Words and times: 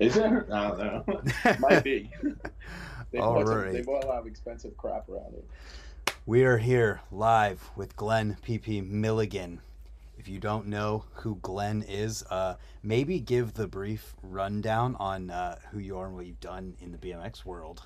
Is 0.00 0.14
there? 0.14 0.46
I 0.52 0.68
don't 0.68 0.78
know. 0.78 1.22
Might 1.60 1.84
be. 1.84 2.10
they, 3.12 3.18
All 3.18 3.34
bought 3.34 3.46
some- 3.46 3.72
they 3.72 3.82
bought 3.82 4.04
a 4.04 4.08
lot 4.08 4.18
of 4.18 4.26
expensive 4.26 4.76
crap 4.76 5.08
around 5.08 5.34
it. 5.34 5.44
We 6.26 6.44
are 6.44 6.58
here 6.58 7.00
live 7.12 7.70
with 7.76 7.94
Glenn 7.96 8.36
PP 8.46 8.86
Milligan. 8.86 9.60
If 10.18 10.28
you 10.28 10.40
don't 10.40 10.66
know 10.66 11.04
who 11.12 11.36
Glenn 11.36 11.82
is, 11.82 12.24
uh, 12.30 12.56
maybe 12.82 13.20
give 13.20 13.54
the 13.54 13.68
brief 13.68 14.14
rundown 14.22 14.96
on 14.96 15.30
uh, 15.30 15.56
who 15.70 15.78
you 15.78 15.96
are 15.98 16.06
and 16.06 16.16
what 16.16 16.26
you've 16.26 16.40
done 16.40 16.74
in 16.80 16.90
the 16.90 16.98
BMX 16.98 17.44
world. 17.44 17.82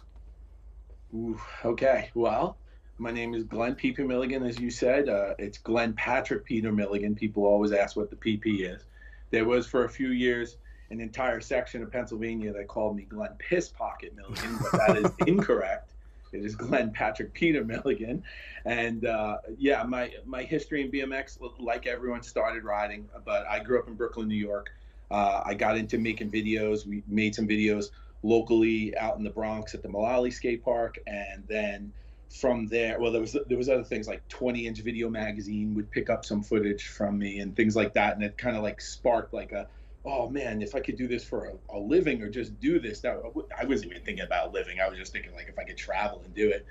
Ooh, 1.14 1.38
okay. 1.64 2.11
Well, 2.14 2.56
my 2.98 3.11
name 3.11 3.34
is 3.34 3.45
Glenn 3.45 3.74
P.P. 3.74 4.04
Milligan, 4.04 4.42
as 4.45 4.58
you 4.58 4.70
said. 4.70 5.08
Uh, 5.08 5.34
it's 5.38 5.58
Glenn 5.58 5.92
Patrick 5.92 6.45
Peter 6.45 6.72
Milligan. 6.72 7.14
People 7.14 7.45
always 7.45 7.72
ask 7.72 7.95
what 7.96 8.08
the 8.11 8.16
PP 8.16 8.74
is. 8.74 8.84
There 9.30 9.45
was 9.45 9.66
for 9.66 9.84
a 9.84 9.88
few 9.88 10.08
years 10.11 10.56
an 10.91 11.00
entire 11.00 11.41
section 11.41 11.82
of 11.82 11.90
Pennsylvania 11.90 12.53
that 12.53 12.68
called 12.68 12.96
me 12.96 13.03
Glenn 13.03 13.35
Piss 13.39 13.68
Pocket 13.68 14.14
Milligan, 14.17 14.58
but 14.72 14.86
that 14.86 14.96
is 14.96 15.11
incorrect. 15.26 15.93
It 16.32 16.44
is 16.44 16.54
Glenn 16.54 16.93
Patrick 16.93 17.32
Peter 17.32 17.64
Milligan, 17.64 18.22
and 18.64 19.04
uh, 19.04 19.39
yeah, 19.58 19.82
my 19.82 20.13
my 20.25 20.43
history 20.43 20.82
in 20.82 20.90
BMX, 20.90 21.39
like 21.58 21.86
everyone, 21.86 22.22
started 22.22 22.64
riding. 22.64 23.08
But 23.25 23.46
I 23.49 23.61
grew 23.61 23.79
up 23.80 23.89
in 23.89 23.94
Brooklyn, 23.94 24.29
New 24.29 24.36
York. 24.36 24.71
Uh, 25.11 25.43
I 25.44 25.54
got 25.54 25.76
into 25.76 25.99
making 25.99 26.30
videos. 26.30 26.86
We 26.86 27.02
made 27.08 27.35
some 27.35 27.49
videos 27.49 27.91
locally 28.22 28.96
out 28.96 29.16
in 29.16 29.25
the 29.25 29.30
Bronx 29.30 29.75
at 29.75 29.82
the 29.82 29.88
Mullaly 29.88 30.32
Skate 30.32 30.64
Park, 30.64 30.99
and 31.07 31.43
then 31.49 31.93
from 32.30 32.69
there, 32.69 33.00
well, 33.00 33.11
there 33.11 33.20
was 33.20 33.36
there 33.48 33.58
was 33.58 33.69
other 33.69 33.83
things 33.83 34.06
like 34.06 34.27
20 34.28 34.66
Inch 34.66 34.80
Video 34.80 35.11
Magazine 35.11 35.75
would 35.75 35.91
pick 35.91 36.11
up 36.11 36.25
some 36.25 36.42
footage 36.42 36.86
from 36.86 37.19
me 37.19 37.41
and 37.41 37.56
things 37.56 37.75
like 37.75 37.94
that, 37.94 38.14
and 38.14 38.22
it 38.22 38.38
kind 38.38 38.56
of 38.56 38.62
like 38.62 38.80
sparked 38.80 39.34
like 39.34 39.50
a, 39.50 39.66
oh 40.05 40.28
man, 40.31 40.62
if 40.62 40.75
I 40.75 40.81
could 40.81 40.97
do 40.97 41.06
this 41.09 41.25
for 41.25 41.47
a, 41.47 41.77
a 41.77 41.78
living 41.78 42.22
or 42.22 42.31
just 42.31 42.58
do 42.58 42.81
this, 42.81 43.00
that 43.00 43.17
I 43.58 43.64
wasn't 43.64 43.92
even 43.92 44.05
thinking 44.05 44.24
about 44.24 44.52
living. 44.52 44.80
I 44.80 44.88
was 44.88 44.98
just 44.98 45.12
thinking 45.12 45.33
like 45.34 45.48
if 45.48 45.58
I 45.58 45.64
could 45.64 45.77
travel 45.77 46.22
and 46.24 46.34
do 46.34 46.50
it. 46.50 46.66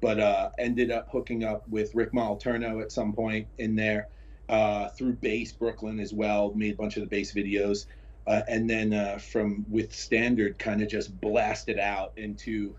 But 0.00 0.20
uh, 0.20 0.50
ended 0.58 0.90
up 0.92 1.08
hooking 1.10 1.44
up 1.44 1.66
with 1.68 1.94
Rick 1.94 2.12
Moliterno 2.12 2.80
at 2.82 2.92
some 2.92 3.12
point 3.12 3.48
in 3.58 3.74
there 3.74 4.08
uh, 4.48 4.88
through 4.90 5.14
Base 5.14 5.52
Brooklyn 5.52 5.98
as 5.98 6.12
well. 6.14 6.54
Made 6.54 6.74
a 6.74 6.76
bunch 6.76 6.96
of 6.96 7.02
the 7.02 7.08
Base 7.08 7.34
videos, 7.34 7.86
uh, 8.26 8.42
and 8.48 8.70
then 8.70 8.92
uh, 8.92 9.18
from 9.18 9.66
with 9.68 9.92
Standard, 9.92 10.58
kind 10.58 10.82
of 10.82 10.88
just 10.88 11.20
blasted 11.20 11.78
out 11.80 12.12
into 12.16 12.76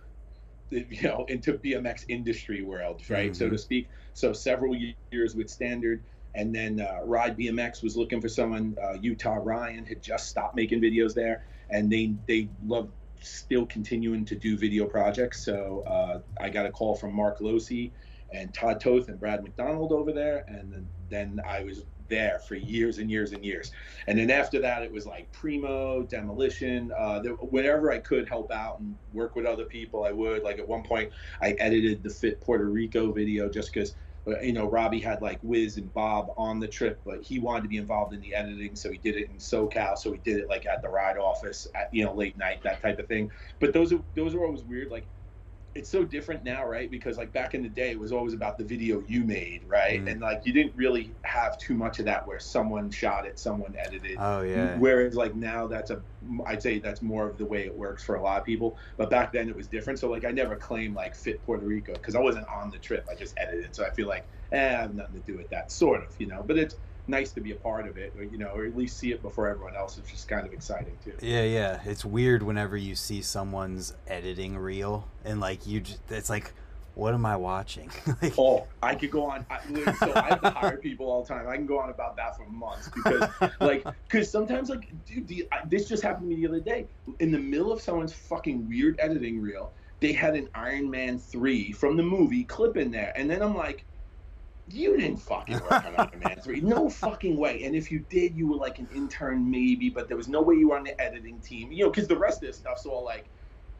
the- 0.70 0.86
you 0.90 1.04
know 1.04 1.26
into 1.28 1.54
BMX 1.54 2.06
industry 2.08 2.62
world, 2.62 3.02
right, 3.10 3.36
so 3.36 3.48
Mhm. 3.48 3.52
to 3.52 3.58
speak. 3.58 3.90
So 4.14 4.34
several 4.34 4.76
years 5.12 5.36
with 5.36 5.50
Standard, 5.50 6.06
and 6.36 6.54
then 6.54 6.80
uh, 6.80 7.00
Ride 7.04 7.38
BMX 7.38 7.84
was 7.84 7.98
looking 7.98 8.22
for 8.22 8.30
someone. 8.30 8.78
Uh, 8.82 8.94
Utah 8.94 9.40
Ryan 9.42 9.86
had 9.86 10.02
just 10.02 10.28
stopped 10.28 10.56
making 10.56 10.82
videos 10.82 11.14
there, 11.14 11.46
and 11.70 11.92
they 11.92 12.14
they 12.28 12.50
love 12.66 12.90
still 13.22 13.66
continuing 13.66 14.26
to 14.26 14.36
do 14.36 14.58
video 14.58 14.86
projects. 14.86 15.44
So 15.44 15.84
uh, 15.88 16.22
I 16.42 16.50
got 16.50 16.66
a 16.66 16.72
call 16.72 16.96
from 16.96 17.14
Mark 17.14 17.40
Losey 17.40 17.92
and 18.32 18.54
Todd 18.54 18.80
Toth 18.80 19.08
and 19.08 19.20
Brad 19.20 19.44
McDonald 19.44 19.92
over 19.92 20.12
there, 20.12 20.46
and 20.48 20.88
then, 21.10 21.42
I 21.48 21.64
was 21.64 21.84
there 22.08 22.40
for 22.40 22.56
years 22.56 22.98
and 22.98 23.10
years 23.10 23.34
and 23.34 23.46
years. 23.46 23.72
And 24.08 24.18
then 24.18 24.32
after 24.32 24.60
that, 24.62 24.82
it 24.82 24.92
was 24.92 25.06
like 25.06 25.32
Primo, 25.32 26.04
Demolition. 26.04 26.92
Uh, 26.98 27.22
whenever 27.22 27.92
I 27.92 28.00
could 28.00 28.28
help 28.28 28.52
out 28.52 28.80
and 28.80 28.96
work 29.14 29.36
with 29.36 29.46
other 29.46 29.66
people, 29.66 30.04
I 30.04 30.12
would. 30.12 30.44
Like 30.44 30.60
at 30.60 30.68
one 30.68 30.84
point, 30.84 31.12
I 31.42 31.52
edited 31.54 32.04
the 32.04 32.10
Fit 32.10 32.42
Puerto 32.42 32.66
Rico 32.66 33.12
video 33.12 33.50
just 33.50 33.74
because. 33.74 33.96
You 34.26 34.54
know, 34.54 34.70
Robbie 34.70 35.00
had 35.00 35.22
like 35.22 35.40
Wiz 35.42 35.78
and 35.78 35.92
Bob 35.94 36.28
on 36.38 36.60
the 36.60 36.68
trip, 36.68 37.02
but 37.06 37.24
he 37.24 37.40
wanted 37.40 37.64
to 37.64 37.70
be 37.70 37.78
involved 37.78 38.14
in 38.14 38.22
the 38.22 38.36
editing, 38.36 38.76
so 38.76 38.92
he 38.92 38.98
did 38.98 39.16
it 39.16 39.30
in 39.30 39.38
SoCal. 39.38 39.98
So 39.98 40.12
he 40.12 40.20
did 40.20 40.38
it 40.38 40.50
like 40.50 40.66
at 40.66 40.82
the 40.82 40.90
ride 40.90 41.18
office, 41.18 41.68
at 41.74 41.90
you 41.92 42.06
know, 42.06 42.14
late 42.14 42.38
night, 42.38 42.62
that 42.64 42.82
type 42.82 43.00
of 43.00 43.08
thing. 43.08 43.32
But 43.60 43.74
those 43.74 43.92
are 43.94 44.00
those 44.16 44.36
are 44.36 44.44
always 44.46 44.64
weird. 44.64 44.92
Like 44.92 45.08
it's 45.76 45.90
so 45.90 46.04
different 46.04 46.44
now, 46.44 46.66
right? 46.66 46.90
Because 46.90 47.18
like 47.18 47.32
back 47.32 47.54
in 47.54 47.62
the 47.62 47.70
day, 47.70 47.92
it 47.92 48.00
was 48.00 48.12
always 48.12 48.34
about 48.34 48.58
the 48.58 48.64
video 48.64 49.02
you 49.08 49.24
made, 49.24 49.64
right? 49.68 50.04
Mm. 50.04 50.12
And 50.12 50.22
like 50.22 50.42
you 50.46 50.52
didn't 50.52 50.76
really 50.76 51.16
have 51.24 51.58
too 51.60 51.76
much 51.76 52.00
of 52.00 52.06
that 52.06 52.26
where 52.28 52.40
someone 52.40 52.90
shot 52.90 53.26
it, 53.26 53.38
someone 53.38 53.76
edited. 53.78 54.18
Oh 54.20 54.42
yeah, 54.42 54.78
Whereas 54.78 55.16
like 55.16 55.36
now, 55.36 55.68
that's 55.68 55.92
a 55.92 56.02
I'd 56.48 56.62
say 56.62 56.80
that's 56.80 57.02
more 57.02 57.30
of 57.30 57.38
the 57.38 57.46
way 57.46 57.66
it 57.66 57.76
works 57.76 58.04
for 58.04 58.16
a 58.16 58.22
lot 58.22 58.40
of 58.40 58.46
people. 58.46 58.78
But 58.98 59.10
back 59.10 59.32
then 59.32 59.48
it 59.48 59.56
was 59.56 59.68
different. 59.68 60.00
So 60.00 60.10
like 60.10 60.26
I 60.26 60.32
never 60.32 60.56
claimed 60.56 60.96
like 60.96 61.16
fit 61.16 61.44
Puerto 61.44 61.66
Rico 61.66 61.94
because 61.94 62.16
I 62.16 62.20
wasn't 62.20 62.48
on 62.48 62.72
the 62.72 62.80
trip. 62.80 63.08
I 63.10 63.16
just 63.16 63.36
edited. 63.38 63.76
So 63.76 63.86
I 63.86 63.92
feel 63.92 64.08
like 64.08 64.28
eh, 64.52 64.58
I 64.58 64.82
have 64.82 64.96
nothing 64.96 65.16
to 65.16 65.22
do 65.22 65.38
with 65.38 65.50
that, 65.50 65.72
sort 65.72 66.04
of, 66.04 66.16
you 66.18 66.28
know. 66.28 66.44
But 66.46 66.58
it's 66.58 66.76
nice 67.10 67.32
to 67.32 67.42
be 67.42 67.52
a 67.52 67.56
part 67.56 67.88
of 67.88 67.98
it, 67.98 68.14
or, 68.18 68.24
you 68.24 68.38
know, 68.38 68.48
or 68.48 68.66
at 68.66 68.78
least 68.78 68.98
see 68.98 69.12
it 69.12 69.22
before 69.22 69.48
everyone 69.48 69.76
else. 69.76 69.98
It's 69.98 70.10
just 70.12 70.28
kind 70.28 70.46
of 70.46 70.54
exciting 70.54 70.98
too. 71.04 71.14
yeah, 71.22 71.44
yeah. 71.44 71.80
It's 71.86 72.06
weird 72.06 72.44
whenever 72.44 72.78
you 72.78 72.96
see 72.96 73.22
someone's 73.22 73.94
editing 74.08 74.58
reel 74.58 75.08
and 75.26 75.40
like 75.40 75.68
you, 75.68 75.82
just, 75.82 76.00
it's 76.10 76.30
like, 76.30 76.54
what 76.96 77.14
am 77.14 77.26
I 77.26 77.36
watching? 77.38 77.90
like, 78.22 78.34
Oh, 78.38 78.68
I 78.84 78.94
could 78.96 79.12
go 79.12 79.26
on. 79.26 79.46
I, 79.50 79.60
so 79.94 80.12
I 80.16 80.28
have 80.28 80.42
to 80.42 80.50
hire 80.50 80.78
people 80.78 81.10
all 81.10 81.24
the 81.24 81.30
time. 81.30 81.48
I 81.48 81.56
can 81.56 81.66
go 81.66 81.80
on 81.80 81.90
about 81.90 82.18
that 82.18 82.36
for 82.36 82.46
months 82.46 82.90
because, 82.90 83.30
like, 83.60 83.86
because 84.08 84.30
sometimes, 84.30 84.70
like, 84.70 84.92
dude, 85.06 85.28
the, 85.28 85.48
I, 85.52 85.60
this 85.68 85.88
just 85.88 86.04
happened 86.04 86.30
to 86.30 86.36
me 86.36 86.42
the 86.42 86.48
other 86.50 86.60
day. 86.60 86.88
In 87.20 87.32
the 87.32 87.40
middle 87.40 87.72
of 87.72 87.82
someone's 87.82 88.14
fucking 88.14 88.68
weird 88.68 89.00
editing 89.00 89.42
reel, 89.42 89.72
they 90.02 90.12
had 90.14 90.36
an 90.36 90.50
Iron 90.56 90.90
Man 90.90 91.20
three 91.20 91.72
from 91.72 91.96
the 91.96 92.04
movie 92.04 92.44
clip 92.44 92.76
in 92.78 92.92
there, 92.92 93.14
and 93.16 93.30
then 93.30 93.42
I'm 93.42 93.56
like, 93.56 93.86
you 94.74 94.98
didn't 94.98 95.18
fucking 95.18 95.60
work 95.60 95.72
on 95.72 95.96
Iron 95.98 96.22
Man 96.24 96.40
three, 96.42 96.62
no 96.62 96.90
fucking 96.90 97.38
way. 97.38 97.64
And 97.64 97.76
if 97.76 97.92
you 97.92 98.00
did, 98.10 98.36
you 98.36 98.48
were 98.48 98.58
like 98.58 98.80
an 98.80 98.88
intern 98.94 99.50
maybe, 99.50 99.90
but 99.90 100.08
there 100.08 100.18
was 100.18 100.28
no 100.28 100.42
way 100.42 100.56
you 100.56 100.70
were 100.70 100.78
on 100.78 100.84
the 100.84 101.00
editing 101.02 101.40
team, 101.40 101.72
you 101.72 101.86
know, 101.86 101.90
because 101.90 102.08
the 102.08 102.18
rest 102.18 102.42
of 102.42 102.48
this 102.48 102.58
stuff's 102.58 102.86
all 102.86 103.04
like 103.04 103.30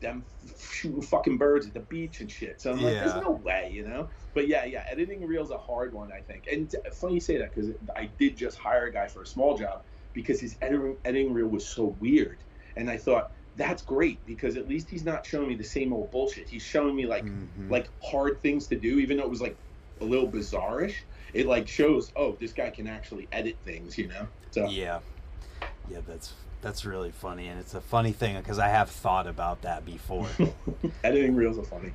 them 0.02 0.26
shooting 0.72 1.02
fucking 1.02 1.38
birds 1.38 1.68
at 1.68 1.74
the 1.74 1.82
beach 1.82 2.22
and 2.22 2.32
shit. 2.32 2.62
So 2.62 2.72
I'm 2.72 2.82
like, 2.82 2.94
Yeah. 2.94 3.08
there's 3.08 3.22
no 3.22 3.32
way, 3.32 3.70
you 3.72 3.88
know. 3.88 4.10
But 4.34 4.48
yeah, 4.48 4.66
yeah, 4.66 4.86
editing 4.90 5.26
reel's 5.26 5.52
a 5.52 5.58
hard 5.58 5.94
one, 5.94 6.12
I 6.12 6.22
think. 6.22 6.48
And 6.52 6.74
funny 6.94 7.16
you 7.16 7.20
say 7.20 7.38
that 7.38 7.54
because 7.54 7.72
I 7.96 8.10
did 8.18 8.38
just 8.38 8.58
hire 8.58 8.86
a 8.86 8.94
guy 8.94 9.08
for 9.08 9.24
a 9.24 9.28
small 9.28 9.58
job 9.58 9.84
because 10.14 10.40
his 10.40 10.58
editing 10.62 10.98
editing 11.06 11.34
reel 11.34 11.48
was 11.48 11.68
so 11.68 11.98
weird, 12.00 12.44
and 12.76 12.90
I 12.90 12.98
thought 12.98 13.32
that's 13.56 13.82
great 13.82 14.26
because 14.26 14.56
at 14.56 14.68
least 14.68 14.90
he's 14.90 15.04
not 15.04 15.26
showing 15.26 15.50
me 15.50 15.56
the 15.56 15.64
same 15.64 15.92
old 15.92 16.12
bullshit. 16.12 16.48
He's 16.48 16.64
showing 16.64 16.96
me 16.96 17.06
like 17.06 17.26
mhm. 17.26 17.70
like 17.70 17.90
hard 18.02 18.42
things 18.42 18.68
to 18.68 18.80
do, 18.80 19.00
even 19.00 19.18
though 19.18 19.24
it 19.24 19.30
was 19.30 19.42
like 19.42 19.58
a 20.02 20.06
little 20.06 20.28
bizarrish. 20.28 20.96
It 21.34 21.46
like 21.46 21.68
shows, 21.68 22.12
oh, 22.16 22.36
this 22.40 22.54
guy 22.54 22.70
can 22.70 22.88
actually 22.88 23.28
edit 23.32 23.58
things, 23.64 23.98
you 23.98 24.08
know. 24.08 24.28
So 24.52 24.68
Yeah, 24.68 25.00
yeah, 25.90 26.00
that's 26.08 26.34
that's 26.62 26.86
really 26.86 27.12
funny, 27.12 27.48
and 27.48 27.60
it's 27.60 27.74
a 27.74 27.82
funny 27.82 28.12
thing 28.12 28.38
because 28.38 28.60
I 28.60 28.68
have 28.68 28.90
thought 28.90 29.28
about 29.28 29.62
that 29.62 29.86
before. 29.86 30.28
editing 31.04 31.36
reels 31.36 31.58
are 31.58 31.64
funny. 31.64 31.94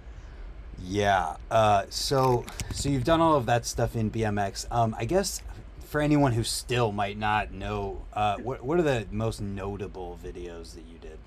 yeah. 0.82 1.37
Uh, 1.50 1.84
so 1.91 2.44
so 2.72 2.88
you've 2.88 3.04
done 3.04 3.20
all 3.20 3.37
of 3.37 3.47
that 3.47 3.66
stuff 3.66 3.97
in 3.97 4.10
BMX. 4.10 4.66
Um, 4.70 4.94
I 4.98 5.04
guess 5.04 5.43
for 5.81 6.00
anyone 6.00 6.32
who 6.32 6.43
still 6.44 6.93
might 6.93 7.19
not 7.19 7.53
know, 7.53 8.03
uh, 8.12 8.37
what 8.38 8.64
what 8.64 8.78
are 8.78 8.82
the 8.82 9.06
most 9.10 9.41
notable 9.41 10.19
videos 10.22 10.75
that 10.75 10.84
you 10.87 10.98
did? 10.98 11.19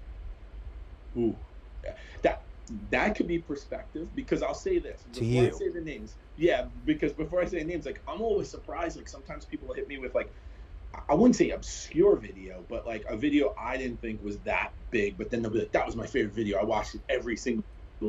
Ooh, 1.17 1.35
that 2.89 3.15
could 3.15 3.27
be 3.27 3.39
perspective 3.39 4.13
because 4.13 4.43
I'll 4.43 4.53
say 4.53 4.79
this 4.79 5.03
To 5.13 5.25
before 5.25 5.43
you. 5.43 5.47
I 5.47 5.51
say 5.51 5.69
the 5.69 5.81
names. 5.81 6.17
Yeah, 6.35 6.67
because 6.85 7.13
before 7.13 7.41
I 7.41 7.45
say 7.45 7.63
names, 7.63 7.85
like 7.85 8.01
I'm 8.07 8.21
always 8.21 8.49
surprised. 8.49 8.97
Like 8.97 9.07
sometimes 9.07 9.45
people 9.45 9.73
hit 9.73 9.87
me 9.87 9.97
with 9.97 10.13
like 10.15 10.33
I 11.09 11.13
wouldn't 11.15 11.35
say 11.35 11.51
obscure 11.51 12.15
video, 12.17 12.65
but 12.67 12.85
like 12.85 13.03
a 13.07 13.17
video 13.17 13.53
I 13.57 13.77
didn't 13.77 14.01
think 14.01 14.21
was 14.21 14.41
that 14.41 14.73
big. 14.89 15.17
But 15.17 15.29
then 15.29 15.41
they'll 15.41 15.51
be 15.51 15.59
like, 15.59 15.71
"That 15.71 15.85
was 15.85 15.95
my 15.95 16.07
favorite 16.07 16.33
video. 16.35 16.57
I 16.59 16.63
watched 16.63 16.95
it 16.95 17.01
every 17.09 17.37
single 17.37 17.63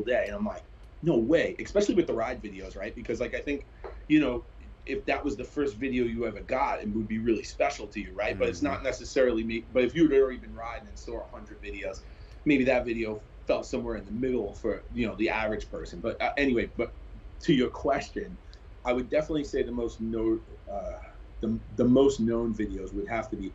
day," 0.06 0.24
and 0.26 0.34
I'm 0.34 0.44
like, 0.44 0.64
"No 1.02 1.18
way!" 1.18 1.56
Especially 1.60 1.94
with 1.94 2.06
the 2.06 2.14
ride 2.14 2.42
videos, 2.42 2.76
right? 2.76 2.94
Because 2.94 3.20
like 3.20 3.34
I 3.34 3.40
think, 3.40 3.66
you 4.08 4.20
know, 4.20 4.46
if 4.86 5.04
that 5.06 5.24
was 5.24 5.36
the 5.36 5.44
first 5.44 5.76
video 5.76 6.04
you 6.04 6.26
ever 6.26 6.40
got, 6.40 6.82
it 6.82 6.88
would 6.90 7.08
be 7.08 7.18
really 7.18 7.42
special 7.44 7.88
to 7.88 8.00
you, 8.00 8.14
right? 8.14 8.38
But 8.38 8.48
it's 8.48 8.60
Mhm. 8.60 8.64
not 8.64 8.82
necessarily 8.82 9.44
me. 9.44 9.66
But 9.70 9.84
if 9.84 9.94
you'd 9.94 10.12
already 10.12 10.38
been 10.38 10.54
riding 10.54 10.88
and 10.88 10.98
saw 10.98 11.28
hundred 11.30 11.60
videos, 11.62 11.98
maybe 12.44 12.64
that 12.64 12.84
video 12.86 13.24
fell 13.48 13.64
somewhere 13.64 13.96
in 13.96 14.04
the 14.04 14.12
middle 14.12 14.52
for 14.52 14.82
you 14.94 15.06
know 15.06 15.16
the 15.16 15.30
average 15.30 15.68
person. 15.70 15.98
But 15.98 16.20
uh, 16.22 16.32
anyway, 16.36 16.70
but 16.76 16.92
to 17.40 17.54
your 17.54 17.70
question, 17.70 18.36
I 18.84 18.92
would 18.92 19.10
definitely 19.10 19.44
say 19.44 19.62
the 19.62 19.72
most 19.72 20.00
no, 20.00 20.38
uh, 20.70 20.98
the 21.40 21.58
the 21.76 21.84
most 21.84 22.20
known 22.20 22.54
videos 22.54 22.92
would 22.92 23.08
have 23.08 23.28
to 23.30 23.36
be 23.36 23.52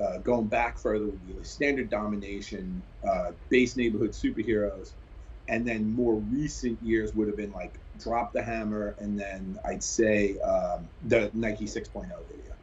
uh, 0.00 0.18
going 0.18 0.46
back 0.46 0.78
further 0.78 1.04
would 1.04 1.26
be 1.28 1.34
the 1.34 1.44
standard 1.44 1.90
domination, 1.90 2.82
uh, 3.08 3.30
base 3.50 3.76
neighborhood 3.76 4.10
superheroes, 4.10 4.92
and 5.46 5.68
then 5.68 5.94
more 5.94 6.14
recent 6.14 6.82
years 6.82 7.14
would 7.14 7.28
have 7.28 7.36
been 7.36 7.52
like 7.52 7.74
drop 8.00 8.32
the 8.32 8.42
hammer, 8.42 8.96
and 8.98 9.20
then 9.20 9.58
I'd 9.64 9.84
say 9.84 10.38
um, 10.38 10.88
the 11.06 11.30
Nike 11.34 11.66
6.0 11.66 11.92
video 11.92 12.54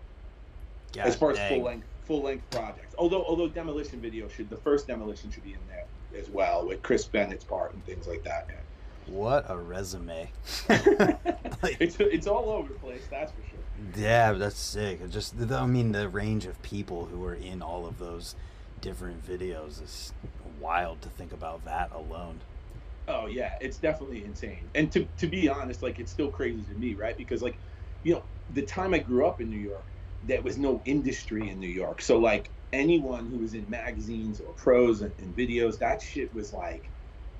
God 0.93 1.07
as 1.07 1.15
far 1.15 1.31
as 1.31 1.39
full 1.47 1.61
length 1.61 1.87
full 2.05 2.23
length 2.23 2.49
projects. 2.49 2.95
Although 2.97 3.23
although 3.23 3.47
demolition 3.47 4.01
video 4.01 4.27
should 4.27 4.49
the 4.49 4.57
first 4.57 4.87
demolition 4.87 5.29
should 5.29 5.43
be 5.43 5.53
in 5.53 5.59
there 5.69 5.85
as 6.17 6.29
well 6.29 6.67
with 6.67 6.81
Chris 6.81 7.05
Bennett's 7.05 7.43
part 7.43 7.73
and 7.73 7.85
things 7.85 8.07
like 8.07 8.23
that. 8.23 8.49
What 9.07 9.45
a 9.49 9.57
resume. 9.57 10.31
Like- 11.61 11.77
it's 11.79 11.97
it's 11.99 12.25
all 12.27 12.49
over 12.49 12.73
the 12.73 12.79
place, 12.79 13.03
that's 13.09 13.31
for 13.31 13.41
sure. 13.49 13.59
Yeah, 14.03 14.33
that's 14.33 14.57
sick. 14.59 15.07
Just, 15.11 15.35
I 15.51 15.65
mean, 15.65 15.91
the 15.91 16.09
range 16.09 16.45
of 16.45 16.61
people 16.63 17.05
who 17.05 17.19
were 17.19 17.35
in 17.35 17.61
all 17.61 17.85
of 17.85 17.99
those 17.99 18.35
different 18.81 19.25
videos 19.25 19.81
is 19.83 20.13
wild 20.59 21.01
to 21.03 21.09
think 21.09 21.33
about 21.33 21.63
that 21.65 21.91
alone. 21.93 22.39
Oh 23.07 23.27
yeah, 23.27 23.53
it's 23.61 23.77
definitely 23.77 24.23
insane. 24.23 24.69
And 24.75 24.91
to 24.91 25.05
to 25.17 25.27
be 25.27 25.49
honest, 25.49 25.81
like 25.83 25.99
it's 25.99 26.11
still 26.11 26.29
crazy 26.29 26.61
to 26.63 26.79
me, 26.79 26.93
right? 26.95 27.17
Because 27.17 27.41
like, 27.41 27.57
you 28.03 28.13
know, 28.15 28.23
the 28.53 28.61
time 28.61 28.93
I 28.93 28.99
grew 28.99 29.25
up 29.25 29.41
in 29.41 29.49
New 29.49 29.59
York, 29.59 29.83
there 30.23 30.41
was 30.41 30.57
no 30.57 30.81
industry 30.85 31.49
in 31.49 31.59
New 31.59 31.67
York. 31.67 32.01
So 32.01 32.17
like 32.17 32.49
anyone 32.73 33.27
who 33.29 33.39
was 33.39 33.53
in 33.53 33.69
magazines 33.69 34.39
or 34.39 34.53
pros 34.53 35.01
and, 35.01 35.13
and 35.19 35.35
videos, 35.35 35.79
that 35.79 36.01
shit 36.01 36.33
was 36.33 36.53
like 36.53 36.91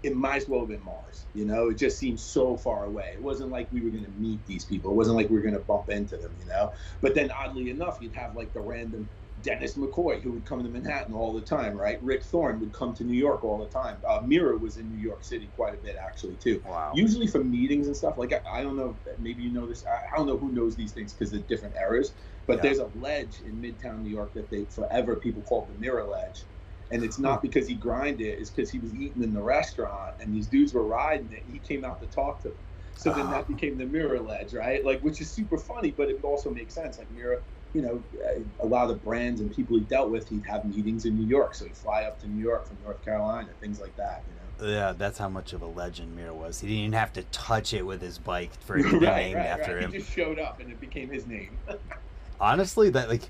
it 0.04 0.16
might 0.16 0.38
as 0.38 0.48
well 0.48 0.62
have 0.62 0.70
been 0.70 0.84
Mars. 0.84 1.28
You 1.34 1.46
know, 1.46 1.70
it 1.70 1.78
just 1.78 2.00
seemed 2.00 2.20
so 2.20 2.58
far 2.58 2.86
away. 2.86 3.12
It 3.14 3.22
wasn't 3.22 3.52
like 3.52 3.72
we 3.72 3.82
were 3.82 3.92
going 3.92 4.06
to 4.06 4.12
meet 4.12 4.46
these 4.46 4.66
people. 4.66 4.92
It 4.92 4.96
wasn't 4.96 5.18
like 5.18 5.30
we 5.30 5.36
were 5.36 5.44
going 5.44 5.54
to 5.54 5.60
bump 5.60 5.90
into 5.90 6.18
them, 6.18 6.36
you 6.40 6.46
know. 6.46 6.72
But 7.02 7.14
then, 7.14 7.32
oddly 7.32 7.70
enough, 7.70 7.98
you'd 8.02 8.16
have 8.16 8.36
like 8.36 8.52
the 8.54 8.62
random 8.62 9.10
Dennis 9.40 9.78
McCoy, 9.78 10.22
who 10.22 10.34
would 10.34 10.46
come 10.46 10.64
to 10.64 10.70
Manhattan 10.70 11.14
all 11.14 11.34
the 11.34 11.42
time, 11.42 11.76
right? 11.78 12.02
Rick 12.04 12.24
Thorne 12.24 12.60
would 12.60 12.74
come 12.74 12.94
to 12.96 13.04
New 13.04 13.18
York 13.18 13.44
all 13.44 13.60
the 13.60 13.70
time. 13.70 14.02
Uh, 14.08 14.20
Mirra 14.22 14.60
was 14.60 14.78
in 14.78 14.90
New 14.90 14.98
York 14.98 15.24
City 15.24 15.48
quite 15.48 15.74
a 15.74 15.78
bit, 15.78 15.96
actually, 16.04 16.36
too. 16.36 16.62
Wow. 16.66 16.92
Usually 16.96 17.28
for 17.28 17.44
meetings 17.44 17.88
and 17.88 17.96
stuff. 17.96 18.18
Like, 18.18 18.34
I, 18.34 18.60
I 18.60 18.64
don't 18.64 18.76
know, 18.76 19.00
maybe 19.20 19.42
you 19.42 19.52
know 19.52 19.68
this. 19.68 19.86
I, 19.86 20.14
I 20.14 20.18
don't 20.18 20.28
know 20.28 20.38
who 20.38 20.52
knows 20.52 20.76
these 20.76 20.92
things 20.94 21.14
because 21.14 21.32
of 21.34 21.48
different 21.48 21.76
eras. 21.76 22.14
But 22.52 22.58
Yeah. 22.58 22.62
there's 22.62 22.80
a 22.80 22.88
ledge 22.88 23.40
in 23.42 23.62
Midtown 23.62 24.02
New 24.02 24.10
York 24.10 24.34
that 24.36 24.50
they 24.50 24.66
forever 24.66 25.16
people 25.18 25.44
call 25.44 25.66
the 25.68 25.74
Mirra 25.76 26.08
Ledge. 26.10 26.48
And 26.92 27.04
it's 27.04 27.18
not 27.20 27.42
hmm. 27.42 27.42
because 27.42 27.68
he 27.68 27.76
grinded 27.76 28.28
it, 28.28 28.40
it's 28.40 28.50
because 28.52 28.70
he 28.70 28.80
was 28.80 28.94
eating 28.94 29.24
in 29.24 29.34
the 29.34 29.42
restaurant 29.42 30.16
and 30.20 30.34
these 30.34 30.48
dudes 30.50 30.74
were 30.74 30.86
riding 30.86 31.32
it. 31.32 31.44
He 31.48 31.60
came 31.60 31.86
out 31.86 32.02
to 32.02 32.08
talk 32.08 32.42
to 32.42 32.50
them. 32.50 32.68
So 32.98 33.12
then 33.14 33.30
that 33.30 33.48
Oh. 33.48 33.48
became 33.48 33.78
the 33.78 33.86
Mirra 33.86 34.20
Ledge, 34.26 34.54
right? 34.54 34.84
Like, 34.86 35.02
which 35.02 35.22
is 35.22 35.34
super 35.34 35.58
funny, 35.58 35.92
but 35.92 36.10
it 36.10 36.18
also 36.24 36.52
makes 36.52 36.74
sense. 36.76 36.98
Like, 37.00 37.10
Mirra, 37.10 37.38
you 37.74 37.82
know, 37.82 38.06
a 38.60 38.66
lot 38.68 38.84
of 38.84 38.90
the 38.90 38.96
brands 39.04 39.42
and 39.42 39.50
people 39.52 39.78
he 39.78 39.86
dealt 39.86 40.12
with, 40.12 40.28
he'd 40.30 40.46
have 40.46 40.66
meetings 40.66 41.06
in 41.06 41.16
New 41.16 41.26
York. 41.26 41.56
So 41.56 41.66
he'd 41.66 41.78
fly 41.78 42.04
up 42.04 42.20
to 42.20 42.28
New 42.28 42.42
York 42.42 42.68
from 42.68 42.80
North 42.82 43.02
Carolina, 43.02 43.54
things 43.60 43.80
like 43.80 43.96
that, 43.96 44.26
you 44.28 44.36
know? 44.36 44.54
Yeah, 44.62 44.94
that's 44.94 45.18
how 45.18 45.30
much 45.30 45.54
of 45.54 45.62
a 45.62 45.68
legend 45.68 46.16
Mirra 46.18 46.36
was. 46.36 46.60
He 46.60 46.68
didn't 46.68 46.80
even 46.82 46.94
have 46.94 47.14
to 47.14 47.24
touch 47.24 47.74
it 47.74 47.86
with 47.86 48.02
his 48.02 48.20
bike 48.20 48.54
for 48.62 48.78
it 48.78 48.90
to 48.90 48.96
be 48.96 49.10
right, 49.10 49.12
named 49.12 49.36
right, 49.36 49.46
after 49.46 49.72
right. 49.72 49.80
him. 49.80 49.92
He 49.92 49.98
just 50.00 50.12
showed 50.12 50.40
up 50.40 50.60
and 50.60 50.72
it 50.72 50.80
became 50.80 51.10
his 51.12 51.26
name. 51.28 51.60
honestly 52.42 52.90
that 52.90 53.08
like 53.08 53.22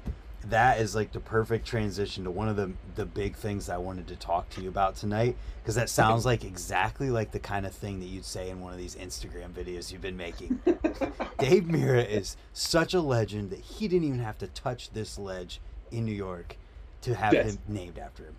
that 0.47 0.79
is 0.79 0.95
like 0.95 1.11
the 1.11 1.19
perfect 1.19 1.67
transition 1.67 2.23
to 2.23 2.31
one 2.31 2.47
of 2.49 2.55
the 2.55 2.71
the 2.95 3.05
big 3.05 3.35
things 3.35 3.69
I 3.69 3.77
wanted 3.77 4.07
to 4.07 4.15
talk 4.15 4.49
to 4.51 4.61
you 4.61 4.69
about 4.69 4.95
tonight 4.95 5.35
because 5.61 5.75
that 5.75 5.89
sounds 5.89 6.25
like 6.25 6.43
exactly 6.43 7.11
like 7.11 7.31
the 7.31 7.39
kind 7.39 7.65
of 7.67 7.73
thing 7.73 7.99
that 7.99 8.07
you'd 8.07 8.25
say 8.25 8.49
in 8.49 8.59
one 8.61 8.71
of 8.73 8.79
these 8.79 8.95
Instagram 8.95 9.51
videos 9.51 9.91
you've 9.91 10.01
been 10.01 10.17
making. 10.17 10.59
Dave 11.37 11.65
Mirra 11.65 12.07
is 12.09 12.37
such 12.53 12.95
a 12.95 13.01
legend 13.01 13.51
that 13.51 13.59
he 13.59 13.87
didn't 13.87 14.07
even 14.07 14.19
have 14.19 14.39
to 14.39 14.47
touch 14.47 14.89
this 14.91 15.19
ledge 15.19 15.59
in 15.91 16.05
New 16.05 16.13
York 16.13 16.57
to 17.01 17.13
have 17.13 17.33
Yes. 17.33 17.51
him 17.51 17.57
named 17.67 17.99
after 17.99 18.23
him. 18.23 18.35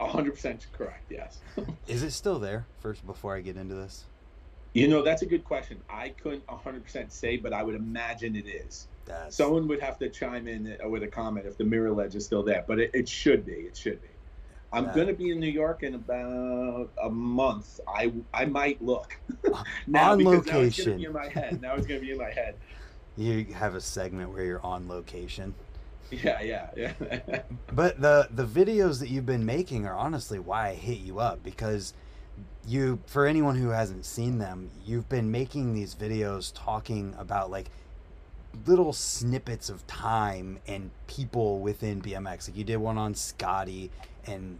100% 0.00 0.66
correct, 0.76 1.04
yes. 1.10 1.38
Is 1.86 2.02
it 2.02 2.10
still 2.10 2.38
there? 2.38 2.66
First, 2.80 3.06
before 3.06 3.34
I 3.36 3.40
get 3.40 3.56
into 3.56 3.74
this, 3.74 4.04
You 4.74 4.88
know, 4.88 5.02
that's 5.02 5.22
a 5.22 5.26
good 5.26 5.44
question. 5.44 5.80
I 5.88 6.10
couldn't 6.10 6.46
100% 6.48 7.10
say, 7.12 7.36
but 7.36 7.52
I 7.52 7.62
would 7.62 7.74
imagine 7.76 8.34
it 8.36 8.46
is. 8.46 8.88
That's 9.06 9.36
Someone 9.36 9.68
would 9.68 9.80
have 9.80 9.98
to 10.00 10.08
chime 10.08 10.48
in 10.48 10.76
uh, 10.84 10.88
with 10.88 11.02
a 11.02 11.08
comment 11.08 11.46
if 11.46 11.56
the 11.56 11.64
Mirra 11.64 11.94
ledge 11.94 12.14
is 12.16 12.24
still 12.24 12.42
there, 12.42 12.64
but 12.66 12.78
it, 12.78 12.90
it 12.92 13.08
should 13.08 13.46
be. 13.46 13.52
It 13.52 13.76
should 13.76 14.02
be. 14.02 14.08
I'm 14.72 14.92
going 14.92 15.06
to 15.06 15.14
be 15.14 15.30
in 15.30 15.40
New 15.40 15.50
York 15.50 15.82
in 15.84 15.94
about 15.94 16.90
a 17.02 17.08
month. 17.08 17.80
I 17.88 18.12
I 18.34 18.44
might 18.44 18.82
look 18.82 19.16
now 19.86 20.12
On 20.12 20.18
because 20.18 20.18
now 20.18 20.20
it's 20.20 20.20
going 20.20 20.42
to 20.42 20.50
location. 20.50 20.96
be 20.98 21.04
in 21.04 21.12
my 21.12 21.28
head. 21.28 21.62
Now 21.62 21.74
it's 21.74 21.86
going 21.86 22.00
to 22.00 22.06
be 22.06 22.12
in 22.12 22.18
my 22.18 22.30
head. 22.30 22.56
you 23.16 23.44
have 23.54 23.74
a 23.74 23.80
segment 23.80 24.32
where 24.32 24.44
you're 24.44 24.64
on 24.64 24.88
location. 24.88 25.54
Yeah, 26.10 26.40
yeah, 26.42 26.70
yeah. 26.76 26.92
But 27.72 28.00
the 28.00 28.28
the 28.30 28.44
videos 28.44 29.00
that 29.00 29.08
you've 29.08 29.26
been 29.26 29.46
making 29.46 29.86
are 29.86 29.94
honestly 29.94 30.38
why 30.38 30.68
I 30.68 30.74
hit 30.74 30.98
you 30.98 31.18
up 31.20 31.42
because 31.42 31.94
you 32.66 33.00
for 33.06 33.26
anyone 33.26 33.56
who 33.56 33.70
hasn't 33.70 34.04
seen 34.04 34.38
them, 34.38 34.70
you've 34.84 35.08
been 35.08 35.30
making 35.30 35.74
these 35.74 35.94
videos 35.94 36.52
talking 36.54 37.14
about 37.18 37.50
like 37.50 37.70
little 38.66 38.92
snippets 38.92 39.68
of 39.68 39.86
time 39.86 40.58
and 40.66 40.90
people 41.06 41.58
within 41.60 42.00
BMX. 42.00 42.48
Like 42.48 42.56
you 42.56 42.64
did 42.64 42.76
one 42.78 42.96
on 42.98 43.14
Scotty 43.14 43.90
and 44.26 44.58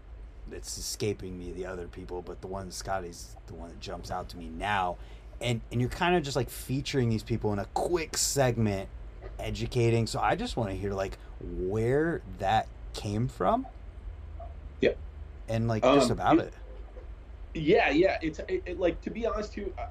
it's 0.51 0.77
escaping 0.77 1.37
me 1.37 1.51
the 1.51 1.65
other 1.65 1.87
people, 1.87 2.21
but 2.21 2.41
the 2.41 2.47
one 2.47 2.71
Scotty's 2.71 3.35
the 3.47 3.53
one 3.53 3.69
that 3.69 3.79
jumps 3.79 4.11
out 4.11 4.29
to 4.29 4.37
me 4.37 4.49
now. 4.49 4.97
And 5.41 5.61
and 5.71 5.79
you're 5.81 5.89
kind 5.89 6.15
of 6.15 6.23
just 6.23 6.35
like 6.35 6.49
featuring 6.49 7.09
these 7.09 7.23
people 7.23 7.53
in 7.53 7.59
a 7.59 7.65
quick 7.73 8.17
segment 8.17 8.89
educating. 9.39 10.07
So 10.07 10.19
I 10.19 10.35
just 10.35 10.57
want 10.57 10.69
to 10.69 10.75
hear 10.75 10.93
like 10.93 11.17
where 11.41 12.21
that 12.39 12.67
came 12.93 13.27
from. 13.27 13.67
Yep. 14.81 14.97
And 15.49 15.67
like 15.67 15.83
just 15.83 16.07
Um, 16.07 16.11
about 16.11 16.39
it- 16.39 16.45
it. 16.47 16.53
Yeah, 17.61 17.89
yeah. 17.89 18.17
It's 18.21 18.39
it, 18.39 18.61
it, 18.65 18.79
like 18.79 19.01
to 19.01 19.09
be 19.09 19.25
honest, 19.25 19.53
too. 19.53 19.73
Uh, 19.77 19.87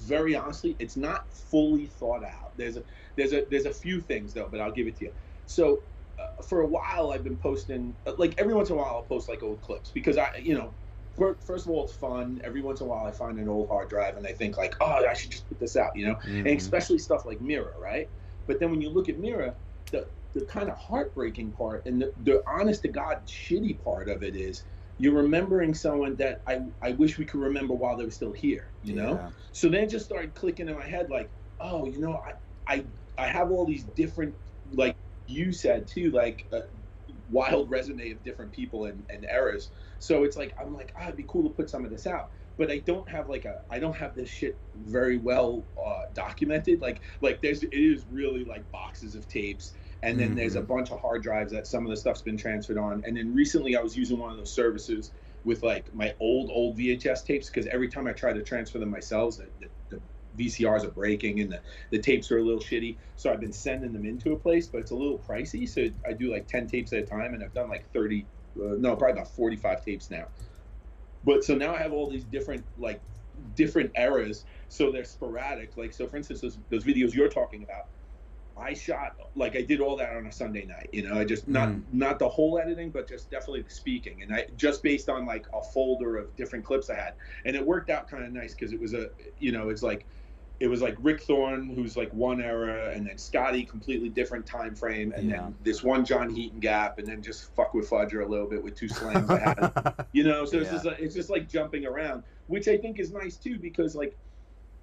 very 0.00 0.34
honestly, 0.34 0.74
it's 0.78 0.96
not 0.96 1.24
fully 1.32 1.86
thought 1.86 2.24
out. 2.24 2.52
There's 2.56 2.76
a 2.76 2.82
there's 3.18 3.34
a 3.34 3.44
there's 3.50 3.66
a 3.66 3.74
few 3.74 4.00
things 4.00 4.32
though, 4.34 4.48
but 4.50 4.60
I'll 4.60 4.72
give 4.72 4.86
it 4.86 4.96
to 4.98 5.06
you. 5.06 5.12
So 5.46 5.82
uh, 6.18 6.42
for 6.44 6.62
a 6.62 6.66
while, 6.66 7.12
I've 7.12 7.24
been 7.24 7.36
posting 7.36 7.96
uh, 8.06 8.12
like 8.18 8.34
every 8.38 8.54
once 8.54 8.70
in 8.70 8.76
a 8.76 8.78
while 8.78 8.86
I'll 8.96 9.02
post 9.02 9.28
like 9.28 9.42
old 9.42 9.60
clips 9.62 9.90
because 9.92 10.16
I 10.18 10.28
you 10.42 10.54
know. 10.54 10.74
First 11.44 11.66
of 11.66 11.70
all, 11.72 11.84
it's 11.84 11.94
fun. 11.94 12.40
Every 12.44 12.62
once 12.62 12.80
in 12.80 12.86
a 12.86 12.90
while, 12.90 13.04
I 13.04 13.10
find 13.10 13.40
an 13.40 13.48
old 13.48 13.68
hard 13.70 13.88
drive 13.88 14.16
and 14.16 14.24
I 14.24 14.32
think 14.32 14.56
like, 14.56 14.76
oh, 14.80 15.04
I 15.04 15.14
should 15.14 15.32
just 15.32 15.48
put 15.48 15.58
this 15.58 15.74
out, 15.76 15.96
you 15.96 16.06
know. 16.06 16.16
and 16.24 16.46
Mhm. 16.46 16.56
especially 16.56 16.98
stuff 16.98 17.26
like 17.26 17.40
Mirra, 17.40 17.76
right? 17.76 18.08
But 18.46 18.60
then 18.60 18.70
when 18.70 18.80
you 18.80 18.90
look 18.90 19.08
at 19.08 19.18
Mirra, 19.18 19.56
the 19.90 20.06
the 20.34 20.44
kind 20.46 20.68
of 20.68 20.76
heartbreaking 20.78 21.50
part 21.52 21.86
and 21.86 22.00
the, 22.02 22.12
the 22.22 22.42
honest 22.46 22.82
to 22.82 22.88
God 22.88 23.26
shitty 23.26 23.82
part 23.82 24.08
of 24.08 24.22
it 24.22 24.36
is 24.36 24.64
you're 24.98 25.14
remembering 25.14 25.74
someone 25.74 26.14
that 26.16 26.42
I, 26.46 26.60
I 26.82 26.92
wish 26.92 27.18
we 27.18 27.24
could 27.24 27.40
remember 27.40 27.74
while 27.74 27.96
they 27.96 28.04
were 28.04 28.10
still 28.12 28.32
here, 28.32 28.72
you 28.82 28.94
know? 28.94 29.14
Yeah. 29.14 29.30
So 29.52 29.68
then 29.68 29.84
it 29.84 29.90
just 29.90 30.04
started 30.04 30.34
clicking 30.34 30.68
in 30.68 30.76
my 30.78 30.86
head 30.86 31.10
like, 31.10 31.32
oh, 31.60 31.86
you 31.86 31.98
know, 32.00 32.20
I 32.24 32.32
I, 32.72 32.84
I 33.18 33.26
have 33.26 33.50
all 33.50 33.66
these 33.66 33.84
different, 33.84 34.34
like 34.72 34.96
you 35.26 35.52
said 35.52 35.86
too, 35.86 36.10
like 36.10 36.46
a 36.52 36.62
wild 37.30 37.70
resume 37.70 38.10
of 38.12 38.22
different 38.22 38.52
people 38.52 38.86
and, 38.86 39.04
and 39.10 39.24
eras. 39.24 39.70
So 39.98 40.24
it's 40.24 40.36
like 40.36 40.54
I'm 40.60 40.74
like, 40.74 40.92
ah, 40.98 41.04
it'd 41.04 41.16
be 41.16 41.24
cool 41.28 41.42
to 41.42 41.50
put 41.50 41.68
some 41.68 41.84
of 41.84 41.90
this 41.90 42.06
out. 42.06 42.30
But 42.56 42.70
I 42.70 42.78
don't 42.78 43.08
have 43.08 43.28
like 43.28 43.44
a 43.44 43.60
I 43.70 43.78
don't 43.78 43.96
have 43.96 44.14
this 44.14 44.28
shit 44.28 44.58
very 44.74 45.18
well 45.18 45.64
uh, 45.84 46.02
documented. 46.14 46.80
Like 46.80 47.00
like 47.20 47.40
there's 47.42 47.62
it 47.62 47.72
is 47.72 48.04
really 48.10 48.44
like 48.44 48.70
boxes 48.70 49.14
of 49.14 49.28
tapes. 49.28 49.74
And 50.02 50.18
then 50.18 50.36
there's 50.36 50.54
a 50.54 50.62
bunch 50.62 50.92
of 50.92 51.00
hard 51.00 51.24
drives 51.24 51.52
that 51.52 51.66
some 51.66 51.84
of 51.84 51.90
the 51.90 51.96
stuff's 51.96 52.22
been 52.22 52.36
transferred 52.36 52.78
on. 52.78 53.02
And 53.04 53.16
then 53.16 53.34
recently 53.34 53.76
I 53.76 53.80
was 53.80 53.96
using 53.96 54.18
one 54.18 54.30
of 54.30 54.36
those 54.36 54.52
services 54.52 55.10
with 55.44 55.64
like 55.64 55.92
my 55.92 56.14
old 56.20 56.50
old 56.52 56.78
VHS 56.78 57.24
tapes 57.24 57.48
because 57.48 57.66
every 57.66 57.88
time 57.88 58.06
I 58.06 58.12
try 58.12 58.32
to 58.32 58.42
transfer 58.42 58.78
them 58.78 58.90
myself, 58.90 59.38
the, 59.38 59.48
the, 59.60 59.68
the 59.96 60.02
VCRs 60.38 60.84
are 60.84 60.90
breaking 60.90 61.40
and 61.40 61.50
the, 61.52 61.62
the 61.90 61.98
tapes 61.98 62.30
are 62.30 62.38
a 62.38 62.42
little 62.42 62.60
shitty. 62.60 62.98
So 63.16 63.32
I've 63.32 63.40
been 63.40 63.52
sending 63.52 63.92
them 63.92 64.04
into 64.06 64.32
a 64.32 64.38
place, 64.38 64.68
but 64.68 64.78
it's 64.78 64.90
a 64.92 64.96
little 64.96 65.18
pricey. 65.18 65.68
So 65.68 65.86
I 66.08 66.12
do 66.12 66.30
like 66.30 66.46
10 66.46 66.66
tapes 66.68 66.92
at 66.92 67.00
a 67.00 67.06
time, 67.06 67.34
and 67.34 67.42
I've 67.42 67.54
done 67.54 67.68
like 67.68 67.86
30, 67.92 68.26
uh, 68.56 68.76
no, 68.78 68.96
probably 68.96 69.12
about 69.12 69.34
45 69.34 69.84
tapes 69.84 70.10
now. 70.10 70.28
But 71.24 71.44
so 71.44 71.54
now 71.54 71.74
I 71.74 71.78
have 71.78 71.92
all 71.92 72.10
these 72.10 72.24
different 72.24 72.64
like 72.76 73.02
different 73.54 73.92
eras, 73.96 74.44
so 74.68 74.90
they're 74.92 75.04
sporadic. 75.04 75.76
Like 75.76 75.92
so, 75.92 76.06
for 76.06 76.16
instance, 76.16 76.40
those, 76.40 76.58
those 76.70 76.84
videos 76.84 77.14
you're 77.14 77.28
talking 77.28 77.62
about. 77.64 77.84
I 78.56 78.74
shot 78.74 79.12
like 79.36 79.54
I 79.54 79.62
did 79.62 79.80
all 79.80 79.96
that 79.96 80.16
on 80.16 80.26
a 80.26 80.32
Sunday 80.32 80.64
night. 80.64 80.90
You 80.92 81.08
know, 81.08 81.14
I 81.16 81.24
just 81.24 81.46
not 81.46 81.68
Mm. 81.68 81.84
not 81.92 82.18
the 82.18 82.28
whole 82.28 82.58
editing, 82.58 82.90
but 82.90 83.08
just 83.08 83.30
definitely 83.30 83.62
the 83.62 83.70
speaking, 83.70 84.22
and 84.22 84.34
I 84.34 84.46
just 84.56 84.82
based 84.82 85.08
on 85.08 85.26
like 85.26 85.46
a 85.54 85.62
folder 85.62 86.16
of 86.16 86.34
different 86.34 86.64
clips 86.64 86.90
I 86.90 86.96
had, 86.96 87.14
and 87.44 87.54
it 87.54 87.64
worked 87.64 87.88
out 87.88 88.08
kind 88.08 88.24
of 88.24 88.32
nice 88.32 88.54
because 88.54 88.72
it 88.72 88.80
was 88.80 88.94
a 88.94 89.10
you 89.38 89.52
know 89.52 89.68
it's 89.68 89.82
like 89.82 90.06
it 90.60 90.66
was 90.66 90.82
like 90.82 90.96
Rick 90.98 91.22
Thorne 91.22 91.68
who's 91.68 91.96
like 91.96 92.12
one 92.12 92.40
era, 92.40 92.92
and 92.92 93.06
then 93.06 93.16
Scotty 93.16 93.64
completely 93.64 94.08
different 94.08 94.44
time 94.46 94.74
frame, 94.74 95.12
and 95.16 95.30
Yeah. 95.30 95.36
then 95.42 95.56
this 95.62 95.84
one 95.84 96.04
John 96.04 96.28
Heaton 96.30 96.58
gap, 96.58 96.98
and 96.98 97.06
then 97.06 97.22
just 97.22 97.54
fuck 97.54 97.74
with 97.74 97.88
Fudger 97.88 98.24
a 98.24 98.28
little 98.28 98.48
bit 98.48 98.62
with 98.62 98.74
two 98.74 98.88
slams. 98.88 99.28
You 100.12 100.24
know, 100.24 100.44
so 100.44 100.58
it's 100.58 100.66
Yeah. 100.66 100.72
just 100.72 100.84
like, 100.84 100.98
it's 100.98 101.14
just 101.14 101.30
like 101.30 101.48
jumping 101.48 101.86
around, 101.86 102.24
which 102.48 102.66
I 102.66 102.76
think 102.76 102.98
is 102.98 103.12
nice 103.12 103.36
too 103.36 103.58
because 103.58 103.94
like, 103.94 104.16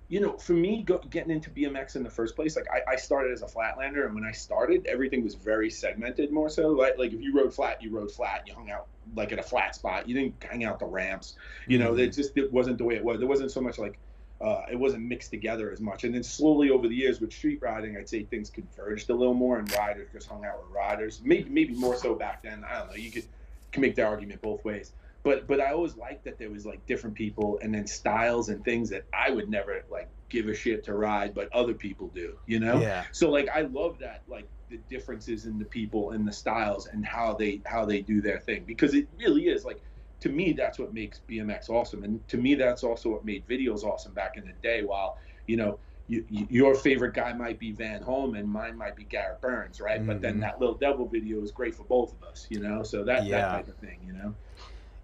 you 0.08 0.20
know, 0.22 0.38
for 0.38 0.54
me 0.54 0.84
go, 0.84 1.00
getting 1.10 1.32
into 1.32 1.50
BMX 1.50 1.96
in 1.96 2.04
the 2.04 2.10
first 2.12 2.36
place, 2.36 2.56
like 2.56 2.68
I, 2.72 2.94
I 2.94 2.96
started 2.96 3.34
as 3.34 3.42
a 3.42 3.48
flatlander, 3.48 4.06
and 4.06 4.14
when 4.16 4.24
I 4.24 4.32
started, 4.32 4.86
everything 4.86 5.24
was 5.24 5.34
very 5.36 5.70
segmented 5.70 6.32
more 6.32 6.48
so. 6.48 6.70
Like 6.70 6.98
like 6.98 7.12
if 7.12 7.22
you 7.22 7.36
rode 7.36 7.54
flat, 7.54 7.82
you 7.82 7.90
rode 7.90 8.12
flat, 8.12 8.44
you 8.48 8.54
hung 8.54 8.70
out 8.70 8.88
like 9.16 9.32
at 9.34 9.40
a 9.40 9.44
flat 9.44 9.76
spot. 9.76 10.08
You 10.08 10.14
didn't 10.16 10.42
hang 10.44 10.64
out 10.64 10.80
the 10.80 10.86
ramps. 10.86 11.36
You 11.68 11.80
know, 11.80 11.94
Mhm. 11.94 12.00
it 12.02 12.10
just 12.14 12.38
it 12.38 12.54
wasn't 12.54 12.78
the 12.78 12.84
way 12.86 12.96
it 12.96 13.04
was. 13.04 13.20
There 13.20 13.28
wasn't 13.28 13.52
so 13.52 13.60
much 13.62 13.78
like. 13.80 13.98
Uh, 14.42 14.64
it 14.70 14.76
wasn't 14.78 15.02
mixed 15.04 15.32
together 15.32 15.72
as 15.72 15.80
much, 15.80 16.04
and 16.04 16.14
then 16.14 16.24
slowly 16.24 16.70
over 16.70 16.88
the 16.88 16.96
years 16.96 17.22
with 17.22 17.32
street 17.32 17.60
riding, 17.62 17.96
I'd 17.98 18.10
say 18.10 18.24
things 18.24 18.50
converged 18.50 19.10
a 19.10 19.14
little 19.16 19.34
more, 19.34 19.60
and 19.60 19.72
riders 19.74 20.10
just 20.12 20.28
hung 20.28 20.44
out 20.46 20.62
with 20.62 20.76
riders. 20.76 21.22
Maybe 21.24 21.50
maybe 21.50 21.74
more 21.74 21.96
so 21.96 22.16
back 22.16 22.44
then. 22.44 22.66
I 22.70 22.80
don't 22.80 22.90
know. 22.90 22.96
You 22.96 23.12
could 23.12 23.26
can 23.72 23.82
make 23.82 23.96
the 23.96 24.04
argument 24.04 24.42
both 24.42 24.64
ways. 24.66 24.92
but 25.24 25.48
but 25.48 25.60
I 25.60 25.72
always 25.72 25.96
liked 25.98 26.24
that 26.26 26.38
there 26.38 26.50
was 26.50 26.66
like 26.66 26.86
different 26.86 27.16
people 27.16 27.60
and 27.62 27.74
then 27.74 27.88
styles 27.88 28.50
and 28.50 28.64
things 28.64 28.90
that 28.90 29.04
I 29.14 29.32
would 29.32 29.50
never 29.50 29.84
like 29.90 30.10
give 30.30 30.48
a 30.48 30.54
shit 30.54 30.84
to 30.86 30.94
ride, 30.94 31.34
but 31.34 31.52
other 31.54 31.74
people 31.74 32.08
do, 32.14 32.38
you 32.46 32.60
know? 32.60 32.80
Yeah. 32.80 33.06
So 33.12 33.30
like 33.30 33.50
I 33.50 33.62
love 33.62 34.00
that 34.00 34.22
like 34.28 34.48
the 34.70 34.78
differences 34.90 35.46
in 35.46 35.60
the 35.60 35.66
people 35.66 36.12
and 36.12 36.28
the 36.28 36.32
styles 36.32 36.88
and 36.88 37.06
how 37.06 37.34
they 37.34 37.62
how 37.66 37.86
they 37.86 38.02
do 38.02 38.22
their 38.22 38.40
thing 38.40 38.64
because 38.66 38.94
it 38.94 39.08
really 39.18 39.48
is 39.48 39.64
like 39.66 39.82
to 40.20 40.30
me 40.30 40.54
that's 40.54 40.80
what 40.80 40.94
makes 40.94 41.22
BMX 41.30 41.70
awesome 41.70 42.04
and 42.04 42.26
to 42.28 42.38
me 42.38 42.56
that's 42.56 42.84
also 42.84 43.10
what 43.10 43.26
made 43.26 43.48
videos 43.48 43.84
awesome 43.84 44.14
back 44.14 44.38
in 44.38 44.46
the 44.46 44.54
day 44.62 44.84
while 44.84 45.18
you 45.48 45.58
know 45.58 45.80
you, 46.08 46.26
you, 46.30 46.48
your 46.50 46.76
favorite 46.76 47.14
guy 47.14 47.34
might 47.34 47.60
be 47.60 47.72
Van 47.72 48.02
Homan 48.02 48.42
and 48.42 48.50
mine 48.50 48.78
might 48.78 48.96
be 48.96 49.06
Garrett 49.06 49.42
Byrnes, 49.42 49.82
right? 49.82 49.98
Mm-hmm. 49.98 50.08
But 50.08 50.22
then 50.22 50.34
mm-hmm. 50.34 50.42
that 50.42 50.60
little 50.60 50.76
devil 50.76 51.08
video 51.08 51.42
is 51.42 51.52
great 51.52 51.74
for 51.74 51.84
both 51.84 52.14
of 52.14 52.28
us, 52.28 52.46
you 52.50 52.60
know. 52.60 52.84
So 52.84 53.04
that 53.04 53.26
yeah. 53.26 53.42
that 53.42 53.52
type 53.52 53.68
of 53.68 53.76
thing, 53.78 54.00
you 54.06 54.14
know. 54.14 54.36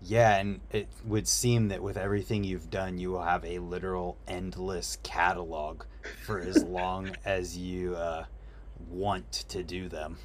Yeah, 0.03 0.37
and 0.37 0.61
it 0.71 0.87
would 1.05 1.27
seem 1.27 1.67
that 1.67 1.81
with 1.81 1.97
everything 1.97 2.43
you've 2.43 2.69
done, 2.69 2.97
you 2.97 3.11
will 3.11 3.21
have 3.21 3.45
a 3.45 3.59
literal 3.59 4.17
endless 4.27 4.97
catalog 5.03 5.83
for 6.25 6.39
as 6.39 6.63
long 6.65 7.15
as 7.23 7.57
you 7.57 7.95
uh, 7.95 8.25
want 8.89 9.31
to 9.49 9.63
do 9.63 9.89
them. 9.89 10.17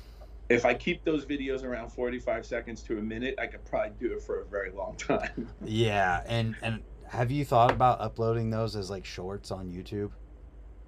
If 0.49 0.65
I 0.65 0.75
keep 0.75 1.05
those 1.05 1.25
videos 1.25 1.65
around 1.65 1.91
45 1.91 2.47
seconds 2.47 2.83
to 2.85 2.99
a 2.99 3.03
minute, 3.03 3.35
I 3.39 3.47
could 3.47 3.65
probably 3.65 3.93
do 3.99 4.13
it 4.15 4.23
for 4.23 4.41
a 4.41 4.45
very 4.45 4.71
long 4.71 4.97
time. 4.99 5.49
yeah, 5.65 6.23
and 6.27 6.57
and 6.63 6.83
have 7.09 7.31
you 7.31 7.45
thought 7.45 7.71
about 7.71 8.01
uploading 8.01 8.51
those 8.51 8.77
as 8.77 8.91
like 8.91 9.05
shorts 9.05 9.51
on 9.51 9.69
YouTube? 9.71 10.11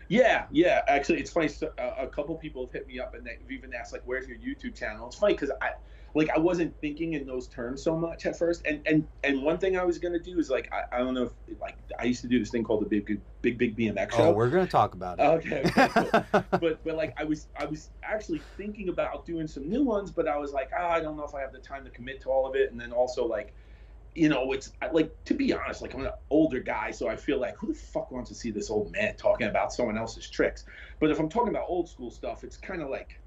Yeah, 0.09 0.47
yeah. 0.51 0.83
Actually, 0.89 1.21
it's 1.21 1.31
funny. 1.31 1.51
Uh, 1.63 1.91
a 1.99 2.07
couple 2.07 2.35
people 2.37 2.65
have 2.65 2.73
hit 2.73 2.87
me 2.87 2.99
up 2.99 3.15
and 3.15 3.27
they've 3.27 3.51
even 3.51 3.75
asked 3.75 3.93
like, 3.93 4.03
"Where's 4.07 4.27
your 4.27 4.39
YouTube 4.39 4.75
channel?" 4.75 5.07
It's 5.07 5.17
funny 5.17 5.35
because 5.35 5.51
I 5.61 5.73
like 6.15 6.31
I 6.31 6.39
wasn't 6.39 6.75
thinking 6.81 7.13
in 7.15 7.27
those 7.27 7.49
terms 7.49 7.83
so 7.83 7.97
much 7.97 8.27
at 8.27 8.39
first. 8.39 8.67
And 8.67 8.81
and 8.87 9.07
and 9.25 9.43
one 9.43 9.59
thing 9.59 9.77
I 9.77 9.85
was 9.85 9.99
gonna 9.99 10.19
do 10.19 10.39
is 10.39 10.51
like 10.51 10.73
I, 10.73 10.97
I 10.97 10.99
don't 10.99 11.15
know 11.15 11.25
if 11.25 11.61
like 11.61 11.77
I 11.99 12.05
used 12.05 12.23
to 12.23 12.29
do 12.29 12.39
this 12.39 12.51
thing 12.51 12.65
called 12.65 12.83
the 12.83 12.89
big 12.89 13.21
big 13.43 13.59
big, 13.59 13.77
BMX 13.77 14.11
oh, 14.13 14.17
show. 14.17 14.23
Oh, 14.25 14.33
we're 14.33 14.51
gonna 14.51 14.67
talk 14.67 14.95
about 14.95 15.19
it. 15.19 15.23
Okay. 15.23 15.63
okay 15.65 15.89
cool. 16.33 16.45
but 16.61 16.85
but 16.85 16.97
like 16.97 17.15
I 17.17 17.25
was 17.25 17.49
I 17.59 17.67
was 17.67 17.91
actually 18.03 18.41
thinking 18.57 18.89
about 18.89 19.27
doing 19.27 19.47
some 19.47 19.69
new 19.69 19.83
ones, 19.83 20.11
but 20.11 20.27
I 20.27 20.39
was 20.39 20.53
like, 20.53 20.71
oh, 20.79 20.87
I 20.87 21.01
don't 21.01 21.17
know 21.17 21.25
if 21.25 21.35
I 21.35 21.41
have 21.41 21.53
the 21.53 21.59
time 21.59 21.85
to 21.85 21.91
commit 21.91 22.21
to 22.23 22.31
all 22.31 22.47
of 22.47 22.55
it. 22.57 22.71
And 22.71 22.81
then 22.81 22.93
also 22.93 23.27
like 23.27 23.55
you 24.15 24.29
know, 24.29 24.53
it's 24.53 24.73
like 24.93 25.13
to 25.27 25.35
be 25.35 25.53
honest, 25.53 25.83
like 25.83 25.95
I'm 25.95 26.05
an 26.05 26.13
older 26.31 26.59
guy, 26.61 26.91
so 26.91 27.09
I 27.09 27.17
feel 27.17 27.39
like 27.39 27.57
who 27.57 27.69
the 27.69 27.75
fuck 27.75 28.11
wants 28.11 28.29
to 28.31 28.35
see 28.35 28.51
this 28.51 28.71
old 28.71 28.91
man 28.91 29.15
talking 29.17 29.47
about 29.47 29.73
someone 29.73 29.97
else's 29.97 30.29
tricks? 30.29 30.65
But 30.99 31.11
if 31.11 31.21
I'm 31.21 31.29
talking 31.29 31.51
about 31.51 31.67
old 31.69 31.89
school 31.89 32.11
stuff, 32.11 32.43
it's 32.43 32.57
kind 32.57 32.83
of 32.83 32.89
like 32.89 33.21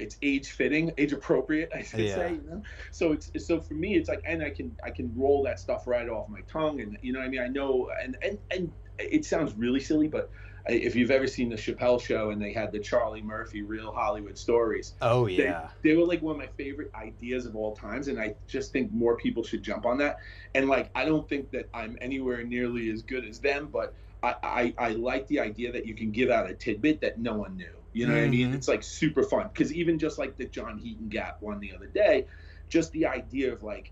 it's 0.00 0.16
age 0.22 0.50
fitting, 0.50 0.92
age 0.98 1.12
appropriate, 1.12 1.70
I 1.74 1.82
should 1.82 2.00
yeah. 2.00 2.14
say. 2.14 2.32
You 2.32 2.50
know? 2.50 2.62
So 2.90 3.12
it's 3.12 3.30
so 3.38 3.60
for 3.60 3.74
me, 3.74 3.96
it's 3.96 4.08
like, 4.08 4.22
and 4.24 4.42
I 4.42 4.50
can 4.50 4.76
I 4.84 4.90
can 4.90 5.12
roll 5.16 5.42
that 5.44 5.58
stuff 5.58 5.86
right 5.86 6.08
off 6.08 6.28
my 6.28 6.40
tongue, 6.42 6.80
and 6.80 6.96
you 7.02 7.12
know, 7.12 7.20
I 7.20 7.28
mean, 7.28 7.40
I 7.40 7.48
know, 7.48 7.90
and 8.02 8.16
and 8.22 8.38
and 8.50 8.72
it 8.98 9.24
sounds 9.24 9.54
really 9.54 9.80
silly, 9.80 10.08
but 10.08 10.30
if 10.68 10.94
you've 10.94 11.10
ever 11.10 11.26
seen 11.26 11.48
the 11.48 11.56
Chappelle 11.56 12.00
Show 12.00 12.30
and 12.30 12.42
they 12.42 12.52
had 12.52 12.72
the 12.72 12.78
Charlie 12.78 13.22
Murphy 13.22 13.62
Real 13.62 13.90
Hollywood 13.92 14.36
Stories, 14.36 14.94
oh 15.00 15.26
yeah, 15.26 15.68
they, 15.82 15.90
they 15.90 15.96
were 15.96 16.06
like 16.06 16.20
one 16.20 16.34
of 16.34 16.38
my 16.38 16.48
favorite 16.56 16.90
ideas 16.94 17.46
of 17.46 17.56
all 17.56 17.74
times, 17.74 18.08
and 18.08 18.20
I 18.20 18.34
just 18.46 18.72
think 18.72 18.92
more 18.92 19.16
people 19.16 19.42
should 19.42 19.62
jump 19.62 19.86
on 19.86 19.98
that. 19.98 20.18
And 20.54 20.68
like, 20.68 20.90
I 20.94 21.04
don't 21.04 21.28
think 21.28 21.50
that 21.52 21.68
I'm 21.72 21.96
anywhere 22.00 22.44
nearly 22.44 22.90
as 22.90 23.02
good 23.02 23.24
as 23.24 23.38
them, 23.38 23.68
but 23.72 23.94
I, 24.22 24.34
I, 24.42 24.74
I 24.78 24.88
like 24.90 25.26
the 25.28 25.40
idea 25.40 25.72
that 25.72 25.86
you 25.86 25.94
can 25.94 26.10
give 26.10 26.30
out 26.30 26.50
a 26.50 26.54
tidbit 26.54 27.00
that 27.00 27.18
no 27.18 27.34
one 27.34 27.56
knew. 27.56 27.77
You 27.98 28.06
know 28.06 28.12
mm-hmm. 28.12 28.20
what 28.20 28.26
I 28.26 28.30
mean? 28.30 28.46
Mm-hmm. 28.46 28.56
It's 28.56 28.68
like 28.68 28.84
super 28.84 29.24
fun 29.24 29.48
because 29.52 29.72
even 29.72 29.98
just 29.98 30.18
like 30.18 30.36
the 30.36 30.44
John 30.44 30.78
Heaton 30.78 31.08
Gap 31.08 31.42
one 31.42 31.58
the 31.58 31.74
other 31.74 31.88
day, 31.88 32.26
just 32.68 32.92
the 32.92 33.06
idea 33.06 33.52
of 33.52 33.64
like, 33.64 33.90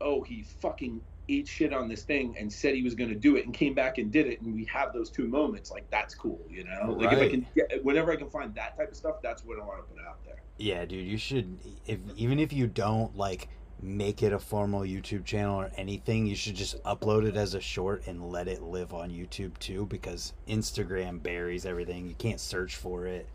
oh, 0.00 0.22
he 0.22 0.44
fucking 0.60 1.00
ate 1.28 1.48
shit 1.48 1.72
on 1.72 1.88
this 1.88 2.04
thing 2.04 2.36
and 2.38 2.52
said 2.52 2.76
he 2.76 2.84
was 2.84 2.94
going 2.94 3.10
to 3.10 3.16
do 3.16 3.34
it 3.36 3.46
and 3.46 3.54
came 3.54 3.74
back 3.74 3.98
and 3.98 4.12
did 4.12 4.28
it 4.28 4.40
and 4.40 4.54
we 4.54 4.64
have 4.64 4.92
those 4.92 5.10
two 5.10 5.28
moments 5.28 5.70
like 5.70 5.88
that's 5.88 6.12
cool 6.12 6.40
you 6.50 6.64
know 6.64 6.90
like 6.98 7.12
if 7.12 7.20
i 7.20 7.28
can 7.28 7.46
get 7.54 7.84
whenever 7.84 8.10
i 8.10 8.16
can 8.16 8.28
find 8.28 8.52
that 8.52 8.76
type 8.76 8.90
of 8.90 8.96
stuff 8.96 9.22
that's 9.22 9.44
what 9.44 9.56
i 9.56 9.62
want 9.62 9.78
to 9.78 9.94
put 9.94 10.04
out 10.04 10.18
there 10.24 10.42
yeah 10.58 10.84
dude 10.84 11.06
you 11.06 11.16
should 11.16 11.56
if 11.86 12.00
even 12.16 12.40
if 12.40 12.52
you 12.52 12.66
don't 12.66 13.16
like 13.16 13.48
make 13.82 14.22
it 14.22 14.32
a 14.32 14.38
formal 14.38 14.82
YouTube 14.82 15.24
channel 15.24 15.60
or 15.60 15.70
anything. 15.76 16.26
You 16.26 16.36
should 16.36 16.54
just 16.54 16.82
upload 16.84 17.26
it 17.26 17.36
as 17.36 17.54
a 17.54 17.60
short 17.60 18.06
and 18.06 18.30
let 18.30 18.48
it 18.48 18.62
live 18.62 18.92
on 18.92 19.10
YouTube 19.10 19.58
too 19.58 19.86
because 19.86 20.32
Instagram 20.48 21.22
buries 21.22 21.66
everything. 21.66 22.06
You 22.06 22.14
can't 22.14 22.40
search 22.40 22.76
for 22.76 23.06
it. 23.06 23.28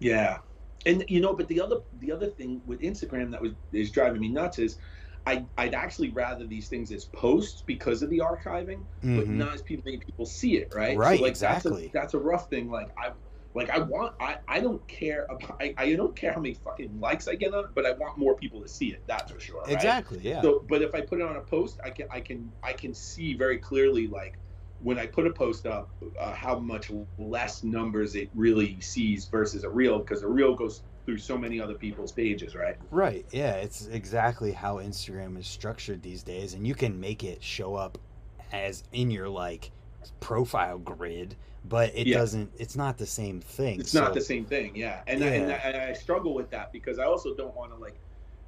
Yeah. 0.00 0.38
And 0.86 1.04
you 1.08 1.20
know, 1.20 1.34
but 1.34 1.46
the 1.46 1.60
other 1.60 1.76
the 2.00 2.10
other 2.10 2.26
thing 2.26 2.62
with 2.66 2.80
Instagram 2.80 3.30
that 3.30 3.40
was 3.40 3.52
is 3.72 3.90
driving 3.90 4.20
me 4.20 4.28
nuts 4.28 4.58
is 4.58 4.78
I 5.26 5.44
I'd 5.56 5.74
actually 5.74 6.10
rather 6.10 6.46
these 6.46 6.68
things 6.68 6.90
as 6.90 7.04
posts 7.04 7.62
because 7.62 8.02
of 8.02 8.10
the 8.10 8.18
archiving, 8.18 8.80
mm-hmm. 9.02 9.18
but 9.18 9.28
not 9.28 9.54
as 9.54 9.62
people 9.62 9.84
many 9.84 9.98
people 9.98 10.26
see 10.26 10.56
it, 10.56 10.72
right? 10.74 10.96
Right, 10.96 11.18
so 11.18 11.22
like 11.22 11.30
exactly. 11.30 11.70
That's 11.70 11.86
a, 11.86 11.92
that's 11.92 12.14
a 12.14 12.18
rough 12.18 12.50
thing. 12.50 12.70
Like 12.70 12.90
I 12.98 13.12
like 13.54 13.70
I 13.70 13.78
want, 13.78 14.14
I, 14.20 14.38
I 14.46 14.60
don't 14.60 14.86
care 14.86 15.26
about, 15.28 15.60
I, 15.60 15.74
I 15.76 15.94
don't 15.94 16.14
care 16.14 16.32
how 16.32 16.40
many 16.40 16.54
fucking 16.54 17.00
likes 17.00 17.26
I 17.26 17.34
get 17.34 17.52
on 17.52 17.64
it, 17.64 17.70
but 17.74 17.84
I 17.84 17.92
want 17.92 18.16
more 18.16 18.36
people 18.36 18.60
to 18.62 18.68
see 18.68 18.88
it. 18.88 19.02
That's 19.06 19.30
for 19.32 19.40
sure. 19.40 19.62
Right? 19.62 19.72
Exactly. 19.72 20.20
Yeah. 20.22 20.42
So, 20.42 20.64
but 20.68 20.82
if 20.82 20.94
I 20.94 21.00
put 21.00 21.20
it 21.20 21.26
on 21.26 21.36
a 21.36 21.40
post, 21.40 21.80
I 21.84 21.90
can, 21.90 22.06
I 22.10 22.20
can, 22.20 22.52
I 22.62 22.72
can 22.72 22.94
see 22.94 23.34
very 23.34 23.58
clearly 23.58 24.06
like 24.06 24.38
when 24.82 24.98
I 24.98 25.06
put 25.06 25.26
a 25.26 25.30
post 25.30 25.66
up, 25.66 25.90
uh, 26.18 26.32
how 26.32 26.58
much 26.58 26.90
less 27.18 27.62
numbers 27.62 28.16
it 28.16 28.30
really 28.34 28.80
sees 28.80 29.26
versus 29.26 29.64
a 29.64 29.68
reel 29.68 29.98
because 29.98 30.22
a 30.22 30.28
reel 30.28 30.54
goes 30.54 30.82
through 31.04 31.18
so 31.18 31.36
many 31.36 31.60
other 31.60 31.74
people's 31.74 32.12
pages, 32.12 32.54
right? 32.54 32.76
Right. 32.90 33.26
Yeah. 33.30 33.54
It's 33.54 33.86
exactly 33.86 34.52
how 34.52 34.76
Instagram 34.76 35.38
is 35.38 35.46
structured 35.46 36.02
these 36.02 36.22
days, 36.22 36.54
and 36.54 36.66
you 36.66 36.74
can 36.74 36.98
make 36.98 37.24
it 37.24 37.42
show 37.42 37.74
up 37.74 37.98
as 38.52 38.84
in 38.92 39.10
your 39.10 39.28
like 39.28 39.70
profile 40.20 40.78
grid 40.78 41.36
but 41.66 41.92
it 41.94 42.06
yeah. 42.06 42.16
doesn't 42.16 42.50
it's 42.58 42.76
not 42.76 42.96
the 42.96 43.06
same 43.06 43.40
thing 43.40 43.80
it's 43.80 43.92
so. 43.92 44.00
not 44.00 44.14
the 44.14 44.20
same 44.20 44.44
thing 44.44 44.74
yeah 44.74 45.02
and, 45.06 45.20
yeah. 45.20 45.26
I, 45.26 45.30
and, 45.30 45.52
I, 45.52 45.56
and 45.56 45.76
I 45.76 45.92
struggle 45.92 46.34
with 46.34 46.50
that 46.50 46.72
because 46.72 46.98
i 46.98 47.04
also 47.04 47.34
don't 47.34 47.54
want 47.54 47.72
to 47.72 47.78
like 47.78 47.96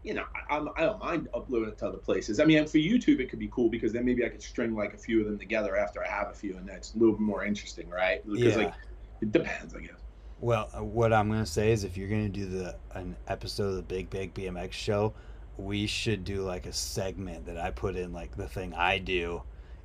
you 0.02 0.14
know 0.14 0.24
I, 0.34 0.56
I'm, 0.56 0.68
i 0.76 0.80
do 0.80 0.86
not 0.86 1.00
mind 1.00 1.28
uploading 1.34 1.68
it 1.68 1.78
to 1.78 1.88
other 1.88 1.98
places 1.98 2.40
i 2.40 2.44
mean 2.44 2.66
for 2.66 2.78
youtube 2.78 3.20
it 3.20 3.30
could 3.30 3.38
be 3.38 3.48
cool 3.48 3.68
because 3.68 3.92
then 3.92 4.04
maybe 4.04 4.24
i 4.24 4.28
could 4.28 4.42
string 4.42 4.74
like 4.74 4.94
a 4.94 4.98
few 4.98 5.20
of 5.20 5.26
them 5.26 5.38
together 5.38 5.76
after 5.76 6.04
i 6.04 6.08
have 6.08 6.28
a 6.28 6.34
few 6.34 6.56
and 6.56 6.68
that's 6.68 6.94
a 6.94 6.98
little 6.98 7.14
bit 7.14 7.20
more 7.20 7.44
interesting 7.44 7.88
right 7.88 8.26
because 8.26 8.56
yeah. 8.56 8.64
like 8.64 8.74
it 9.20 9.32
depends 9.32 9.74
i 9.74 9.80
guess 9.80 10.00
well 10.40 10.68
uh, 10.76 10.82
what 10.82 11.12
i'm 11.12 11.28
going 11.28 11.40
to 11.40 11.50
say 11.50 11.72
is 11.72 11.84
if 11.84 11.96
you're 11.96 12.08
going 12.08 12.30
to 12.30 12.40
do 12.40 12.46
the 12.46 12.74
an 12.94 13.16
episode 13.28 13.68
of 13.68 13.76
the 13.76 13.82
big 13.82 14.10
big 14.10 14.34
bmx 14.34 14.72
show 14.72 15.12
we 15.56 15.86
should 15.86 16.24
do 16.24 16.42
like 16.42 16.66
a 16.66 16.72
segment 16.72 17.46
that 17.46 17.58
i 17.58 17.70
put 17.70 17.94
in 17.94 18.12
like 18.12 18.36
the 18.36 18.48
thing 18.48 18.74
i 18.74 18.98
do 18.98 19.42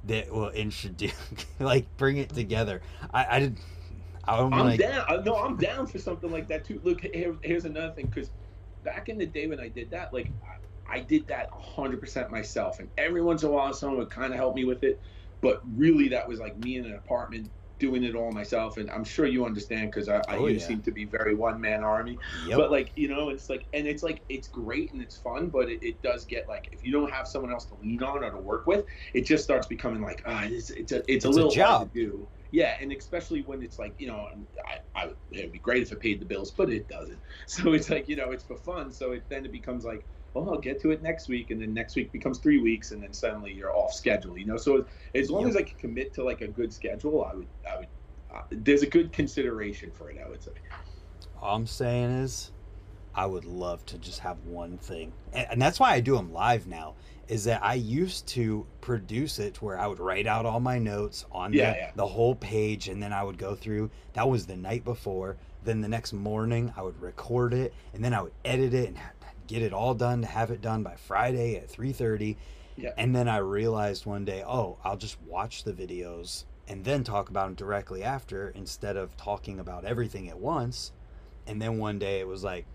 that 0.08 0.32
will 0.32 0.50
introduce, 0.50 1.14
like, 1.60 1.86
bring 1.98 2.18
it 2.18 2.30
together. 2.30 2.82
I, 3.14 3.26
I 3.30 3.40
did. 3.40 3.58
I 4.26 4.40
am 4.40 4.52
like... 4.52 4.80
down. 4.80 5.24
No, 5.24 5.36
I'm 5.38 5.56
down 5.56 5.88
for 5.88 6.00
something 6.00 6.32
like 6.32 6.48
that 6.48 6.66
too. 6.66 6.82
Look, 6.84 7.02
here, 7.02 7.36
here's 7.42 7.66
another 7.66 7.94
thing. 7.94 8.08
Because 8.08 8.30
back 8.88 9.10
in 9.10 9.18
the 9.18 9.26
day 9.26 9.48
when 9.48 9.60
I 9.60 9.68
did 9.68 9.92
that, 9.92 10.14
like, 10.14 10.32
I, 10.90 10.98
I 10.98 11.00
did 11.02 11.28
that 11.28 11.52
100% 11.52 12.32
myself, 12.32 12.80
and 12.80 12.90
every 12.98 13.22
once 13.22 13.44
in 13.44 13.50
a 13.50 13.52
while, 13.52 13.74
someone 13.74 14.00
would 14.00 14.10
kind 14.10 14.32
of 14.32 14.40
help 14.40 14.56
me 14.56 14.64
with 14.64 14.84
it. 14.84 15.02
But 15.42 15.62
really, 15.76 16.08
that 16.10 16.28
was 16.28 16.40
like 16.40 16.58
me 16.58 16.78
in 16.78 16.86
an 16.86 16.96
apartment 16.96 17.50
doing 17.80 18.04
it 18.04 18.16
all 18.16 18.32
myself 18.32 18.78
and 18.78 18.90
i'm 18.90 19.04
sure 19.04 19.28
you 19.28 19.46
understand 19.46 19.92
because 19.92 20.10
i, 20.10 20.18
I 20.28 20.38
oh, 20.38 20.48
yeah. 20.48 20.60
seem 20.60 20.82
to 20.82 20.92
be 20.92 21.06
very 21.06 21.36
one-man 21.36 21.84
army 21.84 22.18
yep. 22.48 22.58
but 22.58 22.72
like 22.72 22.92
you 22.96 23.08
know 23.08 23.30
it's 23.30 23.52
like 23.52 23.68
and 23.72 23.86
it's 23.86 24.02
like 24.02 24.24
it's 24.30 24.48
great 24.48 24.92
and 24.94 25.00
it's 25.00 25.16
fun 25.16 25.50
but 25.50 25.70
it, 25.70 25.84
it, 25.84 26.02
does 26.02 26.26
get 26.26 26.48
like 26.48 26.70
if 26.72 26.84
you 26.84 26.92
don't 26.92 27.12
have 27.12 27.28
someone 27.28 27.52
else 27.52 27.66
to 27.66 27.76
lean 27.76 28.02
on 28.02 28.24
or 28.24 28.32
to 28.32 28.38
work 28.38 28.66
with 28.66 28.84
it 29.14 29.28
just 29.28 29.44
starts 29.44 29.68
becoming 29.68 30.02
like 30.02 30.24
ah 30.26 30.44
it's, 30.46 30.72
it's 30.72 30.92
a 30.92 30.98
it's, 30.98 31.06
it's 31.08 31.26
a 31.26 31.30
little 31.30 31.52
a 31.52 31.54
job 31.54 31.94
to 31.94 32.00
do 32.00 32.28
yeah 32.52 32.76
and 32.80 32.92
especially 32.92 33.42
when 33.42 33.62
it's 33.62 33.80
like 33.80 33.94
you 33.98 34.08
know 34.08 34.28
I, 34.66 35.00
I 35.00 35.10
it'd 35.32 35.52
be 35.52 35.60
great 35.60 35.84
if 35.84 35.92
it 35.92 36.00
paid 36.00 36.20
the 36.20 36.26
bills 36.26 36.52
but 36.52 36.70
it 36.70 36.88
doesn't 36.88 37.20
so 37.48 37.74
it's 37.74 37.90
like 37.90 38.08
you 38.08 38.16
know 38.16 38.32
it's 38.32 38.44
for 38.44 38.58
fun 38.58 38.92
so 38.92 39.12
it 39.12 39.24
then 39.30 39.46
it 39.46 39.52
becomes 39.52 39.86
like 39.86 40.06
well, 40.38 40.54
I'll 40.54 40.60
get 40.60 40.80
to 40.82 40.92
it 40.92 41.02
next 41.02 41.30
week, 41.30 41.52
and 41.52 41.62
then 41.62 41.74
next 41.74 41.96
week 41.96 42.12
becomes 42.12 42.38
three 42.40 42.60
weeks, 42.60 42.92
and 42.92 43.02
then 43.02 43.14
suddenly 43.14 43.54
you're 43.54 43.76
off 43.76 43.94
schedule. 43.94 44.38
You 44.38 44.46
know, 44.46 44.58
so 44.58 44.86
as 45.16 45.32
long 45.32 45.48
as 45.48 45.56
I 45.56 45.64
can 45.64 45.78
commit 45.78 46.14
to 46.16 46.24
like 46.24 46.42
a 46.42 46.48
good 46.48 46.72
schedule, 46.72 47.26
I 47.26 47.36
would, 47.36 47.48
I 47.70 47.78
would. 47.80 47.88
Uh, 48.34 48.42
there's 48.52 48.84
a 48.84 48.88
good 48.88 49.12
consideration 49.14 49.92
for 49.92 50.12
it, 50.12 50.18
I 50.24 50.30
would 50.30 50.44
say. 50.44 50.52
All 51.42 51.56
I'm 51.56 51.66
saying 51.66 52.12
is, 52.12 52.52
I 53.18 53.26
would 53.26 53.46
love 53.46 53.86
to 53.88 53.98
just 53.98 54.20
have 54.20 54.38
one 54.46 54.78
thing, 54.78 55.12
and, 55.34 55.48
and 55.52 55.62
that's 55.62 55.80
why 55.80 55.92
I 55.92 56.00
do 56.00 56.16
them 56.16 56.32
live 56.32 56.68
now. 56.68 56.96
Is 57.28 57.44
that 57.44 57.62
I 57.62 57.74
used 57.74 58.26
to 58.28 58.66
produce 58.80 59.40
it 59.40 59.62
where 59.62 59.78
I 59.78 59.88
would 59.88 60.00
write 60.00 60.28
out 60.28 60.46
all 60.46 60.62
my 60.62 60.80
notes 60.80 61.26
on 61.30 61.52
yeah, 61.52 61.72
the, 61.72 61.78
yeah. 61.78 61.92
the 61.96 62.08
whole 62.08 62.36
page, 62.36 62.88
and 62.88 63.04
then 63.04 63.12
I 63.12 63.24
would 63.24 63.38
go 63.38 63.56
through. 63.56 63.90
That 64.14 64.30
was 64.30 64.46
the 64.46 64.56
night 64.56 64.86
before. 64.86 65.36
Then 65.66 65.82
the 65.82 65.90
next 65.90 66.14
morning, 66.14 66.72
I 66.78 66.84
would 66.84 67.02
record 67.02 67.54
it, 67.54 67.74
and 67.94 68.02
then 68.02 68.14
I 68.14 68.22
would 68.22 68.34
edit 68.46 68.74
it 68.74 68.90
and 68.90 69.00
get 69.48 69.62
it 69.62 69.74
all 69.74 69.94
done 69.94 70.22
to 70.22 70.28
have 70.28 70.52
it 70.52 70.62
done 70.62 70.84
by 70.84 70.96
Friday 70.96 71.58
at 71.58 71.70
3:30. 71.70 72.38
Yeah. 72.78 72.92
And 72.98 73.16
then 73.16 73.28
I 73.28 73.38
realized 73.38 74.06
one 74.06 74.24
day, 74.24 74.44
oh, 74.46 74.78
I'll 74.84 74.98
just 74.98 75.20
watch 75.24 75.64
the 75.64 75.74
videos 75.74 76.46
and 76.68 76.86
then 76.86 77.04
talk 77.04 77.30
about 77.30 77.48
them 77.48 77.56
directly 77.56 78.04
after 78.04 78.50
instead 78.50 78.98
of 78.98 79.18
talking 79.18 79.60
about 79.60 79.86
everything 79.86 80.30
at 80.30 80.38
once. 80.38 80.92
And 81.48 81.62
then 81.62 81.80
one 81.80 81.98
day 81.98 82.20
it 82.20 82.28
was 82.28 82.44
like, 82.44 82.66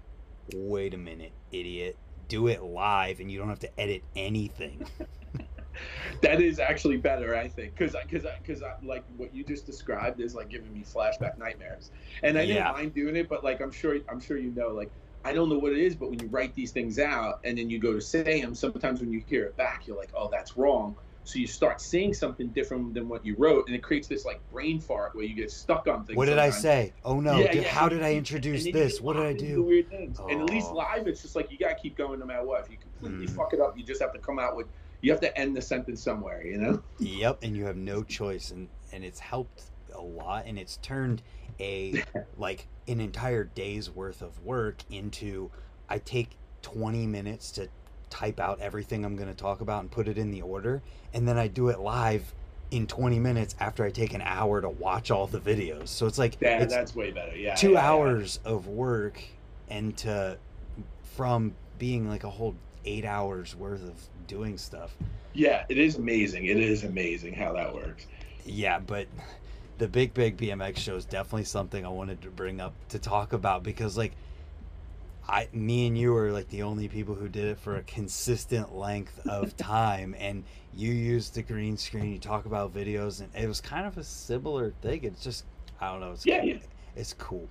wait 0.46 0.94
a 0.94 0.98
minute, 0.98 1.36
idiot. 1.50 2.00
do 2.26 2.48
it 2.48 2.62
live 2.62 3.20
and 3.20 3.30
you 3.30 3.38
don't 3.38 3.48
have 3.48 3.58
to 3.60 3.80
edit 3.80 4.06
anything. 4.14 4.82
that 6.22 6.40
is 6.40 6.58
actually 6.58 6.96
better, 6.98 7.34
I 7.34 7.48
think, 7.48 7.74
because 7.76 7.96
because 8.08 8.26
because 8.38 8.62
like 8.82 9.04
what 9.16 9.34
you 9.34 9.44
just 9.44 9.66
described 9.66 10.20
is 10.20 10.34
like 10.34 10.48
giving 10.48 10.72
me 10.72 10.84
flashback 10.84 11.36
nightmares, 11.38 11.90
and 12.22 12.38
I 12.38 12.46
didn't 12.46 12.66
Yeah. 12.66 12.68
mind 12.68 12.94
doing 12.94 13.16
it, 13.16 13.28
but 13.28 13.44
like 13.44 13.60
I'm 13.60 13.70
sure 13.70 13.96
I'm 14.08 14.20
sure 14.20 14.36
you 14.36 14.50
know, 14.52 14.68
like 14.68 14.92
I 15.24 15.32
don't 15.32 15.48
know 15.48 15.58
what 15.58 15.72
it 15.72 15.78
is, 15.78 15.96
but 15.96 16.10
when 16.10 16.20
you 16.20 16.28
write 16.28 16.54
these 16.54 16.72
things 16.72 16.98
out 16.98 17.40
and 17.44 17.56
then 17.56 17.70
you 17.70 17.78
go 17.78 17.92
to 17.92 18.00
say 18.00 18.40
them, 18.40 18.54
sometimes 18.54 19.00
when 19.00 19.12
you 19.12 19.20
hear 19.26 19.44
it 19.46 19.56
back, 19.56 19.86
you're 19.86 19.96
like, 19.96 20.10
oh, 20.14 20.28
that's 20.30 20.56
wrong. 20.56 20.96
So 21.24 21.38
you 21.38 21.46
start 21.46 21.80
saying 21.80 22.14
something 22.14 22.48
different 22.48 22.94
than 22.94 23.08
what 23.08 23.24
you 23.24 23.36
wrote, 23.36 23.66
and 23.68 23.76
it 23.76 23.82
creates 23.82 24.08
this 24.08 24.24
like 24.24 24.40
brain 24.50 24.80
fart 24.80 25.14
where 25.14 25.24
you 25.24 25.34
get 25.34 25.50
stuck 25.52 25.86
on 25.86 26.04
things. 26.04 26.16
What 26.16 26.26
did 26.26 26.38
I 26.38 26.50
say? 26.50 26.92
Oh 27.04 27.20
no! 27.20 27.38
Yeah, 27.38 27.52
did- 27.52 27.62
yeah, 27.62 27.68
how 27.68 27.88
did 27.88 28.02
I 28.02 28.14
introduce 28.14 28.64
this? 28.64 29.00
What 29.00 29.14
did 29.14 29.26
I 29.26 29.32
do? 29.32 29.62
Weird 29.62 29.88
things. 29.88 30.18
And 30.28 30.40
at 30.42 30.50
least 30.50 30.68
Oh. 30.70 30.74
live, 30.74 31.06
it's 31.06 31.22
just 31.22 31.36
like 31.36 31.50
you 31.52 31.58
gotta 31.58 31.76
keep 31.76 31.96
going 31.96 32.18
no 32.18 32.26
matter 32.26 32.44
what. 32.44 32.64
If 32.64 32.70
you 32.70 32.76
completely 32.76 33.26
Mm. 33.26 33.36
fuck 33.36 33.52
it 33.52 33.60
up, 33.60 33.78
you 33.78 33.84
just 33.84 34.00
have 34.02 34.12
to 34.14 34.18
come 34.18 34.38
out 34.40 34.56
with. 34.56 34.66
You 35.00 35.10
have 35.12 35.20
to 35.20 35.36
end 35.38 35.56
the 35.56 35.62
sentence 35.62 36.00
somewhere, 36.02 36.44
you 36.46 36.58
know. 36.58 36.82
Yep, 36.98 37.38
and 37.42 37.56
you 37.56 37.64
have 37.66 37.76
no 37.76 38.02
choice, 38.02 38.50
and 38.50 38.68
and 38.92 39.04
it's 39.04 39.20
helped 39.20 39.62
a 39.94 40.00
lot, 40.00 40.46
and 40.46 40.58
it's 40.58 40.76
turned 40.78 41.22
a 41.60 42.02
like 42.36 42.66
an 42.88 43.00
entire 43.00 43.44
day's 43.44 43.88
worth 43.90 44.22
of 44.22 44.42
work 44.44 44.82
into 44.90 45.50
I 45.88 45.98
take 45.98 46.30
twenty 46.62 47.06
minutes 47.06 47.52
to 47.52 47.68
type 48.12 48.38
out 48.38 48.60
everything 48.60 49.04
I'm 49.06 49.16
going 49.16 49.30
to 49.30 49.34
talk 49.34 49.62
about 49.62 49.80
and 49.80 49.90
put 49.90 50.06
it 50.06 50.18
in 50.18 50.30
the 50.30 50.42
order, 50.42 50.82
and 51.14 51.26
then 51.26 51.38
I 51.38 51.48
do 51.48 51.70
it 51.70 51.80
live 51.80 52.34
in 52.70 52.86
20 52.86 53.18
minutes 53.18 53.54
after 53.58 53.84
I 53.84 53.90
take 53.90 54.12
an 54.12 54.20
hour 54.22 54.60
to 54.60 54.68
watch 54.68 55.10
all 55.10 55.26
the 55.26 55.40
videos. 55.40 55.88
So 55.88 56.06
it's 56.06 56.18
like 56.18 56.36
Yeah, 56.40 56.62
it's 56.62 56.72
that's 56.72 56.94
way 56.94 57.10
better. 57.10 57.34
Yeah, 57.36 57.54
two 57.54 57.72
yeah, 57.72 57.80
yeah. 57.80 57.90
hours 57.90 58.38
of 58.44 58.66
work 58.66 59.22
and 59.70 59.96
to 59.98 60.38
from 61.16 61.54
being 61.78 62.08
like 62.08 62.24
a 62.24 62.30
whole 62.30 62.54
eight 62.84 63.04
hours 63.04 63.56
worth 63.56 63.82
of 63.82 63.94
doing 64.26 64.58
stuff. 64.58 64.94
Yeah, 65.32 65.64
it 65.70 65.78
is 65.78 65.96
amazing. 65.96 66.46
It 66.46 66.58
is 66.58 66.84
amazing 66.84 67.34
how 67.34 67.52
that 67.54 67.74
works. 67.74 68.06
Yeah, 68.44 68.78
but 68.78 69.06
the 69.78 69.88
Big 69.88 70.14
Big 70.14 70.36
BMX 70.36 70.76
show 70.78 70.96
is 70.96 71.04
definitely 71.04 71.44
something 71.44 71.84
I 71.84 71.88
wanted 71.88 72.20
to 72.22 72.30
bring 72.30 72.60
up 72.60 72.74
to 72.90 72.98
talk 72.98 73.32
about 73.32 73.62
because 73.62 73.96
like 73.96 74.12
I 75.28 75.48
me 75.52 75.86
and 75.86 75.96
you 75.96 76.12
were 76.12 76.32
like 76.32 76.48
the 76.48 76.62
only 76.62 76.88
people 76.88 77.14
who 77.14 77.28
did 77.28 77.44
it 77.44 77.58
for 77.58 77.76
a 77.76 77.82
consistent 77.82 78.74
length 78.74 79.18
of 79.26 79.56
time 79.56 80.14
and 80.18 80.44
you 80.74 80.92
used 80.92 81.34
the 81.34 81.42
green 81.42 81.76
screen, 81.76 82.12
you 82.12 82.18
talk 82.18 82.44
about 82.46 82.74
videos 82.74 83.20
and 83.20 83.30
it 83.34 83.46
was 83.46 83.60
kind 83.60 83.86
of 83.86 83.98
a 83.98 84.04
similar 84.04 84.70
thing. 84.82 85.04
It's 85.04 85.22
just 85.22 85.44
I 85.80 85.90
don't 85.90 86.00
know, 86.00 86.12
it's 86.12 86.26
Yeah, 86.26 86.40
cool. 86.40 86.48
yeah. 86.48 86.56
it's 86.96 87.12
cool 87.14 87.48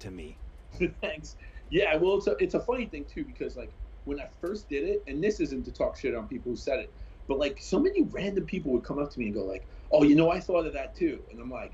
to 0.00 0.10
me. 0.10 0.36
Thanks. 1.00 1.36
Yeah, 1.70 1.96
well, 1.96 2.16
it's 2.16 2.26
a, 2.26 2.36
it's 2.38 2.54
a 2.54 2.60
funny 2.60 2.86
thing 2.86 3.04
too 3.04 3.24
because 3.24 3.56
like 3.56 3.70
when 4.04 4.20
I 4.20 4.28
first 4.40 4.68
did 4.68 4.84
it, 4.84 5.02
and 5.06 5.22
this 5.22 5.38
isn't 5.40 5.64
to 5.64 5.72
talk 5.72 5.96
shit 5.98 6.14
on 6.14 6.26
people 6.28 6.50
who 6.52 6.56
said 6.56 6.78
it, 6.78 6.92
but 7.26 7.38
like 7.38 7.58
so 7.60 7.78
many 7.78 8.02
random 8.04 8.44
people 8.46 8.72
would 8.72 8.84
come 8.84 8.98
up 8.98 9.10
to 9.10 9.18
me 9.18 9.26
and 9.26 9.34
go 9.34 9.44
like, 9.44 9.66
"Oh, 9.92 10.02
you 10.02 10.14
know, 10.16 10.30
I 10.30 10.40
thought 10.40 10.64
of 10.66 10.72
that 10.72 10.94
too," 10.96 11.18
and 11.30 11.38
I'm 11.40 11.50
like, 11.50 11.72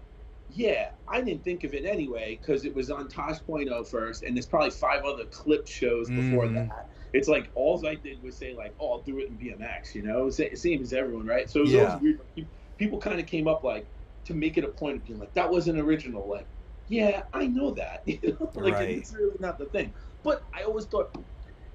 "Yeah, 0.55 0.91
I 1.09 1.21
didn't 1.21 1.43
think 1.45 1.65
of 1.65 1.75
it 1.75 1.85
anyway 1.85 2.39
because 2.41 2.65
it 2.65 2.75
was 2.75 2.91
on 2.91 3.09
Tosh.0 3.09 3.87
first, 3.89 4.23
and 4.23 4.37
there's 4.37 4.47
probably 4.47 4.71
five 4.71 5.05
other 5.05 5.25
clip 5.27 5.67
shows 5.67 6.09
before 6.09 6.47
Mhm. 6.47 6.55
that." 6.69 6.91
It's 7.13 7.29
like 7.29 7.51
all 7.55 7.85
I 7.87 7.95
did 7.95 8.23
was 8.23 8.37
say 8.37 8.55
like, 8.55 8.75
"Oh, 8.81 8.93
I'll 8.93 9.03
do 9.03 9.19
it 9.19 9.29
in 9.29 9.37
BMX," 9.39 9.95
you 9.95 10.03
know, 10.03 10.31
Sa- 10.31 10.45
same 10.55 10.81
as 10.83 10.93
everyone, 10.93 11.27
right? 11.27 11.49
So 11.51 11.61
it 11.61 11.63
was 11.65 11.73
Yeah. 11.73 11.87
always 11.97 12.03
weird. 12.37 12.49
People 12.77 12.99
kind 12.99 13.21
of 13.21 13.27
came 13.27 13.47
up 13.47 13.63
like 13.65 13.87
to 14.25 14.35
make 14.35 14.57
it 14.59 14.65
a 14.65 14.69
point 14.69 14.97
of 14.97 15.05
being 15.05 15.19
like, 15.19 15.33
"That 15.35 15.51
wasn't 15.51 15.79
original," 15.79 16.29
like. 16.29 16.47
Yeah, 16.87 17.23
I 17.33 17.47
know 17.47 17.71
that. 17.73 18.03
You 18.07 18.37
know? 18.39 18.51
like 18.57 18.75
Right. 18.75 18.99
it's 18.99 19.15
really 19.15 19.37
not 19.41 19.59
the 19.59 19.65
thing. 19.67 19.95
But 20.23 20.43
I 20.53 20.65
always 20.65 20.85
thought, 20.85 21.17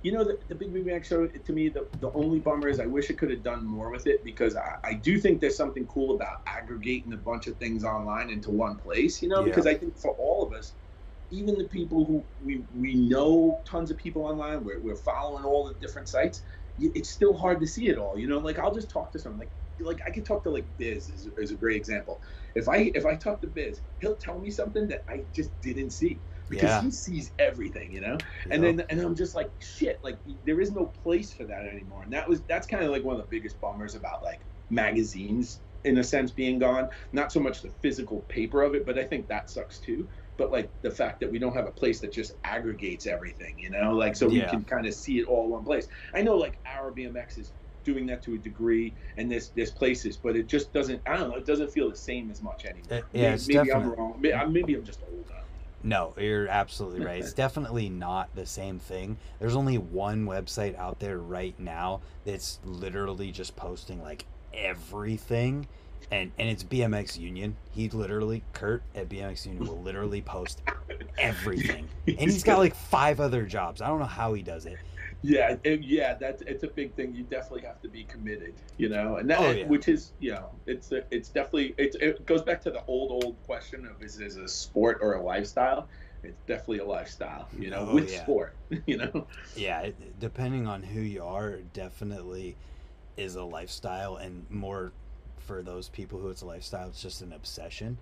you 0.01 0.11
know, 0.13 0.23
the, 0.23 0.39
the 0.47 0.55
Big 0.55 0.73
Big 0.73 0.85
Mac 0.85 1.03
show 1.03 1.27
to 1.27 1.53
me, 1.53 1.69
the, 1.69 1.87
the 1.99 2.11
only 2.13 2.39
bummer 2.39 2.67
is 2.69 2.79
I 2.79 2.85
wish 2.85 3.09
it 3.09 3.17
could 3.17 3.31
have 3.31 3.43
done 3.43 3.65
more 3.65 3.91
with 3.91 4.07
it 4.07 4.23
because 4.23 4.55
I, 4.55 4.75
I 4.83 4.93
do 4.93 5.19
think 5.19 5.41
there's 5.41 5.57
something 5.57 5.85
cool 5.87 6.15
about 6.15 6.37
aggregating 6.47 7.13
a 7.13 7.17
bunch 7.17 7.47
of 7.47 7.57
things 7.57 7.83
online 7.83 8.29
into 8.29 8.49
one 8.51 8.77
place. 8.77 9.21
You 9.21 9.27
know, 9.29 9.39
Yeah. 9.39 9.45
because 9.45 9.67
I 9.67 9.73
think 9.73 9.97
for 9.97 10.11
all 10.11 10.45
of 10.45 10.53
us, 10.53 10.73
even 11.31 11.55
the 11.57 11.65
people 11.65 12.05
who 12.05 12.25
we 12.43 12.65
we 12.73 12.95
know 12.95 13.61
tons 13.67 13.91
of 13.91 13.97
people 13.97 14.23
online, 14.25 14.63
we're, 14.63 14.81
we're 14.81 14.95
following 14.95 15.43
all 15.43 15.67
the 15.67 15.75
different 15.75 16.07
sites. 16.07 16.43
It's 16.77 17.09
still 17.09 17.33
hard 17.37 17.59
to 17.59 17.67
see 17.67 17.89
it 17.89 17.97
all. 17.97 18.17
You 18.17 18.27
know, 18.27 18.39
like 18.39 18.57
I'll 18.57 18.73
just 18.73 18.89
talk 18.89 19.11
to 19.11 19.19
someone 19.19 19.39
like 19.39 19.51
like 19.81 20.01
I 20.07 20.11
could 20.11 20.25
talk 20.25 20.43
to 20.43 20.49
like 20.49 20.65
Biz 20.77 21.09
is, 21.09 21.29
is 21.37 21.51
a 21.51 21.55
great 21.55 21.77
example. 21.77 22.21
If 22.55 22.67
I 22.69 22.91
if 22.95 23.05
I 23.05 23.15
talk 23.15 23.41
to 23.41 23.47
Biz, 23.47 23.81
he'll 23.99 24.15
tell 24.15 24.39
me 24.39 24.49
something 24.49 24.87
that 24.87 25.03
I 25.09 25.25
just 25.33 25.59
didn't 25.61 25.91
see 25.91 26.21
because 26.49 26.63
Yeah. 26.69 26.81
he 26.81 26.91
sees 26.91 27.31
everything, 27.39 27.91
you 27.91 28.01
know. 28.01 28.17
And 28.49 28.63
then 28.63 28.83
and 28.89 28.99
I'm 28.99 29.15
just 29.15 29.35
like 29.35 29.49
shit, 29.59 29.99
like 30.03 30.17
there 30.45 30.59
is 30.59 30.71
no 30.71 30.85
place 30.85 31.31
for 31.33 31.45
that 31.45 31.65
anymore. 31.65 32.03
And 32.03 32.11
that 32.13 32.27
was 32.27 32.41
that's 32.43 32.67
kind 32.67 32.83
of 32.83 32.91
like 32.91 33.03
one 33.03 33.15
of 33.15 33.21
the 33.21 33.27
biggest 33.27 33.59
bummers 33.61 33.95
about 33.95 34.23
like 34.23 34.41
magazines 34.69 35.61
in 35.85 35.97
a 35.99 36.03
sense 36.03 36.31
being 36.31 36.59
gone. 36.59 36.89
Not 37.13 37.31
so 37.31 37.39
much 37.39 37.61
the 37.61 37.69
physical 37.81 38.21
paper 38.21 38.63
of 38.63 38.75
it, 38.75 38.85
but 38.85 38.97
I 38.97 39.03
think 39.03 39.27
that 39.27 39.49
sucks 39.49 39.79
too. 39.79 40.09
But 40.37 40.51
like 40.51 40.69
the 40.81 40.91
fact 40.91 41.19
that 41.19 41.31
we 41.31 41.37
don't 41.39 41.53
have 41.55 41.67
a 41.67 41.71
place 41.71 41.99
that 42.01 42.11
just 42.11 42.33
aggregates 42.43 43.05
everything, 43.07 43.57
you 43.59 43.69
know, 43.69 43.93
like 43.93 44.15
so 44.15 44.27
we 44.27 44.39
Yeah. 44.39 44.49
can 44.49 44.63
kind 44.63 44.87
of 44.87 44.93
see 44.93 45.19
it 45.19 45.27
all 45.27 45.45
in 45.45 45.51
one 45.51 45.63
place. 45.63 45.87
I 46.13 46.21
know 46.21 46.35
like 46.35 46.57
our 46.65 46.91
BMX 46.91 47.37
is 47.37 47.51
doing 47.85 48.05
that 48.07 48.21
to 48.23 48.33
a 48.35 48.37
degree, 48.37 48.93
and 49.17 49.31
there's 49.31 49.49
there's 49.49 49.71
places, 49.71 50.17
but 50.17 50.35
it 50.35 50.47
just 50.47 50.73
doesn't. 50.73 51.01
I 51.05 51.15
don't 51.17 51.29
know. 51.29 51.35
It 51.37 51.45
doesn't 51.45 51.71
feel 51.71 51.89
the 51.89 51.95
same 51.95 52.29
as 52.29 52.41
much 52.41 52.65
anymore. 52.65 52.99
Uh, 52.99 53.01
yeah, 53.13 53.31
maybe, 53.47 53.55
maybe 53.57 53.73
I'm 53.73 53.89
wrong. 53.91 54.15
Maybe, 54.19 54.33
I'm- 54.33 54.51
maybe 54.53 54.75
I'm 54.75 54.83
just 54.83 55.01
old. 55.03 55.31
No, 55.83 56.13
you're 56.17 56.47
absolutely 56.47 57.05
right. 57.05 57.21
It's 57.21 57.33
definitely 57.33 57.89
not 57.89 58.33
the 58.35 58.45
same 58.45 58.79
thing. 58.79 59.17
There's 59.39 59.55
only 59.55 59.77
one 59.77 60.25
website 60.25 60.77
out 60.77 60.99
there 60.99 61.17
right 61.17 61.57
now 61.57 62.01
that's 62.25 62.59
literally 62.65 63.31
just 63.31 63.55
posting 63.55 64.01
like 64.01 64.25
everything. 64.53 65.67
And 66.11 66.31
and 66.39 66.49
it's 66.49 66.63
BMX 66.63 67.17
Union. 67.19 67.55
He 67.71 67.87
literally 67.89 68.43
Kurt 68.53 68.81
at 68.95 69.09
BMX 69.09 69.45
Union 69.45 69.65
will 69.67 69.81
literally 69.81 70.21
post 70.21 70.61
everything. 71.17 71.87
And 72.07 72.19
he's 72.31 72.43
got 72.43 72.57
like 72.57 72.75
five 72.75 73.19
other 73.19 73.45
jobs. 73.45 73.81
I 73.81 73.87
don't 73.87 73.99
know 73.99 74.05
how 74.05 74.33
he 74.33 74.41
does 74.41 74.65
it. 74.65 74.77
Yeah, 75.21 75.57
it, 75.63 75.81
yeah, 75.81 76.13
that's 76.13 76.41
it's 76.43 76.63
a 76.63 76.67
big 76.67 76.93
thing. 76.95 77.13
You 77.13 77.23
definitely 77.23 77.67
have 77.67 77.81
to 77.81 77.89
be 77.89 78.05
committed, 78.05 78.53
you 78.77 78.87
know, 78.89 79.17
and 79.17 79.29
that 79.29 79.39
Oh, 79.39 79.51
yeah. 79.51 79.67
which 79.67 79.87
is 79.89 80.13
you 80.19 80.31
know 80.31 80.49
it's 80.65 80.91
a, 80.93 81.03
it's 81.11 81.29
definitely 81.29 81.75
it, 81.77 81.95
it 81.99 82.25
goes 82.25 82.41
back 82.41 82.61
to 82.63 82.71
the 82.71 82.83
old 82.85 83.11
old 83.11 83.35
question 83.45 83.85
of 83.85 84.01
is 84.01 84.19
it 84.19 84.37
a 84.37 84.47
sport 84.47 84.99
or 85.01 85.13
a 85.15 85.21
lifestyle? 85.21 85.87
It's 86.23 86.41
definitely 86.47 86.79
a 86.79 86.85
lifestyle, 86.85 87.47
you 87.57 87.69
know, 87.69 87.89
Oh, 87.89 87.95
with 87.95 88.09
yeah. 88.11 88.21
sport, 88.23 88.55
you 88.85 88.97
know. 88.97 89.27
Yeah, 89.55 89.89
depending 90.19 90.67
on 90.67 90.83
who 90.83 91.01
you 91.01 91.23
are, 91.23 91.57
definitely 91.73 92.55
is 93.17 93.35
a 93.35 93.43
lifestyle 93.43 94.15
and 94.17 94.45
more 94.49 94.91
for 95.37 95.61
those 95.61 95.89
people 95.89 96.19
who 96.19 96.29
it's 96.29 96.41
a 96.41 96.45
lifestyle, 96.45 96.87
it's 96.87 97.01
just 97.01 97.21
an 97.21 97.33
obsession. 97.33 97.97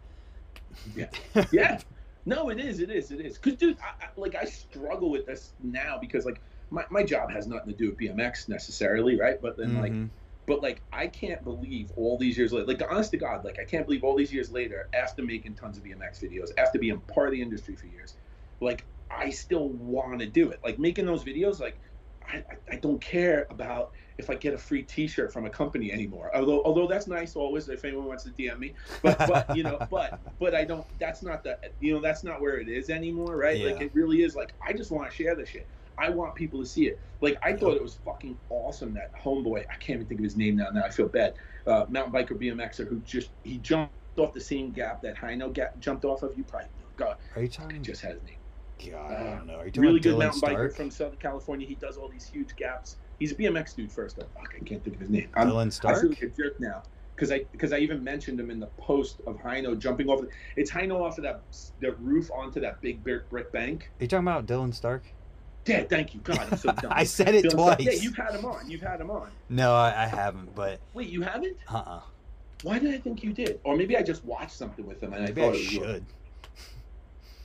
Yeah. 0.95 1.07
yeah 1.51 1.79
no 2.25 2.49
it 2.49 2.59
is 2.59 2.79
it 2.81 2.89
is 2.91 3.11
it 3.11 3.21
is 3.21 3.37
because 3.37 3.57
dude 3.57 3.77
I, 3.79 4.05
I, 4.05 4.09
like 4.17 4.35
i 4.35 4.43
struggle 4.43 5.09
with 5.09 5.25
this 5.25 5.53
now 5.63 5.97
because 5.97 6.25
like 6.25 6.41
my, 6.69 6.83
my 6.89 7.03
job 7.03 7.31
has 7.31 7.47
nothing 7.47 7.69
to 7.71 7.75
do 7.77 7.89
with 7.89 7.97
bmx 7.99 8.49
necessarily 8.49 9.19
right 9.19 9.41
but 9.41 9.57
then 9.57 9.79
like 9.81 9.91
Mhm. 9.91 10.09
but 10.45 10.61
like 10.61 10.81
i 10.91 11.07
can't 11.07 11.43
believe 11.43 11.91
all 11.95 12.17
these 12.17 12.37
years 12.37 12.51
later 12.53 12.67
like 12.67 12.81
honest 12.89 13.11
to 13.11 13.17
god 13.17 13.43
like 13.45 13.57
i 13.59 13.63
can't 13.65 13.85
believe 13.85 14.03
all 14.03 14.15
these 14.15 14.33
years 14.33 14.51
later 14.51 14.89
after 14.93 15.23
making 15.23 15.55
tons 15.55 15.77
of 15.77 15.83
bmx 15.83 16.21
videos 16.23 16.49
after 16.57 16.79
being 16.79 16.99
part 17.01 17.27
of 17.27 17.33
the 17.33 17.41
industry 17.41 17.75
for 17.75 17.87
years 17.87 18.15
like 18.59 18.85
i 19.09 19.29
still 19.29 19.69
want 19.69 20.19
to 20.19 20.25
do 20.27 20.49
it 20.49 20.59
like 20.63 20.77
making 20.79 21.05
those 21.05 21.23
videos 21.23 21.59
like 21.59 21.79
I, 22.29 22.43
I- 22.69 22.75
don't 22.77 22.99
care 22.99 23.47
about 23.49 23.91
if 24.17 24.29
I 24.29 24.35
get 24.35 24.53
a 24.53 24.57
free 24.57 24.83
T-shirt 24.83 25.31
from 25.31 25.45
a 25.45 25.49
company 25.49 25.93
anymore. 25.93 26.29
Although 26.35 26.61
although 26.63 26.85
that's 26.87 27.07
nice 27.07 27.37
always 27.37 27.69
if 27.69 27.85
anyone 27.85 28.05
wants 28.05 28.23
to 28.25 28.31
DM 28.31 28.59
me. 28.59 28.73
But 29.01 29.17
but 29.29 29.55
you 29.55 29.63
know 29.63 29.77
but 29.89 30.19
but 30.37 30.53
I 30.53 30.65
don't. 30.65 30.85
That's 30.99 31.23
not 31.23 31.43
the 31.45 31.57
you 31.79 31.93
know 31.93 32.01
that's 32.01 32.25
not 32.25 32.41
where 32.41 32.59
it 32.59 32.67
is 32.67 32.89
anymore, 32.89 33.37
right? 33.37 33.57
Like 33.71 33.81
it 33.81 33.91
really 33.93 34.23
is. 34.23 34.35
Like 34.35 34.51
I 34.67 34.73
just 34.73 34.91
want 34.91 35.09
to 35.09 35.15
share 35.15 35.35
this 35.37 35.47
shit. 35.47 35.69
I 35.97 36.09
want 36.09 36.35
people 36.35 36.59
to 36.59 36.65
see 36.65 36.87
it. 36.87 36.99
Like 37.21 37.37
I 37.43 37.53
thought 37.53 37.75
it 37.75 37.81
was 37.81 37.95
fucking 38.05 38.37
awesome 38.49 38.93
that 38.93 39.13
homeboy. 39.15 39.65
I 39.69 39.75
can't 39.75 39.97
even 39.97 40.05
think 40.07 40.19
of 40.19 40.23
his 40.23 40.35
name 40.35 40.55
now. 40.55 40.69
Now 40.69 40.83
I 40.83 40.89
feel 40.89 41.07
bad. 41.07 41.35
Uh, 41.65 41.85
mountain 41.89 42.13
biker 42.13 42.31
BMXer 42.39 42.87
who 42.87 42.99
just 42.99 43.29
he 43.43 43.57
jumped 43.57 43.93
off 44.17 44.33
the 44.33 44.41
same 44.41 44.71
gap 44.71 45.01
that 45.01 45.15
Hino 45.15 45.51
gap 45.51 45.79
jumped 45.79 46.05
off 46.05 46.23
of. 46.23 46.37
You 46.37 46.43
probably 46.43 46.67
know. 46.67 47.05
God, 47.05 47.17
Are 47.35 47.41
you 47.41 47.47
talking? 47.47 47.83
just 47.83 48.01
has 48.01 48.17
name. 48.23 48.91
God, 48.91 49.11
I 49.11 49.23
don't 49.35 49.47
know. 49.47 49.55
Are 49.55 49.65
you 49.65 49.71
talking 49.71 49.81
Really 49.81 49.99
good 49.99 50.15
Dylan 50.15 50.19
mountain 50.19 50.41
biker 50.41 50.75
from 50.75 50.91
Southern 50.91 51.17
California. 51.17 51.67
He 51.67 51.75
does 51.75 51.97
all 51.97 52.09
these 52.09 52.25
huge 52.27 52.55
gaps. 52.55 52.97
He's 53.19 53.31
a 53.31 53.35
BMX 53.35 53.75
dude 53.75 53.91
first. 53.91 54.17
Though. 54.17 54.27
Fuck, 54.35 54.53
I 54.55 54.63
can't 54.63 54.83
think 54.83 54.95
of 54.95 55.01
his 55.01 55.09
name. 55.09 55.29
I'm, 55.35 55.49
Dylan 55.49 55.67
I 55.67 55.69
Stark. 55.69 56.01
feel 56.01 56.09
like 56.09 56.21
a 56.21 56.27
jerk 56.27 56.59
now 56.59 56.83
because 57.15 57.31
I 57.31 57.43
because 57.51 57.73
I 57.73 57.79
even 57.79 58.03
mentioned 58.03 58.39
him 58.39 58.51
in 58.51 58.59
the 58.59 58.67
post 58.77 59.21
of 59.25 59.37
Hino 59.37 59.77
jumping 59.77 60.07
off. 60.09 60.23
It's 60.55 60.71
Hino 60.71 61.01
off 61.01 61.17
of 61.17 61.23
that 61.23 61.41
the 61.79 61.93
roof 61.93 62.29
onto 62.31 62.59
that 62.61 62.79
big 62.81 63.03
brick 63.03 63.27
brick 63.29 63.51
bank. 63.51 63.89
Are 63.99 64.03
you 64.03 64.07
talking 64.07 64.27
about 64.27 64.45
Dylan 64.45 64.73
Stark? 64.73 65.03
Yeah, 65.67 65.83
thank 65.83 66.13
you. 66.13 66.19
God, 66.21 66.39
I'm 66.39 66.57
so 66.57 66.71
dumb. 66.81 66.91
I 66.93 67.03
said 67.03 67.35
it 67.35 67.49
twice. 67.49 67.77
Yeah, 67.79 67.91
you've 67.91 68.15
had 68.15 68.35
him 68.35 68.45
on. 68.45 68.69
You've 68.69 68.81
had 68.81 69.01
him 69.01 69.11
on. 69.11 69.29
No, 69.49 69.73
I, 69.73 70.03
I 70.03 70.07
haven't. 70.07 70.55
But 70.55 70.79
Wait, 70.93 71.09
you 71.09 71.21
haven't? 71.21 71.57
uh, 71.71 71.77
uh 71.77 72.01
Why 72.63 72.79
did 72.79 72.93
I 72.93 72.97
think 72.97 73.23
you 73.23 73.33
did? 73.33 73.59
Or 73.63 73.75
maybe 73.75 73.97
I 73.97 74.01
just 74.01 74.23
watched 74.25 74.51
something 74.51 74.85
with 74.85 75.01
him 75.01 75.13
and 75.13 75.23
I 75.23 75.27
thought 75.27 75.37
I 75.37 75.47
it 75.47 75.51
was. 75.51 75.73
you. 75.73 75.83
should. 75.83 76.05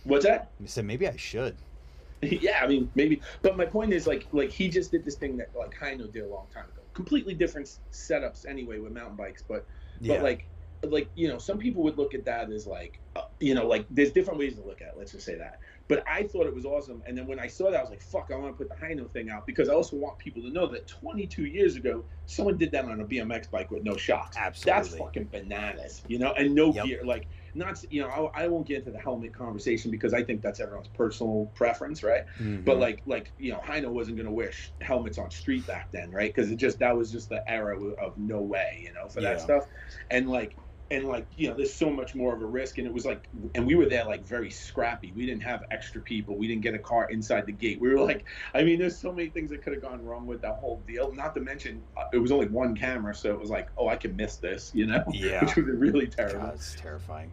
What's 0.04 0.24
that? 0.24 0.50
I 0.62 0.66
said 0.66 0.84
maybe 0.84 1.08
I 1.08 1.16
should. 1.16 1.56
yeah, 2.22 2.60
I 2.62 2.68
mean 2.68 2.90
maybe, 2.94 3.20
but 3.40 3.56
my 3.56 3.64
point 3.64 3.92
is 3.92 4.06
like 4.06 4.26
like 4.32 4.50
he 4.50 4.68
just 4.68 4.92
did 4.92 5.04
this 5.04 5.16
thing 5.16 5.36
that 5.38 5.50
like 5.56 5.76
Hino 5.78 6.10
did 6.12 6.24
a 6.24 6.28
long 6.28 6.46
time 6.54 6.64
ago. 6.64 6.82
Completely 6.94 7.34
different 7.34 7.78
setups 7.92 8.46
anyway 8.46 8.78
with 8.78 8.92
mountain 8.92 9.16
bikes, 9.16 9.42
but 9.42 9.66
yeah. 10.00 10.14
but 10.14 10.22
like 10.22 10.46
like 10.90 11.08
you 11.14 11.28
know 11.28 11.38
some 11.38 11.58
people 11.58 11.82
would 11.82 11.96
look 11.96 12.14
at 12.14 12.24
that 12.24 12.50
as 12.50 12.66
like 12.66 12.98
uh, 13.16 13.22
you 13.40 13.54
know 13.54 13.66
like 13.66 13.86
there's 13.90 14.10
different 14.10 14.38
ways 14.38 14.54
to 14.54 14.62
look 14.62 14.80
at 14.80 14.88
it. 14.88 14.94
Let's 14.96 15.12
just 15.12 15.24
say 15.24 15.36
that. 15.36 15.60
But 15.88 16.04
I 16.08 16.22
thought 16.22 16.46
it 16.46 16.54
was 16.54 16.64
awesome, 16.64 17.02
and 17.06 17.16
then 17.18 17.26
when 17.26 17.38
I 17.38 17.48
saw 17.48 17.70
that, 17.70 17.78
I 17.78 17.80
was 17.80 17.90
like, 17.90 18.00
"Fuck! 18.00 18.30
I 18.32 18.36
want 18.36 18.56
to 18.56 18.64
put 18.64 18.68
the 18.68 18.86
Hino 18.86 19.10
thing 19.10 19.30
out 19.30 19.46
because 19.46 19.68
I 19.68 19.74
also 19.74 19.96
want 19.96 20.18
people 20.18 20.40
to 20.42 20.50
know 20.50 20.66
that 20.68 20.86
22 20.86 21.44
years 21.44 21.76
ago, 21.76 22.04
someone 22.26 22.56
did 22.56 22.70
that 22.72 22.84
on 22.84 23.00
a 23.00 23.04
BMX 23.04 23.50
bike 23.50 23.70
with 23.70 23.82
no 23.82 23.96
shocks. 23.96 24.36
Absolutely, 24.36 24.82
that's 24.82 24.96
fucking 24.96 25.24
bananas, 25.24 26.02
you 26.06 26.18
know, 26.18 26.32
and 26.32 26.54
no 26.54 26.72
yep. 26.72 26.86
gear. 26.86 27.00
Like 27.04 27.26
not 27.54 27.84
you 27.90 28.02
know 28.02 28.30
I, 28.34 28.44
I, 28.44 28.48
won't 28.48 28.66
get 28.66 28.78
into 28.78 28.90
the 28.90 28.98
helmet 28.98 29.34
conversation 29.34 29.90
because 29.90 30.14
I 30.14 30.22
think 30.22 30.40
that's 30.40 30.60
everyone's 30.60 30.88
personal 30.88 31.50
preference, 31.54 32.02
right? 32.02 32.24
Mm-hmm. 32.38 32.62
But 32.62 32.78
like 32.78 33.02
like 33.06 33.32
you 33.38 33.52
know 33.52 33.58
Hino 33.58 33.88
wasn't 33.88 34.16
gonna 34.16 34.32
wear 34.32 34.52
sh- 34.52 34.70
helmets 34.80 35.18
on 35.18 35.30
street 35.30 35.66
back 35.66 35.90
then, 35.90 36.10
right? 36.10 36.34
Because 36.34 36.50
it 36.50 36.56
just 36.56 36.78
that 36.78 36.96
was 36.96 37.12
just 37.12 37.28
the 37.28 37.48
era 37.50 37.78
of 37.96 38.16
no 38.16 38.40
way, 38.40 38.82
you 38.82 38.92
know, 38.92 39.08
for 39.08 39.20
yeah. 39.20 39.34
that 39.34 39.40
stuff, 39.40 39.66
and 40.10 40.30
like 40.30 40.56
and 40.92 41.08
like 41.08 41.26
you 41.36 41.48
know 41.48 41.54
there's 41.54 41.72
so 41.72 41.90
much 41.90 42.14
more 42.14 42.34
of 42.34 42.42
a 42.42 42.46
risk 42.46 42.78
and 42.78 42.86
it 42.86 42.92
was 42.92 43.06
like 43.06 43.26
and 43.54 43.66
we 43.66 43.74
were 43.74 43.86
there 43.86 44.04
like 44.04 44.24
very 44.26 44.50
scrappy. 44.50 45.12
We 45.16 45.26
didn't 45.26 45.42
have 45.42 45.64
extra 45.70 46.00
people. 46.00 46.36
We 46.36 46.46
didn't 46.46 46.62
get 46.62 46.74
a 46.74 46.78
car 46.78 47.10
inside 47.10 47.46
the 47.46 47.52
gate. 47.52 47.80
We 47.80 47.88
were 47.88 48.00
like 48.00 48.24
i 48.54 48.62
mean 48.62 48.78
there's 48.78 48.96
so 48.96 49.12
many 49.12 49.28
things 49.28 49.50
that 49.50 49.62
could 49.62 49.72
have 49.72 49.82
gone 49.82 50.04
wrong 50.04 50.26
with 50.26 50.42
that 50.42 50.56
whole 50.56 50.82
deal. 50.86 51.12
Not 51.12 51.34
to 51.34 51.40
mention 51.40 51.82
uh, 51.96 52.04
it 52.12 52.18
was 52.18 52.30
only 52.30 52.46
one 52.46 52.76
camera 52.76 53.14
so 53.14 53.30
it 53.30 53.40
was 53.40 53.50
like 53.50 53.68
oh 53.78 53.88
i 53.88 53.96
can 53.96 54.14
miss 54.16 54.36
this 54.36 54.70
you 54.74 54.86
know? 54.86 55.02
Yeah. 55.12 55.44
Which 55.44 55.56
was 55.56 55.66
really 55.66 56.06
terrible. 56.06 56.50
it's 56.50 56.74
terrifying. 56.74 57.30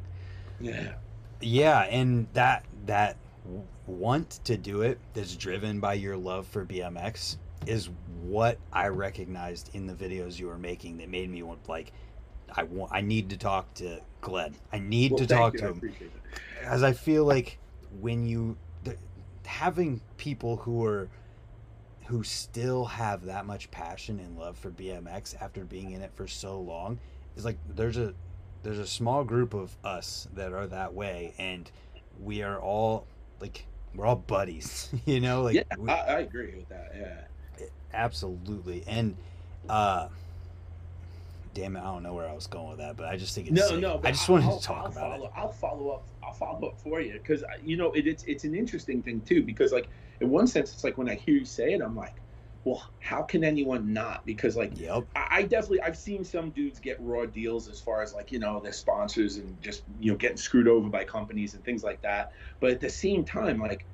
Yeah. 0.60 0.94
Yeah 1.42 1.82
and 1.82 2.28
that 2.34 2.66
that 2.86 3.18
want 3.88 4.40
to 4.46 4.58
do 4.58 4.82
it 4.84 5.00
that's 5.14 5.36
driven 5.36 5.80
by 5.80 5.96
your 5.96 6.16
love 6.16 6.46
for 6.46 6.66
bmx 6.66 7.38
is 7.66 7.90
what 8.22 8.58
i 8.72 8.88
recognized 8.88 9.72
in 9.74 9.88
the 9.88 9.94
videos 9.94 10.38
you 10.38 10.48
were 10.48 10.58
making 10.58 10.98
that 10.98 11.10
made 11.10 11.30
me 11.30 11.42
want 11.42 11.68
like 11.68 11.92
I 12.56 12.64
want 12.64 12.92
I 12.94 13.02
need 13.02 13.30
to 13.30 13.38
talk 13.38 13.74
to 13.76 14.00
Glenn. 14.22 14.56
I 14.72 14.80
need 14.80 15.12
well, 15.12 15.20
to 15.20 15.28
talk 15.28 15.54
you. 15.54 15.60
to 15.60 15.68
him. 15.68 15.94
As 16.64 16.84
I 16.84 16.94
feel 16.94 17.26
like 17.26 17.58
when 18.00 18.26
you 18.26 18.58
the, 18.84 18.96
having 19.46 20.02
people 20.18 20.58
who 20.58 20.86
are 20.86 21.10
who 22.06 22.24
still 22.24 22.86
have 22.86 23.26
that 23.26 23.46
much 23.46 23.70
passion 23.70 24.20
and 24.20 24.38
love 24.38 24.58
for 24.58 24.72
BMX 24.72 25.40
after 25.40 25.64
being 25.64 25.92
in 25.92 26.02
it 26.02 26.12
for 26.16 26.28
so 26.28 26.60
long 26.60 27.00
is 27.36 27.46
like 27.46 27.58
there's 27.76 27.98
a 27.98 28.14
there's 28.64 28.80
a 28.80 28.88
small 28.88 29.24
group 29.24 29.54
of 29.54 29.76
us 29.84 30.28
that 30.34 30.54
are 30.54 30.68
that 30.68 30.94
way 30.94 31.34
and 31.38 31.70
we 32.22 32.42
are 32.42 32.60
all 32.60 33.06
like 33.40 33.66
we're 33.96 34.06
all 34.06 34.16
buddies 34.16 34.90
you 35.06 35.20
know 35.20 35.44
like 35.44 35.56
yeah 35.56 35.64
we, 35.78 35.90
I, 35.90 36.18
I 36.18 36.20
agree 36.20 36.56
with 36.56 36.70
that 36.70 36.94
yeah 36.98 37.66
absolutely 37.94 38.84
and 38.88 39.16
uh 39.70 40.08
damn 41.54 41.76
it, 41.76 41.80
I 41.80 41.84
don't 41.84 42.04
know 42.04 42.14
where 42.14 42.28
I 42.28 42.34
was 42.34 42.48
going 42.48 42.70
with 42.70 42.80
that, 42.80 42.98
but 42.98 43.08
I 43.08 43.18
just 43.18 43.36
think 43.36 43.48
it's 43.48 43.60
no, 43.60 43.68
sick. 43.68 43.80
no. 43.80 44.02
I 44.04 44.12
just 44.12 44.30
wanted 44.30 44.46
I'll, 44.46 44.60
to 44.60 44.64
talk 44.64 44.78
I'll 44.78 44.86
about 44.86 44.96
follow, 44.96 45.26
it. 45.26 45.32
I'll 45.36 45.52
follow 45.52 45.90
up. 45.90 46.08
I'll 46.24 46.34
follow 46.34 46.68
up 46.68 46.80
for 46.80 47.02
you 47.02 47.14
because 47.14 47.44
uh, 47.44 47.48
you 47.64 47.78
know 47.78 47.92
it, 47.94 48.08
it's 48.08 48.24
it's 48.24 48.44
an 48.44 48.56
interesting 48.56 49.02
thing 49.02 49.22
too 49.22 49.42
because 49.42 49.72
like 49.72 49.88
in 50.20 50.30
one 50.30 50.48
sense 50.48 50.74
it's 50.74 50.84
like 50.84 50.98
when 50.98 51.10
I 51.10 51.16
hear 51.16 51.36
you 51.36 51.46
say 51.46 51.74
it 51.74 51.82
I'm 51.82 51.96
like, 51.96 52.16
well, 52.66 52.90
how 53.00 53.22
can 53.22 53.44
anyone 53.44 53.94
not? 53.94 54.26
Because 54.26 54.56
like, 54.56 54.80
yep. 54.80 55.06
I, 55.16 55.28
I 55.32 55.42
definitely 55.44 55.82
I've 55.82 55.98
seen 55.98 56.24
some 56.24 56.50
dudes 56.52 56.80
get 56.80 56.98
raw 57.00 57.26
deals 57.26 57.68
as 57.68 57.80
far 57.80 58.02
as 58.02 58.14
like 58.14 58.32
you 58.32 58.40
know 58.40 58.60
their 58.60 58.74
sponsors 58.74 59.38
and 59.38 59.60
just 59.62 59.84
you 60.00 60.12
know 60.12 60.18
getting 60.18 60.38
screwed 60.38 60.68
over 60.68 60.90
by 60.90 61.04
companies 61.04 61.54
and 61.54 61.64
things 61.64 61.84
like 61.84 62.02
that. 62.02 62.34
But 62.60 62.72
at 62.72 62.80
the 62.80 62.90
same 62.90 63.24
time, 63.24 63.60
like 63.60 63.86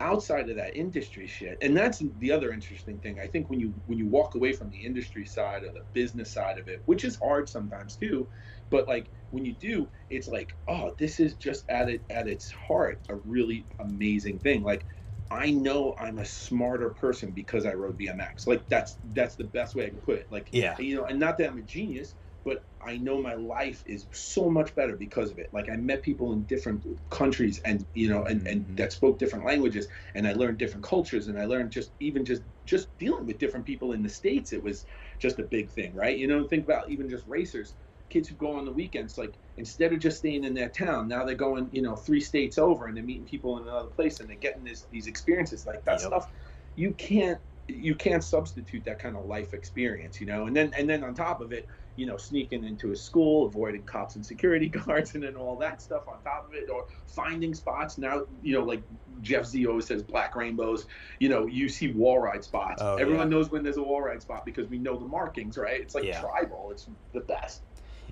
outside 0.00 0.48
of 0.50 0.56
that 0.56 0.76
industry 0.76 1.26
shit 1.26 1.58
and 1.62 1.76
that's 1.76 2.02
the 2.18 2.32
other 2.32 2.52
interesting 2.52 2.98
thing. 3.00 3.18
I 3.20 3.26
think 3.26 3.50
when 3.50 3.60
you 3.60 3.74
when 3.86 3.98
you 3.98 4.06
walk 4.06 4.34
away 4.34 4.52
from 4.52 4.70
the 4.70 4.84
industry 4.84 5.24
side 5.24 5.62
or 5.62 5.72
the 5.72 5.84
business 5.92 6.32
side 6.32 6.58
of 6.58 6.68
it 6.68 6.82
which 6.86 7.04
is 7.04 7.16
hard 7.16 7.48
sometimes 7.48 7.96
too 7.96 8.28
but 8.70 8.88
like 8.88 9.10
when 9.30 9.44
you 9.44 9.54
do 9.54 9.88
it's 10.10 10.28
like 10.28 10.52
oh 10.68 10.94
this 10.98 11.20
is 11.20 11.34
just 11.34 11.64
at 11.68 11.88
it 11.88 12.04
at 12.10 12.28
its 12.28 12.50
heart 12.50 13.00
a 13.08 13.16
really 13.16 13.66
amazing 13.78 14.38
thing. 14.38 14.62
Like 14.62 14.86
i 15.30 15.50
know 15.50 15.94
i'm 15.98 16.18
a 16.18 16.24
smarter 16.24 16.90
person 16.90 17.30
because 17.30 17.64
i 17.64 17.72
rode 17.72 17.98
bmx 17.98 18.46
like 18.46 18.62
that's 18.68 18.98
that's 19.14 19.36
the 19.36 19.44
best 19.44 19.74
way 19.74 19.86
i 19.86 19.88
can 19.88 19.98
put 19.98 20.18
it. 20.18 20.26
Like 20.30 20.48
yeah. 20.52 20.76
you 20.78 20.96
know 20.96 21.04
and 21.04 21.18
not 21.18 21.38
that 21.38 21.48
i'm 21.48 21.58
a 21.58 21.62
genius 21.62 22.14
but 22.44 22.62
I 22.84 22.98
know 22.98 23.20
my 23.20 23.34
life 23.34 23.82
is 23.86 24.06
so 24.12 24.50
much 24.50 24.74
better 24.74 24.96
because 24.96 25.30
of 25.30 25.38
it. 25.38 25.48
Like 25.52 25.70
I 25.70 25.76
met 25.76 26.02
people 26.02 26.32
in 26.32 26.42
different 26.44 26.84
countries 27.10 27.60
and 27.64 27.84
you 27.94 28.08
know 28.08 28.24
and, 28.24 28.46
and 28.46 28.64
mm-hmm. 28.64 28.74
that 28.76 28.92
spoke 28.92 29.18
different 29.18 29.44
languages 29.44 29.88
and 30.14 30.26
I 30.26 30.34
learned 30.34 30.58
different 30.58 30.84
cultures 30.84 31.28
and 31.28 31.38
I 31.38 31.46
learned 31.46 31.70
just 31.70 31.90
even 32.00 32.24
just 32.24 32.42
just 32.66 32.96
dealing 32.98 33.26
with 33.26 33.38
different 33.38 33.66
people 33.66 33.92
in 33.92 34.02
the 34.02 34.08
states 34.08 34.52
it 34.52 34.62
was 34.62 34.86
just 35.18 35.38
a 35.38 35.42
big 35.42 35.68
thing, 35.70 35.94
right? 35.94 36.16
You 36.16 36.26
know, 36.26 36.46
think 36.46 36.64
about 36.64 36.90
even 36.90 37.08
just 37.08 37.26
racers, 37.26 37.74
kids 38.10 38.28
who 38.28 38.34
go 38.34 38.52
on 38.56 38.64
the 38.64 38.72
weekends 38.72 39.16
like 39.16 39.32
instead 39.56 39.92
of 39.92 39.98
just 39.98 40.18
staying 40.18 40.44
in 40.44 40.54
their 40.54 40.68
town, 40.68 41.08
now 41.08 41.24
they're 41.24 41.34
going, 41.34 41.68
you 41.72 41.82
know, 41.82 41.96
three 41.96 42.20
states 42.20 42.58
over 42.58 42.86
and 42.86 42.96
they're 42.96 43.04
meeting 43.04 43.24
people 43.24 43.58
in 43.58 43.64
another 43.68 43.88
place 43.88 44.20
and 44.20 44.28
they're 44.28 44.36
getting 44.36 44.64
this 44.64 44.86
these 44.90 45.06
experiences 45.06 45.66
like 45.66 45.84
that 45.84 46.00
yep. 46.00 46.00
stuff 46.00 46.28
you 46.76 46.92
can't 46.92 47.38
you 47.66 47.94
can't 47.94 48.22
substitute 48.22 48.84
that 48.84 48.98
kind 48.98 49.16
of 49.16 49.24
life 49.24 49.54
experience, 49.54 50.20
you 50.20 50.26
know. 50.26 50.46
And 50.46 50.54
then 50.54 50.72
and 50.76 50.88
then 50.88 51.02
on 51.02 51.14
top 51.14 51.40
of 51.40 51.52
it, 51.52 51.66
you 51.96 52.06
know, 52.06 52.16
sneaking 52.16 52.64
into 52.64 52.92
a 52.92 52.96
school, 52.96 53.46
avoiding 53.46 53.82
cops 53.82 54.16
and 54.16 54.24
security 54.24 54.68
guards, 54.86 55.14
and 55.14 55.22
then 55.22 55.36
all 55.36 55.56
that 55.56 55.80
stuff 55.80 56.08
on 56.08 56.20
top 56.22 56.48
of 56.48 56.54
it, 56.54 56.68
or 56.70 56.86
finding 57.06 57.54
spots. 57.54 57.98
Now, 57.98 58.24
you 58.42 58.54
know, 58.54 58.64
like 58.64 58.82
Jeff 59.22 59.46
Z 59.46 59.66
always 59.66 59.86
says, 59.86 60.02
black 60.02 60.34
rainbows. 60.34 60.86
You 61.20 61.28
know, 61.28 61.46
you 61.46 61.68
see 61.68 61.92
wall 61.92 62.18
ride 62.18 62.44
spots. 62.44 62.82
Oh, 62.82 62.96
Everyone 62.96 63.30
yeah. 63.30 63.36
knows 63.36 63.50
when 63.50 63.62
there's 63.62 63.76
a 63.76 63.82
wall 63.82 64.02
ride 64.02 64.22
spot 64.22 64.44
because 64.44 64.68
we 64.68 64.78
know 64.78 64.98
the 64.98 65.06
markings, 65.06 65.56
right? 65.56 65.80
It's 65.80 65.94
like 65.94 66.04
yeah. 66.04 66.20
tribal. 66.20 66.68
It's 66.70 66.88
the 67.12 67.20
best. 67.20 67.62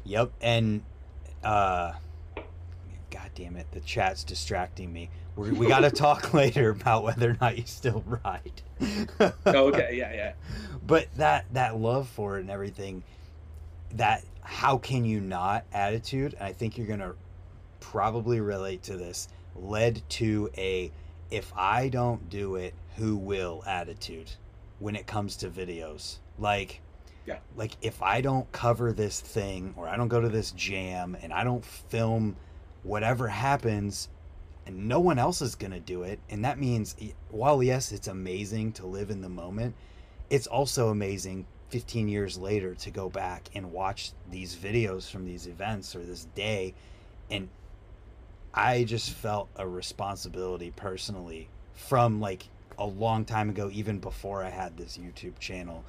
Yep, 0.04 0.32
and 0.40 0.82
uh, 1.44 1.92
God 3.10 3.30
damn 3.34 3.56
it, 3.56 3.70
the 3.72 3.80
chat's 3.80 4.24
distracting 4.24 4.92
me. 4.92 5.10
We're, 5.36 5.54
we 5.54 5.66
got 5.66 5.80
to 5.80 5.90
talk 5.92 6.34
later 6.34 6.70
about 6.70 7.04
whether 7.04 7.30
or 7.30 7.36
not 7.40 7.56
you 7.56 7.64
still 7.66 8.04
ride. 8.06 8.62
Oh, 9.20 9.68
okay, 9.68 9.96
yeah, 9.96 10.12
yeah. 10.12 10.32
But 10.84 11.14
that 11.14 11.44
that 11.52 11.76
love 11.76 12.08
for 12.08 12.38
it 12.38 12.40
and 12.40 12.50
everything 12.50 13.04
that 13.94 14.24
how 14.42 14.78
can 14.78 15.04
you 15.04 15.20
not 15.20 15.64
attitude, 15.72 16.34
and 16.34 16.44
I 16.44 16.52
think 16.52 16.76
you're 16.76 16.86
gonna 16.86 17.14
probably 17.80 18.40
relate 18.40 18.82
to 18.84 18.96
this, 18.96 19.28
led 19.56 20.02
to 20.10 20.50
a 20.56 20.92
if 21.30 21.52
I 21.56 21.88
don't 21.88 22.28
do 22.28 22.56
it, 22.56 22.74
who 22.96 23.16
will 23.16 23.62
attitude 23.66 24.30
when 24.78 24.96
it 24.96 25.06
comes 25.06 25.36
to 25.38 25.48
videos. 25.48 26.18
Like 26.38 26.80
yeah. 27.26 27.38
Like 27.56 27.72
if 27.82 28.02
I 28.02 28.20
don't 28.20 28.50
cover 28.52 28.92
this 28.92 29.20
thing 29.20 29.74
or 29.76 29.88
I 29.88 29.96
don't 29.96 30.08
go 30.08 30.20
to 30.20 30.28
this 30.28 30.50
jam 30.52 31.16
and 31.22 31.32
I 31.32 31.44
don't 31.44 31.64
film 31.64 32.36
whatever 32.82 33.28
happens 33.28 34.08
and 34.66 34.88
no 34.88 34.98
one 34.98 35.18
else 35.18 35.40
is 35.40 35.54
going 35.54 35.70
to 35.70 35.80
do 35.80 36.02
it 36.02 36.18
and 36.30 36.44
that 36.44 36.58
means 36.58 36.96
while 37.30 37.62
yes 37.62 37.92
it's 37.92 38.08
amazing 38.08 38.72
to 38.72 38.86
live 38.86 39.10
in 39.10 39.20
the 39.20 39.28
moment 39.28 39.74
it's 40.30 40.46
also 40.46 40.88
amazing 40.88 41.46
15 41.72 42.06
years 42.06 42.36
later 42.36 42.74
to 42.74 42.90
go 42.90 43.08
back 43.08 43.48
and 43.54 43.72
watch 43.72 44.12
these 44.30 44.54
videos 44.54 45.10
from 45.10 45.24
these 45.24 45.46
events 45.46 45.96
or 45.96 46.00
this 46.00 46.26
day 46.34 46.74
and 47.30 47.48
I 48.52 48.84
just 48.84 49.10
felt 49.10 49.48
a 49.56 49.66
responsibility 49.66 50.70
personally 50.76 51.48
from 51.72 52.20
like 52.20 52.44
a 52.78 52.84
long 52.84 53.24
time 53.24 53.48
ago 53.48 53.70
even 53.72 54.00
before 54.00 54.44
I 54.44 54.50
had 54.50 54.76
this 54.76 54.98
YouTube 54.98 55.38
channel 55.38 55.82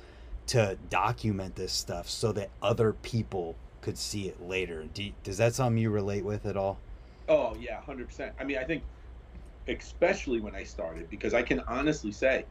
to 0.48 0.78
document 0.90 1.56
this 1.56 1.74
stuff 1.74 2.08
so 2.10 2.32
that 2.32 2.50
other 2.62 2.94
people 2.94 3.58
could 3.82 3.98
see 3.98 4.30
it 4.30 4.42
later. 4.42 4.86
Do, 4.94 5.12
does 5.26 5.38
that 5.38 5.54
something 5.54 5.78
you 5.78 5.90
relate 5.90 6.24
with 6.24 6.46
at 6.46 6.56
all? 6.56 6.80
Oh 7.28 7.58
yeah, 7.60 7.82
hundred 7.82 8.08
percent. 8.08 8.34
I 8.40 8.46
mean, 8.46 8.58
I 8.58 8.64
think 8.64 8.84
especially 9.68 10.40
when 10.40 10.56
I 10.56 10.64
started 10.64 11.10
because 11.10 11.34
I 11.34 11.42
can 11.42 11.60
honestly 11.62 12.12
say 12.14 12.46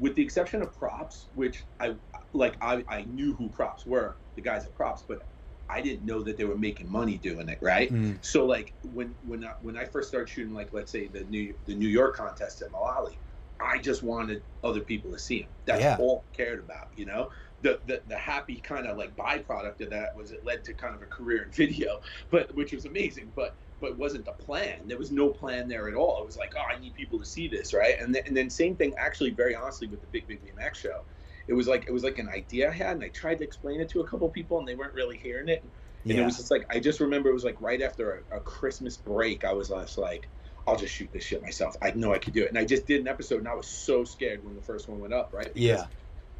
with 0.00 0.14
the 0.14 0.22
exception 0.22 0.62
of 0.62 0.76
props, 0.78 1.26
which 1.34 1.64
I 1.80 1.94
like, 2.32 2.56
I, 2.60 2.84
I 2.88 3.02
knew 3.02 3.34
who 3.34 3.48
props 3.48 3.86
were, 3.86 4.16
the 4.34 4.42
guys 4.42 4.64
at 4.64 4.74
props, 4.74 5.04
but 5.06 5.22
I 5.68 5.80
didn't 5.80 6.04
know 6.04 6.22
that 6.22 6.36
they 6.36 6.44
were 6.44 6.56
making 6.56 6.90
money 6.90 7.18
doing 7.18 7.48
it, 7.48 7.58
right? 7.60 7.92
Mm. 7.92 8.24
So 8.24 8.46
like 8.46 8.72
when 8.92 9.14
when 9.26 9.44
I, 9.44 9.52
when 9.62 9.76
I 9.76 9.84
first 9.84 10.08
started 10.08 10.28
shooting, 10.28 10.54
like 10.54 10.72
let's 10.72 10.92
say 10.92 11.08
the 11.08 11.24
New 11.24 11.54
the 11.66 11.74
New 11.74 11.88
York 11.88 12.16
contest 12.16 12.62
at 12.62 12.70
Mullaly, 12.72 13.16
I 13.60 13.78
just 13.78 14.02
wanted 14.02 14.42
other 14.62 14.80
people 14.80 15.10
to 15.12 15.18
see 15.18 15.40
them. 15.40 15.48
That's 15.64 15.80
yeah. 15.80 15.96
all 15.98 16.24
I 16.32 16.36
cared 16.36 16.58
about, 16.60 16.88
you 16.96 17.06
know. 17.06 17.30
The, 17.62 17.80
the, 17.86 18.02
the 18.06 18.16
happy 18.16 18.56
kind 18.56 18.86
of 18.86 18.98
like 18.98 19.16
byproduct 19.16 19.80
of 19.80 19.90
that 19.90 20.14
was 20.14 20.30
it 20.30 20.44
led 20.44 20.62
to 20.64 20.74
kind 20.74 20.94
of 20.94 21.02
a 21.02 21.06
career 21.06 21.42
in 21.44 21.50
video, 21.50 22.00
but 22.30 22.54
which 22.54 22.72
was 22.72 22.84
amazing. 22.84 23.32
But 23.34 23.56
but 23.80 23.96
wasn't 23.98 24.24
the 24.24 24.32
plan. 24.32 24.86
There 24.86 24.98
was 24.98 25.10
no 25.10 25.28
plan 25.28 25.68
there 25.68 25.88
at 25.88 25.94
all. 25.94 26.20
It 26.20 26.26
was 26.26 26.36
like, 26.36 26.54
oh, 26.56 26.74
I 26.74 26.78
need 26.78 26.94
people 26.94 27.18
to 27.18 27.26
see 27.26 27.48
this, 27.48 27.74
right? 27.74 28.00
And 28.00 28.14
then, 28.14 28.22
and 28.26 28.36
then 28.36 28.50
same 28.50 28.76
thing, 28.76 28.94
actually, 28.98 29.30
very 29.30 29.54
honestly, 29.54 29.86
with 29.86 30.00
the 30.00 30.06
Big 30.06 30.26
Big 30.26 30.40
BMX 30.42 30.76
show, 30.76 31.04
it 31.46 31.52
was 31.52 31.68
like 31.68 31.84
it 31.86 31.92
was 31.92 32.02
like 32.02 32.18
an 32.18 32.28
idea 32.28 32.70
I 32.70 32.72
had, 32.72 32.92
and 32.92 33.04
I 33.04 33.08
tried 33.08 33.38
to 33.38 33.44
explain 33.44 33.80
it 33.80 33.88
to 33.90 34.00
a 34.00 34.06
couple 34.06 34.28
people, 34.28 34.58
and 34.58 34.66
they 34.66 34.74
weren't 34.74 34.94
really 34.94 35.18
hearing 35.18 35.48
it. 35.48 35.62
And 36.08 36.16
yeah. 36.16 36.22
it 36.22 36.24
was 36.24 36.36
just 36.36 36.50
like 36.50 36.66
I 36.70 36.80
just 36.80 37.00
remember 37.00 37.30
it 37.30 37.34
was 37.34 37.44
like 37.44 37.60
right 37.60 37.82
after 37.82 38.24
a, 38.30 38.36
a 38.36 38.40
Christmas 38.40 38.96
break, 38.96 39.44
I 39.44 39.52
was 39.52 39.68
just 39.68 39.98
like, 39.98 40.28
I'll 40.66 40.76
just 40.76 40.94
shoot 40.94 41.10
this 41.12 41.24
shit 41.24 41.42
myself. 41.42 41.76
I 41.80 41.92
know 41.92 42.12
I 42.12 42.18
could 42.18 42.32
do 42.32 42.42
it. 42.42 42.48
And 42.48 42.58
I 42.58 42.64
just 42.64 42.86
did 42.86 43.00
an 43.00 43.08
episode 43.08 43.38
and 43.38 43.48
I 43.48 43.54
was 43.54 43.68
so 43.68 44.04
scared 44.04 44.44
when 44.44 44.56
the 44.56 44.62
first 44.62 44.88
one 44.88 44.98
went 44.98 45.14
up, 45.14 45.32
right? 45.32 45.52
Because 45.52 45.80
Yeah. 45.80 45.86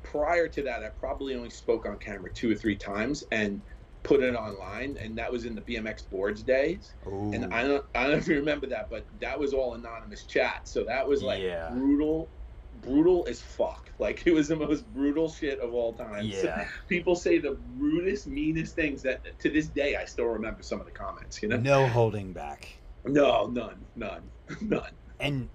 Prior 0.02 0.46
to 0.46 0.62
that, 0.62 0.84
I 0.84 0.88
probably 0.88 1.34
only 1.34 1.50
spoke 1.50 1.84
on 1.84 1.98
camera 1.98 2.32
two 2.32 2.50
or 2.50 2.54
three 2.54 2.76
times 2.76 3.24
and 3.32 3.60
put 4.06 4.22
it 4.22 4.34
online. 4.34 4.96
And 5.00 5.16
that 5.18 5.30
was 5.30 5.44
in 5.44 5.54
the 5.54 5.60
BMX 5.60 6.08
boards 6.08 6.42
days. 6.42 6.94
Ooh. 7.06 7.32
And 7.32 7.52
I 7.52 7.66
don't, 7.66 7.84
I 7.94 8.02
don't 8.02 8.12
know 8.12 8.16
if 8.18 8.28
you 8.28 8.36
remember 8.36 8.66
that, 8.68 8.88
but 8.88 9.04
that 9.20 9.38
was 9.38 9.52
all 9.52 9.74
anonymous 9.74 10.22
chat. 10.24 10.60
So 10.68 10.84
that 10.84 11.06
was 11.06 11.22
like 11.22 11.42
Yeah. 11.42 11.68
brutal, 11.70 12.28
brutal 12.82 13.26
as 13.28 13.40
fuck. 13.42 13.90
Like 13.98 14.26
it 14.26 14.32
was 14.32 14.48
the 14.48 14.56
most 14.56 14.84
brutal 14.94 15.28
shit 15.28 15.58
of 15.60 15.74
all 15.74 15.92
time. 15.92 16.24
Yeah. 16.26 16.66
People 16.88 17.16
say 17.16 17.38
the 17.38 17.56
rudest, 17.78 18.26
meanest 18.26 18.74
things 18.74 19.02
that 19.02 19.38
to 19.40 19.50
this 19.50 19.66
day 19.66 19.96
I 19.96 20.04
still 20.04 20.26
remember 20.26 20.62
some 20.62 20.80
of 20.80 20.86
the 20.86 20.92
comments. 20.92 21.42
You 21.42 21.48
know? 21.48 21.56
no 21.56 21.86
holding 21.86 22.32
back. 22.32 22.68
No, 23.04 23.46
none, 23.46 23.76
none, 23.94 24.22
none. 24.60 24.90
and 25.20 25.48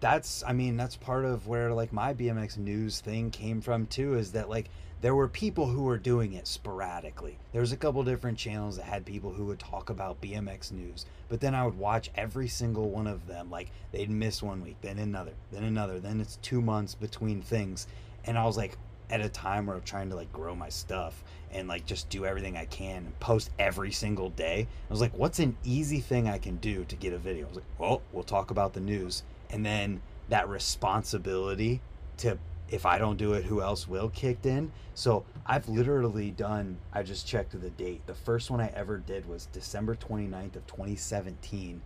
that's 0.00 0.42
i 0.48 0.52
mean 0.52 0.76
that's 0.76 0.96
part 0.96 1.24
of 1.24 1.46
where 1.46 1.72
like 1.72 1.92
my 1.92 2.12
bmx 2.12 2.56
news 2.58 2.98
thing 3.00 3.30
came 3.30 3.60
from 3.60 3.86
too 3.86 4.14
is 4.14 4.32
that 4.32 4.48
like 4.48 4.68
there 5.02 5.16
were 5.16 5.26
people 5.26 5.66
who 5.66 5.82
were 5.82 5.98
doing 5.98 6.32
it 6.32 6.46
sporadically. 6.46 7.36
There 7.50 7.60
was 7.60 7.72
a 7.72 7.76
couple 7.76 8.04
different 8.04 8.38
channels 8.38 8.76
that 8.76 8.84
had 8.84 9.04
people 9.04 9.32
who 9.32 9.46
would 9.46 9.58
talk 9.58 9.90
about 9.90 10.20
bmx 10.20 10.70
news 10.70 11.04
but 11.28 11.40
then 11.40 11.56
i 11.56 11.64
would 11.64 11.76
watch 11.76 12.10
every 12.14 12.46
single 12.46 12.88
one 12.88 13.08
of 13.08 13.26
them. 13.26 13.50
Like 13.50 13.70
they'd 13.90 14.08
miss 14.08 14.42
one 14.42 14.62
week 14.62 14.76
then 14.80 14.98
another 14.98 15.32
then 15.50 15.64
another 15.64 15.98
then 15.98 16.20
it's 16.20 16.36
two 16.36 16.62
months 16.62 16.94
between 16.94 17.42
things. 17.42 17.88
And 18.24 18.38
i 18.38 18.44
was 18.44 18.56
like 18.56 18.78
at 19.10 19.20
a 19.20 19.28
time 19.28 19.66
where 19.66 19.76
i'm 19.76 19.82
trying 19.82 20.08
to 20.08 20.14
like 20.14 20.32
grow 20.32 20.54
my 20.54 20.68
stuff 20.68 21.24
and 21.50 21.66
like 21.66 21.84
just 21.84 22.08
do 22.08 22.24
everything 22.24 22.56
i 22.56 22.64
can 22.66 22.98
and 22.98 23.18
post 23.18 23.50
every 23.58 23.90
single 23.90 24.30
day. 24.30 24.68
I 24.88 24.92
was 24.92 25.00
like 25.00 25.18
what's 25.18 25.40
an 25.40 25.56
easy 25.64 25.98
thing 25.98 26.28
i 26.28 26.38
can 26.38 26.58
do 26.58 26.84
to 26.84 26.94
get 26.94 27.12
a 27.12 27.18
video? 27.18 27.46
I 27.46 27.48
was 27.48 27.56
like 27.56 27.66
well 27.76 28.02
we'll 28.12 28.22
talk 28.22 28.52
about 28.52 28.72
the 28.72 28.80
news. 28.80 29.24
And 29.50 29.66
then 29.66 30.00
that 30.28 30.48
responsibility 30.48 31.80
to 32.18 32.38
if 32.72 32.86
I 32.86 32.98
don't 32.98 33.16
do 33.16 33.34
it, 33.34 33.44
who 33.44 33.60
else 33.60 33.86
will 33.86 34.08
kicked 34.08 34.46
in. 34.46 34.72
So 34.94 35.24
I've 35.46 35.68
literally 35.68 36.30
done. 36.30 36.78
I 36.92 37.02
just 37.02 37.26
checked 37.26 37.52
the 37.60 37.70
date. 37.70 38.00
The 38.06 38.14
first 38.14 38.50
one 38.50 38.60
I 38.60 38.68
ever 38.74 38.98
did 38.98 39.26
was 39.28 39.46
December 39.46 39.94
29th 39.94 40.56
of 40.56 40.66
2017, 40.66 41.80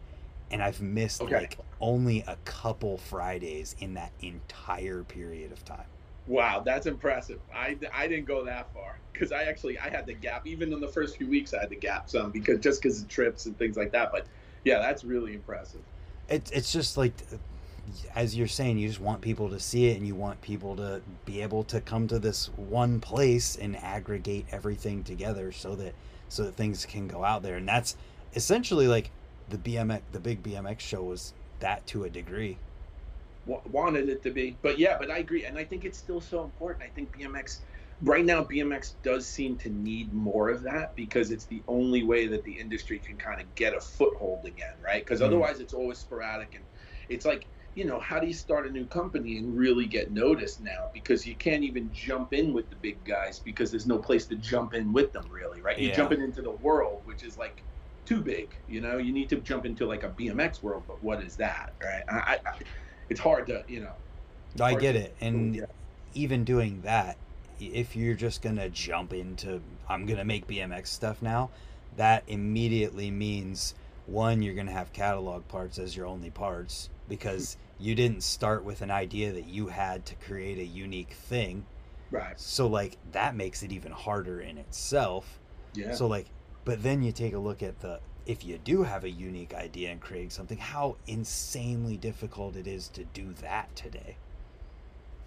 and 0.50 0.62
I've 0.62 0.80
missed 0.80 1.22
Okay. 1.22 1.40
like 1.40 1.58
only 1.80 2.20
a 2.26 2.36
couple 2.44 2.98
Fridays 2.98 3.74
in 3.80 3.94
that 3.94 4.12
entire 4.20 5.02
period 5.04 5.52
of 5.52 5.64
time. 5.64 5.86
Wow, 6.26 6.60
that's 6.64 6.86
impressive. 6.86 7.40
I, 7.54 7.76
I 7.94 8.08
didn't 8.08 8.26
go 8.26 8.44
that 8.44 8.72
far 8.74 8.98
because 9.12 9.30
I 9.32 9.44
actually 9.44 9.78
I 9.78 9.88
had 9.88 10.06
the 10.06 10.12
gap 10.14 10.46
even 10.46 10.72
in 10.72 10.80
the 10.80 10.88
first 10.88 11.16
few 11.16 11.28
weeks 11.28 11.54
I 11.54 11.60
had 11.60 11.70
the 11.70 11.76
gap 11.76 12.10
some 12.10 12.30
because 12.32 12.58
just 12.60 12.82
because 12.82 13.00
of 13.02 13.08
trips 13.08 13.46
and 13.46 13.56
things 13.58 13.76
like 13.76 13.92
that. 13.92 14.10
But 14.12 14.26
yeah, 14.64 14.78
that's 14.80 15.04
really 15.04 15.34
impressive. 15.34 15.82
It's 16.28 16.50
it's 16.50 16.72
just 16.72 16.96
like 16.96 17.12
as 18.14 18.36
you're 18.36 18.46
saying, 18.48 18.78
you 18.78 18.88
just 18.88 19.00
want 19.00 19.20
people 19.20 19.48
to 19.50 19.60
see 19.60 19.86
it 19.86 19.96
and 19.96 20.06
you 20.06 20.14
want 20.14 20.40
people 20.42 20.76
to 20.76 21.00
be 21.24 21.40
able 21.42 21.64
to 21.64 21.80
come 21.80 22.08
to 22.08 22.18
this 22.18 22.46
one 22.56 23.00
place 23.00 23.56
and 23.56 23.76
aggregate 23.76 24.46
everything 24.50 25.04
together 25.04 25.52
so 25.52 25.74
that 25.76 25.94
so 26.28 26.42
that 26.44 26.54
things 26.56 26.84
can 26.86 27.06
go 27.06 27.24
out 27.24 27.42
there. 27.42 27.56
And 27.56 27.68
that's 27.68 27.96
essentially 28.34 28.88
like 28.88 29.10
the 29.48 29.58
BMX 29.58 30.00
the 30.12 30.20
big 30.20 30.42
BMX 30.42 30.80
show 30.80 31.02
was 31.02 31.32
that 31.60 31.86
to 31.88 32.04
a 32.04 32.10
degree. 32.10 32.58
wa- 33.46 33.60
wanted 33.70 34.08
it 34.08 34.22
to 34.24 34.30
be. 34.30 34.56
But 34.62 34.78
yeah, 34.78 34.96
but 34.98 35.10
I 35.10 35.18
agree, 35.18 35.44
and 35.44 35.56
I 35.58 35.64
think 35.64 35.84
it's 35.84 35.98
still 35.98 36.20
so 36.20 36.42
important. 36.44 36.82
I 36.84 36.88
think 36.94 37.16
BMX 37.16 37.58
right 38.02 38.24
now 38.24 38.42
BMX 38.44 38.94
does 39.02 39.26
seem 39.26 39.56
to 39.58 39.70
need 39.70 40.12
more 40.12 40.50
of 40.50 40.62
that 40.64 40.94
because 40.96 41.30
it's 41.30 41.44
the 41.46 41.62
only 41.68 42.02
way 42.02 42.26
that 42.26 42.44
the 42.44 42.52
industry 42.52 42.98
can 42.98 43.16
kind 43.16 43.40
of 43.40 43.54
get 43.54 43.74
a 43.74 43.80
foothold 43.80 44.44
again, 44.44 44.74
right? 44.84 45.02
Because 45.04 45.20
Mhm. 45.20 45.26
otherwise 45.26 45.60
it's 45.60 45.72
always 45.72 45.98
sporadic 45.98 46.54
and 46.54 46.64
it's 47.08 47.24
like 47.24 47.46
you 47.76 47.84
know 47.84 48.00
how 48.00 48.18
do 48.18 48.26
you 48.26 48.32
start 48.32 48.66
a 48.66 48.70
new 48.70 48.86
company 48.86 49.36
and 49.36 49.56
really 49.56 49.86
get 49.86 50.10
noticed 50.10 50.60
now 50.60 50.88
because 50.92 51.26
you 51.26 51.34
can't 51.36 51.62
even 51.62 51.88
jump 51.92 52.32
in 52.32 52.52
with 52.52 52.68
the 52.70 52.76
big 52.76 53.02
guys 53.04 53.38
because 53.38 53.70
there's 53.70 53.86
no 53.86 53.98
place 53.98 54.26
to 54.26 54.34
jump 54.36 54.74
in 54.74 54.92
with 54.92 55.12
them 55.12 55.26
really 55.30 55.60
right 55.60 55.78
you're 55.78 55.94
jumping 55.94 56.20
into 56.20 56.42
the 56.42 56.50
world 56.50 57.02
which 57.04 57.22
is 57.22 57.36
like 57.36 57.62
too 58.06 58.20
big 58.20 58.48
you 58.68 58.80
know 58.80 58.96
you 58.96 59.12
need 59.12 59.28
to 59.28 59.36
jump 59.36 59.66
into 59.66 59.84
like 59.86 60.04
a 60.04 60.08
bmx 60.08 60.62
world 60.62 60.82
but 60.88 61.00
what 61.04 61.22
is 61.22 61.36
that 61.36 61.74
right 61.82 62.02
i, 62.08 62.38
I 62.46 62.52
it's 63.10 63.20
hard 63.20 63.46
to 63.46 63.62
you 63.68 63.80
know 63.80 63.92
I 64.60 64.74
get 64.74 64.92
to- 64.92 65.00
it. 65.00 65.16
And 65.20 65.56
yeah. 65.56 65.64
even 66.14 66.44
doing 66.44 66.80
that, 66.82 67.16
if 67.60 67.96
you're 67.96 68.14
just 68.14 68.42
gonna 68.42 68.68
jump 68.68 69.12
into 69.12 69.60
I'm 69.88 70.06
gonna 70.06 70.24
make 70.24 70.46
BMX 70.46 70.88
stuff 70.88 71.22
now, 71.22 71.50
that 71.96 72.24
immediately 72.26 73.10
means 73.10 73.74
one, 74.06 74.42
you're 74.42 74.54
gonna 74.54 74.72
have 74.72 74.92
catalog 74.92 75.46
parts 75.48 75.78
as 75.78 75.96
your 75.96 76.06
only 76.06 76.30
parts 76.30 76.90
because 77.08 77.56
you 77.78 77.94
didn't 77.94 78.22
start 78.22 78.64
with 78.64 78.82
an 78.82 78.90
idea 78.90 79.32
that 79.32 79.46
you 79.46 79.68
had 79.68 80.06
to 80.06 80.16
create 80.16 80.58
a 80.58 80.64
unique 80.66 81.12
thing. 81.14 81.68
right 82.10 82.36
So 82.36 82.66
like 82.68 82.98
that 83.12 83.36
makes 83.36 83.62
it 83.62 83.72
even 83.72 83.92
harder 83.92 84.40
in 84.40 84.58
itself. 84.58 85.40
yeah 85.74 85.92
So 85.92 86.06
like, 86.06 86.32
but 86.64 86.82
then 86.82 87.02
you 87.02 87.12
take 87.12 87.34
a 87.34 87.38
look 87.38 87.62
at 87.62 87.80
the 87.80 88.02
if 88.26 88.44
you 88.44 88.58
do 88.58 88.84
have 88.84 89.04
a 89.04 89.10
unique 89.10 89.54
idea 89.54 89.90
and 89.92 90.00
creating 90.00 90.30
something, 90.30 90.58
how 90.58 90.98
insanely 91.06 91.96
difficult 91.98 92.56
it 92.56 92.66
is 92.66 92.88
to 92.90 93.04
do 93.04 93.34
that 93.34 93.74
today. 93.76 94.20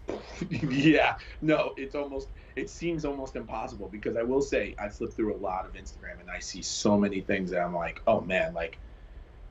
yeah 0.70 1.16
no 1.42 1.74
it's 1.78 1.94
almost 1.96 2.30
it 2.56 2.70
seems 2.70 3.06
almost 3.06 3.36
impossible 3.36 3.90
because 3.90 4.16
i 4.18 4.24
will 4.24 4.42
say 4.42 4.74
i 4.80 4.90
flip 4.90 5.14
through 5.14 5.36
a 5.36 5.38
lot 5.38 5.66
of 5.66 5.74
instagram 5.74 6.20
and 6.20 6.30
i 6.30 6.40
see 6.40 6.62
so 6.62 6.98
many 6.98 7.22
things 7.22 7.52
that 7.52 7.62
i'm 7.62 7.76
like 7.76 8.02
oh 8.08 8.22
man 8.22 8.54
like 8.54 8.80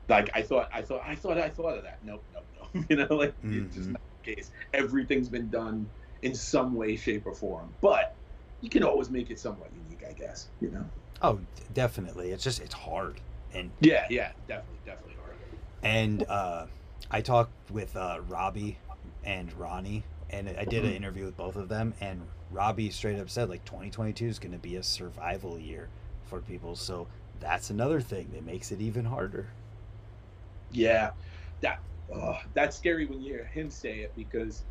like 0.09 0.29
i 0.35 0.41
thought 0.43 0.69
i 0.73 0.81
thought 0.81 1.01
i 1.05 1.15
thought 1.15 1.37
i 1.39 1.49
thought 1.49 1.77
of 1.77 1.83
that 1.83 1.99
nope 2.03 2.25
you 2.89 2.95
know 2.95 3.07
like 3.09 3.33
it's 3.43 3.75
just 3.75 3.89
Mhm. 3.89 3.93
not 3.93 4.01
the 4.23 4.35
case 4.35 4.51
everything's 4.73 5.29
been 5.29 5.49
done 5.49 5.89
in 6.21 6.35
some 6.35 6.75
way 6.75 6.95
shape 6.95 7.25
or 7.25 7.33
form 7.33 7.73
but 7.81 8.15
you 8.61 8.69
can 8.69 8.83
always 8.83 9.09
make 9.09 9.29
it 9.29 9.39
somewhat 9.39 9.69
unique 9.73 10.03
i 10.07 10.13
guess 10.13 10.47
you 10.59 10.69
know 10.71 10.85
Oh, 11.21 11.39
definitely. 11.73 12.31
It's 12.31 12.43
just 12.45 12.61
it's 12.61 12.73
hard, 12.73 13.19
and 13.53 13.71
yeah 13.81 14.05
yeah 14.09 14.31
definitely 14.47 14.79
definitely 14.85 15.15
hard 15.21 15.35
and 15.83 16.23
uh, 16.29 16.65
I 17.11 17.21
talked 17.21 17.51
with 17.71 17.95
uh, 17.97 18.19
Robbie 18.29 18.77
and 19.25 19.51
Ronnie, 19.53 20.03
and 20.29 20.47
I 20.49 20.63
did 20.65 20.85
an 20.85 20.91
Mhm. 20.91 20.95
interview 20.95 21.25
with 21.25 21.35
both 21.35 21.57
of 21.57 21.67
them, 21.67 21.93
and 21.99 22.21
Robbie 22.51 22.89
straight 22.89 23.19
up 23.19 23.29
said 23.29 23.49
like 23.49 23.65
2022 23.65 24.27
is 24.27 24.39
going 24.39 24.53
to 24.53 24.57
be 24.57 24.77
a 24.77 24.83
survival 24.83 25.59
year 25.59 25.89
for 26.23 26.39
people, 26.39 26.75
so 26.75 27.07
that's 27.41 27.69
another 27.69 27.99
thing 27.99 28.29
that 28.33 28.45
makes 28.45 28.71
it 28.71 28.79
even 28.79 29.05
harder. 29.05 29.47
Yeah, 30.71 31.11
that 31.61 31.79
oh, 32.13 32.37
that's 32.53 32.77
scary 32.77 33.05
when 33.05 33.21
you 33.21 33.33
hear 33.33 33.45
him 33.45 33.69
say 33.69 33.99
it 33.99 34.13
because 34.15 34.63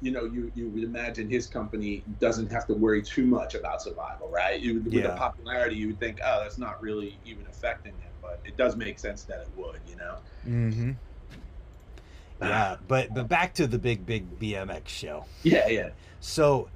you 0.00 0.10
know 0.10 0.24
you 0.24 0.50
you 0.54 0.68
would 0.68 0.84
imagine 0.84 1.28
his 1.28 1.46
company 1.46 2.02
doesn't 2.20 2.50
have 2.52 2.66
to 2.66 2.74
worry 2.74 3.02
too 3.02 3.26
much 3.26 3.54
about 3.54 3.82
survival, 3.82 4.28
right? 4.28 4.60
You, 4.60 4.80
with 4.80 4.92
Yeah. 4.92 5.08
the 5.08 5.16
popularity, 5.16 5.76
you 5.76 5.88
would 5.88 6.00
think, 6.00 6.20
oh, 6.24 6.40
that's 6.42 6.58
not 6.58 6.80
really 6.82 7.18
even 7.24 7.46
affecting 7.46 7.92
him, 7.92 8.10
but 8.20 8.40
it 8.44 8.56
does 8.56 8.76
make 8.76 8.98
sense 8.98 9.22
that 9.24 9.40
it 9.40 9.48
would, 9.56 9.80
you 9.88 9.96
know. 9.96 10.16
Mm-hmm. 10.46 10.92
Yeah, 12.40 12.76
but 12.86 13.14
but 13.14 13.28
back 13.28 13.54
to 13.54 13.66
the 13.66 13.78
big 13.78 14.04
big 14.04 14.38
BMX 14.38 14.88
show. 14.88 15.24
Yeah, 15.42 15.68
yeah. 15.68 15.88
So, 16.20 16.68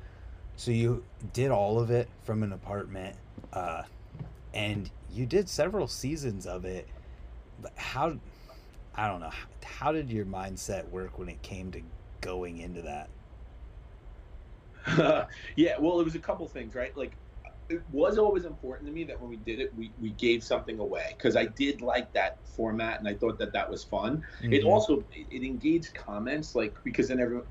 so 0.56 0.70
you 0.70 1.04
did 1.34 1.50
all 1.50 1.78
of 1.78 1.90
it 1.90 2.08
from 2.24 2.42
an 2.42 2.52
apartment, 2.52 3.16
uh, 3.52 3.82
and 4.54 4.90
you 5.12 5.26
did 5.26 5.48
several 5.50 5.86
seasons 5.86 6.46
of 6.46 6.64
it. 6.64 6.88
But 7.60 7.72
how? 7.76 8.16
I 8.94 9.08
don't 9.08 9.20
know. 9.20 9.32
How 9.64 9.92
did 9.92 10.10
your 10.10 10.26
mindset 10.26 10.88
work 10.88 11.18
when 11.18 11.28
it 11.28 11.42
came 11.42 11.70
to 11.72 11.84
going 12.20 12.58
into 12.58 12.82
that? 12.82 13.10
yeah, 15.56 15.74
well, 15.78 16.00
it 16.00 16.04
was 16.04 16.14
a 16.14 16.18
couple 16.20 16.46
things, 16.48 16.74
right? 16.74 16.96
Like, 16.96 17.18
it 17.68 17.82
was 17.88 18.18
always 18.18 18.44
important 18.44 18.88
to 18.88 18.92
me 18.92 19.04
that 19.04 19.20
when 19.20 19.30
we 19.30 19.36
did 19.36 19.60
it, 19.60 19.74
we, 19.74 19.94
we 19.98 20.10
gave 20.10 20.42
something 20.42 20.78
away 20.80 21.14
because 21.16 21.36
I 21.36 21.46
did 21.46 21.80
like 21.82 22.12
that 22.14 22.44
format 22.46 22.98
and 22.98 23.06
I 23.08 23.14
thought 23.14 23.38
that 23.38 23.52
that 23.52 23.70
was 23.70 23.84
fun. 23.84 24.24
It 24.50 24.64
Mhm. 24.64 24.64
also 24.64 25.00
it, 25.12 25.28
it 25.30 25.44
engaged 25.46 25.94
comments 25.94 26.54
like 26.56 26.76
because 26.84 27.08
then 27.08 27.20
everyone 27.20 27.46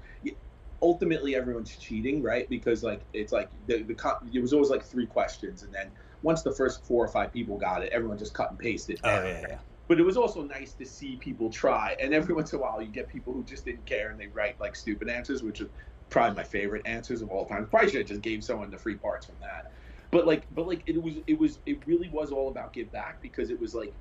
ultimately 0.82 1.36
everyone's 1.36 1.76
cheating, 1.78 2.22
right? 2.22 2.50
Because 2.50 2.84
like 2.84 3.06
it's 3.14 3.32
like 3.32 3.50
the 3.66 3.84
the 3.84 3.96
it 4.34 4.42
was 4.42 4.54
always 4.54 4.70
like 4.70 4.84
three 4.84 5.08
questions 5.08 5.64
and 5.64 5.74
then 5.74 5.94
once 6.22 6.42
the 6.44 6.52
first 6.54 6.86
four 6.86 7.04
or 7.04 7.08
five 7.08 7.32
people 7.32 7.58
got 7.58 7.84
it, 7.84 7.92
everyone 7.94 8.18
just 8.18 8.34
cut 8.34 8.50
and 8.50 8.60
pasted. 8.60 9.00
Oh 9.04 9.22
yeah, 9.24 9.42
yeah. 9.42 9.60
But 9.90 10.00
it 10.00 10.06
was 10.06 10.18
also 10.18 10.44
nice 10.44 10.74
to 10.76 10.86
see 10.86 11.18
people 11.18 11.52
try. 11.52 11.98
And 12.02 12.14
every 12.14 12.36
once 12.36 12.54
in 12.54 12.60
a 12.60 12.62
while, 12.62 12.82
you 12.82 12.90
get 12.90 13.10
people 13.10 13.34
who 13.34 13.44
just 13.44 13.66
didn't 13.66 13.88
care 13.88 14.12
and 14.12 14.20
they 14.20 14.28
write 14.28 14.60
like 14.62 14.78
stupid 14.78 15.10
answers, 15.10 15.44
which 15.44 15.62
is 15.62 15.70
probably 16.10 16.38
my 16.38 16.44
favorite 16.46 16.88
answers 16.88 17.22
of 17.24 17.30
all 17.30 17.46
time. 17.48 17.68
Probably 17.68 17.90
should 17.90 18.02
have 18.02 18.10
just 18.10 18.22
gave 18.22 18.44
someone 18.46 18.72
the 18.72 18.78
free 18.78 18.98
parts 18.98 19.26
from 19.28 19.38
that. 19.42 19.74
But 20.12 20.28
like, 20.28 20.48
but 20.52 20.68
like, 20.68 20.84
it 20.88 21.02
was, 21.02 21.16
it 21.28 21.40
was, 21.40 21.60
it 21.66 21.86
really 21.88 22.10
was 22.10 22.32
all 22.32 22.50
about 22.50 22.74
give 22.74 22.92
back 22.92 23.22
because 23.22 23.50
it 23.52 23.60
was 23.60 23.76
like, 23.76 23.96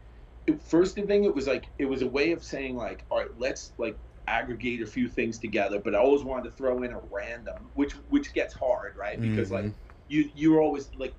it, 0.47 0.63
first 0.63 0.95
thing, 0.97 1.25
it 1.25 1.35
was 1.35 1.47
like, 1.47 1.71
it 1.79 1.87
was 1.87 2.03
a 2.03 2.09
way 2.09 2.33
of 2.33 2.45
saying 2.45 2.77
like, 2.77 3.05
all 3.11 3.19
right, 3.19 3.29
let's 3.39 3.73
like 3.79 3.99
aggregate 4.27 4.83
a 4.83 4.87
few 4.87 5.09
things 5.09 5.39
together. 5.39 5.81
But 5.81 5.95
I 5.95 5.99
always 5.99 6.25
wanted 6.25 6.45
to 6.51 6.57
throw 6.57 6.83
in 6.83 6.93
a 6.93 7.01
random, 7.11 7.71
which 7.75 7.95
which 8.09 8.35
gets 8.35 8.55
hard, 8.55 8.97
right? 8.97 9.21
Because 9.21 9.51
like 9.51 9.65
Mhm. 9.67 9.75
you 10.09 10.31
you're 10.35 10.61
always 10.61 10.95
like 10.95 11.15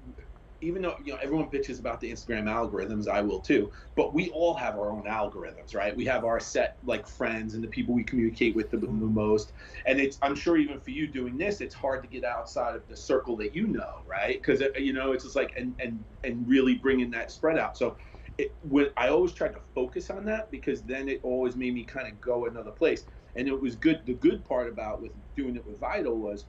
even 0.61 0.81
though 0.81 0.97
you 1.03 1.13
know 1.13 1.19
everyone 1.21 1.49
bitches 1.49 1.79
about 1.79 1.99
the 2.01 2.11
Instagram 2.11 2.43
algorithms, 2.43 3.07
I 3.07 3.21
will 3.21 3.39
too. 3.39 3.71
But 3.95 4.13
we 4.13 4.29
all 4.29 4.53
have 4.53 4.75
our 4.77 4.89
own 4.89 5.03
algorithms, 5.03 5.75
right? 5.75 5.95
We 5.95 6.05
have 6.05 6.25
our 6.25 6.39
set 6.39 6.77
like 6.85 7.07
friends 7.07 7.53
and 7.53 7.63
the 7.63 7.67
people 7.67 7.93
we 7.93 8.03
communicate 8.03 8.55
with 8.55 8.71
the, 8.71 8.77
the 8.77 8.87
mm-hmm. 8.87 9.13
most. 9.13 9.53
And 9.85 9.99
it's 9.99 10.17
I'm 10.21 10.35
sure 10.35 10.57
even 10.57 10.79
for 10.79 10.91
you 10.91 11.07
doing 11.07 11.37
this, 11.37 11.61
it's 11.61 11.75
hard 11.75 12.03
to 12.03 12.09
get 12.09 12.23
outside 12.23 12.75
of 12.75 12.87
the 12.87 12.95
circle 12.95 13.35
that 13.37 13.55
you 13.55 13.67
know, 13.67 14.01
right? 14.07 14.41
Because 14.41 14.61
uh, 14.61 14.69
you 14.77 14.93
know 14.93 15.11
it's 15.11 15.23
just 15.23 15.35
like 15.35 15.53
and 15.57 15.75
and 15.79 16.03
and 16.23 16.47
really 16.47 16.75
bringing 16.75 17.11
that 17.11 17.31
spread 17.31 17.57
out. 17.57 17.77
So. 17.77 17.95
It, 18.37 18.55
when 18.69 18.87
I 18.95 19.09
always 19.09 19.33
tried 19.33 19.51
to 19.51 19.59
focus 19.75 20.09
on 20.09 20.23
that 20.27 20.49
because 20.49 20.81
then 20.83 21.09
it 21.09 21.19
always 21.23 21.57
made 21.57 21.73
me 21.73 21.83
kind 21.83 22.07
of 22.07 22.21
go 22.21 22.45
another 22.45 22.71
place. 22.71 23.05
And 23.35 23.49
it 23.49 23.61
was 23.61 23.75
good. 23.75 23.99
The 24.05 24.13
good 24.13 24.45
part 24.45 24.69
about 24.69 25.01
with 25.01 25.11
doing 25.35 25.57
it 25.57 25.67
with 25.67 25.77
Vital 25.77 26.15
was 26.15 26.45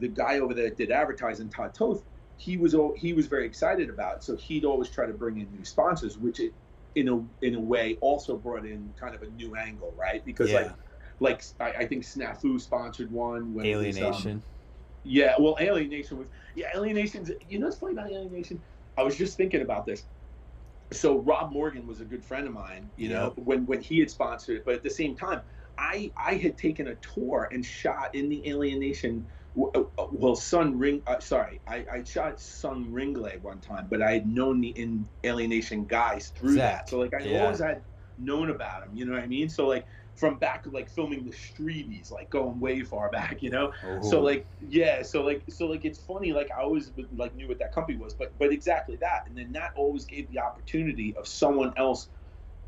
the 0.00 0.08
guy 0.08 0.40
over 0.40 0.54
there 0.54 0.68
that 0.68 0.76
did 0.76 0.90
advertising, 0.90 1.48
Todd 1.48 1.74
Toth, 1.74 2.02
he 2.38 2.56
was 2.56 2.74
he 2.96 3.12
was 3.12 3.26
very 3.26 3.44
excited 3.44 3.90
about. 3.90 4.24
So 4.24 4.36
he'd 4.36 4.64
always 4.64 4.88
try 4.88 5.06
to 5.06 5.12
bring 5.12 5.40
in 5.40 5.48
new 5.52 5.64
sponsors, 5.64 6.16
which 6.16 6.40
it, 6.40 6.54
in 6.94 7.08
a 7.08 7.44
in 7.44 7.56
a 7.56 7.60
way 7.60 7.98
also 8.00 8.36
brought 8.36 8.64
in 8.64 8.92
kind 8.98 9.14
of 9.14 9.22
a 9.22 9.28
new 9.30 9.56
angle, 9.56 9.92
right? 9.98 10.24
Because 10.24 10.50
yeah. 10.50 10.56
like 10.60 10.72
like 11.20 11.42
I, 11.60 11.82
I, 11.82 11.86
think 11.86 12.04
Snafu 12.04 12.60
sponsored 12.60 13.10
one. 13.10 13.52
When 13.52 13.66
Alienation. 13.66 14.06
Was, 14.06 14.26
um, 14.26 14.42
yeah, 15.04 15.34
well, 15.38 15.56
Alienation 15.60 16.16
was 16.16 16.28
yeah, 16.54 16.68
Alienation's. 16.74 17.30
You 17.50 17.58
know 17.58 17.66
what's 17.66 17.78
funny 17.78 17.92
about 17.92 18.10
Alienation? 18.10 18.60
I 18.96 19.02
was 19.02 19.16
just 19.16 19.36
thinking 19.36 19.62
about 19.62 19.84
this. 19.84 20.04
So 20.92 21.18
Rob 21.18 21.52
Morgan 21.52 21.86
was 21.86 22.00
a 22.00 22.04
good 22.04 22.24
friend 22.24 22.46
of 22.46 22.54
mine, 22.54 22.88
you 22.96 23.08
know, 23.08 23.32
when 23.36 23.66
when 23.66 23.82
he 23.82 23.98
had 23.98 24.10
sponsored 24.10 24.58
it, 24.58 24.64
but 24.64 24.74
at 24.74 24.82
the 24.82 24.90
same 24.90 25.16
time, 25.16 25.40
I 25.76 26.10
I 26.16 26.34
had 26.34 26.56
taken 26.56 26.88
a 26.88 26.94
tour 26.96 27.48
and 27.52 27.64
shot 27.64 28.14
in 28.14 28.28
the 28.28 28.48
Alienation 28.48 29.26
well, 29.58 30.36
Sun 30.36 30.78
Ring. 30.78 31.02
Uh, 31.06 31.18
sorry, 31.18 31.60
I, 31.66 31.84
I 31.92 32.04
shot 32.04 32.40
Sun 32.40 32.92
Ringlé 32.92 33.40
one 33.42 33.58
time, 33.60 33.86
but 33.90 34.02
I 34.02 34.12
had 34.12 34.26
known 34.28 34.60
the 34.60 34.68
in 34.68 35.08
Alienation 35.24 35.84
guys 35.84 36.28
through 36.28 36.54
Zach. 36.54 36.86
that. 36.86 36.88
So 36.88 36.98
like 36.98 37.14
I 37.14 37.24
yeah. 37.24 37.44
always 37.44 37.58
had 37.58 37.82
known 38.18 38.50
about 38.50 38.84
him. 38.84 38.90
You 38.94 39.04
know 39.04 39.12
what 39.12 39.22
I 39.22 39.26
mean? 39.26 39.48
So 39.48 39.66
like 39.66 39.86
from 40.14 40.36
back 40.36 40.64
like 40.70 40.88
filming 40.90 41.24
the 41.24 41.32
Streebies, 41.32 42.10
like 42.12 42.30
going 42.30 42.60
way 42.60 42.82
far 42.82 43.10
back. 43.10 43.42
You 43.42 43.50
know? 43.50 43.72
Oh. 43.84 44.02
So 44.02 44.20
like 44.20 44.46
yeah, 44.60 45.02
so 45.02 45.22
like 45.22 45.42
so 45.48 45.66
like 45.66 45.84
it's 45.84 45.98
funny. 45.98 46.32
Like 46.32 46.50
I 46.56 46.62
always 46.62 46.92
like 47.16 47.34
knew 47.34 47.48
what 47.48 47.58
that 47.58 47.74
company 47.74 47.98
was, 47.98 48.14
but 48.14 48.32
but 48.38 48.52
exactly 48.52 48.96
that, 48.96 49.24
and 49.26 49.36
then 49.36 49.52
that 49.52 49.72
always 49.76 50.04
gave 50.04 50.30
the 50.30 50.38
opportunity 50.38 51.14
of 51.16 51.26
someone 51.26 51.72
else 51.76 52.08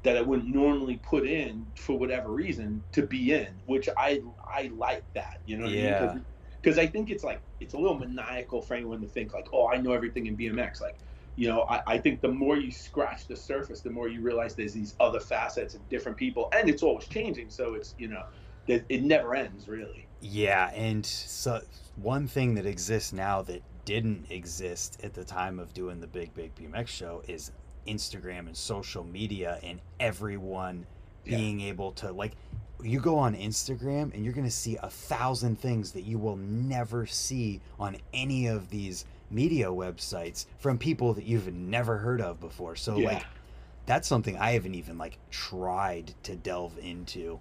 that 0.03 0.17
I 0.17 0.23
wouldn't 0.23 0.53
normally 0.55 0.97
put 0.97 1.27
in 1.27 1.67
for 1.77 1.99
whatever 1.99 2.31
reason 2.31 2.83
to 2.93 3.03
be 3.03 3.33
in, 3.33 3.49
which 3.67 3.89
I 3.97 4.23
I 4.45 4.71
like 4.75 5.05
that. 5.15 5.41
You 5.45 5.59
know? 5.59 5.69
yeah. 5.69 6.09
I 6.11 6.15
mean? 6.15 6.25
Because 6.61 6.79
I 6.79 6.87
think 6.87 7.11
it's 7.11 7.25
like 7.25 7.41
it's 7.61 7.75
a 7.75 7.79
little 7.79 7.99
maniacal 7.99 8.63
for 8.63 8.75
anyone 8.75 9.01
to 9.01 9.07
think 9.07 9.33
like, 9.33 9.49
oh, 9.53 9.69
I 9.69 9.77
know 9.77 9.93
everything 9.93 10.27
in 10.27 10.37
BMX. 10.37 10.81
Like, 10.81 10.97
you 11.37 11.49
know, 11.49 11.63
I, 11.63 11.83
I 11.87 11.99
think 11.99 12.21
the 12.21 12.29
more 12.29 12.57
you 12.57 12.71
scratch 12.71 13.27
the 13.27 13.37
surface, 13.37 13.81
the 13.81 13.91
more 13.91 14.09
you 14.09 14.21
realize 14.21 14.55
there's 14.55 14.75
these 14.75 14.95
other 15.01 15.21
facets 15.21 15.75
and 15.75 15.89
different 15.89 16.19
people, 16.19 16.51
and 16.53 16.69
it's 16.69 16.83
always 16.83 17.07
changing. 17.07 17.51
So 17.51 17.75
it's 17.75 17.95
you 17.99 18.09
know, 18.09 18.25
it, 18.67 18.85
it 18.89 19.03
never 19.03 19.35
ends 19.35 19.69
really. 19.69 20.07
Yeah, 20.21 20.71
and 20.75 21.05
so 21.05 21.63
one 21.97 22.27
thing 22.27 22.55
that 22.57 22.67
exists 22.67 23.13
now 23.13 23.43
that 23.43 23.63
didn't 23.85 24.27
exist 24.31 25.01
at 25.03 25.15
the 25.15 25.25
time 25.25 25.59
of 25.59 25.73
doing 25.73 26.01
the 26.01 26.07
Big 26.07 26.35
Big 26.35 26.55
BMX 26.55 26.89
show 26.89 27.23
is 27.27 27.53
Instagram 27.87 28.41
and 28.41 28.57
social 28.57 29.05
media 29.05 29.59
and 29.63 29.81
everyone 29.99 30.87
yeah. 31.25 31.37
being 31.37 31.61
able 31.61 31.93
to 31.93 32.13
like 32.13 32.33
you 32.85 33.01
go 33.01 33.19
on 33.19 33.35
Instagram 33.35 34.13
and 34.15 34.25
you're 34.25 34.33
going 34.35 34.47
to 34.47 34.51
see 34.51 34.77
a 34.83 34.91
thousand 34.91 35.59
things 35.59 35.93
that 35.93 36.03
you 36.03 36.19
will 36.19 36.37
never 36.37 37.07
see 37.07 37.61
on 37.79 37.97
any 38.13 38.47
of 38.47 38.71
these 38.71 39.05
media 39.31 39.67
websites 39.67 40.47
from 40.59 40.79
people 40.79 41.15
that 41.15 41.25
you've 41.25 41.53
never 41.53 41.97
heard 41.99 42.21
of 42.21 42.41
before. 42.41 42.77
So 42.77 42.97
yeah. 42.97 43.09
like 43.09 43.25
that's 43.87 44.07
something 44.07 44.37
I 44.37 44.53
haven't 44.53 44.75
even 44.75 44.99
like 44.99 45.19
tried 45.31 46.15
to 46.25 46.37
delve 46.37 46.79
into. 46.79 47.41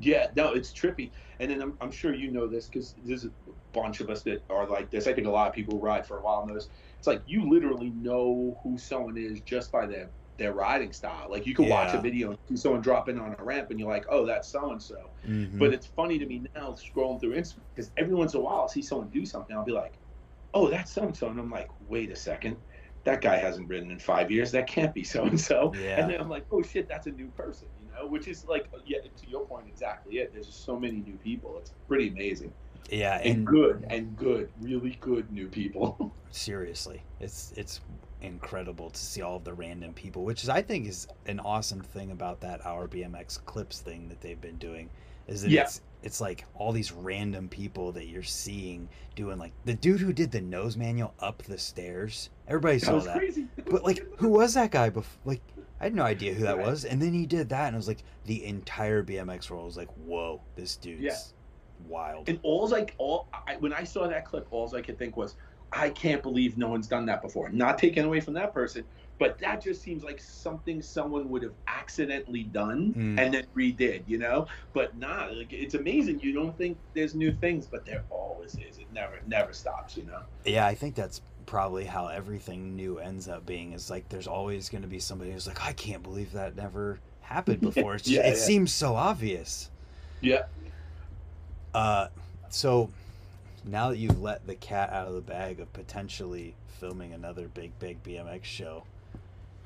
Yeah, 0.00 0.28
no, 0.36 0.52
it's 0.52 0.72
trippy. 0.72 1.10
And 1.40 1.50
then 1.50 1.60
I'm, 1.60 1.76
I'm 1.80 1.90
sure 1.90 2.14
you 2.14 2.30
know 2.30 2.46
this 2.46 2.66
because 2.66 2.94
there's 3.04 3.24
a 3.24 3.30
bunch 3.72 4.00
of 4.00 4.10
us 4.10 4.22
that 4.22 4.42
are 4.48 4.66
like 4.66 4.90
this. 4.90 5.06
I 5.06 5.12
think 5.12 5.26
a 5.26 5.30
lot 5.30 5.48
of 5.48 5.54
people 5.54 5.78
ride 5.78 6.06
for 6.06 6.18
a 6.18 6.22
while 6.22 6.46
knows. 6.46 6.68
It's 6.98 7.06
like 7.06 7.22
you 7.26 7.48
literally 7.48 7.90
know 7.90 8.58
who 8.62 8.78
someone 8.78 9.16
is 9.16 9.40
just 9.40 9.70
by 9.72 9.86
their 9.86 10.08
their 10.38 10.52
riding 10.52 10.92
style. 10.92 11.26
Like 11.28 11.46
you 11.46 11.54
can 11.54 11.66
yeah. 11.66 11.70
watch 11.70 11.94
a 11.94 12.00
video 12.00 12.30
and 12.30 12.38
see 12.48 12.56
someone 12.56 12.80
drop 12.80 13.08
in 13.08 13.18
on 13.18 13.36
a 13.38 13.44
ramp 13.44 13.70
and 13.70 13.78
you're 13.78 13.88
like, 13.88 14.06
oh, 14.08 14.24
that's 14.24 14.48
so 14.48 14.70
and 14.70 14.80
so. 14.80 15.10
But 15.58 15.74
it's 15.74 15.86
funny 15.86 16.18
to 16.18 16.24
me 16.24 16.44
now 16.54 16.70
scrolling 16.70 17.20
through 17.20 17.34
Instagram 17.34 17.60
because 17.74 17.90
every 17.98 18.14
once 18.14 18.32
in 18.32 18.40
a 18.40 18.42
while 18.42 18.60
I'll 18.60 18.68
see 18.68 18.80
someone 18.80 19.08
do 19.08 19.26
something. 19.26 19.54
I'll 19.54 19.64
be 19.64 19.72
like, 19.72 19.94
oh, 20.54 20.70
that's 20.70 20.92
so 20.92 21.02
and 21.02 21.16
so. 21.16 21.28
And 21.28 21.38
I'm 21.38 21.50
like, 21.50 21.68
wait 21.88 22.10
a 22.10 22.16
second. 22.16 22.56
That 23.04 23.20
guy 23.20 23.36
hasn't 23.36 23.68
ridden 23.68 23.90
in 23.90 23.98
five 23.98 24.30
years. 24.30 24.50
That 24.52 24.66
can't 24.66 24.94
be 24.94 25.04
so 25.04 25.24
and 25.24 25.40
so. 25.40 25.72
And 25.74 26.10
then 26.10 26.20
I'm 26.20 26.28
like, 26.28 26.46
oh 26.50 26.62
shit, 26.62 26.88
that's 26.88 27.06
a 27.06 27.10
new 27.10 27.28
person, 27.28 27.68
you 27.82 27.90
know, 27.94 28.06
which 28.06 28.28
is 28.28 28.46
like, 28.46 28.68
yeah, 28.86 28.98
to 29.00 29.28
your 29.28 29.44
point, 29.44 29.66
exactly 29.68 30.18
it. 30.18 30.32
There's 30.32 30.46
just 30.46 30.64
so 30.64 30.78
many 30.78 30.98
new 30.98 31.16
people. 31.16 31.58
It's 31.58 31.72
pretty 31.86 32.08
amazing. 32.08 32.52
Yeah, 32.90 33.18
and, 33.18 33.38
and 33.38 33.46
good 33.46 33.86
and 33.90 34.16
good, 34.16 34.50
really 34.60 34.96
good 35.00 35.30
new 35.30 35.48
people. 35.48 36.12
seriously, 36.30 37.02
it's 37.20 37.52
it's 37.56 37.80
incredible 38.22 38.90
to 38.90 38.98
see 38.98 39.22
all 39.22 39.36
of 39.36 39.44
the 39.44 39.54
random 39.54 39.92
people, 39.92 40.24
which 40.24 40.42
is 40.42 40.48
I 40.48 40.62
think 40.62 40.88
is 40.88 41.08
an 41.26 41.40
awesome 41.40 41.80
thing 41.80 42.10
about 42.10 42.40
that 42.40 42.64
Our 42.66 42.88
BMX 42.88 43.44
clips 43.44 43.80
thing 43.80 44.08
that 44.08 44.20
they've 44.20 44.40
been 44.40 44.56
doing. 44.56 44.90
Is 45.26 45.42
that 45.42 45.50
yeah. 45.50 45.62
it's 45.62 45.82
it's 46.02 46.20
like 46.20 46.44
all 46.54 46.72
these 46.72 46.92
random 46.92 47.48
people 47.48 47.92
that 47.92 48.06
you're 48.06 48.22
seeing 48.22 48.88
doing 49.14 49.38
like 49.38 49.52
the 49.64 49.74
dude 49.74 50.00
who 50.00 50.12
did 50.12 50.30
the 50.30 50.40
nose 50.40 50.76
manual 50.76 51.14
up 51.20 51.42
the 51.42 51.58
stairs. 51.58 52.30
Everybody 52.46 52.78
saw 52.78 53.00
that. 53.00 53.20
that. 53.20 53.70
but 53.70 53.84
like 53.84 54.06
who 54.16 54.28
was 54.28 54.54
that 54.54 54.70
guy 54.70 54.90
before 54.90 55.20
like 55.24 55.42
I 55.80 55.84
had 55.84 55.94
no 55.94 56.02
idea 56.02 56.34
who 56.34 56.44
that 56.44 56.56
right. 56.56 56.66
was. 56.66 56.84
And 56.84 57.00
then 57.00 57.12
he 57.12 57.26
did 57.26 57.50
that 57.50 57.66
and 57.68 57.74
it 57.74 57.78
was 57.78 57.88
like 57.88 58.02
the 58.26 58.44
entire 58.44 59.02
BMX 59.02 59.50
world 59.50 59.66
was 59.66 59.76
like, 59.76 59.90
Whoa, 60.06 60.40
this 60.56 60.76
dude's 60.76 61.02
yeah. 61.02 61.16
wild. 61.86 62.28
And 62.28 62.38
all's 62.42 62.72
like 62.72 62.94
all 62.98 63.28
I, 63.32 63.56
when 63.56 63.72
I 63.72 63.84
saw 63.84 64.08
that 64.08 64.24
clip, 64.24 64.46
all 64.50 64.74
I 64.74 64.80
could 64.82 64.98
think 64.98 65.16
was, 65.16 65.36
I 65.72 65.90
can't 65.90 66.22
believe 66.22 66.56
no 66.56 66.68
one's 66.68 66.86
done 66.86 67.06
that 67.06 67.22
before. 67.22 67.48
Not 67.50 67.78
taken 67.78 68.04
away 68.04 68.20
from 68.20 68.34
that 68.34 68.54
person, 68.54 68.84
but 69.18 69.38
that 69.38 69.60
just 69.60 69.82
seems 69.82 70.04
like 70.04 70.20
something 70.20 70.80
someone 70.80 71.28
would 71.28 71.42
have 71.42 71.52
accidentally 71.66 72.44
done 72.44 72.94
mm. 72.96 73.20
and 73.20 73.34
then 73.34 73.46
redid, 73.54 74.02
you 74.06 74.18
know? 74.18 74.46
But 74.72 74.96
nah, 74.96 75.28
like, 75.32 75.52
it's 75.52 75.74
amazing. 75.74 76.20
You 76.20 76.32
don't 76.32 76.56
think 76.56 76.78
there's 76.94 77.14
new 77.14 77.32
things, 77.32 77.66
but 77.66 77.84
there 77.84 78.04
always 78.10 78.54
is. 78.54 78.78
It 78.78 78.86
never 78.92 79.20
never 79.26 79.52
stops, 79.52 79.96
you 79.96 80.04
know? 80.04 80.20
Yeah, 80.44 80.66
I 80.66 80.74
think 80.74 80.94
that's 80.94 81.20
probably 81.46 81.84
how 81.84 82.08
everything 82.08 82.76
new 82.76 82.98
ends 82.98 83.26
up 83.26 83.46
being 83.46 83.72
is 83.72 83.88
like 83.88 84.06
there's 84.10 84.26
always 84.26 84.68
going 84.68 84.82
to 84.82 84.88
be 84.88 85.00
somebody 85.00 85.32
who's 85.32 85.46
like 85.46 85.64
I 85.64 85.72
can't 85.72 86.02
believe 86.02 86.32
that 86.32 86.56
never 86.56 87.00
happened 87.22 87.60
before. 87.62 87.96
Just, 87.96 88.08
yeah, 88.08 88.26
it 88.26 88.30
yeah. 88.30 88.34
seems 88.34 88.72
so 88.72 88.94
obvious. 88.94 89.70
Yeah. 90.20 90.44
Uh 91.74 92.08
so 92.50 92.90
now 93.64 93.90
that 93.90 93.98
you've 93.98 94.20
let 94.20 94.46
the 94.46 94.54
cat 94.54 94.90
out 94.92 95.08
of 95.08 95.14
the 95.14 95.20
bag 95.20 95.60
of 95.60 95.72
potentially 95.72 96.54
filming 96.80 97.12
another 97.12 97.48
big 97.48 97.76
big 97.78 98.02
BMX 98.02 98.44
show, 98.44 98.84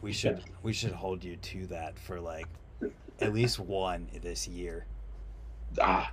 we 0.00 0.12
should 0.12 0.38
yeah. 0.38 0.54
we 0.62 0.72
should 0.72 0.92
hold 0.92 1.24
you 1.24 1.36
to 1.36 1.66
that 1.68 1.98
for 1.98 2.20
like 2.20 2.46
at 3.20 3.32
least 3.32 3.58
one 3.58 4.08
this 4.22 4.48
year. 4.48 4.86
Ah, 5.80 6.12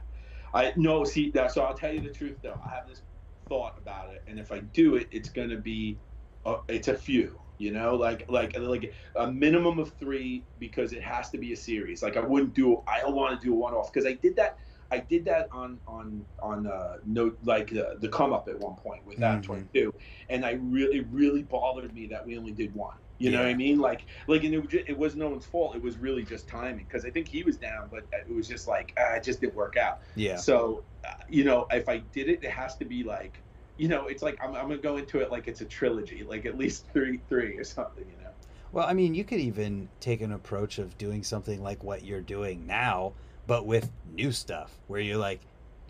I 0.53 0.73
no 0.75 1.03
see 1.03 1.31
that. 1.31 1.51
So 1.51 1.61
I'll 1.61 1.73
tell 1.73 1.93
you 1.93 2.01
the 2.01 2.09
truth 2.09 2.37
though. 2.41 2.59
I 2.65 2.69
have 2.75 2.87
this 2.87 3.01
thought 3.47 3.77
about 3.77 4.13
it, 4.13 4.23
and 4.27 4.39
if 4.39 4.51
I 4.51 4.59
do 4.59 4.95
it, 4.95 5.07
it's 5.11 5.29
gonna 5.29 5.57
be, 5.57 5.97
a, 6.45 6.57
it's 6.67 6.87
a 6.87 6.95
few. 6.95 7.39
You 7.57 7.71
know, 7.71 7.95
like 7.95 8.29
like 8.29 8.57
like 8.57 8.93
a 9.17 9.29
minimum 9.29 9.79
of 9.79 9.91
three 9.99 10.43
because 10.59 10.93
it 10.93 11.01
has 11.01 11.29
to 11.31 11.37
be 11.37 11.51
a 11.51 11.57
series. 11.57 12.01
Like 12.01 12.15
I 12.15 12.21
wouldn't 12.21 12.53
do. 12.53 12.81
I 12.87 13.01
don't 13.01 13.15
want 13.15 13.39
to 13.39 13.45
do 13.45 13.53
a 13.53 13.55
one 13.55 13.73
off 13.73 13.91
because 13.91 14.07
I 14.07 14.13
did 14.13 14.35
that 14.37 14.57
I 14.91 14.99
did 14.99 15.25
that 15.25 15.49
on 15.51 15.79
on 15.87 16.25
on 16.41 16.67
uh, 16.67 16.97
no 17.05 17.33
like 17.43 17.75
uh, 17.75 17.95
the 17.99 18.09
come 18.09 18.33
up 18.33 18.47
at 18.47 18.59
one 18.59 18.75
point 18.75 19.05
with 19.05 19.17
that 19.17 19.41
mm-hmm. 19.41 19.51
22, 19.53 19.93
and 20.29 20.45
I 20.45 20.53
really 20.53 20.99
it 20.99 21.07
really 21.11 21.43
bothered 21.43 21.93
me 21.93 22.07
that 22.07 22.25
we 22.25 22.37
only 22.37 22.51
did 22.51 22.73
one. 22.73 22.95
You 23.19 23.29
yeah. 23.29 23.37
know 23.37 23.43
what 23.43 23.51
I 23.51 23.55
mean? 23.55 23.79
Like 23.79 24.05
like 24.27 24.43
and 24.43 24.55
it, 24.55 24.85
it 24.87 24.97
was 24.97 25.15
no 25.15 25.29
one's 25.29 25.45
fault. 25.45 25.75
It 25.75 25.81
was 25.81 25.97
really 25.97 26.23
just 26.23 26.47
timing 26.47 26.85
because 26.85 27.05
I 27.05 27.11
think 27.11 27.27
he 27.27 27.43
was 27.43 27.57
down, 27.57 27.89
but 27.91 28.05
it 28.11 28.33
was 28.33 28.47
just 28.47 28.67
like 28.67 28.93
ah, 28.97 29.15
it 29.15 29.23
just 29.23 29.41
didn't 29.41 29.55
work 29.55 29.77
out. 29.77 29.99
Yeah. 30.15 30.37
So 30.37 30.83
uh, 31.05 31.13
you 31.29 31.43
know, 31.43 31.67
if 31.71 31.87
I 31.87 31.97
did 31.97 32.29
it, 32.29 32.43
it 32.43 32.51
has 32.51 32.75
to 32.77 32.85
be 32.85 33.03
like 33.03 33.39
you 33.77 33.87
know, 33.87 34.07
it's 34.07 34.23
like 34.23 34.37
I'm, 34.41 34.55
I'm 34.55 34.63
gonna 34.63 34.77
go 34.77 34.97
into 34.97 35.19
it 35.19 35.31
like 35.31 35.47
it's 35.47 35.61
a 35.61 35.65
trilogy, 35.65 36.23
like 36.23 36.45
at 36.45 36.57
least 36.57 36.85
three 36.93 37.19
three 37.29 37.57
or 37.57 37.63
something. 37.63 38.05
You 38.05 38.23
know. 38.23 38.31
Well, 38.71 38.87
I 38.87 38.93
mean, 38.93 39.13
you 39.13 39.23
could 39.23 39.39
even 39.39 39.89
take 39.99 40.21
an 40.21 40.31
approach 40.31 40.79
of 40.79 40.97
doing 40.97 41.23
something 41.23 41.61
like 41.61 41.83
what 41.83 42.03
you're 42.05 42.21
doing 42.21 42.65
now 42.67 43.13
but 43.49 43.65
with 43.65 43.91
new 44.13 44.31
stuff 44.31 44.77
where 44.85 45.01
you're 45.01 45.17
like, 45.17 45.41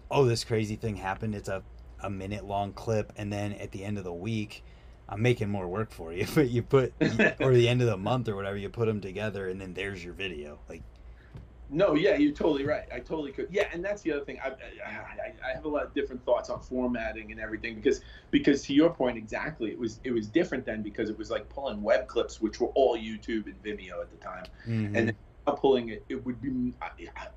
oh, 0.10 0.24
this 0.24 0.46
crazy 0.46 0.78
thing 0.78 0.96
happened. 0.96 1.36
It's 1.36 1.50
a, 1.50 1.62
a 2.00 2.10
minute 2.10 2.46
long 2.46 2.72
clip. 2.72 3.12
And 3.18 3.32
then 3.32 3.52
at 3.52 3.72
the 3.74 3.84
end 3.84 3.98
of 3.98 4.06
the 4.06 4.14
week, 4.14 4.64
I'm 5.10 5.22
making 5.22 5.50
more 5.50 5.68
work 5.68 5.92
for 5.92 6.14
you. 6.14 6.26
But 6.34 6.50
you 6.50 6.62
put, 6.64 6.94
or 7.42 7.54
the 7.54 7.68
end 7.68 7.82
of 7.82 7.88
the 7.88 7.98
month 7.98 8.30
or 8.30 8.38
whatever, 8.38 8.56
you 8.56 8.70
put 8.70 8.88
them 8.88 9.02
together 9.02 9.50
and 9.50 9.60
then 9.60 9.74
there's 9.74 10.02
your 10.02 10.14
video. 10.14 10.58
Like, 10.70 10.84
No, 11.70 11.96
yeah, 11.96 12.16
you're 12.16 12.32
totally 12.32 12.66
right. 12.66 12.86
I 12.94 13.00
totally 13.00 13.34
could. 13.34 13.50
Yeah, 13.52 13.68
and 13.74 13.84
that's 13.84 14.04
the 14.04 14.14
other 14.14 14.24
thing. 14.24 14.40
I, 14.42 14.52
I, 14.88 15.34
I 15.46 15.54
have 15.54 15.66
a 15.66 15.70
lot 15.70 15.84
of 15.84 15.94
different 15.94 16.24
thoughts 16.24 16.50
on 16.50 16.62
formatting 16.62 17.30
and 17.30 17.42
everything 17.42 17.76
because 17.76 18.00
because 18.32 18.62
to 18.68 18.74
your 18.74 18.90
point 18.90 19.18
exactly, 19.18 19.70
it 19.70 19.78
was 19.78 20.00
it 20.06 20.12
was 20.12 20.28
different 20.28 20.66
then 20.66 20.82
because 20.82 21.10
it 21.10 21.18
was 21.18 21.30
like 21.30 21.50
pulling 21.50 21.82
web 21.84 22.08
clips, 22.08 22.40
which 22.40 22.62
were 22.62 22.70
all 22.70 22.98
YouTube 22.98 23.48
and 23.48 23.62
Vimeo 23.62 24.02
at 24.02 24.10
the 24.12 24.18
time, 24.18 24.46
mm-hmm. 24.66 24.96
and 24.96 25.14
pulling 25.52 25.90
it, 25.90 26.04
it 26.10 26.26
would 26.26 26.42
be, 26.42 26.74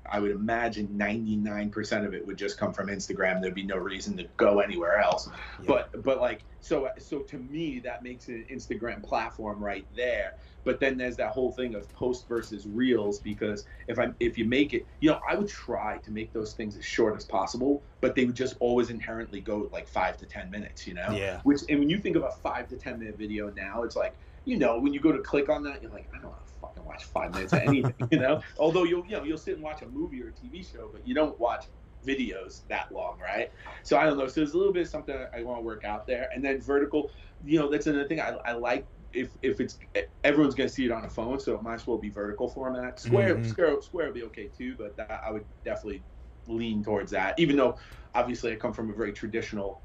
I 0.05 0.19
would 0.19 0.31
imagine 0.31 0.87
99% 0.89 2.05
of 2.05 2.13
it 2.13 2.25
would 2.25 2.37
just 2.37 2.57
come 2.57 2.73
from 2.73 2.87
Instagram. 2.87 3.41
There'd 3.41 3.53
be 3.53 3.63
no 3.63 3.77
reason 3.77 4.17
to 4.17 4.25
go 4.37 4.59
anywhere 4.59 4.99
else. 4.99 5.29
Yeah. 5.59 5.65
But, 5.67 6.03
but 6.03 6.19
like, 6.19 6.43
so, 6.61 6.89
so 6.97 7.19
to 7.19 7.37
me, 7.37 7.79
that 7.79 8.03
makes 8.03 8.27
an 8.27 8.45
Instagram 8.51 9.03
platform 9.03 9.63
right 9.63 9.85
there. 9.95 10.35
But 10.63 10.79
then 10.79 10.97
there's 10.97 11.17
that 11.17 11.31
whole 11.31 11.51
thing 11.51 11.75
of 11.75 11.91
post 11.93 12.27
versus 12.27 12.65
reels 12.65 13.19
because 13.19 13.65
if 13.87 13.99
I 13.99 14.11
if 14.19 14.37
you 14.37 14.45
make 14.45 14.73
it, 14.73 14.85
you 15.01 15.09
know, 15.09 15.19
I 15.27 15.35
would 15.35 15.49
try 15.49 15.97
to 15.97 16.11
make 16.11 16.31
those 16.31 16.53
things 16.53 16.77
as 16.77 16.85
short 16.85 17.17
as 17.17 17.25
possible, 17.25 17.83
but 17.99 18.15
they 18.15 18.25
would 18.25 18.35
just 18.35 18.55
always 18.59 18.89
inherently 18.89 19.41
go 19.41 19.69
like 19.73 19.87
five 19.87 20.17
to 20.17 20.25
ten 20.25 20.49
minutes, 20.49 20.87
you 20.87 20.93
know. 20.93 21.09
Yeah. 21.11 21.41
Which 21.43 21.63
and 21.67 21.79
when 21.79 21.89
you 21.89 21.99
think 21.99 22.15
of 22.15 22.23
a 22.23 22.31
five 22.31 22.69
to 22.69 22.77
ten 22.77 22.99
minute 22.99 23.17
video 23.17 23.49
now, 23.49 23.83
it's 23.83 23.97
like 23.97 24.13
you 24.45 24.57
know 24.57 24.79
when 24.79 24.93
you 24.93 25.01
go 25.01 25.11
to 25.11 25.19
click 25.19 25.49
on 25.49 25.63
that, 25.63 25.81
you're 25.81 25.91
like, 25.91 26.07
I 26.13 26.21
don't 26.21 26.31
know 26.31 26.42
fucking 26.63 26.85
watch 26.85 27.03
five 27.03 27.33
minutes 27.33 27.53
of 27.53 27.59
anything, 27.59 27.93
you 28.11 28.19
know. 28.19 28.41
Although 28.57 28.83
you'll 28.83 29.05
you 29.05 29.17
know 29.17 29.23
you'll 29.23 29.37
sit 29.37 29.55
and 29.55 29.63
watch 29.63 29.81
a 29.81 29.87
movie 29.87 30.21
or 30.23 30.29
a 30.29 30.31
TV 30.31 30.69
show, 30.69 30.89
but 30.91 31.05
you 31.07 31.13
don't 31.13 31.37
watch 31.39 31.65
videos 32.05 32.61
that 32.69 32.91
long, 32.91 33.19
right? 33.19 33.51
So 33.83 33.97
I 33.97 34.05
don't 34.05 34.17
know. 34.17 34.27
So 34.27 34.41
there's 34.41 34.53
a 34.53 34.57
little 34.57 34.73
bit 34.73 34.83
of 34.83 34.87
something 34.87 35.15
I 35.33 35.43
want 35.43 35.59
to 35.59 35.63
work 35.63 35.83
out 35.83 36.07
there, 36.07 36.29
and 36.33 36.43
then 36.43 36.61
vertical. 36.61 37.11
You 37.45 37.59
know, 37.59 37.69
that's 37.69 37.87
another 37.87 38.07
thing 38.07 38.21
I, 38.21 38.37
I 38.45 38.53
like. 38.53 38.85
If, 39.11 39.29
if 39.43 39.59
it's 39.59 39.77
everyone's 40.23 40.55
to 40.55 40.67
see 40.67 40.85
it 40.85 40.91
on 40.91 41.05
a 41.05 41.09
phone, 41.09 41.39
so 41.39 41.53
it 41.53 41.61
might 41.61 41.75
as 41.75 41.85
well 41.85 41.99
be 41.99 42.09
vertical 42.09 42.47
format. 42.47 42.99
Square 42.99 43.35
mm-hmm. 43.35 43.49
square 43.49 43.81
square 43.81 44.05
would 44.07 44.15
be 44.15 44.23
okay 44.23 44.49
too, 44.57 44.75
but 44.75 44.97
that, 44.97 45.21
I 45.23 45.29
would 45.29 45.45
definitely 45.63 46.01
lean 46.47 46.83
towards 46.83 47.11
that. 47.11 47.37
Even 47.37 47.55
though 47.55 47.77
obviously 48.15 48.51
I 48.51 48.55
come 48.55 48.73
from 48.73 48.89
a 48.89 48.93
very 48.93 49.13
traditional 49.13 49.81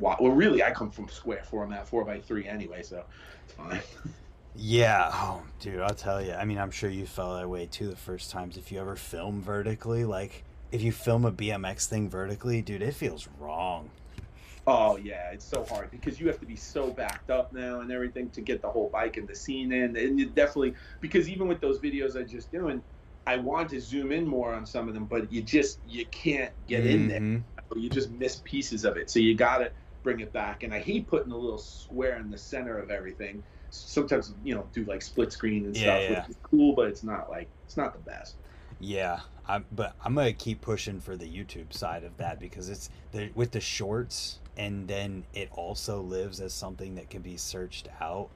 well, 0.00 0.16
really, 0.18 0.62
I 0.62 0.72
come 0.72 0.90
from 0.90 1.08
square 1.08 1.44
format, 1.44 1.88
four 1.88 2.04
by 2.04 2.18
three 2.18 2.46
anyway, 2.46 2.82
so 2.82 3.04
it's 3.44 3.54
fine. 3.54 3.80
Yeah, 4.60 5.10
oh, 5.12 5.42
dude, 5.60 5.78
I'll 5.78 5.94
tell 5.94 6.20
you. 6.20 6.32
I 6.32 6.44
mean, 6.44 6.58
I'm 6.58 6.72
sure 6.72 6.90
you 6.90 7.06
felt 7.06 7.38
that 7.38 7.48
way 7.48 7.66
too 7.66 7.88
the 7.88 7.96
first 7.96 8.32
times. 8.32 8.56
If 8.56 8.72
you 8.72 8.80
ever 8.80 8.96
film 8.96 9.40
vertically, 9.40 10.04
like 10.04 10.42
if 10.72 10.82
you 10.82 10.90
film 10.90 11.24
a 11.24 11.30
BMX 11.30 11.86
thing 11.86 12.10
vertically, 12.10 12.60
dude, 12.60 12.82
it 12.82 12.94
feels 12.94 13.28
wrong. 13.38 13.88
Oh 14.66 14.96
yeah, 14.96 15.30
it's 15.30 15.44
so 15.44 15.64
hard 15.64 15.92
because 15.92 16.18
you 16.18 16.26
have 16.26 16.40
to 16.40 16.46
be 16.46 16.56
so 16.56 16.90
backed 16.90 17.30
up 17.30 17.52
now 17.52 17.80
and 17.80 17.92
everything 17.92 18.30
to 18.30 18.40
get 18.40 18.60
the 18.60 18.68
whole 18.68 18.88
bike 18.88 19.16
and 19.16 19.28
the 19.28 19.34
scene 19.34 19.70
in, 19.70 19.96
and 19.96 20.18
you 20.18 20.26
definitely 20.26 20.74
because 21.00 21.28
even 21.28 21.46
with 21.46 21.60
those 21.60 21.78
videos 21.78 22.20
I 22.20 22.24
just 22.24 22.50
doing, 22.50 22.82
I 23.28 23.36
want 23.36 23.70
to 23.70 23.80
zoom 23.80 24.10
in 24.10 24.26
more 24.26 24.52
on 24.52 24.66
some 24.66 24.88
of 24.88 24.94
them, 24.94 25.04
but 25.04 25.32
you 25.32 25.40
just 25.40 25.78
you 25.88 26.04
can't 26.06 26.52
get 26.66 26.82
mm-hmm. 26.82 26.90
in 26.90 27.08
there. 27.08 27.20
Mm-hmm. 27.20 27.78
You 27.78 27.88
just 27.88 28.10
miss 28.10 28.42
pieces 28.44 28.84
of 28.84 28.96
it, 28.96 29.08
so 29.08 29.20
you 29.20 29.36
gotta 29.36 29.70
bring 30.02 30.18
it 30.18 30.32
back. 30.32 30.64
And 30.64 30.74
I 30.74 30.80
hate 30.80 31.06
putting 31.06 31.30
a 31.30 31.36
little 31.36 31.58
square 31.58 32.16
in 32.16 32.28
the 32.28 32.38
center 32.38 32.76
of 32.76 32.90
everything 32.90 33.44
sometimes 33.70 34.34
you 34.44 34.54
know 34.54 34.66
do 34.72 34.84
like 34.84 35.02
split 35.02 35.32
screen 35.32 35.66
and 35.66 35.76
yeah, 35.76 35.82
stuff, 35.82 36.02
yeah. 36.02 36.20
which 36.20 36.30
is 36.30 36.36
cool, 36.42 36.74
but 36.74 36.86
it's 36.88 37.02
not 37.02 37.30
like 37.30 37.48
it's 37.64 37.76
not 37.76 37.92
the 37.92 38.10
best. 38.10 38.36
Yeah, 38.80 39.20
I'm, 39.46 39.64
but 39.72 39.94
I'm 40.04 40.14
gonna 40.14 40.32
keep 40.32 40.60
pushing 40.60 41.00
for 41.00 41.16
the 41.16 41.26
YouTube 41.26 41.72
side 41.72 42.04
of 42.04 42.16
that 42.18 42.38
because 42.38 42.68
it's 42.68 42.90
the, 43.12 43.30
with 43.34 43.50
the 43.50 43.60
shorts, 43.60 44.38
and 44.56 44.86
then 44.86 45.24
it 45.34 45.48
also 45.52 46.00
lives 46.00 46.40
as 46.40 46.52
something 46.52 46.94
that 46.96 47.10
can 47.10 47.22
be 47.22 47.36
searched 47.36 47.88
out. 48.00 48.28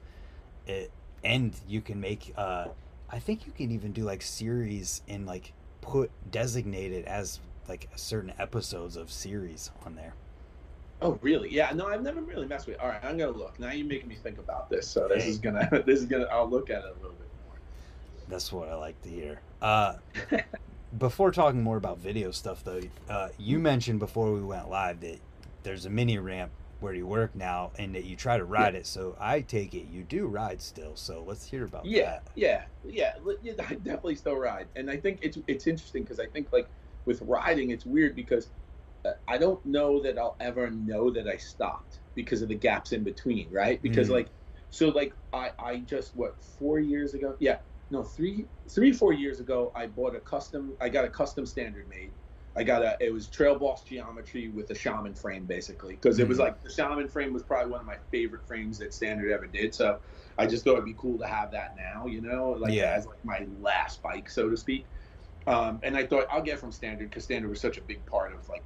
It 0.67 0.91
and 1.23 1.55
you 1.67 1.81
can 1.81 1.99
make. 1.99 2.33
Uh, 2.35 2.67
I 3.09 3.19
think 3.19 3.45
you 3.45 3.51
can 3.51 3.71
even 3.71 3.91
do 3.91 4.03
like 4.03 4.21
series 4.21 5.01
and 5.07 5.25
like 5.25 5.53
put 5.81 6.11
designated 6.31 7.05
as 7.05 7.39
like 7.69 7.89
certain 7.95 8.33
episodes 8.39 8.97
of 8.97 9.11
series 9.11 9.71
on 9.85 9.95
there. 9.95 10.13
Oh, 11.01 11.19
really? 11.21 11.53
Yeah. 11.53 11.71
No, 11.73 11.87
I've 11.87 12.01
never 12.01 12.21
really 12.21 12.45
messed 12.45 12.67
with. 12.67 12.75
It. 12.75 12.81
All 12.81 12.87
right, 12.87 13.03
I'm 13.03 13.17
gonna 13.17 13.31
look. 13.31 13.59
Now 13.59 13.71
you're 13.71 13.87
making 13.87 14.07
me 14.07 14.15
think 14.15 14.37
about 14.37 14.69
this. 14.69 14.87
So 14.87 15.07
this 15.07 15.25
is 15.25 15.37
gonna. 15.37 15.69
This 15.85 15.99
is 15.99 16.05
gonna. 16.05 16.25
I'll 16.25 16.49
look 16.49 16.69
at 16.69 16.83
it 16.83 16.95
a 16.97 17.01
little 17.01 17.17
bit 17.17 17.27
more. 17.47 17.57
That's 18.29 18.51
what 18.51 18.69
I 18.69 18.75
like 18.75 19.01
to 19.03 19.09
hear. 19.09 19.41
Uh, 19.61 19.95
before 20.97 21.31
talking 21.31 21.61
more 21.61 21.77
about 21.77 21.99
video 21.99 22.31
stuff, 22.31 22.63
though, 22.63 22.81
uh, 23.09 23.29
you 23.37 23.59
mentioned 23.59 23.99
before 23.99 24.31
we 24.31 24.41
went 24.41 24.69
live 24.69 25.01
that 25.01 25.19
there's 25.63 25.85
a 25.85 25.89
mini 25.89 26.17
ramp 26.17 26.51
where 26.83 26.93
you 26.93 27.07
work 27.07 27.33
now, 27.33 27.71
and 27.79 27.95
that 27.95 28.03
you 28.03 28.15
try 28.15 28.37
to 28.37 28.43
ride 28.43 28.73
yeah. 28.73 28.81
it. 28.81 28.85
So 28.85 29.15
I 29.19 29.39
take 29.39 29.73
it 29.73 29.87
you 29.89 30.03
do 30.03 30.27
ride 30.27 30.61
still. 30.61 30.95
So 30.95 31.23
let's 31.25 31.45
hear 31.45 31.63
about 31.63 31.85
yeah, 31.85 32.03
that. 32.03 32.27
Yeah, 32.35 32.65
yeah, 32.85 33.13
yeah. 33.41 33.53
I 33.69 33.75
definitely 33.75 34.15
still 34.15 34.35
ride, 34.35 34.67
and 34.75 34.91
I 34.91 34.97
think 34.97 35.19
it's 35.21 35.37
it's 35.47 35.65
interesting 35.65 36.03
because 36.03 36.19
I 36.19 36.27
think 36.27 36.51
like 36.51 36.67
with 37.05 37.21
riding, 37.21 37.71
it's 37.71 37.85
weird 37.85 38.15
because 38.15 38.49
I 39.27 39.37
don't 39.37 39.63
know 39.65 40.01
that 40.03 40.17
I'll 40.17 40.35
ever 40.39 40.69
know 40.69 41.11
that 41.11 41.27
I 41.27 41.37
stopped 41.37 41.99
because 42.15 42.41
of 42.41 42.49
the 42.49 42.55
gaps 42.55 42.91
in 42.91 43.03
between, 43.03 43.49
right? 43.51 43.81
Because 43.81 44.07
mm. 44.09 44.13
like, 44.13 44.27
so 44.69 44.89
like 44.89 45.13
I 45.31 45.51
I 45.59 45.77
just 45.79 46.15
what 46.15 46.41
four 46.41 46.79
years 46.79 47.13
ago? 47.13 47.35
Yeah, 47.39 47.57
no 47.89 48.03
three 48.03 48.45
three 48.69 48.93
four 48.93 49.13
years 49.13 49.39
ago 49.39 49.71
I 49.75 49.87
bought 49.87 50.15
a 50.15 50.19
custom. 50.19 50.73
I 50.79 50.89
got 50.89 51.05
a 51.05 51.09
custom 51.09 51.45
standard 51.45 51.89
made. 51.89 52.11
I 52.55 52.63
got 52.63 52.83
a 52.83 52.97
it 52.99 53.11
was 53.11 53.27
Trail 53.27 53.57
Boss 53.57 53.83
geometry 53.83 54.49
with 54.49 54.69
a 54.69 54.75
Shaman 54.75 55.15
frame 55.15 55.45
basically 55.45 55.95
because 55.95 56.19
it 56.19 56.27
was 56.27 56.37
mm. 56.37 56.41
like 56.41 56.63
the 56.63 56.69
Shaman 56.69 57.07
frame 57.07 57.33
was 57.33 57.43
probably 57.43 57.71
one 57.71 57.81
of 57.81 57.85
my 57.85 57.97
favorite 58.11 58.47
frames 58.47 58.77
that 58.79 58.93
Standard 58.93 59.31
ever 59.31 59.47
did. 59.47 59.73
So 59.73 59.99
I 60.37 60.45
just 60.45 60.63
thought 60.63 60.73
it'd 60.73 60.85
be 60.85 60.95
cool 60.97 61.17
to 61.19 61.27
have 61.27 61.51
that 61.51 61.75
now, 61.75 62.05
you 62.05 62.21
know, 62.21 62.51
like 62.51 62.73
yeah. 62.73 62.93
as 62.95 63.05
like 63.05 63.23
my 63.25 63.45
last 63.61 64.01
bike, 64.01 64.29
so 64.29 64.49
to 64.49 64.57
speak. 64.57 64.85
Um, 65.45 65.79
and 65.83 65.97
I 65.97 66.05
thought 66.05 66.27
I'll 66.31 66.41
get 66.41 66.59
from 66.59 66.71
Standard 66.71 67.09
because 67.09 67.25
Standard 67.25 67.49
was 67.49 67.59
such 67.59 67.77
a 67.77 67.81
big 67.81 68.05
part 68.05 68.33
of 68.33 68.47
like 68.49 68.63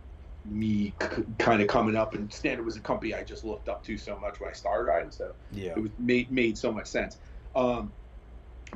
me 0.49 0.93
c- 1.01 1.23
kind 1.37 1.61
of 1.61 1.67
coming 1.67 1.95
up 1.95 2.13
and 2.13 2.31
standard 2.31 2.65
was 2.65 2.77
a 2.77 2.79
company 2.79 3.13
i 3.13 3.23
just 3.23 3.43
looked 3.43 3.67
up 3.67 3.83
to 3.83 3.97
so 3.97 4.17
much 4.17 4.39
when 4.39 4.49
i 4.49 4.53
started 4.53 4.83
riding 4.83 5.11
so 5.11 5.33
yeah. 5.51 5.71
it 5.71 5.81
was 5.81 5.91
made 5.99 6.31
made 6.31 6.57
so 6.57 6.71
much 6.71 6.87
sense. 6.87 7.17
Um, 7.55 7.91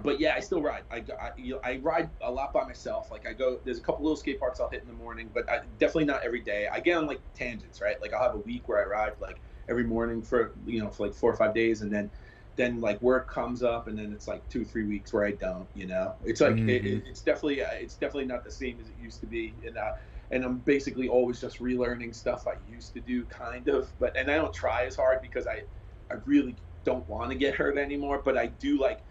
but 0.04 0.20
yeah 0.20 0.34
i 0.36 0.40
still 0.40 0.62
ride. 0.62 0.84
I, 0.90 1.04
I, 1.20 1.32
you 1.38 1.56
know, 1.56 1.62
I 1.64 1.78
ride 1.78 2.10
a 2.22 2.32
lot 2.32 2.54
by 2.54 2.64
myself. 2.64 3.12
Like 3.12 3.28
i 3.28 3.34
go 3.34 3.60
there's 3.64 3.78
a 3.78 3.82
couple 3.82 4.04
little 4.04 4.16
skate 4.16 4.40
parks 4.40 4.60
i'll 4.60 4.70
hit 4.70 4.82
in 4.82 4.88
the 4.88 4.94
morning 4.94 5.30
but 5.34 5.50
I, 5.50 5.62
definitely 5.80 6.06
not 6.06 6.24
every 6.24 6.42
day. 6.42 6.68
I 6.72 6.80
get 6.80 6.98
on 6.98 7.08
like 7.08 7.22
tangents 7.36 7.82
right? 7.82 8.02
Like 8.02 8.14
i'll 8.14 8.24
have 8.24 8.36
a 8.36 8.40
week 8.40 8.68
where 8.68 8.84
i 8.84 8.88
ride 8.88 9.14
like 9.20 9.40
every 9.70 9.84
morning 9.84 10.22
for 10.22 10.54
you 10.66 10.82
know 10.82 10.90
for 10.90 11.08
like 11.08 11.16
four 11.16 11.32
or 11.32 11.36
five 11.36 11.54
days 11.54 11.82
and 11.82 11.92
then 11.92 12.10
then 12.58 12.82
like 12.82 13.02
work 13.02 13.30
comes 13.30 13.64
up 13.64 13.88
and 13.88 13.98
then 13.98 14.12
it's 14.12 14.28
like 14.28 14.48
two 14.50 14.66
three 14.66 14.86
weeks 14.86 15.14
where 15.14 15.26
i 15.26 15.32
don't 15.32 15.68
you 15.74 15.88
know? 15.88 16.16
It's 16.24 16.42
like 16.42 16.54
mm-hmm. 16.54 16.70
it, 16.70 16.86
it's 16.86 17.22
definitely 17.22 17.60
it's 17.60 17.96
definitely 17.96 18.26
not 18.26 18.44
the 18.44 18.52
same 18.52 18.78
as 18.80 18.88
it 18.88 18.96
used 19.02 19.20
to 19.22 19.26
be 19.26 19.54
and 19.66 19.78
uh, 19.78 19.92
and 20.32 20.46
I'm 20.46 20.60
basically 20.60 21.10
always 21.10 21.40
just 21.40 21.60
relearning 21.60 22.16
stuff 22.16 22.48
I 22.48 22.54
used 22.70 22.94
to 22.94 23.02
do, 23.02 23.26
kind 23.26 23.68
of. 23.68 23.92
But 24.00 24.16
and 24.18 24.32
I 24.32 24.36
don't 24.36 24.54
try 24.54 24.86
as 24.86 24.96
hard 24.96 25.22
because 25.22 25.46
I, 25.46 25.62
I 26.10 26.18
really 26.26 26.56
don't 26.84 27.08
want 27.08 27.32
to 27.32 27.38
get 27.38 27.54
hurt 27.54 27.78
anymore. 27.78 28.22
But 28.24 28.38
I 28.38 28.48
do 28.48 28.80
like, 28.80 29.02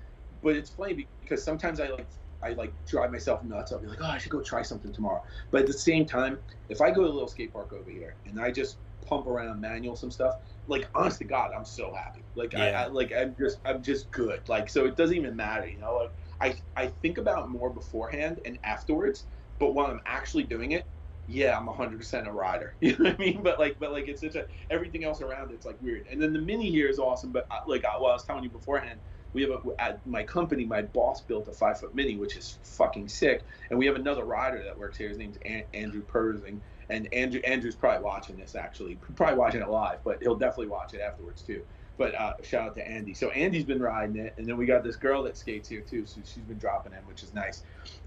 but 0.42 0.56
it's 0.56 0.70
funny 0.70 1.08
because 1.20 1.44
sometimes 1.44 1.78
I 1.78 1.88
like 1.88 2.08
I 2.42 2.50
like 2.54 2.72
drive 2.86 3.12
myself 3.12 3.44
nuts. 3.44 3.70
I'll 3.70 3.78
be 3.78 3.86
like, 3.86 4.00
oh, 4.00 4.06
I 4.06 4.18
should 4.18 4.32
go 4.32 4.40
try 4.40 4.62
something 4.62 4.92
tomorrow. 4.92 5.22
But 5.50 5.62
at 5.62 5.66
the 5.66 5.74
same 5.74 6.06
time, 6.06 6.38
if 6.68 6.80
I 6.80 6.90
go 6.90 7.02
to 7.02 7.08
a 7.08 7.12
little 7.12 7.28
skate 7.28 7.52
park 7.52 7.72
over 7.72 7.90
here 7.90 8.16
and 8.26 8.40
I 8.40 8.50
just 8.50 8.78
pump 9.06 9.26
around 9.26 9.60
manual 9.60 9.96
some 9.96 10.10
stuff, 10.10 10.36
like 10.66 10.88
honest 10.94 11.18
to 11.18 11.24
God, 11.24 11.50
I'm 11.56 11.66
so 11.66 11.92
happy. 11.92 12.22
Like 12.34 12.54
yeah. 12.54 12.64
I, 12.64 12.84
I 12.84 12.86
like 12.86 13.12
I'm 13.14 13.36
just 13.38 13.58
I'm 13.66 13.82
just 13.82 14.10
good. 14.10 14.48
Like 14.48 14.70
so 14.70 14.86
it 14.86 14.96
doesn't 14.96 15.16
even 15.16 15.36
matter, 15.36 15.68
you 15.68 15.78
know. 15.78 16.08
Like 16.40 16.56
I 16.76 16.82
I 16.82 16.86
think 16.86 17.18
about 17.18 17.50
more 17.50 17.68
beforehand 17.68 18.40
and 18.46 18.58
afterwards, 18.64 19.26
but 19.58 19.74
while 19.74 19.88
I'm 19.88 20.00
actually 20.06 20.44
doing 20.44 20.72
it, 20.72 20.86
yeah, 21.30 21.56
I'm 21.56 21.66
100% 21.66 22.26
a 22.26 22.32
rider. 22.32 22.74
You 22.80 22.96
know 22.96 23.04
what 23.10 23.14
I 23.14 23.18
mean? 23.18 23.42
But 23.42 23.58
like, 23.58 23.78
but 23.78 23.92
like, 23.92 24.08
it's 24.08 24.20
such 24.20 24.34
a 24.34 24.46
everything 24.70 25.04
else 25.04 25.20
around 25.20 25.52
it's 25.52 25.64
like 25.66 25.80
weird. 25.80 26.06
And 26.10 26.20
then 26.20 26.32
the 26.32 26.40
mini 26.40 26.70
here 26.70 26.88
is 26.88 26.98
awesome. 26.98 27.30
But 27.30 27.46
uh, 27.50 27.58
like, 27.66 27.82
well, 27.84 28.10
I 28.10 28.12
was 28.12 28.24
telling 28.24 28.42
you 28.44 28.50
beforehand, 28.50 29.00
we 29.32 29.42
have 29.42 29.50
a, 29.50 29.80
at 29.80 30.04
my 30.06 30.24
company, 30.24 30.64
my 30.64 30.82
boss 30.82 31.20
built 31.20 31.46
a 31.48 31.52
five 31.52 31.78
foot 31.78 31.94
mini, 31.94 32.16
which 32.16 32.36
is 32.36 32.58
fucking 32.64 33.08
sick. 33.08 33.44
And 33.70 33.78
we 33.78 33.86
have 33.86 33.94
another 33.96 34.24
rider 34.24 34.62
that 34.64 34.76
works 34.78 34.98
here. 34.98 35.08
His 35.08 35.18
name's 35.18 35.38
An- 35.44 35.64
Andrew 35.72 36.02
Persing. 36.02 36.60
And 36.88 37.12
Andrew 37.14 37.40
Andrew's 37.44 37.76
probably 37.76 38.02
watching 38.04 38.36
this 38.36 38.56
actually, 38.56 38.96
probably 38.96 39.36
watching 39.36 39.62
it 39.62 39.68
live, 39.68 40.02
but 40.04 40.18
he'll 40.22 40.34
definitely 40.36 40.68
watch 40.68 40.92
it 40.94 41.00
afterwards 41.00 41.42
too. 41.42 41.62
But 41.96 42.14
uh, 42.14 42.34
shout 42.42 42.68
out 42.68 42.74
to 42.76 42.88
Andy. 42.88 43.12
So 43.12 43.30
Andy's 43.30 43.64
been 43.64 43.82
riding 43.82 44.16
it, 44.16 44.34
and 44.38 44.46
then 44.46 44.56
we 44.56 44.64
got 44.64 44.82
this 44.82 44.96
girl 44.96 45.22
that 45.24 45.36
skates 45.36 45.68
here 45.68 45.82
too. 45.82 46.06
So 46.06 46.20
she's 46.24 46.42
been 46.44 46.58
dropping 46.58 46.92
in, 46.92 46.98
which 47.00 47.22
is 47.22 47.34
nice. 47.34 47.62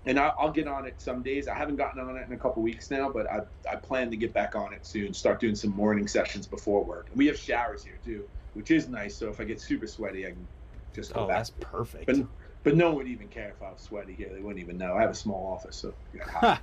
And 0.05 0.19
I, 0.19 0.31
will 0.41 0.51
get 0.51 0.67
on 0.67 0.87
it 0.87 0.95
some 0.97 1.21
days. 1.21 1.47
I 1.47 1.53
haven't 1.53 1.75
gotten 1.75 2.01
on 2.01 2.17
it 2.17 2.25
in 2.27 2.33
a 2.33 2.37
couple 2.37 2.63
weeks 2.63 2.89
now, 2.89 3.09
but 3.09 3.29
I, 3.29 3.41
I 3.69 3.75
plan 3.75 4.09
to 4.09 4.17
get 4.17 4.33
back 4.33 4.55
on 4.55 4.73
it 4.73 4.85
soon. 4.85 5.13
Start 5.13 5.39
doing 5.39 5.55
some 5.55 5.71
morning 5.71 6.07
sessions 6.07 6.47
before 6.47 6.83
work. 6.83 7.07
And 7.09 7.17
we 7.17 7.27
have 7.27 7.37
showers 7.37 7.83
here 7.83 7.99
too, 8.03 8.27
which 8.55 8.71
is 8.71 8.87
nice. 8.89 9.15
So 9.15 9.29
if 9.29 9.39
I 9.39 9.43
get 9.43 9.61
super 9.61 9.85
sweaty, 9.85 10.25
I 10.25 10.31
can 10.31 10.47
just 10.93 11.13
go 11.13 11.21
oh, 11.21 11.27
back. 11.27 11.37
that's 11.37 11.51
perfect. 11.51 12.07
But, 12.07 12.17
but 12.63 12.75
no 12.75 12.87
one 12.87 12.97
would 12.97 13.07
even 13.07 13.27
care 13.27 13.49
if 13.49 13.61
I 13.61 13.71
was 13.71 13.81
sweaty 13.81 14.13
here. 14.13 14.29
They 14.33 14.41
wouldn't 14.41 14.63
even 14.63 14.77
know. 14.77 14.95
I 14.95 15.01
have 15.01 15.11
a 15.11 15.15
small 15.15 15.53
office, 15.53 15.75
so. 15.75 15.93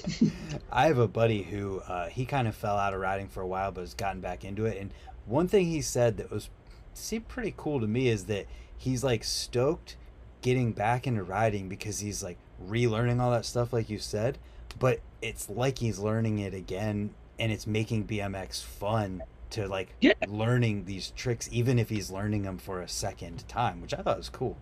I 0.72 0.86
have 0.86 0.98
a 0.98 1.08
buddy 1.08 1.42
who 1.42 1.80
uh, 1.80 2.08
he 2.08 2.24
kind 2.24 2.48
of 2.48 2.54
fell 2.54 2.76
out 2.76 2.94
of 2.94 3.00
riding 3.00 3.28
for 3.28 3.42
a 3.42 3.46
while, 3.46 3.72
but 3.72 3.82
has 3.82 3.94
gotten 3.94 4.20
back 4.20 4.44
into 4.44 4.66
it. 4.66 4.78
And 4.80 4.90
one 5.26 5.48
thing 5.48 5.66
he 5.66 5.82
said 5.82 6.16
that 6.16 6.30
was 6.30 6.48
seemed 6.94 7.28
pretty 7.28 7.54
cool 7.56 7.80
to 7.80 7.86
me 7.86 8.08
is 8.08 8.24
that 8.26 8.46
he's 8.76 9.02
like 9.04 9.24
stoked 9.24 9.96
getting 10.40 10.72
back 10.72 11.06
into 11.06 11.22
riding 11.22 11.68
because 11.68 12.00
he's 12.00 12.22
like 12.22 12.38
relearning 12.66 13.20
all 13.20 13.30
that 13.30 13.44
stuff 13.44 13.72
like 13.72 13.88
you 13.90 13.98
said, 13.98 14.38
but 14.78 15.00
it's 15.20 15.48
like 15.48 15.78
he's 15.78 15.98
learning 15.98 16.38
it 16.38 16.54
again 16.54 17.10
and 17.38 17.52
it's 17.52 17.66
making 17.66 18.06
BMX 18.06 18.62
fun 18.62 19.22
to 19.50 19.68
like 19.68 19.94
Yeah. 20.00 20.14
learning 20.28 20.84
these 20.86 21.10
tricks 21.10 21.48
even 21.52 21.78
if 21.78 21.88
he's 21.90 22.10
learning 22.10 22.42
them 22.42 22.58
for 22.58 22.80
a 22.80 22.88
second 22.88 23.46
time, 23.48 23.80
which 23.82 23.94
I 23.94 23.98
thought 24.02 24.16
was 24.18 24.28
cool. 24.28 24.56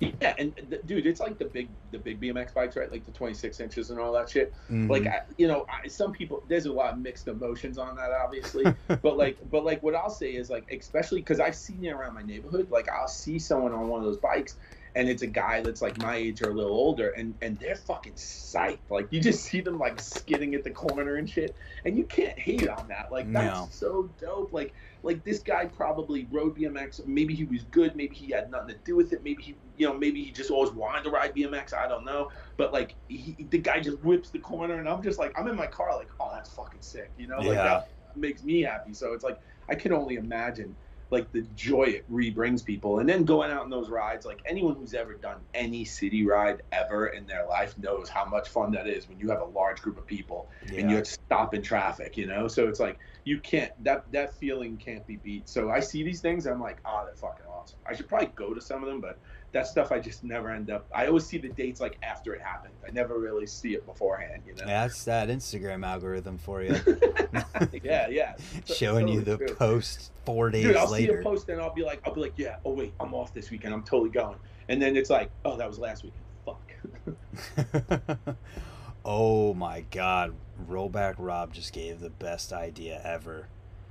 Yeah, 0.00 0.34
and 0.38 0.56
th- 0.70 0.80
dude, 0.86 1.06
it's 1.06 1.20
like 1.20 1.38
the 1.38 1.44
big 1.44 1.68
the 1.90 1.98
big 1.98 2.20
BMX 2.20 2.54
bikes, 2.54 2.74
right? 2.76 2.90
Like 2.90 3.04
the 3.04 3.12
26 3.12 3.60
inches 3.60 3.90
and 3.90 4.00
all 4.00 4.12
that 4.12 4.30
shit. 4.30 4.52
Like 4.70 5.02
Mhm. 5.02 5.12
I, 5.12 5.22
you 5.36 5.46
know, 5.46 5.66
I, 5.68 5.88
some 5.88 6.12
people 6.12 6.42
there's 6.48 6.64
a 6.66 6.72
lot 6.72 6.94
of 6.94 6.98
mixed 6.98 7.28
emotions 7.28 7.76
on 7.76 7.96
that, 7.96 8.10
obviously. 8.10 8.64
but 8.88 9.18
like, 9.18 9.36
but 9.50 9.64
like, 9.64 9.82
what 9.82 9.94
I'll 9.94 10.08
say 10.10 10.30
is 10.30 10.48
like, 10.48 10.72
especially 10.72 11.20
because 11.20 11.38
I've 11.38 11.54
seen 11.54 11.84
it 11.84 11.90
around 11.90 12.14
my 12.14 12.22
neighborhood. 12.22 12.70
Like 12.70 12.88
I'll 12.88 13.08
see 13.08 13.38
someone 13.38 13.72
on 13.72 13.88
one 13.88 14.00
of 14.00 14.06
those 14.06 14.16
bikes, 14.16 14.56
and 14.94 15.06
it's 15.06 15.20
a 15.22 15.26
guy 15.26 15.60
that's 15.60 15.82
like 15.82 15.98
my 15.98 16.16
age 16.16 16.40
or 16.42 16.48
a 16.50 16.54
little 16.54 16.72
older, 16.72 17.10
and 17.10 17.34
and 17.42 17.58
they're 17.58 17.76
fucking 17.76 18.14
psyched. 18.14 18.78
Like 18.88 19.08
you 19.12 19.20
just 19.20 19.44
see 19.44 19.60
them 19.60 19.78
like 19.78 20.00
skidding 20.00 20.54
at 20.54 20.64
the 20.64 20.70
corner 20.70 21.16
and 21.16 21.28
shit, 21.28 21.54
and 21.84 21.98
you 21.98 22.04
can't 22.04 22.38
hate 22.38 22.68
on 22.68 22.88
that. 22.88 23.12
Like 23.12 23.30
that's 23.30 23.54
No. 23.54 23.68
so 23.70 24.08
dope. 24.18 24.52
Like 24.54 24.72
like 25.02 25.24
this 25.24 25.38
guy 25.40 25.66
probably 25.66 26.28
rode 26.30 26.56
BMX. 26.56 27.04
Maybe 27.06 27.34
he 27.34 27.44
was 27.44 27.62
good. 27.64 27.96
Maybe 27.96 28.14
he 28.14 28.30
had 28.30 28.50
nothing 28.50 28.68
to 28.68 28.80
do 28.84 28.96
with 28.96 29.12
it. 29.12 29.22
Maybe 29.24 29.42
he, 29.42 29.56
you 29.76 29.86
know, 29.86 29.94
maybe 29.94 30.22
he 30.22 30.30
just 30.30 30.50
always 30.50 30.70
wanted 30.72 31.04
to 31.04 31.10
ride 31.10 31.34
BMX. 31.34 31.72
I 31.74 31.88
don't 31.88 32.04
know. 32.04 32.30
But 32.56 32.72
like, 32.72 32.96
he, 33.08 33.46
the 33.50 33.58
guy 33.58 33.80
just 33.80 34.00
whips 34.02 34.30
the 34.30 34.38
corner, 34.38 34.78
and 34.78 34.88
I'm 34.88 35.02
just 35.02 35.18
like, 35.18 35.38
I'm 35.38 35.48
in 35.48 35.56
my 35.56 35.66
car, 35.66 35.96
like, 35.96 36.10
oh, 36.20 36.30
that's 36.34 36.50
fucking 36.52 36.82
sick. 36.82 37.10
You 37.16 37.28
know, 37.28 37.38
like 37.38 37.56
Yeah. 37.56 37.64
that 37.64 37.88
makes 38.16 38.42
me 38.44 38.60
happy. 38.62 38.92
So 38.92 39.12
it's 39.12 39.24
like 39.24 39.38
I 39.68 39.74
can 39.74 39.92
only 39.92 40.16
imagine 40.16 40.76
like 41.10 41.32
the 41.32 41.42
joy 41.56 41.84
it 41.84 42.04
re 42.08 42.30
brings 42.30 42.62
people, 42.62 43.00
and 43.00 43.08
then 43.08 43.24
going 43.24 43.50
out 43.50 43.62
on 43.62 43.70
those 43.70 43.88
rides. 43.90 44.24
Like 44.24 44.40
anyone 44.46 44.76
who's 44.76 44.94
ever 44.94 45.14
done 45.14 45.38
any 45.54 45.84
city 45.84 46.24
ride 46.24 46.62
ever 46.70 47.08
in 47.08 47.26
their 47.26 47.46
life 47.46 47.76
knows 47.78 48.08
how 48.08 48.24
much 48.24 48.48
fun 48.48 48.70
that 48.72 48.86
is 48.86 49.08
when 49.08 49.18
you 49.18 49.28
have 49.30 49.40
a 49.40 49.44
large 49.46 49.82
group 49.82 49.98
of 49.98 50.06
people 50.06 50.48
and 50.62 50.88
Yeah. 50.88 50.90
you're 50.90 51.04
stopping 51.04 51.62
traffic, 51.62 52.16
you 52.16 52.26
know? 52.26 52.46
So 52.46 52.68
it's 52.68 52.78
like 52.78 52.98
you 53.24 53.38
can't 53.40 53.72
that 53.84 54.10
that 54.12 54.34
feeling 54.34 54.76
can't 54.76 55.06
be 55.06 55.16
beat. 55.16 55.48
So 55.48 55.70
I 55.70 55.80
see 55.80 56.02
these 56.02 56.20
things, 56.20 56.46
I'm 56.46 56.60
like, 56.60 56.78
oh, 56.84 57.02
they're 57.06 57.14
fucking 57.14 57.46
awesome. 57.46 57.78
I 57.86 57.94
should 57.94 58.08
probably 58.08 58.30
go 58.34 58.54
to 58.54 58.60
some 58.60 58.82
of 58.82 58.88
them, 58.88 59.00
but 59.00 59.18
that 59.52 59.66
stuff 59.66 59.90
I 59.90 59.98
just 59.98 60.22
never 60.22 60.50
end 60.50 60.70
up. 60.70 60.86
I 60.94 61.06
always 61.06 61.26
see 61.26 61.38
the 61.38 61.48
dates 61.48 61.80
like 61.80 61.98
after 62.02 62.34
it 62.34 62.40
happened. 62.40 62.74
I 62.86 62.90
never 62.92 63.18
really 63.18 63.46
see 63.46 63.74
it 63.74 63.84
beforehand, 63.84 64.42
you 64.46 64.54
know? 64.54 64.60
Yeah, 64.60 64.86
that's 64.86 65.04
that 65.04 65.28
Instagram 65.28 65.84
algorithm 65.84 66.38
for 66.38 66.62
you, 66.62 66.76
yeah, 67.82 68.08
yeah. 68.08 68.34
So- 68.64 68.74
showing 68.74 69.08
you 69.08 69.20
the 69.20 69.36
true. 69.36 69.54
post 69.54 70.12
four 70.24 70.50
days 70.50 70.64
Dude, 70.64 70.76
I'll 70.76 70.86
see 70.86 71.06
later. 71.08 71.20
a 71.20 71.22
post 71.22 71.48
and 71.48 71.60
I'll 71.60 71.74
be 71.74 71.82
like, 71.82 72.00
I'll 72.06 72.14
be 72.14 72.20
like, 72.20 72.34
yeah. 72.36 72.56
Oh 72.64 72.72
wait, 72.72 72.92
I'm 73.00 73.14
off 73.14 73.34
this 73.34 73.50
weekend. 73.50 73.74
I'm 73.74 73.82
totally 73.82 74.10
going. 74.10 74.36
And 74.68 74.80
then 74.80 74.96
it's 74.96 75.10
like, 75.10 75.30
oh, 75.44 75.56
that 75.56 75.68
was 75.68 75.78
last 75.78 76.04
weekend. 76.04 76.22
Fuck. 76.46 78.16
oh 79.04 79.52
my 79.54 79.80
god, 79.90 80.32
Rollback 80.66 81.14
Rob 81.18 81.52
just 81.52 81.72
gave 81.72 82.00
the 82.00 82.10
best 82.10 82.52
idea 82.52 83.00
ever. 83.04 83.48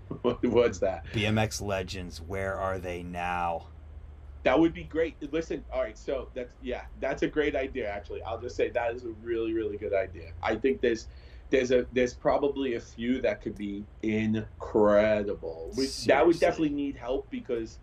What- 0.24 0.44
What's 0.46 0.80
that? 0.80 1.06
BMX 1.14 1.62
Legends, 1.62 2.20
where 2.20 2.56
are 2.56 2.80
they 2.80 3.04
now? 3.04 3.68
That 4.44 4.58
would 4.60 4.74
be 4.74 4.84
great. 4.86 5.16
Listen, 5.34 5.64
all 5.72 5.82
right, 5.82 5.98
so 5.98 6.30
that's 6.34 6.54
yeah, 6.64 6.84
that's 7.00 7.22
a 7.24 7.28
great 7.28 7.56
idea. 7.56 7.90
Actually, 7.90 8.24
I'll 8.24 8.40
just 8.40 8.56
say 8.56 8.70
that 8.70 8.96
is 8.96 9.04
a 9.04 9.10
really, 9.22 9.54
really 9.54 9.78
good 9.78 9.94
idea. 9.94 10.32
I 10.42 10.56
think 10.56 10.80
there's 10.82 11.08
there's 11.52 11.72
a 11.72 11.86
there's 11.92 12.14
probably 12.14 12.76
a 12.76 12.80
few 12.80 13.22
that 13.22 13.42
could 13.42 13.56
be 13.58 13.84
incredible. 14.02 15.72
We, 15.76 15.88
that 16.08 16.26
would 16.26 16.40
definitely 16.40 16.70
need 16.70 16.96
help 16.96 17.30
because 17.30 17.80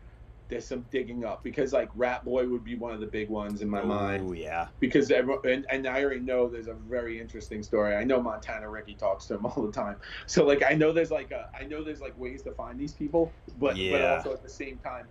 there's 0.48 0.66
some 0.66 0.84
digging 0.90 1.24
up. 1.24 1.42
Because 1.42 1.72
like 1.72 1.88
Rat 1.94 2.24
Boy 2.24 2.46
would 2.48 2.64
be 2.64 2.74
one 2.74 2.92
of 2.92 3.00
the 3.00 3.06
big 3.06 3.28
ones 3.28 3.62
in 3.62 3.68
my 3.68 3.82
mind. 3.82 4.28
Oh 4.28 4.32
yeah. 4.32 4.68
because 4.80 5.10
everyone, 5.10 5.46
and, 5.48 5.66
and 5.70 5.86
I 5.86 6.02
already 6.02 6.20
know 6.20 6.48
there's 6.48 6.68
a 6.68 6.74
very 6.74 7.20
interesting 7.20 7.62
story. 7.62 7.94
I 7.94 8.04
know 8.04 8.22
Montana 8.22 8.68
Ricky 8.68 8.94
talks 8.94 9.26
to 9.26 9.34
him 9.34 9.46
all 9.46 9.62
the 9.62 9.72
time, 9.72 9.96
so 10.26 10.44
like 10.44 10.62
I 10.68 10.74
know 10.74 10.92
there's 10.92 11.10
like 11.10 11.30
a, 11.32 11.48
I 11.58 11.64
know 11.64 11.82
there's 11.82 12.00
like 12.00 12.18
ways 12.18 12.42
to 12.42 12.52
find 12.52 12.78
these 12.78 12.92
people, 12.92 13.32
but 13.58 13.76
but 13.76 14.02
also 14.02 14.32
at 14.32 14.42
the 14.42 14.48
same 14.48 14.78
time, 14.78 15.06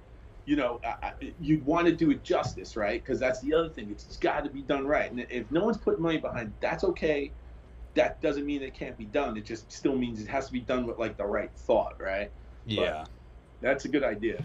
you 0.46 0.56
know, 0.56 0.80
I, 0.84 1.08
I, 1.08 1.14
you'd 1.40 1.66
want 1.66 1.88
to 1.88 1.94
do 1.94 2.12
it 2.12 2.24
justice, 2.24 2.76
right? 2.76 3.04
Because 3.04 3.20
that's 3.20 3.42
the 3.42 3.54
other 3.54 3.70
thing. 3.70 3.90
It's 3.92 4.18
got 4.18 4.44
to 4.44 4.50
be 4.50 4.62
done 4.62 4.86
right, 4.86 5.10
and 5.12 5.26
if 5.30 5.50
no 5.52 5.66
one's 5.66 5.78
putting 5.78 6.02
money 6.02 6.18
behind, 6.18 6.54
that's 6.60 6.84
okay. 6.84 7.32
That 7.96 8.22
doesn't 8.22 8.46
mean 8.46 8.62
it 8.62 8.74
can't 8.74 8.98
be 8.98 9.06
done. 9.06 9.38
It 9.38 9.46
just 9.46 9.72
still 9.72 9.96
means 9.96 10.22
it 10.22 10.28
has 10.28 10.48
to 10.48 10.52
be 10.52 10.60
done 10.60 10.86
with 10.86 11.00
like 11.00 11.16
the 11.16 11.26
right 11.26 11.50
thought, 11.56 11.96
right? 12.00 12.30
Yeah. 12.66 13.06
That's 13.62 13.86
a 13.86 13.88
good 13.88 14.04
idea. 14.04 14.44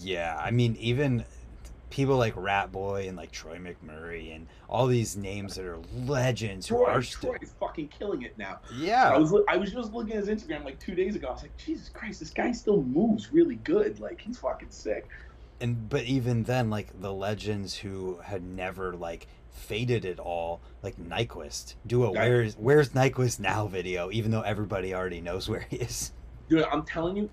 Yeah. 0.00 0.36
I 0.40 0.50
mean, 0.50 0.76
even 0.80 1.24
people 1.90 2.16
like 2.16 2.32
Rat 2.36 2.72
Boy 2.72 3.06
and 3.06 3.16
like 3.16 3.30
Troy 3.30 3.56
McMurray 3.58 4.34
and 4.34 4.48
all 4.68 4.86
these 4.88 5.16
names 5.16 5.54
that 5.54 5.64
are 5.64 5.78
legends 5.94 6.66
who 6.66 6.76
Troy, 6.76 6.86
are 6.90 7.02
still. 7.02 7.34
Troy's 7.34 7.54
fucking 7.60 7.88
killing 7.88 8.22
it 8.22 8.36
now. 8.36 8.58
Yeah, 8.74 9.10
I 9.10 9.18
was 9.18 9.32
I 9.48 9.56
was 9.56 9.72
just 9.72 9.92
looking 9.92 10.14
at 10.16 10.26
his 10.26 10.42
Instagram 10.42 10.64
like 10.64 10.78
two 10.80 10.94
days 10.94 11.14
ago. 11.14 11.28
I 11.28 11.32
was 11.32 11.42
like, 11.42 11.56
Jesus 11.56 11.88
Christ, 11.88 12.20
this 12.20 12.30
guy 12.30 12.50
still 12.52 12.82
moves 12.82 13.32
really 13.32 13.56
good. 13.56 14.00
Like 14.00 14.20
he's 14.20 14.38
fucking 14.38 14.70
sick. 14.70 15.08
and 15.60 15.88
but 15.88 16.02
even 16.04 16.42
then 16.44 16.68
like 16.70 17.00
the 17.00 17.12
legends 17.12 17.76
who 17.76 18.18
had 18.24 18.42
never 18.42 18.94
like 18.94 19.28
faded 19.52 20.04
at 20.04 20.18
all 20.18 20.60
like 20.82 20.96
Nyquist 20.96 21.74
do 21.86 22.02
a 22.04 22.10
where's 22.10 22.54
where's 22.56 22.88
Nyquist 22.90 23.38
now 23.38 23.68
video 23.68 24.10
even 24.10 24.32
though 24.32 24.40
everybody 24.40 24.92
already 24.92 25.20
knows 25.20 25.48
where 25.48 25.64
he 25.70 25.76
is 25.76 26.10
Dude, 26.48 26.64
I'm 26.64 26.82
telling 26.84 27.16
you, 27.16 27.30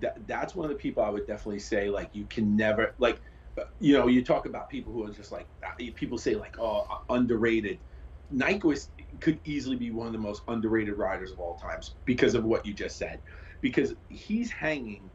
that 0.00 0.26
that's 0.26 0.54
one 0.54 0.64
of 0.64 0.70
the 0.70 0.76
people 0.76 1.02
I 1.02 1.10
would 1.10 1.26
definitely 1.26 1.60
say 1.60 1.90
like 1.90 2.10
you 2.14 2.26
can 2.26 2.56
never 2.56 2.94
like, 2.98 3.20
you 3.78 3.94
know, 3.96 4.06
you 4.08 4.24
talk 4.24 4.46
about 4.46 4.70
people 4.70 4.92
who 4.92 5.04
are 5.06 5.12
just 5.12 5.32
like 5.32 5.48
uh, 5.64 5.70
people 5.94 6.18
say 6.18 6.34
like 6.34 6.56
oh 6.58 6.86
uh, 6.90 6.98
underrated. 7.14 7.80
Nyquist 8.32 8.90
could 9.20 9.40
easily 9.44 9.76
be 9.76 9.90
one 9.90 10.06
of 10.06 10.12
the 10.12 10.18
most 10.18 10.42
underrated 10.48 10.96
riders 10.96 11.32
of 11.32 11.40
all 11.40 11.56
times 11.56 11.96
because 12.04 12.34
of 12.34 12.44
what 12.44 12.64
you 12.64 12.72
just 12.72 12.96
said, 12.96 13.22
because 13.60 13.94
he's 14.08 14.52
hanging 14.52 15.10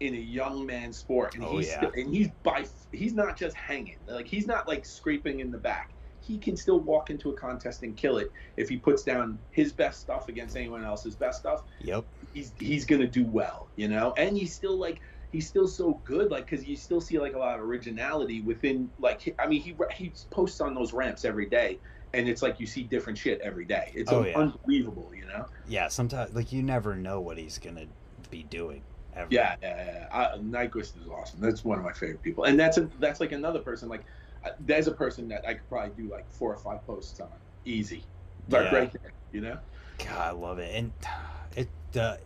in 0.00 0.14
a 0.14 0.18
young 0.18 0.66
man's 0.66 0.98
sport, 0.98 1.34
and 1.34 1.42
Oh, 1.42 1.58
he's 1.58 1.68
yeah. 1.68 1.76
still, 1.76 1.92
and 1.94 2.14
he's 2.14 2.28
by 2.42 2.66
he's 2.92 3.14
not 3.14 3.36
just 3.38 3.56
hanging 3.56 3.98
like 4.06 4.26
he's 4.28 4.46
not 4.46 4.68
like 4.68 4.84
scraping 4.86 5.40
in 5.40 5.50
the 5.50 5.58
back. 5.58 5.95
He 6.26 6.38
can 6.38 6.56
still 6.56 6.80
walk 6.80 7.10
into 7.10 7.30
a 7.30 7.34
contest 7.34 7.82
and 7.82 7.96
kill 7.96 8.18
it 8.18 8.30
if 8.56 8.68
he 8.68 8.76
puts 8.76 9.02
down 9.02 9.38
his 9.50 9.72
best 9.72 10.00
stuff 10.00 10.28
against 10.28 10.56
anyone 10.56 10.84
else's 10.84 11.14
best 11.14 11.38
stuff 11.38 11.62
yep 11.80 12.04
he's 12.32 12.52
he's 12.58 12.84
gonna 12.84 13.06
do 13.06 13.24
well, 13.24 13.68
you 13.76 13.88
know. 13.88 14.12
And 14.16 14.36
he's 14.36 14.54
still 14.54 14.78
like 14.78 15.00
he's 15.32 15.48
still 15.48 15.68
so 15.68 16.00
good, 16.04 16.30
like 16.30 16.48
because 16.48 16.66
you 16.66 16.76
still 16.76 17.00
see 17.00 17.18
like 17.18 17.34
a 17.34 17.38
lot 17.38 17.58
of 17.58 17.64
originality 17.64 18.40
within. 18.40 18.90
Like 18.98 19.34
I 19.38 19.46
mean, 19.46 19.60
he 19.60 19.74
he 19.96 20.12
posts 20.30 20.60
on 20.60 20.74
those 20.74 20.92
ramps 20.92 21.24
every 21.24 21.46
day, 21.46 21.78
and 22.14 22.28
it's 22.28 22.42
like 22.42 22.58
you 22.60 22.66
see 22.66 22.82
different 22.82 23.18
shit 23.18 23.40
every 23.40 23.64
day. 23.64 23.92
It's 23.94 24.10
Oh, 24.12 24.24
yeah. 24.24 24.38
unbelievable, 24.38 25.12
you 25.14 25.26
know. 25.26 25.46
yeah 25.68 25.88
sometimes 25.88 26.34
like 26.34 26.52
you 26.52 26.62
never 26.62 26.94
know 26.96 27.20
what 27.20 27.38
he's 27.38 27.58
gonna 27.58 27.86
be 28.30 28.42
doing 28.44 28.82
ever 29.14 29.28
Yeah, 29.30 29.56
yeah, 29.62 29.84
yeah. 29.84 30.06
I, 30.12 30.38
Nyquist 30.38 31.00
is 31.00 31.08
awesome. 31.10 31.40
That's 31.40 31.64
one 31.64 31.78
of 31.78 31.84
my 31.84 31.92
favorite 31.92 32.22
people, 32.22 32.44
and 32.44 32.58
that's 32.58 32.78
a 32.78 32.88
that's 32.98 33.20
like 33.20 33.32
another 33.32 33.60
person. 33.60 33.88
Like 33.88 34.04
there's 34.60 34.86
a 34.86 34.92
person 34.92 35.28
that 35.28 35.46
I 35.46 35.54
could 35.54 35.68
probably 35.68 36.02
do 36.02 36.10
like 36.10 36.30
four 36.30 36.52
or 36.52 36.56
five 36.58 36.84
posts 36.86 37.18
on, 37.20 37.28
easy, 37.64 38.04
like 38.48 38.64
Yeah. 38.64 38.74
right 38.74 38.92
there, 39.02 39.12
you 39.32 39.40
know. 39.40 39.58
God, 39.98 40.18
I 40.18 40.30
love 40.30 40.58
it 40.58 40.74
and 40.74 40.92
it 41.56 41.68
the 41.92 42.20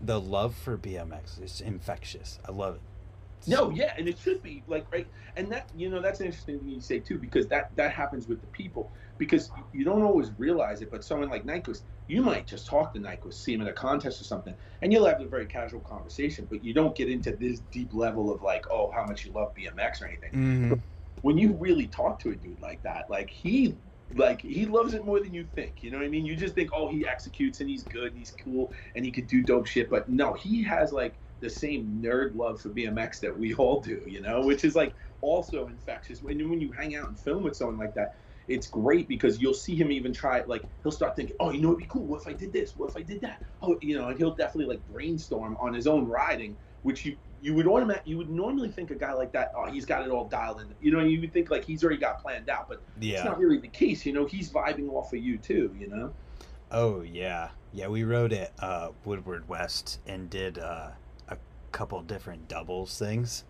the 0.00 0.20
love 0.20 0.56
for 0.56 0.76
BMX 0.76 1.40
is 1.40 1.60
infectious 1.60 2.38
I 2.46 2.50
love 2.50 2.74
it 2.74 2.82
No, 3.46 3.70
yeah, 3.70 3.92
and 3.96 4.08
it 4.08 4.18
should 4.18 4.42
be 4.42 4.62
like 4.66 4.90
right, 4.92 5.06
and 5.36 5.50
that 5.52 5.68
you 5.74 5.88
know 5.88 6.00
that's 6.02 6.20
an 6.20 6.26
interesting 6.26 6.58
thing 6.58 6.68
you 6.68 6.80
say 6.80 6.98
too 6.98 7.18
because 7.18 7.46
that 7.48 7.74
that 7.76 7.92
happens 7.92 8.26
with 8.28 8.40
the 8.40 8.46
people 8.48 8.92
because 9.18 9.50
you 9.72 9.84
don't 9.84 10.02
always 10.02 10.30
realize 10.38 10.80
it, 10.82 10.90
but 10.90 11.04
someone 11.04 11.28
like 11.28 11.44
Nyquist, 11.44 11.82
you 12.08 12.22
might 12.22 12.46
just 12.46 12.66
talk 12.66 12.92
to 12.94 13.00
Nyquist, 13.00 13.34
see 13.34 13.54
him 13.54 13.60
at 13.62 13.68
a 13.68 13.72
contest 13.72 14.20
or 14.20 14.24
something, 14.24 14.54
and 14.80 14.92
you'll 14.92 15.06
have 15.06 15.20
a 15.20 15.26
very 15.28 15.46
casual 15.46 15.80
conversation, 15.80 16.46
but 16.50 16.64
you 16.64 16.74
don't 16.74 16.96
get 16.96 17.08
into 17.08 17.30
this 17.36 17.60
deep 17.70 17.94
level 17.94 18.32
of 18.34 18.42
like, 18.42 18.64
oh, 18.70 18.90
how 18.90 19.04
much 19.04 19.24
you 19.24 19.32
love 19.32 19.54
BMX 19.54 20.02
or 20.02 20.06
anything. 20.06 20.32
Mhm. 20.32 20.82
When 21.22 21.38
you 21.38 21.54
really 21.54 21.86
talk 21.86 22.18
to 22.20 22.30
a 22.30 22.36
dude 22.36 22.60
like 22.60 22.82
that, 22.82 23.08
like 23.10 23.30
he. 23.30 23.76
Like 24.14 24.42
he 24.42 24.66
loves 24.66 24.92
it 24.92 25.06
more 25.06 25.20
than 25.20 25.32
you 25.32 25.46
think, 25.54 25.82
you 25.82 25.90
know 25.90 25.96
what 25.96 26.04
I 26.04 26.10
mean? 26.10 26.26
You 26.26 26.36
just 26.36 26.54
think, 26.54 26.68
oh, 26.74 26.86
he 26.86 27.06
executes 27.08 27.60
and 27.60 27.70
he's 27.70 27.82
good 27.82 28.08
and 28.08 28.18
he's 28.18 28.34
cool 28.44 28.70
and 28.94 29.06
he 29.06 29.10
could 29.10 29.26
do 29.26 29.40
dope 29.42 29.66
shit, 29.66 29.88
but 29.88 30.06
no, 30.06 30.34
he 30.34 30.62
has 30.64 30.92
like 30.92 31.18
the 31.40 31.48
same 31.48 32.00
nerd 32.02 32.34
love 32.36 32.60
for 32.60 32.68
BMX 32.68 33.20
that 33.20 33.36
we 33.36 33.54
all 33.54 33.80
do, 33.80 34.02
you 34.06 34.20
know, 34.20 34.40
which 34.42 34.64
is 34.64 34.74
like 34.74 34.94
also 35.22 35.66
infectious. 35.66 36.22
When 36.22 36.48
when 36.50 36.60
you 36.60 36.72
hang 36.72 36.94
out 36.94 37.08
and 37.08 37.18
film 37.18 37.42
with 37.42 37.56
someone 37.56 37.78
like 37.78 37.94
that, 37.94 38.16
it's 38.48 38.66
great 38.66 39.08
because 39.08 39.40
you'll 39.40 39.54
see 39.54 39.74
him 39.74 39.90
even 39.90 40.12
try 40.12 40.38
it. 40.38 40.48
Like 40.48 40.62
he'll 40.82 40.92
start 40.92 41.16
thinking, 41.16 41.36
oh, 41.40 41.50
you 41.50 41.60
know, 41.60 41.68
it'd 41.68 41.78
be 41.78 41.86
cool. 41.88 42.06
What 42.06 42.20
if 42.22 42.28
I 42.28 42.32
did 42.32 42.52
this? 42.52 42.76
What 42.76 42.90
if 42.90 42.96
I 42.96 43.02
did 43.02 43.20
that? 43.22 43.42
Oh, 43.60 43.76
you 43.82 43.98
know, 43.98 44.08
and 44.08 44.18
he'll 44.18 44.34
definitely 44.34 44.74
like 44.74 44.86
brainstorm 44.86 45.56
on 45.60 45.74
his 45.74 45.86
own 45.86 46.06
riding, 46.06 46.56
which 46.82 47.04
you 47.04 47.16
you 47.42 47.54
would 47.54 47.66
automatic 47.66 48.02
you 48.04 48.16
would 48.16 48.30
normally 48.30 48.70
think 48.70 48.90
a 48.92 48.94
guy 48.94 49.12
like 49.12 49.32
that, 49.32 49.52
oh, 49.56 49.66
he's 49.66 49.84
got 49.84 50.06
it 50.06 50.10
all 50.10 50.26
dialed 50.26 50.60
in. 50.60 50.68
You 50.80 50.92
know, 50.92 51.00
you 51.00 51.20
would 51.20 51.32
think 51.32 51.50
like 51.50 51.64
he's 51.64 51.82
already 51.82 52.00
got 52.00 52.22
planned 52.22 52.48
out, 52.48 52.68
but 52.68 52.80
yeah. 53.00 53.16
it's 53.16 53.24
not 53.24 53.38
really 53.38 53.58
the 53.58 53.68
case. 53.68 54.06
You 54.06 54.12
know, 54.12 54.24
he's 54.24 54.48
vibing 54.48 54.88
off 54.90 55.12
of 55.12 55.18
you 55.18 55.38
too. 55.38 55.74
You 55.78 55.88
know. 55.88 56.14
Oh 56.70 57.02
yeah, 57.02 57.50
yeah. 57.72 57.88
We 57.88 58.04
rode 58.04 58.32
at 58.32 58.52
uh, 58.60 58.90
Woodward 59.04 59.48
West 59.48 59.98
and 60.06 60.30
did 60.30 60.58
uh, 60.58 60.90
a 61.28 61.36
couple 61.72 62.00
different 62.02 62.46
doubles 62.46 62.96
things, 62.96 63.42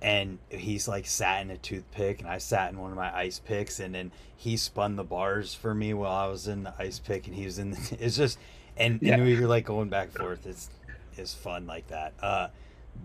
and 0.00 0.38
he's 0.48 0.86
like 0.86 1.06
sat 1.06 1.42
in 1.42 1.50
a 1.50 1.58
toothpick 1.58 2.20
and 2.20 2.28
I 2.28 2.38
sat 2.38 2.70
in 2.70 2.78
one 2.78 2.92
of 2.92 2.96
my 2.96 3.14
ice 3.14 3.40
picks 3.40 3.80
and 3.80 3.94
then 3.94 4.12
he 4.36 4.56
spun 4.56 4.94
the 4.94 5.04
bars 5.04 5.54
for 5.54 5.74
me 5.74 5.92
while 5.92 6.12
I 6.12 6.28
was 6.28 6.46
in 6.46 6.62
the 6.62 6.74
ice 6.78 7.00
pick 7.00 7.26
and 7.26 7.34
he 7.34 7.44
was 7.44 7.58
in 7.58 7.72
the, 7.72 7.96
it's 8.00 8.16
just 8.16 8.38
and, 8.76 9.00
yeah. 9.02 9.14
and 9.14 9.28
you're 9.28 9.48
like 9.48 9.64
going 9.64 9.88
back 9.88 10.08
and 10.08 10.18
forth 10.18 10.46
it's 10.46 10.70
it's 11.16 11.34
fun 11.34 11.66
like 11.66 11.88
that 11.88 12.14
uh 12.22 12.46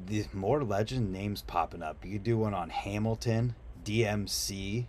the 0.07 0.25
more 0.33 0.63
legend 0.63 1.11
names 1.11 1.41
popping 1.41 1.83
up 1.83 2.05
you 2.05 2.19
do 2.19 2.37
one 2.37 2.53
on 2.53 2.69
Hamilton 2.69 3.55
DMC 3.83 4.85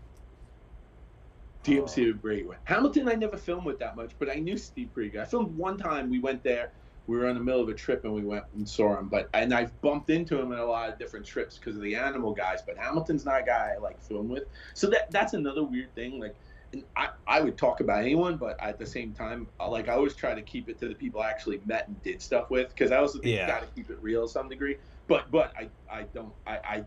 DMC 1.64 2.06
oh. 2.06 2.10
a 2.10 2.12
great 2.12 2.46
one 2.46 2.56
Hamilton 2.64 3.08
I 3.08 3.14
never 3.14 3.36
filmed 3.36 3.64
with 3.64 3.78
that 3.78 3.96
much 3.96 4.10
but 4.18 4.30
I 4.30 4.34
knew 4.34 4.56
Steve 4.56 4.90
Krieger 4.94 5.22
I 5.22 5.24
filmed 5.24 5.56
one 5.56 5.78
time 5.78 6.10
we 6.10 6.18
went 6.18 6.42
there 6.42 6.72
we 7.06 7.18
were 7.18 7.28
in 7.28 7.34
the 7.34 7.42
middle 7.42 7.60
of 7.60 7.68
a 7.68 7.74
trip 7.74 8.04
and 8.04 8.14
we 8.14 8.22
went 8.22 8.44
and 8.54 8.68
saw 8.68 8.98
him. 8.98 9.08
But 9.08 9.28
and 9.34 9.52
I've 9.52 9.78
bumped 9.82 10.10
into 10.10 10.40
him 10.40 10.52
in 10.52 10.58
a 10.58 10.64
lot 10.64 10.88
of 10.88 10.98
different 10.98 11.26
trips 11.26 11.58
because 11.58 11.76
of 11.76 11.82
the 11.82 11.94
animal 11.94 12.32
guys. 12.32 12.62
But 12.62 12.78
Hamilton's 12.78 13.24
not 13.24 13.42
a 13.42 13.44
guy 13.44 13.72
I 13.76 13.78
like 13.78 14.02
film 14.02 14.28
with. 14.28 14.44
So 14.74 14.88
that 14.90 15.10
that's 15.10 15.34
another 15.34 15.62
weird 15.62 15.94
thing. 15.94 16.18
Like, 16.18 16.34
I 16.96 17.10
I 17.26 17.40
would 17.40 17.58
talk 17.58 17.80
about 17.80 18.00
anyone, 18.00 18.36
but 18.36 18.58
at 18.60 18.78
the 18.78 18.86
same 18.86 19.12
time, 19.12 19.46
uh, 19.60 19.68
like 19.68 19.88
I 19.88 19.92
always 19.92 20.14
try 20.14 20.34
to 20.34 20.42
keep 20.42 20.68
it 20.68 20.78
to 20.80 20.88
the 20.88 20.94
people 20.94 21.20
I 21.20 21.30
actually 21.30 21.60
met 21.66 21.88
and 21.88 22.02
did 22.02 22.22
stuff 22.22 22.50
with 22.50 22.70
because 22.70 22.90
I 22.90 22.96
also 22.96 23.18
think 23.18 23.36
yeah. 23.36 23.46
you 23.46 23.52
got 23.52 23.60
to 23.60 23.68
keep 23.74 23.90
it 23.90 23.98
real 24.00 24.26
to 24.26 24.32
some 24.32 24.48
degree. 24.48 24.76
But 25.06 25.30
but 25.30 25.52
I 25.56 25.68
I 25.90 26.02
don't 26.14 26.32
I 26.46 26.56
I 26.56 26.84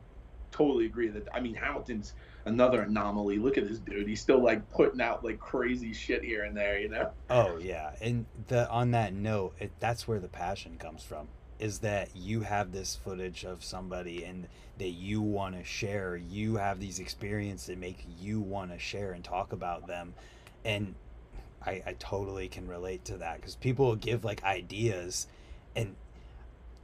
totally 0.51 0.85
agree 0.85 1.09
that 1.09 1.27
I 1.33 1.39
mean 1.39 1.53
Hamilton's 1.53 2.13
another 2.45 2.81
anomaly. 2.83 3.37
Look 3.37 3.57
at 3.57 3.67
this 3.67 3.79
dude; 3.79 4.07
he's 4.07 4.21
still 4.21 4.41
like 4.41 4.69
putting 4.71 5.01
out 5.01 5.23
like 5.23 5.39
crazy 5.39 5.93
shit 5.93 6.23
here 6.23 6.43
and 6.43 6.55
there, 6.55 6.79
you 6.79 6.89
know. 6.89 7.11
Oh 7.29 7.57
yeah, 7.57 7.91
and 8.01 8.25
the 8.47 8.69
on 8.69 8.91
that 8.91 9.13
note, 9.13 9.55
it, 9.59 9.71
that's 9.79 10.07
where 10.07 10.19
the 10.19 10.27
passion 10.27 10.77
comes 10.77 11.03
from. 11.03 11.27
Is 11.59 11.79
that 11.79 12.15
you 12.15 12.41
have 12.41 12.71
this 12.71 12.95
footage 12.95 13.43
of 13.43 13.63
somebody 13.63 14.23
and 14.23 14.47
that 14.77 14.89
you 14.89 15.21
want 15.21 15.55
to 15.55 15.63
share. 15.63 16.15
You 16.15 16.57
have 16.57 16.79
these 16.79 16.99
experiences 16.99 17.67
that 17.67 17.79
make 17.79 18.05
you 18.19 18.39
want 18.39 18.71
to 18.71 18.79
share 18.79 19.13
and 19.13 19.23
talk 19.23 19.53
about 19.53 19.87
them, 19.87 20.13
and 20.63 20.95
I, 21.65 21.81
I 21.85 21.95
totally 21.99 22.47
can 22.47 22.67
relate 22.67 23.05
to 23.05 23.17
that 23.17 23.37
because 23.37 23.55
people 23.55 23.95
give 23.95 24.23
like 24.23 24.43
ideas, 24.43 25.27
and 25.75 25.95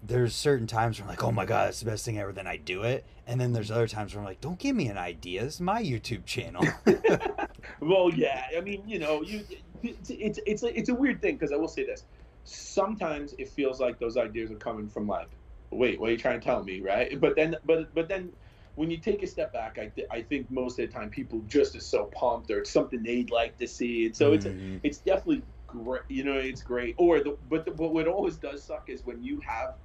there's 0.05 0.35
certain 0.35 0.67
times 0.67 0.99
where 0.99 1.05
I'm 1.05 1.09
like, 1.09 1.23
oh 1.23 1.31
my 1.31 1.45
god, 1.45 1.69
it's 1.69 1.79
the 1.79 1.85
best 1.85 2.05
thing 2.05 2.19
ever. 2.19 2.33
Then 2.33 2.47
I 2.47 2.57
do 2.57 2.83
it, 2.83 3.05
and 3.25 3.39
then 3.39 3.53
there's 3.53 3.71
other 3.71 3.87
times 3.87 4.13
where 4.13 4.21
I'm 4.21 4.25
like, 4.25 4.41
don't 4.41 4.59
give 4.59 4.75
me 4.75 4.87
an 4.87 4.97
idea. 4.97 5.43
It's 5.43 5.59
my 5.59 5.81
YouTube 5.81 6.25
channel. 6.25 6.65
well, 7.79 8.13
yeah, 8.13 8.45
I 8.55 8.61
mean, 8.61 8.83
you 8.85 8.99
know, 8.99 9.21
you 9.21 9.43
it's 9.81 10.09
it's 10.09 10.39
it's 10.45 10.63
a, 10.63 10.77
it's 10.77 10.89
a 10.89 10.93
weird 10.95 11.21
thing 11.21 11.35
because 11.35 11.51
I 11.51 11.55
will 11.55 11.67
say 11.67 11.85
this. 11.85 12.03
Sometimes 12.43 13.33
it 13.37 13.47
feels 13.47 13.79
like 13.79 13.99
those 13.99 14.17
ideas 14.17 14.51
are 14.51 14.55
coming 14.55 14.89
from 14.89 15.07
like, 15.07 15.29
wait, 15.71 15.99
what 15.99 16.09
are 16.09 16.11
you 16.11 16.17
trying 16.17 16.39
to 16.39 16.45
tell 16.45 16.63
me, 16.63 16.81
right? 16.81 17.19
But 17.19 17.35
then, 17.35 17.55
but 17.65 17.93
but 17.95 18.09
then 18.09 18.33
when 18.75 18.91
you 18.91 18.97
take 18.97 19.23
a 19.23 19.27
step 19.27 19.53
back, 19.53 19.77
I, 19.77 19.87
th- 19.87 20.07
I 20.09 20.21
think 20.21 20.49
most 20.49 20.79
of 20.79 20.87
the 20.87 20.93
time 20.93 21.09
people 21.09 21.41
just 21.47 21.75
are 21.75 21.79
so 21.79 22.05
pumped 22.05 22.49
or 22.49 22.59
it's 22.59 22.71
something 22.71 23.03
they'd 23.03 23.29
like 23.29 23.57
to 23.59 23.67
see. 23.67 24.07
And 24.07 24.15
so 24.15 24.31
mm-hmm. 24.31 24.75
it's 24.75 24.81
it's 24.83 24.97
definitely 24.97 25.43
great. 25.67 26.01
You 26.09 26.23
know, 26.25 26.37
it's 26.37 26.61
great. 26.61 26.95
Or 26.97 27.19
the 27.21 27.37
but 27.49 27.65
the, 27.65 27.71
but 27.71 27.93
what 27.93 28.07
always 28.07 28.35
does 28.35 28.63
suck 28.63 28.89
is 28.89 29.05
when 29.05 29.23
you 29.23 29.39
have 29.41 29.75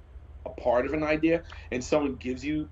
a 0.57 0.61
part 0.61 0.85
of 0.85 0.93
an 0.93 1.03
idea 1.03 1.43
and 1.71 1.83
someone 1.83 2.15
gives 2.15 2.43
you 2.43 2.69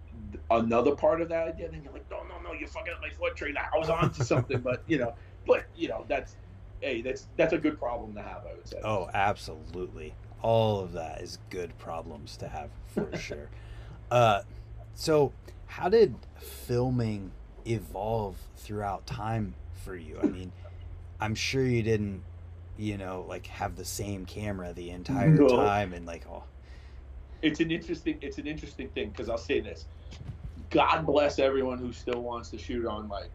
another 0.51 0.95
part 0.95 1.21
of 1.21 1.29
that 1.29 1.47
idea, 1.47 1.69
then 1.69 1.83
you're 1.83 1.93
like, 1.93 2.09
no, 2.09 2.23
no, 2.23 2.39
no, 2.43 2.53
you're 2.53 2.67
fucking 2.67 2.93
up 2.93 3.01
my 3.01 3.09
foot 3.09 3.35
train. 3.35 3.55
I 3.57 3.77
was 3.77 3.89
on 3.89 4.11
to 4.13 4.23
something, 4.23 4.59
but 4.59 4.83
you 4.87 4.97
know, 4.97 5.13
but 5.45 5.65
you 5.75 5.87
know, 5.87 6.05
that's 6.07 6.35
hey, 6.81 7.01
that's 7.01 7.27
that's 7.35 7.53
a 7.53 7.57
good 7.57 7.79
problem 7.79 8.13
to 8.15 8.21
have, 8.21 8.45
I 8.45 8.53
would 8.55 8.67
say. 8.67 8.79
Oh, 8.83 9.09
absolutely. 9.13 10.13
All 10.41 10.79
of 10.79 10.93
that 10.93 11.21
is 11.21 11.39
good 11.49 11.77
problems 11.77 12.37
to 12.37 12.47
have 12.47 12.69
for 12.87 13.15
sure. 13.17 13.49
Uh, 14.11 14.41
so 14.93 15.31
how 15.67 15.89
did 15.89 16.15
filming 16.39 17.31
evolve 17.65 18.37
throughout 18.55 19.05
time 19.05 19.55
for 19.83 19.95
you? 19.95 20.19
I 20.21 20.27
mean, 20.27 20.51
I'm 21.19 21.35
sure 21.35 21.63
you 21.63 21.83
didn't, 21.83 22.23
you 22.77 22.97
know, 22.97 23.25
like 23.27 23.47
have 23.47 23.75
the 23.75 23.85
same 23.85 24.25
camera 24.25 24.73
the 24.73 24.91
entire 24.91 25.29
no. 25.29 25.47
time 25.47 25.93
and 25.93 26.05
like, 26.05 26.25
oh, 26.29 26.43
it's 27.41 27.59
an 27.59 27.71
interesting 27.71 28.17
it's 28.21 28.37
an 28.37 28.47
interesting 28.47 28.89
thing 28.89 29.09
because 29.09 29.29
I'll 29.29 29.37
say 29.37 29.59
this. 29.59 29.85
God 30.69 31.05
bless 31.05 31.39
everyone 31.39 31.77
who 31.77 31.93
still 31.93 32.21
wants 32.21 32.49
to 32.49 32.57
shoot 32.57 32.85
on 32.85 33.07
like 33.07 33.31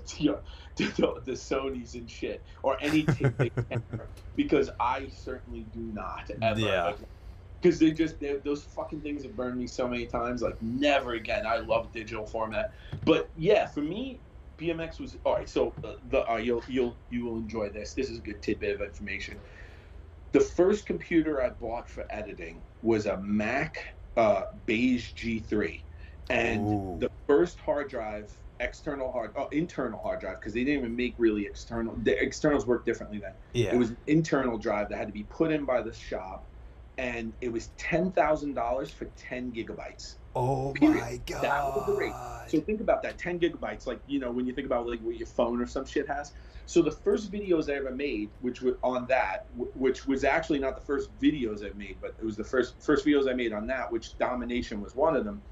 you 0.18 0.32
know, 0.32 0.38
the, 0.76 1.20
the, 1.24 1.32
Sony's 1.32 1.94
and 1.94 2.10
shit 2.10 2.42
or 2.62 2.76
any 2.80 3.06
because 4.36 4.70
I 4.80 5.08
certainly 5.08 5.66
do 5.72 5.80
not 5.80 6.30
ever. 6.40 6.60
Yeah. 6.60 6.92
Because 7.60 7.78
they 7.78 7.92
just 7.92 8.18
they, 8.18 8.38
those 8.44 8.64
fucking 8.64 9.02
things 9.02 9.22
have 9.22 9.36
burned 9.36 9.56
me 9.56 9.68
so 9.68 9.86
many 9.86 10.06
times. 10.06 10.42
Like 10.42 10.60
never 10.60 11.12
again. 11.12 11.46
I 11.46 11.58
love 11.58 11.92
digital 11.92 12.26
format, 12.26 12.72
but 13.04 13.30
yeah, 13.36 13.66
for 13.66 13.82
me, 13.82 14.20
BMX 14.58 14.98
was 14.98 15.16
all 15.24 15.34
right. 15.34 15.48
So 15.48 15.72
uh, 15.84 15.92
the 16.08 16.28
uh, 16.28 16.38
you'll 16.38 16.64
you'll 16.66 16.96
you 17.10 17.24
will 17.24 17.36
enjoy 17.36 17.68
this. 17.68 17.94
This 17.94 18.10
is 18.10 18.18
a 18.18 18.20
good 18.20 18.42
tidbit 18.42 18.74
of 18.74 18.80
information. 18.80 19.38
The 20.32 20.40
first 20.40 20.86
computer 20.86 21.42
I 21.42 21.50
bought 21.50 21.88
for 21.88 22.04
editing 22.10 22.62
was 22.82 23.06
a 23.06 23.18
Mac 23.18 23.94
uh, 24.16 24.42
Beige 24.66 25.12
G3, 25.14 25.82
and 26.30 26.66
Ooh. 26.66 26.96
the 27.00 27.10
first 27.26 27.58
hard 27.60 27.90
drive, 27.90 28.34
external 28.60 29.12
hard, 29.12 29.32
oh, 29.36 29.48
internal 29.52 30.00
hard 30.00 30.20
drive, 30.20 30.40
because 30.40 30.54
they 30.54 30.64
didn't 30.64 30.80
even 30.80 30.96
make 30.96 31.14
really 31.18 31.44
external. 31.44 31.94
The 32.02 32.20
externals 32.22 32.66
work 32.66 32.84
differently 32.86 33.18
then. 33.18 33.34
Yeah. 33.52 33.74
It 33.74 33.78
was 33.78 33.90
an 33.90 33.98
internal 34.06 34.58
drive 34.58 34.88
that 34.88 34.96
had 34.96 35.06
to 35.06 35.12
be 35.12 35.24
put 35.24 35.52
in 35.52 35.64
by 35.66 35.82
the 35.82 35.92
shop, 35.92 36.48
and 36.96 37.32
it 37.40 37.52
was 37.52 37.68
ten 37.76 38.10
thousand 38.12 38.54
dollars 38.54 38.90
for 38.90 39.06
ten 39.16 39.52
gigabytes. 39.52 40.16
Oh 40.34 40.72
Period. 40.74 41.00
my 41.00 41.16
god! 41.26 41.42
That 41.42 41.64
was 41.74 41.86
the 41.86 41.92
rate. 41.92 42.12
So 42.48 42.60
think 42.60 42.80
about 42.80 43.02
that, 43.02 43.18
ten 43.18 43.38
gigabytes. 43.38 43.86
Like 43.86 44.00
you 44.06 44.18
know 44.18 44.30
when 44.30 44.46
you 44.46 44.52
think 44.52 44.66
about 44.66 44.86
like 44.88 45.00
what 45.00 45.16
your 45.16 45.26
phone 45.26 45.60
or 45.60 45.66
some 45.66 45.84
shit 45.84 46.08
has. 46.08 46.32
So 46.66 46.80
the 46.80 46.90
first 46.90 47.30
videos 47.30 47.68
I 47.68 47.76
ever 47.76 47.90
made, 47.90 48.30
which 48.40 48.62
were 48.62 48.78
on 48.82 49.06
that, 49.08 49.46
which 49.54 50.06
was 50.06 50.24
actually 50.24 50.58
not 50.58 50.74
the 50.74 50.80
first 50.80 51.16
videos 51.18 51.64
I 51.68 51.72
made, 51.76 51.98
but 52.00 52.16
it 52.18 52.24
was 52.24 52.36
the 52.36 52.44
first 52.44 52.80
first 52.82 53.04
videos 53.04 53.28
I 53.28 53.34
made 53.34 53.52
on 53.52 53.66
that, 53.66 53.90
which 53.90 54.16
domination 54.16 54.80
was 54.80 54.94
one 54.94 55.16
of 55.16 55.24
them. 55.24 55.42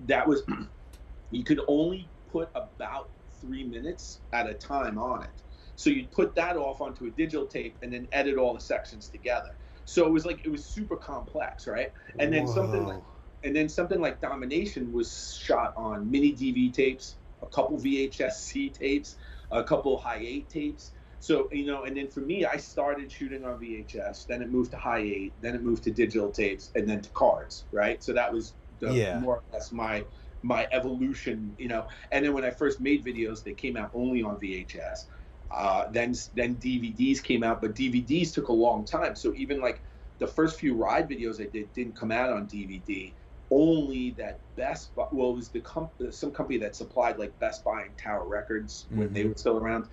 That 0.00 0.26
was 0.26 0.42
you 1.30 1.44
could 1.44 1.60
only 1.68 2.10
put 2.30 2.50
about 2.54 3.10
three 3.40 3.64
minutes 3.64 4.20
at 4.32 4.48
a 4.48 4.54
time 4.54 4.98
on 4.98 5.22
it. 5.24 5.42
So 5.76 5.90
you'd 5.90 6.12
put 6.12 6.34
that 6.34 6.56
off 6.56 6.80
onto 6.80 7.06
a 7.06 7.10
digital 7.10 7.46
tape 7.46 7.78
and 7.82 7.92
then 7.92 8.06
edit 8.12 8.36
all 8.36 8.54
the 8.54 8.60
sections 8.60 9.08
together. 9.08 9.56
So 9.84 10.06
it 10.06 10.10
was 10.10 10.26
like 10.26 10.44
it 10.44 10.50
was 10.50 10.64
super 10.66 10.96
complex, 10.96 11.66
right? 11.66 11.92
And 12.18 12.32
then 12.32 12.46
Whoa. 12.46 12.54
something 12.54 12.84
like 12.84 13.02
and 13.42 13.54
then 13.54 13.68
something 13.68 14.00
like 14.00 14.20
Domination 14.20 14.92
was 14.92 15.38
shot 15.40 15.74
on 15.76 16.10
mini 16.10 16.32
DV 16.32 16.72
tapes, 16.72 17.16
a 17.42 17.46
couple 17.46 17.78
VHS 17.78 18.32
C 18.32 18.68
tapes, 18.68 19.16
a 19.50 19.64
couple 19.64 19.96
high 19.96 20.20
eight 20.20 20.48
tapes. 20.48 20.92
So 21.20 21.48
you 21.52 21.66
know, 21.66 21.84
and 21.84 21.96
then 21.96 22.08
for 22.08 22.20
me, 22.20 22.44
I 22.44 22.56
started 22.56 23.10
shooting 23.10 23.44
on 23.44 23.58
VHS. 23.58 24.26
Then 24.26 24.42
it 24.42 24.50
moved 24.50 24.70
to 24.72 24.76
high 24.76 25.00
eight. 25.00 25.32
Then 25.40 25.54
it 25.54 25.62
moved 25.62 25.84
to 25.84 25.90
digital 25.90 26.30
tapes, 26.30 26.70
and 26.74 26.88
then 26.88 27.02
to 27.02 27.10
cards. 27.10 27.64
Right. 27.72 28.02
So 28.02 28.12
that 28.12 28.32
was 28.32 28.54
the, 28.78 28.92
yeah. 28.92 29.18
more 29.20 29.36
or 29.36 29.42
less 29.52 29.72
my 29.72 30.04
my 30.42 30.66
evolution. 30.72 31.54
You 31.58 31.68
know, 31.68 31.86
and 32.12 32.24
then 32.24 32.32
when 32.32 32.44
I 32.44 32.50
first 32.50 32.80
made 32.80 33.04
videos, 33.04 33.42
they 33.44 33.52
came 33.52 33.76
out 33.76 33.90
only 33.94 34.22
on 34.22 34.36
VHS. 34.36 35.06
Uh, 35.50 35.90
then 35.90 36.14
then 36.34 36.56
DVDs 36.56 37.22
came 37.22 37.42
out, 37.42 37.60
but 37.60 37.74
DVDs 37.74 38.32
took 38.32 38.48
a 38.48 38.52
long 38.52 38.84
time. 38.84 39.14
So 39.14 39.34
even 39.34 39.60
like 39.60 39.80
the 40.18 40.26
first 40.26 40.58
few 40.58 40.74
ride 40.74 41.08
videos 41.08 41.40
I 41.40 41.50
did 41.50 41.72
didn't 41.74 41.96
come 41.96 42.12
out 42.12 42.30
on 42.30 42.46
DVD 42.46 43.12
only 43.50 44.10
that 44.12 44.40
Best 44.56 44.94
Buy, 44.94 45.06
well, 45.12 45.30
it 45.30 45.36
was 45.36 45.48
the 45.48 45.60
comp- 45.60 45.92
some 46.10 46.30
company 46.30 46.58
that 46.58 46.76
supplied 46.76 47.18
like 47.18 47.38
Best 47.38 47.64
Buy 47.64 47.82
and 47.82 47.96
Tower 47.96 48.26
Records 48.26 48.86
when 48.90 49.06
mm-hmm. 49.06 49.14
they 49.14 49.24
were 49.24 49.34
still 49.36 49.58
around. 49.58 49.88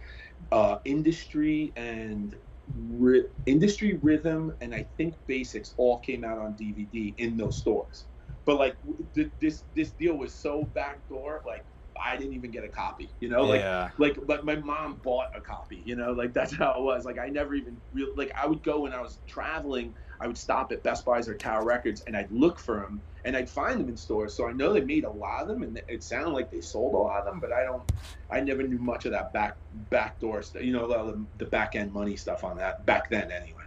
Uh, 0.52 0.78
industry 0.86 1.74
and 1.76 2.36
ri- 2.76 3.26
industry 3.46 4.00
rhythm 4.02 4.54
and 4.62 4.74
I 4.74 4.88
think 4.98 5.16
basics 5.26 5.74
all 5.78 6.00
came 6.00 6.24
out 6.24 6.38
on 6.38 6.54
DVD 6.54 7.14
in 7.18 7.38
those 7.38 7.58
stores. 7.58 8.06
But 8.46 8.58
like 8.58 8.78
th- 9.14 9.32
this 9.40 9.64
this 9.76 9.92
deal 9.92 10.16
was 10.16 10.34
so 10.34 10.64
backdoor, 10.74 11.44
like 11.46 11.66
I 12.02 12.16
didn't 12.16 12.34
even 12.34 12.52
get 12.52 12.64
a 12.64 12.70
copy, 12.70 13.10
you 13.20 13.30
know, 13.30 13.54
yeah. 13.54 13.90
like 13.98 14.18
like 14.18 14.28
but 14.28 14.46
my 14.46 14.56
mom 14.56 15.00
bought 15.04 15.28
a 15.36 15.42
copy, 15.42 15.82
you 15.86 15.96
know, 15.96 16.12
like 16.12 16.34
that's 16.34 16.56
how 16.56 16.74
it 16.78 16.82
was. 16.82 17.06
Like 17.06 17.20
I 17.20 17.28
never 17.28 17.56
even 17.56 17.82
really 17.92 18.12
like 18.16 18.32
I 18.36 18.46
would 18.46 18.64
go 18.64 18.82
when 18.82 18.94
I 18.94 19.02
was 19.02 19.20
traveling 19.28 19.96
I 20.20 20.28
would 20.28 20.38
stop 20.38 20.72
at 20.72 20.84
Best 20.84 21.06
Buys 21.06 21.28
or 21.28 21.36
Tower 21.36 21.64
Records 21.64 22.02
and 22.08 22.16
I'd 22.16 22.32
look 22.32 22.60
for 22.60 22.78
them 22.78 23.02
and 23.26 23.36
I'd 23.36 23.50
find 23.50 23.80
them 23.80 23.90
in 23.90 23.98
stores. 23.98 24.34
So 24.34 24.48
I 24.48 24.54
know 24.54 24.74
they 24.74 24.82
made 24.82 25.04
a 25.04 25.10
lot 25.10 25.42
of 25.42 25.48
them 25.48 25.64
and 25.64 25.82
it 25.88 26.04
sounded 26.04 26.32
like 26.32 26.52
they 26.52 26.62
sold 26.62 26.94
a 26.94 26.98
lot 26.98 27.20
of 27.20 27.26
them, 27.26 27.40
but 27.40 27.52
I 27.52 27.64
don't, 27.64 27.84
I 28.32 28.40
never 28.40 28.64
knew 28.64 28.80
much 28.80 29.06
of 29.06 29.12
that 29.12 29.34
back 29.34 29.58
backdoor 29.90 30.42
stuff. 30.42 30.64
You 30.64 30.74
know, 30.74 30.88
the, 30.88 31.24
the 31.38 31.46
back 31.46 31.76
end 31.76 31.94
money 31.94 32.16
stuff 32.16 32.44
on 32.44 32.58
that 32.58 32.86
back 32.86 33.10
then 33.10 33.32
anyway. 33.32 33.64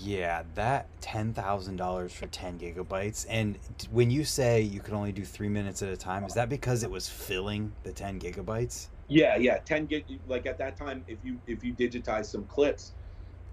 Yeah, 0.00 0.42
that 0.54 0.86
ten 1.00 1.34
thousand 1.34 1.76
dollars 1.76 2.12
for 2.12 2.26
ten 2.26 2.58
gigabytes. 2.58 3.26
And 3.28 3.58
when 3.90 4.10
you 4.10 4.24
say 4.24 4.60
you 4.60 4.80
could 4.80 4.94
only 4.94 5.12
do 5.12 5.24
three 5.24 5.48
minutes 5.48 5.82
at 5.82 5.90
a 5.90 5.96
time, 5.96 6.24
is 6.24 6.34
that 6.34 6.48
because 6.48 6.82
it 6.82 6.90
was 6.90 7.08
filling 7.08 7.72
the 7.82 7.92
ten 7.92 8.18
gigabytes? 8.18 8.88
Yeah, 9.08 9.36
yeah, 9.36 9.58
ten 9.58 9.86
gig. 9.86 10.04
Like 10.28 10.46
at 10.46 10.58
that 10.58 10.76
time, 10.76 11.04
if 11.08 11.18
you 11.22 11.38
if 11.46 11.62
you 11.62 11.74
digitize 11.74 12.26
some 12.26 12.44
clips, 12.44 12.92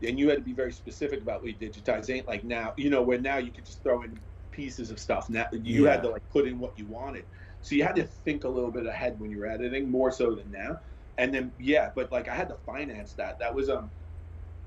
and 0.05 0.19
you 0.19 0.29
had 0.29 0.37
to 0.37 0.43
be 0.43 0.53
very 0.53 0.71
specific 0.71 1.21
about 1.21 1.41
what 1.41 1.49
you 1.49 1.55
digitize. 1.57 2.09
Ain't 2.09 2.27
like 2.27 2.43
now, 2.43 2.73
you 2.77 2.89
know, 2.89 3.01
where 3.01 3.19
now 3.19 3.37
you 3.37 3.51
could 3.51 3.65
just 3.65 3.83
throw 3.83 4.03
in 4.03 4.19
pieces 4.51 4.91
of 4.91 4.99
stuff. 4.99 5.29
Now 5.29 5.47
you 5.51 5.85
Yeah. 5.85 5.91
had 5.91 6.03
to 6.03 6.09
like 6.09 6.27
put 6.29 6.47
in 6.47 6.59
what 6.59 6.77
you 6.77 6.87
wanted, 6.87 7.25
so 7.61 7.75
you 7.75 7.83
had 7.83 7.95
to 7.95 8.03
think 8.03 8.43
a 8.43 8.49
little 8.49 8.71
bit 8.71 8.85
ahead 8.85 9.19
when 9.19 9.31
you 9.31 9.39
were 9.39 9.47
editing, 9.47 9.89
more 9.89 10.11
so 10.11 10.35
than 10.35 10.51
now. 10.51 10.79
And 11.17 11.33
then 11.33 11.53
yeah, 11.57 11.91
but 11.95 12.11
like 12.11 12.27
I 12.29 12.35
had 12.35 12.49
to 12.49 12.55
finance 12.55 13.13
that. 13.15 13.39
That 13.39 13.53
was 13.53 13.69
um, 13.69 13.91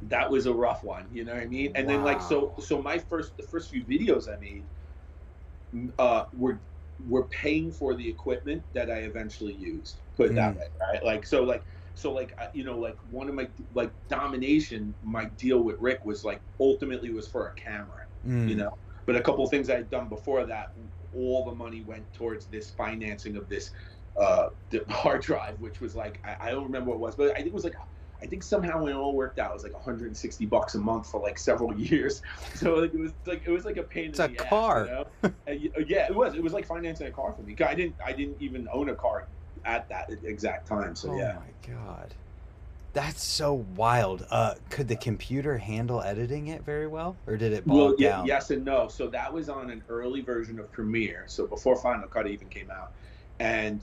that 0.02 0.30
was 0.30 0.46
a 0.46 0.52
rough 0.52 0.84
one. 0.84 1.08
You 1.12 1.24
know 1.24 1.34
what 1.34 1.42
I 1.42 1.46
mean? 1.46 1.72
And 1.74 1.88
then 1.88 2.02
like 2.02 2.20
so 2.20 2.54
so 2.58 2.82
my 2.82 2.98
first 2.98 3.36
the 3.36 3.42
first 3.44 3.70
few 3.70 3.84
videos 3.84 4.28
I 4.32 4.38
made, 4.38 4.66
uh, 5.98 6.24
were 6.32 6.60
were 7.08 7.24
paying 7.28 7.72
for 7.72 7.94
the 7.94 8.08
equipment 8.08 8.62
that 8.74 8.90
I 8.90 8.98
eventually 8.98 9.54
used. 9.54 10.00
Put 10.16 10.30
it 10.30 10.34
that 10.36 10.52
Mm. 10.52 10.58
way, 10.58 10.66
right? 10.80 11.04
Like 11.04 11.26
so 11.26 11.42
like 11.42 11.64
so 11.94 12.12
like 12.12 12.32
you 12.54 12.64
know 12.64 12.78
like 12.78 12.96
one 13.10 13.28
of 13.28 13.34
my 13.34 13.48
like 13.74 13.92
domination 14.08 14.94
my 15.02 15.26
deal 15.36 15.62
with 15.62 15.76
rick 15.80 16.04
was 16.04 16.24
like 16.24 16.40
ultimately 16.60 17.10
was 17.12 17.28
for 17.28 17.48
a 17.48 17.54
camera 17.60 18.06
Mm. 18.24 18.48
you 18.48 18.54
know 18.54 18.70
but 19.04 19.16
a 19.16 19.20
couple 19.20 19.42
of 19.44 19.50
things 19.50 19.68
i 19.68 19.74
had 19.74 19.90
done 19.90 20.08
before 20.08 20.46
that 20.46 20.68
all 21.12 21.44
the 21.44 21.54
money 21.54 21.82
went 21.82 22.10
towards 22.12 22.46
this 22.46 22.70
financing 22.70 23.36
of 23.36 23.48
this 23.48 23.72
uh 24.16 24.46
the 24.70 24.84
hard 24.88 25.22
drive 25.22 25.58
which 25.58 25.80
was 25.80 25.96
like 25.96 26.20
I, 26.24 26.36
I 26.48 26.50
don't 26.52 26.62
remember 26.62 26.90
what 26.90 26.96
it 26.96 27.00
was 27.00 27.16
but 27.16 27.30
i 27.32 27.34
think 27.34 27.48
it 27.48 27.52
was 27.52 27.64
like 27.64 27.74
i 28.22 28.26
think 28.26 28.44
somehow 28.44 28.80
when 28.82 28.92
it 28.92 28.96
all 28.96 29.16
worked 29.16 29.40
out 29.40 29.50
it 29.50 29.54
was 29.54 29.64
like 29.64 29.74
160 29.74 30.46
bucks 30.46 30.76
a 30.76 30.78
month 30.78 31.10
for 31.10 31.20
like 31.20 31.36
several 31.36 31.76
years 31.78 32.22
so 32.54 32.74
like 32.76 32.94
it 32.94 33.00
was 33.00 33.12
like 33.26 33.42
it 33.44 33.50
was 33.50 33.64
like 33.64 33.76
a 33.76 33.82
pain 33.82 34.10
It's 34.10 34.20
in 34.20 34.26
a 34.26 34.28
the 34.28 34.38
ass, 34.38 34.48
car. 34.48 34.86
you 34.86 34.92
know? 34.92 35.84
Yeah 35.88 36.06
it 36.08 36.14
was 36.14 36.34
it 36.34 36.42
was 36.42 36.52
like 36.52 36.66
financing 36.66 37.08
a 37.08 37.10
car 37.10 37.32
for 37.32 37.42
me 37.42 37.56
i 37.66 37.74
didn't 37.74 37.96
i 38.06 38.12
didn't 38.12 38.40
even 38.40 38.68
own 38.72 38.88
a 38.88 38.94
car 38.94 39.26
at 39.64 39.88
that 39.88 40.10
exact 40.24 40.66
time 40.66 40.94
so 40.94 41.10
oh 41.10 41.16
yeah 41.18 41.36
my 41.36 41.74
god. 41.74 42.14
That's 42.94 43.22
so 43.22 43.64
wild. 43.74 44.26
Uh, 44.30 44.54
could 44.68 44.86
the 44.86 44.96
computer 44.96 45.56
handle 45.56 46.02
editing 46.02 46.48
it 46.48 46.62
very 46.62 46.86
well, 46.86 47.16
or 47.26 47.38
did 47.38 47.54
it 47.54 47.66
bog 47.66 47.74
Well, 47.76 47.94
yeah, 47.98 48.10
down? 48.18 48.26
yes 48.26 48.50
and 48.50 48.66
no. 48.66 48.88
So 48.88 49.06
that 49.08 49.32
was 49.32 49.48
on 49.48 49.70
an 49.70 49.82
early 49.88 50.20
version 50.20 50.58
of 50.58 50.70
Premiere, 50.70 51.24
so 51.26 51.46
before 51.46 51.74
Final 51.76 52.06
Cut 52.06 52.26
even 52.26 52.48
came 52.50 52.70
out, 52.70 52.92
and 53.38 53.82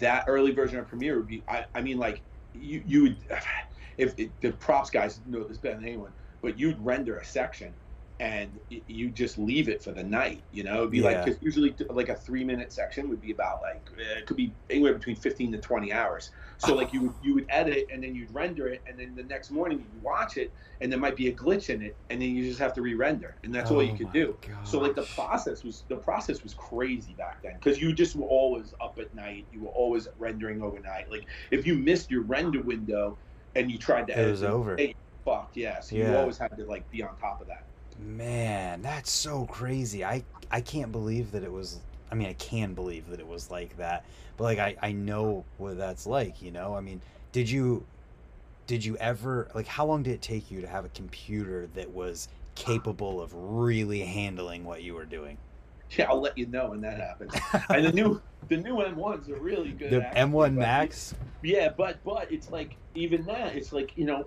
that 0.00 0.24
early 0.26 0.50
version 0.50 0.80
of 0.80 0.88
Premiere 0.88 1.18
would 1.18 1.28
be, 1.28 1.40
I, 1.46 1.66
I 1.72 1.82
mean, 1.82 1.98
like 1.98 2.20
you, 2.52 2.82
you 2.84 3.02
would, 3.04 3.16
if 3.96 4.18
it, 4.18 4.32
the 4.40 4.50
props 4.50 4.90
guys 4.90 5.20
know 5.26 5.44
this 5.44 5.58
better 5.58 5.76
than 5.76 5.84
anyone, 5.84 6.10
but 6.42 6.58
you'd 6.58 6.84
render 6.84 7.18
a 7.18 7.24
section, 7.24 7.72
and 8.20 8.58
you 8.68 9.10
just 9.10 9.38
leave 9.38 9.68
it 9.68 9.82
for 9.82 9.92
the 9.92 10.02
night. 10.02 10.42
You 10.50 10.64
know, 10.64 10.78
it'd 10.78 10.90
be 10.90 11.00
like 11.00 11.24
because 11.24 11.40
usually 11.40 11.74
like 11.88 12.08
a 12.08 12.16
three 12.16 12.42
minute 12.42 12.72
section 12.72 13.08
would 13.10 13.20
be 13.20 13.30
about 13.30 13.60
like 13.62 13.88
eh, 13.96 14.18
it 14.18 14.26
could 14.26 14.36
be 14.36 14.52
anywhere 14.70 14.92
between 14.92 15.14
fifteen 15.14 15.52
to 15.52 15.58
twenty 15.58 15.92
hours. 15.92 16.30
So 16.58 16.74
like 16.74 16.92
you 16.92 17.02
would 17.02 17.14
you 17.22 17.34
would 17.34 17.46
edit 17.48 17.86
and 17.92 18.02
then 18.02 18.16
you'd 18.16 18.34
render 18.34 18.66
it, 18.66 18.82
and 18.88 18.98
then 18.98 19.14
the 19.14 19.22
next 19.22 19.50
morning 19.52 19.78
you'd 19.78 20.02
watch 20.02 20.36
it, 20.36 20.52
and 20.80 20.90
there 20.90 20.98
might 20.98 21.14
be 21.14 21.28
a 21.28 21.32
glitch 21.32 21.70
in 21.72 21.80
it, 21.80 21.96
and 22.10 22.20
then 22.20 22.30
you 22.30 22.42
just 22.44 22.58
have 22.58 22.72
to 22.74 22.82
re-render, 22.82 23.36
and 23.44 23.54
that's 23.54 23.70
all 23.70 23.82
you 23.82 23.92
Oh 23.92 23.96
could 23.96 24.12
do. 24.12 24.36
So 24.64 24.80
like 24.80 24.96
the 24.96 25.02
process 25.02 25.62
was 25.62 25.84
the 25.88 25.96
process 25.96 26.42
was 26.42 26.54
crazy 26.54 27.14
back 27.14 27.42
then 27.42 27.54
because 27.54 27.80
you 27.80 27.92
just 27.92 28.16
were 28.16 28.26
always 28.26 28.74
up 28.80 28.98
at 29.00 29.14
night. 29.14 29.46
You 29.52 29.62
were 29.62 29.70
always 29.70 30.08
rendering 30.18 30.60
overnight. 30.60 31.08
Like 31.10 31.26
if 31.52 31.66
you 31.66 31.76
missed 31.76 32.10
your 32.10 32.22
render 32.22 32.62
window 32.62 33.18
and 33.54 33.70
you 33.70 33.78
tried 33.78 34.08
to 34.08 34.12
It 34.12 34.18
edit, 34.18 34.30
was 34.32 34.40
the 34.40 34.48
over. 34.48 34.76
you're 34.76 34.92
fucked. 35.24 35.56
Yeah. 35.56 35.78
So 35.80 35.94
you 35.94 36.16
always 36.16 36.36
had 36.38 36.56
to 36.56 36.64
like 36.66 36.90
be 36.90 37.02
on 37.02 37.16
top 37.16 37.40
of 37.40 37.46
that. 37.46 37.66
Man, 37.98 38.82
that's 38.82 39.10
so 39.10 39.46
crazy. 39.46 40.04
I 40.04 40.22
I 40.50 40.60
can't 40.60 40.92
believe 40.92 41.32
that 41.32 41.42
it 41.42 41.52
was. 41.52 41.80
I 42.10 42.14
mean, 42.14 42.28
I 42.28 42.32
can 42.34 42.74
believe 42.74 43.08
that 43.10 43.20
it 43.20 43.26
was 43.26 43.50
like 43.50 43.76
that, 43.76 44.04
but 44.36 44.44
like 44.44 44.58
I 44.58 44.76
I 44.80 44.92
know 44.92 45.44
what 45.58 45.76
that's 45.76 46.06
like. 46.06 46.40
You 46.40 46.50
know, 46.50 46.74
I 46.74 46.80
mean, 46.80 47.00
did 47.32 47.50
you 47.50 47.84
did 48.66 48.84
you 48.84 48.96
ever 48.98 49.48
like 49.54 49.66
how 49.66 49.84
long 49.84 50.02
did 50.02 50.12
it 50.14 50.22
take 50.22 50.50
you 50.50 50.60
to 50.60 50.66
have 50.66 50.84
a 50.84 50.90
computer 50.90 51.68
that 51.74 51.90
was 51.90 52.28
capable 52.54 53.20
of 53.20 53.32
really 53.34 54.00
handling 54.00 54.64
what 54.64 54.82
you 54.82 54.94
were 54.94 55.04
doing? 55.04 55.36
Yeah, 55.96 56.06
I'll 56.10 56.20
let 56.20 56.36
you 56.36 56.46
know 56.46 56.70
when 56.70 56.82
that 56.82 56.98
happens. 56.98 57.32
and 57.70 57.84
the 57.84 57.92
new 57.92 58.20
the 58.48 58.56
new 58.58 58.76
M1s 58.76 59.28
are 59.30 59.40
really 59.40 59.72
good. 59.72 59.90
The 59.90 60.06
actually, 60.06 60.20
M1 60.20 60.32
but- 60.32 60.52
Max. 60.52 61.14
Yeah, 61.42 61.70
but 61.76 62.02
but 62.04 62.30
it's 62.30 62.50
like 62.50 62.76
even 62.94 63.24
that. 63.26 63.56
It's 63.56 63.72
like 63.72 63.92
you 63.96 64.04
know, 64.04 64.24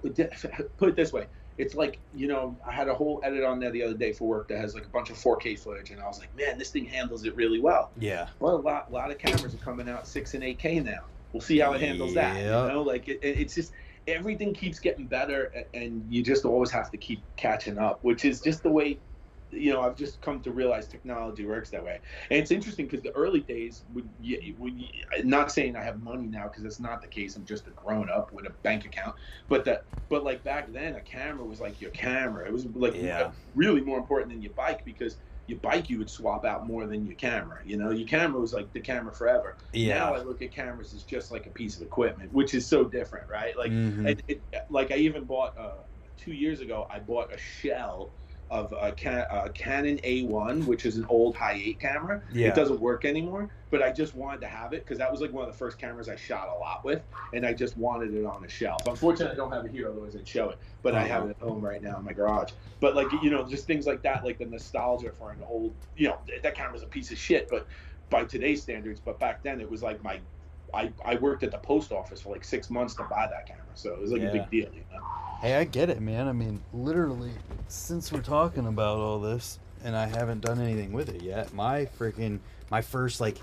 put 0.77 0.89
it 0.89 0.95
this 0.95 1.13
way. 1.13 1.27
It's 1.61 1.75
like 1.75 1.99
you 2.15 2.27
know, 2.27 2.57
I 2.67 2.71
had 2.71 2.87
a 2.87 2.93
whole 2.93 3.21
edit 3.23 3.43
on 3.43 3.59
there 3.59 3.69
the 3.71 3.83
other 3.83 3.93
day 3.93 4.13
for 4.13 4.27
work 4.27 4.47
that 4.47 4.57
has 4.59 4.73
like 4.73 4.85
a 4.85 4.89
bunch 4.89 5.09
of 5.11 5.17
4K 5.17 5.59
footage, 5.59 5.91
and 5.91 6.01
I 6.01 6.07
was 6.07 6.19
like, 6.19 6.35
man, 6.35 6.57
this 6.57 6.71
thing 6.71 6.85
handles 6.85 7.23
it 7.25 7.35
really 7.35 7.59
well. 7.59 7.91
Yeah. 7.99 8.27
Well, 8.39 8.55
a 8.55 8.61
lot, 8.61 8.87
a 8.89 8.93
lot 8.93 9.11
of 9.11 9.17
cameras 9.19 9.53
are 9.53 9.57
coming 9.59 9.87
out 9.87 10.07
six 10.07 10.33
and 10.33 10.43
8K 10.43 10.83
now. 10.83 11.01
We'll 11.33 11.41
see 11.41 11.59
how 11.59 11.73
it 11.73 11.81
handles 11.81 12.13
that. 12.15 12.35
You 12.67 12.73
know, 12.73 12.81
like 12.81 13.07
it, 13.07 13.19
it- 13.21 13.39
it's 13.39 13.53
just 13.55 13.73
everything 14.07 14.53
keeps 14.55 14.79
getting 14.79 15.05
better, 15.05 15.65
and 15.75 16.03
you 16.09 16.23
just 16.23 16.43
always 16.45 16.71
have 16.71 16.89
to 16.91 16.97
keep 16.97 17.21
catching 17.35 17.77
up, 17.77 17.99
which 18.03 18.25
is 18.25 18.41
just 18.41 18.63
the 18.63 18.71
way. 18.71 18.97
You 19.51 19.73
know, 19.73 19.81
I've 19.81 19.95
just 19.97 20.21
come 20.21 20.41
to 20.43 20.51
realize 20.51 20.87
technology 20.87 21.45
works 21.45 21.69
that 21.71 21.83
way, 21.83 21.99
and 22.29 22.39
it's 22.39 22.51
interesting 22.51 22.85
because 22.87 23.01
the 23.03 23.11
early 23.11 23.41
days 23.41 23.83
would, 23.93 24.09
you, 24.17 24.87
not 25.23 25.51
saying 25.51 25.75
I 25.75 25.83
have 25.83 26.01
money 26.01 26.27
now 26.27 26.43
because 26.43 26.63
it's 26.63 26.79
not 26.79 27.01
the 27.01 27.07
case. 27.07 27.35
I'm 27.35 27.45
just 27.45 27.67
a 27.67 27.71
grown 27.71 28.09
up 28.09 28.31
with 28.31 28.45
a 28.45 28.51
bank 28.63 28.85
account, 28.85 29.15
but 29.49 29.65
that, 29.65 29.87
but 30.09 30.23
like 30.23 30.43
back 30.43 30.71
then, 30.71 30.95
a 30.95 31.01
camera 31.01 31.45
was 31.45 31.59
like 31.59 31.81
your 31.81 31.91
camera. 31.91 32.47
It 32.47 32.53
was 32.53 32.65
like 32.65 32.95
Yeah. 32.95 33.31
really 33.53 33.81
more 33.81 33.97
important 33.99 34.31
than 34.31 34.41
your 34.41 34.53
bike 34.53 34.81
because 34.85 35.17
your 35.47 35.59
bike 35.59 35.89
you 35.89 35.97
would 35.97 36.09
swap 36.09 36.45
out 36.45 36.65
more 36.67 36.85
than 36.87 37.05
your 37.05 37.15
camera. 37.15 37.61
You 37.65 37.77
know, 37.77 37.91
your 37.91 38.07
camera 38.07 38.39
was 38.39 38.53
like 38.53 38.71
the 38.73 38.81
camera 38.81 39.13
forever. 39.13 39.57
Yeah. 39.73 39.97
Now 39.97 40.13
I 40.13 40.21
look 40.21 40.41
at 40.41 40.53
cameras 40.53 40.93
as 40.93 41.03
just 41.03 41.31
like 41.31 41.45
a 41.47 41.51
piece 41.51 41.75
of 41.75 41.81
equipment, 41.85 42.31
which 42.31 42.53
is 42.53 42.67
so 42.67 42.85
different, 42.85 43.29
right? 43.29 43.57
Like, 43.57 43.73
Mhm. 43.73 44.07
it, 44.07 44.21
it, 44.27 44.43
like 44.69 44.91
I 44.91 44.95
even 44.97 45.25
bought 45.25 45.57
uh, 45.57 45.83
two 46.17 46.33
years 46.33 46.61
ago. 46.61 46.85
I 46.89 46.99
bought 46.99 47.33
a 47.33 47.37
shell 47.37 48.15
of 48.51 48.73
a, 48.79 48.91
Can- 48.91 49.25
a 49.31 49.49
Canon 49.49 49.97
A1, 50.03 50.65
which 50.65 50.85
is 50.85 50.97
an 50.97 51.05
old 51.07 51.35
high 51.37 51.53
eight 51.63 51.79
camera. 51.79 52.21
Yeah. 52.33 52.49
It 52.49 52.55
doesn't 52.55 52.81
work 52.81 53.05
anymore, 53.05 53.49
but 53.71 53.81
I 53.81 53.93
just 53.93 54.13
wanted 54.13 54.41
to 54.41 54.47
have 54.47 54.73
it 54.73 54.83
because 54.83 54.97
that 54.97 55.09
was 55.09 55.21
like 55.21 55.31
one 55.31 55.47
of 55.47 55.51
the 55.51 55.57
first 55.57 55.79
cameras 55.79 56.09
I 56.09 56.17
shot 56.17 56.49
a 56.49 56.59
lot 56.59 56.83
with, 56.83 57.01
and 57.33 57.45
I 57.45 57.53
just 57.53 57.77
wanted 57.77 58.13
it 58.13 58.25
on 58.25 58.43
a 58.43 58.49
shelf. 58.49 58.85
Unfortunately, 58.87 59.31
I 59.33 59.37
don't 59.37 59.53
have 59.53 59.63
it 59.65 59.71
here, 59.71 59.87
otherwise 59.89 60.17
I'd 60.17 60.27
show 60.27 60.49
it. 60.49 60.57
But 60.83 60.95
I 60.95 61.03
have 61.03 61.21
Uh-huh. 61.23 61.29
it 61.29 61.37
at 61.41 61.47
home 61.47 61.61
right 61.61 61.81
now 61.81 61.97
in 61.97 62.03
my 62.03 62.11
garage. 62.11 62.51
But 62.81 62.93
like 62.95 63.07
you 63.23 63.29
know, 63.29 63.47
just 63.47 63.65
things 63.65 63.87
like 63.87 64.01
that, 64.01 64.25
like 64.25 64.37
the 64.37 64.45
nostalgia 64.45 65.11
for 65.17 65.31
an 65.31 65.39
old, 65.49 65.73
you 65.95 66.09
know, 66.09 66.17
th- 66.27 66.41
that 66.41 66.53
camera's 66.53 66.83
a 66.83 66.87
piece 66.87 67.09
of 67.09 67.17
shit, 67.17 67.47
but 67.49 67.65
by 68.09 68.25
today's 68.25 68.61
standards. 68.61 68.99
But 68.99 69.17
back 69.17 69.43
then, 69.43 69.61
it 69.61 69.71
was 69.71 69.81
like 69.81 70.03
my, 70.03 70.19
I, 70.73 70.91
I 71.03 71.15
worked 71.15 71.43
at 71.43 71.51
the 71.51 71.57
post 71.57 71.91
office 71.91 72.21
for 72.21 72.31
like 72.31 72.43
six 72.43 72.69
months 72.69 72.93
to 72.95 73.03
buy 73.03 73.27
that 73.29 73.45
camera, 73.47 73.63
so 73.75 73.93
it 73.93 73.99
was 73.99 74.11
like 74.11 74.21
Yeah. 74.21 74.29
a 74.29 74.33
big 74.33 74.49
deal, 74.49 74.69
you 74.73 74.83
know. 74.91 75.03
Hey, 75.41 75.55
I 75.55 75.63
get 75.63 75.89
it, 75.89 75.99
man. 76.01 76.27
I 76.27 76.33
mean, 76.33 76.61
literally, 76.73 77.31
since 77.67 78.11
we're 78.11 78.21
talking 78.21 78.67
about 78.67 78.99
all 78.99 79.19
this, 79.19 79.59
and 79.83 79.95
I 79.95 80.05
haven't 80.05 80.41
done 80.41 80.61
anything 80.61 80.91
with 80.93 81.09
it 81.09 81.21
yet, 81.23 81.53
my 81.53 81.85
freaking 81.99 82.39
my 82.69 82.81
first 82.81 83.19
like 83.19 83.37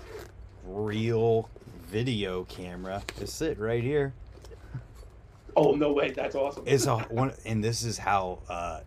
real 0.65 1.49
video 1.87 2.45
camera 2.45 3.03
is 3.19 3.31
sit 3.33 3.59
right 3.59 3.83
here. 3.83 4.13
Oh 5.55 5.73
no 5.73 5.91
way, 5.91 6.11
that's 6.11 6.35
awesome. 6.35 6.63
It's 6.65 6.85
a 6.85 6.97
one, 7.09 7.33
and 7.45 7.63
this 7.63 7.83
is 7.83 7.97
how 7.97 8.39
uh, 8.47 8.81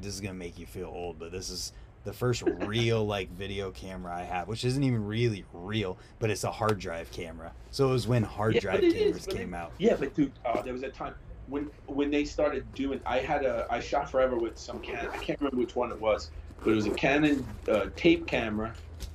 this 0.00 0.14
is 0.14 0.20
gonna 0.20 0.34
make 0.34 0.58
you 0.58 0.66
feel 0.66 0.86
old, 0.92 1.18
but 1.18 1.30
this 1.30 1.48
is 1.48 1.72
the 2.04 2.12
first 2.12 2.42
real 2.42 3.04
like 3.06 3.30
video 3.30 3.70
camera 3.70 4.14
I 4.14 4.22
have, 4.22 4.48
which 4.48 4.64
isn't 4.64 4.82
even 4.82 5.04
really 5.06 5.44
real, 5.52 5.98
but 6.18 6.30
it's 6.30 6.44
a 6.44 6.50
hard 6.50 6.78
drive 6.78 7.10
camera. 7.12 7.52
So 7.70 7.88
it 7.88 7.92
was 7.92 8.06
when 8.08 8.22
hard 8.22 8.54
Yeah, 8.54 8.60
drive 8.60 8.82
it 8.84 8.92
is, 8.92 8.94
cameras 8.94 9.26
it- 9.26 9.36
came 9.36 9.54
out. 9.54 9.72
Yeah, 9.78 9.96
but 9.98 10.14
dude, 10.14 10.32
uh, 10.44 10.62
there 10.62 10.72
was 10.72 10.82
a 10.82 10.90
time 10.90 11.14
when 11.48 11.70
when 11.86 12.10
they 12.10 12.24
started 12.24 12.64
doing. 12.74 13.00
I 13.06 13.18
had 13.18 13.44
a 13.44 13.66
I 13.70 13.80
shot 13.80 14.10
forever 14.10 14.36
with 14.36 14.58
some 14.58 14.80
Canon. 14.80 15.10
I 15.12 15.18
can't 15.18 15.40
remember 15.40 15.58
which 15.58 15.76
one 15.76 15.90
it 15.92 16.00
was, 16.00 16.30
but 16.62 16.70
it 16.70 16.74
was 16.74 16.86
a 16.86 16.90
Canon 16.90 17.46
uh, 17.68 17.86
tape 17.96 18.26
camera. 18.26 18.74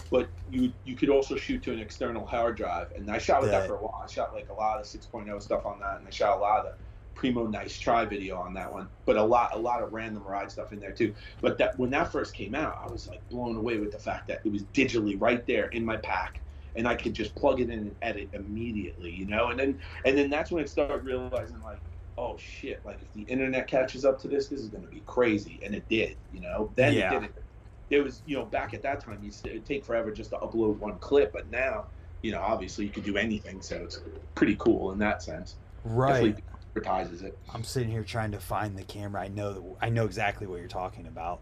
But 0.09 0.29
you 0.49 0.71
you 0.85 0.95
could 0.95 1.09
also 1.09 1.35
shoot 1.35 1.61
to 1.63 1.73
an 1.73 1.79
external 1.79 2.25
hard 2.25 2.55
drive, 2.55 2.91
and 2.95 3.09
I 3.11 3.17
shot 3.17 3.41
with 3.41 3.51
that, 3.51 3.61
That- 3.61 3.67
for 3.67 3.75
a 3.75 3.79
while. 3.79 4.01
I 4.01 4.07
shot 4.09 4.33
like 4.33 4.47
a 4.49 4.53
lot 4.53 4.79
of 4.79 4.85
6.0 4.85 5.41
stuff 5.41 5.65
on 5.65 5.79
that, 5.81 5.97
and 5.99 6.07
I 6.07 6.11
shot 6.11 6.37
a 6.37 6.39
lot 6.39 6.59
of 6.59 6.65
the 6.65 6.71
Primo 7.17 7.47
Nice 7.47 7.77
Try 7.77 8.05
video 8.05 8.37
on 8.37 8.53
that 8.53 8.71
one. 8.71 8.87
But 9.05 9.17
a 9.17 9.23
lot 9.23 9.49
a 9.53 9.57
lot 9.57 9.81
of 9.81 9.91
random 9.91 10.23
ride 10.23 10.51
stuff 10.51 10.71
in 10.71 10.79
there 10.79 10.91
too. 10.91 11.15
But 11.41 11.57
that 11.57 11.77
when 11.77 11.89
that 11.89 12.11
first 12.11 12.35
came 12.35 12.55
out, 12.55 12.77
I 12.81 12.89
was 12.89 13.07
like 13.07 13.27
blown 13.29 13.57
away 13.57 13.79
with 13.79 13.91
the 13.91 13.99
fact 13.99 14.27
that 14.27 14.41
it 14.45 14.51
was 14.51 14.63
digitally 14.65 15.19
right 15.19 15.45
there 15.47 15.65
in 15.69 15.83
my 15.83 15.97
pack 15.97 16.41
and 16.75 16.87
I 16.87 16.95
could 16.95 17.15
just 17.15 17.35
plug 17.35 17.59
it 17.59 17.71
in 17.71 17.79
and 17.79 17.95
edit 18.03 18.29
immediately, 18.33 19.11
you 19.11 19.25
know. 19.25 19.49
And 19.49 19.59
then 19.59 19.79
and 20.05 20.17
then 20.17 20.29
that's 20.29 20.51
when 20.51 20.63
I 20.63 20.67
started 20.67 21.03
realizing 21.03 21.59
like, 21.61 21.81
oh 22.19 22.37
shit, 22.37 22.85
like 22.85 23.01
if 23.01 23.11
the 23.13 23.23
internet 23.23 23.67
catches 23.67 24.05
up 24.05 24.21
to 24.21 24.27
this, 24.27 24.47
this 24.47 24.59
is 24.59 24.69
going 24.69 24.83
to 24.83 24.89
be 24.89 25.01
crazy, 25.01 25.59
and 25.65 25.73
it 25.73 25.89
did, 25.89 26.17
you 26.31 26.39
know. 26.39 26.71
Then 26.75 26.93
Yeah. 26.93 27.15
it 27.15 27.19
did 27.19 27.29
it. 27.29 27.43
It 27.89 28.03
was 28.03 28.21
you 28.25 28.37
know 28.37 28.45
back 28.45 28.75
at 28.75 28.83
that 28.83 29.03
time, 29.03 29.23
it'd 29.23 29.65
take 29.65 29.83
forever 29.83 30.11
just 30.11 30.29
to 30.29 30.37
upload 30.37 30.77
one 30.77 30.99
clip, 30.99 31.33
but 31.33 31.49
now, 31.49 31.87
you 32.21 32.31
know, 32.31 32.41
obviously 32.41 32.85
you 32.85 32.91
could 32.91 33.05
do 33.05 33.17
anything, 33.17 33.59
so 33.61 33.77
it's 33.77 33.99
pretty 34.35 34.55
cool 34.57 34.91
in 34.91 34.99
that 34.99 35.23
sense. 35.23 35.55
Right. 35.83 36.13
Definitely 36.13 36.43
advertises 36.77 37.21
it. 37.21 37.37
I'm 37.53 37.63
sitting 37.63 37.91
here 37.91 38.03
trying 38.03 38.31
to 38.31 38.39
find 38.39 38.77
the 38.77 38.83
camera. 38.83 39.21
I 39.21 39.27
know 39.27 39.53
that 39.53 39.63
I 39.81 39.89
know 39.89 40.05
exactly 40.05 40.47
what 40.47 40.59
you're 40.59 40.67
talking 40.67 41.07
about. 41.07 41.41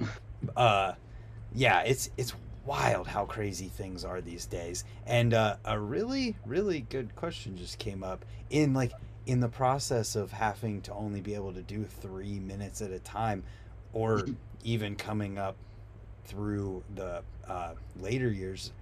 uh, 0.56 0.92
yeah, 1.54 1.80
it's 1.80 2.10
it's 2.16 2.34
wild 2.64 3.06
how 3.06 3.24
crazy 3.24 3.68
things 3.68 4.04
are 4.04 4.20
these 4.20 4.46
days. 4.46 4.84
And 5.06 5.34
uh, 5.34 5.56
a 5.64 5.78
really 5.78 6.36
really 6.44 6.80
good 6.80 7.14
question 7.16 7.56
just 7.56 7.78
came 7.78 8.02
up 8.02 8.24
in 8.50 8.74
like 8.74 8.92
in 9.26 9.40
the 9.40 9.48
process 9.48 10.14
of 10.14 10.30
having 10.32 10.80
to 10.82 10.92
only 10.92 11.20
be 11.20 11.34
able 11.34 11.52
to 11.52 11.62
do 11.62 11.84
three 11.84 12.38
minutes 12.38 12.80
at 12.80 12.90
a 12.90 13.00
time, 13.00 13.42
or 13.92 14.26
even 14.64 14.96
coming 14.96 15.38
up 15.38 15.56
through 16.24 16.82
the 16.94 17.22
uh, 17.48 17.74
later 18.00 18.30
years, 18.30 18.72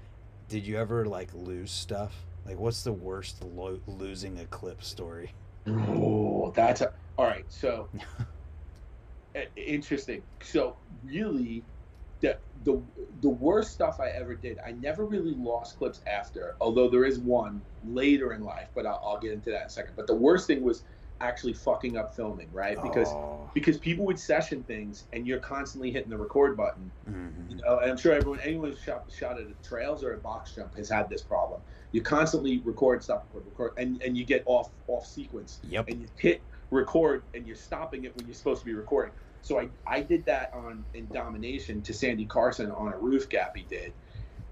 did 0.49 0.67
you 0.67 0.79
ever 0.79 1.07
like 1.07 1.29
lose 1.35 1.71
stuff? 1.71 2.25
Like, 2.47 2.59
what's 2.59 2.83
the 2.83 2.93
worst 2.93 3.43
lo- 3.43 3.81
losing 3.87 4.39
a 4.39 4.45
clip 4.47 4.83
story? 4.83 5.33
Oh, 5.67 6.53
that's 6.55 6.81
a, 6.81 6.93
all 7.17 7.27
right. 7.27 7.45
So 7.49 7.89
interesting. 9.57 10.23
So 10.43 10.77
really, 11.03 11.65
the 12.21 12.39
the 12.62 12.83
the 13.21 13.29
worst 13.29 13.73
stuff 13.73 13.99
I 14.01 14.09
ever 14.09 14.35
did, 14.35 14.59
I 14.67 14.73
never 14.73 15.07
really 15.07 15.35
lost 15.35 15.77
clips 15.77 16.01
after. 16.07 16.55
Although 16.61 16.89
there 16.89 17.05
is 17.05 17.19
one 17.19 17.62
later 17.83 18.33
in 18.33 18.43
life, 18.43 18.71
but 18.75 18.87
I'll, 18.87 19.01
I'll 19.05 19.19
get 19.19 19.33
into 19.33 19.51
that 19.51 19.61
in 19.62 19.67
a 19.67 19.71
second. 19.71 19.95
But 19.97 20.07
the 20.07 20.15
worst 20.15 20.47
thing 20.47 20.62
was 20.62 20.85
actually 21.21 21.55
fucking 21.55 21.97
up 21.97 22.15
filming, 22.15 22.51
right? 22.53 22.81
Because 22.83 23.09
Oh. 23.09 23.51
because 23.55 23.79
people 23.79 24.05
would 24.07 24.19
session 24.19 24.62
things 24.65 25.07
and 25.12 25.27
you're 25.27 25.39
constantly 25.39 25.91
hitting 25.91 26.11
the 26.11 26.19
record 26.19 26.57
button. 26.57 26.91
Mhm. 27.09 27.51
You 27.51 27.57
know, 27.57 27.79
and 27.79 27.91
I'm 27.91 27.97
sure 27.97 28.12
everyone 28.12 28.41
anyone 28.41 28.71
who's 28.71 28.81
shot, 28.81 29.11
shot 29.11 29.39
at 29.41 29.47
a 29.47 29.55
trails 29.62 30.03
or 30.03 30.15
a 30.15 30.19
box 30.19 30.55
jump 30.55 30.75
has 30.77 30.89
had 30.89 31.09
this 31.09 31.23
problem. 31.23 31.62
You 31.95 32.03
constantly 32.03 32.61
record, 32.65 33.05
stop, 33.05 33.29
record, 33.33 33.47
record, 33.47 33.73
and, 33.79 34.03
and 34.03 34.17
you 34.17 34.25
get 34.25 34.43
off 34.47 34.73
off 34.89 35.07
sequence 35.07 35.61
Yep. 35.63 35.87
and 35.89 36.01
you 36.01 36.09
hit 36.19 36.43
record 36.73 37.23
and 37.35 37.47
you're 37.47 37.55
stopping 37.55 38.03
it 38.03 38.17
when 38.17 38.27
you're 38.27 38.35
supposed 38.35 38.63
to 38.63 38.67
be 38.67 38.75
recording. 38.75 39.15
So 39.43 39.61
I, 39.61 39.69
I 39.87 40.01
did 40.01 40.27
that 40.27 40.53
on 40.53 40.87
in 40.93 41.07
domination 41.13 41.83
to 41.85 41.95
Sandy 41.95 42.27
Carson 42.27 42.73
on 42.73 42.93
a 42.93 42.99
roof 42.99 43.29
gap 43.29 43.57
he 43.57 43.63
did. 43.63 43.95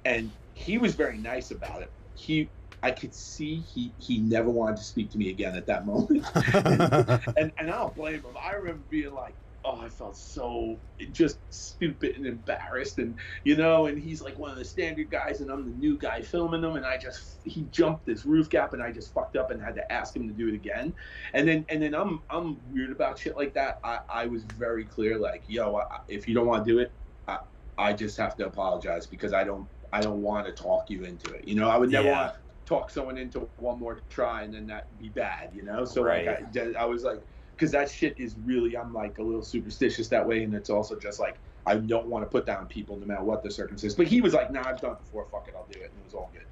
And 0.05 0.31
he 0.55 0.79
was 0.79 0.95
very 0.95 1.19
nice 1.19 1.51
about 1.51 1.83
it. 1.83 1.93
He 2.15 2.53
I 2.81 2.93
could 2.93 3.13
see 3.13 3.57
he 3.57 3.93
he 3.99 4.19
never 4.21 4.49
wanted 4.49 4.77
to 4.77 4.85
speak 4.85 5.11
to 5.11 5.19
me 5.19 5.31
again 5.31 5.57
at 5.57 5.67
that 5.67 5.85
moment. 5.85 6.25
and 6.55 7.53
and 7.59 7.71
I 7.73 7.77
don't 7.77 7.97
blame 7.97 8.23
him. 8.23 8.37
I 8.41 8.53
remember 8.53 8.85
being 8.89 9.15
like, 9.15 9.35
oh, 9.65 9.81
I 9.81 9.89
felt 9.89 10.17
so 10.17 10.81
just 11.13 11.41
stupid 11.53 12.17
and 12.17 12.27
embarrassed, 12.27 12.99
and 12.99 13.19
you 13.45 13.57
know, 13.57 13.87
and 13.87 13.99
he's 13.99 14.21
like 14.23 14.39
one 14.39 14.51
of 14.51 14.57
the 14.57 14.65
standard 14.65 15.11
guys, 15.11 15.41
and 15.41 15.51
I'm 15.51 15.65
the 15.65 15.73
new 15.77 15.99
guy 15.99 16.23
filming 16.23 16.61
them, 16.63 16.77
and 16.77 16.87
I 16.87 16.97
just 16.99 17.41
he 17.45 17.65
jumped 17.65 18.07
this 18.07 18.25
roof 18.25 18.49
gap, 18.51 18.73
and 18.75 18.83
I 18.83 18.91
just 18.93 19.13
fucked 19.13 19.37
up 19.37 19.51
and 19.51 19.63
had 19.63 19.75
to 19.77 19.93
ask 19.93 20.15
him 20.17 20.27
to 20.29 20.35
do 20.35 20.49
it 20.49 20.55
again, 20.55 20.95
and 21.33 21.47
then 21.49 21.65
and 21.69 21.83
then 21.83 21.95
I'm 21.95 22.23
I'm 22.31 22.61
weird 22.73 22.91
about 22.91 23.19
shit 23.19 23.37
like 23.37 23.55
that. 23.55 23.79
I 23.85 24.01
I 24.09 24.27
was 24.27 24.45
very 24.45 24.85
clear, 24.85 25.19
like, 25.19 25.45
yo, 25.47 25.77
I, 25.77 25.85
if 26.09 26.29
you 26.29 26.35
don't 26.35 26.47
want 26.47 26.65
to 26.65 26.71
do 26.73 26.79
it, 26.79 26.95
I 27.29 27.39
I 27.79 27.93
just 27.93 28.17
have 28.19 28.37
to 28.37 28.47
apologize 28.47 29.07
because 29.07 29.33
I 29.33 29.45
don't 29.45 29.69
I 29.93 30.03
don't 30.03 30.23
want 30.23 30.47
to 30.47 30.53
talk 30.53 30.91
you 30.91 31.05
into 31.05 31.33
it. 31.33 31.47
You 31.47 31.55
know, 31.55 31.69
I 31.69 31.77
would 31.77 31.91
never 31.91 32.09
Yeah. 32.09 32.13
want 32.21 32.35
to 32.35 32.39
talk 32.65 32.91
someone 32.91 33.19
into 33.19 33.51
one 33.57 33.79
more 33.79 34.01
try 34.09 34.43
and 34.43 34.55
then 34.55 34.67
that 34.67 34.97
be 34.97 35.09
bad. 35.09 35.51
You 35.53 35.63
know, 35.65 35.85
so 35.85 36.03
Right. 36.03 36.27
like 36.27 36.57
I, 36.57 36.83
I 36.83 36.85
was 36.85 37.03
like 37.05 37.21
because 37.63 37.71
that 37.71 37.89
shit 37.89 38.19
is 38.19 38.37
really 38.43 38.77
I'm 38.77 38.93
like 38.93 39.19
a 39.19 39.23
little 39.23 39.41
superstitious 39.43 40.09
that 40.09 40.27
way, 40.27 40.43
and 40.43 40.53
it's 40.53 40.69
also 40.69 40.99
just 40.99 41.21
like 41.21 41.41
I 41.65 41.77
don't 41.77 42.09
want 42.09 42.25
to 42.25 42.29
put 42.29 42.45
down 42.45 42.67
people 42.67 42.99
no 42.99 43.07
matter 43.07 43.23
what 43.23 43.45
the 43.45 43.53
circumstances. 43.53 43.97
But 43.97 44.09
he 44.09 44.21
was 44.21 44.35
like, 44.35 44.51
"Nah, 44.51 44.65
I've 44.67 44.81
done 44.81 44.95
it 44.95 44.99
before. 44.99 45.29
Fuck 45.31 45.47
it, 45.47 45.55
I'll 45.57 45.69
do 45.73 45.79
it," 45.81 45.93
and 45.93 46.01
it 46.01 46.05
was 46.05 46.13
all 46.13 46.29
good. 46.33 46.47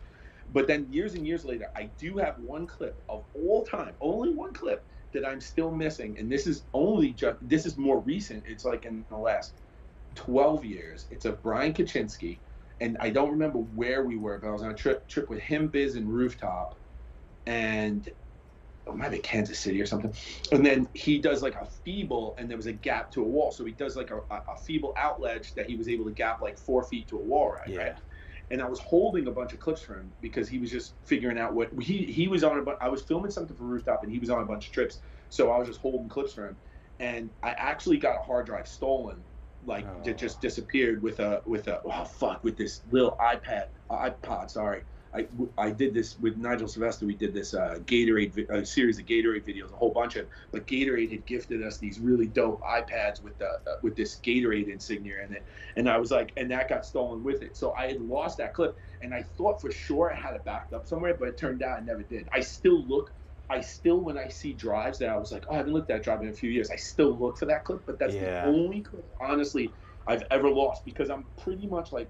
But 0.52 0.68
then 0.68 0.86
years 0.88 1.14
and 1.14 1.26
years 1.26 1.44
later, 1.44 1.66
I 1.74 1.90
do 1.98 2.16
have 2.18 2.38
one 2.38 2.64
clip 2.64 3.02
of 3.08 3.24
all 3.34 3.64
time, 3.64 3.96
only 4.00 4.32
one 4.32 4.52
clip 4.52 4.86
that 5.12 5.26
I'm 5.26 5.40
still 5.40 5.72
missing, 5.72 6.16
and 6.16 6.30
this 6.30 6.46
is 6.46 6.66
only 6.74 7.12
just 7.12 7.38
this 7.42 7.66
is 7.66 7.76
more 7.76 7.98
recent. 7.98 8.44
It's 8.46 8.64
like 8.64 8.84
in 8.84 9.04
the 9.08 9.16
last 9.16 9.62
12 10.14 10.64
years. 10.64 11.08
It's 11.11 11.24
of 11.24 11.42
Brian 11.42 11.72
Kachinsky, 11.72 12.38
and 12.80 12.96
I 13.00 13.11
don't 13.11 13.32
remember 13.32 13.58
where 13.58 14.04
we 14.04 14.16
were, 14.16 14.38
but 14.38 14.46
I 14.46 14.52
was 14.52 14.62
on 14.62 14.70
a 14.70 14.74
trip 14.74 15.08
trip 15.08 15.28
with 15.28 15.40
him, 15.40 15.70
Biz, 15.70 15.96
and 15.96 16.08
Rooftop, 16.08 16.78
and 17.46 18.08
Oh, 18.86 18.92
it 18.92 18.96
might 18.96 19.10
be 19.10 19.18
Kansas 19.18 19.58
City 19.58 19.80
or 19.80 19.86
something. 19.86 20.12
And 20.52 20.64
then 20.64 20.88
he 20.94 21.18
does 21.18 21.42
like 21.42 21.54
a 21.54 21.66
feeble, 21.66 22.34
and 22.38 22.48
there 22.48 22.56
was 22.56 22.66
a 22.66 22.72
gap 22.72 23.10
to 23.12 23.20
a 23.20 23.24
wall. 23.24 23.52
So 23.52 23.64
he 23.64 23.72
does 23.72 23.96
like 23.96 24.10
a, 24.10 24.18
a, 24.30 24.56
feeble 24.56 24.94
outledge 24.98 25.54
that 25.54 25.66
he 25.66 25.76
was 25.76 25.88
able 25.88 26.06
to 26.06 26.10
gap 26.10 26.40
like 26.40 26.58
four 26.58 26.82
feet 26.82 27.06
to 27.08 27.18
a 27.18 27.22
wall, 27.22 27.52
right? 27.52 27.68
Yeah. 27.68 27.96
And 28.50 28.60
I 28.60 28.68
was 28.68 28.80
holding 28.80 29.28
a 29.28 29.30
bunch 29.30 29.52
of 29.52 29.60
clips 29.60 29.82
for 29.82 29.94
him 29.94 30.10
because 30.20 30.48
he 30.48 30.58
was 30.58 30.70
just 30.70 30.94
figuring 31.04 31.38
out 31.38 31.54
what 31.54 31.70
he 31.80 31.98
he 32.04 32.26
was 32.26 32.42
on 32.42 32.58
a 32.58 32.62
bu- 32.62 32.78
I 32.80 32.88
was 32.88 33.02
filming 33.02 33.30
something 33.30 33.56
for 33.56 33.62
Rooftop, 33.64 34.02
and 34.02 34.10
he 34.10 34.18
was 34.18 34.30
on 34.30 34.42
a 34.42 34.46
bunch 34.46 34.66
of 34.66 34.72
trips. 34.72 34.98
So 35.28 35.52
I 35.52 35.58
was 35.58 35.68
just 35.68 35.80
holding 35.80 36.08
clips 36.08 36.32
for 36.32 36.48
him, 36.48 36.56
and 36.98 37.30
I 37.42 37.50
actually 37.50 37.98
got 37.98 38.16
a 38.18 38.22
hard 38.22 38.46
drive 38.46 38.66
stolen, 38.66 39.22
like 39.66 39.86
Oh. 39.86 40.08
it 40.08 40.18
just 40.18 40.40
disappeared 40.40 41.00
with 41.02 41.20
a 41.20 41.42
with 41.44 41.68
a 41.68 41.80
oh 41.84 42.04
fuck 42.04 42.42
with 42.42 42.56
this 42.56 42.80
little 42.90 43.16
iPad 43.20 43.66
iPod. 43.90 44.50
Sorry, 44.50 44.82
I, 45.12 45.26
I 45.58 45.70
did 45.70 45.92
this 45.92 46.18
with 46.18 46.36
Nigel 46.36 46.68
Sylvester. 46.68 47.04
We 47.04 47.14
did 47.14 47.34
this 47.34 47.52
uh, 47.52 47.78
Gatorade 47.84 48.32
vi- 48.32 48.46
uh, 48.46 48.64
series 48.64 48.98
of 48.98 49.06
Gatorade 49.06 49.44
videos, 49.44 49.72
a 49.72 49.76
whole 49.76 49.90
bunch 49.90 50.16
of. 50.16 50.28
But 50.52 50.66
Gatorade 50.66 51.11
had 51.11 51.26
gifted 51.26 51.62
us 51.64 51.78
these 51.78 51.98
really 51.98 52.26
dope 52.26 52.62
iPads 52.62 53.20
with 53.20 53.36
the 53.38 53.46
uh, 53.46 53.76
with 53.82 53.96
this 53.96 54.20
Gatorade 54.20 54.68
insignia 54.68 55.24
in 55.24 55.34
it, 55.34 55.44
and 55.76 55.88
I 55.88 55.98
was 55.98 56.11
like, 56.11 56.32
and 56.36 56.50
that 56.52 56.68
got 56.68 56.86
stolen 56.86 57.24
with 57.24 57.42
it. 57.42 57.56
So 57.56 57.74
I 57.74 57.88
had 57.88 58.00
lost 58.00 58.38
that 58.38 58.54
clip, 58.54 58.76
and 59.00 59.12
I 59.12 59.22
thought 59.22 59.61
for 59.61 59.72
sure 59.72 60.12
I 60.12 60.16
had 60.16 60.34
it 60.34 60.44
backed 60.44 60.72
up 60.72 60.86
somewhere, 60.86 61.14
but 61.14 61.28
it 61.28 61.36
turned 61.36 61.62
out 61.62 61.78
I 61.78 61.80
never 61.80 62.02
did. 62.02 62.28
I 62.32 62.40
still 62.40 62.86
look. 62.86 63.12
I 63.48 63.61
still, 63.61 64.00
when 64.00 64.16
I 64.16 64.28
see 64.28 64.52
drives 64.52 64.98
that 64.98 65.08
I 65.08 65.16
was 65.16 65.32
like, 65.32 65.44
oh, 65.48 65.54
I 65.54 65.56
haven't 65.56 65.72
looked 65.72 65.90
at 65.90 65.96
that 65.96 66.04
drive 66.04 66.22
in 66.22 66.28
a 66.28 66.32
few 66.32 66.50
years. 66.50 66.70
I 66.70 66.76
still 66.76 67.18
look 67.18 67.36
for 67.36 67.46
that 67.46 67.64
clip, 67.64 67.84
but 67.84 67.98
that's 67.98 68.14
Yeah. 68.14 68.44
the 68.44 68.48
only 68.48 68.80
clip, 68.80 69.04
honestly, 69.20 69.72
I've 70.06 70.22
ever 70.30 70.48
lost 70.48 70.84
because 70.84 71.11
I'm 71.11 71.24
pretty 71.36 71.66
much 71.66 71.90
like 71.90 72.08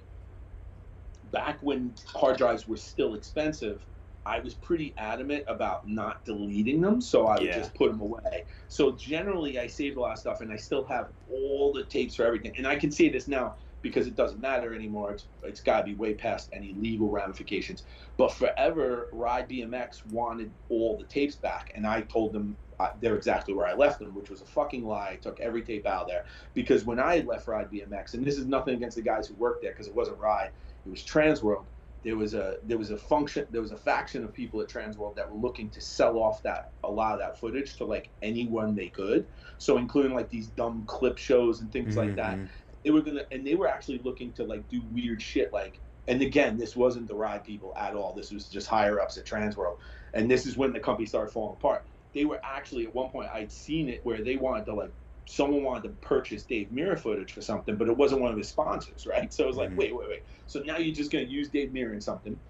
back 1.31 1.63
when 1.63 1.95
hard 2.07 2.37
drives 2.37 2.67
were 2.67 2.77
still 2.77 3.15
expensive, 3.15 3.87
I 4.27 4.41
was 4.41 4.55
pretty 4.55 4.95
adamant 4.99 5.45
about 5.49 5.89
not 5.89 6.25
deleting 6.25 6.81
them, 6.81 7.01
so 7.01 7.27
I 7.27 7.39
would 7.41 7.49
Yeah. 7.49 7.57
just 7.59 7.75
put 7.75 7.91
them 7.91 8.01
away. 8.01 8.45
So 8.69 8.93
generally, 8.93 9.59
I 9.59 9.67
saved 9.67 9.97
a 9.97 10.01
lot 10.01 10.13
of 10.13 10.19
stuff, 10.19 10.41
and 10.41 10.53
I 10.53 10.57
still 10.57 10.85
have 10.85 11.13
all 11.27 11.73
the 11.73 11.85
tapes 11.85 12.15
for 12.15 12.25
everything. 12.25 12.55
And 12.59 12.67
I 12.67 12.77
can 12.77 12.91
say 12.91 13.09
this 13.09 13.29
now 13.29 13.57
because 13.83 14.07
it 14.07 14.15
doesn't 14.15 14.41
matter 14.41 14.75
anymore. 14.75 15.13
It's 15.13 15.29
it's 15.43 15.63
got 15.63 15.79
to 15.81 15.85
be 15.85 15.95
way 15.95 16.15
past 16.15 16.51
any 16.53 16.75
legal 16.75 17.11
ramifications. 17.11 17.85
But 18.19 18.33
forever, 18.33 19.09
Ride 19.13 19.49
BMX 19.49 20.05
wanted 20.13 20.55
all 20.69 20.99
the 20.99 21.07
tapes 21.07 21.37
back, 21.37 21.73
and 21.75 21.87
I 21.87 22.03
told 22.03 22.35
them 22.35 22.59
uh, 22.79 22.89
they're 23.01 23.17
exactly 23.17 23.53
where 23.55 23.67
I 23.67 23.75
left 23.75 23.99
them, 23.99 24.15
which 24.15 24.31
was 24.31 24.41
a 24.43 24.47
fucking 24.47 24.85
lie. 24.85 25.11
I 25.13 25.17
took 25.17 25.41
every 25.41 25.63
tape 25.63 25.87
out 25.87 26.03
of 26.03 26.09
there 26.09 26.25
because 26.55 26.85
when 26.85 26.99
I 26.99 27.17
had 27.17 27.27
left 27.27 27.47
Ride 27.47 27.71
BMX, 27.71 28.15
and 28.15 28.25
this 28.25 28.39
is 28.39 28.47
nothing 28.47 28.75
against 28.75 28.97
the 28.97 29.03
guys 29.03 29.29
who 29.29 29.35
worked 29.35 29.63
there 29.63 29.73
because 29.73 29.87
it 29.87 29.95
wasn't 29.95 30.19
Ride, 30.19 30.51
it 30.85 30.89
was 30.89 31.05
Transworld. 31.05 31.67
There 32.03 32.17
was 32.17 32.33
a 32.33 32.57
there 32.63 32.79
was 32.79 32.91
a 32.91 32.97
function 32.97 33.47
there 33.51 33.61
was 33.61 33.73
a 33.73 33.77
faction 33.77 34.25
of 34.25 34.33
people 34.33 34.61
at 34.63 34.69
Transworld 34.69 35.17
that 35.17 35.31
were 35.31 35.39
looking 35.39 35.71
to 35.71 35.81
sell 35.81 36.19
off 36.19 36.43
that 36.45 36.73
a 36.83 36.91
lot 36.91 37.13
of 37.13 37.19
that 37.21 37.39
footage 37.39 37.77
to 37.77 37.85
like 37.85 38.11
anyone 38.23 38.75
they 38.75 38.89
could. 38.89 39.29
So 39.59 39.77
including 39.77 40.15
like 40.15 40.31
these 40.31 40.49
dumb 40.49 40.85
clip 40.87 41.19
shows 41.19 41.61
and 41.61 41.71
things 41.71 41.97
like 41.97 42.15
that 42.17 42.39
Mhm. 42.39 42.49
they 42.85 42.91
were 42.91 43.03
gonna 43.03 43.25
and 43.31 43.47
they 43.47 43.55
were 43.55 43.69
actually 43.69 43.99
looking 43.99 44.33
to 44.35 44.45
like 44.45 44.67
do 44.69 44.83
weird 44.91 45.21
shit 45.21 45.53
like 45.53 45.81
and 46.09 46.23
again 46.23 46.57
this 46.57 46.75
wasn't 46.75 47.07
the 47.07 47.15
ride 47.15 47.45
people 47.45 47.75
at 47.77 47.95
all 47.95 48.15
this 48.15 48.31
was 48.31 48.49
just 48.49 48.67
higher 48.67 49.01
ups 49.01 49.19
at 49.19 49.27
transworld 49.27 49.77
and 50.15 50.31
this 50.31 50.47
is 50.47 50.57
when 50.57 50.73
the 50.73 50.81
company 50.81 51.05
started 51.07 51.31
falling 51.31 51.53
apart 51.55 51.85
they 52.15 52.25
were 52.25 52.41
actually 52.43 52.87
at 52.87 52.95
one 52.95 53.11
point 53.11 53.29
i'd 53.35 53.53
seen 53.53 53.89
it 53.91 54.01
where 54.05 54.23
they 54.25 54.37
wanted 54.37 54.65
to 54.65 54.75
like 54.75 54.93
someone 55.31 55.63
wanted 55.63 55.83
to 55.85 55.89
purchase 56.07 56.45
dave 56.45 56.69
mirra 56.71 56.99
footage 56.99 57.33
for 57.33 57.41
something 57.41 57.77
but 57.77 57.89
it 57.89 57.97
wasn't 57.97 58.21
one 58.21 58.31
of 58.33 58.39
his 58.39 58.49
sponsors 58.49 59.07
right 59.11 59.33
so 59.33 59.45
it 59.45 59.49
was 59.49 59.57
like 59.57 59.71
Mhm. 59.71 59.77
wait 59.77 59.97
wait 59.97 60.09
wait 60.09 60.25
so 60.47 60.61
now 60.61 60.79
you're 60.79 60.95
just 60.95 61.13
gonna 61.13 61.25
use 61.25 61.51
dave 61.51 61.71
mirra 61.71 61.95
in 61.95 62.01
something 62.01 62.41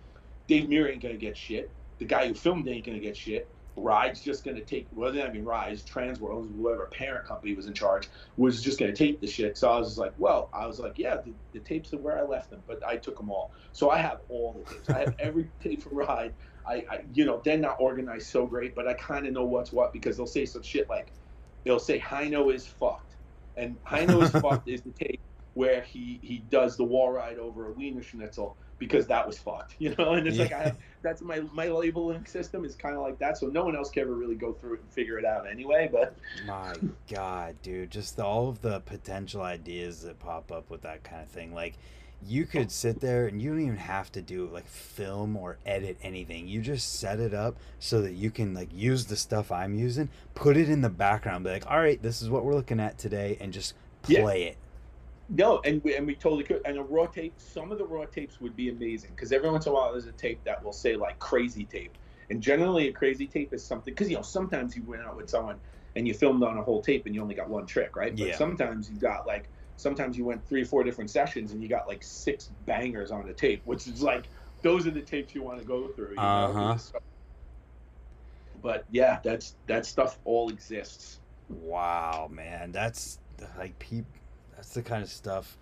dave 0.49 0.69
mirra 0.69 0.93
ain't 0.93 1.03
gonna 1.03 1.17
get 1.17 1.37
shit 1.37 1.75
the 1.99 2.05
guy 2.05 2.27
who 2.29 2.35
filmed 2.35 2.67
it 2.67 2.73
ain't 2.73 2.87
gonna 2.87 3.01
get 3.01 3.17
shit 3.17 3.51
Ride's 3.77 4.21
just 4.21 4.45
going 4.45 4.57
to 4.57 4.65
take, 4.65 4.89
well, 4.93 5.11
I 5.21 5.31
mean, 5.31 5.45
Ride's, 5.45 5.85
Transworld, 5.85 6.55
whoever 6.55 6.87
parent 6.87 7.27
company 7.27 7.55
was 7.55 7.67
in 7.67 7.75
charge, 7.75 8.09
was 8.37 8.63
just 8.63 8.79
going 8.79 8.93
to 8.93 8.97
tape 8.97 9.21
the 9.21 9.27
shit. 9.27 9.57
So 9.57 9.71
I 9.71 9.79
was 9.79 9.89
just 9.89 9.99
like, 9.99 10.15
well, 10.17 10.51
I 10.53 10.67
was 10.67 10.79
like, 10.81 10.99
yeah, 10.99 11.17
the, 11.25 11.35
the 11.53 11.61
tapes 11.61 11.93
are 11.95 11.99
where 11.99 12.19
I 12.19 12.23
left 12.23 12.51
them, 12.51 12.63
but 12.67 12.85
I 12.87 12.97
took 12.97 13.17
them 13.17 13.31
all. 13.31 13.53
So 13.73 13.91
I 13.91 13.99
have 13.99 14.21
all 14.29 14.55
the 14.55 14.75
tapes. 14.75 14.91
I 14.91 15.01
have 15.01 15.15
every 15.19 15.51
tape 15.61 15.83
from 15.83 15.97
Ride. 15.97 16.35
I, 16.67 16.85
I, 16.91 17.05
you 17.13 17.25
know, 17.25 17.41
they're 17.45 17.59
not 17.59 17.77
organized 17.81 18.29
so 18.29 18.47
great, 18.47 18.75
but 18.75 18.87
I 18.87 18.95
kind 18.95 19.27
of 19.27 19.33
know 19.33 19.45
what's 19.45 19.73
what 19.73 19.93
because 19.93 20.17
they'll 20.17 20.27
say 20.27 20.45
some 20.47 20.63
shit 20.63 20.89
like, 20.89 21.13
they'll 21.65 21.79
say 21.79 21.99
Heino 21.99 22.53
is 22.55 22.67
fucked, 22.67 23.17
and 23.57 23.83
Heino 23.85 24.23
is 24.23 24.31
fucked 24.43 24.69
is 24.69 24.83
the 24.83 24.91
tape 24.91 25.21
where 25.55 25.83
he 25.83 26.21
he 26.23 26.39
does 26.51 26.77
the 26.77 26.85
wall 26.85 27.11
ride 27.13 27.39
over 27.39 27.69
a 27.69 27.73
Wiener 27.73 28.03
Schnitzel 28.03 28.57
because 28.79 29.07
that 29.07 29.27
was 29.27 29.39
fucked, 29.39 29.75
you 29.79 29.95
know. 29.97 30.15
And 30.15 30.27
it's 30.27 30.39
like 30.39 30.53
I 30.53 30.63
have 30.65 30.77
that's 31.03 31.23
my 31.23 31.41
my 31.53 31.69
labeling 31.69 32.27
system 32.27 32.65
is 32.65 32.75
kind 32.75 32.97
of 32.97 33.03
like 33.03 33.19
that, 33.21 33.39
so 33.39 33.47
no 33.47 33.65
one 33.65 33.77
else 33.77 33.91
can 33.91 34.03
ever 34.03 34.15
really 34.15 34.35
go 34.35 34.53
through 34.53 34.75
it 34.75 34.81
and 34.81 34.91
figure 34.91 35.19
it 35.19 35.25
out 35.25 35.49
anyway. 35.49 35.89
But 35.91 36.17
My 36.47 36.75
God, 37.13 37.57
dude, 37.63 37.91
just 37.91 38.17
the, 38.17 38.25
all 38.25 38.49
of 38.49 38.61
the 38.61 38.81
potential 38.81 39.43
ideas 39.43 40.03
that 40.03 40.19
pop 40.19 40.51
up 40.51 40.71
with 40.71 40.83
that 40.83 41.05
kind 41.05 41.23
of 41.23 41.29
thing. 41.29 41.55
Like, 41.55 41.75
you 42.23 42.45
could 42.47 42.71
sit 42.71 43.01
there 43.01 43.27
and 43.27 43.41
you 43.41 43.51
don't 43.51 43.61
even 43.63 43.77
have 43.77 44.13
to 44.13 44.23
do 44.23 44.47
like 44.49 44.67
film 44.67 45.37
or 45.37 45.59
edit 45.65 45.99
anything. 46.03 46.47
You 46.49 46.61
just 46.61 46.99
set 46.99 47.19
it 47.21 47.33
up 47.35 47.57
so 47.79 48.03
that 48.03 48.13
you 48.13 48.31
can 48.31 48.55
like 48.55 48.69
use 48.73 49.07
the 49.07 49.17
stuff 49.17 49.51
I'm 49.51 49.75
using, 49.75 50.11
put 50.35 50.57
it 50.57 50.69
in 50.69 50.83
the 50.83 50.91
background, 50.91 51.45
be 51.45 51.51
like, 51.51 51.71
all 51.71 51.79
right, 51.79 52.01
this 52.03 52.21
is 52.23 52.29
what 52.31 52.45
we're 52.45 52.55
looking 52.55 52.81
at 52.81 52.99
today, 52.99 53.37
and 53.41 53.53
just 53.53 53.75
Yeah. 54.07 54.27
play 54.27 54.45
it. 54.45 54.59
no, 55.29 55.61
and 55.65 55.83
we 55.85 55.95
and 55.97 56.07
we 56.07 56.15
totally 56.15 56.45
could. 56.45 56.61
And 56.65 56.77
a 56.79 56.83
raw 56.83 57.07
tape, 57.07 57.35
some 57.39 57.71
of 57.71 57.79
the 57.79 57.87
raw 57.87 58.05
tapes 58.05 58.41
would 58.41 58.57
be 58.57 58.69
amazing 58.69 59.11
because 59.11 59.33
every 59.33 59.49
once 59.51 59.67
in 59.67 59.73
a 59.73 59.75
while 59.75 59.93
there's 59.93 60.07
a 60.07 60.13
tape 60.13 60.43
that 60.45 60.63
will 60.63 60.73
say 60.73 60.97
like 60.97 61.19
crazy 61.21 61.65
tape, 61.65 61.97
and 62.31 62.43
generally 62.43 62.89
a 62.89 62.93
crazy 62.93 63.27
tape 63.29 63.55
is 63.55 63.65
something 63.65 63.93
because 63.95 64.11
you 64.11 64.17
know 64.17 64.23
sometimes 64.23 64.75
you 64.77 64.83
went 64.85 65.03
out 65.03 65.17
with 65.17 65.31
someone 65.31 65.61
and 65.97 66.07
you 66.09 66.15
filmed 66.15 66.43
on 66.43 66.59
a 66.59 66.63
whole 66.63 66.83
tape 66.83 67.07
and 67.07 67.15
you 67.15 67.23
only 67.23 67.35
got 67.35 67.49
one 67.49 67.67
trick, 67.67 67.95
right? 67.97 68.19
But 68.19 68.29
Yeah. 68.29 68.37
sometimes 68.37 68.91
you 68.91 68.99
got 68.99 69.27
like 69.27 69.49
sometimes 69.81 70.17
you 70.17 70.25
went 70.25 70.47
three, 70.47 70.63
or 70.63 70.67
four 70.67 70.85
different 70.85 71.11
sessions 71.11 71.53
and 71.53 71.63
you 71.63 71.69
got 71.69 71.89
like 71.89 72.03
six 72.03 72.51
bangers 72.67 73.11
on 73.11 73.27
the 73.27 73.33
tape, 73.33 73.63
which 73.65 73.87
is 73.87 74.03
like 74.03 74.25
those 74.63 74.87
are 74.87 74.91
the 74.91 75.01
tapes 75.01 75.35
you 75.35 75.43
want 75.43 75.59
to 75.59 75.65
go 75.65 75.89
through. 75.89 76.13
You 76.13 76.19
uh-huh. 76.19 76.75
know? 76.75 76.79
But 78.63 78.85
yeah, 78.91 79.21
that's 79.25 79.55
that 79.67 79.87
stuff 79.87 80.19
all 80.25 80.51
exists. 80.51 81.21
Wow, 81.49 82.29
man, 82.31 82.73
that's 82.73 83.19
like 83.59 83.79
peep. 83.79 84.05
That's 84.55 84.75
the 84.75 84.83
kind 84.83 85.03
of 85.03 85.09
stuff 85.09 85.57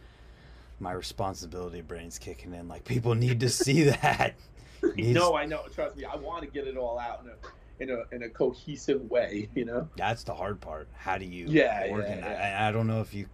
my 0.80 0.92
responsibility 0.92 1.80
brain's 1.80 2.18
kicking 2.18 2.54
in. 2.54 2.68
Like 2.68 2.84
people 2.84 3.14
need 3.14 3.40
to 3.40 3.48
see 3.48 3.82
that. 4.02 4.34
Needs... 4.96 5.10
no, 5.10 5.36
I 5.36 5.46
know. 5.46 5.62
Trust 5.74 5.96
me, 5.96 6.04
I 6.04 6.16
want 6.16 6.42
to 6.42 6.48
get 6.48 6.66
it 6.66 6.76
all 6.76 6.98
out 6.98 7.22
in 7.24 7.30
a 7.30 7.34
in 7.80 7.90
a 7.90 8.14
in 8.14 8.22
a 8.24 8.28
cohesive 8.28 9.08
way. 9.10 9.48
You 9.54 9.64
know. 9.64 9.88
That's 9.96 10.24
the 10.24 10.34
hard 10.34 10.60
part. 10.60 10.88
How 10.94 11.18
do 11.18 11.24
you? 11.24 11.46
Yeah, 11.48 11.86
organize? 11.90 12.18
yeah, 12.20 12.30
yeah. 12.30 12.64
I, 12.64 12.68
I 12.68 12.72
don't 12.72 12.86
know 12.86 13.00
if 13.00 13.14
you 13.14 13.26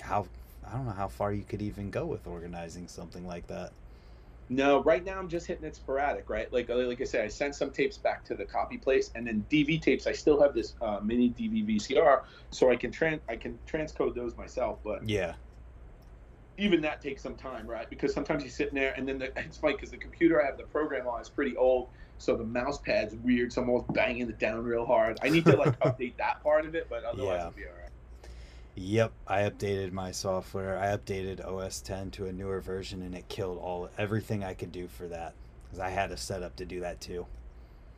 how 0.00 0.26
I 0.66 0.72
don't 0.72 0.86
know 0.86 0.92
how 0.92 1.08
far 1.08 1.32
you 1.32 1.44
could 1.44 1.62
even 1.62 1.90
go 1.90 2.06
with 2.06 2.26
organizing 2.26 2.88
something 2.88 3.26
like 3.26 3.46
that. 3.48 3.72
No, 4.48 4.82
right 4.84 5.04
now 5.04 5.18
I'm 5.18 5.28
just 5.28 5.46
hitting 5.46 5.64
it 5.64 5.74
sporadic, 5.74 6.30
right? 6.30 6.52
Like 6.52 6.68
like 6.68 7.00
I 7.00 7.04
said, 7.04 7.24
I 7.24 7.28
sent 7.28 7.56
some 7.56 7.72
tapes 7.72 7.98
back 7.98 8.24
to 8.26 8.34
the 8.34 8.44
copy 8.44 8.78
place, 8.78 9.10
and 9.14 9.26
then 9.26 9.44
DV 9.50 9.82
tapes. 9.82 10.06
I 10.06 10.12
still 10.12 10.40
have 10.40 10.54
this 10.54 10.74
uh, 10.80 11.00
mini 11.02 11.30
DV 11.30 11.68
VCR, 11.68 12.20
so 12.50 12.70
I 12.70 12.76
can 12.76 12.92
trans 12.92 13.20
I 13.28 13.36
can 13.36 13.58
transcode 13.70 14.14
those 14.14 14.36
myself. 14.36 14.78
But 14.84 15.08
yeah, 15.08 15.34
even 16.58 16.80
that 16.82 17.00
takes 17.00 17.22
some 17.22 17.34
time, 17.34 17.66
right? 17.66 17.90
Because 17.90 18.14
sometimes 18.14 18.44
you're 18.44 18.50
sitting 18.50 18.74
there, 18.74 18.94
and 18.96 19.08
then 19.08 19.18
the, 19.18 19.26
it's 19.38 19.58
funny 19.58 19.74
because 19.74 19.90
the 19.90 19.98
computer 19.98 20.40
I 20.40 20.46
have 20.46 20.58
the 20.58 20.64
program 20.64 21.08
on 21.08 21.20
is 21.20 21.28
pretty 21.28 21.56
old, 21.56 21.88
so 22.18 22.36
the 22.36 22.44
mouse 22.44 22.78
pad's 22.78 23.16
weird. 23.16 23.52
So 23.52 23.62
I'm 23.62 23.68
always 23.68 23.86
banging 23.94 24.28
it 24.28 24.38
down 24.38 24.62
real 24.62 24.86
hard. 24.86 25.18
I 25.22 25.28
need 25.28 25.44
to 25.46 25.56
like 25.56 25.78
update 25.80 26.18
that 26.18 26.40
part 26.44 26.66
of 26.66 26.76
it, 26.76 26.86
but 26.88 27.02
otherwise 27.02 27.36
yeah. 27.36 27.40
it'll 27.40 27.52
be 27.52 27.64
all 27.64 27.74
right. 27.82 27.85
Yep, 28.76 29.12
I 29.26 29.42
updated 29.42 29.92
my 29.92 30.10
software. 30.10 30.78
I 30.78 30.88
updated 30.88 31.44
OS 31.44 31.80
10 31.80 32.10
to 32.12 32.26
a 32.26 32.32
newer 32.32 32.60
version, 32.60 33.00
and 33.02 33.14
it 33.14 33.26
killed 33.28 33.58
all 33.58 33.88
everything 33.96 34.44
I 34.44 34.52
could 34.52 34.70
do 34.70 34.86
for 34.86 35.08
that 35.08 35.34
because 35.64 35.80
I 35.80 35.88
had 35.88 36.12
a 36.12 36.16
setup 36.16 36.56
to 36.56 36.66
do 36.66 36.80
that 36.80 37.00
too. 37.00 37.26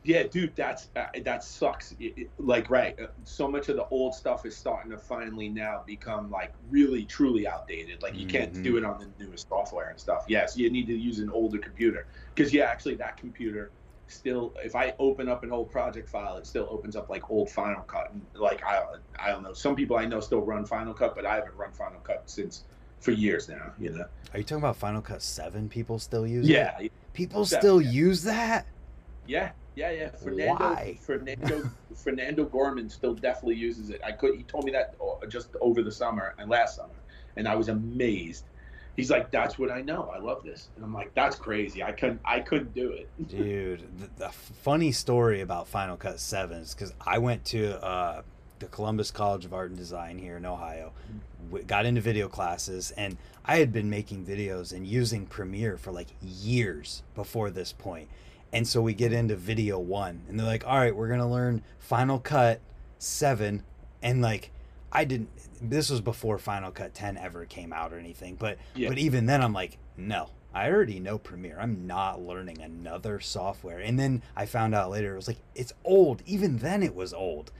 Yeah, 0.05 0.23
dude, 0.23 0.55
that's 0.55 0.87
uh, 0.95 1.07
that 1.25 1.43
sucks. 1.43 1.93
It, 1.99 2.13
it, 2.15 2.29
like, 2.37 2.69
right, 2.69 2.97
uh, 2.97 3.07
so 3.25 3.49
much 3.49 3.67
of 3.67 3.75
the 3.75 3.85
old 3.89 4.15
stuff 4.15 4.45
is 4.45 4.55
starting 4.55 4.89
to 4.91 4.97
finally 4.97 5.49
now 5.49 5.83
become 5.85 6.31
like 6.31 6.53
really 6.69 7.03
truly 7.03 7.45
outdated. 7.45 8.01
Like, 8.01 8.13
you 8.15 8.21
mm-hmm. 8.21 8.29
can't 8.29 8.53
do 8.53 8.75
mm-hmm. 8.75 8.77
it 8.77 8.85
on 8.85 8.99
the 8.99 9.25
newest 9.25 9.49
software 9.49 9.89
and 9.89 9.99
stuff. 9.99 10.23
Yes, 10.29 10.55
you 10.55 10.69
need 10.69 10.87
to 10.87 10.95
use 10.95 11.19
an 11.19 11.29
older 11.29 11.57
computer 11.57 12.07
because 12.33 12.53
yeah, 12.53 12.63
actually, 12.63 12.95
that 12.95 13.17
computer 13.17 13.71
still 14.09 14.53
if 14.63 14.75
I 14.75 14.93
open 14.99 15.29
up 15.29 15.43
an 15.43 15.51
old 15.51 15.71
project 15.71 16.09
file, 16.09 16.37
it 16.37 16.45
still 16.45 16.67
opens 16.69 16.95
up 16.95 17.09
like 17.09 17.29
old 17.29 17.49
Final 17.49 17.81
Cut. 17.83 18.11
And 18.11 18.21
like 18.35 18.63
I 18.63 18.83
I 19.19 19.29
don't 19.29 19.43
know. 19.43 19.53
Some 19.53 19.75
people 19.75 19.97
I 19.97 20.05
know 20.05 20.19
still 20.19 20.41
run 20.41 20.65
Final 20.65 20.93
Cut, 20.93 21.15
but 21.15 21.25
I 21.25 21.35
haven't 21.35 21.55
run 21.55 21.71
Final 21.71 21.99
Cut 22.01 22.23
since 22.25 22.63
for 22.99 23.11
years 23.11 23.49
now. 23.49 23.73
You 23.79 23.91
know. 23.91 24.05
Are 24.33 24.39
you 24.39 24.43
talking 24.43 24.57
about 24.57 24.75
Final 24.75 25.01
Cut 25.01 25.21
Seven? 25.21 25.69
People 25.69 25.99
still 25.99 26.27
use 26.27 26.47
yeah, 26.47 26.77
it. 26.79 26.91
People 27.13 27.45
still 27.45 27.81
yeah. 27.81 27.89
use 27.89 28.23
that. 28.23 28.65
Yeah, 29.27 29.51
yeah, 29.75 29.91
yeah. 29.91 30.09
Fernando, 30.09 30.53
Why? 30.55 30.97
Fernando 31.01 31.69
Fernando 31.95 32.45
Gorman 32.45 32.89
still 32.89 33.13
definitely 33.13 33.55
uses 33.55 33.89
it. 33.89 34.01
I 34.03 34.11
could. 34.11 34.35
He 34.35 34.43
told 34.43 34.65
me 34.65 34.71
that 34.71 34.95
uh, 35.01 35.25
just 35.27 35.55
over 35.61 35.81
the 35.81 35.91
summer 35.91 36.35
and 36.37 36.49
last 36.49 36.75
summer, 36.75 36.93
and 37.35 37.47
I 37.47 37.55
was 37.55 37.69
amazed 37.69 38.45
he's 38.99 39.09
like, 39.09 39.31
"That's 39.31 39.57
what 39.57 39.71
I 39.71 39.81
know. 39.81 40.11
I 40.13 40.19
love 40.19 40.43
this," 40.43 40.69
and 40.75 40.83
I'm 40.83 40.93
like, 40.93 41.13
"That's 41.13 41.35
crazy. 41.35 41.81
I 41.83 41.91
couldn't. 41.91 42.19
I 42.25 42.39
couldn't 42.39 42.73
do 42.73 42.91
it." 42.91 43.09
Dude, 43.27 43.83
the, 43.97 44.09
the, 44.25 44.29
funny 44.29 44.91
story 44.91 45.41
about 45.41 45.67
Final 45.67 45.97
Cut 45.97 46.19
Seven 46.19 46.59
is 46.59 46.73
because 46.73 46.93
I 47.05 47.17
went 47.17 47.45
to 47.45 47.83
uh, 47.83 48.21
the 48.59 48.67
Columbus 48.67 49.09
College 49.11 49.45
of 49.45 49.53
Art 49.53 49.69
and 49.69 49.79
Design 49.79 50.17
here 50.17 50.37
in 50.37 50.45
Ohio, 50.45 50.91
got 51.65 51.85
into 51.85 52.01
video 52.01 52.27
classes, 52.27 52.91
and 52.91 53.17
I 53.45 53.57
had 53.57 53.71
been 53.71 53.89
making 53.89 54.25
videos 54.25 54.73
and 54.73 54.85
using 54.85 55.25
Premiere 55.25 55.77
for 55.77 55.91
like 55.91 56.09
years 56.21 57.03
before 57.15 57.49
this 57.49 57.73
point. 57.73 58.09
And 58.51 58.67
so 58.67 58.81
we 58.81 58.93
get 58.93 59.13
into 59.13 59.35
video 59.35 59.79
one, 59.79 60.21
and 60.27 60.39
they're 60.39 60.47
like, 60.47 60.67
"All 60.67 60.77
right, 60.77 60.95
we're 60.95 61.09
gonna 61.09 61.29
learn 61.29 61.63
Final 61.79 62.19
Cut 62.19 62.59
7 62.97 63.63
and 64.01 64.21
like 64.21 64.51
I 64.91 65.05
didn't 65.05 65.29
this 65.61 65.89
was 65.89 66.01
before 66.01 66.37
Final 66.37 66.71
Cut 66.71 66.93
10 66.93 67.17
ever 67.17 67.45
came 67.45 67.73
out 67.73 67.93
or 67.93 67.99
anything. 67.99 68.35
But 68.35 68.57
yeah. 68.75 68.89
but 68.89 68.97
even 68.97 69.25
then, 69.25 69.41
I'm 69.41 69.53
like, 69.53 69.77
no, 69.97 70.29
I 70.53 70.69
already 70.69 70.99
know 70.99 71.17
Premiere. 71.17 71.57
I'm 71.59 71.85
not 71.85 72.21
learning 72.21 72.61
another 72.61 73.19
software. 73.19 73.79
And 73.79 73.99
then 73.99 74.23
I 74.35 74.45
found 74.45 74.73
out 74.73 74.89
later 74.89 75.13
it 75.13 75.15
was 75.15 75.27
like 75.27 75.41
it's 75.55 75.73
old. 75.83 76.23
Even 76.25 76.57
then, 76.57 76.83
it 76.83 76.95
was 76.95 77.13
old. 77.13 77.51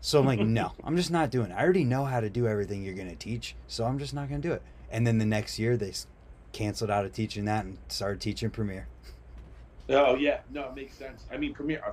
So 0.00 0.18
I'm 0.18 0.26
like, 0.26 0.40
no, 0.40 0.72
I'm 0.84 0.96
just 0.96 1.10
not 1.10 1.30
doing 1.30 1.50
it. 1.50 1.54
I 1.54 1.62
already 1.62 1.84
know 1.84 2.04
how 2.04 2.20
to 2.20 2.30
do 2.30 2.46
everything 2.46 2.84
you're 2.84 2.94
gonna 2.94 3.16
teach, 3.16 3.54
so 3.66 3.84
I'm 3.84 3.98
just 3.98 4.14
not 4.14 4.28
gonna 4.28 4.40
do 4.40 4.52
it. 4.52 4.62
And 4.90 5.06
then 5.06 5.18
the 5.18 5.26
next 5.26 5.58
year 5.58 5.76
they 5.76 5.92
canceled 6.52 6.90
out 6.90 7.04
of 7.04 7.12
teaching 7.12 7.44
that 7.44 7.64
and 7.64 7.78
started 7.88 8.20
teaching 8.20 8.50
Premiere. 8.50 8.88
Oh 9.90 10.14
yeah, 10.14 10.40
no, 10.50 10.68
it 10.68 10.76
makes 10.76 10.94
sense. 10.94 11.24
I 11.32 11.36
mean, 11.36 11.52
Premiere. 11.52 11.82
Uh, 11.84 11.92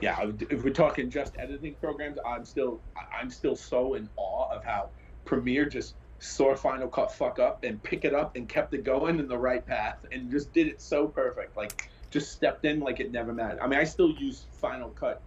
yeah, 0.00 0.30
if 0.50 0.64
we're 0.64 0.72
talking 0.72 1.10
just 1.10 1.34
editing 1.38 1.74
programs, 1.74 2.18
I'm 2.26 2.44
still 2.44 2.80
I'm 3.18 3.30
still 3.30 3.56
so 3.56 3.94
in 3.94 4.08
awe 4.16 4.50
of 4.50 4.64
how 4.64 4.90
Premiere 5.24 5.66
just 5.66 5.94
saw 6.18 6.54
Final 6.54 6.88
Cut 6.88 7.12
fuck 7.12 7.38
up 7.38 7.62
and 7.62 7.82
pick 7.82 8.04
it 8.04 8.14
up 8.14 8.36
and 8.36 8.48
kept 8.48 8.74
it 8.74 8.82
going 8.82 9.18
in 9.18 9.28
the 9.28 9.38
right 9.38 9.64
path 9.64 9.98
and 10.10 10.30
just 10.30 10.52
did 10.52 10.66
it 10.66 10.80
so 10.80 11.06
perfect. 11.06 11.56
Like 11.56 11.90
just 12.10 12.32
stepped 12.32 12.64
in 12.64 12.80
like 12.80 13.00
it 13.00 13.12
never 13.12 13.32
mattered. 13.32 13.60
I 13.60 13.66
mean, 13.66 13.78
I 13.78 13.84
still 13.84 14.10
use 14.10 14.46
Final 14.52 14.90
Cut 14.90 15.22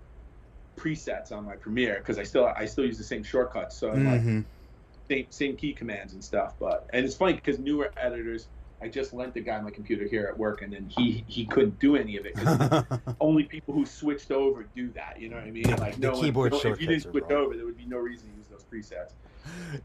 presets 0.75 1.31
on 1.31 1.45
my 1.45 1.55
Premiere 1.55 1.99
because 1.99 2.17
I 2.17 2.23
still 2.23 2.45
I 2.45 2.65
still 2.65 2.85
use 2.85 2.97
the 2.97 3.03
same 3.03 3.23
shortcuts. 3.23 3.77
So 3.77 3.91
mm-hmm. 3.91 4.35
like 4.37 4.45
same 5.09 5.25
same 5.29 5.55
key 5.55 5.73
commands 5.73 6.13
and 6.13 6.23
stuff. 6.23 6.55
But 6.59 6.89
and 6.91 7.05
it's 7.05 7.15
funny 7.15 7.33
because 7.33 7.59
newer 7.59 7.91
editors 7.97 8.47
I 8.81 8.87
just 8.87 9.13
lent 9.13 9.33
the 9.33 9.41
guy 9.41 9.59
my 9.61 9.69
computer 9.69 10.05
here 10.05 10.25
at 10.25 10.37
work, 10.37 10.61
and 10.61 10.73
then 10.73 10.89
he 10.89 11.23
he 11.27 11.45
couldn't 11.45 11.79
do 11.79 11.95
any 11.95 12.17
of 12.17 12.25
it 12.25 12.35
only 13.21 13.43
people 13.43 13.73
who 13.73 13.85
switched 13.85 14.31
over 14.31 14.63
do 14.75 14.89
that. 14.91 15.19
You 15.19 15.29
know 15.29 15.35
what 15.35 15.45
I 15.45 15.51
mean? 15.51 15.75
Like 15.77 15.95
the 15.95 16.11
no 16.11 16.19
keyboard 16.19 16.53
one, 16.53 16.65
if 16.65 16.81
you 16.81 16.87
didn't 16.87 17.03
switch 17.03 17.25
over, 17.25 17.55
there 17.55 17.65
would 17.65 17.77
be 17.77 17.85
no 17.85 17.97
reason 17.97 18.29
to 18.31 18.37
use 18.37 18.47
those 18.47 18.63
presets. 18.63 19.11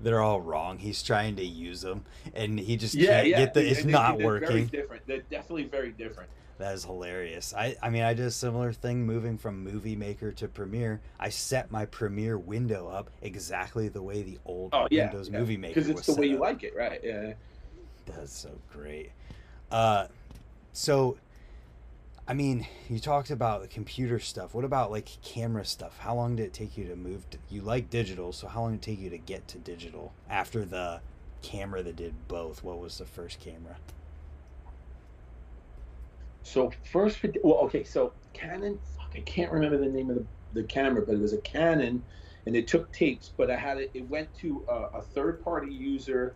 They're 0.00 0.22
all 0.22 0.40
wrong. 0.40 0.78
He's 0.78 1.02
trying 1.02 1.36
to 1.36 1.44
use 1.44 1.82
them, 1.82 2.04
and 2.34 2.58
he 2.58 2.76
just 2.76 2.94
yeah, 2.94 3.22
can't 3.22 3.28
yeah. 3.28 3.38
get 3.38 3.54
the. 3.54 3.70
It's 3.70 3.82
and 3.82 3.92
not 3.92 4.18
they're 4.18 4.26
working. 4.26 4.48
Very 4.48 4.64
different. 4.64 5.06
They're 5.06 5.22
definitely 5.30 5.64
very 5.64 5.92
different. 5.92 6.30
That 6.58 6.74
is 6.74 6.84
hilarious. 6.84 7.52
I, 7.54 7.76
I 7.82 7.90
mean, 7.90 8.02
I 8.02 8.14
did 8.14 8.24
a 8.24 8.30
similar 8.30 8.72
thing 8.72 9.04
moving 9.04 9.36
from 9.36 9.62
Movie 9.62 9.94
Maker 9.94 10.32
to 10.32 10.48
Premiere. 10.48 11.02
I 11.20 11.28
set 11.28 11.70
my 11.70 11.84
Premiere 11.84 12.38
window 12.38 12.88
up 12.88 13.10
exactly 13.20 13.88
the 13.88 14.02
way 14.02 14.22
the 14.22 14.38
old 14.46 14.70
oh, 14.72 14.88
yeah, 14.90 15.10
Windows 15.10 15.28
yeah. 15.28 15.38
Movie 15.38 15.58
Maker 15.58 15.74
because 15.74 15.90
it's 15.90 16.06
the 16.06 16.14
way 16.14 16.28
you 16.28 16.38
like 16.38 16.62
it, 16.62 16.74
right? 16.74 17.00
Yeah. 17.04 17.34
That's 18.06 18.32
so 18.32 18.50
great. 18.72 19.10
Uh, 19.70 20.06
so, 20.72 21.18
I 22.28 22.34
mean, 22.34 22.66
you 22.88 22.98
talked 22.98 23.30
about 23.30 23.62
the 23.62 23.68
computer 23.68 24.18
stuff. 24.18 24.54
What 24.54 24.64
about 24.64 24.90
like 24.90 25.08
camera 25.22 25.64
stuff? 25.64 25.98
How 25.98 26.14
long 26.14 26.36
did 26.36 26.46
it 26.46 26.52
take 26.52 26.78
you 26.78 26.86
to 26.88 26.96
move? 26.96 27.28
To, 27.30 27.38
you 27.50 27.62
like 27.62 27.90
digital, 27.90 28.32
so 28.32 28.46
how 28.46 28.62
long 28.62 28.72
did 28.72 28.82
it 28.82 28.82
take 28.82 29.00
you 29.00 29.10
to 29.10 29.18
get 29.18 29.48
to 29.48 29.58
digital 29.58 30.12
after 30.30 30.64
the 30.64 31.00
camera 31.42 31.82
that 31.82 31.96
did 31.96 32.14
both? 32.28 32.62
What 32.62 32.78
was 32.78 32.98
the 32.98 33.04
first 33.04 33.40
camera? 33.40 33.76
So 36.42 36.72
first, 36.90 37.18
well, 37.42 37.58
okay, 37.64 37.82
so 37.82 38.12
Canon. 38.32 38.78
Fuck, 38.96 39.12
I 39.16 39.20
can't 39.20 39.50
remember 39.50 39.78
the 39.78 39.86
name 39.86 40.10
of 40.10 40.16
the, 40.16 40.24
the 40.52 40.62
camera, 40.62 41.02
but 41.04 41.16
it 41.16 41.20
was 41.20 41.32
a 41.32 41.38
Canon, 41.38 42.02
and 42.46 42.54
it 42.54 42.68
took 42.68 42.90
tapes. 42.92 43.32
But 43.36 43.50
I 43.50 43.56
had 43.56 43.78
it. 43.78 43.90
It 43.94 44.08
went 44.08 44.32
to 44.38 44.64
a, 44.68 44.98
a 44.98 45.02
third-party 45.02 45.72
user 45.72 46.34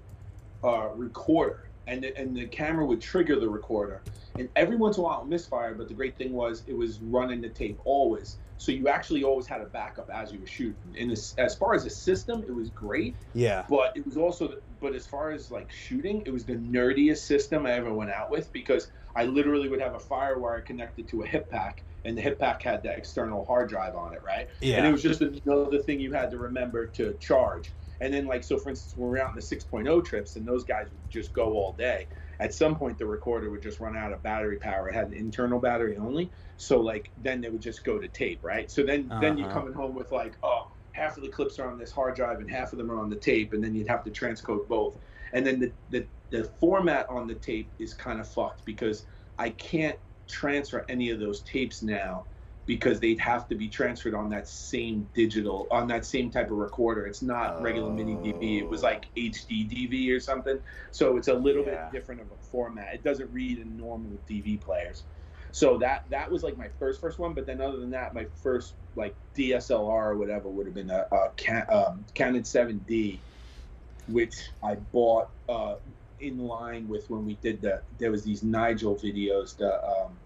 uh, 0.65 0.89
recorder, 0.95 1.69
and 1.87 2.03
the, 2.03 2.17
and 2.17 2.37
the 2.37 2.47
camera 2.47 2.85
would 2.85 3.01
trigger 3.01 3.39
the 3.39 3.49
recorder. 3.49 4.03
And 4.39 4.49
every 4.57 4.77
once 4.77 4.97
in 4.97 5.03
a 5.03 5.05
while 5.05 5.19
it 5.19 5.23
would 5.23 5.31
misfire, 5.31 5.75
but 5.75 5.89
the 5.89 5.95
great 5.95 6.17
thing 6.17 6.33
was 6.33 6.63
it 6.67 6.77
was 6.77 7.01
running 7.01 7.41
the 7.41 7.49
tape 7.49 7.79
always. 7.85 8.39
So 8.59 8.73
you 8.73 8.89
actually 8.89 9.25
always 9.25 9.47
had 9.47 9.63
a 9.63 9.67
backup 9.67 10.11
as 10.11 10.33
you 10.33 10.39
were 10.39 10.47
shooting. 10.47 10.77
And 10.99 11.11
as, 11.11 11.35
as 11.39 11.55
far 11.55 11.75
as 11.75 11.87
a 11.87 11.91
system, 11.91 12.43
it 12.47 12.55
was 12.55 12.69
great. 12.69 13.17
Yeah. 13.33 13.65
But 13.69 13.97
it 13.97 14.05
was 14.05 14.19
also, 14.19 14.57
but 14.81 14.95
as 14.95 15.07
far 15.07 15.31
as 15.31 15.51
like 15.51 15.71
shooting, 15.73 16.23
it 16.27 16.31
was 16.31 16.45
the 16.45 16.57
nerdiest 16.57 17.19
system 17.19 17.65
I 17.65 17.73
ever 17.73 17.93
went 17.93 18.11
out 18.11 18.31
with 18.31 18.53
because 18.53 18.91
I 19.17 19.25
literally 19.25 19.69
would 19.69 19.81
have 19.81 19.95
a 19.95 19.99
FireWire 19.99 20.65
connected 20.65 21.09
to 21.09 21.23
a 21.23 21.27
hip 21.27 21.51
pack, 21.51 21.83
and 22.05 22.17
the 22.17 22.23
hip 22.23 22.39
pack 22.39 22.63
had 22.63 22.83
that 22.83 22.99
external 22.99 23.45
hard 23.45 23.69
drive 23.69 23.97
on 23.97 24.13
it, 24.13 24.23
right? 24.23 24.49
Yeah. 24.61 24.77
And 24.77 24.87
it 24.87 24.93
was 24.93 25.03
just 25.03 25.23
another 25.23 25.79
thing 25.79 25.99
you 25.99 26.13
had 26.13 26.31
to 26.31 26.39
remember 26.39 26.87
to 26.87 27.15
charge. 27.15 27.73
And 28.01 28.13
then, 28.13 28.27
like, 28.27 28.43
so 28.43 28.57
for 28.57 28.71
instance, 28.71 28.97
when 28.97 29.11
we 29.11 29.19
are 29.19 29.23
out 29.23 29.31
in 29.31 29.37
the 29.37 29.43
6.0 29.43 30.05
trips 30.05 30.37
and 30.37 30.47
those 30.47 30.65
guys 30.65 30.87
would 30.91 31.11
just 31.11 31.33
go 31.33 31.53
all 31.53 31.73
day, 31.73 32.07
at 32.39 32.55
some 32.55 32.75
point 32.75 32.99
the 32.99 33.07
recorder 33.07 33.51
would 33.51 33.63
just 33.63 33.79
run 33.81 33.97
out 33.97 34.13
of 34.13 34.23
battery 34.23 34.57
power. 34.57 34.89
It 34.89 34.95
had 34.95 35.09
an 35.09 35.15
internal 35.15 35.59
battery 35.59 35.97
only. 35.99 36.31
So, 36.57 36.81
like, 36.81 37.11
then 37.23 37.41
they 37.41 37.51
would 37.51 37.61
just 37.61 37.85
go 37.85 37.99
to 37.99 38.09
tape, 38.09 38.41
right? 38.43 38.71
So 38.71 38.83
then, 38.83 39.11
uh-huh. 39.11 39.21
then 39.21 39.37
you're 39.37 39.51
coming 39.51 39.75
home 39.75 39.95
with, 39.95 40.13
like, 40.13 40.37
oh, 40.43 40.71
half 40.93 41.17
of 41.17 41.23
the 41.23 41.29
clips 41.29 41.59
are 41.59 41.71
on 41.71 41.79
this 41.79 41.93
hard 41.93 42.17
drive 42.17 42.41
and 42.41 42.51
half 42.51 42.73
of 42.73 42.79
them 42.79 42.91
are 42.91 42.99
on 42.99 43.11
the 43.11 43.17
tape. 43.17 43.53
And 43.53 43.63
then 43.63 43.75
you'd 43.75 43.89
have 43.89 44.03
to 44.05 44.11
transcode 44.11 44.67
both. 44.67 44.99
And 45.33 45.47
then 45.47 45.61
the, 45.61 45.73
the, 45.91 46.07
the 46.31 46.45
format 46.45 47.09
on 47.11 47.27
the 47.27 47.35
tape 47.35 47.71
is 47.79 47.93
kind 47.93 48.19
of 48.19 48.27
fucked 48.27 48.65
because 48.65 49.05
I 49.39 49.51
can't 49.51 49.99
transfer 50.27 50.85
any 50.89 51.11
of 51.11 51.19
those 51.21 51.41
tapes 51.43 51.83
now 51.83 52.25
because 52.67 53.01
they'd 53.01 53.19
have 53.19 53.49
to 53.49 53.55
be 53.55 53.69
transferred 53.69 54.15
on 54.15 54.29
that 54.31 54.47
same 54.47 55.09
digital 55.15 55.67
on 55.71 55.89
that 55.89 56.05
same 56.05 56.31
type 56.31 56.51
of 56.51 56.59
recorder. 56.59 57.07
It's 57.07 57.23
not 57.23 57.61
regular 57.61 57.91
mini 57.91 58.15
DV. 58.15 58.63
It 58.63 58.71
was 58.71 58.83
like 58.83 59.07
HD 59.17 59.69
DV 59.69 60.15
or 60.17 60.21
something. 60.21 60.59
So 60.91 61.17
it's 61.17 61.29
a 61.29 61.35
little 61.35 61.65
Yeah. 61.65 61.91
bit 61.91 61.93
different 61.93 62.21
of 62.21 62.31
a 62.31 62.37
format. 62.37 62.95
It 62.95 63.03
doesn't 63.03 63.33
read 63.33 63.59
in 63.59 63.77
normal 63.77 64.19
DV 64.29 64.59
players. 64.59 65.05
So 65.53 65.79
that 65.79 66.05
that 66.11 66.31
was 66.31 66.43
like 66.43 66.57
my 66.57 66.69
first 66.79 67.01
first 67.01 67.19
one. 67.19 67.35
But 67.35 67.47
then 67.47 67.61
other 67.61 67.79
than 67.79 67.91
that, 67.91 68.15
my 68.15 68.27
first 68.43 68.75
like 68.95 69.17
DSLR 69.35 70.11
or 70.11 70.17
whatever 70.17 70.49
would 70.49 70.67
have 70.67 70.75
been 70.75 70.91
a, 70.91 71.07
a 71.11 71.31
Can, 71.37 71.65
um, 71.71 72.05
Canon 72.15 72.43
7D, 72.43 73.19
which 74.07 74.35
I 74.63 74.75
bought 74.77 75.31
uh, 75.49 75.77
in 76.21 76.39
line 76.39 76.87
with 76.89 77.09
when 77.11 77.25
we 77.25 77.35
did 77.37 77.63
the. 77.63 77.83
There 77.99 78.11
was 78.11 78.23
these 78.23 78.43
Nigel 78.43 78.95
videos, 78.95 79.57
the 79.57 79.83
um, 79.85 80.19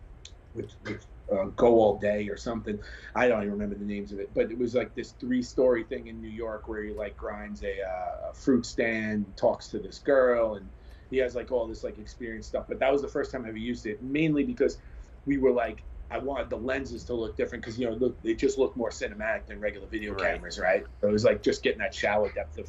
which, 0.53 0.72
which 0.82 1.03
uh, 1.33 1.45
go 1.57 1.79
all 1.81 1.99
day 1.99 2.29
or 2.29 2.37
something. 2.37 2.79
I 3.14 3.29
don't 3.29 3.41
even 3.43 3.53
remember 3.53 3.77
the 3.77 3.85
names 3.85 4.12
of 4.12 4.18
it, 4.20 4.33
but 4.35 4.51
it 4.51 4.59
was 4.59 4.75
like 4.75 4.95
this 4.95 5.12
three-story 5.12 5.85
thing 5.85 6.07
in 6.09 6.20
New 6.20 6.29
York 6.29 6.68
where 6.68 6.83
he 6.83 6.93
like 6.93 7.16
grinds 7.16 7.62
a, 7.62 7.83
uh, 7.83 8.31
a 8.31 8.35
fruit 8.35 8.66
stand, 8.66 9.37
talks 9.37 9.68
to 9.68 9.79
this 9.79 9.99
girl, 9.99 10.55
and 10.57 10.68
he 11.11 11.18
has 11.18 11.35
like 11.35 11.51
all 11.53 11.66
this 11.66 11.85
like 11.85 11.99
experience 11.99 12.47
stuff. 12.47 12.66
But 12.68 12.79
that 12.81 12.93
was 12.93 13.03
the 13.03 13.09
first 13.09 13.33
time 13.33 13.45
I 13.45 13.49
ever 13.49 13.57
used 13.57 13.87
it, 13.87 14.03
mainly 14.03 14.45
because 14.45 14.79
we 15.27 15.39
were 15.39 15.53
like. 15.53 15.85
I 16.11 16.18
wanted 16.18 16.51
the 16.51 16.57
lenses 16.59 17.03
to 17.07 17.14
look 17.14 17.35
different 17.37 17.64
because 17.64 17.79
you 17.81 17.87
know 17.89 17.95
look, 17.97 18.22
they 18.22 18.35
just 18.35 18.59
look 18.59 18.77
more 18.77 18.91
cinematic 18.91 19.47
than 19.47 19.59
regular 19.59 19.89
video 19.89 20.12
Right. 20.12 20.35
cameras, 20.35 20.61
right? 20.61 20.85
So 21.01 21.09
it 21.09 21.12
was 21.12 21.25
like 21.25 21.43
just 21.43 21.62
getting 21.62 21.81
that 21.81 21.95
shallow 21.95 22.29
depth 22.29 22.59
of 22.59 22.68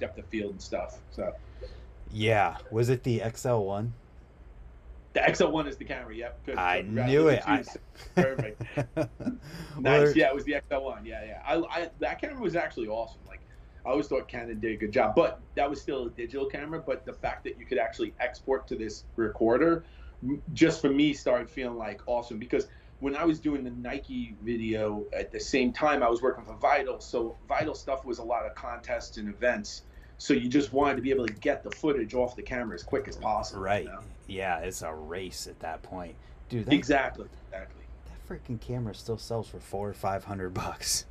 depth 0.00 0.18
of 0.18 0.26
field 0.26 0.52
and 0.52 0.62
stuff. 0.62 1.00
So 1.10 1.30
Yeah. 2.10 2.56
Was 2.70 2.88
it 2.88 3.04
the 3.04 3.20
XL1? 3.20 3.92
The 5.12 5.20
XL1 5.20 5.66
is 5.68 5.76
the 5.76 5.84
camera. 5.84 6.14
Yep. 6.14 6.44
good. 6.46 6.56
I 6.58 6.76
Right, 6.88 7.06
knew 7.08 7.28
it. 7.28 7.42
you. 7.46 7.64
Perfect. 8.14 8.62
Nice. 9.78 10.14
Yeah, 10.14 10.28
it 10.28 10.34
was 10.34 10.44
the 10.44 10.54
XL1. 10.70 11.04
Yeah, 11.04 11.24
yeah. 11.24 11.42
I, 11.46 11.56
I 11.56 11.90
that 12.00 12.20
camera 12.20 12.40
was 12.40 12.56
actually 12.56 12.88
awesome. 12.88 13.20
Like 13.26 13.40
I 13.86 13.90
always 13.90 14.08
thought 14.08 14.28
Canon 14.28 14.60
did 14.60 14.72
a 14.72 14.76
good 14.76 14.92
job, 14.92 15.14
but 15.14 15.40
that 15.54 15.68
was 15.68 15.80
still 15.80 16.06
a 16.06 16.10
digital 16.10 16.46
camera. 16.46 16.80
But 16.84 17.06
the 17.06 17.12
fact 17.14 17.44
that 17.44 17.58
you 17.58 17.64
could 17.66 17.78
actually 17.78 18.14
export 18.20 18.66
to 18.68 18.76
this 18.76 19.04
recorder, 19.16 19.84
just 20.52 20.80
for 20.82 20.90
me, 20.90 21.12
started 21.14 21.48
feeling 21.48 21.78
like 21.78 22.02
awesome 22.06 22.38
because 22.38 22.66
when 22.98 23.16
I 23.16 23.24
was 23.24 23.40
doing 23.40 23.64
the 23.64 23.70
Nike 23.70 24.36
video 24.42 25.04
at 25.16 25.32
the 25.32 25.40
same 25.40 25.72
time, 25.72 26.02
I 26.02 26.10
was 26.10 26.20
working 26.20 26.44
for 26.44 26.54
Vital. 26.56 27.00
So 27.00 27.36
Vital 27.48 27.74
stuff 27.74 28.04
was 28.04 28.18
a 28.18 28.22
lot 28.24 28.44
of 28.44 28.54
contests 28.54 29.16
and 29.16 29.28
events. 29.28 29.82
So 30.20 30.34
you 30.34 30.50
just 30.50 30.74
wanted 30.74 30.96
to 30.96 31.00
be 31.02 31.08
able 31.10 31.26
to 31.26 31.32
get 31.32 31.64
the 31.64 31.70
footage 31.70 32.12
off 32.12 32.36
the 32.36 32.42
camera 32.42 32.74
as 32.74 32.82
quick 32.82 33.08
as 33.08 33.16
possible. 33.16 33.60
you 33.60 33.64
Right. 33.64 33.84
know? 33.86 34.00
Yeah, 34.26 34.58
it's 34.58 34.82
a 34.82 34.92
race 34.92 35.46
at 35.46 35.58
that 35.60 35.82
point. 35.82 36.14
Dude, 36.50 36.66
that, 36.66 36.74
Exactly. 36.74 37.26
Exactly. 37.48 37.84
that 38.04 38.28
freaking 38.28 38.60
camera 38.60 38.94
still 38.94 39.16
sells 39.16 39.48
for 39.48 39.58
four 39.60 39.88
or 39.88 39.94
five 39.94 40.22
hundred 40.24 40.52
bucks. 40.54 41.06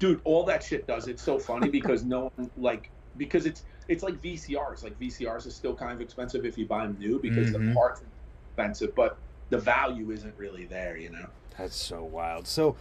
dude 0.00 0.20
all 0.24 0.44
that 0.44 0.62
shit 0.62 0.86
does 0.86 1.06
it's 1.08 1.22
so 1.22 1.38
funny 1.38 1.68
because 1.68 2.02
no 2.04 2.32
one 2.34 2.50
like 2.56 2.90
because 3.18 3.44
it's 3.46 3.64
it's 3.86 4.02
like 4.02 4.14
vcrs 4.22 4.82
like 4.82 4.98
vcrs 4.98 5.46
is 5.46 5.54
still 5.54 5.74
kind 5.74 5.92
of 5.92 6.00
expensive 6.00 6.44
if 6.46 6.56
you 6.58 6.64
buy 6.66 6.86
them 6.86 6.96
new 6.98 7.18
because 7.20 7.50
Mhm. 7.50 7.68
the 7.68 7.74
parts 7.74 8.00
are 8.00 8.04
expensive 8.48 8.94
but 8.94 9.18
the 9.50 9.58
value 9.58 10.10
isn't 10.10 10.34
really 10.38 10.64
there 10.64 10.96
you 10.96 11.10
know 11.10 11.26
That's 11.58 11.76
so 11.76 12.02
wild. 12.02 12.46
So, 12.48 12.76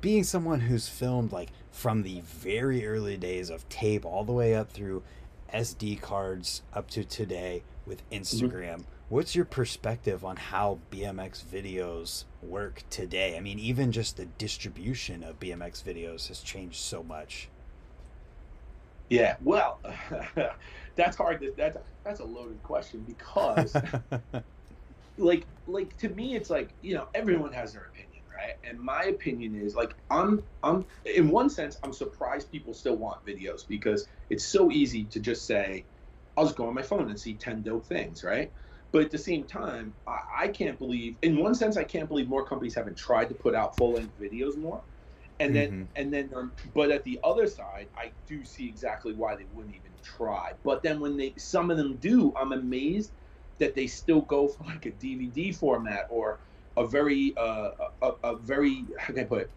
being 0.00 0.24
someone 0.24 0.60
who's 0.60 0.88
filmed 0.88 1.32
like 1.32 1.50
from 1.70 2.02
the 2.02 2.20
very 2.20 2.86
early 2.86 3.16
days 3.16 3.50
of 3.50 3.68
tape 3.68 4.04
all 4.04 4.24
the 4.24 4.32
way 4.32 4.54
up 4.54 4.70
through 4.70 5.02
SD 5.52 6.00
cards 6.00 6.62
up 6.72 6.88
to 6.90 7.04
today 7.04 7.62
with 7.86 8.08
mm-hmm. 8.10 8.22
Instagram, 8.22 8.84
what's 9.08 9.34
your 9.34 9.44
perspective 9.44 10.24
on 10.24 10.36
how 10.36 10.78
BMX 10.90 11.44
videos 11.44 12.24
work 12.42 12.82
today? 12.90 13.36
I 13.36 13.40
mean, 13.40 13.58
even 13.58 13.92
just 13.92 14.16
the 14.16 14.26
distribution 14.26 15.22
of 15.22 15.38
BMX 15.40 15.82
videos 15.82 16.28
has 16.28 16.40
changed 16.40 16.76
so 16.76 17.02
much. 17.02 17.48
yeah 19.08 19.36
well 19.42 19.78
that's 20.96 21.16
hard 21.16 21.40
to, 21.40 21.52
that's 21.56 21.76
that's 22.04 22.20
a 22.20 22.24
loaded 22.24 22.62
question 22.62 23.04
because 23.06 23.76
like 25.18 25.46
like 25.66 25.96
to 25.98 26.08
me 26.10 26.34
it's 26.34 26.50
like 26.50 26.70
you 26.80 26.94
know 26.94 27.06
everyone 27.14 27.52
has 27.52 27.72
their 27.74 27.90
opinion 27.92 28.11
and 28.64 28.78
my 28.78 29.02
opinion 29.04 29.54
is 29.54 29.74
like 29.74 29.94
i'm 30.10 30.42
i'm 30.62 30.84
in 31.04 31.30
one 31.30 31.50
sense 31.50 31.76
i'm 31.82 31.92
surprised 31.92 32.50
people 32.50 32.74
still 32.74 32.96
want 32.96 33.24
videos 33.26 33.66
because 33.68 34.06
it's 34.30 34.46
so 34.46 34.70
easy 34.70 35.04
to 35.04 35.20
just 35.20 35.46
say 35.46 35.86
i'll 36.36 36.44
just 36.44 36.56
go 36.56 36.66
on 36.68 36.74
my 36.74 36.82
phone 36.82 37.08
and 37.08 37.18
see 37.20 37.34
10 37.36 37.62
dope 37.62 37.86
things 37.86 38.24
right? 38.24 38.52
But 38.92 39.02
at 39.02 39.10
the 39.10 39.18
same 39.18 39.44
time 39.46 39.94
i, 40.06 40.18
I 40.40 40.48
can't 40.48 40.78
believe 40.78 41.16
in 41.22 41.38
one 41.38 41.54
sense 41.54 41.76
i 41.76 41.84
can't 41.84 42.08
believe 42.08 42.28
more 42.28 42.46
companies 42.46 42.74
haven't 42.74 42.96
tried 42.96 43.28
to 43.30 43.34
put 43.34 43.54
out 43.54 43.76
full-length 43.76 44.18
videos 44.18 44.56
more. 44.56 44.84
And 45.40 45.54
then 45.54 45.72
Mhm. 45.72 45.88
and 45.96 46.12
then 46.12 46.30
um, 46.36 46.54
but 46.74 46.90
at 46.90 47.04
the 47.04 47.20
other 47.24 47.46
side 47.46 47.88
i 47.96 48.12
do 48.26 48.44
see 48.44 48.68
exactly 48.68 49.14
why 49.14 49.36
they 49.36 49.46
wouldn't 49.50 49.74
even 49.74 49.92
try. 50.02 50.52
But 50.64 50.82
then 50.82 51.00
when 51.00 51.16
they 51.16 51.34
some 51.38 51.70
of 51.70 51.76
them 51.76 51.96
do 51.98 52.32
i'm 52.40 52.52
amazed 52.52 53.12
that 53.58 53.74
they 53.74 53.86
still 53.86 54.22
go 54.22 54.48
for 54.48 54.64
like 54.64 54.86
a 54.86 54.92
DVD 54.92 55.56
format 55.56 56.06
or 56.10 56.40
a 56.76 56.86
very 56.86 57.34
uh, 57.36 57.70
a, 58.02 58.12
a 58.24 58.36
very 58.36 58.86
how 58.98 59.14
can 59.14 59.24
I 59.24 59.26
put 59.26 59.42
it 59.42 59.52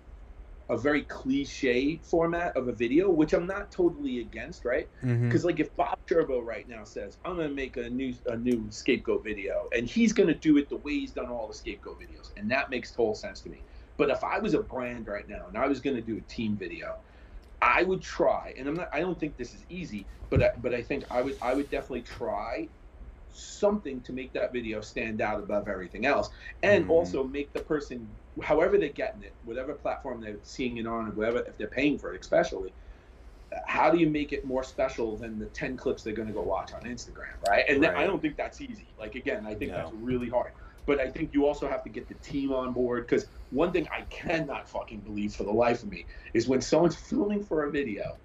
a 0.70 0.78
very 0.78 1.04
cliche 1.04 1.98
format 2.04 2.56
of 2.58 2.68
a 2.68 2.74
video, 2.74 3.10
which 3.12 3.34
I'm 3.34 3.46
not 3.46 3.72
totally 3.72 4.20
against, 4.20 4.66
right? 4.66 4.90
Because 5.28 5.46
like 5.46 5.60
if 5.60 5.76
Bob 5.76 5.98
Scerbo 6.10 6.44
right 6.44 6.68
now 6.68 6.84
says 6.84 7.18
I'm 7.26 7.36
gonna 7.38 7.50
make 7.50 7.78
a 7.78 7.90
new 7.90 8.14
a 8.28 8.38
new 8.38 8.70
scapegoat 8.72 9.24
video, 9.24 9.68
and 9.76 9.88
he's 9.88 10.14
gonna 10.14 10.34
do 10.36 10.58
it 10.58 10.70
the 10.70 10.78
way 10.78 10.94
he's 10.94 11.14
done 11.14 11.28
all 11.30 11.48
the 11.48 11.54
scapegoat 11.54 12.00
videos, 12.00 12.32
and 12.38 12.50
that 12.52 12.70
makes 12.70 12.92
total 12.92 13.16
sense 13.16 13.42
to 13.42 13.50
me. 13.50 13.66
But 13.98 14.10
if 14.10 14.24
I 14.24 14.40
was 14.40 14.54
a 14.56 14.62
brand 14.64 15.08
right 15.08 15.28
now 15.28 15.48
and 15.48 15.58
I 15.58 15.68
was 15.68 15.82
gonna 15.82 16.02
do 16.02 16.18
a 16.18 16.22
team 16.22 16.58
video, 16.58 16.98
I 17.62 17.84
would 17.84 18.02
try, 18.02 18.54
and 18.58 18.68
I'm 18.68 18.76
not. 18.76 18.90
I 18.94 19.00
don't 19.02 19.20
think 19.20 19.38
this 19.38 19.54
is 19.54 19.66
easy, 19.70 20.08
but 20.30 20.44
I, 20.44 20.52
but 20.58 20.74
I 20.74 20.82
think 20.82 21.06
I 21.12 21.22
would 21.22 21.38
I 21.42 21.54
would 21.54 21.70
definitely 21.70 22.04
try 22.04 22.70
something 23.36 24.02
to 24.02 24.14
make 24.14 24.34
that 24.34 24.54
video 24.54 24.82
stand 24.82 25.22
out 25.22 25.40
above 25.40 25.68
everything 25.68 26.06
else, 26.06 26.30
and 26.64 26.86
Mhm. 26.86 26.90
also 26.90 27.24
make 27.24 27.52
the 27.54 27.60
person, 27.60 28.16
however 28.42 28.78
they're 28.78 28.90
getting 28.90 29.24
it, 29.24 29.36
whatever 29.44 29.74
platform 29.74 30.22
they're 30.22 30.40
seeing 30.44 30.78
it 30.78 30.88
on, 30.88 31.08
or 31.08 31.12
whatever 31.12 31.40
if 31.40 31.58
they're 31.58 31.68
paying 31.68 31.98
for 31.98 32.14
it, 32.14 32.22
especially. 32.22 32.74
How 33.68 33.92
do 33.92 33.98
you 33.98 34.10
make 34.10 34.34
it 34.34 34.44
more 34.44 34.64
special 34.64 35.18
than 35.18 35.40
the 35.40 35.46
ten 35.48 35.78
clips 35.78 36.04
they're 36.04 36.14
going 36.14 36.28
to 36.28 36.34
go 36.34 36.42
watch 36.42 36.74
on 36.74 36.82
Instagram, 36.82 37.40
right? 37.48 37.64
And 37.70 37.82
then 37.82 37.96
I 37.96 38.06
don't 38.06 38.22
think 38.22 38.36
that's 38.36 38.60
easy. 38.60 38.94
Like 38.98 39.16
again, 39.16 39.46
I 39.46 39.54
think 39.56 39.72
No. 39.72 39.78
that's 39.78 39.94
really 39.94 40.30
hard. 40.30 40.52
But 40.86 41.00
I 41.00 41.10
think 41.10 41.34
you 41.34 41.46
also 41.46 41.68
have 41.68 41.84
to 41.84 41.90
get 41.90 42.08
the 42.08 42.16
team 42.16 42.52
on 42.52 42.74
board 42.74 43.08
because 43.08 43.28
one 43.50 43.72
thing 43.72 43.88
I 43.92 44.02
cannot 44.04 44.70
fucking 44.70 45.02
believe 45.02 45.34
for 45.34 45.44
the 45.44 45.52
life 45.52 45.84
of 45.84 45.90
me 45.90 46.06
is 46.34 46.48
when 46.48 46.62
someone's 46.62 46.96
filming 46.96 47.44
for 47.44 47.64
a 47.64 47.72
video 47.72 48.20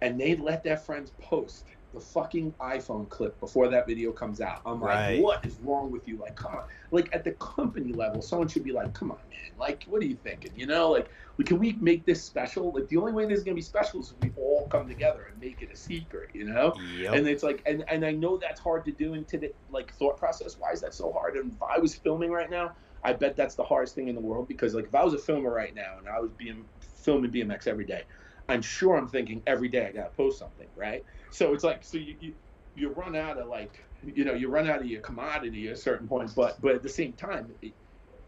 and 0.00 0.20
they 0.20 0.36
let 0.36 0.62
their 0.62 0.76
friends 0.76 1.12
post 1.20 1.66
the 1.92 2.00
fucking 2.00 2.52
iPhone 2.60 3.08
clip 3.08 3.38
before 3.40 3.68
that 3.68 3.86
video 3.86 4.12
comes 4.12 4.40
out. 4.40 4.62
I'm 4.64 4.82
Right. 4.82 5.16
like, 5.16 5.24
what 5.24 5.44
is 5.44 5.58
wrong 5.60 5.90
with 5.90 6.08
you? 6.08 6.16
Like, 6.16 6.36
come 6.36 6.54
on. 6.54 6.64
Like 6.90 7.14
at 7.14 7.24
the 7.24 7.32
company 7.32 7.92
level, 7.92 8.22
someone 8.22 8.48
should 8.48 8.64
be 8.64 8.72
like, 8.72 8.94
come 8.94 9.10
on, 9.10 9.18
man. 9.28 9.58
Like, 9.58 9.84
what 9.84 10.02
are 10.02 10.06
you 10.06 10.16
thinking? 10.16 10.52
You 10.56 10.66
know, 10.66 10.90
like, 10.90 11.10
we- 11.36 11.44
can 11.44 11.58
we 11.58 11.72
make 11.80 12.04
this 12.06 12.22
special? 12.24 12.72
Like, 12.72 12.88
the 12.88 12.96
only 12.96 13.12
way 13.12 13.26
this 13.26 13.38
is 13.38 13.44
gonna 13.44 13.54
be 13.54 13.60
special 13.60 14.00
is 14.00 14.12
if 14.12 14.22
we 14.24 14.32
all 14.42 14.66
come 14.68 14.88
together 14.88 15.26
and 15.30 15.38
make 15.40 15.60
it 15.62 15.70
a 15.70 15.76
secret. 15.76 16.30
You 16.32 16.44
know? 16.44 16.74
Yep. 16.98 17.14
And 17.14 17.28
it's 17.28 17.42
like, 17.42 17.62
and, 17.66 17.84
and 17.88 18.04
I 18.04 18.12
know 18.12 18.38
that's 18.38 18.60
hard 18.60 18.84
to 18.86 18.92
do 18.92 19.14
into 19.14 19.36
the 19.38 19.52
like 19.70 19.92
thought 19.94 20.16
process. 20.16 20.56
Why 20.58 20.72
is 20.72 20.80
that 20.80 20.94
so 20.94 21.12
hard? 21.12 21.36
And 21.36 21.52
if 21.52 21.62
I 21.62 21.78
was 21.78 21.94
filming 21.94 22.30
right 22.30 22.50
now, 22.50 22.74
I 23.04 23.12
bet 23.12 23.36
that's 23.36 23.54
the 23.56 23.64
hardest 23.64 23.94
thing 23.94 24.08
in 24.08 24.14
the 24.14 24.20
world 24.20 24.48
because 24.48 24.74
like 24.74 24.84
if 24.86 24.94
I 24.94 25.04
was 25.04 25.12
a 25.12 25.18
filmer 25.18 25.50
right 25.52 25.74
now 25.74 25.98
and 25.98 26.08
I 26.08 26.20
was 26.20 26.30
being 26.32 26.64
filming 26.80 27.30
BMX 27.32 27.66
every 27.66 27.84
day, 27.84 28.04
I'm 28.48 28.62
sure 28.62 28.96
I'm 28.96 29.08
thinking 29.08 29.42
every 29.46 29.68
day 29.68 29.86
I 29.86 29.92
gotta 29.92 30.10
post 30.10 30.38
something, 30.38 30.68
right? 30.76 31.04
So 31.32 31.52
it's 31.52 31.64
like 31.64 31.82
so 31.82 31.98
you 31.98 32.14
you, 32.20 32.34
you 32.74 32.88
run 32.90 33.16
out 33.16 33.38
of 33.38 33.48
like 33.48 33.82
you 34.04 34.24
know 34.24 34.34
you 34.34 34.48
run 34.48 34.68
out 34.68 34.80
of 34.80 34.86
your 34.86 35.00
commodity 35.00 35.68
at 35.68 35.74
a 35.74 35.76
certain 35.76 36.06
point, 36.06 36.32
but 36.36 36.60
but 36.60 36.74
at 36.74 36.82
the 36.82 36.88
same 36.88 37.12
time. 37.14 37.52
It, 37.62 37.72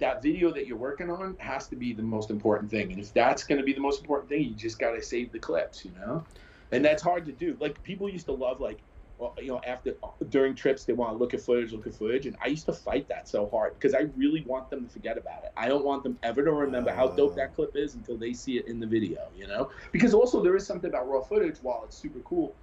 that 0.00 0.20
video 0.20 0.50
that 0.50 0.66
you're 0.66 0.76
working 0.76 1.08
on 1.08 1.36
has 1.38 1.68
to 1.68 1.76
be 1.76 1.92
the 1.92 2.02
most 2.02 2.28
important 2.28 2.68
thing, 2.68 2.90
and 2.90 3.00
if 3.00 3.14
that's 3.14 3.44
going 3.44 3.58
to 3.58 3.64
be 3.64 3.72
the 3.72 3.80
most 3.80 4.00
important 4.00 4.28
thing, 4.28 4.42
you 4.42 4.54
just 4.54 4.76
got 4.76 4.90
to 4.90 5.00
save 5.00 5.30
the 5.30 5.38
clips, 5.38 5.84
you 5.84 5.92
know, 5.92 6.24
and 6.72 6.84
that's 6.84 7.00
hard 7.00 7.24
to 7.26 7.32
do. 7.32 7.56
Like 7.60 7.80
people 7.84 8.08
used 8.08 8.26
to 8.26 8.32
love 8.32 8.60
like 8.60 8.80
well, 9.18 9.34
you 9.40 9.48
know, 9.48 9.60
after 9.64 9.94
during 10.28 10.54
trips, 10.54 10.84
they 10.84 10.92
want 10.92 11.12
to 11.12 11.16
look 11.16 11.34
at 11.34 11.40
footage, 11.40 11.72
look 11.72 11.86
at 11.86 11.94
footage, 11.94 12.26
and 12.26 12.36
I 12.42 12.48
used 12.48 12.66
to 12.66 12.72
fight 12.72 13.08
that 13.08 13.28
so 13.28 13.48
hard 13.48 13.74
because 13.74 13.94
I 13.94 14.08
really 14.16 14.42
want 14.42 14.70
them 14.70 14.84
to 14.84 14.92
forget 14.92 15.16
about 15.16 15.44
it. 15.44 15.52
I 15.56 15.68
don't 15.68 15.84
want 15.84 16.02
them 16.02 16.18
ever 16.22 16.44
to 16.44 16.50
remember 16.50 16.92
how 16.92 17.08
dope 17.08 17.36
that 17.36 17.50
ah. 17.52 17.54
clip 17.54 17.76
is 17.76 17.94
until 17.94 18.16
they 18.16 18.32
see 18.32 18.58
it 18.58 18.66
in 18.66 18.80
the 18.80 18.86
video, 18.86 19.28
you 19.36 19.46
know. 19.46 19.70
Because 19.92 20.14
also 20.14 20.42
there 20.42 20.56
is 20.56 20.66
something 20.66 20.90
about 20.90 21.08
raw 21.08 21.22
footage, 21.22 21.58
while 21.62 21.82
it's 21.84 21.96
super 21.96 22.20
cool. 22.20 22.54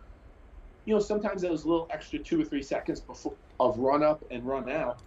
You 0.86 0.96
know, 0.96 1.00
sometimes 1.00 1.42
those 1.42 1.66
little 1.66 1.88
extra 1.92 2.20
two 2.20 2.42
or 2.42 2.46
three 2.46 2.64
seconds 2.64 3.00
before 3.00 3.38
of 3.60 3.78
run 3.78 4.04
up 4.04 4.24
and 4.32 4.46
run 4.46 4.70
out, 4.70 5.04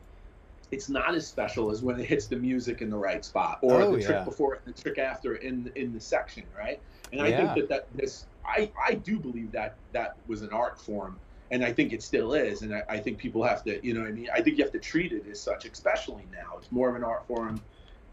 it's 0.70 0.88
not 0.88 1.14
as 1.14 1.26
special 1.26 1.70
as 1.70 1.82
when 1.82 1.98
it 1.98 2.06
hits 2.06 2.26
the 2.26 2.36
music 2.36 2.80
in 2.80 2.90
the 2.90 2.96
right 2.96 3.24
spot 3.24 3.58
or 3.62 3.82
Oh, 3.82 3.96
the 3.96 4.02
trick 4.02 4.24
before 4.24 4.54
and 4.54 4.74
the 4.74 4.80
trick 4.80 4.98
after 4.98 5.36
in 5.36 5.70
in 5.76 5.92
the 5.92 6.00
section, 6.00 6.44
right? 6.56 6.80
And 7.12 7.20
I 7.22 7.30
Yeah. 7.30 7.54
think 7.54 7.54
that 7.54 7.68
that 7.68 7.96
this 7.96 8.26
I 8.44 8.72
I 8.88 8.94
do 8.94 9.18
believe 9.18 9.52
that 9.52 9.78
that 9.92 10.16
was 10.26 10.42
an 10.42 10.50
art 10.50 10.80
form 10.80 11.20
and 11.50 11.64
I 11.64 11.72
think 11.72 11.92
it 11.92 12.02
still 12.02 12.34
is. 12.34 12.62
And 12.62 12.74
I, 12.74 12.82
I 12.88 12.98
think 12.98 13.18
people 13.18 13.42
have 13.42 13.62
to, 13.64 13.84
you 13.86 13.94
know, 13.94 14.04
I 14.04 14.10
mean, 14.10 14.28
I 14.32 14.40
think 14.40 14.58
you 14.58 14.64
have 14.64 14.72
to 14.72 14.78
treat 14.80 15.12
it 15.12 15.26
as 15.30 15.40
such, 15.40 15.64
especially 15.66 16.26
now. 16.30 16.56
It's 16.58 16.72
more 16.72 16.88
of 16.88 16.96
an 16.96 17.04
art 17.04 17.26
form 17.26 17.64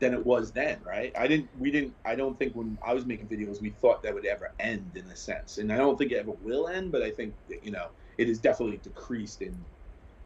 than 0.02 0.14
it 0.16 0.26
was 0.26 0.54
then, 0.54 0.82
right? 0.84 1.14
I 1.18 1.28
didn't, 1.28 1.52
we 1.58 1.72
didn't, 1.72 1.96
I 2.06 2.16
don't 2.16 2.40
think 2.40 2.56
when 2.56 2.78
I 2.86 2.94
was 2.96 3.06
making 3.08 3.30
videos, 3.30 3.62
we 3.62 3.72
thought 3.72 4.04
that 4.04 4.14
would 4.16 4.26
ever 4.28 4.54
end 4.60 4.98
in 4.98 5.10
a 5.12 5.16
sense. 5.18 5.60
And 5.60 5.72
I 5.74 5.78
don't 5.78 5.98
think 5.98 6.12
it 6.14 6.18
ever 6.18 6.34
will 6.34 6.68
end, 6.70 6.92
but 6.92 7.04
I 7.04 7.12
think, 7.12 7.38
that, 7.50 7.64
you 7.64 7.72
know, 7.72 7.92
it 8.18 8.30
is 8.30 8.42
definitely 8.42 8.80
decreased 8.80 9.42
in 9.44 9.66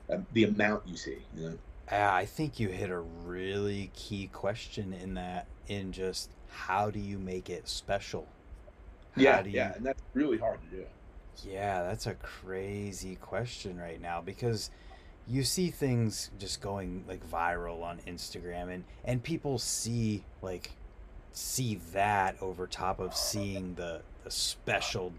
um, 0.09 0.27
the 0.31 0.45
amount 0.45 0.87
you 0.87 0.97
see, 0.97 1.27
you 1.33 1.43
know? 1.49 1.59
Uh, 1.91 2.09
I 2.11 2.25
think 2.25 2.59
you 2.59 2.69
hit 2.69 2.89
a 2.89 2.99
really 2.99 3.89
key 3.93 4.27
question 4.27 4.91
in 4.93 5.13
that, 5.15 5.49
in 5.67 5.91
just 5.91 6.35
how 6.47 6.89
do 6.89 6.99
you 6.99 7.19
make 7.19 7.49
it 7.49 7.67
special? 7.67 8.35
How 9.11 9.41
Yeah, 9.41 9.43
do 9.43 9.49
yeah. 9.51 9.73
And 9.75 9.85
that's 9.85 10.01
really 10.13 10.37
hard 10.37 10.61
to 10.61 10.67
do. 10.67 10.87
yeah, 11.43 11.83
that's 11.83 12.07
a 12.07 12.15
crazy 12.15 13.15
question 13.15 13.77
right 13.77 13.99
now 13.99 14.21
because 14.21 14.69
you 15.27 15.43
see 15.43 15.71
things 15.71 16.29
just 16.39 16.61
going 16.61 17.03
like 17.07 17.27
viral 17.29 17.81
on 17.83 17.99
Instagram 18.07 18.69
and 18.73 18.83
and 19.03 19.23
people 19.23 19.57
see 19.57 20.23
like 20.41 20.71
see 21.31 21.79
that 21.93 22.35
over 22.41 22.67
top 22.67 22.99
of 22.99 23.15
seeing 23.15 23.75
the 23.75 24.01
the 24.23 24.31
special 24.31 25.13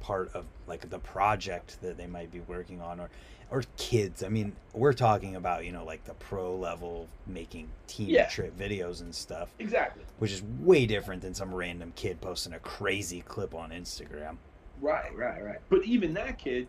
part 0.00 0.30
of 0.34 0.44
like 0.66 0.88
the 0.90 0.98
project 0.98 1.78
that 1.82 1.96
they 1.96 2.06
might 2.06 2.30
be 2.30 2.40
working 2.40 2.80
on 2.80 3.00
or 3.00 3.10
or 3.50 3.62
kids. 3.78 4.22
I 4.22 4.28
mean, 4.28 4.54
we're 4.74 4.92
talking 4.92 5.34
about, 5.34 5.64
you 5.64 5.72
know, 5.72 5.82
like 5.82 6.04
the 6.04 6.12
pro 6.12 6.54
level 6.54 7.08
making 7.26 7.70
team 7.86 8.10
Yeah. 8.10 8.26
trip 8.28 8.54
videos 8.58 9.00
and 9.00 9.14
stuff, 9.14 9.48
Exactly. 9.58 10.04
which 10.18 10.32
is 10.32 10.42
way 10.60 10.84
different 10.84 11.22
than 11.22 11.32
some 11.32 11.54
random 11.54 11.94
kid 11.96 12.20
posting 12.20 12.52
a 12.52 12.58
crazy 12.58 13.22
clip 13.22 13.54
on 13.54 13.70
Instagram. 13.70 14.36
Right, 14.82 15.16
right, 15.16 15.42
right. 15.42 15.58
But 15.70 15.82
even 15.86 16.12
that 16.12 16.38
kid, 16.38 16.68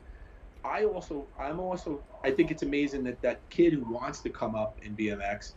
I 0.64 0.84
also, 0.86 1.30
I'm 1.38 1.60
also, 1.60 2.06
I 2.24 2.32
think 2.32 2.52
it's 2.52 2.64
amazing 2.64 3.04
that 3.06 3.22
that 3.22 3.50
kid 3.50 3.74
who 3.74 3.92
wants 3.92 4.22
to 4.22 4.30
come 4.30 4.56
up 4.56 4.80
in 4.82 4.96
BMX, 4.96 5.56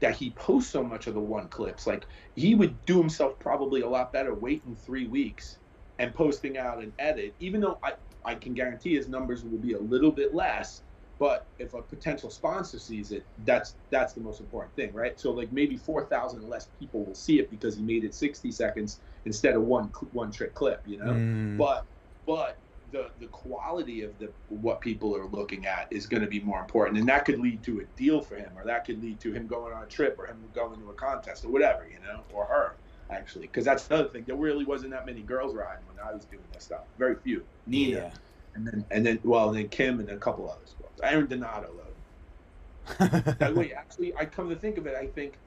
that 0.00 0.16
he 0.16 0.32
posts 0.32 0.70
so 0.70 0.84
much 0.84 1.06
of 1.06 1.14
the 1.14 1.20
one 1.20 1.48
clips. 1.48 1.86
Like 1.86 2.06
he 2.34 2.54
would 2.54 2.84
do 2.84 2.98
himself 2.98 3.38
probably 3.40 3.80
a 3.82 3.88
lot 3.88 4.12
better 4.12 4.34
waiting 4.34 4.76
three 4.76 5.08
weeks 5.08 5.58
and 5.98 6.14
posting 6.14 6.56
out 6.56 6.82
an 6.82 6.94
edit, 6.98 7.34
even 7.40 7.60
though 7.60 7.78
I, 7.82 7.94
I 8.24 8.36
can 8.36 8.54
guarantee 8.54 8.94
his 8.94 9.08
numbers 9.08 9.44
will 9.44 9.58
be 9.58 9.72
a 9.74 9.80
little 9.80 10.12
bit 10.12 10.34
less. 10.34 10.82
But 11.18 11.48
if 11.58 11.74
a 11.74 11.82
potential 11.82 12.30
sponsor 12.30 12.78
sees 12.78 13.10
it, 13.10 13.26
that's 13.38 13.76
that's 13.90 14.12
the 14.12 14.20
most 14.20 14.40
important 14.40 14.76
thing, 14.76 14.92
right? 14.92 15.18
So 15.18 15.32
like 15.32 15.50
maybe 15.50 15.76
four 15.76 16.06
thousand 16.08 16.44
less 16.44 16.68
people 16.78 17.04
will 17.04 17.16
see 17.16 17.40
it 17.40 17.50
because 17.50 17.76
he 17.76 17.82
made 17.82 18.04
it 18.04 18.14
sixty 18.14 18.52
seconds 18.52 19.00
instead 19.24 19.56
of 19.56 19.62
one 19.64 19.86
one 20.12 20.30
trick 20.30 20.54
clip, 20.54 20.86
you 20.86 20.98
know 20.98 21.24
Mm. 21.24 21.56
but 21.56 21.86
but 22.24 22.60
the 22.92 23.10
the 23.20 23.26
quality 23.26 24.02
of 24.02 24.18
the 24.18 24.30
what 24.48 24.80
people 24.80 25.14
are 25.16 25.26
looking 25.26 25.66
at 25.66 25.88
is 25.90 26.06
going 26.06 26.22
to 26.22 26.28
be 26.28 26.40
more 26.40 26.60
important. 26.60 26.98
And 26.98 27.08
that 27.08 27.24
could 27.24 27.38
lead 27.40 27.62
to 27.64 27.80
a 27.80 27.84
deal 27.98 28.20
for 28.20 28.36
him 28.36 28.50
or 28.56 28.64
that 28.64 28.84
could 28.84 29.02
lead 29.02 29.20
to 29.20 29.32
him 29.32 29.46
going 29.46 29.72
on 29.72 29.82
a 29.82 29.86
trip 29.86 30.18
or 30.18 30.26
him 30.26 30.38
going 30.54 30.80
to 30.80 30.90
a 30.90 30.94
contest 30.94 31.44
or 31.44 31.48
whatever 31.50 31.86
you 31.88 32.00
know 32.00 32.22
or 32.32 32.44
her 32.46 32.76
actually. 33.10 33.46
Because 33.46 33.64
that's 33.64 33.86
another 33.88 34.08
thing. 34.08 34.24
There 34.26 34.36
really 34.36 34.64
wasn't 34.64 34.90
that 34.92 35.06
many 35.06 35.22
girls 35.22 35.54
riding 35.54 35.84
when 35.86 35.98
i 36.06 36.12
was 36.12 36.24
doing 36.26 36.42
this 36.52 36.64
stuff. 36.64 36.84
Very 36.98 37.16
few. 37.16 37.44
Nina. 37.66 37.96
Yeah. 37.98 38.10
and 38.54 38.66
then 38.66 38.84
and 38.90 39.06
then 39.06 39.20
well 39.24 39.50
then 39.52 39.68
kim 39.68 40.00
and 40.00 40.08
a 40.10 40.16
couple 40.16 40.50
others 40.50 40.74
aaron 41.02 41.26
donato 41.26 41.68
though. 41.76 43.34
That 43.38 43.54
way 43.54 43.72
actually 43.72 44.14
i 44.16 44.24
come 44.24 44.48
to 44.48 44.56
think 44.56 44.78
of 44.78 44.86
it 44.86 44.96
i 44.96 45.06
think 45.06 45.38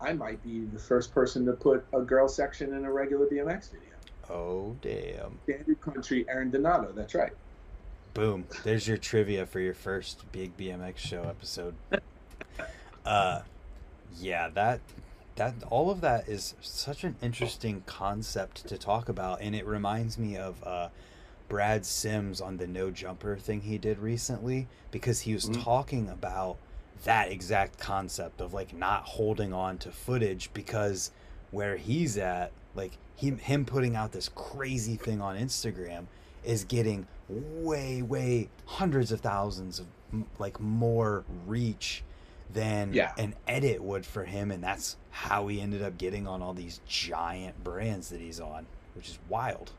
i 0.00 0.12
might 0.12 0.42
be 0.42 0.64
the 0.64 0.78
first 0.78 1.12
person 1.12 1.44
to 1.46 1.52
put 1.52 1.84
a 1.92 2.00
girl 2.00 2.28
section 2.28 2.74
in 2.74 2.84
a 2.84 2.92
regular 2.92 3.26
bmx 3.26 3.70
video 3.70 3.87
oh 4.30 4.76
damn. 4.82 5.38
standard 5.44 5.80
country 5.80 6.24
aaron 6.28 6.50
donato 6.50 6.92
that's 6.92 7.14
right 7.14 7.32
Boom. 8.14 8.46
There's 8.64 8.88
your 8.88 8.96
trivia 8.96 9.46
for 9.46 9.60
your 9.60 9.74
first 9.74 10.24
big 10.32 10.56
BMX 10.56 10.96
show 10.98 11.22
episode. 11.22 11.74
Uh 13.04 13.42
yeah, 14.18 14.48
that 14.48 14.80
that 15.36 15.54
all 15.70 15.90
of 15.90 16.00
that 16.00 16.28
is 16.28 16.54
such 16.60 17.04
an 17.04 17.14
interesting 17.22 17.82
concept 17.86 18.66
to 18.66 18.76
talk 18.76 19.08
about 19.08 19.40
and 19.40 19.54
it 19.54 19.64
reminds 19.66 20.18
me 20.18 20.36
of 20.36 20.62
uh 20.64 20.88
Brad 21.48 21.86
Simms 21.86 22.40
on 22.40 22.56
the 22.56 22.66
no 22.66 22.90
jumper 22.90 23.36
thing 23.36 23.60
he 23.62 23.78
did 23.78 23.98
recently 23.98 24.66
because 24.90 25.20
he 25.20 25.32
was 25.32 25.48
Mhm. 25.48 25.62
talking 25.62 26.08
about 26.08 26.56
that 27.04 27.30
exact 27.30 27.78
concept 27.78 28.40
of 28.40 28.52
like 28.52 28.74
not 28.74 29.04
holding 29.04 29.52
on 29.52 29.78
to 29.78 29.92
footage 29.92 30.50
because 30.52 31.12
where 31.52 31.76
he's 31.76 32.18
at 32.18 32.50
like 32.74 32.92
him 33.16 33.38
him 33.38 33.64
putting 33.64 33.96
out 33.96 34.12
this 34.12 34.28
crazy 34.34 34.96
thing 34.96 35.20
on 35.20 35.36
Instagram 35.36 36.06
is 36.44 36.64
getting 36.64 37.06
way 37.28 38.02
way 38.02 38.48
hundreds 38.66 39.12
of 39.12 39.20
thousands 39.20 39.78
of 39.80 39.86
like 40.38 40.58
more 40.60 41.24
reach 41.46 42.02
than 42.52 42.92
Yeah. 42.94 43.12
an 43.18 43.34
edit 43.46 43.82
would 43.82 44.06
for 44.06 44.24
him 44.24 44.50
and 44.50 44.62
that's 44.62 44.96
how 45.10 45.48
he 45.48 45.60
ended 45.60 45.82
up 45.82 45.98
getting 45.98 46.26
on 46.26 46.40
all 46.40 46.54
these 46.54 46.80
giant 46.86 47.62
brands 47.62 48.08
that 48.08 48.20
he's 48.20 48.40
on 48.40 48.66
which 48.94 49.08
is 49.08 49.18
wild 49.28 49.72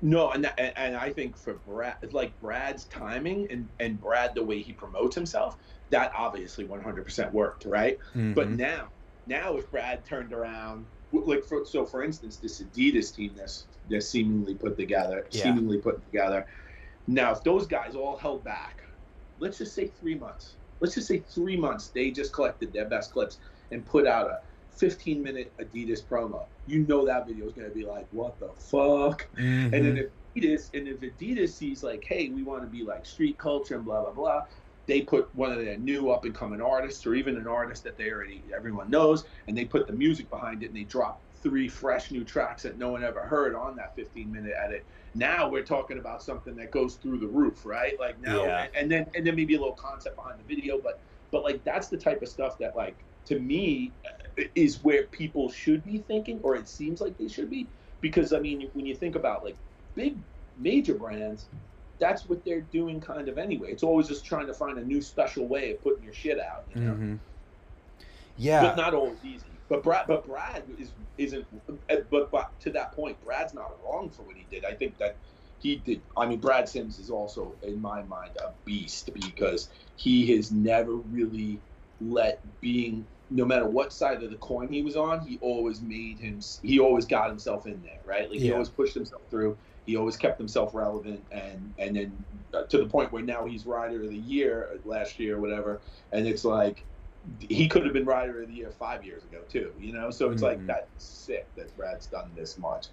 No, 0.00 0.30
and 0.30 0.44
that, 0.44 0.58
and- 0.78 0.96
I 0.96 1.12
think 1.12 1.36
for 1.36 1.54
Brad, 1.66 1.96
it's 2.02 2.14
like 2.14 2.30
Brad's 2.40 2.84
timing 2.84 3.50
and 3.50 3.68
and 3.80 4.00
Brad 4.00 4.34
the 4.36 4.44
way 4.44 4.60
he 4.62 4.72
promotes 4.72 5.14
himself, 5.16 5.56
that 5.90 6.12
obviously 6.16 6.64
100% 6.66 7.32
worked, 7.32 7.64
right? 7.64 7.98
But 8.14 8.48
Mhm. 8.48 8.56
now, 8.58 8.88
now 9.26 9.56
if 9.56 9.68
Brad 9.72 10.04
turned 10.04 10.32
around, 10.32 10.86
like 11.12 11.44
for, 11.44 11.64
so 11.64 11.84
for 11.84 12.02
instance, 12.02 12.36
this 12.36 12.62
Adidas 12.62 13.14
team 13.14 13.32
that's 13.36 13.66
that's 13.88 14.08
seemingly 14.08 14.54
put 14.54 14.76
together, 14.76 15.26
Yeah. 15.30 15.42
seemingly 15.42 15.78
put 15.78 16.04
together. 16.04 16.46
Now, 17.06 17.32
if 17.32 17.42
those 17.42 17.66
guys 17.66 17.94
all 17.94 18.16
held 18.16 18.44
back, 18.44 18.82
let's 19.38 19.58
just 19.58 19.74
say 19.74 19.86
three 19.86 20.14
months. 20.14 20.56
Let's 20.80 20.94
just 20.94 21.08
say 21.08 21.20
three 21.20 21.56
months. 21.56 21.88
They 21.88 22.10
just 22.10 22.32
collected 22.32 22.72
their 22.72 22.84
best 22.84 23.12
clips 23.12 23.38
and 23.70 23.84
put 23.84 24.06
out 24.06 24.26
a 24.30 24.40
15 24.76 25.22
minute 25.22 25.52
Adidas 25.58 26.04
promo. 26.04 26.46
You 26.66 26.86
know 26.86 27.06
that 27.06 27.26
video 27.26 27.46
is 27.46 27.52
going 27.54 27.68
to 27.68 27.74
be 27.74 27.84
like, 27.84 28.06
what 28.10 28.38
the 28.38 28.48
fuck? 28.48 29.28
Mhm. 29.36 29.72
And 29.72 29.72
then 29.72 29.96
if 29.96 30.10
Adidas 30.36 30.70
and 30.74 30.86
if 30.86 31.00
Adidas 31.00 31.50
sees 31.54 31.82
like, 31.82 32.04
hey, 32.06 32.28
we 32.28 32.42
want 32.42 32.62
to 32.62 32.68
be 32.68 32.84
like 32.84 33.06
street 33.06 33.38
culture 33.38 33.76
and 33.76 33.84
blah 33.84 34.02
blah 34.02 34.12
blah, 34.12 34.42
they 34.88 35.02
put 35.02 35.32
one 35.34 35.52
of 35.52 35.58
their 35.58 35.76
new 35.76 36.10
up 36.10 36.24
and 36.24 36.34
coming 36.34 36.62
artists 36.62 37.06
or 37.06 37.14
even 37.14 37.36
an 37.36 37.46
artist 37.46 37.84
that 37.84 37.96
they 37.98 38.10
already 38.10 38.42
everyone 38.56 38.90
knows, 38.90 39.24
and 39.46 39.56
they 39.56 39.66
put 39.66 39.86
the 39.86 39.92
music 39.92 40.28
behind 40.30 40.62
it 40.62 40.66
and 40.66 40.76
they 40.76 40.82
drop 40.84 41.22
three 41.42 41.68
fresh 41.68 42.10
new 42.10 42.24
tracks 42.24 42.62
that 42.64 42.78
no 42.78 42.90
one 42.90 43.04
ever 43.04 43.20
heard 43.20 43.54
on 43.54 43.76
that 43.76 43.94
15 43.94 44.32
minute 44.32 44.54
edit. 44.58 44.86
Now 45.14 45.48
we're 45.48 45.62
talking 45.62 45.98
about 45.98 46.22
something 46.22 46.56
that 46.56 46.72
goes 46.72 46.96
through 46.96 47.18
the 47.20 47.28
roof, 47.28 47.64
right? 47.64 47.92
Like 48.00 48.18
now, 48.18 48.44
Yeah. 48.44 48.66
and 48.74 48.90
then 48.90 49.06
and 49.14 49.26
then 49.26 49.36
maybe 49.36 49.54
a 49.54 49.58
little 49.60 49.74
concept 49.76 50.16
behind 50.16 50.40
the 50.40 50.44
video, 50.44 50.80
but 50.82 51.02
but 51.30 51.44
like 51.44 51.62
that's 51.64 51.88
the 51.88 51.98
type 51.98 52.22
of 52.22 52.28
stuff 52.28 52.56
that 52.58 52.74
like 52.74 53.04
to 53.26 53.38
me 53.38 53.92
uh, 54.06 54.44
is 54.54 54.82
where 54.82 55.04
people 55.08 55.50
should 55.50 55.84
be 55.84 55.98
thinking, 55.98 56.40
or 56.42 56.56
it 56.56 56.66
seems 56.66 57.00
like 57.02 57.18
they 57.18 57.28
should 57.28 57.50
be, 57.50 57.68
because 58.00 58.32
I 58.32 58.40
mean 58.40 58.70
when 58.72 58.86
you 58.86 58.94
think 58.94 59.16
about 59.16 59.44
like 59.44 59.58
big 59.94 60.18
major 60.56 60.94
brands, 60.94 61.50
that's 61.98 62.26
what 62.26 62.44
they're 62.44 62.60
doing 62.60 63.00
kind 63.00 63.28
of 63.28 63.38
anyway. 63.38 63.70
It's 63.70 63.82
always 63.82 64.08
just 64.08 64.24
trying 64.24 64.46
to 64.46 64.54
find 64.54 64.78
a 64.78 64.84
new 64.84 65.00
special 65.00 65.48
way 65.48 65.72
of 65.72 65.82
putting 65.82 66.02
your 66.02 66.12
shit 66.12 66.38
out. 66.38 66.64
You 66.68 66.80
know? 66.82 66.94
Mhm. 66.94 67.20
yeah 68.36 68.62
But 68.62 68.76
not 68.76 68.94
always 68.94 69.24
easy. 69.24 69.60
But 69.68 69.82
Brad, 69.82 70.06
but 70.06 70.24
Brad 70.24 70.64
is 70.78 70.92
isn't. 71.16 71.46
But, 72.10 72.30
but 72.30 72.58
to 72.60 72.70
that 72.70 72.92
point, 72.92 73.20
Brad's 73.20 73.54
not 73.54 73.70
wrong 73.84 74.10
for 74.10 74.22
what 74.22 74.36
he 74.36 74.44
did. 74.50 74.64
I 74.64 74.74
think 74.74 74.98
that 74.98 75.18
he 75.58 75.76
did. 75.76 76.02
I 76.16 76.26
mean, 76.26 76.40
Brad 76.40 76.68
Simms 76.68 76.98
is 76.98 77.10
also, 77.10 77.56
in 77.62 77.80
my 77.80 78.02
mind, 78.02 78.36
a 78.42 78.52
beast 78.64 79.10
because 79.12 79.68
he 79.96 80.34
has 80.36 80.50
never 80.52 80.94
really 80.94 81.60
let 82.00 82.40
being, 82.60 83.06
no 83.28 83.44
matter 83.44 83.66
what 83.66 83.92
side 83.92 84.22
of 84.22 84.30
the 84.30 84.36
coin 84.38 84.72
he 84.72 84.82
was 84.82 84.96
on, 84.96 85.20
he 85.20 85.38
always 85.42 85.80
made 85.82 86.18
him. 86.18 86.40
He 86.62 86.78
always 86.78 87.04
got 87.04 87.28
himself 87.28 87.66
in 87.66 87.82
there, 87.82 88.00
right? 88.04 88.30
Like 88.30 88.40
he 88.40 88.52
always 88.52 88.68
pushed 88.68 88.94
himself 88.94 89.22
through. 89.30 89.58
He 89.88 89.96
always 89.96 90.18
kept 90.18 90.36
himself 90.36 90.74
relevant, 90.74 91.24
and 91.32 91.72
and 91.78 91.96
then 91.96 92.24
uh, 92.52 92.64
to 92.64 92.76
the 92.76 92.84
point 92.84 93.10
where 93.10 93.22
now 93.22 93.46
he's 93.46 93.64
rider 93.64 94.02
of 94.02 94.10
the 94.10 94.18
year 94.18 94.68
uh, 94.74 94.76
last 94.86 95.18
year, 95.18 95.38
or 95.38 95.40
whatever. 95.40 95.80
And 96.12 96.26
it's 96.26 96.44
like 96.44 96.84
he 97.48 97.66
could 97.68 97.84
have 97.84 97.94
been 97.94 98.04
rider 98.04 98.42
of 98.42 98.48
the 98.48 98.54
year 98.54 98.70
five 98.70 99.02
years 99.02 99.24
ago 99.24 99.40
too. 99.48 99.72
You 99.80 99.94
know, 99.94 100.10
so 100.10 100.30
it's 100.30 100.42
Mhm. 100.42 100.46
like 100.46 100.66
that's 100.66 101.02
sick 101.02 101.48
that 101.56 101.74
Brad's 101.74 102.06
done 102.06 102.30
this 102.36 102.58
much. 102.58 102.88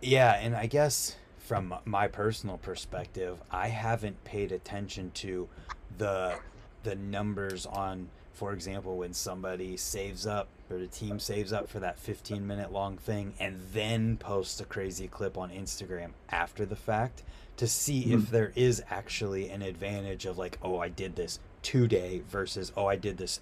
Yeah, 0.00 0.32
and 0.32 0.56
I 0.56 0.66
guess 0.66 1.14
from 1.38 1.74
my 1.84 2.08
personal 2.08 2.58
perspective, 2.58 3.40
I 3.52 3.68
haven't 3.68 4.24
paid 4.24 4.50
attention 4.50 5.12
to 5.12 5.48
the 5.96 6.40
the 6.82 6.96
numbers 6.96 7.66
on 7.66 8.10
for 8.42 8.52
example 8.52 8.96
when 8.96 9.14
somebody 9.14 9.76
saves 9.76 10.26
up 10.26 10.48
or 10.68 10.76
the 10.76 10.88
team 10.88 11.20
saves 11.20 11.52
up 11.52 11.68
for 11.68 11.78
that 11.78 11.96
15 11.96 12.44
minute 12.44 12.72
long 12.72 12.98
thing 12.98 13.32
and 13.38 13.60
then 13.72 14.16
posts 14.16 14.60
a 14.60 14.64
crazy 14.64 15.06
clip 15.06 15.38
on 15.38 15.48
Instagram 15.50 16.08
after 16.28 16.66
the 16.66 16.74
fact 16.74 17.22
to 17.56 17.68
see 17.68 18.12
if 18.12 18.22
Mhm. 18.22 18.26
there 18.30 18.52
is 18.56 18.82
actually 18.90 19.48
an 19.48 19.62
advantage 19.62 20.26
of 20.26 20.38
like 20.38 20.58
oh 20.60 20.80
I 20.80 20.88
did 20.88 21.14
this 21.14 21.38
today 21.62 22.22
versus 22.28 22.72
oh 22.76 22.86
I 22.86 22.96
did 22.96 23.16
this 23.16 23.38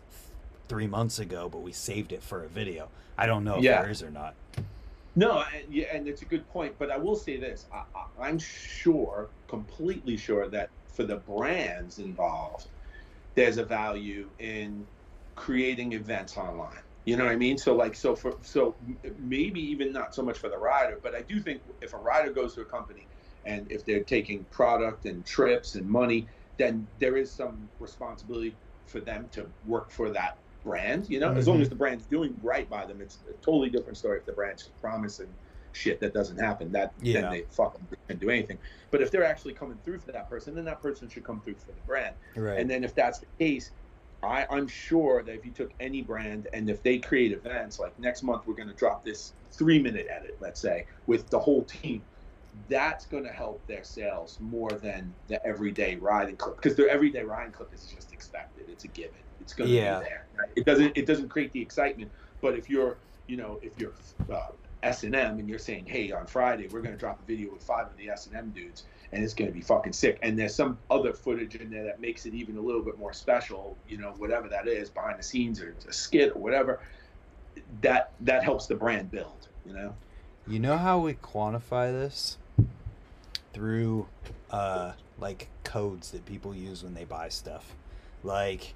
3 0.68 0.86
months 0.86 1.18
ago 1.18 1.48
but 1.48 1.62
we 1.62 1.72
saved 1.72 2.12
it 2.12 2.22
for 2.22 2.44
a 2.44 2.48
video. 2.48 2.90
I 3.16 3.24
don't 3.24 3.43
know 3.43 3.56
if 3.56 3.62
Yeah. 3.64 3.81
there 3.81 3.90
is 3.90 4.02
or 4.02 4.10
not. 4.10 4.35
No, 5.16 5.43
and, 5.55 5.64
yeah, 5.74 5.97
and 5.97 6.09
it's 6.09 6.20
a 6.20 6.27
good 6.27 6.47
point. 6.51 6.74
But 6.78 6.90
I 6.90 6.98
will 6.98 7.16
say 7.16 7.39
this: 7.39 7.64
I, 7.72 7.85
I, 7.94 8.05
I'm 8.28 8.39
sure, 8.39 9.28
completely 9.48 10.18
sure, 10.18 10.47
that 10.48 10.68
for 10.93 11.05
the 11.05 11.16
brands 11.16 11.98
involved, 11.98 12.68
there's 13.35 13.59
a 13.59 13.65
value 13.65 14.28
in 14.39 14.86
creating 15.36 15.93
events 15.93 16.36
online. 16.36 16.82
You 17.05 17.16
know 17.16 17.24
what 17.24 17.32
I 17.32 17.36
mean? 17.36 17.57
So 17.57 17.74
like 17.74 17.94
so 17.94 18.15
for 18.15 18.35
so 18.43 18.74
maybe 19.19 19.61
even 19.61 19.93
not 19.93 20.15
so 20.15 20.23
much 20.23 20.39
for 20.39 20.48
the 20.48 20.59
rider, 20.59 20.98
but 21.02 21.15
I 21.15 21.23
do 21.23 21.40
think 21.40 21.62
if 21.81 21.94
a 21.94 21.97
rider 21.97 22.31
goes 22.31 22.55
to 22.55 22.61
a 22.61 22.65
company 22.65 23.07
and 23.47 23.70
if 23.70 23.85
they're 23.85 24.05
taking 24.05 24.44
product 24.51 25.07
and 25.07 25.24
trips 25.24 25.74
and 25.74 25.89
money, 25.89 26.27
then 26.59 26.86
there 26.98 27.16
is 27.16 27.31
some 27.31 27.69
responsibility 27.78 28.55
for 28.86 29.01
them 29.01 29.28
to 29.32 29.47
work 29.66 29.90
for 29.90 30.11
that 30.11 30.36
brand. 30.62 31.09
You 31.09 31.20
know, 31.20 31.28
mm-hmm. 31.31 31.39
as 31.39 31.48
long 31.48 31.57
mm-hmm. 31.57 31.62
as 31.62 31.69
the 31.70 31.74
brand's 31.74 32.05
doing 32.05 32.39
right 32.43 32.69
by 32.69 32.85
them, 32.85 33.01
it's 33.01 33.19
a 33.28 33.32
totally 33.44 33.70
different 33.70 33.97
story 33.97 34.19
if 34.19 34.27
the 34.27 34.32
brand's 34.32 34.69
promising 34.81 35.28
shit 35.73 36.01
that 36.01 36.15
doesn't 36.15 36.39
happen. 36.39 36.73
That 36.73 36.93
yeah. 37.01 37.21
then 37.21 37.31
they 37.31 37.45
fucking 37.51 37.87
can 38.09 38.19
do 38.19 38.31
anything. 38.31 38.59
But 38.91 39.03
if 39.03 39.11
they're 39.11 39.25
actually 39.25 39.55
coming 39.55 39.79
through 39.85 40.01
for 40.01 40.13
that 40.13 40.29
person, 40.29 40.55
then 40.55 40.65
that 40.65 40.83
person 40.83 41.09
should 41.09 41.25
come 41.25 41.41
through 41.41 41.55
for 41.55 41.73
the 41.73 41.81
brand. 41.87 42.15
Right. 42.37 42.59
And 42.59 42.69
then 42.69 42.85
if 42.85 42.95
that's 42.95 43.21
the 43.21 43.27
case, 43.39 43.71
I, 44.23 44.47
I'm 44.51 44.69
sure 44.69 45.23
that 45.23 45.35
if 45.35 45.45
you 45.45 45.53
took 45.53 45.71
any 45.81 46.03
brand 46.03 46.49
and 46.53 46.69
if 46.69 46.83
they 46.83 46.99
create 46.99 47.33
events 47.33 47.79
like 47.79 47.99
next 47.99 48.23
month 48.23 48.47
we're 48.47 48.55
going 48.55 48.69
to 48.69 48.75
drop 48.75 49.05
this 49.05 49.33
three 49.53 49.79
minute 49.79 50.07
edit, 50.11 50.37
let's 50.41 50.61
say, 50.61 50.87
with 51.07 51.29
the 51.31 51.39
whole 51.39 51.63
team, 51.65 52.03
that's 52.69 53.07
going 53.07 53.25
to 53.25 53.31
help 53.31 53.65
their 53.67 53.85
sales 53.85 54.39
more 54.41 54.71
than 54.71 55.13
the 55.29 55.45
everyday 55.47 55.97
riding 55.97 56.37
clip 56.37 56.57
because 56.57 56.77
their 56.77 56.89
everyday 56.89 57.23
riding 57.23 57.53
clip 57.53 57.73
is 57.73 57.87
just 57.95 58.13
expected. 58.13 58.67
It's 58.69 58.85
a 58.85 58.89
given. 58.89 59.15
It's 59.41 59.55
going 59.55 59.71
to 59.71 59.77
yeah. 59.77 60.01
be 60.01 60.05
there. 60.05 60.27
Right? 60.39 60.49
It 60.57 60.67
doesn't. 60.67 60.97
It 60.97 61.07
doesn't 61.07 61.29
create 61.29 61.53
the 61.53 61.63
excitement. 61.63 62.11
But 62.41 62.57
if 62.57 62.69
you're, 62.69 62.97
you 63.27 63.37
know, 63.37 63.59
if 63.63 63.79
you're 63.79 63.93
uh, 64.33 64.49
S 64.82 65.05
and 65.05 65.48
you're 65.48 65.59
saying, 65.59 65.86
hey, 65.86 66.11
on 66.12 66.27
Friday 66.27 66.69
we're 66.69 66.81
going 66.81 66.94
to 66.94 66.98
drop 66.98 67.20
a 67.23 67.27
video 67.27 67.52
with 67.52 67.62
five 67.62 67.86
of 67.86 67.97
the 67.97 68.09
S 68.09 68.27
and 68.27 68.36
M 68.36 68.51
dudes, 68.51 68.85
and 69.12 69.23
it's 69.23 69.35
going 69.35 69.48
to 69.51 69.55
be 69.55 69.61
fucking 69.61 69.93
sick. 69.93 70.19
And 70.23 70.39
there's 70.39 70.55
some 70.55 70.78
other 70.90 71.12
footage 71.12 71.55
in 71.57 71.70
there 71.70 71.85
that 71.85 72.01
makes 72.01 72.27
it 72.27 72.35
even 72.35 72.57
a 72.57 72.61
little 72.61 72.82
bit 72.82 72.98
more 72.98 73.12
special. 73.12 73.77
You 73.89 73.98
know, 73.98 74.15
whatever 74.19 74.48
that 74.48 74.69
is, 74.69 74.90
behind 74.90 75.19
the 75.19 75.23
scenes 75.23 75.61
or 75.61 75.74
a 75.89 75.93
skit 75.93 76.35
or 76.35 76.40
whatever. 76.40 76.81
That 77.82 78.12
that 78.20 78.43
helps 78.43 78.66
the 78.66 78.74
brand 78.74 79.11
build. 79.11 79.48
You 79.66 79.74
know. 79.74 79.94
You 80.47 80.59
know 80.59 80.78
how 80.78 80.98
we 80.98 81.15
quantify 81.15 81.93
this? 81.93 82.39
through 83.52 84.07
uh, 84.51 84.93
like 85.19 85.48
codes 85.65 86.11
that 86.12 86.24
people 86.27 86.55
use 86.55 86.82
when 86.82 86.94
they 86.94 87.05
buy 87.05 87.28
stuff. 87.28 87.74
Like 88.23 88.74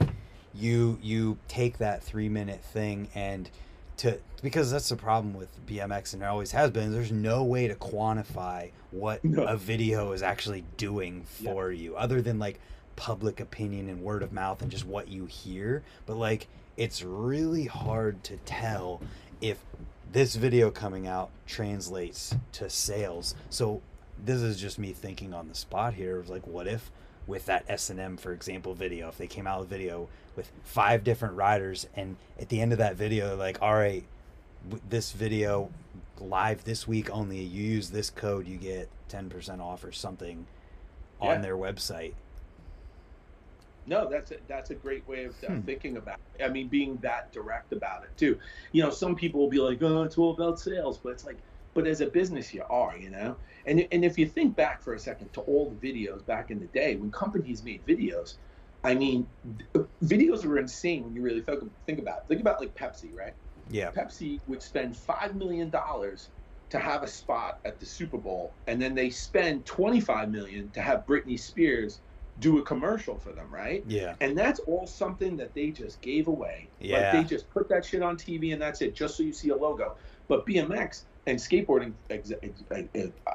you 0.55 0.99
you 1.03 1.39
take 1.49 1.79
that 1.79 2.03
three 2.03 2.29
minute 2.29 2.63
thing 2.63 3.09
and 3.15 3.51
to 3.99 4.19
because 4.43 4.71
that's 4.71 4.89
the 4.89 4.97
problem 4.97 5.35
with 5.35 5.49
BMX 5.67 6.13
and 6.13 6.23
there 6.23 6.29
always 6.29 6.53
has 6.53 6.71
been. 6.71 6.93
There's 6.93 7.13
no 7.13 7.45
way 7.45 7.69
to 7.69 7.75
quantify 7.75 8.71
what 8.91 9.25
no. 9.25 9.45
a 9.45 9.57
video 9.57 10.13
is 10.13 10.23
actually 10.23 10.65
doing 10.77 11.25
for 11.25 11.73
yeah. 11.73 11.83
you, 11.83 11.97
other 11.97 12.21
than 12.21 12.39
like 12.39 12.61
public 12.97 13.41
opinion 13.41 13.89
and 13.89 14.03
word 14.03 14.23
of 14.23 14.33
mouth 14.33 14.63
and 14.63 14.71
just 14.71 14.87
what 14.87 15.09
you 15.09 15.27
hear. 15.27 15.83
But 16.07 16.17
like 16.17 16.49
it's 16.77 17.03
really 17.03 17.67
hard 17.67 18.23
to 18.25 18.37
tell 18.39 19.01
if 19.41 19.59
this 20.13 20.37
video 20.37 20.71
coming 20.71 21.07
out 21.07 21.31
translates 21.47 22.35
to 22.53 22.71
sales. 22.71 23.35
So 23.51 23.83
this 24.23 24.43
is 24.43 24.61
just 24.61 24.79
me 24.79 24.93
thinking 24.93 25.35
on 25.35 25.49
the 25.49 25.55
spot 25.55 25.95
here. 25.95 26.17
It 26.17 26.21
was 26.21 26.31
like, 26.31 26.47
what 26.47 26.67
if 26.67 26.91
with 27.27 27.47
that 27.47 27.65
S 27.69 27.91
and 27.91 27.99
M, 27.99 28.17
for 28.17 28.33
example, 28.33 28.75
video, 28.75 29.09
if 29.09 29.19
they 29.19 29.27
came 29.27 29.47
out 29.47 29.61
with 29.61 29.69
video 29.69 30.09
with 30.37 30.51
five 30.65 31.05
different 31.05 31.37
riders, 31.37 31.87
and 31.95 32.17
at 32.41 32.49
the 32.49 32.61
end 32.61 32.73
of 32.73 32.79
that 32.79 32.97
video, 32.97 33.29
they're 33.29 33.37
like, 33.37 33.63
all 33.63 33.75
right, 33.75 34.05
this 34.89 35.13
video 35.13 35.71
live 36.21 36.65
this 36.65 36.87
week 36.87 37.11
only. 37.11 37.41
You 37.41 37.63
use 37.63 37.91
this 37.91 38.11
code, 38.11 38.47
you 38.47 38.57
get 38.57 38.89
ten 39.09 39.29
percent 39.29 39.61
off 39.61 39.85
or 39.85 39.93
something 39.93 40.47
yeah. 41.23 41.29
on 41.29 41.43
their 41.43 41.57
website. 41.57 42.15
No, 43.87 44.09
that's 44.09 44.31
a, 44.31 44.37
that's 44.49 44.71
a 44.71 44.75
great 44.75 45.07
way 45.07 45.25
of 45.25 45.35
uh, 45.45 45.49
hmm. 45.49 45.61
thinking 45.61 45.97
about 45.99 46.19
it. 46.39 46.45
I 46.45 46.49
mean, 46.49 46.69
being 46.69 46.97
that 47.03 47.33
direct 47.33 47.73
about 47.73 48.05
it 48.05 48.17
too. 48.17 48.39
You 48.73 48.83
know, 48.83 48.91
some 48.91 49.15
people 49.15 49.41
will 49.41 49.51
be 49.51 49.59
like, 49.59 49.83
"Oh, 49.83 50.03
it's 50.03 50.17
all 50.17 50.31
about 50.33 50.59
sales," 50.59 50.99
but 50.99 51.11
it's 51.11 51.27
like, 51.27 51.37
but 51.75 51.87
as 51.87 52.01
a 52.01 52.07
business, 52.07 52.55
you 52.55 52.65
are, 52.71 52.97
you 52.97 53.11
know. 53.11 53.37
And, 53.67 53.87
and 53.93 54.05
if 54.05 54.19
you 54.19 54.27
think 54.27 54.57
back 54.57 54.83
for 54.83 54.95
a 54.95 54.99
second 54.99 55.33
to 55.35 55.41
all 55.43 55.71
the 55.71 55.93
videos 55.93 56.25
back 56.25 56.51
in 56.51 56.61
the 56.61 56.67
day 56.67 56.97
when 56.97 57.11
companies 57.11 57.63
made 57.63 57.85
videos, 57.87 58.35
I 58.83 58.95
mean, 58.95 59.27
videos 60.05 60.45
were 60.45 60.59
insane 60.59 61.05
when 61.05 61.15
you 61.15 61.23
really 61.23 61.41
think, 61.41 61.63
think 61.87 61.99
about 61.99 62.19
it. 62.19 62.25
Think 62.29 62.41
about 62.43 62.61
like 62.61 62.75
Pepsi, 62.75 63.17
right? 63.17 63.33
Yeah. 63.71 63.91
Pepsi 63.91 64.41
would 64.47 64.63
spend 64.63 64.95
$5 64.95 65.35
million 65.35 65.71
to 65.71 66.79
have 66.79 67.03
a 67.03 67.07
spot 67.07 67.61
at 67.65 67.81
the 67.81 67.87
Super 67.87 68.19
Bowl, 68.19 68.53
and 68.67 68.81
then 68.81 68.95
they 68.95 69.09
spend 69.09 69.65
25 69.65 70.31
million 70.31 70.71
to 70.71 70.81
have 70.83 71.07
Britney 71.07 71.39
Spears 71.39 72.01
do 72.41 72.59
a 72.59 72.63
commercial 72.63 73.17
for 73.17 73.31
them, 73.31 73.47
right? 73.51 73.85
Yeah. 73.87 74.15
And 74.21 74.37
that's 74.37 74.59
all 74.61 74.87
something 74.87 75.37
that 75.37 75.55
they 75.55 75.71
just 75.71 76.01
gave 76.01 76.27
away. 76.27 76.69
Yeah. 76.81 76.99
Like 76.99 77.13
they 77.13 77.37
just 77.37 77.49
put 77.51 77.69
that 77.69 77.85
shit 77.85 78.03
on 78.03 78.17
TV 78.17 78.53
and 78.53 78.61
that's 78.61 78.83
it, 78.83 78.95
just 78.95 79.17
so 79.17 79.23
you 79.23 79.33
see 79.33 79.51
a 79.51 79.57
logo. 79.57 79.97
But 80.27 80.45
BMX, 80.47 81.05
and 81.27 81.39
skateboarding 81.39 81.95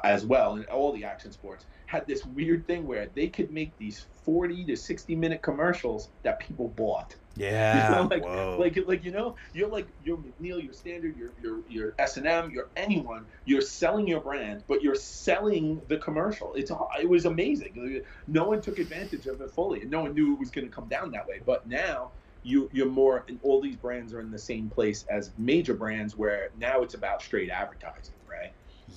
as 0.03 0.25
well, 0.25 0.55
and 0.55 0.65
all 0.67 0.91
the 0.91 1.03
action 1.03 1.31
sports 1.31 1.65
had 1.87 2.05
this 2.05 2.23
weird 2.25 2.67
thing 2.67 2.85
where 2.85 3.09
they 3.15 3.27
could 3.27 3.51
make 3.51 3.75
these 3.77 4.05
40 4.23 4.65
to 4.65 4.75
60 4.75 5.15
minute 5.15 5.41
commercials 5.41 6.09
that 6.23 6.39
people 6.39 6.67
bought. 6.69 7.15
Yeah. 7.35 7.89
You 7.89 7.95
know, 7.95 8.07
like, 8.09 8.25
Whoa. 8.25 8.57
like, 8.59 8.77
like, 8.85 9.05
you 9.05 9.11
know, 9.11 9.37
you're 9.53 9.69
like, 9.69 9.87
you're 10.03 10.17
McNeil, 10.17 10.61
you're 10.61 10.73
Standard, 10.73 11.15
you're, 11.15 11.31
you're, 11.41 11.61
you're 11.69 11.95
S&M, 11.97 12.51
you're 12.51 12.67
anyone. 12.75 13.27
You're 13.45 13.61
selling 13.61 14.09
your 14.09 14.19
brand, 14.19 14.65
but 14.67 14.83
you're 14.83 14.95
selling 14.95 15.81
the 15.87 15.95
commercial. 15.99 16.53
It's, 16.55 16.69
it 16.99 17.07
was 17.07 17.23
amazing. 17.23 18.03
No 18.27 18.43
one 18.43 18.59
took 18.59 18.77
advantage 18.77 19.25
of 19.25 19.39
it 19.39 19.51
fully, 19.51 19.83
and 19.83 19.89
no 19.89 20.01
one 20.01 20.15
knew 20.15 20.33
it 20.33 20.39
was 20.39 20.51
going 20.51 20.67
to 20.67 20.73
come 20.73 20.89
down 20.89 21.11
that 21.11 21.27
way. 21.27 21.39
But 21.45 21.65
now 21.65 22.11
you 22.43 22.69
you're 22.73 22.87
more 22.87 23.23
and 23.27 23.39
all 23.43 23.61
these 23.61 23.75
brands 23.75 24.13
are 24.13 24.21
in 24.21 24.31
the 24.31 24.39
same 24.39 24.69
place 24.69 25.05
as 25.09 25.31
major 25.37 25.73
brands 25.73 26.17
where 26.17 26.49
now 26.59 26.81
it's 26.81 26.93
about 26.93 27.21
straight 27.21 27.49
advertising, 27.49 28.13
right? 28.29 28.51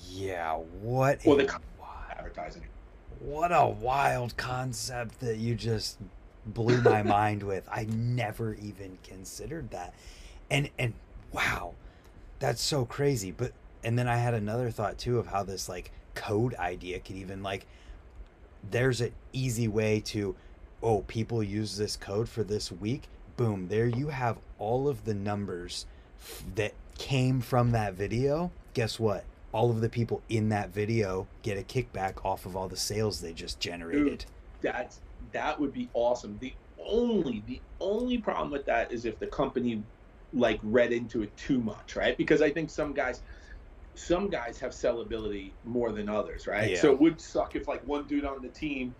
Yeah, 0.09 0.55
what 0.81 1.19
well, 1.25 1.37
the 1.37 1.59
advertising. 2.11 2.63
What 3.19 3.51
a 3.51 3.67
wild 3.67 4.35
concept 4.37 5.19
that 5.21 5.37
you 5.37 5.55
just 5.55 5.97
blew 6.45 6.81
my 6.81 7.03
mind 7.03 7.43
with. 7.43 7.67
I 7.71 7.85
never 7.85 8.55
even 8.55 8.97
considered 9.03 9.71
that. 9.71 9.93
And 10.49 10.69
and 10.77 10.93
wow. 11.31 11.73
That's 12.39 12.61
so 12.61 12.85
crazy. 12.85 13.31
But 13.31 13.53
and 13.83 13.97
then 13.97 14.07
I 14.07 14.17
had 14.17 14.33
another 14.33 14.71
thought 14.71 14.97
too 14.97 15.19
of 15.19 15.27
how 15.27 15.43
this 15.43 15.69
like 15.69 15.91
code 16.15 16.55
idea 16.55 16.99
could 16.99 17.15
even 17.15 17.41
like 17.41 17.65
there's 18.69 19.01
an 19.01 19.11
easy 19.31 19.67
way 19.67 19.99
to 19.99 20.35
oh 20.81 21.01
people 21.01 21.41
use 21.41 21.77
this 21.77 21.95
code 21.95 22.29
for 22.29 22.43
this 22.43 22.71
week 22.71 23.03
boom, 23.37 23.67
there 23.67 23.87
you 23.87 24.09
have 24.09 24.37
all 24.59 24.87
of 24.87 25.05
the 25.05 25.13
numbers 25.13 25.85
f- 26.19 26.43
that 26.55 26.73
came 26.97 27.41
from 27.41 27.71
that 27.71 27.93
video. 27.93 28.51
Guess 28.73 28.99
what? 28.99 29.25
All 29.51 29.69
of 29.69 29.81
the 29.81 29.89
people 29.89 30.21
in 30.29 30.49
that 30.49 30.69
video 30.69 31.27
get 31.43 31.57
a 31.57 31.61
kickback 31.61 32.25
off 32.25 32.45
of 32.45 32.55
all 32.55 32.67
the 32.67 32.77
sales 32.77 33.21
they 33.21 33.33
just 33.33 33.59
generated. 33.59 34.05
Dude, 34.05 34.25
that's 34.61 34.99
that 35.31 35.59
would 35.59 35.73
be 35.73 35.89
awesome. 35.93 36.37
The 36.39 36.53
only 36.85 37.43
the 37.47 37.61
only 37.79 38.17
problem 38.17 38.51
with 38.51 38.65
that 38.65 38.91
is 38.91 39.05
if 39.05 39.19
the 39.19 39.27
company 39.27 39.83
like 40.33 40.59
read 40.63 40.91
into 40.91 41.21
it 41.21 41.35
too 41.37 41.59
much, 41.59 41.95
right? 41.95 42.17
Because 42.17 42.41
I 42.41 42.49
think 42.49 42.69
some 42.69 42.93
guys 42.93 43.21
some 43.95 44.29
guys 44.29 44.59
have 44.59 44.71
sellability 44.71 45.51
more 45.65 45.91
than 45.91 46.09
others, 46.09 46.47
right? 46.47 46.71
Yeah. 46.71 46.81
So 46.81 46.91
it 46.91 46.99
would 46.99 47.21
suck 47.21 47.55
if 47.55 47.67
like 47.67 47.85
one 47.87 48.05
dude 48.05 48.25
on 48.25 48.41
the 48.41 48.49
team 48.49 48.95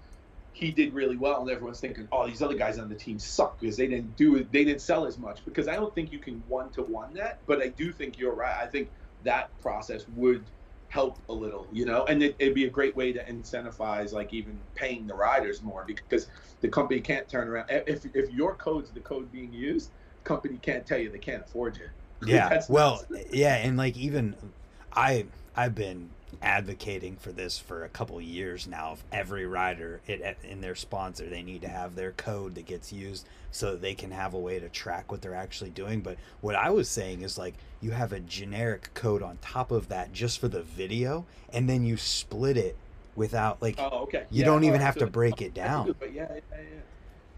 he 0.54 0.72
did 0.72 0.94
really 0.94 1.18
well, 1.18 1.42
and 1.42 1.50
everyone's 1.50 1.80
thinking, 1.80 2.08
"Oh, 2.12 2.28
these 2.28 2.42
other 2.42 2.56
guys 2.56 2.80
on 2.80 2.88
the 2.88 2.96
team 2.96 3.20
suck 3.20 3.60
because 3.60 3.76
they 3.76 3.88
didn't 3.88 4.16
do 4.16 4.36
it. 4.38 4.52
They 4.52 4.64
didn't 4.64 4.82
sell 4.82 5.06
as 5.06 5.18
much." 5.18 5.44
Because 5.46 5.68
I 5.68 5.76
don't 5.76 5.94
think 5.94 6.12
you 6.12 6.20
can 6.20 6.44
one 6.48 6.72
to 6.72 6.84
one 6.84 7.14
that, 7.16 7.42
but 7.48 7.62
I 7.62 7.70
do 7.70 7.92
think 7.92 8.18
you're 8.18 8.36
right. 8.36 8.56
I 8.62 8.68
think 8.68 8.92
that 9.24 9.50
process 9.60 10.08
would 10.10 10.46
help 10.88 11.24
a 11.28 11.34
little, 11.34 11.68
you 11.72 11.86
know, 11.86 12.06
and 12.06 12.22
it, 12.22 12.36
would 12.40 12.54
be 12.54 12.66
a 12.66 12.70
great 12.70 12.96
way 12.96 13.12
to 13.12 13.26
incentivize, 13.26 14.14
like 14.14 14.32
even 14.32 14.60
paying 14.76 15.08
the 15.08 15.16
riders 15.16 15.64
more, 15.64 15.86
because 15.88 16.28
the 16.62 16.70
company 16.70 17.02
can't 17.02 17.28
turn 17.28 17.48
around 17.48 17.66
if 17.70 18.06
if 18.14 18.32
your 18.32 18.56
code's 18.56 18.92
the 18.92 19.00
code 19.00 19.32
being 19.32 19.52
used, 19.52 19.92
company 20.24 20.60
can't 20.60 20.86
tell 20.86 21.00
you 21.00 21.10
they 21.10 21.18
can't 21.18 21.44
afford 21.44 21.78
you. 21.78 21.88
Yeah, 22.26 22.62
well, 22.70 23.04
yeah, 23.32 23.56
and 23.56 23.76
like 23.76 23.98
even 23.98 24.54
I 24.96 25.26
I've 25.56 25.76
been 25.76 26.13
advocating 26.42 27.16
for 27.16 27.32
this 27.32 27.58
for 27.58 27.84
a 27.84 27.90
couple 27.90 28.20
years 28.22 28.68
now 28.68 28.92
of 28.92 29.04
every 29.12 29.46
rider 29.46 30.02
it, 30.08 30.38
in 30.44 30.62
their 30.62 30.76
sponsor 30.76 31.28
they 31.28 31.42
need 31.42 31.62
to 31.62 31.68
have 31.68 31.96
their 31.96 32.12
code 32.12 32.56
that 32.56 32.66
gets 32.66 32.92
used 32.94 33.26
so 33.52 33.72
that 33.72 33.82
they 33.82 33.94
can 33.94 34.12
have 34.12 34.34
a 34.34 34.40
way 34.40 34.60
to 34.60 34.68
track 34.70 35.12
what 35.12 35.22
they're 35.22 35.36
actually 35.36 35.70
doing. 35.70 36.02
But 36.02 36.18
what 36.42 36.56
i 36.56 36.70
was 36.70 36.90
saying 36.90 37.22
is 37.22 37.38
like 37.38 37.54
you 37.82 37.92
have 37.92 38.14
a 38.14 38.20
generic 38.20 38.94
code 38.94 39.22
on 39.22 39.38
top 39.42 39.72
of 39.72 39.90
that 39.90 40.14
just 40.14 40.40
for 40.40 40.48
the 40.48 40.64
video 40.64 41.26
and 41.52 41.70
then 41.70 41.86
you 41.86 41.98
split 41.98 42.58
it 42.58 42.76
without 43.16 43.62
like 43.62 43.76
oh 43.78 44.04
okay. 44.04 44.26
you 44.32 44.40
yeah, 44.40 44.46
don't 44.46 44.64
even 44.64 44.80
right, 44.80 44.86
have 44.86 44.96
so 44.96 45.02
to 45.02 45.08
break 45.08 45.42
it 45.42 45.54
down. 45.54 45.88
good, 45.88 46.00
but 46.00 46.14
yeah, 46.14 46.28
yeah, 46.30 46.40
yeah. 46.52 46.80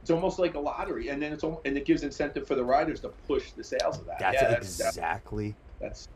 It's 0.02 0.12
almost 0.12 0.38
like 0.38 0.54
a 0.54 0.60
lottery 0.60 1.10
and 1.10 1.22
then 1.22 1.34
it's 1.34 1.44
all 1.44 1.62
and 1.66 1.78
it 1.78 1.86
gives 1.86 2.04
incentive 2.04 2.48
for 2.48 2.56
the 2.56 2.64
riders 2.64 3.00
to 3.02 3.10
push 3.28 3.52
the 3.52 3.64
sales 3.64 3.98
of 3.98 4.06
that. 4.06 4.20
That's 4.20 4.36
yeah, 4.36 4.52
exactly 4.52 5.56
that's 5.80 6.08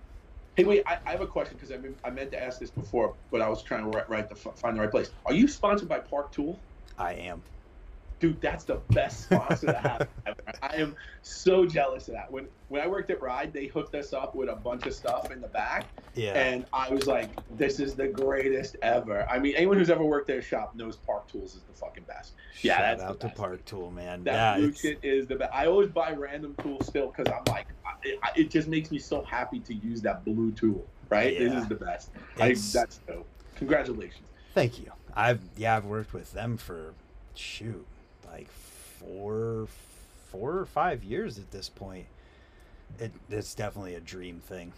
Hey, 0.59 0.65
wait, 0.65 0.83
I, 0.85 0.97
I 1.05 1.11
have 1.11 1.21
a 1.21 1.27
question 1.27 1.55
because 1.55 1.71
I, 1.71 1.77
mean, 1.77 1.95
I 2.03 2.09
meant 2.09 2.31
to 2.31 2.43
ask 2.43 2.59
this 2.59 2.69
before, 2.69 3.15
but 3.31 3.41
I 3.41 3.47
was 3.47 3.63
trying 3.63 3.83
to 3.83 3.89
write, 3.97 4.09
write 4.09 4.27
the, 4.27 4.35
find 4.35 4.75
the 4.75 4.81
right 4.81 4.91
place. 4.91 5.09
Are 5.25 5.33
you 5.33 5.47
sponsored 5.47 5.87
by 5.87 5.99
Park 5.99 6.33
Tool? 6.33 6.65
I 6.97 7.13
am. 7.13 7.45
Dude, 8.19 8.41
that's 8.41 8.65
the 8.65 8.75
best 8.89 9.23
sponsor 9.23 9.67
to 9.67 9.73
have. 9.77 10.07
I 10.61 10.75
am 10.75 10.95
so 11.21 11.65
jealous 11.65 12.09
of 12.09 12.15
that. 12.15 12.29
When 12.29 12.47
when 12.67 12.81
I 12.81 12.87
worked 12.87 13.09
at 13.11 13.21
Ride, 13.21 13.53
they 13.53 13.67
hooked 13.67 13.95
us 13.95 14.11
up 14.11 14.35
with 14.35 14.49
a 14.49 14.55
bunch 14.55 14.85
of 14.85 14.93
stuff 14.93 15.31
in 15.31 15.39
the 15.39 15.47
back, 15.47 15.85
Yeah. 16.15 16.33
and 16.33 16.65
I 16.73 16.89
was 16.89 17.07
like, 17.07 17.29
"This 17.57 17.79
is 17.79 17.95
the 17.95 18.07
greatest 18.09 18.75
ever." 18.81 19.25
I 19.29 19.39
mean, 19.39 19.55
anyone 19.55 19.77
who's 19.77 19.89
ever 19.89 20.03
worked 20.03 20.29
at 20.29 20.37
a 20.37 20.41
shop 20.41 20.75
knows 20.75 20.97
Park 20.97 21.27
Tools 21.31 21.55
is 21.55 21.61
the 21.61 21.73
fucking 21.73 22.03
best. 22.03 22.33
yeah, 22.61 22.73
Shout 22.75 22.81
that's 22.97 23.01
the 23.21 23.27
out 23.27 23.33
to. 23.35 23.39
Park 23.41 23.65
Tool, 23.65 23.89
man. 23.89 24.25
That 24.25 24.33
yeah, 24.33 24.57
blue 24.57 24.73
shit 24.73 24.99
is 25.01 25.25
the 25.27 25.35
best. 25.35 25.53
I 25.53 25.67
always 25.67 25.89
buy 25.89 26.11
random 26.11 26.55
tools 26.61 26.85
still 26.87 27.13
because 27.15 27.31
I'm 27.33 27.43
like, 27.53 27.67
I, 27.85 28.17
I, 28.21 28.31
it 28.35 28.49
just 28.49 28.67
makes 28.67 28.91
me 28.91 28.99
so 28.99 29.23
happy 29.23 29.59
to 29.61 29.73
use 29.73 30.01
that 30.01 30.25
blue 30.25 30.51
tool. 30.51 30.85
Right? 31.09 31.39
This 31.39 31.53
is 31.53 31.67
the 31.69 31.75
best. 31.75 32.09
I, 32.39 32.49
that's 32.49 32.97
dope. 33.07 33.25
Congratulations. 33.55 34.27
Thank 34.53 34.77
you. 34.79 34.91
I've 35.15 35.39
yeah, 35.55 35.77
I've 35.77 35.85
worked 35.85 36.13
with 36.13 36.33
them 36.33 36.57
for 36.57 36.93
shoot, 37.33 37.85
like 38.31 38.49
four 38.49 39.67
four 40.31 40.57
or 40.57 40.65
five 40.65 41.03
years 41.03 41.37
at 41.37 41.51
this 41.51 41.69
point. 41.69 42.05
It 42.99 43.11
it's 43.29 43.53
definitely 43.55 43.95
a 43.95 43.99
dream 43.99 44.39
thing. 44.39 44.73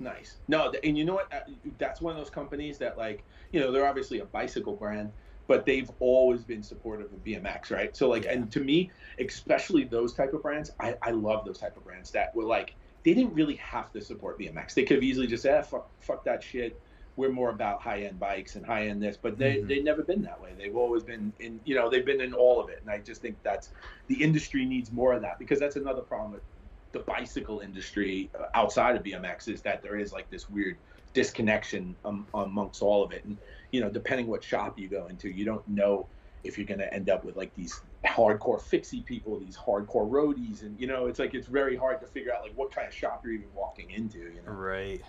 Nice. 0.00 0.36
No, 0.46 0.72
and 0.84 0.96
you 0.96 1.04
know 1.04 1.14
what? 1.14 1.32
Uh, 1.32 1.40
That's 1.78 2.00
one 2.00 2.12
of 2.12 2.18
those 2.18 2.30
companies 2.30 2.78
that, 2.78 2.96
like, 2.96 3.24
you 3.50 3.58
know, 3.58 3.72
they're 3.72 3.86
obviously 3.86 4.20
a 4.20 4.24
bicycle 4.26 4.76
brand, 4.76 5.10
but 5.48 5.66
they've 5.66 5.90
always 5.98 6.42
been 6.44 6.62
supportive 6.62 7.12
of 7.12 7.24
BMX, 7.24 7.72
right? 7.72 7.96
So, 7.96 8.08
like, 8.08 8.22
Yeah. 8.24 8.32
and 8.34 8.52
to 8.52 8.60
me, 8.60 8.92
especially 9.18 9.82
those 9.82 10.14
type 10.14 10.32
of 10.34 10.42
brands, 10.42 10.70
I, 10.78 10.94
I 11.02 11.10
love 11.10 11.44
those 11.44 11.58
type 11.58 11.76
of 11.76 11.84
brands 11.84 12.12
that 12.12 12.32
were 12.32 12.44
like, 12.44 12.76
they 13.04 13.12
didn't 13.12 13.34
really 13.34 13.56
have 13.56 13.90
to 13.92 14.00
support 14.00 14.38
BMX. 14.38 14.74
They 14.74 14.84
could 14.84 14.98
have 14.98 15.02
easily 15.04 15.26
just 15.26 15.42
said, 15.42 15.54
eh, 15.58 15.62
fuck, 15.62 15.90
fuck 16.00 16.24
that 16.24 16.44
shit. 16.44 16.80
We're 17.18 17.32
more 17.32 17.50
about 17.50 17.82
high 17.82 18.02
end 18.04 18.18
bikes 18.20 18.54
and 18.54 18.64
high 18.64 18.86
end 18.86 19.02
this, 19.02 19.16
but 19.16 19.36
they 19.36 19.56
Mhm. 19.56 19.68
they've 19.68 19.84
never 19.84 20.04
been 20.04 20.22
that 20.22 20.40
way. 20.40 20.54
They've 20.56 20.76
always 20.76 21.02
been 21.02 21.32
in, 21.40 21.60
you 21.64 21.74
know, 21.74 21.90
they've 21.90 22.06
been 22.06 22.20
in 22.20 22.32
all 22.32 22.60
of 22.60 22.68
it, 22.70 22.78
and 22.80 22.88
I 22.88 22.98
just 22.98 23.20
think 23.20 23.42
that's 23.42 23.72
the 24.06 24.22
industry 24.22 24.64
needs 24.64 24.92
more 24.92 25.12
of 25.12 25.22
that 25.22 25.36
because 25.38 25.58
that's 25.58 25.76
another 25.76 26.02
problem 26.02 26.30
with 26.32 26.44
the 26.92 27.00
bicycle 27.00 27.58
industry 27.60 28.30
uh, 28.38 28.46
outside 28.54 28.96
of 28.96 29.02
BMX 29.02 29.48
is 29.48 29.60
that 29.62 29.82
there 29.82 29.96
is 29.96 30.12
like 30.12 30.30
this 30.30 30.48
weird 30.48 30.78
disconnection 31.12 31.96
um, 32.04 32.28
amongst 32.34 32.82
all 32.82 33.02
of 33.04 33.12
it. 33.12 33.24
And, 33.24 33.36
you 33.72 33.80
know, 33.80 33.90
depending 33.90 34.26
what 34.26 34.42
shop 34.42 34.78
you 34.78 34.88
go 34.88 35.08
into, 35.08 35.28
you 35.28 35.44
don't 35.44 35.66
know 35.68 36.08
if 36.44 36.56
you're 36.56 36.66
going 36.66 36.80
to 36.80 36.94
end 36.94 37.10
up 37.10 37.24
with 37.24 37.36
like 37.36 37.52
these 37.54 37.74
hardcore 38.06 38.60
fixie 38.60 39.02
people, 39.02 39.38
these 39.38 39.56
hardcore 39.56 40.08
roadies. 40.08 40.62
And, 40.62 40.80
you 40.80 40.86
know, 40.86 41.06
it's 41.06 41.18
like, 41.18 41.34
it's 41.34 41.48
very 41.48 41.76
hard 41.76 42.00
to 42.00 42.06
figure 42.06 42.32
out 42.32 42.42
like 42.42 42.52
what 42.54 42.72
kind 42.74 42.86
of 42.86 42.94
shop 42.94 43.22
you're 43.24 43.34
even 43.34 43.52
walking 43.52 43.90
into, 43.90 44.30
you 44.32 44.42
know? 44.42 44.52
Right. 44.52 45.02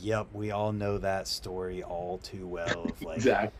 Yep, 0.00 0.28
we 0.32 0.50
all 0.50 0.72
know 0.72 0.98
that 0.98 1.26
story 1.28 1.82
all 1.82 2.18
too 2.18 2.46
well. 2.46 2.84
Of 2.84 3.02
like 3.02 3.16
exactly. 3.16 3.50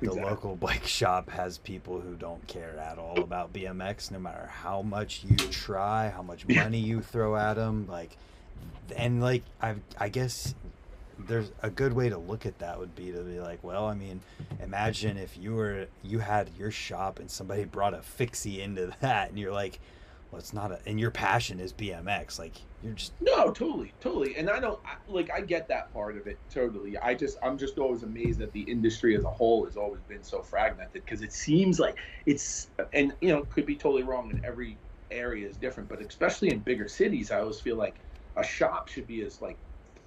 the 0.00 0.06
Exactly. 0.06 0.22
local 0.30 0.56
bike 0.56 0.86
shop 0.86 1.30
has 1.30 1.58
people 1.58 2.00
who 2.00 2.14
don't 2.14 2.46
care 2.46 2.78
at 2.78 2.98
all 2.98 3.20
about 3.20 3.52
BMX, 3.52 4.10
no 4.10 4.18
matter 4.18 4.46
how 4.46 4.82
much 4.82 5.24
you 5.24 5.36
try, 5.36 6.08
how 6.10 6.22
much 6.22 6.44
Yeah. 6.48 6.64
money 6.64 6.78
you 6.78 7.00
throw 7.02 7.36
at 7.36 7.54
them. 7.54 7.86
Like, 7.88 8.16
and 8.96 9.20
like 9.20 9.42
I, 9.60 9.74
I 9.98 10.08
guess 10.08 10.54
there's 11.18 11.50
a 11.62 11.68
good 11.70 11.92
way 11.92 12.08
to 12.08 12.16
look 12.18 12.46
at 12.46 12.58
that 12.60 12.78
would 12.78 12.94
be 12.96 13.12
to 13.12 13.20
be 13.20 13.40
like, 13.40 13.62
well, 13.62 13.86
I 13.86 13.94
mean, 13.94 14.20
imagine 14.62 15.16
if 15.18 15.36
you 15.36 15.54
were 15.54 15.86
you 16.02 16.18
had 16.20 16.48
your 16.58 16.70
shop 16.70 17.18
and 17.18 17.30
somebody 17.30 17.64
brought 17.64 17.92
a 17.94 18.00
fixie 18.02 18.62
into 18.62 18.92
that, 19.00 19.28
and 19.30 19.38
you're 19.38 19.52
like, 19.52 19.80
well, 20.30 20.38
it's 20.38 20.52
not 20.52 20.72
a, 20.72 20.78
and 20.86 20.98
your 21.00 21.10
passion 21.10 21.60
is 21.60 21.72
BMX, 21.72 22.38
like 22.38 22.54
you're 22.82 22.94
just 22.94 23.14
No, 23.20 23.52
totally, 23.52 23.94
totally. 24.00 24.36
And 24.36 24.48
I 24.48 24.60
don't 24.60 24.80
I, 24.86 24.94
like 25.06 25.30
I 25.30 25.40
get 25.42 25.68
that 25.68 25.92
part 25.92 26.16
of 26.16 26.26
it 26.26 26.40
totally. 26.50 26.96
I 26.98 27.14
just 27.14 27.36
I'm 27.42 27.58
just 27.58 27.78
always 27.78 28.02
amazed 28.02 28.40
that 28.40 28.52
the 28.52 28.62
industry 28.62 29.16
as 29.16 29.24
a 29.24 29.30
whole 29.30 29.64
has 29.66 29.76
always 29.76 30.02
been 30.02 30.22
so 30.24 30.42
fragmented 30.42 31.04
because 31.04 31.22
it 31.22 31.32
seems 31.32 31.78
like 31.78 31.96
it's 32.26 32.70
and 32.92 33.14
you 33.20 33.28
know 33.28 33.44
could 33.44 33.66
be 33.66 33.76
totally 33.76 34.02
wrong 34.04 34.30
and 34.30 34.40
every 34.44 34.80
area 35.10 35.48
is 35.48 35.56
different, 35.58 35.88
but 35.88 36.00
especially 36.00 36.50
in 36.50 36.60
bigger 36.62 36.88
cities, 36.88 37.30
I 37.30 37.40
always 37.40 37.60
feel 37.60 37.76
like 37.76 38.00
a 38.36 38.44
shop 38.44 38.88
should 38.88 39.06
be 39.06 39.22
as 39.22 39.40
like 39.40 39.58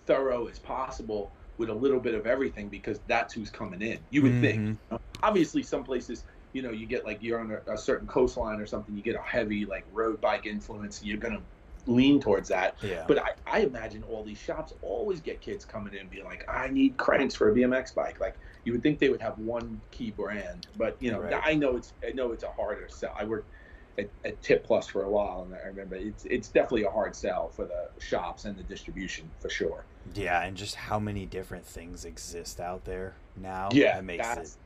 thorough 0.06 0.48
as 0.48 0.60
possible 0.60 1.34
with 1.58 1.70
a 1.70 1.74
little 1.74 2.00
bit 2.00 2.16
of 2.16 2.26
everything 2.26 2.70
because 2.70 3.02
that's 3.06 3.34
who's 3.34 3.52
coming 3.52 3.82
in. 3.82 4.06
You 4.10 4.22
would 4.24 4.40
think. 4.40 4.64
Mhm. 4.64 4.68
you 4.70 4.80
know? 4.92 5.00
Obviously, 5.22 5.64
some 5.64 5.84
places 5.84 6.26
you 6.54 6.62
know 6.62 6.72
you 6.72 6.88
get 6.88 7.06
like 7.06 7.20
you're 7.22 7.40
on 7.40 7.52
a, 7.52 7.74
a 7.74 7.78
certain 7.78 8.08
coastline 8.08 8.60
or 8.60 8.66
something, 8.66 8.96
you 8.96 9.04
get 9.04 9.16
a 9.16 9.22
heavy 9.22 9.66
like 9.66 9.86
road 9.88 10.20
bike 10.22 10.46
influence, 10.46 11.04
you're 11.04 11.18
gonna 11.18 11.46
lean 11.86 12.20
towards 12.20 12.50
that. 12.50 12.76
yeah. 12.82 13.04
But 13.08 13.20
I, 13.20 13.32
I 13.46 13.60
imagine 13.62 14.04
all 14.04 14.24
these 14.24 14.38
shops 14.38 14.74
always 14.82 15.22
get 15.22 15.42
kids 15.42 15.66
coming 15.66 15.94
in 15.94 16.08
being 16.08 16.26
like, 16.26 16.46
I 16.50 16.68
need 16.70 16.98
cranks 16.98 17.36
for 17.36 17.52
a 17.52 17.56
BMX 17.56 17.94
bike. 17.94 18.20
Like 18.20 18.38
you 18.64 18.72
would 18.72 18.82
think 18.84 19.00
they 19.00 19.10
would 19.10 19.22
have 19.22 19.38
one 19.38 19.82
key 19.92 20.12
brand, 20.12 20.68
but 20.78 20.96
you 21.00 21.12
know, 21.12 21.20
Right. 21.20 21.42
I 21.44 21.54
know 21.56 21.76
it's 21.78 21.94
I 22.08 22.12
know 22.12 22.32
it's 22.32 22.44
a 22.44 22.52
harder 22.52 22.88
sell. 22.90 23.14
I 23.18 23.26
worked 23.26 23.50
at, 23.98 24.10
at 24.26 24.42
Tip 24.42 24.64
Plus 24.66 24.88
for 24.88 25.04
a 25.04 25.10
while, 25.10 25.44
and 25.44 25.54
I 25.54 25.68
remember 25.68 25.96
it's 25.96 26.26
it's 26.26 26.50
definitely 26.50 26.84
a 26.84 26.90
hard 26.90 27.16
sell 27.16 27.50
for 27.50 27.66
the 27.66 27.90
shops 28.00 28.46
and 28.46 28.58
the 28.58 28.64
distribution 28.64 29.30
for 29.40 29.50
sure. 29.50 29.86
Yeah, 30.16 30.42
and 30.44 30.56
just 30.58 30.76
how 30.76 31.00
many 31.00 31.26
different 31.26 31.66
things 31.66 32.06
exist 32.06 32.60
out 32.60 32.86
there 32.86 33.16
now. 33.36 33.70
yeah, 33.72 33.96
that 33.96 34.06
makes 34.06 34.26
that's 34.28 34.54
it. 34.56 34.58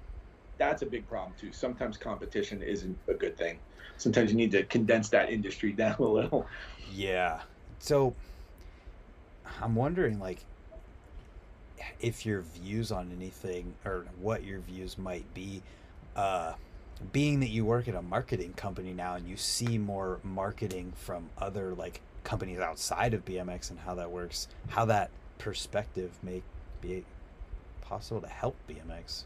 that's 0.58 0.82
a 0.82 0.86
big 0.86 1.08
problem 1.08 1.34
too. 1.38 1.52
Sometimes 1.52 1.98
competition 1.98 2.62
isn't 2.62 2.98
a 3.08 3.14
good 3.16 3.38
thing. 3.38 3.60
Sometimes 3.98 4.32
you 4.32 4.38
need 4.38 4.52
to 4.52 4.64
condense 4.64 5.10
that 5.10 5.30
industry 5.30 5.72
down 5.74 5.96
a 6.00 6.04
little. 6.04 6.48
Yeah. 6.94 7.42
So 7.80 8.16
I'm 9.62 9.76
wondering, 9.76 10.20
like, 10.20 10.40
if 12.00 12.26
your 12.26 12.42
views 12.42 12.92
on 12.92 13.12
anything 13.16 13.74
or 13.86 14.06
what 14.20 14.44
your 14.44 14.60
views 14.60 14.98
might 14.98 15.32
be, 15.34 15.62
uh, 16.16 16.54
being 17.12 17.40
that 17.42 17.50
you 17.50 17.64
work 17.64 17.88
at 17.88 17.96
a 17.96 18.02
marketing 18.02 18.54
company 18.54 18.94
now 18.94 19.16
and 19.16 19.28
you 19.28 19.38
see 19.38 19.78
more 19.78 20.20
marketing 20.24 20.94
from 20.96 21.30
other 21.38 21.76
like 21.76 22.02
companies 22.24 22.60
outside 22.60 23.14
of 23.14 23.24
BMX 23.24 23.70
and 23.70 23.80
how 23.80 23.96
that 23.96 24.10
works, 24.10 24.48
how 24.70 24.86
that 24.86 25.12
perspective 25.38 26.12
may 26.24 26.42
be 26.82 27.06
possible 27.82 28.22
to 28.22 28.28
help 28.28 28.56
BMX. 28.68 29.24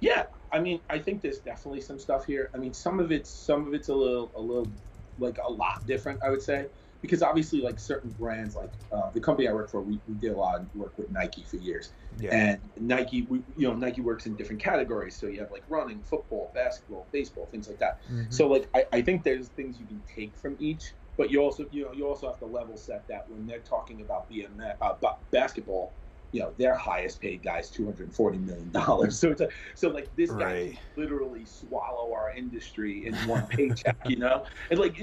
Yeah, 0.00 0.24
I 0.52 0.60
mean, 0.60 0.80
I 0.88 0.98
think 0.98 1.22
there's 1.22 1.40
definitely 1.40 1.80
some 1.80 1.98
stuff 1.98 2.24
here. 2.24 2.50
I 2.54 2.58
mean, 2.58 2.72
some 2.72 3.00
of 3.00 3.10
it's 3.12 3.30
some 3.30 3.66
of 3.66 3.74
it's 3.74 3.88
a 3.88 3.94
little 3.94 4.32
a 4.34 4.40
little 4.40 4.70
like 5.18 5.38
a 5.46 5.50
lot 5.50 5.84
different, 5.86 6.22
I 6.22 6.30
would 6.30 6.42
say, 6.42 6.66
because 7.02 7.22
obviously 7.22 7.60
like 7.60 7.80
certain 7.80 8.10
brands, 8.10 8.54
like 8.54 8.70
uh, 8.92 9.10
the 9.10 9.20
company 9.20 9.48
I 9.48 9.52
work 9.52 9.68
for, 9.68 9.82
we, 9.82 10.00
we 10.06 10.14
did 10.14 10.30
a 10.32 10.36
lot 10.36 10.60
of 10.60 10.72
work 10.74 10.96
with 10.96 11.10
Nike 11.10 11.42
for 11.42 11.56
years, 11.56 11.92
Yeah. 12.20 12.34
and 12.34 12.60
Nike, 12.76 13.22
we, 13.22 13.42
you 13.56 13.66
know, 13.66 13.74
Nike 13.74 14.00
works 14.00 14.26
in 14.26 14.36
different 14.36 14.62
categories. 14.62 15.16
So 15.16 15.26
you 15.26 15.40
have 15.40 15.50
like 15.50 15.64
running, 15.68 16.02
football, 16.02 16.52
basketball, 16.54 17.08
baseball, 17.10 17.46
things 17.46 17.68
like 17.68 17.78
that. 17.80 17.98
Mhm. 18.08 18.32
So 18.32 18.46
like 18.46 18.68
I, 18.74 18.84
I 18.92 19.02
think 19.02 19.24
there's 19.24 19.48
things 19.48 19.80
you 19.80 19.86
can 19.86 20.02
take 20.14 20.36
from 20.36 20.54
each, 20.60 20.94
but 21.16 21.30
you 21.30 21.40
also 21.40 21.66
you 21.72 21.84
know 21.84 21.92
you 21.92 22.06
also 22.06 22.28
have 22.28 22.38
to 22.38 22.46
level 22.46 22.76
set 22.76 23.08
that 23.08 23.28
when 23.28 23.44
they're 23.44 23.58
talking 23.58 24.00
about 24.02 24.30
BMX 24.30 24.76
uh, 24.80 24.94
ba- 25.00 25.16
basketball, 25.32 25.94
you 26.32 26.40
know 26.40 26.54
their 26.58 26.74
highest 26.76 27.20
paid 27.20 27.42
guys 27.42 27.70
two 27.70 27.84
hundred 27.86 28.04
and 28.08 28.14
forty 28.14 28.38
million 28.38 28.70
dollars. 28.70 29.18
So 29.20 29.30
it's 29.30 29.40
a, 29.40 29.48
so 29.74 29.88
like 29.90 30.14
this 30.16 30.34
guy 30.34 30.54
Right. 30.54 30.72
can 30.72 30.78
literally 30.96 31.44
swallow 31.46 32.12
our 32.12 32.32
industry 32.32 33.06
in 33.06 33.24
one 33.26 33.46
paycheck, 33.46 33.96
you 34.04 34.16
know, 34.18 34.46
and 34.70 34.78
like 34.78 34.98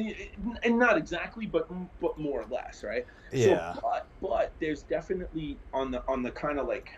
and 0.64 0.78
not 0.80 0.98
exactly, 0.98 1.46
but 1.46 1.68
but 2.00 2.18
more 2.18 2.42
or 2.42 2.48
less, 2.48 2.84
right? 2.84 3.06
yeah. 3.32 3.74
So, 3.74 3.82
but 3.82 4.12
but 4.22 4.56
there's 4.60 4.84
definitely 4.84 5.62
on 5.74 5.92
the 5.92 6.04
on 6.08 6.24
the 6.24 6.32
kind 6.32 6.60
of 6.60 6.68
like 6.68 6.90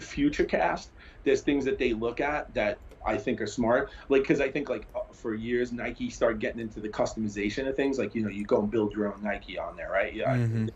future 0.00 0.44
cast, 0.44 0.92
there's 1.24 1.42
things 1.42 1.64
that 1.64 1.78
they 1.78 1.92
look 1.92 2.20
at 2.20 2.52
that 2.54 2.82
I 3.06 3.18
think 3.18 3.40
are 3.40 3.46
smart. 3.46 3.90
Like 4.08 4.22
because 4.22 4.40
I 4.40 4.50
think 4.50 4.68
like 4.68 4.88
uh, 4.94 5.12
for 5.14 5.34
years 5.34 5.72
Nike 5.72 6.10
started 6.10 6.40
getting 6.40 6.60
into 6.60 6.80
the 6.80 6.88
customization 6.88 7.68
of 7.68 7.76
things. 7.76 7.98
Like 7.98 8.14
you 8.14 8.22
know 8.22 8.28
you 8.30 8.44
go 8.44 8.60
and 8.62 8.70
build 8.70 8.92
your 8.92 9.12
own 9.12 9.22
Nike 9.22 9.58
on 9.58 9.76
there, 9.76 9.90
right? 9.90 10.14
Yeah. 10.14 10.36
Mhm. 10.36 10.74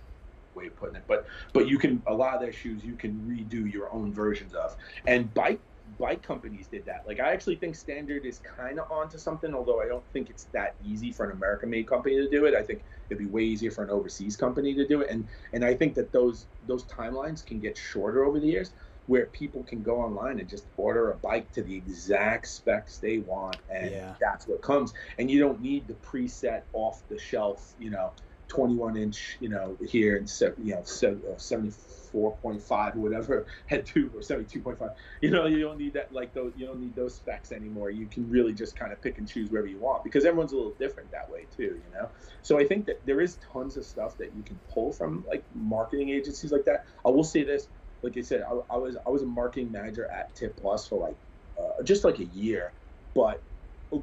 Way 0.58 0.66
of 0.66 0.76
putting 0.76 0.96
it, 0.96 1.04
but 1.06 1.26
but 1.52 1.68
you 1.68 1.78
can 1.78 2.02
a 2.06 2.14
lot 2.14 2.34
of 2.34 2.40
their 2.40 2.52
shoes 2.52 2.84
you 2.84 2.96
can 2.96 3.12
redo 3.30 3.70
your 3.72 3.92
own 3.92 4.12
versions 4.12 4.52
of, 4.54 4.76
and 5.06 5.32
bike 5.32 5.60
bike 5.98 6.22
companies 6.22 6.66
did 6.68 6.84
that. 6.86 7.06
Like 7.06 7.20
I 7.20 7.32
actually 7.32 7.56
think 7.56 7.76
Standard 7.76 8.26
is 8.26 8.40
kind 8.40 8.78
of 8.80 8.90
onto 8.90 9.18
something, 9.18 9.54
although 9.54 9.80
I 9.80 9.86
don't 9.86 10.04
think 10.12 10.30
it's 10.30 10.44
that 10.46 10.74
easy 10.82 11.12
for 11.12 11.24
an 11.26 11.32
American-made 11.32 11.86
company 11.88 12.16
to 12.16 12.28
do 12.28 12.44
it. 12.46 12.54
I 12.54 12.62
think 12.62 12.84
it'd 13.08 13.18
be 13.18 13.26
way 13.26 13.42
easier 13.42 13.70
for 13.70 13.84
an 13.84 13.90
overseas 13.90 14.36
company 14.36 14.74
to 14.74 14.86
do 14.86 15.00
it, 15.02 15.10
and 15.10 15.28
and 15.52 15.64
I 15.64 15.74
think 15.74 15.94
that 15.94 16.12
those 16.12 16.48
those 16.66 16.84
timelines 16.86 17.46
can 17.46 17.60
get 17.60 17.76
shorter 17.78 18.24
over 18.24 18.40
the 18.40 18.48
years, 18.48 18.72
where 19.06 19.26
people 19.26 19.64
can 19.64 19.82
go 19.82 20.00
online 20.02 20.40
and 20.40 20.48
just 20.48 20.66
order 20.76 21.12
a 21.12 21.16
bike 21.16 21.50
to 21.52 21.62
the 21.62 21.74
exact 21.74 22.48
specs 22.48 22.98
they 22.98 23.18
want, 23.18 23.58
and 23.70 23.90
Yeah. 23.92 24.14
that's 24.20 24.46
what 24.46 24.60
comes. 24.60 24.92
And 25.18 25.30
you 25.30 25.38
don't 25.40 25.60
need 25.62 25.88
the 25.88 25.94
preset 25.94 26.64
off 26.72 27.06
the 27.08 27.18
shelf, 27.18 27.74
you 27.78 27.90
know, 27.90 28.12
21 28.48 28.96
inch, 28.96 29.36
you 29.40 29.48
know, 29.48 29.76
here 29.86 30.16
and 30.16 30.28
se- 30.28 30.54
you 30.58 30.74
know, 30.74 30.80
uh, 30.80 31.36
74.5 31.36 32.96
or 32.96 32.98
whatever 32.98 33.46
head 33.66 33.86
tube 33.86 34.14
or 34.14 34.20
72.5. 34.20 34.90
You 35.20 35.30
know, 35.30 35.46
you 35.46 35.60
don't 35.60 35.78
need 35.78 35.94
that 35.94 36.12
like 36.12 36.32
those. 36.34 36.52
You 36.56 36.66
don't 36.66 36.80
need 36.80 36.96
those 36.96 37.14
specs 37.14 37.52
anymore. 37.52 37.90
You 37.90 38.06
can 38.06 38.28
really 38.28 38.52
just 38.54 38.76
kind 38.76 38.92
of 38.92 39.00
pick 39.02 39.18
and 39.18 39.28
choose 39.28 39.50
wherever 39.50 39.68
you 39.68 39.78
want 39.78 40.04
because 40.04 40.24
everyone's 40.24 40.52
a 40.52 40.56
little 40.56 40.74
different 40.78 41.10
that 41.12 41.30
way 41.30 41.46
too. 41.54 41.80
You 41.84 41.90
know, 41.92 42.10
so 42.42 42.58
I 42.58 42.66
think 42.66 42.86
that 42.86 43.04
there 43.04 43.20
is 43.20 43.38
tons 43.52 43.76
of 43.76 43.84
stuff 43.84 44.16
that 44.18 44.34
you 44.34 44.42
can 44.42 44.60
pull 44.72 44.92
from 44.92 45.24
like 45.28 45.44
marketing 45.54 46.10
agencies 46.10 46.50
like 46.52 46.64
that. 46.64 46.86
I 47.04 47.10
will 47.10 47.24
say 47.24 47.44
this, 47.44 47.68
like 48.02 48.16
I 48.16 48.22
said, 48.22 48.42
I, 48.42 48.74
I 48.74 48.78
was 48.78 48.96
I 49.06 49.10
was 49.10 49.22
a 49.22 49.26
marketing 49.26 49.70
manager 49.70 50.10
at 50.10 50.34
Tip 50.34 50.56
Plus 50.56 50.88
for 50.88 50.98
like 50.98 51.16
uh, 51.58 51.82
just 51.82 52.04
like 52.04 52.18
a 52.18 52.24
year, 52.24 52.72
but 53.14 53.42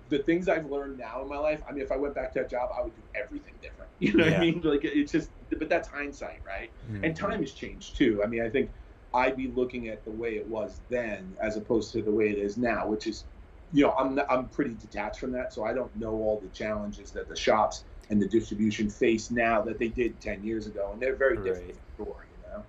the 0.10 0.20
things 0.20 0.50
I've 0.50 0.66
learned 0.66 0.98
now 0.98 1.22
in 1.22 1.30
my 1.30 1.38
life. 1.38 1.62
I 1.68 1.72
mean, 1.72 1.84
if 1.84 1.92
I 1.92 1.98
went 1.98 2.16
back 2.16 2.34
to 2.34 2.40
that 2.40 2.50
job, 2.50 2.70
I 2.78 2.82
would 2.84 2.96
do 2.96 3.04
everything 3.14 3.54
different. 3.62 3.75
You 4.00 4.14
know 4.14 4.26
Yeah. 4.26 4.32
what 4.32 4.40
I 4.40 4.46
mean? 4.46 4.62
Like 4.62 4.84
it's 4.84 5.12
just, 5.14 5.30
but 5.58 5.70
that's 5.70 5.88
hindsight, 5.88 6.42
right? 6.46 6.70
Mm-hmm. 6.92 7.06
And 7.06 7.16
time 7.16 7.40
has 7.42 7.52
changed 7.54 7.96
too. 7.96 8.22
I 8.24 8.28
mean, 8.28 8.42
I 8.44 8.50
think 8.50 8.70
I'd 9.14 9.38
be 9.38 9.48
looking 9.48 9.88
at 9.88 10.04
the 10.04 10.12
way 10.12 10.36
it 10.36 10.46
was 10.48 10.82
then 10.90 11.34
as 11.40 11.56
opposed 11.56 11.94
to 11.94 12.02
the 12.02 12.12
way 12.12 12.30
it 12.30 12.38
is 12.38 12.58
now, 12.58 12.88
which 12.88 13.08
is, 13.08 13.24
you 13.72 13.86
know, 13.86 13.92
I'm 13.94 14.20
I'm 14.30 14.50
pretty 14.50 14.74
detached 14.76 15.20
from 15.20 15.32
that, 15.32 15.54
so 15.54 15.64
I 15.64 15.74
don't 15.74 15.96
know 15.96 16.12
all 16.12 16.40
the 16.42 16.50
challenges 16.50 17.12
that 17.12 17.30
the 17.30 17.36
shops 17.36 17.86
and 18.10 18.22
the 18.22 18.28
distribution 18.28 18.90
face 18.90 19.32
now 19.32 19.62
that 19.62 19.80
they 19.80 19.88
did 19.88 20.20
ten 20.20 20.44
years 20.44 20.68
ago, 20.68 20.90
and 20.92 21.02
they're 21.02 21.16
very 21.16 21.38
different. 21.38 21.68
Right. 21.68 21.76
for 21.98 22.06
Sure, 22.06 22.26
you 22.44 22.52
know. 22.52 22.64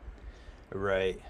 Right. 0.81 1.20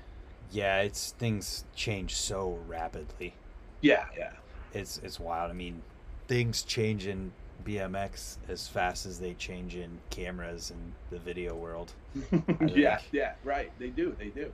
Yeah, 0.53 0.83
it's 0.83 1.13
things 1.13 1.65
change 1.75 2.15
so 2.15 2.59
rapidly. 2.69 3.35
Yeah, 3.81 4.05
yeah. 4.17 4.33
It's 4.75 4.99
it's 5.03 5.19
wild. 5.19 5.51
I 5.51 5.55
mean, 5.55 5.83
things 6.29 6.63
change 6.63 7.07
in 7.07 7.33
BMX 7.67 8.37
as 8.49 8.69
fast 8.69 9.07
as 9.07 9.19
they 9.19 9.35
change 9.35 9.77
in 9.77 9.99
cameras 10.11 10.71
and 10.71 10.93
the 11.11 11.19
video 11.19 11.55
world. 11.55 11.93
yeah, 12.67 13.01
yeah, 13.13 13.35
right. 13.45 13.71
They 13.79 13.89
do, 13.89 14.15
they 14.19 14.29
do. 14.29 14.53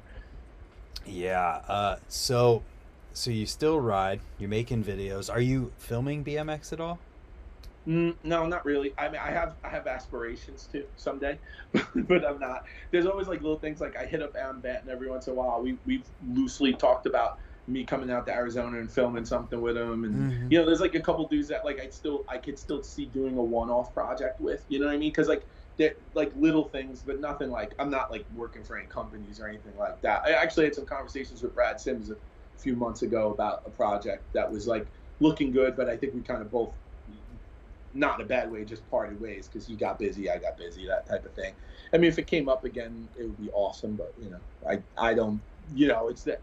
Yeah. 1.06 1.60
Uh, 1.68 1.96
so, 2.08 2.62
so 3.12 3.30
you 3.30 3.46
still 3.46 3.80
ride? 3.80 4.20
You're 4.38 4.48
making 4.48 4.84
videos. 4.84 5.30
Are 5.30 5.40
you 5.40 5.72
filming 5.78 6.24
BMX 6.24 6.72
at 6.72 6.80
all? 6.80 6.98
Mm, 7.86 8.14
no, 8.22 8.46
not 8.46 8.64
really. 8.64 8.94
I 8.96 9.08
mean, 9.08 9.20
I 9.20 9.30
have 9.32 9.54
I 9.64 9.68
have 9.68 9.88
aspirations 9.88 10.68
to 10.72 10.84
someday, 10.96 11.36
but 11.72 12.24
I'm 12.24 12.38
not. 12.38 12.64
There's 12.92 13.06
always 13.06 13.26
like 13.26 13.42
little 13.42 13.58
things 13.58 13.80
like 13.80 13.96
I 13.96 14.06
hit 14.06 14.22
up 14.22 14.36
Adam 14.36 14.60
Benton 14.60 14.88
every 14.88 15.10
once 15.10 15.26
in 15.26 15.32
a 15.32 15.36
while. 15.36 15.60
We 15.60 15.76
we've 15.84 16.04
loosely 16.32 16.74
talked 16.74 17.06
about 17.06 17.40
me 17.66 17.84
coming 17.84 18.10
out 18.10 18.26
to 18.26 18.32
Arizona 18.32 18.78
and 18.80 18.90
filming 18.92 19.24
something 19.24 19.60
with 19.60 19.76
him, 19.76 20.04
and 20.04 20.18
Mhm. 20.18 20.48
you 20.48 20.58
know, 20.58 20.66
there's 20.66 20.80
like 20.80 20.94
a 20.94 21.00
couple 21.00 21.26
dudes 21.28 21.48
that 21.48 21.64
like 21.64 21.80
I 21.80 21.88
still 21.90 22.24
I 22.28 22.38
could 22.38 22.58
still 22.58 22.82
see 22.82 23.06
doing 23.06 23.36
a 23.36 23.42
one-off 23.42 23.92
project 23.94 24.40
with. 24.40 24.64
You 24.68 24.80
know 24.80 24.86
what 24.86 24.94
I 24.94 24.98
mean? 24.98 25.10
Because 25.10 25.28
like 25.28 25.46
they're 25.76 25.94
like 26.14 26.32
little 26.34 26.64
things, 26.68 27.02
but 27.02 27.20
nothing 27.20 27.50
like 27.50 27.74
I'm 27.78 27.90
not 27.90 28.10
like 28.10 28.26
working 28.32 28.64
for 28.64 28.76
any 28.76 28.86
companies 28.88 29.40
or 29.40 29.48
anything 29.48 29.76
like 29.76 30.00
that. 30.02 30.22
I 30.24 30.32
actually 30.32 30.64
had 30.64 30.74
some 30.74 30.86
conversations 30.86 31.42
with 31.42 31.54
Brad 31.54 31.80
Simms 31.80 32.10
a 32.10 32.16
few 32.56 32.76
months 32.76 33.02
ago 33.02 33.32
about 33.32 33.62
a 33.66 33.70
project 33.70 34.32
that 34.32 34.50
was 34.50 34.66
like 34.66 34.88
looking 35.20 35.50
good, 35.52 35.76
but 35.76 35.88
I 35.88 35.96
think 35.96 36.14
we 36.14 36.22
kind 36.22 36.42
of 36.42 36.50
both 36.50 36.74
not 37.94 38.18
in 38.18 38.24
a 38.24 38.28
bad 38.28 38.50
way, 38.50 38.64
just 38.64 38.88
parted 38.88 39.20
ways 39.20 39.48
because 39.48 39.66
he 39.66 39.76
got 39.76 39.98
busy, 39.98 40.30
I 40.30 40.38
got 40.38 40.56
busy, 40.56 40.86
that 40.86 41.06
type 41.06 41.26
of 41.26 41.34
thing. 41.34 41.54
I 41.92 41.98
mean, 41.98 42.08
if 42.08 42.18
it 42.18 42.26
came 42.26 42.48
up 42.48 42.64
again, 42.64 43.08
it 43.14 43.24
would 43.24 43.36
be 43.36 43.50
awesome, 43.50 43.96
but 43.96 44.14
you 44.16 44.30
know, 44.30 44.40
I 44.66 44.82
I 44.96 45.12
don't, 45.14 45.42
you 45.74 45.88
know, 45.88 46.08
it's 46.08 46.22
that 46.24 46.42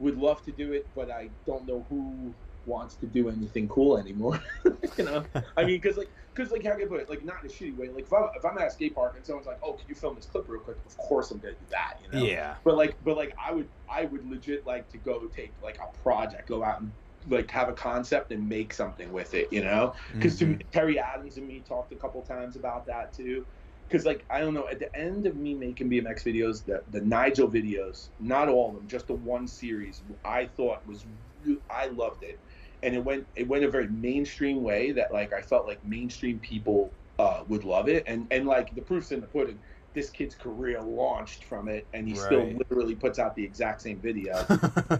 would 0.00 0.16
love 0.16 0.42
to 0.42 0.52
do 0.52 0.72
it, 0.72 0.88
but 0.94 1.10
I 1.10 1.30
don't 1.46 1.66
know 1.66 1.86
who 1.88 2.34
wants 2.64 2.96
to 2.96 3.06
do 3.06 3.28
anything 3.28 3.68
cool 3.68 3.96
anymore. 3.98 4.42
you 4.64 5.04
know, 5.04 5.24
I 5.56 5.64
mean, 5.64 5.80
because 5.80 5.96
like, 5.96 6.08
because 6.34 6.50
like, 6.50 6.64
how 6.64 6.72
can 6.72 6.82
I 6.82 6.86
put 6.86 7.00
it? 7.00 7.08
Like, 7.08 7.24
not 7.24 7.36
in 7.44 7.50
a 7.50 7.52
shitty 7.52 7.76
way. 7.76 7.88
Like, 7.90 8.04
if 8.04 8.12
I'm 8.12 8.24
if 8.36 8.44
I'm 8.44 8.58
at 8.58 8.66
a 8.66 8.70
skate 8.70 8.94
park 8.94 9.14
and 9.16 9.24
someone's 9.24 9.46
like, 9.46 9.58
"Oh, 9.62 9.74
can 9.74 9.84
you 9.88 9.94
film 9.94 10.16
this 10.16 10.26
clip 10.26 10.46
real 10.48 10.60
quick?" 10.60 10.78
Of 10.86 10.96
course, 10.96 11.30
I'm 11.30 11.38
gonna 11.38 11.54
do 11.54 11.66
that. 11.70 11.94
You 12.02 12.08
know. 12.10 12.24
Yeah. 12.24 12.56
But 12.64 12.76
like, 12.76 12.96
but 13.02 13.16
like, 13.16 13.34
I 13.42 13.52
would, 13.52 13.68
I 13.88 14.06
would 14.06 14.26
legit 14.26 14.66
like 14.66 14.88
to 14.90 14.98
go 14.98 15.26
take 15.28 15.54
like 15.62 15.78
a 15.78 15.96
project, 16.02 16.48
go 16.48 16.64
out 16.64 16.80
and 16.80 16.92
like 17.28 17.50
have 17.50 17.68
a 17.68 17.74
concept 17.74 18.32
and 18.32 18.48
make 18.48 18.72
something 18.72 19.12
with 19.12 19.34
it, 19.34 19.48
you 19.52 19.62
know? 19.62 19.94
Because 20.14 20.40
Mhm. 20.40 20.70
Terry 20.72 20.98
Adams 20.98 21.36
and 21.36 21.46
me 21.46 21.60
talked 21.60 21.92
a 21.92 21.96
couple 21.96 22.22
times 22.22 22.56
about 22.56 22.86
that 22.86 23.12
too. 23.12 23.46
Because 23.90 24.06
like, 24.06 24.24
I 24.30 24.40
don't 24.40 24.54
know, 24.54 24.68
at 24.68 24.78
the 24.78 24.94
end 24.96 25.26
of 25.26 25.36
me 25.36 25.54
making 25.54 25.90
BMX 25.90 26.22
videos, 26.24 26.64
the 26.64 26.84
the 26.90 27.00
Nigel 27.00 27.48
videos, 27.50 28.10
not 28.20 28.48
all 28.48 28.68
of 28.70 28.74
them, 28.76 28.86
just 28.86 29.08
the 29.08 29.14
one 29.14 29.48
series, 29.48 30.02
I 30.24 30.46
thought 30.46 30.86
was, 30.86 31.06
I 31.68 31.86
loved 31.88 32.22
it, 32.22 32.40
and 32.82 32.94
it 32.94 33.04
went, 33.04 33.26
it 33.34 33.48
went 33.48 33.64
a 33.64 33.70
very 33.70 33.88
mainstream 33.88 34.62
way 34.62 34.92
that 34.92 35.12
like 35.12 35.32
I 35.32 35.42
felt 35.42 35.66
like 35.66 35.84
mainstream 35.84 36.38
people 36.38 36.94
uh, 37.18 37.42
would 37.48 37.64
love 37.64 37.88
it, 37.88 38.04
and 38.06 38.28
and 38.30 38.46
like 38.46 38.74
the 38.74 38.82
proof's 38.82 39.10
in 39.10 39.20
the 39.20 39.26
pudding. 39.26 39.60
This 39.92 40.08
kid's 40.10 40.36
career 40.36 40.80
launched 40.80 41.44
from 41.44 41.68
it, 41.68 41.88
and 41.92 42.06
he 42.06 42.14
still 42.14 42.48
literally 42.70 42.94
puts 42.94 43.18
out 43.18 43.34
the 43.34 43.44
exact 43.44 43.82
same 43.82 44.00
video 44.00 44.46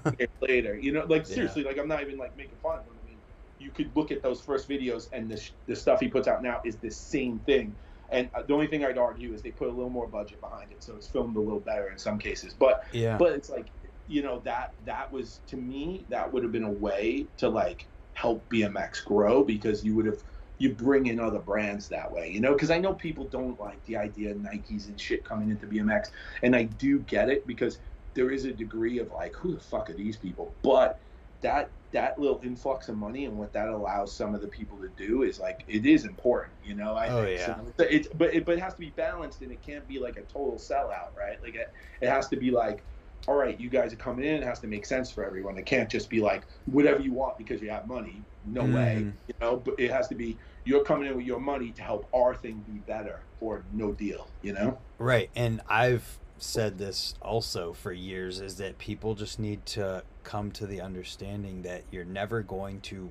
later. 0.41 0.77
You 0.77 0.93
know, 0.93 1.05
like 1.09 1.27
Yeah. 1.27 1.35
seriously, 1.35 1.63
like 1.63 1.79
I'm 1.79 1.89
not 1.89 2.03
even 2.03 2.19
like 2.19 2.37
making 2.37 2.59
fun 2.59 2.81
of 2.81 2.87
him. 2.87 2.95
I 3.01 3.05
mean, 3.07 3.21
you 3.59 3.71
could 3.71 3.95
look 3.95 4.11
at 4.11 4.23
those 4.23 4.41
first 4.43 4.69
videos, 4.69 5.05
and 5.13 5.31
the 5.31 5.37
sh- 5.37 5.53
the 5.67 5.77
stuff 5.77 6.01
he 6.01 6.09
puts 6.09 6.27
out 6.27 6.43
now 6.43 6.61
is 6.65 6.79
the 6.79 6.91
same 6.91 7.39
thing. 7.41 7.77
And 8.11 8.31
uh, 8.35 8.43
the 8.43 8.55
only 8.55 8.67
thing 8.67 8.85
I'd 8.85 8.99
argue 8.99 9.33
is 9.33 9.43
they 9.43 9.51
put 9.51 9.69
a 9.69 9.73
little 9.73 9.91
more 9.91 10.07
budget 10.07 10.41
behind 10.41 10.73
it, 10.73 10.83
so 10.83 10.97
it's 10.97 11.07
filmed 11.07 11.37
a 11.37 11.41
little 11.41 11.61
better 11.61 11.91
in 11.91 11.99
some 11.99 12.19
cases. 12.19 12.55
But 12.55 12.85
yeah. 12.93 13.17
but 13.17 13.33
it's 13.33 13.49
like, 13.49 13.67
you 14.07 14.23
know, 14.23 14.41
that 14.41 14.75
that 14.85 15.11
was 15.11 15.41
to 15.47 15.57
me 15.57 16.07
that 16.09 16.33
would 16.33 16.43
have 16.43 16.53
been 16.53 16.65
a 16.65 16.71
way 16.71 17.27
to 17.39 17.49
like 17.49 17.87
help 18.15 18.49
BMX 18.51 19.05
grow 19.05 19.45
because 19.45 19.85
you 19.85 19.95
would 19.95 20.07
have 20.07 20.23
you 20.59 20.75
bring 20.75 21.07
in 21.07 21.19
other 21.19 21.39
brands 21.39 21.89
that 21.89 22.11
way, 22.11 22.31
you 22.31 22.39
know, 22.39 22.53
because 22.53 22.71
I 22.71 22.79
know 22.79 22.93
people 22.93 23.25
don't 23.25 23.59
like 23.59 23.83
the 23.87 23.97
idea 23.97 24.33
of 24.33 24.37
Nikes 24.37 24.89
and 24.89 25.01
shit 25.01 25.25
coming 25.25 25.49
into 25.49 25.67
BMX, 25.67 26.09
and 26.43 26.55
I 26.55 26.65
do 26.65 26.99
get 27.01 27.31
it 27.31 27.47
because 27.47 27.79
there 28.13 28.31
is 28.31 28.45
a 28.45 28.53
degree 28.53 28.99
of 28.99 29.11
like, 29.11 29.35
who 29.35 29.55
the 29.55 29.61
fuck 29.61 29.89
are 29.89 29.95
these 29.95 30.17
people? 30.17 30.55
But 30.63 31.01
that 31.41 31.71
that 31.93 32.21
little 32.21 32.41
influx 32.45 32.89
of 32.89 32.97
money 32.97 33.25
and 33.25 33.37
what 33.37 33.53
that 33.53 33.69
allows 33.69 34.13
some 34.13 34.33
of 34.33 34.41
the 34.41 34.47
people 34.47 34.79
to 34.79 34.89
do 34.97 35.23
is 35.23 35.41
like 35.41 35.65
it 35.67 35.85
is 35.87 36.05
important, 36.05 36.53
you 36.65 36.75
know. 36.75 36.95
I 36.95 37.09
Oh, 37.09 37.25
think 37.25 37.39
yeah. 37.41 37.47
so. 37.77 37.85
It's, 37.85 38.09
but 38.09 38.33
it 38.35 38.45
but 38.47 38.55
it 38.57 38.61
has 38.61 38.75
to 38.75 38.81
be 38.81 38.91
balanced 38.91 39.43
and 39.43 39.51
it 39.51 39.61
can't 39.63 39.87
be 39.89 39.99
like 39.99 40.17
a 40.17 40.23
total 40.23 40.55
sellout, 40.57 41.17
right? 41.19 41.43
Like 41.43 41.57
it, 41.57 41.73
it 42.01 42.09
has 42.09 42.29
to 42.29 42.37
be 42.37 42.51
like, 42.53 42.83
all 43.27 43.35
right, 43.35 43.59
you 43.61 43.69
guys 43.69 43.93
are 43.93 43.97
coming 43.97 44.25
in, 44.25 44.37
it 44.37 44.45
has 44.45 44.61
to 44.61 44.67
make 44.69 44.87
sense 44.87 45.11
for 45.11 45.25
everyone. 45.25 45.59
It 45.59 45.67
can't 45.67 45.91
just 45.91 46.09
be 46.09 46.21
like 46.21 46.43
whatever 46.67 47.01
you 47.01 47.13
want 47.13 47.37
because 47.39 47.61
you 47.61 47.71
have 47.71 47.87
money. 47.89 48.23
No 48.47 48.63
way, 48.65 49.03
Mhm. 49.07 49.13
you 49.29 49.35
know. 49.41 49.57
But 49.57 49.75
it 49.79 49.91
has 49.91 50.07
to 50.09 50.15
be 50.15 50.39
you're 50.65 50.85
coming 50.85 51.09
in 51.11 51.17
with 51.17 51.27
your 51.27 51.41
money 51.41 51.71
to 51.73 51.83
help 51.83 52.07
our 52.15 52.35
thing 52.37 52.65
be 52.71 52.79
better, 52.87 53.21
or 53.41 53.65
no 53.73 53.93
deal, 53.93 54.29
you 54.43 54.53
know. 54.53 54.79
Right. 54.99 55.29
And 55.35 55.61
I've 55.69 56.19
said 56.39 56.79
this 56.79 57.15
also 57.21 57.73
for 57.73 57.93
years 57.93 58.41
is 58.41 58.57
that 58.57 58.79
people 58.79 59.15
just 59.15 59.39
need 59.39 59.67
to 59.67 60.03
come 60.25 60.51
to 60.53 60.67
the 60.67 60.81
understanding 60.81 61.63
that 61.63 61.83
you're 61.91 62.05
never 62.05 62.43
going 62.43 62.81
to 62.83 63.11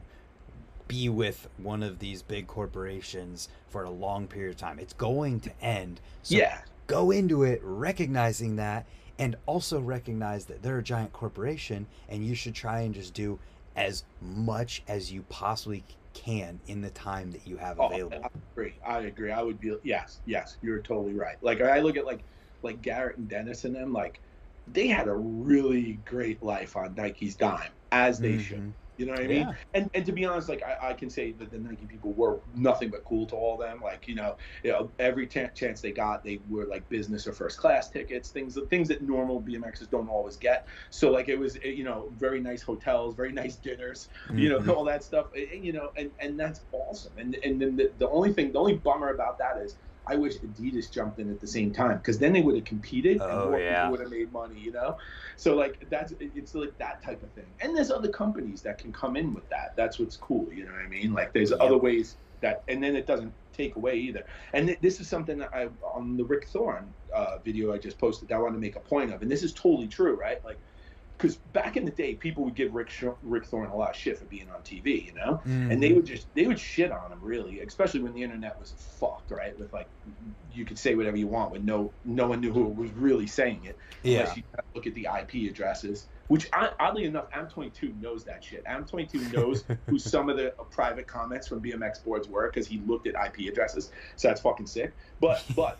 be 0.88 1.08
with 1.10 1.48
one 1.58 1.84
of 1.84 2.00
these 2.00 2.22
big 2.22 2.48
corporations 2.48 3.50
for 3.70 3.84
a 3.84 3.90
long 3.90 4.28
period 4.28 4.52
of 4.52 4.58
time. 4.58 4.80
It's 4.80 4.94
going 4.94 5.40
to 5.42 5.52
end. 5.62 6.02
So 6.24 6.36
yeah, 6.38 6.60
go 6.88 7.12
into 7.12 7.44
it 7.44 7.62
recognizing 7.64 8.56
that 8.56 8.86
and 9.20 9.36
also 9.46 9.80
recognize 9.80 10.46
that 10.46 10.64
they're 10.64 10.80
a 10.80 10.84
giant 10.84 11.14
corporation 11.14 11.86
and 12.08 12.26
you 12.26 12.34
should 12.34 12.56
try 12.56 12.82
and 12.82 12.94
just 12.94 13.14
do 13.14 13.38
as 13.76 14.04
much 14.22 14.82
as 14.88 15.12
you 15.12 15.22
possibly 15.30 15.84
can 16.14 16.60
in 16.68 16.82
the 16.82 16.90
time 16.90 17.32
that 17.32 17.46
you 17.46 17.56
have 17.58 17.80
Oh, 17.80 17.88
available. 17.88 18.24
I 18.24 18.30
agree. 18.54 18.74
I 18.86 19.00
agree. 19.02 19.32
I 19.32 19.42
would 19.44 19.60
be 19.60 19.76
yes, 19.84 20.22
yes. 20.26 20.58
You're 20.62 20.80
totally 20.80 21.14
right. 21.14 21.36
Like 21.42 21.62
I 21.62 21.80
look 21.82 21.98
at 21.98 22.06
like 22.06 22.24
like 22.64 22.82
Garrett 22.82 23.18
and 23.18 23.30
Dennis 23.30 23.64
and 23.66 23.76
them. 23.76 23.94
Like 23.94 24.20
they 24.74 24.88
had 24.88 25.08
a 25.08 25.16
really 25.16 25.94
great 26.06 26.42
life 26.44 26.76
on 26.76 26.96
Nike's 26.96 27.36
dime, 27.36 27.72
as 27.92 28.20
they 28.20 28.38
should. 28.38 28.62
Mhm. 28.62 28.76
You 28.98 29.06
know 29.06 29.14
what 29.14 29.22
I 29.22 29.28
mean? 29.28 29.48
Yeah. 29.48 29.54
And 29.74 29.90
and 29.94 30.06
to 30.06 30.12
be 30.12 30.26
honest, 30.26 30.50
like 30.50 30.62
I, 30.62 30.90
I 30.90 30.94
can 30.94 31.10
say 31.10 31.32
that 31.32 31.52
the 31.52 31.58
Nike 31.58 31.86
people 31.86 32.14
were 32.14 32.42
nothing 32.54 32.90
but 32.90 33.06
cool 33.06 33.26
to 33.28 33.36
all 33.36 33.54
of 33.54 33.66
them. 33.66 33.80
Like 33.82 34.08
you 34.10 34.16
know, 34.16 34.36
you 34.62 34.72
know 34.72 34.92
every 35.00 35.26
ch- 35.26 35.54
chance 35.56 35.80
they 35.80 35.94
got, 35.94 36.22
they 36.22 36.42
were 36.50 36.66
like 36.68 36.90
business 36.90 37.26
or 37.26 37.32
first 37.32 37.60
class 37.60 37.90
tickets, 37.90 38.32
things 38.32 38.58
things 38.70 38.90
that 38.90 39.02
normal 39.02 39.42
BMXers 39.42 39.90
don't 39.90 40.10
always 40.10 40.36
get. 40.36 40.68
So 40.90 41.12
like 41.12 41.30
it 41.30 41.38
was 41.40 41.56
you 41.64 41.86
know 41.86 42.12
very 42.18 42.42
nice 42.42 42.62
hotels, 42.62 43.16
very 43.16 43.32
nice 43.32 43.56
dinners, 43.56 44.10
you 44.36 44.50
know 44.50 44.60
Mhm. 44.60 44.76
all 44.76 44.84
that 44.86 45.04
stuff. 45.04 45.28
And, 45.34 45.64
you 45.64 45.72
know, 45.72 45.92
and 45.96 46.12
and 46.20 46.38
that's 46.38 46.66
awesome. 46.74 47.18
And 47.18 47.36
and 47.44 47.62
then 47.62 47.76
the, 47.78 47.94
the 47.98 48.10
only 48.10 48.34
thing, 48.34 48.52
the 48.52 48.60
only 48.60 48.78
bummer 48.78 49.14
about 49.14 49.38
that 49.40 49.58
is. 49.64 49.78
I 50.10 50.16
wish 50.16 50.36
Adidas 50.42 50.92
jumped 50.92 51.20
in 51.20 51.30
at 51.32 51.40
the 51.40 51.48
same 51.48 51.72
time 51.74 51.98
because 51.98 52.20
then 52.20 52.34
they 52.34 52.42
would 52.42 52.56
have 52.56 52.66
competed 52.66 53.18
and 53.22 53.24
Oh, 53.24 53.50
more 53.52 53.60
yeah. 53.60 53.76
people 53.76 53.92
would 53.92 54.00
have 54.02 54.10
made 54.12 54.32
money, 54.32 54.60
you 54.60 54.72
know. 54.72 54.98
So 55.38 55.56
like 55.56 55.76
that's 55.90 56.14
it's 56.20 56.56
like 56.56 56.78
that 56.80 57.04
type 57.04 57.24
of 57.24 57.32
thing. 57.34 57.54
And 57.62 57.76
there's 57.76 57.92
other 57.92 58.10
companies 58.10 58.62
that 58.64 58.78
can 58.80 58.92
come 58.94 59.16
in 59.16 59.34
with 59.34 59.48
that. 59.50 59.76
That's 59.78 60.00
what's 60.00 60.18
cool. 60.18 60.52
You 60.54 60.66
know 60.66 60.72
what 60.72 60.82
I 60.86 60.88
mean? 60.88 61.14
Like 61.14 61.34
there's 61.34 61.52
Yep. 61.52 61.60
other 61.62 61.78
ways 61.78 62.18
that, 62.42 62.64
and 62.68 62.84
then 62.84 62.96
it 62.96 63.06
doesn't 63.06 63.34
take 63.54 63.76
away 63.76 63.96
either. 63.98 64.24
And 64.54 64.68
th- 64.68 64.80
this 64.82 65.00
is 65.02 65.10
something 65.10 65.38
that 65.40 65.50
I 65.54 65.70
on 65.84 66.18
the 66.18 66.26
Rick 66.26 66.48
Thorne 66.50 66.94
uh, 67.14 67.38
video 67.46 67.74
I 67.74 67.78
just 67.78 68.00
posted. 68.00 68.30
that 68.30 68.36
I 68.36 68.40
want 68.40 68.56
to 68.56 68.60
make 68.60 68.76
a 68.78 68.82
point 68.82 69.14
of, 69.14 69.22
and 69.22 69.30
this 69.32 69.44
is 69.44 69.54
totally 69.54 69.88
true, 69.88 70.16
right? 70.16 70.44
Like. 70.44 70.60
Because 71.20 71.36
back 71.36 71.76
in 71.76 71.84
the 71.84 71.92
day, 71.92 72.16
people 72.16 72.46
would 72.46 72.56
give 72.56 72.74
Rick 72.74 72.90
Sh- 72.90 73.04
Rick 73.22 73.46
Thorne 73.46 73.70
a 73.70 73.76
lot 73.76 73.90
of 73.90 73.96
shit 73.98 74.18
for 74.18 74.24
being 74.24 74.50
on 74.50 74.62
TV, 74.62 75.06
you 75.06 75.14
know, 75.14 75.42
mm. 75.46 75.70
and 75.70 75.84
they 75.84 75.92
would 75.92 76.06
just 76.06 76.34
they 76.34 76.48
would 76.48 76.58
shit 76.60 76.92
on 76.92 77.12
him 77.12 77.20
really, 77.22 77.60
especially 77.60 78.00
when 78.00 78.14
the 78.14 78.24
internet 78.24 78.58
was 78.58 78.74
fucked, 79.00 79.32
right? 79.32 79.58
With 79.60 79.74
like 79.74 79.90
you 80.50 80.64
could 80.64 80.80
say 80.80 80.96
whatever 80.96 81.18
you 81.18 81.28
want 81.28 81.52
when 81.52 81.66
no 81.66 81.94
no 82.06 82.28
one 82.28 82.40
knew 82.40 82.54
who 82.54 82.64
was 82.70 82.92
really 82.92 83.28
saying 83.28 83.66
it 83.66 83.78
yeah. 84.02 84.20
unless 84.20 84.38
you 84.38 84.44
look 84.74 84.88
at 84.88 84.96
the 84.96 85.08
IP 85.20 85.52
addresses. 85.52 86.08
Which 86.28 86.48
I- 86.54 86.72
oddly 86.80 87.06
enough, 87.06 87.30
Am22 87.32 88.00
knows 88.00 88.24
that 88.26 88.44
shit. 88.44 88.64
Am22 88.66 89.34
knows 89.34 89.66
who 89.88 90.00
some 90.00 90.30
of 90.30 90.38
the 90.38 90.54
private 90.72 91.08
comments 91.08 91.48
from 91.48 91.62
BMX 91.62 92.04
boards 92.04 92.30
were 92.30 92.50
because 92.50 92.68
he 92.68 92.80
looked 92.86 93.08
at 93.08 93.16
IP 93.16 93.52
addresses. 93.52 93.92
So 94.16 94.30
that's 94.30 94.40
fucking 94.40 94.68
sick. 94.68 94.96
But 95.20 95.44
but 95.54 95.80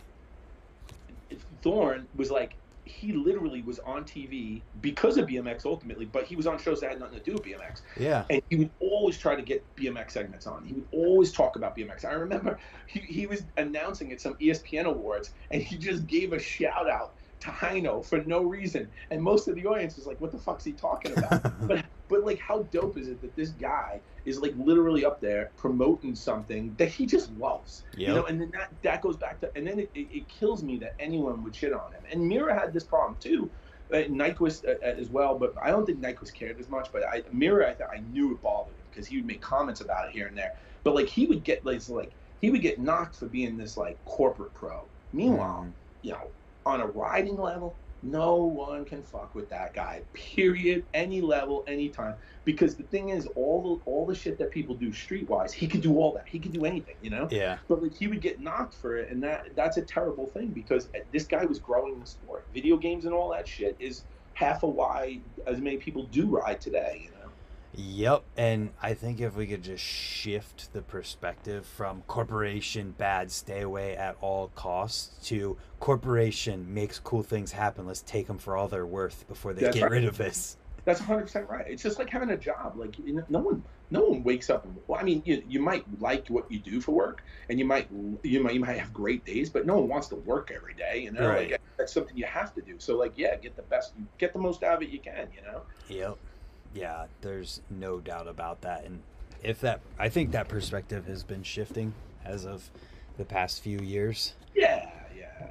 Thorne 1.62 2.08
was 2.14 2.30
like 2.30 2.56
he 2.90 3.12
literally 3.12 3.62
was 3.62 3.78
on 3.80 4.04
TV 4.04 4.62
because 4.80 5.16
of 5.16 5.26
BMX 5.26 5.64
ultimately, 5.64 6.04
but 6.04 6.24
he 6.24 6.36
was 6.36 6.46
on 6.46 6.58
shows 6.58 6.80
that 6.80 6.90
had 6.90 7.00
nothing 7.00 7.18
to 7.18 7.24
do 7.24 7.32
with 7.32 7.42
BMX. 7.42 7.82
Yeah. 7.98 8.24
And 8.30 8.42
he 8.50 8.56
would 8.56 8.70
always 8.80 9.16
try 9.16 9.34
to 9.34 9.42
get 9.42 9.64
BMX 9.76 10.10
segments 10.10 10.46
on. 10.46 10.64
He 10.64 10.74
would 10.74 10.86
always 10.92 11.32
talk 11.32 11.56
about 11.56 11.76
BMX. 11.76 12.04
I 12.04 12.12
remember 12.12 12.58
he, 12.86 13.00
he 13.00 13.26
was 13.26 13.42
announcing 13.56 14.12
at 14.12 14.20
some 14.20 14.34
ESPN 14.34 14.84
awards 14.84 15.32
and 15.50 15.62
he 15.62 15.76
just 15.78 16.06
gave 16.06 16.32
a 16.32 16.38
shout 16.38 16.90
out 16.90 17.14
to 17.40 17.48
Hino 17.50 18.04
for 18.04 18.22
no 18.24 18.42
reason. 18.42 18.88
And 19.10 19.22
most 19.22 19.48
of 19.48 19.54
the 19.54 19.66
audience 19.66 19.96
was 19.96 20.06
like, 20.06 20.20
what 20.20 20.30
the 20.32 20.38
fuck's 20.38 20.64
he 20.64 20.72
talking 20.72 21.12
about? 21.16 21.42
but 21.68 21.84
but 22.08 22.24
like 22.24 22.38
how 22.38 22.62
dope 22.64 22.98
is 22.98 23.08
it 23.08 23.20
that 23.22 23.34
this 23.36 23.50
guy 23.50 24.00
is 24.24 24.38
like 24.40 24.52
literally 24.58 25.04
up 25.04 25.20
there 25.20 25.50
promoting 25.56 26.14
something 26.14 26.74
that 26.76 26.88
he 26.88 27.06
just 27.06 27.30
loves. 27.38 27.84
Yep. 27.96 28.08
You 28.08 28.14
know, 28.14 28.24
and 28.26 28.40
then 28.40 28.50
that 28.52 28.70
that 28.82 29.02
goes 29.02 29.16
back 29.16 29.40
to 29.40 29.50
and 29.56 29.66
then 29.66 29.78
it, 29.80 29.90
it, 29.94 30.08
it 30.12 30.28
kills 30.28 30.62
me 30.62 30.76
that 30.78 30.94
anyone 30.98 31.42
would 31.44 31.54
shit 31.54 31.72
on 31.72 31.92
him. 31.92 32.02
And 32.10 32.20
Mirra 32.30 32.58
had 32.58 32.72
this 32.72 32.84
problem 32.84 33.16
too. 33.20 33.50
Uh, 33.92 34.04
Nyquist 34.04 34.64
uh, 34.68 34.78
as 34.84 35.08
well, 35.08 35.36
but 35.36 35.52
I 35.60 35.70
don't 35.70 35.84
think 35.84 36.00
Nyquist 36.00 36.32
cared 36.32 36.60
as 36.60 36.68
much. 36.68 36.92
But 36.92 37.02
I, 37.08 37.22
Mirra, 37.34 37.70
I, 37.70 37.74
th- 37.74 37.88
I 37.92 37.98
knew 38.12 38.32
it 38.34 38.40
bothered 38.40 38.72
him 38.72 38.84
because 38.88 39.08
he 39.08 39.16
would 39.16 39.26
make 39.26 39.40
comments 39.40 39.80
about 39.80 40.08
it 40.08 40.12
here 40.12 40.28
and 40.28 40.38
there. 40.38 40.52
But 40.84 40.94
like 40.94 41.08
he 41.08 41.26
would 41.26 41.42
get 41.42 41.64
like, 41.66 41.88
like 41.88 42.12
he 42.40 42.50
would 42.50 42.62
get 42.62 42.78
knocked 42.78 43.16
for 43.16 43.26
being 43.26 43.56
this 43.56 43.76
like 43.76 43.98
corporate 44.04 44.54
pro. 44.54 44.84
Meanwhile, 45.12 45.66
Mhm. 45.66 45.72
you 46.02 46.12
know, 46.12 46.28
on 46.66 46.80
a 46.80 46.86
riding 46.86 47.36
level, 47.36 47.76
no 48.02 48.36
one 48.36 48.84
can 48.84 49.02
fuck 49.02 49.34
with 49.34 49.50
that 49.50 49.74
guy. 49.74 50.02
Period. 50.14 50.84
Any 50.94 51.20
level, 51.20 51.64
anytime. 51.66 52.14
Because 52.44 52.74
the 52.74 52.82
thing 52.84 53.10
is, 53.10 53.26
all 53.34 53.62
the 53.62 53.90
all 53.90 54.06
the 54.06 54.14
shit 54.14 54.38
that 54.38 54.50
people 54.50 54.74
do 54.74 54.88
streetwise, 54.90 55.52
he 55.52 55.66
could 55.66 55.82
do 55.82 55.98
all 55.98 56.14
that. 56.14 56.26
He 56.26 56.38
could 56.38 56.52
do 56.52 56.64
anything, 56.64 56.96
you 57.02 57.10
know. 57.10 57.28
Yeah. 57.30 57.58
But 57.68 57.82
like 57.82 57.94
he 57.94 58.06
would 58.06 58.22
get 58.22 58.40
knocked 58.40 58.74
for 58.74 58.96
it, 58.96 59.10
and 59.10 59.22
that 59.22 59.48
that's 59.54 59.76
a 59.76 59.82
terrible 59.82 60.26
thing 60.26 60.48
because 60.48 60.86
uh, 60.94 61.00
this 61.12 61.26
guy 61.26 61.44
was 61.44 61.58
growing 61.58 62.00
the 62.00 62.06
sport. 62.06 62.46
Video 62.54 62.76
games 62.76 63.04
and 63.04 63.14
all 63.14 63.30
that 63.32 63.46
shit 63.46 63.76
is 63.78 64.04
half 64.32 64.62
of 64.62 64.70
why 64.70 65.20
as 65.46 65.60
many 65.60 65.76
people 65.76 66.04
do 66.04 66.26
ride 66.26 66.60
today. 66.60 67.02
You 67.04 67.10
know. 67.10 67.19
Yep, 67.72 68.24
and 68.36 68.70
I 68.82 68.94
think 68.94 69.20
if 69.20 69.36
we 69.36 69.46
could 69.46 69.62
just 69.62 69.82
shift 69.84 70.72
the 70.72 70.82
perspective 70.82 71.64
from 71.64 72.02
corporation 72.08 72.94
bad, 72.98 73.30
stay 73.30 73.60
away 73.60 73.96
at 73.96 74.16
all 74.20 74.48
costs 74.56 75.24
to 75.28 75.56
corporation 75.78 76.74
makes 76.74 76.98
cool 76.98 77.22
things 77.22 77.52
happen. 77.52 77.86
Let's 77.86 78.02
take 78.02 78.26
them 78.26 78.38
for 78.38 78.56
all 78.56 78.66
they're 78.66 78.84
worth 78.86 79.26
before 79.28 79.52
they 79.52 79.62
That's 79.62 79.76
get 79.76 79.82
right. 79.84 79.92
rid 79.92 80.04
of 80.04 80.18
this. 80.18 80.56
That's 80.84 80.98
100 81.00 81.22
percent 81.22 81.48
right. 81.48 81.66
It's 81.68 81.82
just 81.82 81.98
like 81.98 82.10
having 82.10 82.30
a 82.30 82.36
job. 82.36 82.74
Like 82.76 82.98
you 82.98 83.12
know, 83.14 83.24
no 83.28 83.38
one, 83.38 83.62
no 83.90 84.02
one 84.02 84.24
wakes 84.24 84.50
up. 84.50 84.64
And, 84.64 84.76
well, 84.88 84.98
I 84.98 85.04
mean, 85.04 85.22
you, 85.24 85.42
you 85.46 85.60
might 85.60 85.84
like 86.00 86.26
what 86.28 86.50
you 86.50 86.58
do 86.58 86.80
for 86.80 86.92
work, 86.92 87.22
and 87.50 87.58
you 87.58 87.64
might 87.64 87.88
you 88.24 88.42
might 88.42 88.54
you 88.54 88.60
might 88.60 88.78
have 88.78 88.92
great 88.92 89.24
days, 89.24 89.48
but 89.48 89.64
no 89.66 89.76
one 89.78 89.88
wants 89.88 90.08
to 90.08 90.16
work 90.16 90.50
every 90.52 90.74
day. 90.74 91.02
You 91.02 91.12
know, 91.12 91.28
Right. 91.28 91.52
like, 91.52 91.60
that's 91.78 91.92
something 91.92 92.16
you 92.16 92.24
have 92.24 92.52
to 92.54 92.62
do. 92.62 92.78
So 92.78 92.96
like, 92.98 93.12
yeah, 93.16 93.36
get 93.36 93.54
the 93.56 93.62
best, 93.62 93.92
get 94.18 94.32
the 94.32 94.38
most 94.40 94.62
out 94.64 94.76
of 94.78 94.82
it 94.82 94.88
you 94.88 94.98
can. 95.00 95.28
You 95.36 95.42
know. 95.42 95.62
Yep. 95.88 96.18
Yeah, 96.74 97.06
there's 97.20 97.60
no 97.70 97.98
doubt 98.00 98.28
about 98.28 98.60
that. 98.62 98.84
And 98.84 99.02
if 99.42 99.60
that, 99.60 99.80
I 99.98 100.08
think 100.08 100.32
that 100.32 100.48
perspective 100.48 101.06
has 101.06 101.22
been 101.24 101.42
shifting 101.42 101.94
as 102.24 102.44
of 102.44 102.70
the 103.18 103.24
past 103.24 103.62
few 103.62 103.78
years. 103.78 104.34
Yeah, 104.54 104.88
yeah. 105.16 105.46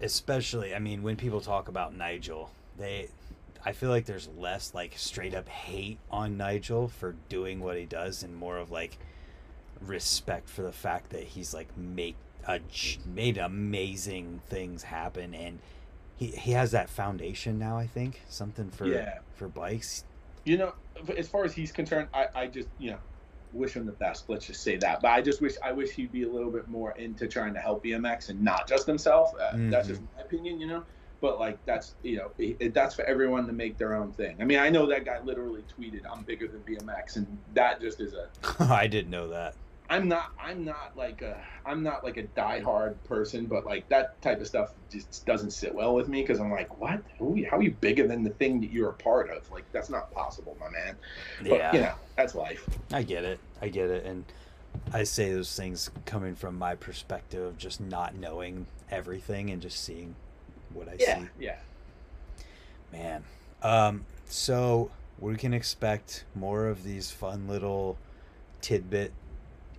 especially 0.00 0.74
i 0.74 0.78
mean 0.78 1.02
when 1.02 1.16
people 1.16 1.40
talk 1.40 1.68
about 1.68 1.94
nigel 1.94 2.50
they 2.76 3.08
i 3.64 3.72
feel 3.72 3.90
like 3.90 4.04
there's 4.06 4.28
less 4.38 4.72
like 4.74 4.92
straight 4.96 5.34
up 5.34 5.48
hate 5.48 5.98
on 6.10 6.36
nigel 6.36 6.88
for 6.88 7.16
doing 7.28 7.58
what 7.60 7.76
he 7.76 7.84
does 7.84 8.22
and 8.22 8.34
more 8.36 8.58
of 8.58 8.70
like 8.70 8.96
respect 9.80 10.48
for 10.48 10.62
the 10.62 10.72
fact 10.72 11.10
that 11.10 11.22
he's 11.22 11.52
like 11.54 11.68
make 11.76 12.16
a, 12.46 12.60
made 13.06 13.38
amazing 13.38 14.40
things 14.48 14.84
happen 14.84 15.34
and 15.34 15.58
he, 16.16 16.26
he 16.28 16.52
has 16.52 16.70
that 16.72 16.88
foundation 16.88 17.58
now 17.58 17.76
i 17.76 17.86
think 17.86 18.22
something 18.28 18.70
for 18.70 18.86
Yeah. 18.86 19.18
for 19.34 19.48
bikes 19.48 20.04
You 20.48 20.56
know, 20.58 20.74
as 21.16 21.28
far 21.28 21.44
as 21.44 21.52
he's 21.52 21.72
concerned, 21.72 22.08
I, 22.14 22.26
I 22.34 22.46
just 22.46 22.68
you 22.78 22.92
know 22.92 22.98
wish 23.52 23.74
him 23.74 23.86
the 23.86 23.92
best. 23.92 24.28
Let's 24.28 24.46
just 24.46 24.62
say 24.62 24.76
that. 24.76 25.00
But 25.02 25.08
I 25.10 25.20
just 25.20 25.40
wish 25.40 25.54
I 25.62 25.72
wish 25.72 25.90
he'd 25.90 26.12
be 26.12 26.22
a 26.24 26.28
little 26.28 26.50
bit 26.50 26.68
more 26.68 26.92
into 26.92 27.26
trying 27.26 27.54
to 27.54 27.60
help 27.60 27.84
BMX 27.84 28.28
and 28.30 28.42
not 28.42 28.68
just 28.68 28.86
himself. 28.86 29.32
Uh, 29.40 29.52
That's 29.54 29.88
just 29.88 30.00
my 30.16 30.22
opinion, 30.22 30.60
you 30.60 30.66
know. 30.66 30.84
But 31.20 31.40
like 31.40 31.58
that's 31.64 31.96
you 32.02 32.16
know 32.16 32.30
it, 32.38 32.72
that's 32.72 32.94
for 32.94 33.02
everyone 33.02 33.46
to 33.48 33.52
make 33.52 33.76
their 33.76 33.94
own 33.96 34.12
thing. 34.12 34.36
I 34.40 34.44
mean, 34.44 34.58
I 34.58 34.70
know 34.70 34.86
that 34.86 35.04
guy 35.04 35.20
literally 35.20 35.64
tweeted, 35.76 36.02
"I'm 36.10 36.22
bigger 36.22 36.46
than 36.46 36.60
BMX," 36.60 37.16
and 37.16 37.38
that 37.54 37.80
just 37.80 38.00
is 38.00 38.14
a. 38.14 38.28
i 38.72 38.86
didn't 38.86 39.10
know 39.10 39.28
that 39.28 39.56
I'm 39.90 40.06
not. 40.06 40.32
I'm 40.38 40.64
not 40.64 40.92
like 40.96 41.22
a. 41.22 41.42
I'm 41.64 41.82
not 41.82 42.04
like 42.04 42.16
a 42.18 42.24
diehard 42.24 42.96
person, 43.04 43.46
but 43.46 43.64
like 43.64 43.88
that 43.88 44.20
type 44.20 44.40
of 44.40 44.46
stuff 44.46 44.72
just 44.90 45.24
doesn't 45.24 45.50
sit 45.50 45.74
well 45.74 45.94
with 45.94 46.08
me 46.08 46.20
because 46.22 46.40
I'm 46.40 46.50
like, 46.50 46.78
what? 46.78 47.02
Who, 47.18 47.42
how 47.50 47.56
are 47.58 47.62
you 47.62 47.70
bigger 47.70 48.06
than 48.06 48.22
the 48.22 48.30
thing 48.30 48.60
that 48.60 48.70
you're 48.70 48.90
a 48.90 48.94
part 48.94 49.30
of? 49.30 49.50
Like 49.50 49.64
that's 49.72 49.88
not 49.88 50.12
possible, 50.12 50.56
my 50.60 50.68
man. 50.68 50.96
But 51.40 51.58
yeah 51.58 51.74
you 51.74 51.80
know, 51.80 51.94
that's 52.16 52.34
life. 52.34 52.68
I 52.92 53.02
get 53.02 53.24
it. 53.24 53.40
I 53.62 53.68
get 53.68 53.88
it. 53.88 54.04
And 54.04 54.24
I 54.92 55.04
say 55.04 55.32
those 55.32 55.54
things 55.56 55.90
coming 56.04 56.34
from 56.34 56.58
my 56.58 56.74
perspective 56.74 57.42
of 57.42 57.58
just 57.58 57.80
not 57.80 58.14
knowing 58.14 58.66
everything 58.90 59.50
and 59.50 59.62
just 59.62 59.82
seeing 59.82 60.14
what 60.72 60.88
I 60.88 60.96
Yeah, 60.98 61.18
see. 61.20 61.28
yeah. 61.40 61.56
Man. 62.92 63.24
Um, 63.62 64.04
so 64.26 64.90
we 65.18 65.36
can 65.36 65.52
expect 65.54 66.24
more 66.34 66.66
of 66.66 66.84
these 66.84 67.10
fun 67.10 67.48
little 67.48 67.96
tidbit 68.60 69.12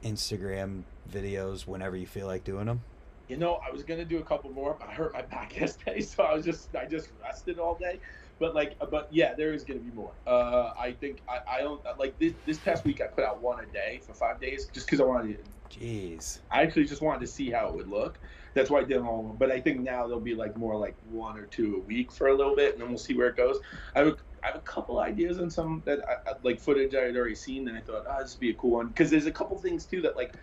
Instagram 0.04 0.84
videos 1.12 1.68
whenever 1.68 1.96
you 1.96 2.08
feel 2.08 2.28
like 2.28 2.44
doing 2.44 2.66
them. 2.66 2.82
You 3.28 3.38
know, 3.38 3.60
I 3.66 3.72
was 3.72 3.84
gonna 3.84 4.06
do 4.06 4.18
a 4.18 4.24
couple 4.24 4.50
more, 4.52 4.76
but 4.80 4.90
I 4.90 4.94
hurt 4.94 5.14
my 5.14 5.22
back 5.36 5.60
yesterday, 5.60 6.02
so 6.02 6.24
I 6.24 6.34
was 6.34 6.46
just 6.46 6.76
I 6.76 6.86
just 6.86 7.10
rested 7.22 7.60
all 7.60 7.76
day. 7.76 8.00
But 8.40 8.56
like, 8.56 8.78
but 8.90 9.08
yeah, 9.12 9.34
there 9.36 9.54
is 9.54 9.64
gonna 9.64 9.80
be 9.80 9.92
more. 9.92 10.12
Uh, 10.26 10.72
I 10.78 10.94
think 10.94 11.20
I, 11.28 11.58
I 11.58 11.62
don't 11.62 11.82
like 12.00 12.18
this 12.20 12.34
this 12.46 12.58
past 12.58 12.86
week. 12.86 13.02
I 13.02 13.08
put 13.08 13.24
out 13.24 13.42
one 13.42 13.64
a 13.64 13.68
day 13.68 14.00
for 14.06 14.14
five 14.14 14.40
days, 14.40 14.70
just 14.74 14.88
because 14.88 15.02
I 15.02 15.04
wanted. 15.04 15.38
To, 15.44 15.80
Jeez. 15.80 16.40
I 16.50 16.64
actually 16.64 16.86
just 16.86 17.02
wanted 17.02 17.20
to 17.22 17.28
see 17.28 17.52
how 17.52 17.68
it 17.68 17.76
would 17.76 17.90
look. 17.90 18.18
That's 18.56 18.72
why 18.72 18.80
I 18.80 18.84
did 18.84 18.98
them 18.98 19.08
all. 19.08 19.36
But 19.38 19.52
I 19.52 19.62
think 19.62 19.82
now 19.82 20.08
there'll 20.08 20.20
be 20.20 20.34
like 20.34 20.58
more 20.58 20.76
like 20.76 20.96
one 21.12 21.38
or 21.38 21.46
two 21.46 21.76
a 21.76 21.80
week 21.82 22.12
for 22.12 22.30
a 22.30 22.36
little 22.36 22.56
bit, 22.56 22.74
and 22.74 22.82
then 22.82 22.90
we'll 22.90 22.98
see 22.98 23.14
where 23.14 23.28
it 23.28 23.38
goes. 23.38 23.60
I 23.96 24.02
a, 24.02 24.14
I 24.44 24.48
have 24.48 24.56
a 24.56 24.60
couple 24.60 25.00
ideas 25.00 25.40
on 25.40 25.50
some 25.50 25.82
that 25.86 26.00
I, 26.08 26.34
like 26.44 26.60
footage 26.60 26.96
I 26.96 27.02
had 27.02 27.16
already 27.16 27.36
seen, 27.36 27.68
and 27.68 27.78
I 27.78 27.82
thought, 27.82 28.06
ah, 28.08 28.20
this 28.22 28.36
would 28.36 28.40
be 28.40 28.50
a 28.52 28.54
cool 28.54 28.72
one. 28.72 28.88
Because 28.88 29.10
there's 29.10 29.26
a 29.26 29.32
couple 29.32 29.58
things 29.58 29.86
too 29.86 30.02
that 30.02 30.16
like, 30.16 30.34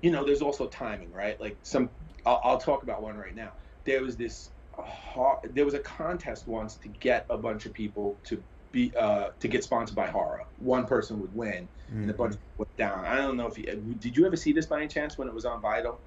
you 0.00 0.10
know, 0.10 0.24
there's 0.24 0.42
also 0.42 0.66
timing, 0.68 1.12
right? 1.12 1.40
Like 1.40 1.56
some, 1.62 1.90
I'll, 2.26 2.40
I'll 2.44 2.58
talk 2.58 2.82
about 2.82 3.02
one 3.02 3.16
right 3.16 3.34
now. 3.34 3.52
There 3.84 4.02
was 4.02 4.16
this, 4.16 4.50
har 4.72 5.40
there 5.52 5.64
was 5.64 5.74
a 5.74 5.80
contest 5.80 6.46
once 6.46 6.74
to 6.76 6.88
get 6.88 7.26
a 7.28 7.36
bunch 7.36 7.66
of 7.66 7.72
people 7.72 8.16
to 8.24 8.42
be 8.72 8.92
uh, 8.96 9.30
to 9.40 9.48
get 9.48 9.64
sponsored 9.64 9.96
by 9.96 10.06
Haro. 10.06 10.46
One 10.58 10.86
person 10.86 11.20
would 11.20 11.34
win, 11.34 11.68
and 11.88 12.10
a 12.10 12.14
bunch 12.14 12.36
went 12.56 12.76
down. 12.76 13.04
I 13.04 13.16
don't 13.16 13.36
know 13.36 13.46
if 13.46 13.58
you 13.58 13.64
did. 14.00 14.16
You 14.16 14.26
ever 14.26 14.36
see 14.36 14.52
this 14.52 14.66
by 14.66 14.78
any 14.78 14.88
chance 14.88 15.18
when 15.18 15.28
it 15.28 15.34
was 15.34 15.44
on 15.44 15.60
Vital? 15.60 15.98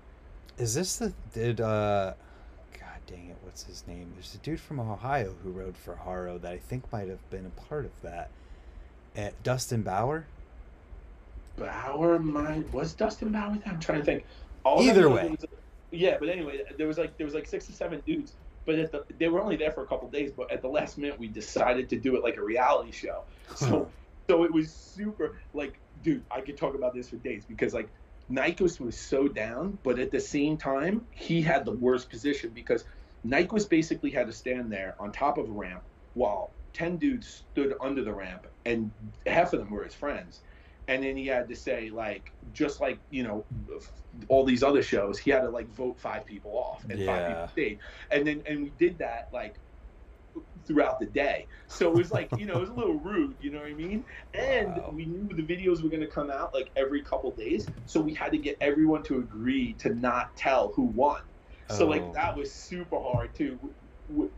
Is 0.57 0.75
this 0.75 0.97
the 0.97 1.13
did 1.33 1.59
uh 1.61 2.13
dang 3.07 3.29
it, 3.29 3.37
what's 3.41 3.63
his 3.63 3.85
name? 3.87 4.11
There's 4.13 4.35
a 4.35 4.37
dude 4.39 4.59
from 4.59 4.79
Ohio 4.79 5.35
who 5.43 5.51
rode 5.51 5.77
for 5.77 5.95
Haro 5.95 6.37
that 6.39 6.51
I 6.51 6.57
think 6.57 6.91
might 6.91 7.09
have 7.09 7.29
been 7.29 7.45
a 7.45 7.61
part 7.61 7.85
of 7.85 8.01
that. 8.01 8.29
Uh, 9.17 9.29
Dustin 9.43 9.81
Bauer? 9.83 10.25
Bauer, 11.57 12.19
my 12.19 12.63
was 12.71 12.93
Dustin 12.93 13.31
Bauer? 13.31 13.57
I'm 13.65 13.79
trying 13.79 13.99
to 13.99 14.05
think. 14.05 14.25
All 14.63 14.81
Either 14.81 15.09
way. 15.09 15.29
was- 15.29 15.45
yeah, 15.91 16.17
but 16.19 16.29
anyway, 16.29 16.61
there 16.77 16.87
was 16.87 16.97
like 16.97 17.15
there 17.17 17.25
was 17.25 17.35
like 17.35 17.47
six 17.47 17.69
or 17.69 17.73
seven 17.73 18.01
dudes, 18.05 18.33
but 18.65 18.75
at 18.75 18.91
the, 18.91 19.03
they 19.19 19.27
were 19.27 19.41
only 19.41 19.55
there 19.55 19.71
for 19.71 19.83
a 19.83 19.85
couple 19.85 20.09
days. 20.09 20.31
But 20.31 20.51
at 20.51 20.61
the 20.63 20.67
last 20.67 20.97
minute, 20.97 21.19
we 21.19 21.27
decided 21.27 21.89
to 21.89 21.97
do 21.99 22.15
it 22.15 22.23
like 22.23 22.37
a 22.37 22.43
reality 22.43 22.91
show. 22.91 23.23
So 23.55 23.87
so 24.27 24.43
it 24.43 24.51
was 24.51 24.71
super 24.71 25.37
like, 25.53 25.77
dude, 26.01 26.23
I 26.31 26.41
could 26.41 26.57
talk 26.57 26.73
about 26.73 26.95
this 26.95 27.09
for 27.09 27.17
days 27.17 27.43
because 27.45 27.73
like 27.73 27.89
Nyquist 28.33 28.79
was 28.79 28.97
so 28.97 29.27
down, 29.27 29.77
but 29.83 29.99
at 29.99 30.11
the 30.11 30.19
same 30.19 30.57
time, 30.57 31.05
he 31.11 31.41
had 31.41 31.65
the 31.65 31.71
worst 31.71 32.09
position 32.09 32.51
because 32.53 32.83
Nyquist 33.25 33.69
basically 33.69 34.09
had 34.09 34.27
to 34.27 34.33
stand 34.33 34.71
there 34.71 34.95
on 34.99 35.11
top 35.11 35.37
of 35.37 35.47
a 35.47 35.51
ramp 35.51 35.83
while 36.13 36.51
10 36.73 36.97
dudes 36.97 37.43
stood 37.51 37.73
under 37.79 38.03
the 38.03 38.13
ramp 38.13 38.47
and 38.65 38.91
half 39.27 39.53
of 39.53 39.59
them 39.59 39.69
were 39.69 39.83
his 39.83 39.93
friends. 39.93 40.41
And 40.87 41.03
then 41.03 41.15
he 41.15 41.27
had 41.27 41.47
to 41.47 41.55
say, 41.55 41.89
like, 41.89 42.31
just 42.51 42.81
like, 42.81 42.99
you 43.09 43.23
know, 43.23 43.45
all 44.27 44.43
these 44.43 44.63
other 44.63 44.83
shows, 44.83 45.17
he 45.17 45.31
had 45.31 45.41
to 45.41 45.49
like 45.49 45.69
vote 45.69 45.99
five 45.99 46.25
people 46.25 46.51
off 46.57 46.83
and 46.89 47.05
five 47.05 47.27
people 47.27 47.47
stayed. 47.47 47.79
And 48.11 48.27
then, 48.27 48.43
and 48.45 48.63
we 48.63 48.69
did 48.71 48.97
that 48.97 49.29
like 49.31 49.59
throughout 50.65 50.99
the 50.99 51.05
day. 51.05 51.47
So 51.67 51.89
it 51.89 51.95
was 51.95 52.11
like, 52.11 52.31
you 52.35 52.45
know, 52.45 52.57
it 52.57 52.61
was 52.61 52.69
a 52.69 52.73
little 52.73 52.99
rude, 52.99 53.37
you 53.39 53.51
know 53.51 53.59
what 53.59 53.67
I 53.67 53.73
mean? 53.73 54.05
And 54.33 54.79
Wow. 54.79 54.89
we 54.89 55.05
knew 55.05 55.29
the 55.35 55.43
videos 55.43 55.83
were 55.83 55.89
going 55.89 56.01
to 56.01 56.07
come 56.07 56.29
out 56.31 56.53
like 56.53 56.71
every 56.75 57.03
couple 57.03 57.33
days. 57.35 57.69
So 57.85 58.01
we 58.01 58.13
had 58.13 58.31
to 58.31 58.37
get 58.37 58.57
everyone 58.61 59.03
to 59.03 59.19
agree 59.19 59.73
to 59.75 59.93
not 59.93 60.35
tell 60.35 60.73
who 60.73 60.83
won. 60.83 61.21
So 61.67 61.87
Oh. 61.87 61.87
like 61.87 62.11
that 62.13 62.35
was 62.37 62.53
super 62.53 62.99
hard 62.99 63.33
too, 63.35 63.73
wh- 64.09 64.33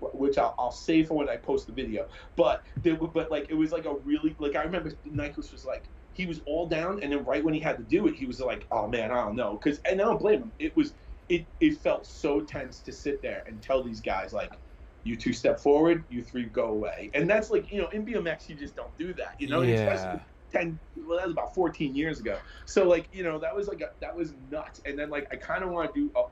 wh- 0.00 0.14
which 0.14 0.38
I'll, 0.38 0.54
I'll 0.58 0.70
save 0.70 1.08
for 1.08 1.16
when 1.16 1.28
I 1.28 1.36
post 1.36 1.66
the 1.66 1.72
video. 1.72 2.08
But 2.36 2.64
there, 2.82 2.96
but 2.96 3.30
like 3.30 3.46
it 3.50 3.54
was 3.54 3.72
like 3.72 3.84
a 3.86 3.94
really 3.94 4.34
like 4.38 4.56
I 4.56 4.62
remember 4.62 4.90
Nyquist 5.06 5.52
was 5.52 5.64
like 5.64 5.88
he 6.12 6.26
was 6.26 6.40
all 6.46 6.68
down, 6.68 7.02
and 7.02 7.12
then 7.12 7.24
right 7.24 7.44
when 7.44 7.54
he 7.54 7.60
had 7.60 7.76
to 7.78 7.84
do 7.84 8.06
it, 8.06 8.14
he 8.14 8.26
was 8.26 8.40
like, 8.40 8.66
oh 8.70 8.88
man, 8.88 9.10
I 9.10 9.16
don't 9.24 9.36
know, 9.36 9.52
because 9.62 9.78
and 9.80 10.00
I 10.00 10.04
don't 10.04 10.18
blame 10.20 10.42
him. 10.42 10.52
It 10.58 10.76
was 10.76 10.94
it 11.28 11.46
it 11.60 11.78
felt 11.78 12.06
so 12.06 12.40
tense 12.40 12.80
to 12.82 12.92
sit 12.92 13.22
there 13.22 13.42
and 13.46 13.62
tell 13.62 13.82
these 13.82 14.00
guys 14.00 14.32
like 14.32 14.58
you 15.06 15.16
two 15.16 15.32
step 15.32 15.60
forward, 15.60 16.04
you 16.08 16.22
three 16.22 16.44
go 16.46 16.66
away. 16.66 17.10
And 17.14 17.28
that's 17.28 17.50
like, 17.50 17.70
you 17.70 17.80
know, 17.80 17.88
in 17.88 18.04
BMX, 18.04 18.48
you 18.48 18.56
just 18.56 18.74
don't 18.76 18.96
do 18.98 19.14
that, 19.14 19.36
you 19.38 19.48
know, 19.48 19.62
Yeah. 19.62 19.74
especially 19.74 20.20
10, 20.50 20.80
well, 20.96 21.18
that 21.18 21.26
was 21.26 21.32
about 21.32 21.54
14 21.54 21.94
years 21.94 22.20
ago. 22.20 22.40
So, 22.66 22.88
like, 22.88 23.08
you 23.12 23.22
know, 23.22 23.38
that 23.38 23.54
was 23.54 23.68
like, 23.68 23.80
a, 23.80 23.90
that 24.00 24.14
was 24.14 24.34
nuts. 24.34 24.80
And 24.84 24.98
then, 24.98 25.10
like, 25.10 25.28
I 25.32 25.36
kind 25.36 25.64
of 25.64 25.70
want 25.70 25.94
to 25.94 26.00
do, 26.00 26.12
a, 26.16 26.24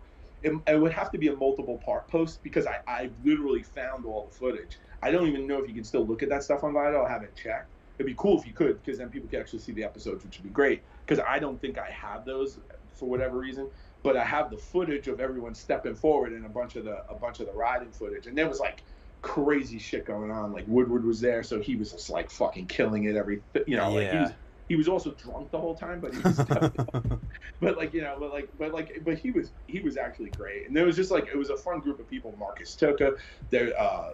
it, 0.42 0.52
it 0.66 0.80
would 0.80 0.92
have 0.92 1.10
to 1.12 1.18
be 1.18 1.28
a 1.28 1.36
multiple 1.36 1.78
part 1.78 2.08
post 2.08 2.42
because 2.42 2.66
I, 2.66 2.78
I 2.86 3.10
literally 3.22 3.62
found 3.62 4.04
all 4.04 4.26
the 4.26 4.36
footage. 4.36 4.78
I 5.02 5.10
don't 5.10 5.26
even 5.28 5.46
know 5.46 5.62
if 5.62 5.68
you 5.68 5.74
can 5.74 5.84
still 5.84 6.06
look 6.06 6.22
at 6.22 6.28
that 6.30 6.42
stuff 6.42 6.64
on 6.64 6.74
Vital. 6.74 7.04
I 7.04 7.10
haven't 7.10 7.34
checked. 7.34 7.72
It'd 7.98 8.06
be 8.10 8.14
cool 8.18 8.38
if 8.38 8.46
you 8.46 8.52
could 8.52 8.82
because 8.82 8.98
then 8.98 9.08
people 9.08 9.28
could 9.28 9.38
actually 9.40 9.60
see 9.60 9.72
the 9.72 9.84
episodes, 9.84 10.24
which 10.24 10.36
would 10.38 10.44
be 10.44 10.50
great. 10.50 10.84
Because 11.06 11.24
I 11.26 11.38
don't 11.38 11.60
think 11.60 11.78
I 11.78 11.90
have 11.90 12.24
those 12.24 12.58
for 12.92 13.08
whatever 13.08 13.38
reason 13.38 13.70
but 14.04 14.16
I 14.18 14.24
have 14.24 14.50
the 14.50 14.58
footage 14.58 15.08
of 15.08 15.18
everyone 15.18 15.54
stepping 15.54 15.94
forward 15.96 16.32
and 16.32 16.44
a 16.46 16.48
bunch 16.50 16.76
of 16.76 16.84
the 16.84 16.98
a 17.10 17.18
bunch 17.18 17.40
of 17.40 17.46
the 17.46 17.52
riding 17.54 17.90
footage, 17.90 18.26
and 18.26 18.38
there 18.38 18.48
was 18.48 18.60
like 18.60 18.84
crazy 19.22 19.78
shit 19.78 20.04
going 20.06 20.30
on. 20.30 20.52
Like 20.52 20.66
Woodward 20.68 21.04
was 21.04 21.20
there, 21.20 21.42
so 21.42 21.58
he 21.58 21.74
was 21.74 21.90
just 21.90 22.10
like 22.10 22.30
fucking 22.30 22.66
killing 22.68 23.04
it 23.04 23.16
every, 23.16 23.42
you 23.66 23.76
know, 23.76 23.90
like 23.90 24.10
he 24.10 24.16
Yeah. 24.16 24.22
was 24.22 24.32
he 24.68 24.76
was 24.76 24.88
also 24.88 25.14
drunk 25.14 25.50
the 25.50 25.58
whole 25.58 25.74
time, 25.74 26.00
but 26.00 26.14
he 26.14 26.20
was 26.20 26.38
but 27.60 27.76
like 27.76 27.94
you 27.94 28.02
know, 28.02 28.16
but 28.20 28.30
like 28.30 28.50
but 28.58 28.72
like 28.72 28.92
but 29.04 29.18
he 29.18 29.30
was 29.30 29.52
he 29.66 29.80
was 29.80 29.96
actually 29.96 30.30
great, 30.30 30.66
and 30.66 30.76
there 30.76 30.84
was 30.84 30.96
just 30.96 31.10
like 31.10 31.26
it 31.26 31.36
was 31.36 31.50
a 31.50 31.56
fun 31.56 31.80
group 31.80 31.98
of 31.98 32.08
people. 32.08 32.36
Marcus 32.38 32.76
Toka, 32.76 33.12
there. 33.50 33.72
Uh, 33.80 34.10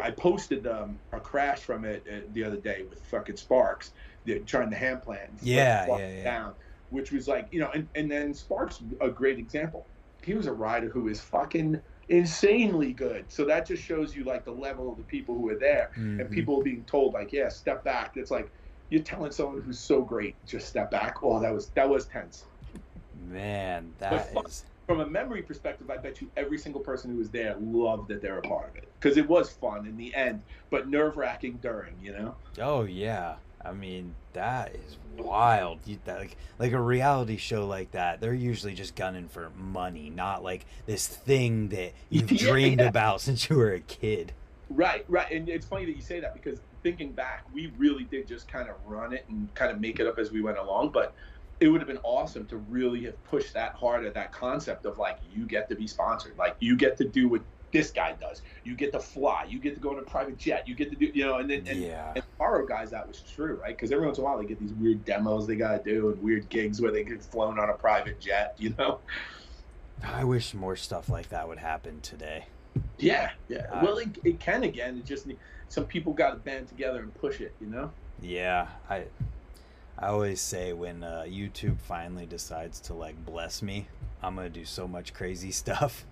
I 0.00 0.10
posted 0.10 0.66
um, 0.66 0.98
a 1.12 1.20
crash 1.20 1.60
from 1.60 1.84
it 1.84 2.04
uh, 2.08 2.20
the 2.32 2.44
other 2.44 2.58
day 2.58 2.84
with 2.88 3.00
fucking 3.06 3.36
Sparks, 3.36 3.92
they're 4.24 4.40
trying 4.40 4.70
to 4.70 4.76
hand 4.76 5.02
plant. 5.02 5.38
Yeah, 5.42 5.86
yeah, 5.88 5.96
yeah. 5.96 6.24
Down, 6.24 6.54
which 6.90 7.10
was 7.12 7.26
like 7.26 7.48
you 7.50 7.60
know, 7.60 7.70
and, 7.74 7.88
and 7.94 8.10
then 8.10 8.34
Sparks 8.34 8.82
a 9.00 9.08
great 9.10 9.38
example. 9.38 9.88
He 10.22 10.34
was 10.34 10.46
a 10.46 10.52
rider 10.52 10.88
who 10.90 11.08
is 11.08 11.20
fucking 11.20 11.80
insanely 12.08 12.92
good. 12.92 13.30
So 13.32 13.44
that 13.46 13.66
just 13.66 13.82
shows 13.82 14.14
you 14.14 14.24
like 14.24 14.44
the 14.44 14.52
level 14.52 14.90
of 14.92 14.98
the 14.98 15.04
people 15.04 15.34
who 15.34 15.48
are 15.48 15.58
there, 15.58 15.90
and 15.94 16.20
Mhm. 16.20 16.30
people 16.30 16.62
being 16.62 16.84
told 16.84 17.14
like, 17.14 17.32
yeah, 17.32 17.48
step 17.48 17.82
back. 17.84 18.16
It's 18.16 18.30
like 18.30 18.52
you're 18.90 19.02
telling 19.02 19.30
someone 19.32 19.62
who's 19.62 19.78
so 19.78 20.02
great 20.02 20.36
just 20.44 20.68
step 20.68 20.90
back. 20.90 21.22
Oh, 21.22 21.40
that 21.40 21.54
was 21.54 21.70
that 21.70 21.88
was 21.88 22.06
tense. 22.06 22.44
Man, 23.14 23.94
that 23.98 24.32
fuck- 24.32 24.46
is. 24.48 24.64
From 24.86 25.00
a 25.00 25.06
memory 25.08 25.42
perspective, 25.42 25.88
I 25.88 25.98
bet 25.98 26.20
you 26.20 26.28
every 26.36 26.58
single 26.58 26.80
person 26.80 27.12
who 27.12 27.16
was 27.18 27.30
there 27.30 27.54
loved 27.60 28.08
that 28.08 28.20
they're 28.20 28.38
a 28.38 28.42
part 28.42 28.70
of 28.70 28.74
it 28.76 28.92
because 28.98 29.16
it 29.16 29.28
was 29.28 29.48
fun 29.52 29.86
in 29.86 29.96
the 29.96 30.12
end, 30.16 30.42
but 30.68 30.88
nerve 30.88 31.16
wracking 31.16 31.58
during. 31.58 32.00
You 32.00 32.12
know. 32.12 32.36
Oh 32.58 32.82
yeah. 32.82 33.36
I 33.62 33.72
mean, 33.72 34.16
that 34.32 34.74
is 34.74 34.96
wild. 35.16 35.86
You, 35.86 36.00
that, 36.04 36.18
like, 36.18 36.36
like 36.58 36.72
a 36.72 36.80
reality 36.80 37.36
show 37.36 37.66
like 37.66 37.90
that, 37.92 38.20
they're 38.20 38.34
usually 38.34 38.74
just 38.74 38.94
gunning 38.96 39.28
for 39.28 39.50
money, 39.50 40.10
not 40.10 40.42
like 40.42 40.66
this 40.86 41.06
thing 41.06 41.68
that 41.68 41.94
you've 42.08 42.30
Yeah, 42.30 42.36
dreamed 42.36 42.80
yeah. 42.80 42.88
about 42.88 43.20
since 43.20 43.48
you 43.48 43.56
were 43.56 43.72
a 43.72 43.80
kid. 43.80 44.34
Right, 44.68 45.04
right, 45.08 45.26
and 45.32 45.48
it's 45.48 45.66
funny 45.66 45.84
that 45.86 45.96
you 45.96 46.02
say 46.02 46.20
that 46.20 46.32
because 46.32 46.60
thinking 46.84 47.12
back, 47.12 47.44
we 47.52 47.72
really 47.76 48.04
did 48.04 48.28
just 48.28 48.46
kind 48.46 48.68
of 48.68 48.76
run 48.84 49.12
it 49.12 49.24
and 49.28 49.52
kind 49.54 49.72
of 49.72 49.80
make 49.80 49.98
it 49.98 50.06
up 50.06 50.18
as 50.18 50.30
we 50.30 50.40
went 50.42 50.58
along. 50.58 50.90
But 50.92 51.14
it 51.58 51.68
would 51.68 51.80
have 51.80 51.88
been 51.88 51.98
awesome 52.04 52.46
to 52.46 52.56
really 52.58 53.02
have 53.04 53.22
pushed 53.24 53.52
that 53.54 53.74
hard 53.74 54.04
at 54.06 54.14
that 54.14 54.32
concept 54.32 54.86
of 54.86 54.96
like 54.96 55.18
you 55.28 55.46
get 55.46 55.68
to 55.70 55.74
be 55.76 55.88
sponsored, 55.88 56.36
like 56.38 56.56
you 56.60 56.76
get 56.76 56.96
to 56.98 57.04
do 57.08 57.28
what 57.28 57.42
this 57.72 57.90
guy 57.90 58.14
does, 58.20 58.42
you 58.64 58.74
get 58.74 58.92
to 58.92 59.00
fly, 59.00 59.46
you 59.48 59.58
get 59.58 59.74
to 59.74 59.80
go 59.80 59.92
in 59.92 59.98
a 59.98 60.02
private 60.02 60.38
jet, 60.38 60.66
you 60.66 60.74
get 60.74 60.90
to 60.90 60.96
do, 60.96 61.06
you 61.06 61.24
know, 61.24 61.36
and 61.36 61.50
then 61.50 61.66
and, 61.66 61.80
yeah. 61.80 62.12
and 62.14 62.24
borrow 62.38 62.66
guys 62.66 62.90
that 62.90 63.06
was 63.06 63.22
true, 63.34 63.58
right? 63.62 63.76
Because 63.76 63.92
every 63.92 64.06
once 64.06 64.18
in 64.18 64.24
a 64.24 64.24
while 64.24 64.38
they 64.38 64.44
get 64.44 64.60
these 64.60 64.72
weird 64.74 65.04
demos 65.04 65.46
they 65.46 65.56
got 65.56 65.84
to 65.84 65.90
do 65.90 66.10
and 66.10 66.22
weird 66.22 66.48
gigs 66.48 66.80
where 66.80 66.90
they 66.92 67.04
get 67.04 67.22
flown 67.22 67.58
on 67.58 67.70
a 67.70 67.74
private 67.74 68.20
jet, 68.20 68.54
you 68.58 68.74
know. 68.78 68.98
I 70.02 70.24
wish 70.24 70.54
more 70.54 70.76
stuff 70.76 71.08
like 71.08 71.28
that 71.28 71.46
would 71.46 71.58
happen 71.58 72.00
today. 72.00 72.46
Yeah, 72.98 73.30
yeah. 73.48 73.66
Uh, 73.70 73.80
well, 73.82 73.98
it, 73.98 74.08
it 74.24 74.40
can 74.40 74.62
again. 74.62 74.98
It 74.98 75.04
just 75.04 75.26
some 75.68 75.84
people 75.84 76.12
got 76.12 76.30
to 76.30 76.36
band 76.36 76.68
together 76.68 77.00
and 77.00 77.14
push 77.14 77.40
it, 77.40 77.52
you 77.60 77.66
know. 77.66 77.90
Yeah, 78.22 78.68
I 78.88 79.04
I 79.98 80.08
always 80.08 80.40
say 80.40 80.72
when 80.72 81.02
uh, 81.04 81.24
YouTube 81.26 81.78
finally 81.78 82.24
decides 82.26 82.80
to 82.80 82.94
like 82.94 83.22
bless 83.24 83.62
me, 83.62 83.88
I'm 84.22 84.36
gonna 84.36 84.48
do 84.48 84.64
so 84.64 84.88
much 84.88 85.12
crazy 85.12 85.50
stuff. 85.52 86.06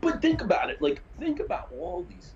But 0.00 0.20
think 0.22 0.40
about 0.42 0.70
it. 0.70 0.80
Like, 0.80 1.00
think 1.18 1.40
about 1.40 1.70
all 1.78 2.06
these. 2.08 2.32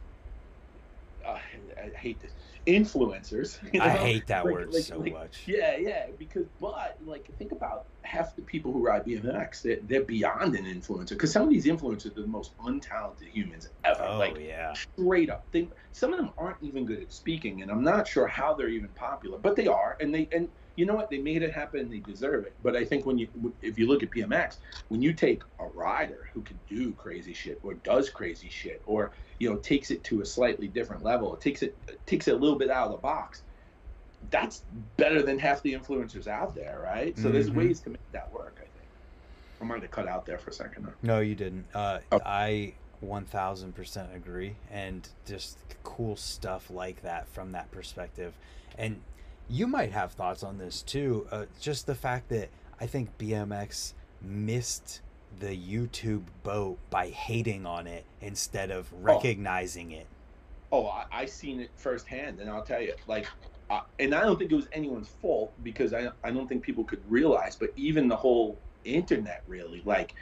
Uh, 1.25 1.39
I 1.77 1.97
hate 1.97 2.21
this. 2.21 2.33
Influencers. 2.67 3.59
you 3.73 3.81
I 3.81 3.91
hate 3.91 4.27
that 4.27 4.45
Like- 4.45 4.55
word 4.55 4.73
like- 4.73 4.83
so 4.83 4.99
like, 4.99 5.13
much. 5.13 5.43
Yeah, 5.47 5.77
yeah. 5.77 6.07
Because, 6.19 6.47
but 6.61 6.99
like, 7.05 7.29
think 7.39 7.53
about 7.53 7.87
half 8.03 8.35
the 8.37 8.43
people 8.43 8.73
who 8.73 8.85
ride 8.85 9.05
BMX. 9.05 9.63
They're, 9.63 9.79
they're 9.83 10.05
beyond 10.05 10.55
an 10.57 10.65
influencer. 10.65 11.11
Because 11.11 11.33
some 11.33 11.43
of 11.43 11.51
these 11.51 11.67
influencers 11.67 12.17
are 12.17 12.23
the 12.23 12.27
most 12.27 12.57
untalented 12.59 13.29
humans 13.33 13.71
ever. 13.85 14.05
Oh 14.05 14.19
like, 14.19 14.39
yeah. 14.39 14.73
straight 14.73 15.31
up. 15.31 15.45
They, 15.53 15.69
some 15.93 16.13
of 16.13 16.19
them 16.19 16.31
aren't 16.39 16.59
even 16.63 16.85
good 16.85 17.03
at 17.03 17.13
speaking, 17.13 17.63
and 17.63 17.71
I'm 17.71 17.83
not 17.83 18.07
sure 18.07 18.27
how 18.27 18.55
they're 18.55 18.69
even 18.69 18.89
popular, 18.91 19.39
but 19.39 19.57
they 19.57 19.67
are. 19.67 19.97
And 20.01 20.15
they 20.15 20.29
and 20.33 20.49
you 20.77 20.85
know 20.87 20.95
what? 20.95 21.11
They 21.11 21.19
made 21.19 21.43
it 21.43 21.53
happen. 21.53 21.91
They 21.91 21.99
deserve 21.99 22.45
it. 22.45 22.53
But 22.63 22.77
I 22.77 22.85
think 22.85 23.07
when 23.07 23.19
you 23.19 23.29
if 23.63 23.79
you 23.79 23.87
look 23.89 24.03
at 24.03 24.11
BMX, 24.11 24.59
when 24.89 25.03
you 25.03 25.13
take 25.13 25.43
a 25.59 25.67
rider 25.67 26.29
who 26.35 26.43
can 26.43 26.59
do 26.69 26.93
crazy 26.93 27.33
shit 27.33 27.59
or 27.63 27.75
does 27.75 28.11
crazy 28.11 28.49
shit 28.51 28.83
or 28.87 29.11
you 29.39 29.49
know 29.51 29.57
takes 29.57 29.91
it 29.91 30.05
to 30.05 30.21
a 30.21 30.27
slightly 30.27 30.69
different 30.69 31.03
level, 31.03 31.35
it 31.35 31.41
takes 31.41 31.63
it, 31.63 31.75
it 31.89 31.99
takes 32.07 32.29
it 32.29 32.33
a 32.35 32.37
little 32.37 32.59
bit 32.59 32.71
out 32.71 32.87
of 32.87 32.93
the 32.93 32.99
box. 32.99 33.43
That's 34.31 34.63
better 34.97 35.23
than 35.23 35.39
half 35.39 35.63
the 35.63 35.73
influencers 35.73 36.27
out 36.27 36.55
there, 36.55 36.81
right? 36.85 37.17
So 37.19 37.29
there's 37.31 37.51
Mhm. 37.51 37.55
ways 37.57 37.81
to 37.81 37.91
make 37.91 38.13
that 38.13 38.31
work. 38.33 38.55
I 38.57 38.61
think. 38.61 38.73
I 39.61 39.65
might 39.65 39.83
have 39.83 39.91
cut 39.91 40.07
out 40.09 40.27
there 40.27 40.39
for 40.39 40.51
a 40.51 40.53
second. 40.53 40.85
though. 40.87 40.93
No, 41.03 41.21
you 41.21 41.35
didn't. 41.35 41.67
Uh, 41.75 42.01
Oh. 42.13 42.21
I 42.25 42.75
1000% 43.03 44.15
agree. 44.15 44.57
And 44.71 45.09
just 45.27 45.59
cool 45.85 46.17
stuff 46.17 46.71
like 46.71 47.03
that 47.03 47.29
from 47.29 47.53
that 47.53 47.71
perspective. 47.71 48.35
And 48.77 49.01
you 49.49 49.67
might 49.67 49.93
have 49.93 50.13
thoughts 50.13 50.43
on 50.43 50.59
this 50.59 50.83
too. 50.83 51.27
Uh, 51.31 51.47
just 51.61 51.87
the 51.87 51.95
fact 51.95 52.29
that 52.31 52.49
I 52.81 52.87
think 52.87 53.17
BMX 53.19 53.93
missed 54.21 55.01
the 55.39 55.57
YouTube 55.57 56.25
boat 56.43 56.79
by 56.91 57.09
hating 57.09 57.67
on 57.67 57.87
it 57.87 58.05
instead 58.21 58.71
of 58.71 58.89
recognizing 59.01 59.93
it. 59.93 60.07
Oh, 60.73 60.87
I, 60.87 61.05
I 61.13 61.27
seen 61.27 61.61
it 61.61 61.71
firsthand, 61.77 62.41
and 62.41 62.51
I'll 62.51 62.63
tell 62.63 62.81
you, 62.81 62.95
like, 63.07 63.27
uh, 63.71 63.81
and 63.99 64.15
I 64.15 64.23
don't 64.23 64.39
think 64.39 64.51
it 64.51 64.55
was 64.55 64.69
anyone's 64.73 65.09
fault 65.09 65.53
because 65.63 65.93
I, 65.93 66.11
I 66.25 66.31
don't 66.31 66.49
think 66.49 66.63
people 66.63 66.85
could 66.85 67.01
realize, 67.09 67.55
but 67.57 67.71
even 67.77 68.09
the 68.09 68.17
whole 68.17 68.59
internet, 68.85 69.43
really, 69.47 69.83
like, 69.85 70.15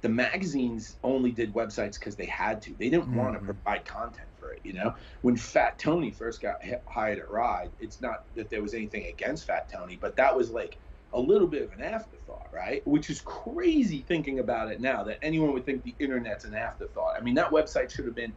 the 0.00 0.08
magazines 0.08 0.96
only 1.02 1.32
did 1.32 1.52
websites 1.52 1.98
because 1.98 2.14
they 2.14 2.26
had 2.26 2.62
to. 2.62 2.74
They 2.78 2.88
didn't 2.88 3.14
want 3.14 3.34
to 3.34 3.40
provide 3.40 3.84
content 3.84 4.27
for 4.38 4.52
it, 4.52 4.60
you 4.64 4.72
know? 4.72 4.94
When 5.22 5.36
Fat 5.36 5.78
Tony 5.78 6.10
first 6.10 6.40
got 6.42 6.64
hi- 6.64 6.80
hired 6.86 7.18
at 7.18 7.30
Ride, 7.30 7.70
it's 7.78 8.00
not 8.00 8.26
that 8.34 8.50
there 8.50 8.62
was 8.62 8.74
anything 8.74 9.06
against 9.06 9.46
Fat 9.46 9.68
Tony, 9.70 9.96
but 9.96 10.16
that 10.16 10.36
was 10.36 10.50
like 10.50 10.78
a 11.12 11.20
little 11.20 11.48
bit 11.48 11.62
of 11.62 11.72
an 11.72 11.82
afterthought, 11.82 12.48
right? 12.52 12.86
Which 12.86 13.10
is 13.10 13.20
crazy 13.22 14.02
thinking 14.02 14.40
about 14.40 14.70
it 14.70 14.80
now 14.80 15.04
that 15.04 15.18
anyone 15.22 15.52
would 15.52 15.64
think 15.64 15.82
the 15.82 15.94
internet's 15.98 16.44
an 16.44 16.54
afterthought. 16.54 17.14
I 17.16 17.20
mean, 17.22 17.34
that 17.34 17.50
website 17.50 17.90
should 17.90 18.06
have 18.06 18.14
been, 18.14 18.34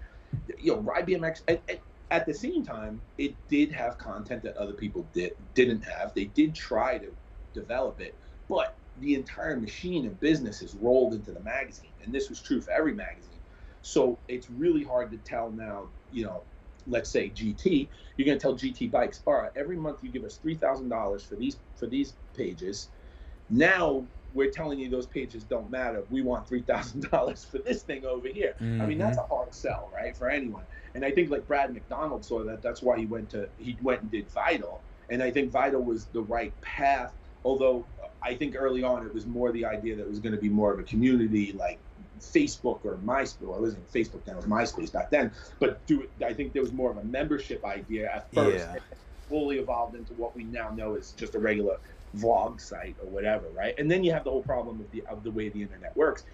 you 0.57 0.73
know, 0.73 0.79
Ride 0.79 1.05
BMX. 1.07 1.41
At, 1.47 1.61
at, 1.69 1.81
at 2.11 2.25
the 2.25 2.33
same 2.33 2.63
time, 2.63 3.01
it 3.17 3.35
did 3.47 3.71
have 3.71 3.97
content 3.97 4.43
that 4.43 4.57
other 4.57 4.73
people 4.73 5.09
did 5.13 5.33
didn't 5.53 5.81
have. 5.81 6.13
They 6.13 6.25
did 6.25 6.55
try 6.55 6.97
to 6.97 7.15
develop 7.53 7.99
it, 8.01 8.17
but 8.49 8.77
the 8.97 9.15
entire 9.15 9.57
machine 9.57 10.05
of 10.05 10.19
business 10.19 10.61
is 10.61 10.75
rolled 10.75 11.13
into 11.13 11.31
the 11.31 11.39
magazine, 11.39 11.93
and 12.03 12.13
this 12.13 12.29
was 12.29 12.41
true 12.41 12.61
for 12.61 12.71
every 12.71 12.93
magazine. 12.93 13.30
So 13.81 14.17
it's 14.27 14.49
really 14.49 14.83
hard 14.83 15.11
to 15.11 15.17
tell 15.17 15.51
now. 15.51 15.87
You 16.11 16.25
know, 16.25 16.41
let's 16.87 17.09
say 17.09 17.29
GT, 17.29 17.87
you're 18.17 18.25
going 18.25 18.37
to 18.37 18.41
tell 18.41 18.55
GT 18.55 18.91
Bikes, 18.91 19.21
all 19.25 19.33
right, 19.33 19.51
every 19.55 19.77
month 19.77 19.99
you 20.03 20.09
give 20.09 20.23
us 20.23 20.37
three 20.37 20.55
thousand 20.55 20.89
dollars 20.89 21.23
for 21.23 21.35
these 21.35 21.57
for 21.75 21.87
these 21.87 22.13
pages. 22.35 22.89
Now 23.49 24.05
we're 24.33 24.51
telling 24.51 24.79
you 24.79 24.89
those 24.89 25.05
pages 25.05 25.43
don't 25.43 25.69
matter. 25.69 26.03
We 26.09 26.21
want 26.21 26.47
three 26.47 26.61
thousand 26.61 27.01
dollars 27.11 27.43
for 27.43 27.57
this 27.59 27.83
thing 27.83 28.05
over 28.05 28.27
here. 28.27 28.55
I 28.59 28.63
mean, 28.63 28.97
that's 28.97 29.17
a 29.17 29.21
mm-hmm. 29.21 29.33
hard 29.33 29.53
sell, 29.53 29.89
right, 29.93 30.15
for 30.15 30.29
anyone. 30.29 30.63
And 30.93 31.05
I 31.05 31.11
think 31.11 31.29
like 31.29 31.47
Brad 31.47 31.73
McDonald 31.73 32.25
saw 32.25 32.43
that. 32.43 32.61
That's 32.61 32.81
why 32.81 32.97
he 32.97 33.05
went 33.05 33.29
to 33.31 33.49
he 33.57 33.77
went 33.81 34.01
and 34.01 34.11
did 34.11 34.29
Vital. 34.29 34.81
And 35.09 35.21
I 35.21 35.31
think 35.31 35.51
Vital 35.51 35.81
was 35.81 36.05
the 36.05 36.21
right 36.21 36.53
path. 36.61 37.13
Although 37.43 37.85
I 38.21 38.35
think 38.35 38.55
early 38.57 38.83
on 38.83 39.05
it 39.05 39.13
was 39.13 39.25
more 39.25 39.51
the 39.51 39.65
idea 39.65 39.95
that 39.95 40.03
it 40.03 40.09
was 40.09 40.19
going 40.19 40.35
to 40.35 40.41
be 40.41 40.49
more 40.49 40.71
of 40.71 40.79
a 40.79 40.83
community 40.83 41.53
like 41.53 41.79
Facebook 42.21 42.85
or 42.85 42.97
MySpace. 42.99 43.41
Well, 43.41 43.57
it 43.57 43.61
wasn't 43.61 43.91
Facebook 43.91 44.25
then; 44.25 44.35
it 44.35 44.37
was 44.37 44.45
MySpace 44.45 44.91
back 44.93 45.11
then. 45.11 45.33
But 45.59 45.85
do 45.87 46.03
it, 46.03 46.23
I 46.23 46.33
think 46.33 46.53
there 46.53 46.61
was 46.61 46.73
more 46.73 46.91
of 46.91 46.97
a 46.97 47.03
membership 47.03 47.65
idea 47.65 48.09
at 48.13 48.31
first. 48.33 48.69
Yeah. 48.69 48.75
fully 49.29 49.59
evolved 49.59 49.95
into 49.95 50.13
what 50.13 50.35
we 50.35 50.43
now 50.43 50.69
know 50.71 50.95
is 50.95 51.13
just 51.13 51.35
a 51.35 51.39
regular 51.39 51.77
vlog 52.17 52.59
site 52.59 52.97
or 53.01 53.09
whatever, 53.09 53.49
right? 53.51 53.73
And 53.77 53.89
then 53.89 54.03
you 54.03 54.11
have 54.11 54.25
the 54.25 54.29
whole 54.31 54.43
problem 54.43 54.81
of 54.81 54.91
the 54.91 55.05
of 55.07 55.23
the 55.23 55.31
way 55.31 55.49
the 55.49 55.61
internet 55.61 55.95
works. 55.95 56.25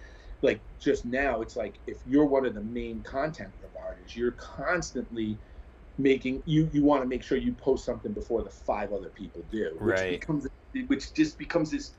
Like 0.42 0.62
just 0.78 1.04
now, 1.04 1.40
it's 1.40 1.56
like 1.56 1.80
if 1.86 1.98
you're 2.04 2.26
one 2.26 2.46
of 2.46 2.54
the 2.54 2.62
main 2.62 3.02
content 3.02 3.54
providers, 3.60 4.16
you're 4.16 4.32
constantly 4.32 5.40
making 5.98 6.42
you 6.46 6.68
you 6.72 6.84
want 6.84 7.02
to 7.02 7.08
make 7.08 7.22
sure 7.22 7.38
you 7.38 7.52
post 7.54 7.84
something 7.84 8.12
before 8.12 8.42
the 8.44 8.50
five 8.50 8.92
other 8.92 9.10
people 9.10 9.44
do, 9.50 9.78
which 9.82 9.96
Right. 9.96 10.10
becomes 10.10 10.46
which 10.88 11.14
just 11.14 11.38
becomes 11.38 11.70
this 11.70 11.96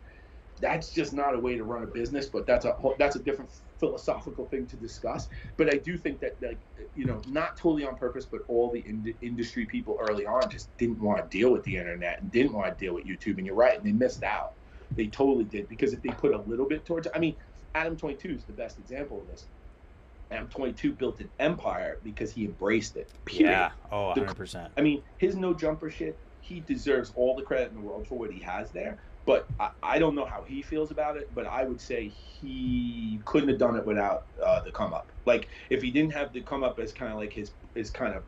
that's 0.60 0.92
just 0.92 1.14
not 1.14 1.36
a 1.36 1.40
way 1.40 1.56
to 1.58 1.64
run 1.64 1.84
a 1.84 1.88
business. 1.88 2.28
But 2.30 2.46
that's 2.46 2.66
a 2.66 2.76
that's 2.98 3.16
a 3.16 3.24
different 3.24 3.52
philosophical 3.80 4.46
thing 4.46 4.68
to 4.68 4.76
discuss. 4.76 5.30
But 5.58 5.74
I 5.74 5.78
do 5.78 5.98
think 5.98 6.20
that 6.20 6.38
like 6.42 6.60
you 6.96 7.06
know 7.06 7.22
not 7.28 7.58
totally 7.58 7.86
on 7.86 7.96
purpose, 7.96 8.26
but 8.26 8.42
all 8.48 8.72
the 8.72 8.80
in- 8.82 9.14
industry 9.22 9.66
people 9.66 9.98
early 10.10 10.26
on 10.26 10.50
just 10.50 10.76
didn't 10.78 11.00
want 11.00 11.20
to 11.20 11.38
deal 11.38 11.52
with 11.52 11.64
the 11.64 11.76
internet 11.76 12.22
and 12.22 12.32
didn't 12.32 12.54
want 12.54 12.78
to 12.78 12.86
deal 12.86 12.94
with 12.94 13.06
YouTube. 13.06 13.38
And 13.38 13.46
you're 13.46 13.56
right, 13.56 13.78
and 13.78 13.86
they 13.86 13.92
missed 13.92 14.24
out. 14.24 14.54
They 14.96 15.08
totally 15.08 15.46
did 15.46 15.70
because 15.70 15.94
if 15.94 16.02
they 16.02 16.10
put 16.10 16.34
a 16.34 16.42
little 16.42 16.68
bit 16.68 16.86
towards, 16.86 17.08
I 17.14 17.20
mean, 17.20 17.36
Adam 17.76 17.96
22 17.96 18.30
is 18.30 18.44
the 18.46 18.54
best 18.54 18.80
example 18.80 19.22
of 19.22 19.28
this. 19.28 19.46
Adam 20.32 20.48
22 20.48 20.94
built 20.94 21.20
an 21.20 21.30
empire 21.40 21.98
because 22.04 22.32
he 22.32 22.46
embraced 22.46 22.96
it. 22.96 23.12
Period. 23.26 23.52
Yeah. 23.52 23.72
Oh, 23.92 24.14
100%. 24.16 24.70
I 24.78 24.82
mean, 24.82 25.02
his 25.18 25.36
no 25.36 25.54
jumper 25.54 25.90
shit, 25.90 26.20
he 26.42 26.60
deserves 26.60 27.12
all 27.16 27.36
the 27.36 27.42
credit 27.42 27.70
in 27.70 27.76
the 27.76 27.82
world 27.82 28.08
for 28.08 28.18
what 28.18 28.32
he 28.32 28.40
has 28.42 28.72
there. 28.72 29.00
But 29.30 29.48
I, 29.60 29.70
I 29.84 30.00
don't 30.00 30.16
know 30.16 30.26
how 30.26 30.42
he 30.42 30.64
feels 30.64 30.90
about 30.90 31.16
it, 31.16 31.30
but 31.36 31.46
I 31.46 31.64
would 31.64 31.80
say 31.80 32.08
he 32.08 33.22
couldn't 33.26 33.50
have 33.50 33.60
done 33.60 33.76
it 33.76 33.86
without 33.86 34.26
uh, 34.44 34.62
the 34.62 34.72
come 34.72 34.92
up. 34.92 35.12
Like, 35.28 35.50
if 35.70 35.84
he 35.84 35.92
didn't 35.92 36.14
have 36.14 36.34
the 36.34 36.42
come 36.42 36.64
up 36.64 36.80
as 36.80 36.92
kind 36.92 37.12
of 37.12 37.20
like 37.20 37.32
his, 37.32 37.52
his 37.76 37.92
kind 37.92 38.16
of 38.16 38.24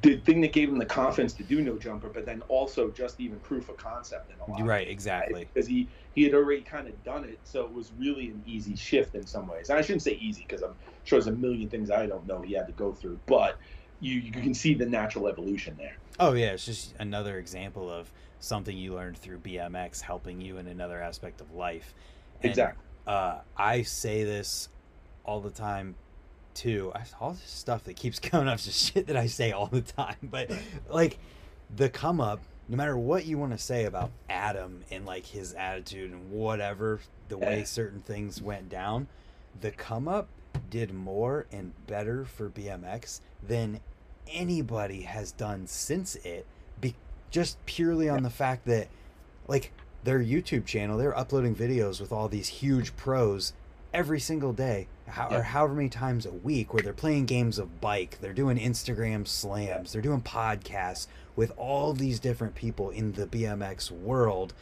the 0.00 0.16
thing 0.24 0.40
that 0.40 0.54
gave 0.54 0.70
him 0.70 0.78
the 0.78 0.86
confidence 0.86 1.34
to 1.34 1.42
do 1.42 1.60
no 1.60 1.76
jumper, 1.76 2.08
but 2.08 2.24
then 2.24 2.40
also 2.48 2.90
just 2.90 3.20
even 3.20 3.38
proof 3.40 3.68
of 3.68 3.76
concept 3.76 4.30
in 4.30 4.38
a 4.38 4.50
lot. 4.50 4.64
Right, 4.64 4.88
exactly. 4.88 5.46
Because 5.52 5.68
he 5.68 5.90
he 6.14 6.22
had 6.22 6.32
already 6.32 6.62
kind 6.62 6.88
of 6.88 7.04
done 7.04 7.24
it, 7.24 7.38
so 7.44 7.66
it 7.66 7.70
was 7.70 7.92
really 7.92 8.30
an 8.30 8.42
easy 8.46 8.74
shift 8.74 9.14
in 9.14 9.26
some 9.26 9.46
ways. 9.46 9.68
And 9.68 9.78
I 9.78 9.82
shouldn't 9.82 10.04
say 10.04 10.12
easy 10.12 10.46
because 10.48 10.62
I'm 10.62 10.76
sure 11.02 11.20
there's 11.20 11.26
a 11.26 11.36
million 11.36 11.68
things 11.68 11.90
I 11.90 12.06
don't 12.06 12.26
know 12.26 12.40
he 12.40 12.54
had 12.54 12.66
to 12.68 12.72
go 12.72 12.94
through, 12.94 13.20
but 13.26 13.58
you 14.00 14.14
you 14.14 14.32
can 14.32 14.54
see 14.54 14.72
the 14.72 14.86
natural 14.86 15.28
evolution 15.28 15.76
there. 15.76 15.98
Oh 16.18 16.32
yeah, 16.34 16.52
it's 16.52 16.64
just 16.64 16.94
another 16.98 17.38
example 17.38 17.90
of 17.90 18.10
something 18.38 18.76
you 18.76 18.94
learned 18.94 19.18
through 19.18 19.38
BMX 19.38 20.00
helping 20.00 20.40
you 20.40 20.58
in 20.58 20.68
another 20.68 21.00
aspect 21.02 21.40
of 21.40 21.52
life. 21.54 21.94
And, 22.42 22.50
exactly. 22.50 22.82
Uh, 23.06 23.38
I 23.56 23.82
say 23.82 24.24
this 24.24 24.68
all 25.24 25.40
the 25.40 25.50
time 25.50 25.96
too. 26.54 26.92
I, 26.94 27.02
all 27.20 27.32
this 27.32 27.50
stuff 27.50 27.84
that 27.84 27.96
keeps 27.96 28.18
coming 28.20 28.48
up 28.48 28.58
is 28.58 28.66
just 28.66 28.92
shit 28.92 29.06
that 29.08 29.16
I 29.16 29.26
say 29.26 29.52
all 29.52 29.66
the 29.66 29.82
time. 29.82 30.16
But 30.22 30.50
like 30.88 31.18
the 31.74 31.88
come 31.88 32.20
up, 32.20 32.40
no 32.68 32.76
matter 32.76 32.96
what 32.96 33.26
you 33.26 33.36
want 33.38 33.52
to 33.52 33.58
say 33.58 33.84
about 33.84 34.10
Adam 34.30 34.82
and 34.90 35.04
like 35.04 35.26
his 35.26 35.52
attitude 35.54 36.12
and 36.12 36.30
whatever 36.30 37.00
the 37.28 37.38
way 37.38 37.64
certain 37.64 38.00
things 38.00 38.40
went 38.40 38.68
down, 38.68 39.08
the 39.60 39.70
come 39.70 40.08
up 40.08 40.28
did 40.70 40.92
more 40.92 41.46
and 41.52 41.72
better 41.86 42.24
for 42.24 42.48
BMX 42.48 43.20
than 43.46 43.80
anybody 44.32 45.02
has 45.02 45.32
done 45.32 45.66
since 45.66 46.16
it. 46.16 46.46
Be 46.80 46.94
just 47.30 47.64
purely 47.66 48.08
on 48.08 48.22
the 48.22 48.30
fact 48.30 48.66
that 48.66 48.88
like 49.48 49.72
their 50.04 50.20
YouTube 50.20 50.66
channel, 50.66 50.98
they're 50.98 51.16
uploading 51.16 51.54
videos 51.54 52.00
with 52.00 52.12
all 52.12 52.28
these 52.28 52.48
huge 52.48 52.96
pros 52.96 53.52
every 53.94 54.18
single 54.18 54.52
day 54.52 54.88
how, 55.06 55.28
yeah. 55.30 55.38
or 55.38 55.42
however 55.42 55.74
many 55.74 55.88
times 55.88 56.26
a 56.26 56.32
week 56.32 56.74
where 56.74 56.82
they're 56.82 56.92
playing 56.92 57.24
games 57.24 57.58
of 57.60 57.80
bike 57.80 58.18
they're 58.20 58.32
doing 58.32 58.58
instagram 58.58 59.26
slams 59.26 59.92
they're 59.92 60.02
doing 60.02 60.20
podcasts 60.20 61.06
with 61.36 61.52
all 61.56 61.92
these 61.92 62.18
different 62.18 62.56
people 62.56 62.90
in 62.90 63.12
the 63.12 63.26
bmx 63.26 63.92
world 63.92 64.52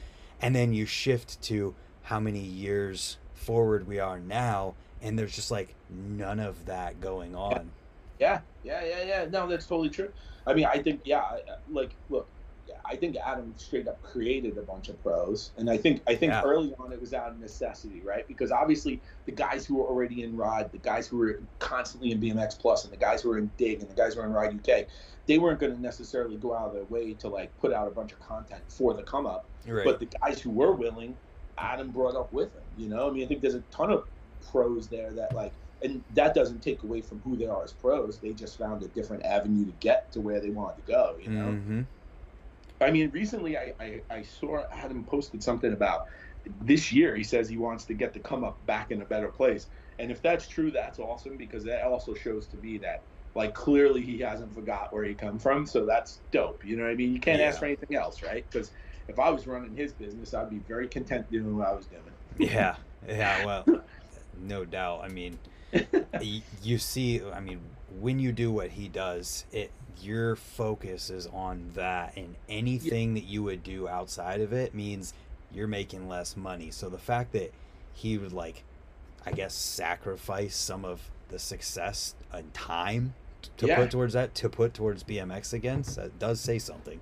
and 0.42 0.54
then 0.54 0.74
you 0.74 0.84
shift 0.84 1.40
to 1.40 1.74
how 2.02 2.20
many 2.20 2.40
years 2.40 3.16
forward 3.32 3.88
we 3.88 3.98
are 3.98 4.20
now 4.20 4.74
and 5.00 5.18
there's 5.18 5.34
just 5.34 5.50
like 5.50 5.74
none 5.88 6.38
of 6.38 6.66
that 6.66 7.00
going 7.00 7.34
on 7.34 7.70
yeah 8.22 8.40
yeah 8.62 8.84
yeah 8.84 9.02
yeah 9.02 9.26
no 9.30 9.46
that's 9.48 9.66
totally 9.66 9.90
true 9.90 10.10
i 10.46 10.54
mean 10.54 10.66
i 10.66 10.78
think 10.78 11.00
yeah 11.04 11.38
like 11.70 11.90
look 12.08 12.28
yeah, 12.68 12.76
I 12.84 12.94
think 12.94 13.16
Adam 13.16 13.52
straight 13.56 13.88
up 13.88 14.00
created 14.02 14.56
a 14.56 14.62
bunch 14.62 14.88
of 14.88 15.02
pros, 15.02 15.50
and 15.56 15.68
I 15.68 15.76
think 15.76 16.00
I 16.06 16.14
think 16.14 16.32
yeah. 16.32 16.42
early 16.42 16.74
on 16.78 16.92
it 16.92 17.00
was 17.00 17.12
out 17.12 17.30
of 17.30 17.40
necessity, 17.40 18.00
right? 18.04 18.26
Because 18.28 18.52
obviously 18.52 19.00
the 19.26 19.32
guys 19.32 19.66
who 19.66 19.76
were 19.76 19.84
already 19.84 20.22
in 20.22 20.36
Rod, 20.36 20.70
the 20.70 20.78
guys 20.78 21.08
who 21.08 21.18
were 21.18 21.40
constantly 21.58 22.12
in 22.12 22.20
BMX 22.20 22.58
Plus, 22.58 22.84
and 22.84 22.92
the 22.92 22.96
guys 22.96 23.22
who 23.22 23.30
were 23.30 23.38
in 23.38 23.50
Dig, 23.56 23.80
and 23.80 23.90
the 23.90 23.94
guys 23.94 24.14
who 24.14 24.20
were 24.20 24.26
in 24.26 24.32
Ride 24.32 24.54
UK, 24.54 24.86
they 25.26 25.38
weren't 25.38 25.58
going 25.58 25.74
to 25.74 25.80
necessarily 25.80 26.36
go 26.36 26.54
out 26.54 26.68
of 26.68 26.74
their 26.74 26.84
way 26.84 27.14
to 27.14 27.28
like 27.28 27.56
put 27.58 27.72
out 27.72 27.88
a 27.88 27.90
bunch 27.90 28.12
of 28.12 28.20
content 28.20 28.62
for 28.68 28.94
the 28.94 29.02
come 29.02 29.26
up. 29.26 29.44
Right. 29.66 29.84
But 29.84 29.98
the 29.98 30.06
guys 30.06 30.40
who 30.40 30.50
were 30.50 30.72
willing, 30.72 31.16
Adam 31.58 31.90
brought 31.90 32.14
up 32.14 32.32
with 32.32 32.54
him. 32.54 32.62
You 32.78 32.88
know, 32.88 33.08
I 33.08 33.12
mean, 33.12 33.24
I 33.24 33.26
think 33.26 33.40
there's 33.40 33.54
a 33.54 33.64
ton 33.72 33.90
of 33.90 34.04
pros 34.50 34.88
there 34.88 35.10
that 35.12 35.34
like 35.34 35.52
and 35.84 36.04
that 36.14 36.34
doesn't 36.34 36.60
take 36.60 36.82
away 36.82 37.00
from 37.00 37.20
who 37.20 37.36
they 37.36 37.46
are 37.46 37.64
as 37.64 37.72
pros. 37.72 38.18
They 38.18 38.32
just 38.32 38.58
found 38.58 38.82
a 38.82 38.88
different 38.88 39.24
avenue 39.24 39.64
to 39.66 39.72
get 39.80 40.12
to 40.12 40.20
where 40.20 40.40
they 40.40 40.50
wanted 40.50 40.84
to 40.86 40.92
go. 40.92 41.16
You 41.20 41.30
know. 41.30 41.46
Mm-hmm. 41.46 41.80
I 42.80 42.90
mean, 42.90 43.10
recently 43.10 43.56
I, 43.56 43.72
I, 43.78 44.00
I 44.10 44.22
saw 44.22 44.64
Adam 44.72 45.04
posted 45.04 45.42
something 45.42 45.72
about 45.72 46.06
this 46.62 46.92
year. 46.92 47.14
He 47.14 47.22
says 47.22 47.48
he 47.48 47.56
wants 47.56 47.84
to 47.84 47.94
get 47.94 48.12
the 48.12 48.18
come 48.18 48.44
up 48.44 48.64
back 48.66 48.90
in 48.90 49.02
a 49.02 49.04
better 49.04 49.28
place. 49.28 49.66
And 49.98 50.10
if 50.10 50.20
that's 50.20 50.48
true, 50.48 50.70
that's 50.70 50.98
awesome 50.98 51.36
because 51.36 51.64
that 51.64 51.84
also 51.84 52.14
shows 52.14 52.46
to 52.48 52.56
me 52.56 52.78
that 52.78 53.02
like 53.34 53.54
clearly 53.54 54.02
he 54.02 54.18
hasn't 54.18 54.52
forgot 54.54 54.92
where 54.92 55.04
he 55.04 55.14
come 55.14 55.38
from. 55.38 55.66
So 55.66 55.86
that's 55.86 56.20
dope. 56.32 56.64
You 56.64 56.76
know 56.76 56.84
what 56.84 56.90
I 56.90 56.94
mean? 56.94 57.12
You 57.12 57.20
can't 57.20 57.40
yeah. 57.40 57.46
ask 57.46 57.58
for 57.58 57.66
anything 57.66 57.96
else, 57.96 58.22
right? 58.22 58.44
Because 58.50 58.72
if 59.08 59.18
I 59.18 59.30
was 59.30 59.46
running 59.46 59.76
his 59.76 59.92
business, 59.92 60.34
I'd 60.34 60.50
be 60.50 60.58
very 60.58 60.88
content 60.88 61.30
doing 61.30 61.56
what 61.56 61.68
I 61.68 61.72
was 61.72 61.86
doing. 61.86 62.02
Yeah, 62.38 62.76
yeah. 63.06 63.44
Well, 63.44 63.64
no 64.40 64.64
doubt. 64.64 65.02
I 65.04 65.08
mean, 65.08 65.38
you 66.62 66.78
see, 66.78 67.22
I 67.22 67.40
mean, 67.40 67.60
when 68.00 68.18
you 68.18 68.32
do 68.32 68.50
what 68.50 68.70
he 68.70 68.88
does, 68.88 69.44
it 69.52 69.70
your 70.00 70.36
focus 70.36 71.10
is 71.10 71.26
on 71.28 71.70
that 71.74 72.16
and 72.16 72.34
anything 72.48 73.14
yeah. 73.14 73.22
that 73.22 73.28
you 73.28 73.42
would 73.42 73.62
do 73.62 73.88
outside 73.88 74.40
of 74.40 74.52
it 74.52 74.74
means 74.74 75.14
you're 75.52 75.68
making 75.68 76.08
less 76.08 76.36
money 76.36 76.70
so 76.70 76.88
the 76.88 76.98
fact 76.98 77.32
that 77.32 77.52
he 77.92 78.18
would 78.18 78.32
like 78.32 78.64
i 79.26 79.30
guess 79.30 79.54
sacrifice 79.54 80.56
some 80.56 80.84
of 80.84 81.10
the 81.28 81.38
success 81.38 82.14
and 82.32 82.52
time 82.52 83.14
to 83.56 83.66
yeah. 83.66 83.76
put 83.76 83.90
towards 83.90 84.14
that 84.14 84.34
to 84.34 84.48
put 84.48 84.74
towards 84.74 85.04
bmx 85.04 85.52
against 85.52 85.96
that 85.96 86.18
does 86.18 86.40
say 86.40 86.58
something 86.58 87.00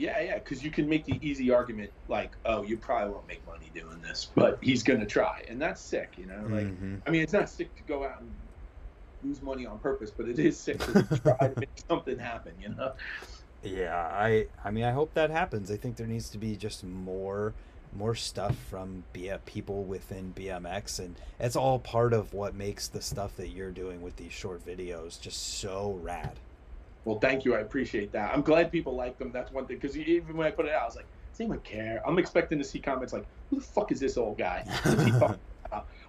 yeah 0.00 0.20
yeah 0.20 0.34
because 0.34 0.64
you 0.64 0.70
can 0.70 0.88
make 0.88 1.04
the 1.04 1.18
easy 1.20 1.50
argument 1.50 1.90
like 2.08 2.32
oh 2.44 2.62
you 2.62 2.76
probably 2.76 3.12
won't 3.12 3.26
make 3.28 3.44
money 3.46 3.70
doing 3.74 4.00
this 4.00 4.28
but 4.34 4.58
he's 4.62 4.82
gonna 4.82 5.06
try 5.06 5.44
and 5.48 5.60
that's 5.60 5.80
sick 5.80 6.12
you 6.16 6.26
know 6.26 6.40
like 6.48 6.66
mm-hmm. 6.66 6.96
i 7.06 7.10
mean 7.10 7.22
it's 7.22 7.32
not 7.32 7.48
sick 7.48 7.74
to 7.76 7.82
go 7.82 8.04
out 8.04 8.20
and 8.20 8.30
lose 9.22 9.42
money 9.42 9.66
on 9.66 9.78
purpose, 9.78 10.10
but 10.10 10.28
it 10.28 10.38
is 10.38 10.58
sick 10.58 10.78
to 10.78 11.20
try 11.22 11.48
to 11.48 11.52
make 11.60 11.68
something 11.88 12.18
happen, 12.18 12.52
you 12.60 12.68
know? 12.70 12.92
Yeah, 13.62 13.96
I 13.96 14.46
I 14.64 14.70
mean 14.70 14.84
I 14.84 14.92
hope 14.92 15.14
that 15.14 15.30
happens. 15.30 15.70
I 15.70 15.76
think 15.76 15.96
there 15.96 16.06
needs 16.06 16.30
to 16.30 16.38
be 16.38 16.56
just 16.56 16.82
more 16.84 17.52
more 17.92 18.14
stuff 18.14 18.56
from 18.70 19.02
B- 19.12 19.32
people 19.46 19.82
within 19.82 20.32
BMX 20.34 21.00
and 21.00 21.16
it's 21.40 21.56
all 21.56 21.80
part 21.80 22.12
of 22.12 22.32
what 22.32 22.54
makes 22.54 22.86
the 22.86 23.02
stuff 23.02 23.36
that 23.36 23.48
you're 23.48 23.72
doing 23.72 24.00
with 24.00 24.16
these 24.16 24.32
short 24.32 24.64
videos 24.64 25.20
just 25.20 25.58
so 25.58 25.98
rad. 26.00 26.38
Well, 27.04 27.18
thank 27.18 27.44
you. 27.44 27.54
I 27.54 27.60
appreciate 27.60 28.12
that. 28.12 28.32
I'm 28.34 28.42
glad 28.42 28.70
people 28.70 28.94
like 28.94 29.18
them. 29.18 29.32
That's 29.32 29.52
one 29.52 29.66
thing 29.66 29.78
because 29.78 29.96
even 29.96 30.36
when 30.36 30.46
I 30.46 30.50
put 30.50 30.66
it 30.66 30.72
out, 30.72 30.82
I 30.82 30.84
was 30.86 30.96
like, 30.96 31.06
does 31.32 31.40
anyone 31.40 31.60
care? 31.60 32.02
I'm 32.06 32.18
expecting 32.18 32.58
to 32.58 32.64
see 32.64 32.78
comments 32.78 33.12
like, 33.12 33.24
who 33.48 33.56
the 33.56 33.62
fuck 33.62 33.92
is 33.92 34.00
this 34.00 34.16
old 34.16 34.36
guy? 34.36 34.64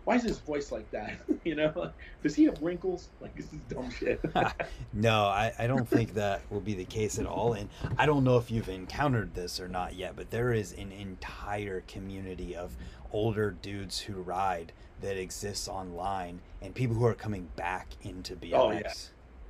why 0.03 0.15
is 0.15 0.23
his 0.23 0.39
voice 0.39 0.71
like 0.71 0.89
that? 0.91 1.13
you 1.45 1.55
know, 1.55 1.91
does 2.23 2.35
he 2.35 2.45
have 2.45 2.61
wrinkles? 2.61 3.09
Like 3.21 3.35
this 3.35 3.45
is 3.45 3.59
dumb 3.69 3.89
shit. 3.89 4.19
no, 4.93 5.25
I, 5.25 5.53
I 5.57 5.67
don't 5.67 5.87
think 5.87 6.13
that 6.15 6.41
will 6.49 6.59
be 6.59 6.73
the 6.73 6.85
case 6.85 7.19
at 7.19 7.25
all. 7.25 7.53
And 7.53 7.69
I 7.97 8.05
don't 8.05 8.23
know 8.23 8.37
if 8.37 8.51
you've 8.51 8.69
encountered 8.69 9.33
this 9.33 9.59
or 9.59 9.67
not 9.67 9.95
yet, 9.95 10.15
but 10.15 10.29
there 10.29 10.53
is 10.53 10.73
an 10.73 10.91
entire 10.91 11.81
community 11.87 12.55
of 12.55 12.75
older 13.11 13.51
dudes 13.51 13.99
who 13.99 14.13
ride 14.15 14.73
that 15.01 15.17
exists 15.17 15.67
online 15.67 16.41
and 16.61 16.75
people 16.75 16.95
who 16.95 17.05
are 17.05 17.15
coming 17.15 17.49
back 17.55 17.87
into 18.01 18.35
BMX. 18.35 18.53
Oh, 18.53 18.71
yeah 18.71 18.93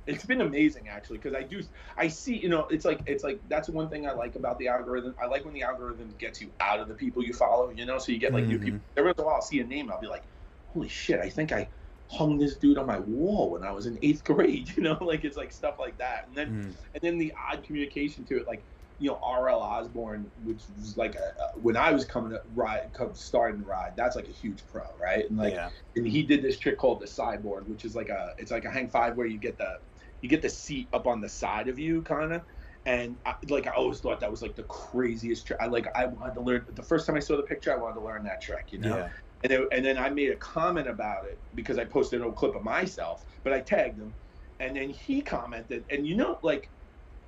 it's 0.06 0.24
been 0.24 0.40
amazing 0.40 0.88
actually 0.88 1.18
because 1.18 1.34
I 1.34 1.42
do 1.42 1.62
I 1.96 2.08
see 2.08 2.36
you 2.36 2.48
know 2.48 2.66
it's 2.68 2.84
like 2.84 3.00
it's 3.06 3.22
like 3.22 3.40
that's 3.48 3.68
one 3.68 3.88
thing 3.88 4.06
I 4.06 4.12
like 4.12 4.36
about 4.36 4.58
the 4.58 4.68
algorithm. 4.68 5.14
I 5.20 5.26
like 5.26 5.44
when 5.44 5.54
the 5.54 5.62
algorithm 5.62 6.14
gets 6.18 6.40
you 6.40 6.50
out 6.60 6.80
of 6.80 6.88
the 6.88 6.94
people 6.94 7.22
you 7.22 7.32
follow, 7.32 7.70
you 7.70 7.86
know, 7.86 7.98
so 7.98 8.12
you 8.12 8.18
get 8.18 8.32
like 8.32 8.44
mm-hmm. 8.44 8.52
new 8.52 8.58
people. 8.58 8.80
Every 8.96 9.10
once 9.10 9.18
in 9.18 9.24
a 9.24 9.26
while 9.26 9.36
I'll 9.36 9.42
see 9.42 9.60
a 9.60 9.64
name, 9.64 9.90
I'll 9.90 10.00
be 10.00 10.08
like, 10.08 10.24
holy 10.72 10.88
shit, 10.88 11.20
I 11.20 11.28
think 11.28 11.52
I 11.52 11.68
hung 12.08 12.36
this 12.36 12.56
dude 12.56 12.78
on 12.78 12.86
my 12.86 12.98
wall 13.00 13.50
when 13.50 13.64
I 13.64 13.72
was 13.72 13.86
in 13.86 13.98
eighth 14.02 14.24
grade. 14.24 14.70
You 14.76 14.82
know, 14.82 14.98
like 15.00 15.24
it's 15.24 15.36
like 15.36 15.52
stuff 15.52 15.78
like 15.78 15.96
that, 15.98 16.26
and 16.28 16.36
then 16.36 16.48
mm. 16.48 16.74
and 16.94 17.02
then 17.02 17.18
the 17.18 17.32
odd 17.50 17.62
communication 17.62 18.24
to 18.24 18.38
it, 18.38 18.46
like 18.46 18.62
you 18.98 19.10
know 19.10 19.16
RL 19.16 19.60
Osborne, 19.60 20.30
which 20.44 20.60
was 20.78 20.96
like 20.96 21.14
a, 21.14 21.34
a, 21.40 21.58
when 21.58 21.76
I 21.76 21.92
was 21.92 22.04
coming 22.04 22.34
up 22.34 22.44
ride, 22.54 22.90
starting 23.14 23.62
to 23.62 23.68
ride, 23.68 23.92
that's 23.96 24.16
like 24.16 24.28
a 24.28 24.32
huge 24.32 24.58
pro, 24.72 24.82
right? 25.00 25.28
And 25.28 25.38
like, 25.38 25.54
yeah. 25.54 25.70
and 25.96 26.06
he 26.06 26.22
did 26.22 26.42
this 26.42 26.58
trick 26.58 26.78
called 26.78 27.00
the 27.00 27.06
sideboard, 27.06 27.68
which 27.68 27.84
is 27.84 27.94
like 27.94 28.08
a 28.08 28.34
it's 28.38 28.50
like 28.50 28.64
a 28.64 28.70
hang 28.70 28.88
five 28.88 29.16
where 29.16 29.26
you 29.26 29.38
get 29.38 29.58
the 29.58 29.78
you 30.22 30.28
get 30.28 30.40
the 30.40 30.48
seat 30.48 30.88
up 30.92 31.06
on 31.06 31.20
the 31.20 31.28
side 31.28 31.68
of 31.68 31.78
you, 31.78 32.00
kind 32.02 32.32
of. 32.32 32.42
And 32.86 33.16
I, 33.26 33.34
like 33.48 33.66
I 33.66 33.72
always 33.72 34.00
thought 34.00 34.20
that 34.20 34.30
was 34.30 34.42
like 34.42 34.56
the 34.56 34.64
craziest 34.64 35.46
trick. 35.46 35.58
I 35.60 35.66
like 35.66 35.86
I 35.94 36.06
wanted 36.06 36.34
to 36.34 36.40
learn 36.40 36.66
the 36.72 36.82
first 36.82 37.06
time 37.06 37.16
I 37.16 37.20
saw 37.20 37.36
the 37.36 37.42
picture, 37.42 37.72
I 37.72 37.76
wanted 37.76 37.96
to 37.96 38.06
learn 38.06 38.24
that 38.24 38.40
trick, 38.40 38.72
you 38.72 38.78
know. 38.78 38.96
Yeah. 38.96 39.08
And 39.44 39.52
then, 39.52 39.66
and 39.72 39.84
then 39.84 39.98
I 39.98 40.08
made 40.08 40.30
a 40.30 40.36
comment 40.36 40.88
about 40.88 41.26
it 41.26 41.40
because 41.54 41.78
I 41.78 41.84
posted 41.84 42.20
an 42.20 42.26
old 42.26 42.36
clip 42.36 42.54
of 42.54 42.62
myself, 42.62 43.24
but 43.42 43.52
I 43.52 43.60
tagged 43.60 43.98
him, 43.98 44.14
and 44.60 44.76
then 44.76 44.88
he 44.88 45.20
commented, 45.20 45.84
and 45.90 46.06
you 46.06 46.14
know, 46.14 46.38
like 46.42 46.70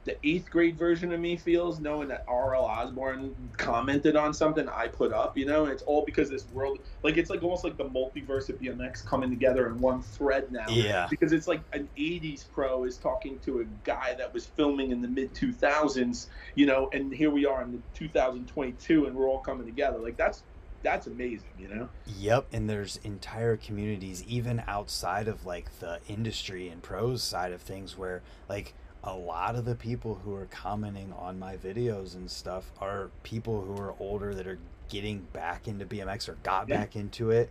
the 0.05 0.17
eighth 0.27 0.51
grade 0.51 0.77
version 0.77 1.13
of 1.13 1.21
me 1.21 1.37
feels 1.37 1.81
knowing 1.81 2.09
that 2.09 2.25
R.L. 2.29 2.65
Osborne 2.65 3.35
commented 3.57 4.17
on 4.17 4.35
something 4.35 4.69
I 4.69 4.89
put 4.89 5.13
up, 5.13 5.37
you 5.37 5.47
know, 5.47 5.65
and 5.65 5.73
it's 5.73 5.83
all 5.83 6.05
because 6.05 6.29
this 6.29 6.45
world, 6.53 6.79
like, 7.03 7.17
it's 7.17 7.31
like 7.31 7.43
almost 7.43 7.65
like 7.65 7.77
the 7.77 7.87
multiverse 7.87 8.49
of 8.51 8.61
BMX 8.61 9.05
coming 9.05 9.31
together 9.31 9.67
in 9.67 9.81
one 9.81 10.03
thread 10.03 10.53
now. 10.53 10.67
Yeah. 10.69 11.07
Because 11.09 11.33
it's 11.33 11.49
like 11.49 11.61
an 11.73 11.89
80s 11.97 12.45
pro 12.53 12.85
is 12.85 12.99
talking 12.99 13.39
to 13.41 13.61
a 13.61 13.65
guy 13.85 14.15
that 14.19 14.33
was 14.33 14.47
filming 14.47 14.91
in 14.91 15.01
the 15.01 15.09
mid 15.09 15.33
2000s, 15.35 16.27
you 16.55 16.67
know, 16.67 16.91
and 16.93 17.13
here 17.13 17.31
we 17.31 17.47
are 17.47 17.63
in 17.63 17.73
the 17.73 17.81
2022 17.95 19.07
and 19.07 19.17
we're 19.17 19.29
all 19.29 19.41
coming 19.41 19.67
together. 19.67 19.99
Like, 19.99 20.17
that's 20.17 20.43
that's 20.83 21.07
amazing, 21.07 21.49
you 21.59 21.67
know? 21.67 21.89
Yep, 22.07 22.49
and 22.53 22.69
there's 22.69 23.01
entire 23.03 23.57
communities 23.57 24.23
even 24.29 24.63
outside 24.69 25.29
of 25.29 25.47
like 25.47 25.81
the 25.81 25.99
industry 26.09 26.69
and 26.69 26.83
pros 26.83 27.23
side 27.23 27.53
of 27.53 27.63
things 27.63 27.97
where 27.97 28.23
like 28.51 28.75
a 29.07 29.15
lot 29.15 29.55
of 29.55 29.65
the 29.65 29.75
people 29.75 30.15
who 30.25 30.35
are 30.35 30.47
commenting 30.51 31.13
on 31.13 31.39
my 31.39 31.57
videos 31.57 32.15
and 32.15 32.31
stuff 32.31 32.73
are 32.81 33.11
people 33.23 33.61
who 33.63 33.77
are 33.81 33.95
older 34.01 34.35
that 34.35 34.47
are 34.47 34.59
getting 34.89 35.21
back 35.33 35.69
into 35.69 35.85
BMX 35.85 36.29
or 36.29 36.35
got 36.43 36.69
Yeah. 36.69 36.79
back 36.79 36.97
into 36.97 37.31
it 37.31 37.51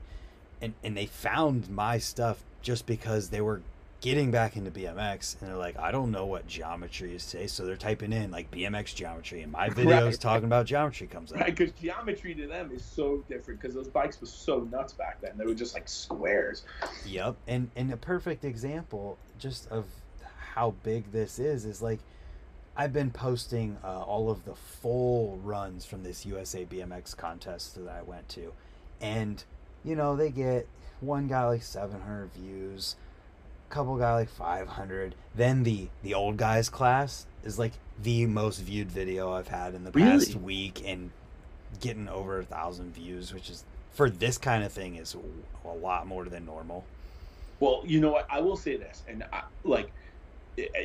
and 0.62 0.74
and 0.84 0.96
they 0.98 1.06
found 1.06 1.70
my 1.70 1.98
stuff 1.98 2.44
just 2.62 2.86
because 2.86 3.30
they 3.30 3.42
were 3.42 3.62
getting 4.02 4.32
back 4.32 4.58
into 4.58 4.70
BMX 4.70 5.40
and 5.40 5.50
they're 5.50 5.58
like 5.58 5.78
I 5.80 5.92
don't 5.92 6.12
know 6.12 6.26
what 6.26 6.48
geometry 6.48 7.16
is 7.16 7.26
today 7.30 7.48
so 7.48 7.66
they're 7.66 7.76
typing 7.78 8.12
in 8.14 8.32
like 8.32 8.50
BMX 8.52 8.94
geometry 8.96 9.42
and 9.44 9.52
my 9.52 9.70
videos 9.70 10.06
Right. 10.06 10.20
talking 10.20 10.46
about 10.46 10.66
geometry 10.66 11.08
comes 11.08 11.32
up. 11.32 11.40
Right, 11.40 11.56
because 11.56 11.72
geometry 11.80 12.34
to 12.36 12.48
them 12.48 12.72
is 12.74 12.84
so 12.84 13.24
different 13.30 13.62
because 13.62 13.76
those 13.76 13.88
bikes 13.88 14.20
were 14.20 14.28
so 14.28 14.68
nuts 14.72 14.94
back 14.94 15.22
then. 15.22 15.38
They 15.38 15.46
were 15.46 15.54
just 15.56 15.74
like 15.74 15.88
squares. 15.88 16.64
Yep, 17.06 17.36
and 17.48 17.70
and 17.76 17.92
a 17.94 17.98
perfect 17.98 18.44
example 18.44 19.18
just 19.40 19.68
of 19.70 19.86
how 20.56 20.72
big 20.84 21.12
this 21.12 21.40
is 21.40 21.66
is 21.66 21.82
like 21.82 22.00
I've 22.76 22.94
been 22.94 23.12
posting 23.12 23.78
uh, 23.84 24.02
all 24.02 24.30
of 24.32 24.46
the 24.46 24.56
full 24.56 25.38
runs 25.44 25.86
from 25.86 26.04
this 26.04 26.26
USA 26.26 26.66
BMX 26.66 27.16
contest 27.16 27.76
that 27.76 27.88
I 27.88 28.02
went 28.02 28.30
to, 28.30 28.52
and 29.02 29.44
you 29.84 29.96
know 29.96 30.16
they 30.16 30.30
get 30.32 30.68
one 31.00 31.28
guy 31.28 31.46
like 31.46 31.62
700 31.64 32.34
views, 32.34 32.96
a 33.70 33.74
couple 33.74 33.96
guy 33.98 34.14
like 34.16 34.30
500. 34.30 35.14
Then 35.36 35.64
the 35.64 35.90
the 36.02 36.14
old 36.16 36.38
guys 36.38 36.70
class 36.70 37.26
is 37.44 37.60
like 37.60 37.74
the 38.02 38.26
most 38.26 38.60
viewed 38.60 38.92
video 38.92 39.32
I've 39.34 39.50
had 39.50 39.76
in 39.76 39.84
the 39.84 39.92
past 39.92 40.30
Really? 40.30 40.40
week 40.40 40.82
and 40.86 41.12
getting 41.80 42.08
over 42.10 42.40
a 42.40 42.44
thousand 42.44 42.94
views, 42.96 43.34
which 43.34 43.50
is 43.52 43.66
for 43.92 44.10
this 44.10 44.40
kind 44.40 44.64
of 44.64 44.72
thing 44.72 44.96
is 44.96 45.16
a 45.66 45.68
lot 45.68 46.08
more 46.08 46.26
than 46.26 46.46
normal. 46.46 46.86
Well, 47.60 47.84
you 47.86 48.00
know 48.02 48.12
what? 48.12 48.26
I 48.32 48.42
will 48.42 48.58
say 48.58 48.78
this, 48.78 49.04
and 49.08 49.24
I, 49.32 49.44
like, 49.64 49.86
it- 49.86 49.90
it- 49.90 49.94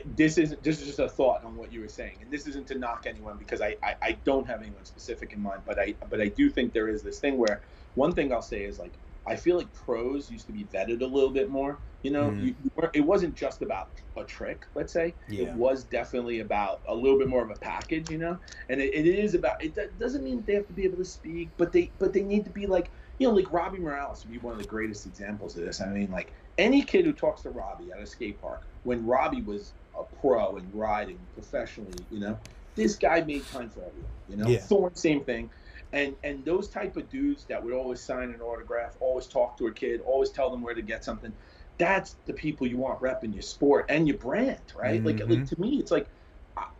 this 0.05 0.39
is 0.39 0.57
this 0.62 0.81
is 0.81 0.86
just 0.86 0.99
a 0.99 1.09
thought 1.09 1.45
on 1.45 1.55
what 1.57 1.73
you 1.73 1.81
were 1.81 1.89
saying, 1.89 2.19
and 2.23 2.31
this 2.31 2.47
isn't 2.47 2.66
to 2.69 2.78
knock 2.78 3.05
anyone 3.07 3.36
because 3.36 3.61
I, 3.61 3.77
I 3.82 3.97
I 4.03 4.12
don't 4.24 4.47
have 4.47 4.62
anyone 4.62 4.85
specific 4.85 5.32
in 5.32 5.40
mind, 5.40 5.62
but 5.66 5.78
I 5.78 5.95
but 6.09 6.20
I 6.20 6.28
do 6.28 6.51
think 6.51 6.73
there 6.73 6.89
is 6.89 7.03
this 7.03 7.19
thing 7.20 7.36
where 7.36 7.62
one 7.95 8.12
thing 8.15 8.32
I'll 8.32 8.43
say 8.43 8.65
is 8.65 8.78
like 8.78 8.99
I 9.27 9.36
feel 9.36 9.57
like 9.59 9.73
pros 9.74 10.31
used 10.31 10.47
to 10.47 10.53
be 10.53 10.65
vetted 10.65 11.03
a 11.03 11.07
little 11.07 11.31
bit 11.31 11.51
more. 11.51 11.81
You 12.03 12.12
know, 12.12 12.31
Mhm. 12.31 12.40
you, 12.40 12.55
you 12.62 12.70
it 12.95 13.01
wasn't 13.01 13.35
just 13.35 13.61
about 13.61 13.90
a 14.16 14.24
trick. 14.24 14.65
Let's 14.74 14.93
say 14.93 15.16
Yeah. 15.28 15.45
it 15.49 15.53
was 15.55 15.85
definitely 15.85 16.40
about 16.40 16.82
a 16.86 16.95
little 16.95 17.19
bit 17.19 17.28
more 17.28 17.43
of 17.45 17.51
a 17.51 17.57
package. 17.57 18.11
You 18.11 18.19
know, 18.19 18.39
and 18.69 18.81
it, 18.81 18.95
it 18.95 19.07
is 19.07 19.35
about. 19.35 19.62
It 19.62 19.99
doesn't 19.99 20.23
mean 20.24 20.45
they 20.45 20.55
have 20.55 20.66
to 20.69 20.73
be 20.73 20.85
able 20.85 20.99
to 20.99 21.05
speak, 21.05 21.51
but 21.57 21.73
they 21.73 21.93
but 21.99 22.12
they 22.12 22.23
need 22.23 22.45
to 22.47 22.51
be 22.51 22.66
like 22.66 22.90
you 23.19 23.28
know 23.28 23.35
like 23.35 23.53
Robbie 23.53 23.81
Morales 23.81 24.24
would 24.24 24.31
be 24.32 24.39
one 24.39 24.53
of 24.55 24.59
the 24.59 24.65
greatest 24.65 25.07
examples 25.07 25.57
of 25.57 25.65
this. 25.65 25.81
I 25.81 25.89
mean, 25.89 26.11
like 26.11 26.32
any 26.59 26.82
kid 26.82 27.05
who 27.05 27.12
talks 27.12 27.43
to 27.43 27.51
Robbie 27.51 27.90
at 27.93 28.01
a 28.02 28.06
skate 28.06 28.40
park 28.40 28.66
when 28.82 29.06
Robbie 29.06 29.43
was 29.43 29.74
a 29.98 30.02
pro 30.20 30.56
and 30.56 30.72
riding 30.74 31.26
professionally, 31.32 32.05
you 32.10 32.20
know, 32.20 32.39
this 32.74 32.97
guy 32.97 33.22
made 33.22 33.47
time 33.47 33.70
for 33.70 33.85
everyone. 33.85 34.10
You 34.28 34.36
know, 34.36 34.48
Yeah. 34.48 34.59
Thorne, 34.59 34.94
same 34.94 35.24
thing. 35.24 35.51
And 35.93 36.16
and 36.22 36.44
those 36.44 36.68
type 36.68 36.97
of 36.97 37.09
dudes 37.09 37.44
that 37.47 37.62
would 37.62 37.72
always 37.72 38.01
sign 38.02 38.30
an 38.30 38.40
autograph, 38.40 38.97
always 39.01 39.26
talk 39.26 39.56
to 39.59 39.66
a 39.68 39.72
kid, 39.72 40.01
always 40.01 40.30
tell 40.30 40.51
them 40.51 40.60
where 40.62 40.74
to 40.74 40.82
get 40.82 41.05
something. 41.05 41.32
That's 41.78 42.16
the 42.26 42.35
people 42.35 42.66
you 42.66 42.76
want 42.76 43.01
repping 43.01 43.32
your 43.32 43.43
sport 43.43 43.86
and 43.89 44.06
your 44.06 44.18
brand, 44.18 44.72
right? 44.76 45.02
Like, 45.05 45.18
Mhm. 45.18 45.30
like 45.30 45.47
to 45.47 45.60
me, 45.60 45.78
it's 45.78 45.90
like 45.90 46.09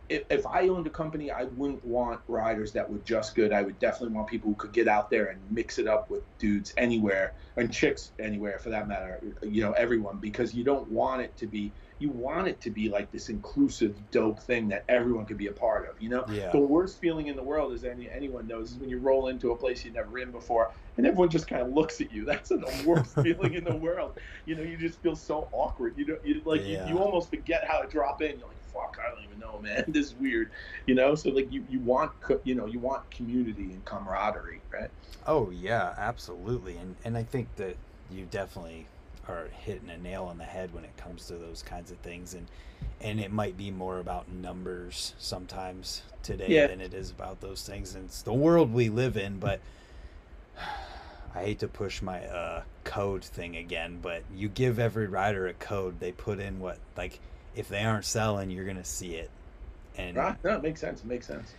if, 0.09 0.23
if 0.29 0.45
I 0.47 0.67
owned 0.67 0.87
a 0.87 0.89
company, 0.89 1.31
I 1.31 1.43
wouldn't 1.43 1.85
want 1.85 2.19
riders 2.27 2.71
that 2.73 2.89
were 2.89 2.97
just 2.99 3.35
good. 3.35 3.53
I 3.53 3.61
would 3.61 3.79
definitely 3.79 4.15
want 4.15 4.27
people 4.27 4.49
who 4.49 4.55
could 4.55 4.73
get 4.73 4.87
out 4.87 5.09
there 5.09 5.27
and 5.27 5.39
mix 5.51 5.77
it 5.77 5.87
up 5.87 6.09
with 6.09 6.23
dudes 6.39 6.73
anywhere 6.77 7.33
and 7.57 7.71
chicks 7.71 8.11
anywhere 8.19 8.57
for 8.59 8.69
that 8.69 8.87
matter. 8.87 9.21
You 9.43 9.61
know, 9.63 9.71
everyone 9.73 10.17
because 10.17 10.53
you 10.53 10.63
don't 10.63 10.89
want 10.89 11.21
it 11.21 11.37
to 11.37 11.47
be. 11.47 11.71
You 12.01 12.09
want 12.11 12.47
it 12.47 12.61
to 12.61 12.69
be 12.69 12.87
like 12.87 13.11
this 13.11 13.27
inclusive, 13.27 13.93
dope 14.09 14.39
thing 14.39 14.69
that 14.69 14.85
everyone 14.87 15.25
could 15.25 15.37
be 15.37 15.47
a 15.47 15.51
part 15.51 15.89
of. 15.89 16.01
You 16.01 16.07
know, 16.07 16.25
Yeah. 16.31 16.49
the 16.49 16.57
worst 16.57 16.97
feeling 17.01 17.27
in 17.27 17.35
the 17.35 17.43
world, 17.43 17.73
as 17.73 17.83
any 17.83 18.09
anyone 18.09 18.47
knows, 18.47 18.71
is 18.71 18.77
when 18.77 18.89
you 18.89 18.99
roll 18.99 19.27
into 19.27 19.51
a 19.51 19.55
place 19.57 19.83
you've 19.83 19.95
never 19.95 20.09
been 20.09 20.31
before 20.31 20.71
and 20.95 21.05
everyone 21.05 21.29
just 21.29 21.47
kind 21.49 21.61
of 21.61 21.73
looks 21.73 21.99
at 21.99 22.09
you. 22.11 22.23
That's 22.31 22.49
the 22.49 22.83
worst 22.85 23.15
feeling 23.23 23.53
in 23.53 23.65
the 23.65 23.75
world. 23.75 24.17
You 24.45 24.55
know, 24.55 24.63
you 24.63 24.77
just 24.77 25.01
feel 25.01 25.15
so 25.17 25.49
awkward. 25.51 25.97
You 25.97 26.05
don't, 26.05 26.25
you 26.25 26.41
like, 26.45 26.61
Yeah. 26.61 26.87
you, 26.87 26.95
you 26.95 26.99
almost 27.01 27.29
forget 27.29 27.65
how 27.67 27.79
to 27.81 27.87
drop 27.89 28.21
in. 28.21 28.39
You're 28.39 28.47
like, 28.47 28.58
fuck, 28.73 28.97
I 29.05 29.13
don't 29.13 29.23
even 29.23 29.39
know, 29.39 29.59
man. 29.63 29.85
This 29.87 30.07
is 30.07 30.15
weird. 30.15 30.51
You 30.85 30.95
know, 30.95 31.15
so 31.15 31.29
like 31.29 31.51
you, 31.51 31.65
you 31.69 31.79
want, 31.79 32.11
you 32.43 32.55
know, 32.55 32.65
you 32.65 32.79
want 32.79 33.09
community 33.11 33.63
and 33.71 33.83
camaraderie, 33.85 34.61
right? 34.71 34.89
Oh 35.27 35.49
yeah, 35.51 35.93
absolutely, 35.97 36.77
and 36.77 36.95
and 37.05 37.17
I 37.17 37.23
think 37.23 37.55
that 37.57 37.75
you 38.11 38.25
definitely 38.31 38.85
are 39.27 39.47
hitting 39.63 39.89
a 39.89 39.97
nail 39.97 40.23
on 40.23 40.37
the 40.39 40.43
head 40.43 40.73
when 40.73 40.83
it 40.83 40.95
comes 40.97 41.27
to 41.27 41.33
those 41.35 41.61
kinds 41.61 41.91
of 41.91 41.97
things, 41.99 42.33
and 42.33 42.47
and 43.01 43.19
it 43.19 43.31
might 43.31 43.57
be 43.57 43.69
more 43.71 43.99
about 43.99 44.29
numbers 44.31 45.13
sometimes 45.19 46.01
today 46.23 46.47
Yeah. 46.49 46.67
than 46.67 46.81
it 46.81 46.93
is 46.93 47.11
about 47.11 47.39
those 47.41 47.63
things, 47.63 47.95
and 47.95 48.05
it's 48.05 48.21
the 48.21 48.33
world 48.33 48.73
we 48.73 48.89
live 48.89 49.17
in. 49.17 49.37
But 49.39 49.59
I 51.35 51.43
hate 51.43 51.59
to 51.59 51.67
push 51.67 52.01
my 52.01 52.25
uh, 52.25 52.63
code 52.83 53.23
thing 53.23 53.55
again, 53.55 53.99
but 54.01 54.23
you 54.33 54.49
give 54.49 54.79
every 54.79 55.07
rider 55.07 55.47
a 55.47 55.53
code, 55.53 55.99
they 55.99 56.11
put 56.11 56.39
in 56.39 56.59
what 56.59 56.79
like 56.97 57.19
if 57.55 57.67
they 57.69 57.83
aren't 57.83 58.05
selling, 58.05 58.49
you're 58.49 58.65
gonna 58.65 58.83
see 58.85 59.15
it, 59.15 59.29
and 59.97 60.15
Right? 60.17 60.43
No, 60.43 60.55
it 60.57 60.63
makes 60.63 60.81
sense. 60.81 61.01
It 61.01 61.07
makes 61.07 61.27
sense. 61.27 61.53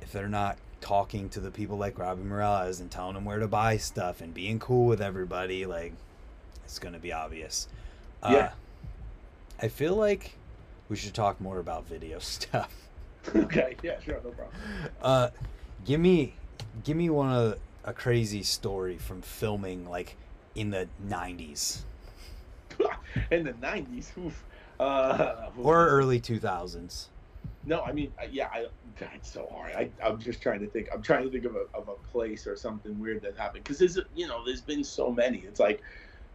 if 0.00 0.12
they're 0.12 0.28
not 0.28 0.58
talking 0.80 1.28
to 1.30 1.40
the 1.40 1.50
people 1.50 1.78
like 1.78 1.98
Robbie 1.98 2.22
Morales 2.22 2.78
and 2.80 2.90
telling 2.90 3.14
them 3.14 3.24
where 3.24 3.38
to 3.38 3.48
buy 3.48 3.76
stuff 3.78 4.20
and 4.20 4.34
being 4.34 4.58
cool 4.58 4.86
with 4.86 5.00
everybody, 5.00 5.64
like 5.66 5.92
it's 6.64 6.78
gonna 6.78 6.98
be 6.98 7.12
obvious. 7.12 7.68
Yeah. 8.22 8.36
Uh, 8.36 8.50
I 9.62 9.68
feel 9.68 9.94
like 9.96 10.36
we 10.88 10.96
should 10.96 11.14
talk 11.14 11.40
more 11.40 11.58
about 11.58 11.86
video 11.86 12.18
stuff. 12.20 12.72
okay. 13.34 13.76
Yeah. 13.82 14.00
Sure. 14.00 14.20
No 14.22 14.30
problem. 14.30 14.56
Uh, 15.00 15.28
give 15.84 16.00
me, 16.00 16.34
give 16.84 16.96
me 16.96 17.08
one 17.10 17.32
of 17.32 17.58
a 17.84 17.92
crazy 17.92 18.42
story 18.42 18.96
from 18.98 19.22
filming 19.22 19.88
like 19.88 20.16
in 20.54 20.70
the 20.70 20.88
'90s 21.08 21.80
in 23.30 23.44
the 23.44 23.52
'90s, 23.54 24.16
oof. 24.18 24.44
Uh, 24.80 25.50
or 25.58 25.88
early 25.88 26.20
2000s. 26.20 27.06
No, 27.66 27.82
I 27.82 27.92
mean, 27.92 28.12
yeah, 28.30 28.48
I, 28.52 28.66
God, 28.98 29.08
it's 29.14 29.32
so 29.32 29.48
hard. 29.50 29.72
I, 29.72 29.88
I'm 30.04 30.18
just 30.18 30.42
trying 30.42 30.60
to 30.60 30.66
think. 30.66 30.88
I'm 30.92 31.02
trying 31.02 31.24
to 31.24 31.30
think 31.30 31.44
of 31.46 31.56
a, 31.56 31.64
of 31.74 31.88
a 31.88 31.94
place 32.10 32.46
or 32.46 32.56
something 32.56 32.98
weird 33.00 33.22
that 33.22 33.36
happened 33.38 33.64
because 33.64 33.78
there's, 33.78 33.98
you 34.14 34.26
know, 34.26 34.44
there's 34.44 34.60
been 34.60 34.84
so 34.84 35.10
many. 35.10 35.38
It's 35.38 35.60
like, 35.60 35.82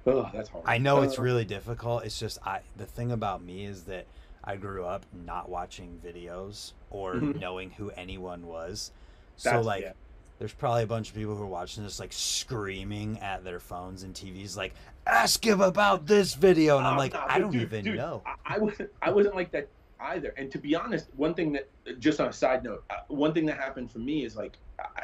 oh, 0.08 0.30
that's 0.34 0.50
hard. 0.50 0.64
I 0.68 0.80
know 0.80 1.02
it's 1.04 1.20
Uh, 1.20 1.24
really 1.24 1.46
difficult. 1.46 2.04
It's 2.04 2.18
just 2.20 2.40
I 2.46 2.62
the 2.78 2.86
thing 2.88 3.12
about 3.12 3.44
me 3.44 3.66
is 3.66 3.84
that 3.84 4.06
I 4.44 4.56
grew 4.56 4.86
up 4.86 5.06
not 5.26 5.50
watching 5.50 6.00
videos 6.04 6.74
or 6.90 7.16
knowing 7.16 7.72
who 7.72 7.92
anyone 7.92 8.48
was. 8.48 8.92
So 9.36 9.62
like 9.62 9.84
yeah. 9.84 9.92
There's 10.40 10.54
probably 10.54 10.84
a 10.84 10.88
bunch 10.88 11.10
of 11.10 11.16
people 11.16 11.36
who 11.36 11.44
are 11.44 11.48
watching 11.48 11.84
this 11.84 12.00
like 12.00 12.14
screaming 12.14 13.20
at 13.20 13.44
their 13.44 13.60
phones 13.60 14.04
and 14.04 14.16
TVs 14.16 14.56
like 14.56 14.74
ask 15.06 15.46
him 15.46 15.60
about 15.62 16.08
this 16.08 16.34
video 16.34 16.78
and 16.78 16.88
I'm 16.88 16.96
Oh, 16.96 16.98
like 16.98 17.14
nah, 17.14 17.26
I 17.28 17.40
don't 17.40 17.52
dude, 17.52 17.62
even 17.64 17.84
dude, 17.84 17.98
know. 17.98 18.24
I, 18.26 18.56
I 18.56 18.58
wasn't. 18.58 18.90
I 19.02 19.12
wasn't 19.12 19.36
like 19.36 19.52
that 19.52 19.68
either. 20.00 20.34
And 20.38 20.50
to 20.52 20.58
be 20.58 20.76
honest, 20.76 21.08
one 21.18 21.34
thing 21.34 21.52
that, 21.52 21.68
just 22.00 22.22
on 22.22 22.30
a 22.30 22.34
side 22.34 22.64
note, 22.64 22.86
uh, 22.90 22.96
one 23.10 23.34
thing 23.34 23.46
that 23.48 23.58
happened 23.58 23.92
for 23.92 24.00
me 24.00 24.24
is 24.24 24.38
like, 24.38 24.58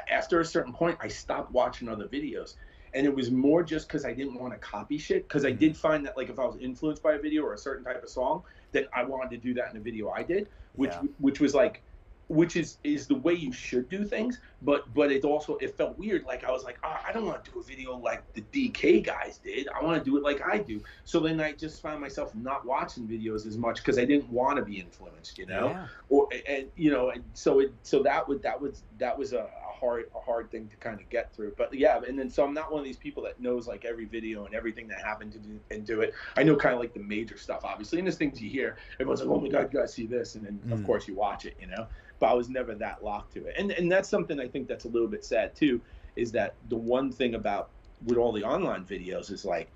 after 0.10 0.40
a 0.40 0.46
certain 0.46 0.72
point, 0.72 0.98
I 1.02 1.10
stopped 1.10 1.52
watching 1.52 1.90
other 1.90 2.06
videos. 2.06 2.56
And 2.94 3.06
it 3.06 3.14
was 3.14 3.30
more 3.30 3.62
just 3.62 3.90
because 3.90 4.06
I 4.06 4.14
didn't 4.14 4.40
want 4.40 4.54
to 4.54 4.60
copy 4.60 4.98
shit. 4.98 5.28
Because 5.28 5.44
I 5.44 5.52
Mhm. 5.52 5.60
did 5.60 5.76
find 5.78 6.06
that, 6.06 6.16
like, 6.16 6.30
if 6.30 6.40
I 6.40 6.46
was 6.46 6.56
influenced 6.62 7.04
by 7.04 7.16
a 7.16 7.20
video 7.20 7.44
or 7.44 7.54
a 7.54 7.58
certain 7.58 7.84
type 7.84 8.02
of 8.02 8.10
song, 8.10 8.44
then 8.72 8.86
I 8.96 9.04
wanted 9.04 9.32
to 9.32 9.38
do 9.38 9.54
that 9.56 9.70
in 9.72 9.76
a 9.76 9.82
video 9.82 10.12
I 10.12 10.24
did, 10.24 10.48
which 10.76 10.94
Yeah. 10.94 11.10
which 11.20 11.42
was 11.42 11.54
like, 11.54 11.82
which 12.28 12.56
is 12.56 12.78
is 12.84 13.08
the 13.08 13.16
way 13.16 13.34
you 13.34 13.52
should 13.52 13.90
do 13.90 14.04
things. 14.04 14.40
But 14.62 14.92
but 14.94 15.12
it 15.12 15.24
also 15.24 15.58
it 15.58 15.78
felt 15.78 15.98
weird. 15.98 16.26
Like 16.26 16.44
I 16.44 16.52
was 16.52 16.64
like, 16.64 16.80
oh, 16.84 16.98
I 17.08 17.12
don't 17.12 17.26
want 17.26 17.44
to 17.46 17.52
do 17.52 17.60
a 17.60 17.64
video 17.64 17.98
like 17.98 18.24
the 18.34 18.42
DK 18.54 19.06
guys 19.06 19.38
did. 19.38 19.68
I 19.70 19.84
want 19.84 20.04
to 20.04 20.10
do 20.10 20.18
it 20.18 20.24
like 20.24 20.42
I 20.46 20.58
do. 20.58 20.82
So 21.04 21.20
then 21.20 21.40
I 21.40 21.52
just 21.54 21.82
found 21.82 22.02
myself 22.02 22.34
not 22.36 22.66
watching 22.66 23.08
videos 23.08 23.46
as 23.46 23.58
much 23.58 23.78
because 23.78 24.00
I 24.00 24.06
didn't 24.06 24.30
want 24.30 24.58
to 24.58 24.64
be 24.64 24.80
influenced. 24.80 25.38
You 25.38 25.46
know 25.46 25.70
Yeah. 25.70 25.88
or 26.10 26.30
and 26.48 26.68
you 26.76 26.92
know 26.92 27.10
and 27.10 27.24
so 27.34 27.60
it 27.60 27.74
so 27.84 28.02
that 28.04 28.28
would 28.28 28.42
that 28.44 28.60
was 28.60 28.84
that 28.98 29.18
was 29.18 29.34
a, 29.34 29.40
a 29.40 29.66
hard 29.80 30.10
a 30.16 30.20
hard 30.20 30.50
thing 30.50 30.68
to 30.70 30.76
kind 30.78 31.00
of 31.00 31.08
get 31.10 31.34
through. 31.34 31.54
But 31.58 31.74
yeah, 31.74 32.02
and 32.08 32.18
then 32.18 32.30
so 32.30 32.44
I'm 32.44 32.54
not 32.54 32.72
one 32.72 32.80
of 32.80 32.86
these 32.86 32.98
people 32.98 33.24
that 33.24 33.40
knows 33.40 33.68
like 33.68 33.86
every 33.86 34.06
video 34.06 34.46
and 34.46 34.56
everything 34.56 34.88
that 34.88 35.02
happened 35.04 35.32
to 35.34 35.40
do, 35.40 35.60
and 35.70 35.86
do 35.86 36.02
it. 36.02 36.14
I 36.38 36.44
know 36.44 36.56
kind 36.56 36.74
of 36.74 36.80
like 36.80 36.94
the 36.94 37.02
major 37.02 37.38
stuff, 37.38 37.62
obviously, 37.64 38.00
and 38.00 38.08
there's 38.08 38.18
things 38.18 38.42
you 38.42 38.50
hear. 38.50 38.78
Everyone's 39.00 39.22
like, 39.22 39.30
"Oh 39.30 39.40
my 39.40 39.50
god, 39.50 39.72
you 39.72 39.80
guys 39.80 39.94
see 39.94 40.06
this," 40.08 40.36
and 40.36 40.46
then 40.46 40.60
mm. 40.66 40.72
of 40.72 40.84
course 40.86 41.08
you 41.08 41.16
watch 41.16 41.46
it, 41.46 41.56
you 41.60 41.68
know. 41.68 41.88
But 42.20 42.28
I 42.28 42.34
was 42.34 42.50
never 42.50 42.74
that 42.76 43.04
locked 43.04 43.34
to 43.34 43.46
it, 43.46 43.56
and 43.58 43.72
and 43.72 43.92
that's 43.92 44.10
something 44.10 44.40
I 44.40 44.48
think 44.48 44.68
that's 44.68 44.86
a 44.86 44.90
little 44.90 45.08
bit 45.08 45.26
sad 45.26 45.56
too, 45.56 45.82
is 46.16 46.32
that 46.34 46.56
the 46.70 46.78
one 46.78 47.12
thing 47.12 47.36
about 47.36 47.70
with 48.06 48.18
all 48.18 48.32
the 48.32 48.44
online 48.44 48.86
videos 48.86 49.32
is 49.32 49.46
like, 49.46 49.70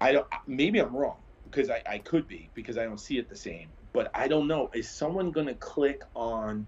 I 0.00 0.12
don't 0.12 0.26
maybe 0.46 0.78
I'm 0.80 0.94
wrong 0.94 1.16
because 1.44 1.70
I, 1.70 1.82
I 1.86 1.98
could 1.98 2.26
be 2.26 2.50
because 2.54 2.78
I 2.78 2.84
don't 2.84 3.00
see 3.00 3.18
it 3.18 3.28
the 3.28 3.36
same, 3.36 3.68
but 3.92 4.10
I 4.14 4.28
don't 4.28 4.46
know. 4.46 4.70
Is 4.74 4.88
someone 4.88 5.30
gonna 5.30 5.54
click 5.54 6.02
on 6.14 6.66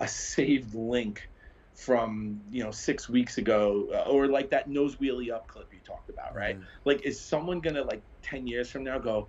a 0.00 0.08
saved 0.08 0.74
link 0.74 1.28
from 1.78 2.40
you 2.50 2.62
know 2.62 2.72
six 2.72 3.08
weeks 3.08 3.38
ago 3.38 3.86
uh, 3.94 4.10
or 4.10 4.26
like 4.26 4.50
that 4.50 4.68
nose 4.68 4.96
wheelie 4.96 5.32
up 5.32 5.46
clip 5.46 5.72
you 5.72 5.78
talked 5.84 6.10
about 6.10 6.34
right 6.34 6.58
mm. 6.58 6.64
like 6.84 7.00
is 7.02 7.20
someone 7.20 7.60
gonna 7.60 7.84
like 7.84 8.02
10 8.22 8.48
years 8.48 8.68
from 8.68 8.82
now 8.82 8.98
go 8.98 9.28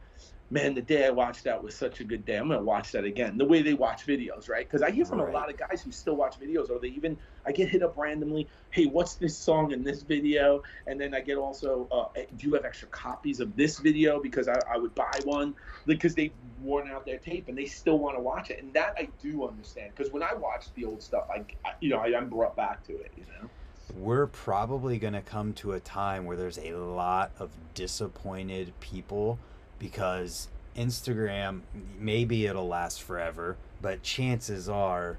man, 0.51 0.73
the 0.73 0.81
day 0.81 1.05
I 1.05 1.09
watched 1.11 1.43
that 1.43 1.61
was 1.61 1.75
such 1.75 1.99
a 1.99 2.03
good 2.03 2.25
day. 2.25 2.37
I'm 2.37 2.47
gonna 2.47 2.63
watch 2.63 2.91
that 2.93 3.03
again. 3.03 3.37
The 3.37 3.45
way 3.45 3.61
they 3.61 3.73
watch 3.73 4.05
videos, 4.05 4.49
right? 4.49 4.67
Because 4.67 4.81
I 4.81 4.91
hear 4.91 5.05
from 5.05 5.19
right. 5.19 5.29
a 5.29 5.31
lot 5.31 5.49
of 5.49 5.57
guys 5.57 5.81
who 5.81 5.91
still 5.91 6.15
watch 6.15 6.39
videos, 6.39 6.69
or 6.69 6.79
they 6.79 6.89
even 6.89 7.17
I 7.45 7.51
get 7.51 7.69
hit 7.69 7.83
up 7.83 7.97
randomly. 7.97 8.47
Hey, 8.71 8.85
what's 8.85 9.15
this 9.15 9.37
song 9.37 9.71
in 9.71 9.83
this 9.83 10.01
video? 10.01 10.63
And 10.87 10.99
then 10.99 11.13
I 11.13 11.21
get 11.21 11.37
also, 11.37 11.87
uh, 11.91 12.19
do 12.37 12.47
you 12.47 12.53
have 12.55 12.65
extra 12.65 12.87
copies 12.89 13.39
of 13.39 13.55
this 13.55 13.79
video? 13.79 14.21
Because 14.21 14.47
I, 14.47 14.59
I 14.71 14.77
would 14.77 14.93
buy 14.95 15.19
one 15.23 15.55
because 15.85 16.15
they've 16.15 16.33
worn 16.61 16.89
out 16.89 17.05
their 17.05 17.17
tape 17.17 17.47
and 17.47 17.57
they 17.57 17.65
still 17.65 17.99
want 17.99 18.17
to 18.17 18.21
watch 18.21 18.49
it. 18.49 18.61
And 18.61 18.73
that 18.73 18.95
I 18.97 19.07
do 19.21 19.47
understand 19.47 19.91
because 19.95 20.11
when 20.11 20.23
I 20.23 20.33
watch 20.33 20.65
the 20.75 20.85
old 20.85 21.01
stuff, 21.01 21.27
I, 21.29 21.45
I 21.65 21.73
you 21.79 21.89
know 21.89 21.99
I, 21.99 22.15
I'm 22.17 22.29
brought 22.29 22.55
back 22.55 22.85
to 22.87 22.93
it. 22.97 23.11
You 23.15 23.23
know 23.23 23.49
we're 23.97 24.27
probably 24.27 24.99
going 24.99 25.13
to 25.13 25.21
come 25.21 25.51
to 25.51 25.71
a 25.71 25.79
time 25.79 26.25
where 26.25 26.37
there's 26.37 26.59
a 26.59 26.73
lot 26.73 27.31
of 27.39 27.49
disappointed 27.73 28.71
people 28.79 29.39
because 29.79 30.47
Instagram 30.77 31.61
maybe 31.97 32.45
it'll 32.45 32.67
last 32.67 33.01
forever, 33.01 33.57
but 33.81 34.03
chances 34.03 34.69
are 34.69 35.17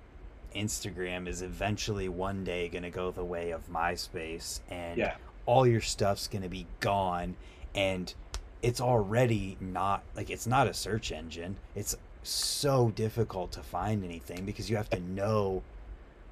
Instagram 0.54 1.28
is 1.28 1.42
eventually 1.42 2.08
one 2.08 2.44
day 2.44 2.68
going 2.68 2.82
to 2.82 2.90
go 2.90 3.10
the 3.10 3.24
way 3.24 3.50
of 3.50 3.70
MySpace 3.70 4.60
and 4.68 4.98
yeah. 4.98 5.14
all 5.46 5.66
your 5.66 5.80
stuff's 5.80 6.28
going 6.28 6.42
to 6.42 6.48
be 6.48 6.66
gone 6.80 7.36
and 7.74 8.14
it's 8.62 8.80
already 8.80 9.56
not 9.60 10.02
like 10.14 10.30
it's 10.30 10.46
not 10.46 10.66
a 10.66 10.74
search 10.74 11.12
engine. 11.12 11.56
It's 11.74 11.96
so 12.22 12.90
difficult 12.90 13.52
to 13.52 13.62
find 13.62 14.04
anything 14.04 14.44
because 14.44 14.68
you 14.68 14.76
have 14.76 14.90
to 14.90 15.00
know 15.00 15.62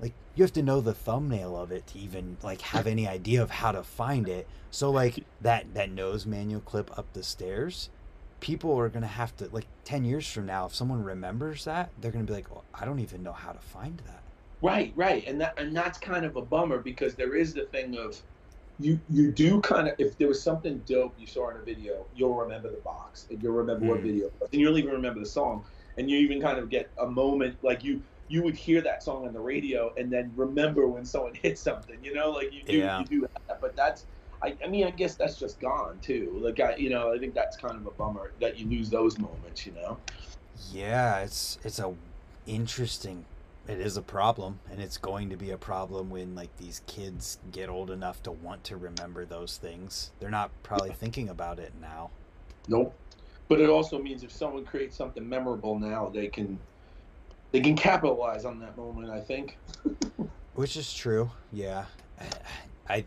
like 0.01 0.13
you 0.35 0.45
have 0.45 0.53
to 0.53 0.63
know 0.63 0.81
the 0.81 0.95
thumbnail 0.95 1.57
of 1.57 1.73
it 1.73 1.87
to 1.89 1.99
even 1.99 2.37
like 2.43 2.61
have 2.61 2.87
any 2.87 3.09
idea 3.09 3.43
of 3.43 3.51
how 3.51 3.73
to 3.73 3.83
find 3.83 4.29
it. 4.29 4.47
So 4.71 4.91
like 4.91 5.25
that 5.41 5.75
that 5.75 5.91
nose 5.91 6.27
manual 6.27 6.61
clip 6.61 6.97
up 6.99 7.13
the 7.13 7.23
stairs, 7.23 7.89
people 8.41 8.79
are 8.79 8.89
going 8.89 9.03
to 9.03 9.09
have 9.09 9.37
to 9.37 9.49
like 9.53 9.67
10 9.85 10.05
years 10.05 10.31
from 10.31 10.47
now 10.47 10.67
if 10.67 10.75
someone 10.75 11.03
remembers 11.03 11.65
that 11.65 11.91
they're 12.01 12.13
going 12.13 12.25
to 12.25 12.31
be 12.31 12.37
like 12.37 12.47
oh, 12.55 12.63
i 12.75 12.85
don't 12.85 13.01
even 13.01 13.23
know 13.23 13.33
how 13.33 13.53
to 13.53 13.59
find 13.59 14.01
that 14.07 14.23
right 14.63 14.93
right 14.97 15.27
and 15.27 15.41
that 15.41 15.59
and 15.59 15.77
that's 15.77 15.99
kind 15.99 16.25
of 16.25 16.37
a 16.37 16.43
bummer 16.43 16.79
because 16.79 17.15
there 17.15 17.35
is 17.35 17.55
the 17.55 17.65
thing 17.67 17.97
of 17.97 18.21
you 18.81 18.99
you 19.11 19.33
do 19.33 19.61
kind 19.61 19.89
of 19.89 19.95
if 19.99 20.17
there 20.19 20.29
was 20.29 20.41
something 20.41 20.81
dope 20.87 21.15
you 21.19 21.27
saw 21.27 21.51
in 21.51 21.57
a 21.57 21.63
video 21.63 22.07
you'll 22.15 22.35
remember 22.35 22.71
the 22.71 22.77
box 22.79 23.27
and 23.31 23.43
you'll 23.43 23.53
remember 23.53 23.87
mm. 23.87 23.91
what 23.91 24.01
video 24.01 24.31
and 24.41 24.61
you'll 24.61 24.79
even 24.79 24.93
remember 24.93 25.21
the 25.21 25.27
song 25.27 25.65
and 25.97 26.09
you 26.09 26.19
even 26.19 26.41
kind 26.41 26.59
of 26.59 26.71
get 26.71 26.89
a 26.99 27.07
moment 27.07 27.57
like 27.63 27.83
you 27.83 28.01
you 28.29 28.43
would 28.43 28.55
hear 28.55 28.81
that 28.81 29.03
song 29.03 29.27
on 29.27 29.33
the 29.33 29.41
radio 29.41 29.93
and 29.97 30.13
then 30.13 30.31
remember 30.37 30.87
when 30.87 31.05
someone 31.05 31.35
hit 31.43 31.59
something 31.59 31.99
you 32.03 32.15
know 32.15 32.31
like 32.31 32.53
you 32.53 32.63
do 32.63 32.77
yeah. 32.77 33.01
you 33.01 33.05
do 33.05 33.21
that 33.47 33.61
but 33.61 33.75
that's 33.75 34.07
I, 34.43 34.55
I 34.65 34.69
mean, 34.69 34.87
I 34.87 34.91
guess 34.91 35.15
that's 35.15 35.39
just 35.39 35.59
gone 35.61 35.99
too. 36.01 36.39
Like, 36.41 36.61
I, 36.61 36.77
you 36.77 36.91
know, 36.91 37.13
I 37.13 37.19
think 37.19 37.35
that's 37.35 37.57
kind 37.57 37.77
of 37.77 37.87
a 37.87 37.91
bummer 37.91 38.33
that 38.41 38.59
you 38.59 38.69
lose 38.69 38.91
those 38.91 39.19
moments. 39.19 39.67
You 39.67 39.73
know. 39.73 39.99
Yeah, 40.73 41.21
it's 41.21 41.59
it's 41.65 41.79
a 41.79 41.95
interesting. 42.47 43.25
It 43.67 43.81
is 43.81 43.99
a 43.99 44.03
problem, 44.03 44.61
and 44.71 44.81
it's 44.81 44.97
going 44.97 45.29
to 45.29 45.37
be 45.37 45.51
a 45.51 45.59
problem 45.59 46.09
when 46.09 46.35
like 46.35 46.57
these 46.57 46.81
kids 46.87 47.39
get 47.53 47.69
old 47.69 47.91
enough 47.91 48.23
to 48.23 48.33
want 48.33 48.65
to 48.65 48.77
remember 48.77 49.27
those 49.27 49.59
things. 49.59 50.11
They're 50.21 50.31
not 50.31 50.51
probably 50.63 50.91
thinking 50.91 51.29
about 51.29 51.59
it 51.59 51.73
now. 51.81 52.11
Nope. 52.67 52.95
But 53.49 53.61
it 53.61 53.69
also 53.69 54.01
means 54.01 54.23
if 54.23 54.33
someone 54.33 54.65
creates 54.65 54.97
something 54.97 55.27
memorable 55.27 55.79
now, 55.79 56.11
they 56.13 56.29
can 56.29 56.59
they 57.51 57.61
can 57.61 57.77
capitalize 57.77 58.45
on 58.45 58.59
that 58.61 58.77
moment. 58.77 59.11
I 59.11 59.21
think. 59.21 59.59
Which 60.55 60.77
is 60.77 60.93
true. 60.93 61.31
Yeah. 61.53 61.85
I 62.89 63.05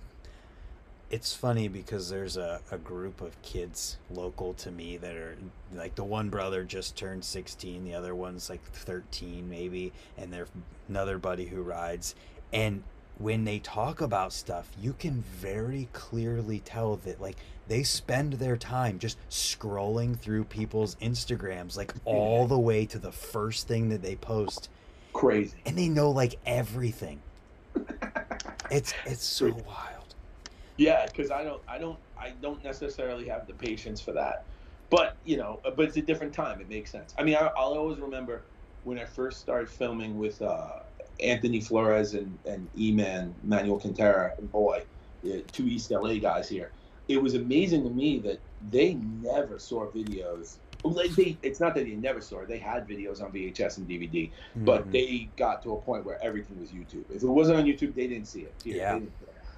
it's 1.12 1.34
funny 1.36 1.68
because 1.68 2.10
there's 2.10 2.38
a, 2.38 2.62
a 2.72 2.78
group 2.78 3.20
of 3.20 3.40
kids 3.42 3.98
local 4.10 4.54
to 4.54 4.72
me 4.72 4.96
that 4.96 5.14
are 5.14 5.36
like 5.74 5.94
the 5.96 6.04
one 6.04 6.30
brother 6.30 6.64
just 6.64 6.96
turned 6.96 7.24
16 7.24 7.84
the 7.84 7.94
other 7.94 8.16
one's 8.16 8.50
like 8.50 8.64
13 8.72 9.48
maybe 9.50 9.92
and 10.18 10.32
there's 10.32 10.48
another 10.88 11.18
buddy 11.18 11.46
who 11.46 11.62
rides 11.62 12.16
and 12.54 12.82
when 13.18 13.44
they 13.44 13.60
talk 13.60 14.00
about 14.00 14.32
stuff 14.32 14.72
you 14.80 14.94
can 14.94 15.22
very 15.36 15.90
clearly 15.92 16.60
tell 16.60 16.96
that 16.96 17.20
like 17.22 17.36
they 17.68 17.84
spend 17.84 18.34
their 18.34 18.56
time 18.56 18.98
just 18.98 19.18
scrolling 19.30 20.18
through 20.18 20.46
people's 20.46 20.96
instagrams 20.96 21.76
like 21.76 21.94
all 22.06 22.48
the 22.48 22.58
way 22.58 22.86
to 22.86 22.98
the 22.98 23.12
first 23.12 23.68
thing 23.68 23.90
that 23.90 24.02
they 24.02 24.16
post. 24.16 24.70
Crazy. 25.14 25.58
And 25.66 25.78
they 25.78 25.90
know 25.90 26.10
like 26.10 26.40
everything. 26.46 27.22
It's 28.70 28.94
it's 29.06 29.26
so 29.26 29.48
wild 29.48 29.91
yeah, 30.78 31.06
because 31.06 31.32
I 31.32 31.44
don't, 31.44 31.62
I 31.68 31.78
don't, 31.78 31.98
I 32.18 32.34
don't 32.42 32.64
necessarily 32.64 33.28
have 33.28 33.48
the 33.48 33.54
patience 33.54 34.02
for 34.02 34.12
that. 34.14 34.46
But 34.90 35.16
you 35.26 35.38
know, 35.38 35.60
uh, 35.66 35.72
but 35.72 35.86
it's 35.86 35.98
a 35.98 36.02
different 36.02 36.34
time. 36.34 36.60
It 36.60 36.70
makes 36.70 36.92
sense. 36.92 37.14
I 37.18 37.24
mean, 37.24 37.36
I, 37.36 37.44
will 37.44 37.78
always 37.78 38.00
remember 38.00 38.44
when 38.84 39.00
I 39.00 39.06
first 39.06 39.40
started 39.40 39.70
filming 39.70 40.18
with 40.18 40.42
uh, 40.42 40.80
Anthony 41.22 41.62
Flores 41.62 42.14
and 42.14 42.38
and 42.46 42.68
E-Man 42.78 43.34
Manuel 43.44 43.80
Quintera, 43.80 44.38
and 44.38 44.52
boy, 44.52 44.84
two 45.52 45.68
East 45.68 45.92
LA 45.92 46.16
guys 46.16 46.50
here. 46.50 46.72
It 47.08 47.22
was 47.22 47.36
amazing 47.36 47.84
to 47.84 47.90
me 47.90 48.20
that 48.20 48.40
they 48.70 48.94
never 48.94 49.60
saw 49.60 49.88
videos 49.88 50.58
like 50.84 51.12
they, 51.12 51.38
it's 51.42 51.60
not 51.60 51.76
that 51.76 51.86
they 51.86 51.96
never 51.96 52.22
saw 52.22 52.40
it. 52.40 52.48
They 52.48 52.58
had 52.58 52.88
videos 52.88 53.22
on 53.22 53.32
VHS 53.32 53.78
and 53.78 53.88
DVD, 53.88 54.30
mm-hmm. 54.30 54.66
but 54.66 54.92
they 54.92 55.30
got 55.38 55.62
to 55.64 55.74
a 55.74 55.82
point 55.82 56.06
where 56.06 56.22
everything 56.24 56.60
was 56.60 56.70
YouTube. 56.70 57.04
If 57.14 57.24
it 57.24 57.28
wasn't 57.28 57.60
on 57.60 57.66
YouTube, 57.66 57.94
they 57.94 58.08
didn't 58.08 58.28
see 58.28 58.42
it. 58.42 58.54
Yeah. 58.64 59.00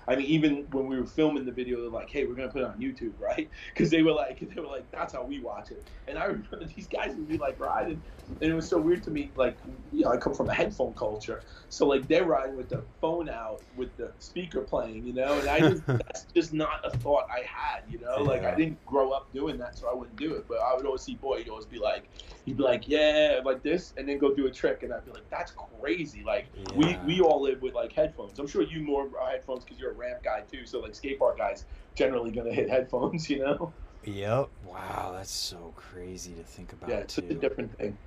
I 0.07 0.15
mean, 0.15 0.25
even 0.25 0.67
when 0.71 0.87
we 0.87 0.97
were 0.97 1.05
filming 1.05 1.45
the 1.45 1.51
video, 1.51 1.81
they're 1.81 1.89
like, 1.89 2.09
"Hey, 2.09 2.25
we're 2.25 2.35
gonna 2.35 2.51
put 2.51 2.61
it 2.61 2.67
on 2.67 2.79
YouTube, 2.79 3.13
right?" 3.19 3.49
Because 3.73 3.89
they 3.89 4.03
were 4.03 4.11
like, 4.11 4.39
they 4.39 4.61
were 4.61 4.67
like, 4.67 4.89
"That's 4.91 5.13
how 5.13 5.23
we 5.23 5.39
watch 5.39 5.71
it." 5.71 5.85
And 6.07 6.17
I 6.17 6.25
remember 6.25 6.65
these 6.75 6.87
guys 6.87 7.15
would 7.15 7.27
be 7.27 7.37
like 7.37 7.59
riding, 7.59 8.03
and 8.41 8.51
it 8.51 8.53
was 8.53 8.67
so 8.67 8.79
weird 8.79 9.03
to 9.03 9.11
me. 9.11 9.31
Like, 9.35 9.57
you 9.91 10.03
know, 10.03 10.11
I 10.11 10.17
come 10.17 10.33
from 10.33 10.49
a 10.49 10.53
headphone 10.53 10.93
culture, 10.93 11.41
so 11.69 11.87
like 11.87 12.07
they're 12.07 12.25
riding 12.25 12.55
with 12.55 12.69
the 12.69 12.83
phone 12.99 13.29
out, 13.29 13.63
with 13.75 13.95
the 13.97 14.13
speaker 14.19 14.61
playing, 14.61 15.05
you 15.05 15.13
know. 15.13 15.39
And 15.39 15.47
I 15.47 15.59
just 15.59 15.85
that's 15.87 16.25
just 16.35 16.53
not 16.53 16.81
a 16.83 16.97
thought 16.97 17.25
I 17.31 17.39
had, 17.39 17.83
you 17.89 17.99
know. 17.99 18.23
Like 18.23 18.43
I 18.43 18.55
didn't 18.55 18.83
grow 18.85 19.11
up 19.11 19.31
doing 19.33 19.57
that, 19.59 19.77
so 19.77 19.89
I 19.89 19.93
wouldn't 19.93 20.17
do 20.17 20.33
it. 20.35 20.45
But 20.47 20.57
I 20.59 20.75
would 20.75 20.85
always 20.85 21.01
see 21.01 21.15
boy, 21.15 21.39
he'd 21.39 21.49
always 21.49 21.65
be 21.65 21.79
like, 21.79 22.09
he'd 22.45 22.57
be 22.57 22.63
like, 22.63 22.87
"Yeah, 22.87 23.39
like 23.43 23.63
this," 23.63 23.93
and 23.97 24.07
then 24.07 24.17
go 24.17 24.33
do 24.33 24.47
a 24.47 24.51
trick, 24.51 24.83
and 24.83 24.93
I'd 24.93 25.05
be 25.05 25.11
like, 25.11 25.29
"That's 25.29 25.53
crazy!" 25.79 26.23
Like 26.25 26.47
yeah. 26.53 26.75
we 26.75 26.97
we 27.05 27.21
all 27.21 27.41
live 27.41 27.61
with 27.61 27.73
like 27.73 27.93
headphones. 27.93 28.39
I'm 28.39 28.47
sure 28.47 28.63
you 28.63 28.81
more 28.81 29.09
headphones 29.29 29.63
because 29.63 29.79
you're 29.79 29.92
a 29.93 29.97
ramp 29.97 30.23
guy 30.23 30.41
too. 30.51 30.65
So 30.65 30.79
like 30.79 30.95
skate 30.95 31.19
park 31.19 31.37
guys 31.37 31.65
generally 31.95 32.31
gonna 32.31 32.53
hit 32.53 32.69
headphones, 32.69 33.29
you 33.29 33.39
know. 33.39 33.73
Yep. 34.05 34.49
Wow, 34.67 35.13
that's 35.15 35.31
so 35.31 35.73
crazy 35.75 36.33
to 36.33 36.43
think 36.43 36.73
about. 36.73 36.89
Yeah, 36.89 36.97
it's 36.97 37.15
too. 37.15 37.25
a 37.29 37.33
different 37.33 37.77
thing. 37.77 37.97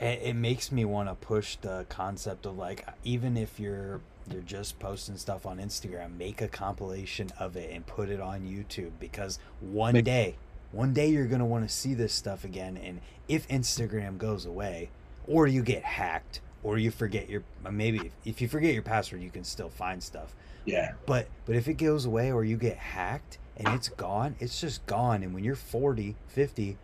It, 0.00 0.20
it 0.22 0.36
makes 0.36 0.72
me 0.72 0.84
want 0.84 1.08
to 1.08 1.14
push 1.14 1.56
the 1.56 1.84
concept 1.88 2.46
of 2.46 2.56
like 2.56 2.86
even 3.02 3.36
if 3.36 3.58
you're 3.58 4.00
you're 4.30 4.42
just 4.42 4.78
posting 4.78 5.16
stuff 5.18 5.44
on 5.44 5.58
Instagram, 5.58 6.16
make 6.16 6.40
a 6.40 6.48
compilation 6.48 7.30
of 7.38 7.56
it 7.56 7.70
and 7.70 7.86
put 7.86 8.08
it 8.08 8.20
on 8.20 8.42
YouTube 8.42 8.92
because 8.98 9.38
one 9.60 9.94
make- 9.94 10.04
day, 10.04 10.36
one 10.72 10.94
day 10.94 11.08
you're 11.08 11.26
gonna 11.26 11.44
want 11.44 11.68
to 11.68 11.74
see 11.74 11.94
this 11.94 12.12
stuff 12.12 12.44
again. 12.44 12.78
And 12.78 13.00
if 13.28 13.46
Instagram 13.48 14.16
goes 14.18 14.46
away, 14.46 14.90
or 15.26 15.46
you 15.46 15.62
get 15.62 15.82
hacked, 15.82 16.40
or 16.62 16.78
you 16.78 16.90
forget 16.90 17.28
your 17.28 17.42
maybe 17.70 18.10
if 18.24 18.40
you 18.40 18.48
forget 18.48 18.72
your 18.72 18.82
password, 18.82 19.22
you 19.22 19.30
can 19.30 19.44
still 19.44 19.68
find 19.68 20.02
stuff. 20.02 20.34
Yeah. 20.64 20.92
But 21.06 21.28
but 21.46 21.56
if 21.56 21.68
it 21.68 21.74
goes 21.74 22.04
away 22.06 22.32
or 22.32 22.44
you 22.44 22.56
get 22.56 22.76
hacked 22.76 23.38
and 23.56 23.68
it's 23.68 23.88
gone, 23.88 24.36
it's 24.40 24.60
just 24.60 24.84
gone. 24.86 25.22
And 25.22 25.34
when 25.34 25.44
you're 25.44 25.54
40, 25.54 26.16
50, 26.28 26.76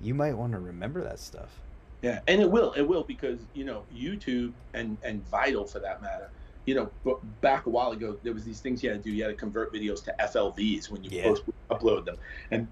you 0.00 0.14
might 0.14 0.34
want 0.34 0.52
to 0.52 0.58
remember 0.58 1.02
that 1.02 1.18
stuff. 1.18 1.60
Yeah, 2.02 2.20
and 2.28 2.42
it 2.42 2.50
will, 2.50 2.72
it 2.74 2.82
will 2.82 3.02
because 3.02 3.40
you 3.54 3.64
know 3.64 3.84
YouTube 3.94 4.52
and 4.74 4.98
and 5.02 5.26
Vital 5.28 5.64
for 5.64 5.78
that 5.78 6.02
matter. 6.02 6.28
You 6.66 6.74
know, 6.74 7.18
back 7.40 7.66
a 7.66 7.70
while 7.70 7.92
ago, 7.92 8.16
there 8.22 8.32
was 8.32 8.44
these 8.44 8.60
things 8.60 8.82
you 8.82 8.90
had 8.90 9.02
to 9.02 9.10
do. 9.10 9.14
You 9.14 9.24
had 9.24 9.30
to 9.30 9.34
convert 9.34 9.72
videos 9.72 10.04
to 10.04 10.14
FLVs 10.20 10.90
when 10.90 11.02
you 11.02 11.10
yeah. 11.12 11.24
post 11.24 11.44
upload 11.70 12.04
them, 12.04 12.16
and 12.50 12.68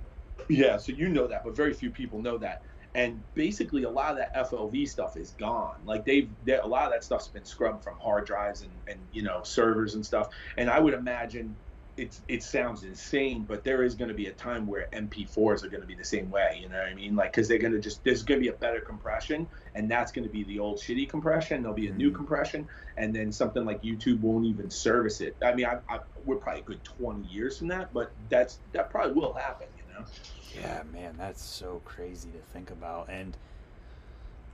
yeah, 0.49 0.77
so 0.77 0.93
you 0.93 1.09
know 1.09 1.27
that, 1.27 1.45
but 1.45 1.57
very 1.57 1.73
few 1.73 1.91
people 1.91 2.21
know 2.21 2.37
that. 2.39 2.63
And 2.95 3.25
basically 3.35 3.85
a 3.85 3.91
lot 3.91 4.13
of 4.13 4.19
that 4.19 4.35
FLV 4.35 4.87
stuff 4.89 5.17
is 5.17 5.33
gone. 5.33 5.85
Like 5.85 6.05
they've 6.05 6.31
a 6.63 6.67
lot 6.69 6.87
of 6.87 6.93
that 6.93 7.05
stuff's 7.05 7.29
been 7.29 7.45
scrubbed 7.45 7.85
from 7.85 7.99
hard 8.01 8.27
drives 8.27 8.63
and 8.63 8.83
and 8.87 9.09
you 9.13 9.23
know 9.23 9.43
servers 9.45 9.95
and 9.95 10.05
stuff. 10.05 10.29
And 10.57 10.71
I 10.71 10.81
would 10.81 10.95
imagine 10.95 11.59
it's 11.97 12.23
it 12.29 12.43
sounds 12.43 12.85
insane, 12.85 13.45
but 13.45 13.65
there 13.65 13.83
is 13.83 13.95
going 13.97 14.09
to 14.09 14.15
be 14.15 14.27
a 14.27 14.33
time 14.33 14.67
where 14.67 14.89
MP4s 14.95 15.63
are 15.63 15.69
going 15.69 15.83
to 15.83 15.87
be 15.87 15.95
the 15.95 16.05
same 16.05 16.31
way. 16.31 16.59
You 16.61 16.69
know 16.69 16.79
what 16.79 16.89
I 16.89 16.95
mean? 16.95 17.17
Like 17.17 17.33
because 17.33 17.49
they're 17.49 17.59
going 17.59 17.73
to 17.75 17.81
just 17.81 18.03
there's 18.05 18.23
going 18.23 18.41
to 18.41 18.45
be 18.45 18.49
a 18.55 18.59
better 18.59 18.81
compression, 18.81 19.49
and 19.75 19.91
that's 19.91 20.13
going 20.13 20.25
to 20.25 20.31
be 20.31 20.45
the 20.45 20.59
old 20.59 20.79
shitty 20.79 21.09
compression. 21.09 21.63
There'll 21.63 21.77
be 21.77 21.89
a 21.89 21.95
new 21.95 22.11
Mhm. 22.11 22.17
compression, 22.17 22.69
and 22.97 23.15
then 23.15 23.33
something 23.33 23.65
like 23.65 23.83
YouTube 23.83 24.21
won't 24.21 24.47
even 24.47 24.71
service 24.71 25.21
it. 25.21 25.37
I 25.43 25.55
mean, 25.55 25.67
I, 25.67 25.81
I, 25.89 26.01
we're 26.25 26.37
probably 26.39 26.63
a 26.63 26.65
good 26.65 26.85
20 26.85 27.27
years 27.27 27.59
from 27.59 27.69
that, 27.69 27.93
but 27.93 28.13
that's 28.29 28.61
that 28.73 28.91
probably 28.91 29.13
will 29.15 29.35
happen. 29.35 29.69
Know? 30.03 30.61
Yeah, 30.61 30.83
man, 30.93 31.15
that's 31.17 31.43
so 31.43 31.81
crazy 31.85 32.31
to 32.31 32.39
think 32.53 32.71
about, 32.71 33.09
and 33.09 33.37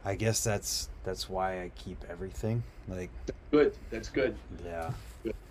I 0.04 0.14
guess 0.14 0.44
that's 0.44 0.88
that's 1.04 1.28
why 1.28 1.62
I 1.62 1.72
keep 1.74 2.04
everything. 2.08 2.62
Like, 2.88 3.10
Good. 3.50 3.74
That's 3.90 4.08
good. 4.08 4.36
yeah, 4.64 4.92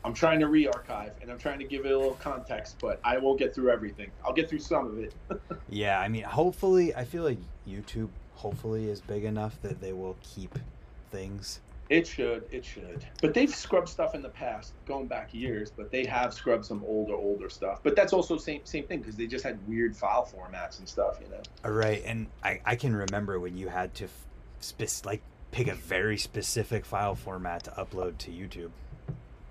I'm 0.04 0.14
trying 0.14 0.40
to 0.40 0.48
re-archive 0.48 1.12
and 1.22 1.32
I'm 1.32 1.38
trying 1.38 1.60
to 1.60 1.66
give 1.66 1.86
it 1.86 1.92
a 1.92 1.98
little 1.98 2.14
context, 2.16 2.78
but 2.80 3.00
I 3.04 3.18
won't 3.18 3.40
get 3.40 3.54
through 3.54 3.72
everything. 3.72 4.12
I'll 4.24 4.34
get 4.34 4.50
through 4.50 4.60
some 4.60 4.88
of 4.88 5.00
it. 5.00 5.14
yeah. 5.70 6.00
I 6.00 6.08
mean, 6.08 6.24
hopefully, 6.24 6.96
I 6.96 7.04
feel 7.04 7.24
like 7.24 7.40
YouTube 7.68 8.10
hopefully 8.36 8.90
is 8.90 9.02
big 9.02 9.24
enough 9.26 9.60
that 9.64 9.82
they 9.82 9.94
will 9.94 10.16
keep 10.22 10.58
things. 11.12 11.60
It 11.90 12.06
should, 12.06 12.44
it 12.52 12.66
should. 12.66 13.06
But 13.22 13.34
they've 13.34 13.54
scrubbed 13.54 13.88
stuff 13.88 14.14
in 14.14 14.22
the 14.22 14.30
past, 14.30 14.74
going 14.86 15.08
back 15.08 15.34
years. 15.34 15.72
But 15.72 15.90
they 15.90 16.06
have 16.06 16.34
scrubbed 16.34 16.66
some 16.66 16.84
older, 16.86 17.14
older 17.14 17.50
stuff. 17.50 17.80
But 17.82 17.96
that's 17.96 18.14
also 18.14 18.38
same 18.38 18.62
same 18.66 18.86
thing 18.86 19.00
because 19.00 19.16
they 19.16 19.28
just 19.28 19.46
had 19.46 19.66
weird 19.68 19.96
file 19.96 20.26
formats 20.26 20.80
and 20.80 20.88
stuff, 20.88 21.18
you 21.22 21.30
know. 21.30 21.42
All 21.64 21.72
right, 21.72 22.04
and 22.06 22.28
I 22.44 22.60
I 22.66 22.76
can 22.76 22.96
remember 22.96 23.40
when 23.40 23.58
you 23.58 23.70
had 23.70 23.94
to, 23.96 24.06
f- 24.06 24.26
spec- 24.60 25.06
like, 25.06 25.22
pick 25.52 25.68
a 25.68 25.76
very 25.76 26.18
specific 26.18 26.86
file 26.86 27.16
format 27.16 27.64
to 27.64 27.72
upload 27.72 28.18
to 28.20 28.32
YouTube. 28.32 28.72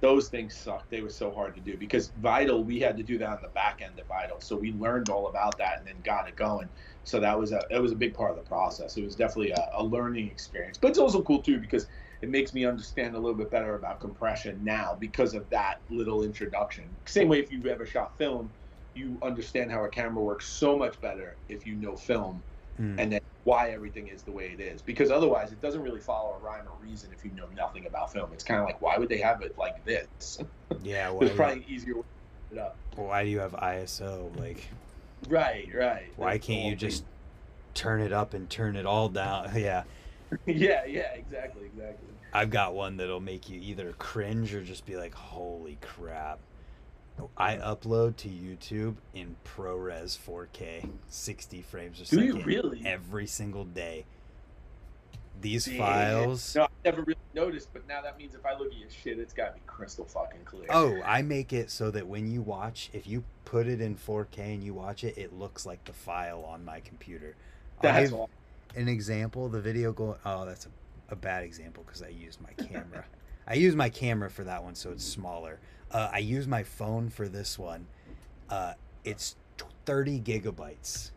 Those 0.01 0.29
things 0.29 0.55
sucked. 0.55 0.91
They 0.91 1.01
were 1.01 1.09
so 1.09 1.31
hard 1.31 1.55
to 1.55 1.61
do 1.61 1.79
because 1.79 2.13
Vital, 2.21 2.63
we 2.63 2.79
had 2.79 2.99
to 2.99 3.03
do 3.03 3.17
that 3.17 3.29
on 3.29 3.39
the 3.41 3.49
back 3.49 3.81
end 3.83 3.99
of 3.99 4.07
Vital, 4.07 4.41
so 4.41 4.55
we 4.55 4.73
learned 4.73 5.09
all 5.09 5.29
about 5.29 5.57
that 5.57 5.79
and 5.79 5.87
then 5.87 5.97
got 6.05 6.29
it 6.29 6.37
going. 6.37 6.69
So 7.05 7.19
that 7.21 7.39
was 7.39 7.53
a 7.53 7.63
it 7.71 7.81
was 7.81 7.93
a 7.93 7.97
big 7.97 8.13
part 8.13 8.31
of 8.31 8.37
the 8.37 8.43
process. 8.43 8.99
It 8.99 9.05
was 9.05 9.17
definitely 9.17 9.53
a, 9.53 9.71
a 9.73 9.83
learning 9.83 10.27
experience, 10.27 10.77
but 10.77 10.89
it's 10.89 10.99
also 10.99 11.23
cool 11.23 11.41
too 11.41 11.59
because 11.59 11.87
it 12.23 12.29
makes 12.29 12.55
me 12.55 12.65
understand 12.65 13.15
a 13.15 13.19
little 13.19 13.37
bit 13.37 13.51
better 13.51 13.75
about 13.75 14.01
compression 14.01 14.59
now 14.63 14.97
because 14.99 15.35
of 15.35 15.49
that 15.51 15.81
little 15.91 16.23
introduction. 16.23 16.85
Same 17.05 17.29
way 17.29 17.39
if 17.41 17.51
you've 17.53 17.67
ever 17.67 17.85
shot 17.87 18.17
film, 18.19 18.51
you 18.95 19.19
understand 19.23 19.71
how 19.71 19.85
a 19.85 19.89
camera 19.89 20.23
works 20.23 20.47
so 20.49 20.77
much 20.79 21.01
better 21.01 21.37
if 21.49 21.67
you 21.67 21.75
know 21.75 21.97
film 21.97 22.43
Mm. 22.79 22.97
and 23.01 23.11
then 23.13 23.21
why 23.45 23.71
everything 23.71 24.07
is 24.09 24.21
the 24.21 24.31
way 24.31 24.49
it 24.53 24.61
is. 24.61 24.83
Because 24.83 25.11
otherwise, 25.11 25.51
it 25.51 25.63
doesn't 25.63 25.81
really 25.81 25.99
follow 26.01 26.37
a 26.39 26.45
rhyme 26.45 26.67
or 26.67 26.77
reason 26.87 27.09
if 27.11 27.25
you 27.25 27.31
know 27.31 27.47
nothing 27.57 27.87
about 27.87 28.13
film. 28.13 28.29
It's 28.35 28.45
kind 28.45 28.61
of 28.61 28.67
like, 28.67 28.83
why 28.83 28.99
would 28.99 29.09
they 29.09 29.17
have 29.17 29.41
it 29.41 29.57
like 29.57 29.83
this? 29.87 30.41
yeah, 30.83 31.09
why, 31.09 31.21
There's 31.25 31.35
probably 31.35 31.63
an 31.63 31.65
easier 31.67 31.95
way 31.95 32.03
to 32.03 32.55
set 32.55 32.59
it 32.59 32.61
up. 32.61 32.77
why 32.97 33.25
do 33.25 33.31
you 33.31 33.39
have 33.39 33.53
ISO? 33.53 34.39
Like, 34.39 34.69
Right, 35.27 35.71
right. 35.75 36.13
why 36.17 36.35
That's 36.35 36.47
can't 36.47 36.65
you 36.67 36.77
just 36.77 37.05
turn 37.73 38.03
it 38.03 38.13
up 38.13 38.35
and 38.35 38.51
turn 38.51 38.77
it 38.77 38.85
all 38.85 39.09
down? 39.09 39.51
Yeah. 39.57 39.85
yeah, 40.47 40.85
yeah, 40.85 41.13
exactly, 41.15 41.67
exactly. 41.67 42.09
I've 42.33 42.51
got 42.51 42.75
one 42.75 42.97
that'll 42.97 43.21
make 43.21 43.49
you 43.49 43.61
either 43.61 43.93
cringe 43.99 44.55
or 44.55 44.63
just 44.63 44.85
be 44.85 44.97
like, 44.97 45.15
"Holy 45.15 45.79
crap!" 45.81 46.39
I 47.37 47.57
upload 47.57 48.17
to 48.17 48.29
YouTube 48.29 48.97
in 49.15 49.37
ProRes 49.45 50.19
4K, 50.19 50.89
60 51.09 51.63
frames 51.63 52.01
a 52.01 52.05
Do 52.05 52.23
you 52.23 52.43
really? 52.43 52.83
every 52.85 53.27
single 53.27 53.65
day. 53.65 54.05
These 55.41 55.69
Yeah. 55.69 55.79
files. 55.79 56.55
No, 56.55 56.65
I 56.65 56.69
never 56.85 57.03
really 57.03 57.19
noticed, 57.35 57.73
but 57.73 57.87
now 57.87 58.03
that 58.03 58.19
means 58.19 58.35
if 58.35 58.45
I 58.45 58.55
look 58.55 58.73
at 58.73 58.79
your 58.79 58.91
shit, 58.91 59.19
it's 59.19 59.33
got 59.35 59.49
to 59.49 59.55
be 59.55 59.61
crystal 59.67 60.05
fucking 60.05 60.45
clear. 60.45 60.67
Oh, 60.71 61.03
I 61.05 61.23
make 61.23 61.53
it 61.53 61.71
so 61.71 61.91
that 61.91 62.07
when 62.07 62.27
you 62.31 62.43
watch, 62.43 62.91
if 62.93 63.07
you 63.07 63.25
put 63.45 63.67
it 63.67 63.81
in 63.81 63.97
4K 63.97 64.55
and 64.55 64.63
you 64.65 64.75
watch 64.75 65.05
it, 65.05 65.17
it 65.17 65.33
looks 65.33 65.65
like 65.67 65.85
the 65.85 65.93
file 65.93 66.45
on 66.45 66.65
my 66.65 66.81
computer. 66.81 67.37
That's 67.81 68.13
all. 68.13 68.31
An 68.77 68.89
example. 68.89 69.49
The 69.49 69.61
video 69.61 69.93
going. 69.93 70.19
Oh, 70.25 70.45
that's 70.45 70.67
a, 70.67 71.13
a 71.13 71.17
bad 71.17 71.43
example 71.43 71.83
because 71.85 72.03
I 72.03 72.09
used 72.09 72.41
my 72.41 72.53
camera. 72.65 73.05
I 73.49 73.55
use 73.55 73.77
my 73.77 73.89
camera 73.89 74.29
for 74.29 74.45
that 74.45 74.63
one, 74.63 74.75
so 74.75 74.91
it's 74.91 75.05
smaller. 75.05 75.61
Uh, 75.91 76.11
I 76.13 76.19
use 76.19 76.49
my 76.49 76.63
phone 76.65 77.09
for 77.09 77.29
this 77.29 77.59
one. 77.59 77.87
Uh, 78.51 78.75
it's 79.05 79.37
30 79.85 80.21
gigabytes. 80.21 81.11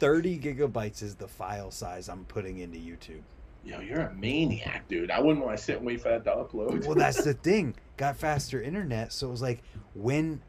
30 0.00 0.38
gigabytes 0.40 1.02
is 1.02 1.14
the 1.14 1.28
file 1.28 1.70
size 1.70 2.08
I'm 2.08 2.24
putting 2.24 2.58
into 2.58 2.78
YouTube. 2.78 3.22
Yo, 3.64 3.80
you're 3.80 4.00
a 4.00 4.14
maniac, 4.14 4.86
dude. 4.88 5.10
I 5.10 5.20
wouldn't 5.20 5.44
want 5.44 5.56
to 5.56 5.62
sit 5.62 5.76
and 5.76 5.86
wait 5.86 6.00
for 6.00 6.08
that 6.08 6.24
to 6.24 6.30
upload. 6.30 6.84
Well, 6.84 6.96
that's 6.96 7.22
the 7.22 7.34
thing. 7.42 7.74
Got 7.96 8.16
faster 8.16 8.60
internet, 8.60 9.12
so 9.12 9.28
it 9.28 9.30
was 9.30 9.40
like 9.40 9.62
when 9.94 10.42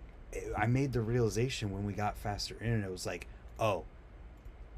I 0.57 0.65
made 0.65 0.91
the 0.91 1.01
realization 1.01 1.71
when 1.71 1.85
we 1.85 1.93
got 1.93 2.17
faster 2.17 2.55
internet, 2.55 2.89
it 2.89 2.91
was 2.91 3.05
like, 3.05 3.27
oh, 3.59 3.85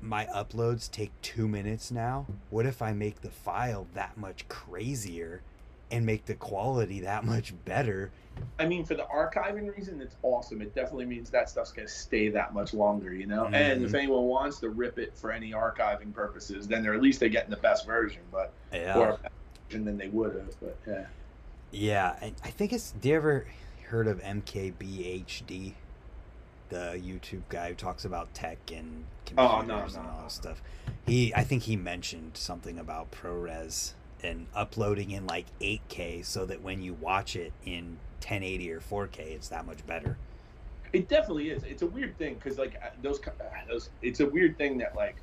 my 0.01 0.25
uploads 0.25 0.89
take 0.89 1.11
two 1.21 1.47
minutes 1.47 1.91
now. 1.91 2.25
What 2.49 2.65
if 2.65 2.81
I 2.81 2.93
make 2.93 3.21
the 3.21 3.29
file 3.29 3.87
that 3.93 4.17
much 4.17 4.47
crazier 4.47 5.41
and 5.91 6.05
make 6.05 6.25
the 6.25 6.35
quality 6.35 7.01
that 7.01 7.23
much 7.25 7.53
better? 7.65 8.11
I 8.59 8.67
mean, 8.67 8.85
for 8.85 8.93
the 8.93 9.03
archiving 9.05 9.75
reason, 9.75 9.99
it's 9.99 10.15
awesome. 10.21 10.61
It 10.61 10.75
definitely 10.75 11.05
means 11.05 11.29
that 11.31 11.49
stuff's 11.49 11.71
gonna 11.71 11.87
stay 11.87 12.29
that 12.29 12.53
much 12.53 12.73
longer, 12.73 13.11
you 13.13 13.25
know. 13.25 13.45
And 13.47 13.83
if 13.83 13.91
Mhm. 13.91 13.95
anyone 13.95 14.25
wants 14.25 14.59
to 14.59 14.69
rip 14.69 14.99
it 14.99 15.17
for 15.17 15.31
any 15.31 15.51
archiving 15.51 16.13
purposes, 16.13 16.67
then 16.67 16.83
they're 16.83 16.93
at 16.93 17.01
least 17.01 17.19
they're 17.19 17.29
getting 17.29 17.49
the 17.49 17.57
best 17.57 17.85
version, 17.87 18.21
but 18.31 18.53
Yeah. 18.71 18.97
or 18.99 19.19
version 19.69 19.85
than 19.85 19.97
they 19.97 20.09
would 20.09 20.35
have. 20.35 20.59
But 20.59 20.77
yeah, 20.85 21.05
Yeah, 21.71 22.15
and 22.21 22.35
I 22.43 22.51
think 22.51 22.71
it's. 22.73 22.91
Do 22.91 23.09
you 23.09 23.15
ever 23.15 23.45
heard 23.87 24.07
of 24.07 24.21
MKBHD, 24.21 25.73
the 26.69 26.99
YouTube 27.03 27.43
guy 27.49 27.69
who 27.69 27.75
talks 27.75 28.05
about 28.05 28.33
tech 28.33 28.57
and 28.71 29.05
computers 29.25 29.51
Oh, 29.53 29.61
no, 29.61 29.77
and 29.83 29.93
no, 29.93 29.99
all 30.01 30.17
no. 30.17 30.23
this 30.23 30.33
stuff? 30.33 30.61
He, 31.05 31.33
I 31.33 31.43
think 31.43 31.63
he 31.63 31.75
mentioned 31.75 32.37
something 32.37 32.77
about 32.79 33.11
ProRes 33.11 33.93
and 34.23 34.47
uploading 34.53 35.11
in 35.11 35.27
like 35.27 35.45
8K 35.61 36.25
so 36.25 36.45
that 36.45 36.61
when 36.61 36.81
you 36.81 36.93
watch 36.93 37.35
it 37.35 37.53
in 37.65 37.99
1080 38.21 38.71
or 38.71 38.79
4K, 38.81 39.19
it's 39.19 39.49
that 39.49 39.65
much 39.65 39.85
better. 39.85 40.17
it 40.93 41.07
definitely 41.07 41.49
is. 41.51 41.63
It's 41.63 41.81
a 41.81 41.87
weird 41.87 42.17
thing 42.17 42.35
because 42.35 42.57
like 42.57 42.75
uh, 42.83 42.89
those 43.01 43.19
uh, 43.27 43.31
those. 43.69 43.89
It's 44.01 44.19
a 44.19 44.25
weird 44.25 44.57
thing 44.57 44.77
that 44.79 44.95
like. 44.95 45.17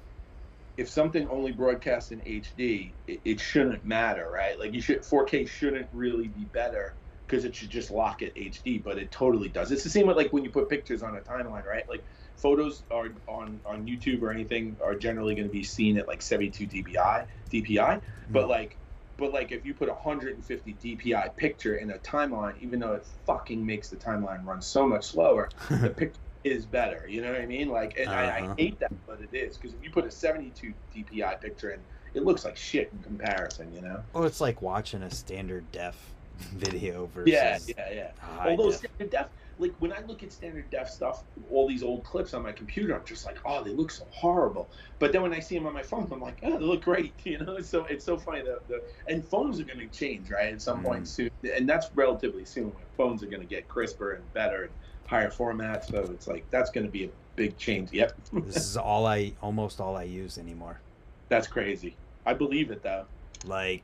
If 0.76 0.88
something 0.88 1.28
only 1.28 1.52
broadcasts 1.52 2.10
in 2.10 2.20
HD, 2.22 2.90
it, 3.06 3.20
it 3.24 3.40
shouldn't 3.40 3.84
matter, 3.84 4.28
right? 4.32 4.58
Like 4.58 4.74
you 4.74 4.80
should 4.80 5.02
4K 5.02 5.48
shouldn't 5.48 5.88
really 5.92 6.26
be 6.28 6.44
better 6.46 6.96
because 7.26 7.44
it 7.44 7.54
should 7.54 7.70
just 7.70 7.90
lock 7.90 8.22
at 8.22 8.34
HD, 8.36 8.82
but 8.82 8.98
it 8.98 9.10
totally 9.10 9.48
does. 9.48 9.70
It's 9.72 9.84
the 9.84 9.90
same 9.90 10.06
with 10.06 10.16
like 10.16 10.32
when 10.32 10.44
you 10.44 10.50
put 10.50 10.68
pictures 10.68 11.02
on 11.02 11.16
a 11.16 11.20
timeline, 11.20 11.64
right? 11.66 11.88
Like 11.88 12.04
photos 12.36 12.82
are 12.90 13.08
on 13.28 13.60
on 13.64 13.86
YouTube 13.86 14.22
or 14.22 14.30
anything 14.30 14.76
are 14.84 14.94
generally 14.94 15.34
going 15.34 15.46
to 15.48 15.52
be 15.52 15.62
seen 15.62 15.98
at 15.98 16.08
like 16.08 16.22
72 16.22 16.66
dpi 16.66 17.26
DPI, 17.50 18.00
but 18.30 18.46
Mm. 18.46 18.48
like 18.48 18.78
but 19.16 19.32
like 19.32 19.52
if 19.52 19.64
you 19.64 19.74
put 19.74 19.88
a 19.88 19.92
150 19.92 20.74
DPI 20.74 21.36
picture 21.36 21.76
in 21.76 21.92
a 21.92 21.98
timeline, 21.98 22.54
even 22.60 22.80
though 22.80 22.94
it 22.94 23.06
fucking 23.26 23.64
makes 23.64 23.88
the 23.88 23.96
timeline 23.96 24.44
run 24.44 24.60
so 24.60 24.86
much 24.88 25.04
slower, 25.04 25.48
the 25.70 25.90
picture 25.90 26.20
is 26.42 26.66
better. 26.66 27.06
You 27.08 27.22
know 27.22 27.30
what 27.32 27.40
I 27.40 27.46
mean? 27.46 27.68
Like, 27.68 27.96
and 27.98 28.10
I, 28.10 28.40
Uh-huh. 28.40 28.52
I 28.52 28.54
hate 28.60 28.80
that, 28.80 28.92
but 29.06 29.20
it 29.20 29.32
is 29.32 29.56
because 29.56 29.72
if 29.74 29.82
you 29.84 29.90
put 29.90 30.04
a 30.04 30.10
72 30.10 30.74
DPI 30.94 31.40
picture 31.40 31.70
in, 31.70 31.80
it 32.12 32.24
looks 32.24 32.44
like 32.44 32.56
shit 32.56 32.90
in 32.92 33.02
comparison. 33.02 33.72
You 33.72 33.82
know? 33.82 34.02
Well, 34.12 34.24
it's 34.24 34.40
like 34.40 34.60
watching 34.60 35.02
a 35.02 35.10
standard 35.10 35.70
def 35.70 36.13
video 36.56 37.06
versus. 37.14 37.32
Yeah, 37.32 37.58
yeah, 37.68 37.92
yeah. 37.92 38.10
Although 38.46 38.70
def. 38.70 38.78
standard 38.78 39.10
def, 39.10 39.26
like 39.58 39.72
when 39.78 39.92
I 39.92 40.00
look 40.06 40.22
at 40.22 40.32
standard 40.32 40.68
def 40.70 40.88
stuff, 40.90 41.22
all 41.50 41.68
these 41.68 41.82
old 41.82 42.02
clips 42.04 42.34
on 42.34 42.42
my 42.42 42.52
computer, 42.52 42.94
I'm 42.96 43.04
just 43.04 43.24
like, 43.24 43.38
oh, 43.44 43.62
they 43.62 43.70
look 43.70 43.90
so 43.90 44.04
horrible. 44.10 44.68
But 44.98 45.12
then 45.12 45.22
when 45.22 45.32
I 45.32 45.38
see 45.40 45.56
them 45.56 45.66
on 45.66 45.72
my 45.74 45.82
phone, 45.82 46.08
I'm 46.10 46.20
like, 46.20 46.38
oh, 46.42 46.58
they 46.58 46.64
look 46.64 46.82
great. 46.82 47.12
You 47.24 47.38
know, 47.38 47.54
it's 47.56 47.68
so 47.68 47.84
it's 47.86 48.04
so 48.04 48.16
funny 48.16 48.42
that 48.42 48.66
the 48.68 48.82
and 49.08 49.24
phones 49.24 49.60
are 49.60 49.64
going 49.64 49.78
to 49.78 49.86
change, 49.86 50.30
right, 50.30 50.52
at 50.52 50.60
some 50.62 50.80
Mm. 50.80 50.84
point 50.84 51.08
soon, 51.08 51.30
and 51.56 51.68
that's 51.68 51.88
relatively 51.94 52.44
soon. 52.44 52.64
When 52.66 52.84
phones 52.96 53.22
are 53.22 53.26
going 53.26 53.40
to 53.42 53.46
get 53.48 53.68
crisper 53.68 54.12
and 54.12 54.32
better 54.34 54.62
and 54.64 54.72
higher 55.06 55.30
formats, 55.30 55.90
so 55.90 55.98
it's 56.12 56.26
like 56.26 56.44
that's 56.50 56.70
going 56.70 56.86
to 56.86 56.90
be 56.92 57.04
a 57.04 57.10
big 57.36 57.56
change. 57.58 57.92
Yep, 57.92 58.12
this 58.44 58.56
is 58.56 58.76
all 58.76 59.06
I, 59.06 59.32
almost 59.42 59.80
all 59.80 59.96
I 59.96 60.02
use 60.04 60.38
anymore. 60.38 60.80
that's 61.28 61.46
crazy. 61.46 61.96
I 62.26 62.32
believe 62.34 62.70
it 62.70 62.82
though. 62.82 63.04
like 63.46 63.82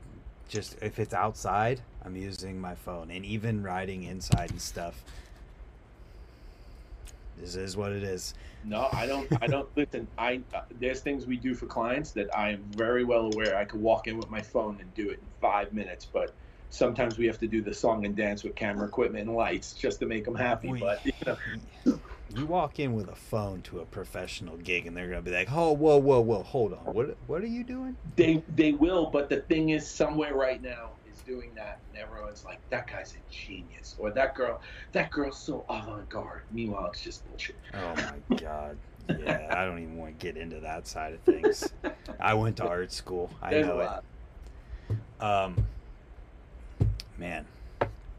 just 0.49 0.75
if 0.81 0.99
it's 0.99 1.13
outside 1.13 1.79
i'm 2.03 2.15
using 2.15 2.59
my 2.59 2.75
phone 2.75 3.11
and 3.11 3.25
even 3.25 3.63
riding 3.63 4.03
inside 4.03 4.49
and 4.51 4.61
stuff 4.61 5.03
this 7.37 7.55
is 7.55 7.75
what 7.75 7.91
it 7.91 8.03
is 8.03 8.33
No, 8.63 8.87
I 8.93 9.07
don't. 9.07 9.27
I 9.41 9.47
don't 9.47 9.67
listen. 9.75 10.07
I 10.17 10.41
uh, 10.53 10.61
there's 10.79 10.99
things 11.01 11.25
we 11.25 11.37
do 11.37 11.55
for 11.55 11.65
clients 11.65 12.11
that 12.11 12.35
I 12.37 12.49
am 12.51 12.63
very 12.75 13.03
well 13.03 13.31
aware. 13.33 13.57
I 13.57 13.65
could 13.65 13.81
walk 13.81 14.05
in 14.07 14.17
with 14.17 14.29
my 14.29 14.41
phone 14.41 14.77
and 14.79 14.93
do 14.93 15.09
it 15.09 15.13
in 15.13 15.25
five 15.39 15.73
minutes, 15.73 16.05
but 16.05 16.35
sometimes 16.69 17.17
we 17.17 17.25
have 17.25 17.39
to 17.39 17.47
do 17.47 17.63
the 17.63 17.73
song 17.73 18.05
and 18.05 18.15
dance 18.15 18.43
with 18.43 18.53
camera 18.53 18.85
equipment 18.87 19.27
and 19.27 19.35
lights 19.35 19.73
just 19.73 19.99
to 20.01 20.05
make 20.05 20.25
them 20.25 20.35
happy. 20.35 20.69
We- 20.71 20.79
but 20.79 21.03
you 21.03 21.13
know, 21.25 21.99
you 22.35 22.45
walk 22.45 22.79
in 22.79 22.93
with 22.93 23.09
a 23.09 23.15
phone 23.15 23.63
to 23.63 23.79
a 23.79 23.85
professional 23.85 24.57
gig, 24.57 24.85
and 24.85 24.95
they're 24.95 25.09
gonna 25.09 25.23
be 25.23 25.31
like, 25.31 25.51
"Oh, 25.51 25.71
whoa, 25.73 25.97
whoa, 25.97 26.21
whoa, 26.21 26.43
hold 26.43 26.73
on, 26.73 26.93
what, 26.93 27.17
what 27.25 27.41
are 27.41 27.47
you 27.47 27.63
doing?" 27.63 27.97
They 28.15 28.43
they 28.55 28.73
will, 28.73 29.07
but 29.09 29.29
the 29.29 29.37
thing 29.37 29.69
is, 29.69 29.89
somewhere 29.89 30.35
right 30.35 30.61
now 30.61 30.91
doing 31.25 31.51
that, 31.55 31.79
and 31.89 32.01
everyone's 32.01 32.43
like, 32.45 32.59
"That 32.69 32.87
guy's 32.87 33.13
a 33.15 33.33
genius," 33.33 33.95
or 33.99 34.11
"That 34.11 34.35
girl, 34.35 34.61
that 34.91 35.11
girl's 35.11 35.37
so 35.37 35.63
avant-garde." 35.69 36.43
Meanwhile, 36.51 36.87
it's 36.87 37.01
just 37.01 37.27
bullshit. 37.29 37.55
Oh 37.73 37.95
my 37.95 38.35
god. 38.37 38.77
Yeah, 39.09 39.47
I 39.51 39.65
don't 39.65 39.79
even 39.79 39.97
want 39.97 40.17
to 40.19 40.25
get 40.25 40.37
into 40.41 40.59
that 40.61 40.87
side 40.87 41.13
of 41.13 41.19
things. 41.21 41.73
I 42.19 42.33
went 42.33 42.57
to 42.57 42.67
art 42.67 42.91
school. 42.91 43.29
I 43.41 43.49
There's 43.49 43.65
know 43.67 43.79
it. 43.79 45.23
Um, 45.23 45.65
man, 47.17 47.45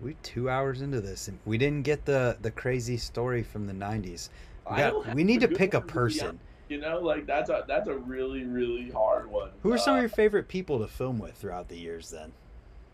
we 0.00 0.14
two 0.22 0.50
hours 0.50 0.82
into 0.82 1.00
this, 1.00 1.28
and 1.28 1.38
we 1.44 1.58
didn't 1.58 1.82
get 1.82 2.04
the 2.04 2.36
the 2.42 2.50
crazy 2.50 2.96
story 2.96 3.42
from 3.42 3.66
the 3.66 3.72
'90s. 3.72 4.28
We, 4.70 4.76
got- 4.76 5.14
we 5.14 5.24
need 5.24 5.40
to 5.40 5.48
pick 5.48 5.74
a 5.74 5.78
one, 5.78 5.86
to 5.86 5.92
be 5.92 5.92
person. 5.92 6.38
You 6.68 6.78
know, 6.80 7.00
like 7.00 7.26
that's 7.26 7.50
a 7.50 7.64
that's 7.68 7.88
a 7.88 7.94
really 7.94 8.44
really 8.44 8.90
hard 8.90 9.30
one. 9.30 9.50
Who 9.62 9.72
are 9.72 9.78
some 9.78 9.94
Uh, 9.94 9.96
of 9.98 10.02
your 10.02 10.08
favorite 10.08 10.48
people 10.48 10.78
to 10.80 10.86
film 10.88 11.18
with 11.18 11.34
throughout 11.36 11.68
the 11.68 11.76
years? 11.76 12.10
Then 12.10 12.32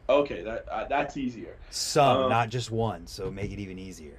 Okay, 0.08 0.42
that 0.42 0.66
uh, 0.70 0.84
that's 0.88 1.16
easier. 1.16 1.54
some, 1.70 2.22
Um, 2.24 2.28
not 2.30 2.48
just 2.48 2.70
one, 2.70 3.06
so 3.06 3.30
make 3.30 3.52
it 3.52 3.58
even 3.58 3.78
easier. 3.78 4.18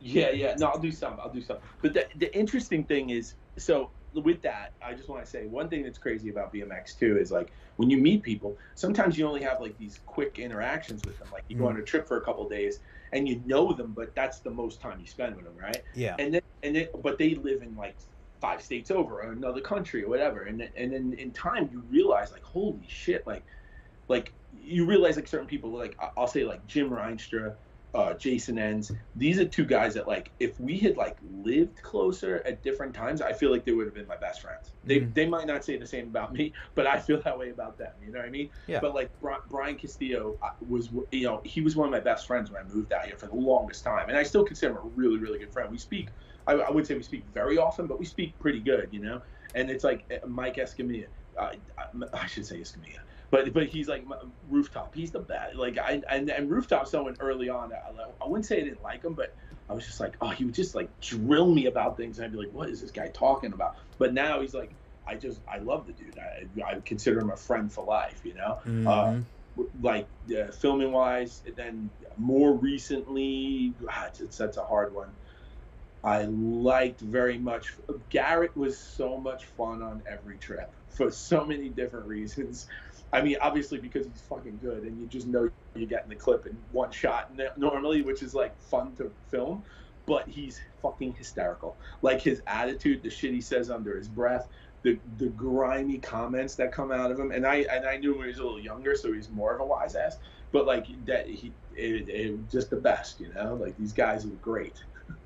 Yeah, 0.00 0.30
yeah. 0.30 0.54
No, 0.58 0.66
I'll 0.68 0.78
do 0.78 0.92
some. 0.92 1.18
I'll 1.20 1.32
do 1.32 1.40
some. 1.42 1.58
But 1.82 1.94
the 1.94 2.06
the 2.16 2.34
interesting 2.36 2.84
thing 2.84 3.10
is, 3.10 3.34
so 3.56 3.90
with 4.12 4.42
that, 4.42 4.72
I 4.84 4.92
just 4.92 5.08
want 5.08 5.24
to 5.24 5.30
say 5.30 5.46
one 5.46 5.68
thing 5.68 5.82
that's 5.82 5.98
crazy 5.98 6.30
about 6.30 6.52
BMX 6.52 6.98
too 6.98 7.18
is 7.18 7.30
like 7.30 7.52
when 7.76 7.88
you 7.88 7.96
meet 7.96 8.22
people, 8.22 8.56
sometimes 8.74 9.16
you 9.16 9.26
only 9.26 9.42
have 9.42 9.60
like 9.60 9.76
these 9.78 10.00
quick 10.06 10.38
interactions 10.38 11.02
with 11.06 11.18
them. 11.18 11.28
Like 11.32 11.44
you 11.48 11.56
go 11.56 11.64
Mm. 11.64 11.70
on 11.70 11.76
a 11.78 11.82
trip 11.82 12.06
for 12.08 12.16
a 12.18 12.20
couple 12.20 12.46
days 12.48 12.80
and 13.12 13.28
you 13.28 13.40
know 13.46 13.72
them, 13.72 13.92
but 13.96 14.14
that's 14.14 14.40
the 14.40 14.50
most 14.50 14.80
time 14.80 15.00
you 15.00 15.06
spend 15.06 15.36
with 15.36 15.44
them, 15.44 15.56
right? 15.56 15.82
Yeah, 15.94 16.16
And 16.18 16.34
then 16.34 16.42
and 16.62 16.76
then, 16.76 16.88
but 17.02 17.16
they 17.18 17.34
live 17.36 17.62
in 17.62 17.74
like 17.76 17.96
five 18.40 18.60
states 18.62 18.90
over 18.90 19.22
or 19.22 19.32
another 19.32 19.60
country 19.60 20.02
or 20.04 20.08
whatever. 20.08 20.42
And 20.42 20.60
then, 20.60 20.68
and 20.76 20.92
then 20.92 21.14
in 21.18 21.30
time 21.30 21.68
you 21.72 21.82
realize 21.90 22.32
like, 22.32 22.42
holy 22.42 22.84
shit, 22.88 23.26
like 23.26 23.44
like 24.08 24.32
you 24.62 24.84
realize 24.84 25.16
like 25.16 25.26
certain 25.28 25.46
people 25.46 25.70
like 25.70 25.96
I'll 26.16 26.26
say 26.26 26.44
like 26.44 26.66
Jim 26.66 26.90
Reinstra, 26.90 27.54
uh, 27.94 28.14
Jason 28.14 28.58
Enns. 28.58 28.92
These 29.16 29.40
are 29.40 29.44
two 29.44 29.64
guys 29.64 29.94
that 29.94 30.06
like 30.06 30.30
if 30.38 30.58
we 30.60 30.78
had 30.78 30.96
like 30.96 31.16
lived 31.42 31.82
closer 31.82 32.42
at 32.46 32.62
different 32.62 32.94
times, 32.94 33.20
I 33.20 33.32
feel 33.32 33.50
like 33.50 33.64
they 33.64 33.72
would 33.72 33.86
have 33.86 33.94
been 33.94 34.06
my 34.06 34.16
best 34.16 34.40
friends. 34.42 34.72
They 34.84 35.00
Mhm. 35.00 35.14
they 35.14 35.26
might 35.26 35.46
not 35.46 35.64
say 35.64 35.76
the 35.76 35.86
same 35.86 36.06
about 36.06 36.32
me, 36.32 36.52
but 36.74 36.86
I 36.86 36.98
feel 36.98 37.20
that 37.22 37.38
way 37.38 37.50
about 37.50 37.78
them. 37.78 37.92
You 38.04 38.12
know 38.12 38.18
what 38.20 38.28
I 38.28 38.30
mean? 38.30 38.50
Yeah. 38.66 38.80
But 38.80 38.94
like 38.94 39.10
Brian 39.48 39.76
Castillo 39.76 40.36
uh, 40.42 40.50
was 40.68 40.90
you 41.10 41.24
know 41.24 41.40
he 41.44 41.60
was 41.60 41.74
one 41.76 41.88
of 41.88 41.92
my 41.92 42.00
best 42.00 42.26
friends 42.26 42.50
when 42.50 42.62
I 42.64 42.68
moved 42.72 42.92
out 42.92 43.06
here 43.06 43.16
for 43.16 43.26
the 43.26 43.34
longest 43.36 43.82
time, 43.84 44.08
and 44.08 44.16
I 44.16 44.22
still 44.22 44.44
consider 44.44 44.72
him 44.72 44.78
a 44.78 44.88
really 44.94 45.18
really 45.18 45.38
good 45.38 45.52
friend. 45.52 45.70
We 45.70 45.78
speak. 45.78 46.08
I, 46.46 46.54
I 46.54 46.70
would 46.70 46.86
say 46.86 46.94
we 46.94 47.02
speak 47.02 47.24
very 47.34 47.58
often, 47.58 47.86
but 47.86 47.98
we 47.98 48.04
speak 48.06 48.38
pretty 48.38 48.60
good, 48.60 48.88
you 48.92 49.00
know. 49.00 49.20
And 49.54 49.70
it's 49.70 49.84
like 49.84 50.04
uh, 50.10 50.26
Mike 50.26 50.56
Escamilla. 50.56 51.06
Uh, 51.38 51.52
I, 51.78 51.84
I 52.22 52.26
should 52.26 52.46
say 52.46 52.58
Escamilla 52.60 53.00
but 53.30 53.52
but 53.52 53.66
he's 53.66 53.88
like 53.88 54.04
rooftop. 54.48 54.94
He's 54.94 55.12
the 55.12 55.20
best. 55.20 55.56
Like 55.56 55.78
I 55.78 56.02
and, 56.10 56.30
and 56.30 56.50
rooftop 56.50 56.88
someone 56.88 57.16
early 57.20 57.48
on. 57.48 57.72
I, 57.72 58.24
I 58.24 58.28
wouldn't 58.28 58.46
say 58.46 58.58
I 58.60 58.64
didn't 58.64 58.82
like 58.82 59.04
him, 59.04 59.14
but 59.14 59.34
I 59.68 59.72
was 59.72 59.86
just 59.86 60.00
like, 60.00 60.16
oh, 60.20 60.28
he 60.30 60.44
would 60.44 60.54
just 60.54 60.74
like 60.74 60.98
drill 61.00 61.52
me 61.52 61.66
about 61.66 61.96
things, 61.96 62.18
and 62.18 62.24
I'd 62.24 62.32
be 62.32 62.38
like, 62.38 62.52
what 62.52 62.68
is 62.68 62.80
this 62.80 62.90
guy 62.90 63.08
talking 63.08 63.52
about? 63.52 63.76
But 63.98 64.14
now 64.14 64.40
he's 64.40 64.54
like, 64.54 64.74
I 65.06 65.14
just 65.14 65.42
I 65.48 65.58
love 65.58 65.86
the 65.86 65.92
dude. 65.92 66.18
I 66.18 66.62
I 66.62 66.80
consider 66.80 67.20
him 67.20 67.30
a 67.30 67.36
friend 67.36 67.72
for 67.72 67.84
life. 67.84 68.20
You 68.24 68.34
know, 68.34 68.58
Mhm. 68.66 69.24
like 69.80 70.08
uh, 70.36 70.50
filming 70.50 70.92
wise. 70.92 71.42
And 71.46 71.56
then 71.56 71.90
more 72.16 72.52
recently, 72.52 73.74
ah, 73.88 74.06
it's, 74.08 74.20
it's 74.20 74.36
that's 74.36 74.56
a 74.56 74.64
hard 74.64 74.94
one. 74.94 75.10
I 76.02 76.24
liked 76.24 77.00
very 77.00 77.38
much. 77.38 77.76
Garrett 78.08 78.56
was 78.56 78.78
so 78.78 79.18
much 79.18 79.44
fun 79.46 79.82
on 79.82 80.02
every 80.08 80.38
trip 80.38 80.74
for 80.88 81.10
so 81.10 81.44
many 81.44 81.68
different 81.68 82.06
reasons. 82.06 82.66
I 83.12 83.20
mean, 83.22 83.36
obviously 83.40 83.78
because 83.78 84.06
he's 84.06 84.22
fucking 84.28 84.60
good, 84.62 84.84
and 84.84 85.00
you 85.00 85.06
just 85.06 85.26
know 85.26 85.50
you're 85.74 85.88
getting 85.88 86.08
the 86.08 86.16
clip 86.16 86.46
in 86.46 86.56
one 86.72 86.90
shot 86.90 87.32
normally, 87.56 88.02
which 88.02 88.22
is 88.22 88.34
like 88.34 88.60
fun 88.60 88.94
to 88.96 89.10
film. 89.28 89.64
But 90.06 90.26
he's 90.26 90.60
fucking 90.82 91.14
hysterical. 91.14 91.76
Like 92.02 92.20
his 92.20 92.42
attitude, 92.46 93.02
the 93.02 93.10
shit 93.10 93.32
he 93.32 93.40
says 93.40 93.70
under 93.70 93.96
his 93.96 94.08
breath, 94.08 94.48
the 94.82 94.98
the 95.18 95.26
grimy 95.28 95.98
comments 95.98 96.54
that 96.56 96.72
come 96.72 96.90
out 96.90 97.10
of 97.10 97.18
him. 97.18 97.32
And 97.32 97.46
I 97.46 97.66
and 97.70 97.86
I 97.86 97.96
knew 97.96 98.12
him 98.12 98.18
when 98.18 98.26
he 98.26 98.32
was 98.32 98.38
a 98.38 98.44
little 98.44 98.60
younger, 98.60 98.96
so 98.96 99.12
he's 99.12 99.30
more 99.30 99.54
of 99.54 99.60
a 99.60 99.64
wise 99.64 99.94
ass. 99.94 100.18
But 100.52 100.66
like 100.66 100.86
that, 101.06 101.28
he 101.28 101.52
it, 101.76 102.08
it 102.08 102.50
just 102.50 102.70
the 102.70 102.76
best, 102.76 103.20
you 103.20 103.32
know. 103.34 103.54
Like 103.54 103.76
these 103.76 103.92
guys 103.92 104.24
are 104.24 104.28
great. 104.42 104.82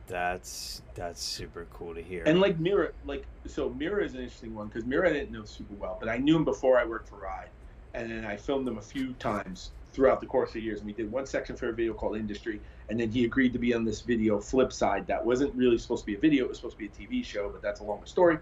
That's 0.07 0.83
that's 0.95 1.23
super 1.23 1.67
cool 1.73 1.95
to 1.95 2.03
hear. 2.03 2.25
And 2.27 2.41
like 2.41 2.59
Mirra, 2.59 2.93
like 3.07 3.25
so 3.47 3.71
Mirra 3.71 4.05
is 4.05 4.15
an 4.15 4.21
interesting 4.21 4.55
one 4.55 4.69
because 4.69 4.85
Mirra 4.85 5.09
I 5.09 5.13
didn't 5.13 5.33
know 5.33 5.45
super 5.45 5.75
well, 5.75 5.97
but 5.99 6.09
I 6.09 6.19
knew 6.19 6.37
him 6.37 6.45
before 6.45 6.79
I 6.79 6.85
worked 6.85 7.09
for 7.09 7.17
Ride, 7.17 7.49
and 7.95 8.11
then 8.11 8.25
I 8.25 8.37
filmed 8.37 8.67
him 8.67 8.79
a 8.79 8.83
few 8.83 9.15
times 9.15 9.71
throughout 9.93 10.21
the 10.21 10.27
course 10.27 10.51
of 10.51 10.63
years. 10.63 10.81
And 10.81 10.87
we 10.87 10.93
did 10.93 11.11
one 11.11 11.27
section 11.27 11.57
for 11.57 11.69
a 11.69 11.73
video 11.73 11.95
called 11.95 12.17
Industry, 12.17 12.61
and 12.89 12.99
then 12.99 13.11
he 13.11 13.25
agreed 13.25 13.53
to 13.53 13.59
be 13.59 13.73
on 13.73 13.85
this 13.85 14.03
video 14.03 14.41
Flip 14.41 14.73
Side 14.73 15.07
that 15.07 15.25
wasn't 15.25 15.55
really 15.55 15.79
supposed 15.79 16.03
to 16.03 16.07
be 16.07 16.17
a 16.17 16.21
video; 16.21 16.45
it 16.45 16.49
was 16.49 16.59
supposed 16.59 16.77
to 16.77 16.79
be 16.79 16.87
a 16.87 17.21
TV 17.21 17.25
show, 17.25 17.49
but 17.49 17.63
that's 17.63 17.81
a 17.81 17.85
longer 17.85 18.07
story. 18.07 18.39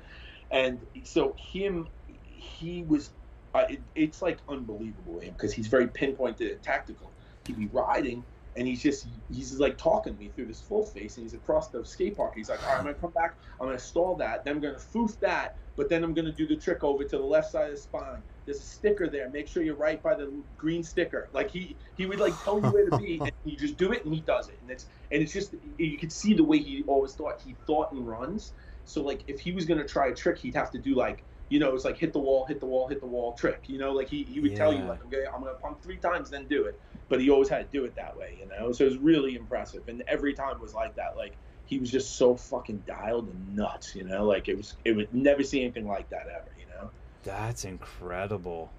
And 0.51 0.81
so 1.05 1.35
him, 1.53 1.89
he 2.23 2.83
was, 2.83 3.11
uh, 3.55 3.65
it, 3.69 3.83
it's 3.95 4.21
like 4.21 4.41
unbelievable 4.49 5.19
him 5.21 5.33
because 5.33 5.53
he's 5.53 5.67
very 5.67 5.89
pinpointed 5.89 6.51
and 6.51 6.63
tactical. 6.63 7.13
He'd 7.47 7.59
be 7.59 7.69
riding 7.69 8.25
and 8.57 8.67
he's 8.67 8.83
just 8.83 9.07
he's 9.31 9.59
like 9.59 9.79
talking 9.79 10.13
to 10.13 10.19
me 10.19 10.29
through 10.29 10.47
this 10.47 10.61
full 10.61 10.85
face 10.85 11.17
and 11.17 11.25
he's 11.25 11.35
across 11.35 11.71
the 11.71 11.85
skate 11.85 12.17
park. 12.17 12.35
He's 12.37 12.49
like 12.49 12.63
all 12.63 12.71
right 12.71 12.79
i'm 12.79 12.85
gonna 12.85 12.95
come 12.95 13.13
back 13.13 13.39
i'm 13.61 13.67
gonna 13.67 13.79
stall 13.79 14.17
that 14.17 14.45
then 14.45 14.57
i'm 14.57 14.61
gonna 14.61 14.75
foof 14.75 15.19
that 15.21 15.57
but 15.77 15.89
then 15.89 16.05
i'm 16.05 16.15
gonna 16.15 16.33
do 16.33 16.47
the 16.47 16.57
trick 16.57 16.85
over 16.85 17.05
to 17.05 17.17
the 17.17 17.23
left 17.23 17.51
side 17.51 17.67
of 17.67 17.71
the 17.73 17.77
spine. 17.77 18.23
There's 18.45 18.59
a 18.59 18.65
sticker 18.65 19.09
there. 19.09 19.31
Make 19.31 19.47
sure 19.47 19.63
you're 19.63 19.77
right 19.77 20.03
by 20.03 20.15
the 20.15 20.43
green 20.57 20.83
sticker. 20.83 21.29
Like 21.33 21.51
he 21.51 21.77
he 21.95 22.07
would 22.07 22.21
like 22.21 22.35
tell 22.43 22.57
you 22.57 22.69
where 22.71 22.89
to 22.89 22.99
be 22.99 23.19
and 23.21 23.33
you 23.45 23.57
just 23.57 23.77
do 23.77 23.93
it 23.93 24.05
and 24.05 24.13
he 24.13 24.21
does 24.21 24.49
it. 24.49 24.59
And 24.61 24.71
it's 24.71 24.87
and 25.11 25.23
it's 25.23 25.33
just 25.33 25.55
you 25.79 25.97
can 25.97 26.11
see 26.11 26.35
the 26.35 26.45
way 26.45 26.59
he 26.59 26.85
always 26.87 27.15
thought. 27.15 27.41
He 27.41 27.57
thought 27.67 27.93
and 27.93 28.07
runs. 28.07 28.53
So 28.85 29.03
like 29.03 29.25
if 29.29 29.41
he 29.41 29.53
was 29.53 29.65
gonna 29.65 29.87
try 29.87 30.09
a 30.09 30.15
trick 30.15 30.39
he'd 30.39 30.55
have 30.57 30.71
to 30.73 30.79
do 30.79 30.95
like 30.95 31.25
you 31.53 31.59
know, 31.59 31.75
it's 31.75 31.85
like 31.85 31.99
hit 31.99 32.15
the 32.15 32.19
wall, 32.19 32.47
hit 32.47 32.61
the 32.61 32.67
wall, 32.67 32.89
hit 32.89 33.01
the 33.01 33.07
wall 33.07 33.35
trick. 33.35 33.65
You 33.67 33.77
know, 33.79 33.93
like 33.93 34.09
he, 34.09 34.23
he 34.25 34.41
would 34.41 34.57
tell 34.57 34.73
you 34.73 34.85
like, 34.85 35.05
okay, 35.05 35.25
I'm 35.33 35.43
gonna 35.43 35.53
pump 35.53 35.83
three 35.83 35.99
times, 35.99 36.31
then 36.31 36.47
do 36.49 36.65
it. 36.65 36.81
But 37.13 37.21
he 37.21 37.29
always 37.29 37.51
had 37.51 37.71
to 37.71 37.79
do 37.79 37.85
it 37.85 37.95
that 37.97 38.17
way, 38.17 38.39
you 38.41 38.47
know. 38.47 38.73
So 38.73 38.87
it 38.87 38.89
was 38.89 38.97
really 38.97 39.37
impressive, 39.37 39.87
and 39.87 40.03
every 40.09 40.33
time 40.33 40.59
was 40.59 40.73
like 40.73 40.97
that. 40.97 41.15
Like 41.15 41.37
he 41.67 41.79
was 41.79 41.91
just 41.91 42.17
so 42.17 42.35
fucking 42.35 42.85
dialed 42.87 43.29
and 43.29 43.55
nuts, 43.55 43.95
you 43.95 44.05
know. 44.05 44.25
Like 44.25 44.49
it 44.49 44.57
was, 44.57 44.77
it 44.87 44.97
would 44.97 45.13
never 45.13 45.43
see 45.43 45.63
anything 45.63 45.87
like 45.87 46.09
that 46.09 46.27
ever, 46.35 46.49
you 46.59 46.65
know. 46.75 46.89
That's 47.23 47.67
incredible. 47.67 48.73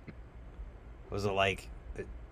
Was 1.11 1.25
it 1.25 1.31
like? 1.33 1.69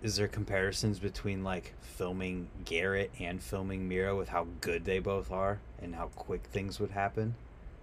Is 0.02 0.16
there 0.16 0.26
comparisons 0.26 0.98
between 0.98 1.44
like 1.44 1.72
filming 1.82 2.48
Garrett 2.64 3.12
and 3.20 3.40
filming 3.40 3.88
Mirra 3.88 4.18
with 4.18 4.30
how 4.30 4.48
good 4.60 4.84
they 4.84 4.98
both 4.98 5.30
are 5.30 5.60
and 5.80 5.94
how 5.94 6.08
quick 6.16 6.42
things 6.46 6.80
would 6.80 6.90
happen? 6.90 7.36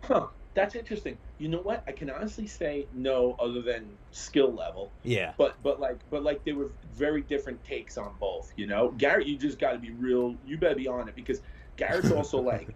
Huh. 0.03 0.27
That's 0.55 0.75
interesting. 0.75 1.17
You 1.37 1.47
know 1.47 1.59
what? 1.59 1.83
I 1.87 1.91
can 1.91 2.09
honestly 2.09 2.47
say 2.47 2.87
no, 2.91 3.35
other 3.39 3.61
than 3.61 3.97
skill 4.11 4.53
level. 4.53 4.95
Yeah. 5.03 5.33
but 5.37 5.61
but 5.61 5.79
like 5.79 6.01
but 6.09 6.23
like 6.23 6.43
they 6.43 6.53
were 6.53 6.71
very 6.91 7.21
different 7.21 7.63
takes 7.63 7.97
on 7.97 8.15
both 8.19 8.51
you 8.55 8.67
know 8.67 8.91
garrett 8.97 9.27
you 9.27 9.37
just 9.37 9.59
got 9.59 9.73
to 9.73 9.79
be 9.79 9.91
real 9.91 10.35
you 10.43 10.57
better 10.57 10.75
be 10.75 10.87
on 10.87 11.07
it 11.07 11.15
because 11.15 11.39
garrett's 11.77 12.11
also 12.11 12.39
like 12.53 12.75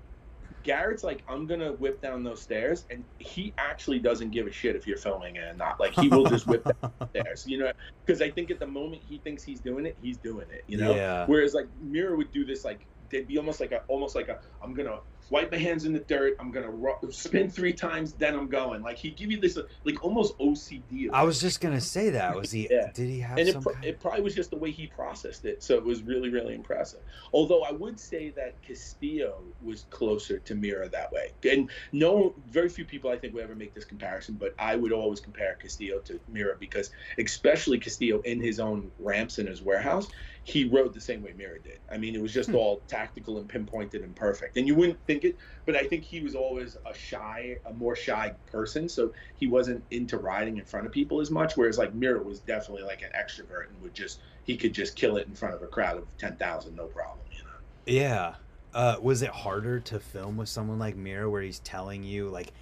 garrett's 0.64 1.04
like 1.04 1.24
i'm 1.28 1.46
gonna 1.46 1.72
whip 1.74 2.02
down 2.02 2.24
those 2.24 2.42
stairs 2.42 2.86
and 2.90 3.04
he 3.20 3.54
actually 3.58 4.00
doesn't 4.00 4.30
give 4.32 4.48
a 4.48 4.52
shit 4.52 4.76
if 4.76 4.88
you're 4.88 4.98
filming 4.98 5.36
it 5.36 5.44
or 5.44 5.54
not 5.56 5.80
like 5.80 5.94
he 5.96 6.08
will 6.08 6.26
just 6.26 6.48
whip 6.48 6.64
down 6.64 6.94
the 7.00 7.08
stairs 7.22 7.44
you 7.46 7.58
know 7.58 7.72
because 8.06 8.22
i 8.22 8.30
think 8.30 8.50
at 8.52 8.60
the 8.60 8.68
moment 8.68 9.02
he 9.04 9.18
thinks 9.20 9.44
he's 9.44 9.60
doing 9.62 9.86
it 9.86 9.98
he's 10.00 10.18
doing 10.20 10.48
it 10.52 10.64
you 10.68 10.78
know 10.78 10.96
Yeah. 10.96 11.26
whereas 11.26 11.54
like 11.54 11.68
mirra 11.84 12.16
would 12.16 12.32
do 12.32 12.46
this 12.46 12.64
like 12.64 12.88
they'd 13.10 13.28
be 13.28 13.38
almost 13.38 13.60
like 13.60 13.72
a 13.72 13.80
almost 13.90 14.16
like 14.16 14.30
a 14.30 14.38
i'm 14.62 14.74
gonna 14.74 14.98
wipe 15.34 15.52
my 15.52 15.58
hands 15.58 15.86
in 15.86 15.94
the 15.94 16.00
dirt 16.00 16.36
i'm 16.40 16.52
gonna 16.52 16.70
ru- 16.70 16.94
spin 17.10 17.50
three 17.50 17.74
times 17.74 18.14
then 18.14 18.36
i'm 18.36 18.48
going 18.48 18.84
like 18.84 18.98
he'd 18.98 19.16
give 19.18 19.32
you 19.32 19.40
this 19.40 19.58
like 19.84 20.04
almost 20.04 20.38
ocd 20.38 21.10
I 21.12 21.24
was 21.24 21.42
just 21.42 21.60
gonna 21.60 21.82
say 21.82 22.12
that. 22.12 22.36
Was 22.36 22.52
he? 22.52 22.68
Yeah. 22.70 22.92
Did 22.94 23.10
he 23.10 23.20
have 23.20 23.38
and 23.40 23.50
it, 23.50 23.60
pro- 23.62 23.74
kind- 23.74 23.86
it 23.86 24.00
probably 24.00 24.22
was 24.22 24.36
just 24.36 24.52
the 24.52 24.58
way 24.58 24.70
he 24.70 24.86
processed 24.88 25.44
it 25.46 25.64
so 25.64 25.76
it 25.76 25.84
was 25.84 26.04
really 26.04 26.30
really 26.30 26.54
impressive 26.54 27.00
although 27.34 27.64
i 27.64 27.72
would 27.72 28.00
say 28.00 28.30
that 28.40 28.54
castillo 28.62 29.42
was 29.64 29.86
closer 29.90 30.38
to 30.40 30.54
mirra 30.56 30.90
that 30.92 31.12
way 31.12 31.32
and 31.52 31.70
no 31.92 32.36
very 32.50 32.70
few 32.70 32.86
people 32.86 33.10
i 33.10 33.18
think 33.18 33.34
would 33.34 33.44
ever 33.44 33.56
make 33.56 33.74
this 33.74 33.86
comparison 33.86 34.36
but 34.40 34.54
i 34.60 34.76
would 34.76 34.92
always 34.92 35.20
compare 35.20 35.56
castillo 35.56 36.00
to 36.00 36.20
mirra 36.32 36.60
because 36.60 36.92
especially 37.18 37.80
castillo 37.80 38.20
in 38.22 38.40
his 38.40 38.60
own 38.60 38.92
ramps 39.00 39.40
in 39.40 39.48
his 39.48 39.62
warehouse 39.64 40.08
he 40.46 40.66
rode 40.66 40.94
the 40.94 41.02
same 41.02 41.24
way 41.24 41.32
mirra 41.32 41.62
did 41.64 41.80
i 41.92 41.98
mean 41.98 42.14
it 42.16 42.22
was 42.22 42.34
just 42.34 42.50
Hmm. 42.50 42.56
all 42.58 42.82
tactical 42.88 43.38
and 43.40 43.48
pinpointed 43.48 44.02
and 44.04 44.14
perfect 44.16 44.58
and 44.58 44.68
you 44.68 44.76
wouldn't 44.76 45.00
think 45.08 45.23
it 45.26 45.38
but 45.66 45.76
i 45.76 45.84
think 45.84 46.04
he 46.04 46.22
was 46.22 46.36
always 46.36 46.78
a 46.86 46.94
shy 46.94 47.58
a 47.66 47.74
more 47.74 47.96
shy 47.96 48.34
person 48.52 48.88
so 48.88 49.12
he 49.36 49.48
wasn't 49.48 49.84
into 49.92 50.18
riding 50.18 50.58
in 50.58 50.66
front 50.66 50.86
of 50.86 50.92
people 50.92 51.20
as 51.22 51.30
much. 51.30 51.58
Whereas 51.58 51.78
like 51.78 51.94
Mirra 51.94 52.24
was 52.24 52.40
definitely 52.40 52.84
like 52.84 53.02
an 53.02 53.10
extrovert 53.10 53.68
and 53.68 53.82
would 53.82 53.94
just 53.94 54.20
he 54.46 54.58
could 54.58 54.74
just 54.74 54.96
kill 54.96 55.18
it 55.18 55.28
in 55.28 55.36
front 55.36 55.56
of 55.56 55.62
a 55.62 55.68
crowd 55.68 55.98
of 55.98 56.06
ten 56.18 56.36
thousand, 56.38 56.76
no 56.76 56.86
problem. 56.86 57.20
You 57.32 57.44
know. 57.44 57.50
Yeah. 57.86 58.36
Uh, 58.74 58.98
was 59.02 59.22
it 59.22 59.30
harder 59.30 59.80
to 59.80 60.00
film 60.00 60.38
with 60.38 60.50
someone 60.50 60.80
like 60.80 60.96
Mirra, 60.96 61.30
where 61.30 61.42
he's 61.42 61.60
telling 61.60 62.04
you 62.04 62.30
like 62.30 62.54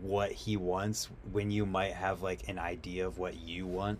what 0.00 0.32
he 0.32 0.56
wants 0.56 1.08
when 1.30 1.50
you 1.50 1.64
might 1.64 1.92
have 1.92 2.22
like 2.22 2.48
an 2.48 2.58
idea 2.58 3.06
of 3.06 3.18
what 3.18 3.38
you 3.38 3.66
want? 3.66 3.98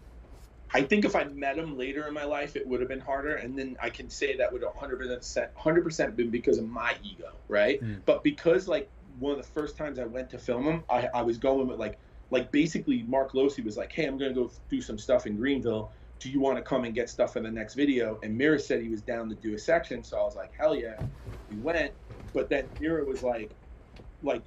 I 0.74 0.82
think 0.82 1.04
if 1.04 1.14
I 1.14 1.24
met 1.24 1.58
him 1.58 1.76
later 1.76 2.06
in 2.08 2.14
my 2.14 2.24
life, 2.24 2.56
it 2.56 2.66
would 2.66 2.80
have 2.80 2.88
been 2.88 3.00
harder. 3.00 3.36
And 3.36 3.58
then 3.58 3.76
I 3.82 3.90
can 3.90 4.08
say 4.08 4.36
that 4.36 4.52
would 4.52 4.62
100%, 4.62 5.48
100% 5.56 6.16
been 6.16 6.30
because 6.30 6.58
of 6.58 6.66
my 6.66 6.96
ego, 7.02 7.40
right? 7.48 7.82
Mm. 7.82 8.02
But 8.04 8.24
because 8.24 8.68
like 8.68 8.90
one 9.18 9.32
of 9.32 9.38
the 9.38 9.48
first 9.48 9.76
times 9.76 9.98
I 9.98 10.04
went 10.04 10.30
to 10.30 10.38
film 10.38 10.64
him, 10.64 10.84
I, 10.88 11.08
I 11.14 11.22
was 11.22 11.38
going 11.38 11.68
with 11.68 11.78
like, 11.78 11.98
like 12.30 12.50
basically 12.52 13.02
Mark 13.02 13.32
Losey 13.32 13.62
was 13.64 13.76
like, 13.76 13.92
hey, 13.92 14.06
I'm 14.06 14.16
going 14.16 14.34
to 14.34 14.40
go 14.40 14.50
do 14.70 14.80
some 14.80 14.98
stuff 14.98 15.26
in 15.26 15.36
Greenville. 15.36 15.92
Do 16.20 16.30
you 16.30 16.40
want 16.40 16.56
to 16.56 16.62
come 16.62 16.84
and 16.84 16.94
get 16.94 17.10
stuff 17.10 17.34
for 17.34 17.40
the 17.40 17.50
next 17.50 17.74
video? 17.74 18.18
And 18.22 18.38
Mirra 18.38 18.60
said 18.60 18.80
he 18.80 18.88
was 18.88 19.02
down 19.02 19.28
to 19.28 19.34
do 19.34 19.54
a 19.54 19.58
section. 19.58 20.02
So 20.02 20.18
I 20.18 20.22
was 20.22 20.36
like, 20.36 20.52
hell 20.56 20.74
yeah. 20.74 21.00
We 21.50 21.58
went. 21.58 21.92
But 22.32 22.48
then 22.48 22.70
Mirra 22.80 23.04
was 23.06 23.22
like, 23.22 23.54
like, 24.22 24.42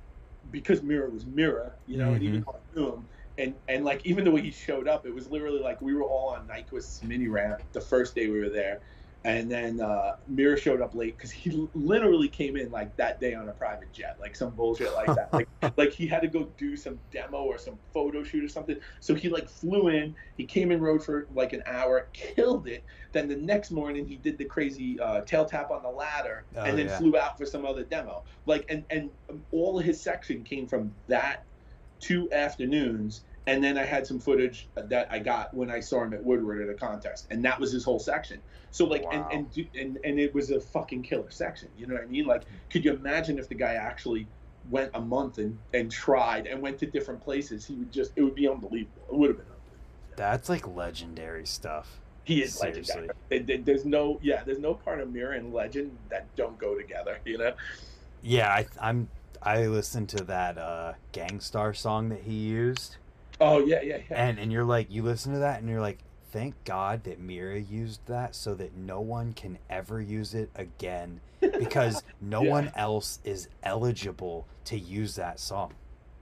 because 0.49 0.81
Mirra 0.81 1.11
was 1.11 1.25
Mirra, 1.25 1.73
you 1.85 1.97
know, 1.97 2.13
and 2.13 2.23
even 2.23 2.41
though 2.41 2.53
I 2.55 2.79
knew 2.79 2.93
him, 2.93 3.09
and 3.37 3.55
and 3.67 3.83
like 3.85 4.01
even 4.05 4.23
the 4.23 4.31
way 4.31 4.41
he 4.41 4.51
showed 4.51 4.87
up, 4.87 5.05
it 5.05 5.13
was 5.13 5.29
literally 5.29 5.59
like 5.61 5.81
we 5.81 5.93
were 5.93 6.03
all 6.03 6.29
on 6.29 6.47
Nyquist's 6.47 7.03
mini 7.03 7.27
ramp 7.27 7.61
the 7.73 7.81
first 7.81 8.15
day 8.15 8.27
we 8.27 8.39
were 8.39 8.49
there, 8.49 8.81
and 9.25 9.51
then 9.51 9.81
uh, 9.81 10.11
Mirra 10.31 10.57
showed 10.57 10.81
up 10.81 10.93
late 10.95 11.17
because 11.17 11.31
he 11.31 11.67
literally 11.73 12.29
came 12.29 12.55
in 12.55 12.71
like 12.71 12.95
that 12.97 13.19
day 13.19 13.33
on 13.33 13.49
a 13.49 13.53
private 13.53 13.91
jet, 13.91 14.17
like 14.19 14.35
some 14.35 14.51
bullshit 14.51 14.93
like 14.93 15.07
that. 15.15 15.33
like 15.33 15.49
like 15.77 15.91
he 15.91 16.07
had 16.07 16.21
to 16.21 16.27
go 16.27 16.49
do 16.57 16.77
some 16.77 16.99
demo 17.11 17.39
or 17.39 17.57
some 17.57 17.77
photo 17.93 18.23
shoot 18.23 18.43
or 18.43 18.47
something. 18.47 18.77
So 18.99 19.15
he 19.15 19.29
like 19.29 19.49
flew 19.49 19.87
in, 19.89 20.15
he 20.37 20.45
came 20.45 20.71
in 20.71 20.79
rode 20.79 21.03
for 21.03 21.27
like 21.33 21.53
an 21.53 21.63
hour, 21.65 22.07
killed 22.13 22.67
it. 22.67 22.85
Then 23.13 23.27
the 23.27 23.35
next 23.35 23.71
morning 23.71 24.05
he 24.05 24.15
did 24.15 24.37
the 24.37 24.45
crazy 24.45 24.99
uh, 24.99 25.21
tail 25.21 25.45
tap 25.45 25.71
on 25.71 25.83
the 25.83 25.89
ladder, 25.89 26.45
Oh, 26.55 26.61
and 26.61 26.77
then 26.77 26.85
yeah. 26.87 26.97
flew 26.97 27.17
out 27.17 27.37
for 27.37 27.45
some 27.45 27.65
other 27.65 27.83
demo. 27.83 28.23
Like 28.45 28.65
and 28.69 28.85
and 28.89 29.09
all 29.51 29.79
his 29.79 30.01
section 30.01 30.43
came 30.43 30.67
from 30.67 30.93
that 31.07 31.45
two 31.99 32.31
afternoons 32.31 33.23
and 33.47 33.63
then 33.63 33.77
I 33.77 33.83
had 33.85 34.07
some 34.07 34.19
footage 34.19 34.67
that 34.75 35.07
I 35.11 35.19
got 35.19 35.53
when 35.53 35.69
I 35.69 35.79
saw 35.79 36.03
him 36.03 36.13
at 36.15 36.23
Woodward 36.23 36.63
at 36.63 36.69
a 36.69 36.73
contest, 36.73 37.27
and 37.29 37.45
that 37.45 37.59
was 37.59 37.71
his 37.71 37.83
whole 37.83 37.99
section. 37.99 38.39
So 38.71 38.85
like, 38.85 39.03
Wow. 39.03 39.29
and, 39.31 39.45
and 39.55 39.67
and 39.79 39.99
and 40.03 40.19
it 40.19 40.33
was 40.33 40.49
a 40.49 40.59
fucking 40.59 41.03
killer 41.03 41.29
section. 41.29 41.69
You 41.77 41.85
know 41.85 41.93
what 41.93 42.03
I 42.03 42.07
mean? 42.07 42.25
Like, 42.25 42.41
could 42.71 42.83
you 42.83 42.93
imagine 42.93 43.37
if 43.37 43.47
the 43.47 43.53
guy 43.53 43.73
actually 43.75 44.25
went 44.71 44.89
a 44.95 44.99
month 44.99 45.37
and 45.37 45.59
and 45.75 45.91
tried 45.91 46.47
and 46.47 46.59
went 46.59 46.79
to 46.79 46.87
different 46.87 47.21
places? 47.21 47.67
He 47.67 47.75
would 47.75 47.91
just, 47.91 48.13
it 48.15 48.23
would 48.23 48.33
be 48.33 48.49
unbelievable. 48.49 49.03
It 49.11 49.15
would 49.15 49.29
have 49.29 49.37
been. 49.37 49.45
Unbelievable. 49.45 50.15
That's 50.15 50.49
like 50.49 50.67
legendary 50.67 51.45
stuff. 51.45 51.99
He 52.23 52.41
is 52.41 52.55
Seriously. 52.55 52.81
legendary. 52.81 53.09
There- 53.29 53.39
there- 53.43 53.57
There's 53.59 53.85
no, 53.85 54.17
yeah, 54.23 54.43
there's 54.43 54.57
no 54.57 54.73
part 54.73 55.01
of 55.01 55.09
Mirra 55.09 55.37
and 55.37 55.53
Legend 55.53 55.95
that 56.09 56.25
don't 56.35 56.57
go 56.57 56.73
together. 56.75 57.19
You 57.25 57.37
know? 57.37 57.53
Yeah, 58.23 58.49
I, 58.49 58.65
I'm. 58.81 59.07
I 59.45 59.67
listened 59.67 60.09
to 60.09 60.25
that 60.25 60.57
uh, 60.57 60.95
Gang 61.13 61.39
Starr 61.39 61.73
song 61.73 62.09
that 62.09 62.23
he 62.23 62.33
used, 62.33 62.97
Oh 63.39 63.59
yeah, 63.65 63.81
yeah, 63.81 64.01
yeah. 64.09 64.17
and 64.17 64.39
and 64.39 64.51
you're 64.51 64.63
like, 64.65 64.89
you 64.89 65.03
listen 65.03 65.33
to 65.33 65.39
that, 65.39 65.59
and 65.59 65.69
you're 65.69 65.81
like, 65.81 66.05
thank 66.23 66.63
God 66.63 67.03
that 67.03 67.19
Mirra 67.19 67.59
used 67.65 68.05
that, 68.07 68.35
so 68.35 68.55
that 68.55 68.73
no 68.73 69.01
one 69.01 69.33
can 69.33 69.59
ever 69.69 70.01
use 70.01 70.33
it 70.33 70.51
again, 70.55 71.21
because 71.57 72.03
no 72.19 72.41
Yeah. 72.41 72.43
one 72.43 72.69
else 72.75 73.19
is 73.23 73.49
eligible 73.63 74.49
to 74.65 74.77
use 74.77 75.15
that 75.15 75.39
song. 75.39 75.77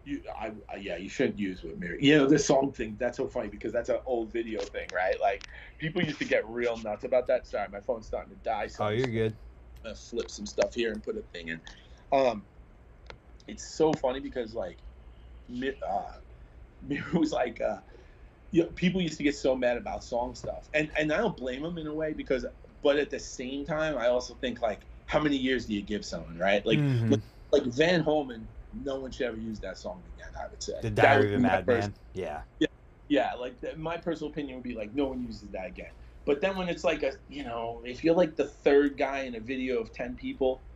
You, 0.06 0.22
I, 0.38 0.52
I, 0.68 0.76
yeah, 0.78 0.98
you 0.98 1.08
shouldn't 1.08 1.40
use 1.40 1.64
with 1.64 1.80
Mirra. 1.80 1.96
You 2.02 2.18
know, 2.18 2.28
this 2.28 2.46
song 2.46 2.74
thing, 2.74 2.98
that's 3.00 3.16
so 3.16 3.28
funny 3.28 3.48
because 3.48 3.72
that's 3.72 3.88
an 3.88 4.00
old 4.06 4.34
video 4.34 4.66
thing, 4.66 4.90
right? 4.92 5.20
Like, 5.22 5.48
people 5.78 6.04
used 6.04 6.20
to 6.20 6.26
get 6.26 6.46
real 6.48 6.76
nuts 6.78 7.06
about 7.06 7.26
that. 7.28 7.48
Sorry, 7.48 7.70
my 7.70 7.80
phone's 7.80 8.08
starting 8.08 8.32
to 8.36 8.42
die. 8.42 8.68
So 8.68 8.84
Oh, 8.84 8.90
I'm 8.90 8.98
you're 8.98 9.08
good. 9.08 9.40
gonna 9.84 9.96
flip 9.96 10.30
some 10.32 10.46
stuff 10.46 10.74
here 10.74 10.92
and 10.92 11.04
put 11.04 11.18
a 11.18 11.22
thing 11.22 11.50
in. 11.50 11.62
Um, 12.12 12.48
it's 13.48 13.66
so 13.66 13.94
funny 13.94 14.20
because, 14.20 14.54
like, 14.54 14.84
uh, 15.88 16.20
Mirra 16.88 17.14
was 17.14 17.32
like, 17.32 17.62
uh, 17.62 17.82
you 18.52 18.64
know, 18.64 18.70
people 18.72 19.02
used 19.02 19.18
to 19.18 19.24
get 19.24 19.36
so 19.36 19.56
mad 19.56 19.78
about 19.78 20.04
song 20.04 20.36
stuff. 20.36 20.70
And, 20.74 20.92
and 20.98 21.12
I 21.12 21.18
don't 21.18 21.38
blame 21.38 21.64
them 21.64 21.78
in 21.78 21.88
a 21.88 21.94
way 21.94 22.14
because, 22.14 22.46
but 22.82 22.98
at 22.98 23.10
the 23.10 23.20
same 23.20 23.66
time, 23.66 23.98
I 23.98 24.08
also 24.08 24.36
think, 24.36 24.62
like, 24.62 24.88
how 25.06 25.20
many 25.20 25.38
years 25.38 25.66
do 25.66 25.74
you 25.74 25.82
give 25.82 26.06
someone, 26.06 26.38
right? 26.38 26.66
Like, 26.66 26.80
Mhm. 26.80 27.22
like 27.52 27.64
Van 27.66 28.02
Homan, 28.02 28.48
no 28.72 29.00
one 29.02 29.12
should 29.12 29.28
ever 29.28 29.38
use 29.38 29.60
that 29.62 29.78
song 29.78 30.04
again. 30.16 30.32
I 30.40 30.48
would 30.48 30.62
say 30.64 30.74
the 30.82 30.90
Diary 30.90 31.28
of 31.28 31.34
a 31.36 31.40
Madman. 31.40 31.92
pers- 31.92 32.00
Yeah. 32.14 32.44
yeah, 33.08 33.34
like 33.36 33.60
th- 33.62 33.76
my 33.78 33.98
personal 33.98 34.32
opinion 34.32 34.56
would 34.56 34.64
be 34.64 34.76
like 34.76 34.94
no 34.94 35.06
one 35.08 35.22
uses 35.22 35.50
that 35.52 35.68
again. 35.68 35.92
But 36.26 36.42
then 36.42 36.56
when 36.58 36.70
it's 36.70 36.84
like 36.84 37.04
a, 37.04 37.14
you 37.28 37.44
know, 37.44 37.84
if 37.86 38.04
you're 38.04 38.16
like 38.16 38.36
the 38.36 38.48
third 38.48 38.98
guy 38.98 39.22
in 39.22 39.36
a 39.36 39.40
video 39.40 39.80
of 39.80 39.92
ten 39.92 40.16
people, 40.16 40.64
I- 40.64 40.73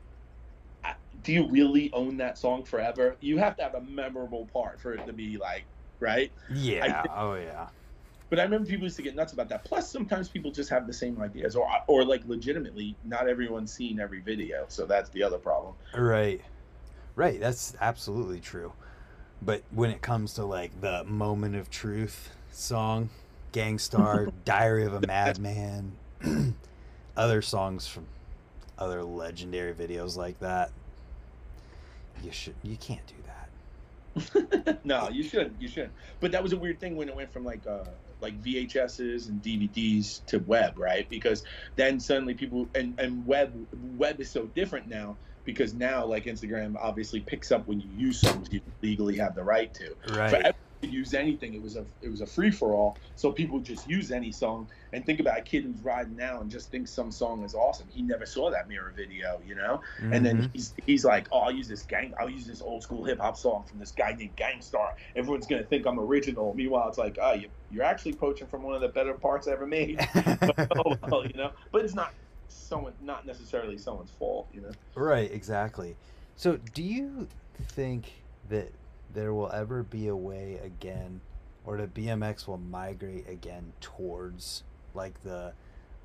do 1.23 1.33
you 1.33 1.47
really 1.49 1.91
own 1.93 2.17
that 2.17 2.37
song 2.37 2.63
forever? 2.63 3.15
You 3.19 3.37
have 3.37 3.55
to 3.57 3.63
have 3.63 3.75
a 3.75 3.81
memorable 3.81 4.47
part 4.53 4.79
for 4.79 4.93
it 4.93 5.05
to 5.05 5.13
be 5.13 5.37
like, 5.37 5.65
right? 5.99 6.31
Yeah. 6.49 7.01
think- 7.01 7.13
oh 7.15 7.35
yeah. 7.35 7.67
But 8.29 8.39
I 8.39 8.43
remember 8.43 8.67
people 8.67 8.83
used 8.83 8.97
to 8.97 9.03
get 9.03 9.15
nuts 9.15 9.31
about 9.31 9.47
that. 9.49 9.63
Plus, 9.63 9.89
sometimes 9.89 10.27
people 10.27 10.51
just 10.51 10.69
have 10.69 10.85
the 10.85 10.91
same 10.93 11.21
ideas, 11.21 11.55
or 11.55 11.65
or 11.87 12.03
like 12.03 12.23
legitimately, 12.25 12.95
not 13.05 13.29
everyone's 13.29 13.71
seen 13.71 14.01
every 14.01 14.19
video, 14.19 14.65
so 14.67 14.85
that's 14.85 15.09
the 15.11 15.23
other 15.23 15.37
problem. 15.37 15.75
Right. 15.95 16.41
Right, 17.15 17.39
that's 17.39 17.73
absolutely 17.81 18.39
true. 18.39 18.73
But 19.41 19.63
when 19.71 19.91
it 19.91 20.01
comes 20.01 20.33
to 20.33 20.45
like 20.45 20.81
the 20.81 21.03
moment 21.05 21.55
of 21.55 21.69
truth 21.69 22.31
song, 22.51 23.09
Gang 23.53 23.79
Starr, 23.79 24.27
Diary 24.45 24.85
of 24.85 24.93
a 24.93 25.07
Madman, 25.07 25.93
other 27.17 27.41
songs 27.41 27.87
from 27.87 28.07
other 28.77 29.03
legendary 29.03 29.73
videos 29.73 30.17
like 30.17 30.39
that, 30.41 30.71
you 32.23 32.31
should 32.31 32.55
you 32.63 32.77
can't 32.77 33.05
do 33.07 33.15
that. 33.25 34.79
no, 34.85 35.09
you 35.09 35.23
shouldn't. 35.23 35.61
You 35.61 35.67
shouldn't. 35.67 35.93
But 36.19 36.31
that 36.31 36.41
was 36.41 36.53
a 36.53 36.57
weird 36.57 36.79
thing 36.79 36.95
when 36.95 37.09
it 37.09 37.15
went 37.15 37.31
from 37.31 37.43
like 37.43 37.65
uh 37.67 37.85
like 38.19 38.41
VHSs 38.41 39.29
and 39.29 39.41
DVDs 39.43 40.25
to 40.25 40.39
web, 40.39 40.77
right? 40.77 41.07
Because 41.09 41.43
then 41.75 41.99
suddenly 41.99 42.33
people 42.33 42.67
and 42.75 42.99
and 42.99 43.25
web 43.25 43.53
web 43.97 44.19
is 44.19 44.29
so 44.29 44.45
different 44.47 44.87
now 44.87 45.15
because 45.45 45.73
now 45.73 46.05
like 46.05 46.25
Instagram 46.25 46.75
obviously 46.79 47.19
picks 47.19 47.51
up 47.51 47.67
when 47.67 47.79
you 47.79 47.89
use 47.97 48.19
songs 48.19 48.49
you 48.51 48.61
legally 48.81 49.17
have 49.17 49.35
the 49.35 49.43
right 49.43 49.73
to. 49.75 49.95
Right. 50.09 50.53
Could 50.81 50.93
use 50.93 51.15
anything. 51.15 51.55
It 51.55 51.61
was 51.61 51.75
a 51.75 51.85
it 52.01 52.09
was 52.09 52.21
a 52.21 52.27
free 52.27 52.51
for 52.51 52.73
all. 52.73 52.97
So 53.15 53.31
people 53.31 53.59
just 53.59 53.89
use 53.89 54.11
any 54.11 54.31
song 54.31 54.67
and 54.93 55.05
think 55.05 55.19
about 55.19 55.37
a 55.37 55.41
kid 55.41 55.63
who's 55.63 55.81
riding 55.81 56.15
now 56.15 56.41
and 56.41 56.49
just 56.49 56.69
thinks 56.71 56.91
some 56.91 57.11
song 57.11 57.43
is 57.43 57.53
awesome. 57.53 57.87
He 57.89 58.01
never 58.01 58.25
saw 58.25 58.49
that 58.51 58.67
Mirra 58.69 58.93
video, 58.93 59.41
you 59.45 59.55
know. 59.55 59.81
And 59.99 60.13
Mhm. 60.13 60.23
then 60.23 60.49
he's 60.53 60.73
he's 60.85 61.05
like, 61.05 61.27
oh, 61.31 61.39
I'll 61.39 61.51
use 61.51 61.67
this 61.67 61.83
gang, 61.83 62.13
I'll 62.19 62.29
use 62.29 62.47
this 62.47 62.61
old 62.61 62.83
school 62.83 63.03
hip 63.03 63.19
hop 63.19 63.37
song 63.37 63.63
from 63.65 63.79
this 63.79 63.91
guy 63.91 64.13
named 64.13 64.35
Gang 64.35 64.61
Starr. 64.61 64.95
Everyone's 65.15 65.47
gonna 65.47 65.63
think 65.63 65.85
I'm 65.85 65.99
original. 65.99 66.53
Meanwhile, 66.53 66.89
it's 66.89 66.97
like, 66.97 67.17
oh, 67.21 67.33
you, 67.33 67.49
you're 67.71 67.83
actually 67.83 68.13
poaching 68.13 68.47
from 68.47 68.63
one 68.63 68.75
of 68.75 68.81
the 68.81 68.87
better 68.89 69.13
parts 69.13 69.47
ever 69.47 69.65
made. 69.67 69.99
oh 70.77 70.95
well, 71.09 71.25
you 71.25 71.33
know. 71.35 71.51
But 71.71 71.83
it's 71.83 71.95
not 71.95 72.13
someone, 72.49 72.93
not 73.01 73.25
necessarily 73.25 73.77
someone's 73.77 74.11
fault, 74.11 74.47
you 74.53 74.61
know. 74.61 74.71
Right, 74.95 75.31
exactly. 75.31 75.95
So, 76.35 76.57
do 76.73 76.83
you 76.83 77.27
think 77.59 78.11
that 78.49 78.71
there 79.13 79.33
will 79.33 79.51
ever 79.51 79.83
be 79.83 80.07
a 80.07 80.15
way 80.15 80.59
again, 80.63 81.21
or 81.65 81.77
that 81.77 81.93
BMX 81.93 82.47
will 82.47 82.57
migrate 82.57 83.27
again 83.27 83.73
towards 83.81 84.63
like 84.97 85.21
the 85.23 85.53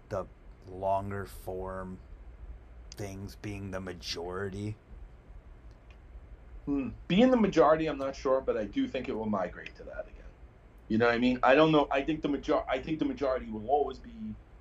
the 0.09 0.27
longer 0.71 1.27
form 1.27 1.99
things 2.95 3.37
being 3.43 3.73
the 3.73 3.81
majority? 3.81 4.77
Hmm. 6.67 6.91
Being 7.09 7.33
the 7.33 7.37
majority, 7.37 7.87
I'm 7.87 7.99
not 7.99 8.15
sure, 8.15 8.41
but 8.41 8.57
I 8.57 8.65
do 8.65 8.87
think 8.87 9.09
it 9.09 9.17
will 9.17 9.27
migrate 9.27 9.75
to 9.77 9.83
that 9.85 10.07
again. 10.07 10.23
You 10.89 10.99
know 10.99 11.07
what 11.07 11.15
I 11.15 11.19
mean? 11.19 11.41
I 11.43 11.57
don't 11.57 11.73
know. 11.73 11.89
I 11.91 12.03
think 12.03 12.23
the 12.23 12.29
major 12.29 12.61
I 12.69 12.79
think 12.79 13.01
the 13.01 13.05
majority 13.05 13.51
will 13.51 13.67
always 13.69 13.99
be 13.99 14.13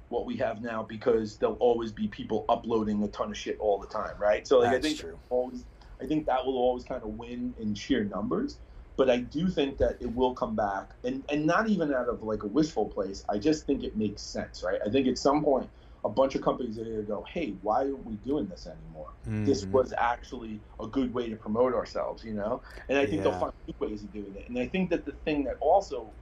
what 0.09 0.25
we 0.25 0.35
have 0.37 0.61
now 0.61 0.83
because 0.83 1.37
there'll 1.37 1.55
always 1.55 1.91
be 1.91 2.07
people 2.07 2.45
uploading 2.49 3.03
a 3.03 3.07
ton 3.09 3.29
of 3.29 3.37
shit 3.37 3.57
all 3.59 3.77
the 3.77 3.87
time, 3.87 4.15
right? 4.19 4.47
So 4.47 4.59
like 4.59 4.73
I 4.73 4.79
think 4.81 5.03
always 5.29 5.65
I 6.01 6.05
think 6.05 6.25
that 6.25 6.43
will 6.45 6.57
always 6.57 6.83
kind 6.83 7.03
of 7.03 7.09
win 7.09 7.53
in 7.59 7.75
sheer 7.75 8.03
numbers. 8.03 8.57
But 8.97 9.09
I 9.09 9.17
do 9.17 9.47
think 9.49 9.77
that 9.79 9.97
it 10.01 10.13
will 10.13 10.33
come 10.35 10.55
back 10.55 10.91
and, 11.03 11.25
and 11.31 11.45
not 11.45 11.69
even 11.69 11.93
out 11.93 12.09
of 12.09 12.23
like 12.23 12.43
a 12.43 12.47
wishful 12.47 12.87
place. 12.89 13.23
I 13.29 13.39
just 13.39 13.65
think 13.65 13.83
it 13.83 13.95
makes 13.97 14.21
sense, 14.21 14.63
right? 14.63 14.79
I 14.85 14.89
think 14.89 15.07
at 15.07 15.17
some 15.17 15.43
point 15.43 15.69
a 16.03 16.09
bunch 16.09 16.35
of 16.35 16.41
companies 16.41 16.77
are 16.79 16.83
gonna 16.83 17.03
go, 17.03 17.25
Hey, 17.31 17.57
why 17.61 17.79
aren't 17.85 18.05
we 18.05 18.15
doing 18.17 18.47
this 18.47 18.67
anymore? 18.67 19.13
this 19.43 19.63
Mhm. 19.65 19.71
was 19.71 19.93
actually 19.97 20.61
a 20.79 20.87
good 20.87 21.13
way 21.13 21.27
to 21.29 21.35
promote 21.35 21.73
ourselves, 21.73 22.23
you 22.23 22.33
know? 22.33 22.61
And 22.89 22.97
I 22.97 23.05
think 23.07 23.23
Yeah. 23.23 23.23
they'll 23.23 23.39
find 23.39 23.53
new 23.67 23.73
ways 23.87 24.03
of 24.03 24.11
doing 24.11 24.35
it. 24.35 24.47
And 24.47 24.59
I 24.59 24.67
think 24.67 24.91
that 24.91 25.03
the 25.05 25.13
thing 25.13 25.45
that 25.45 25.57
also 25.61 26.13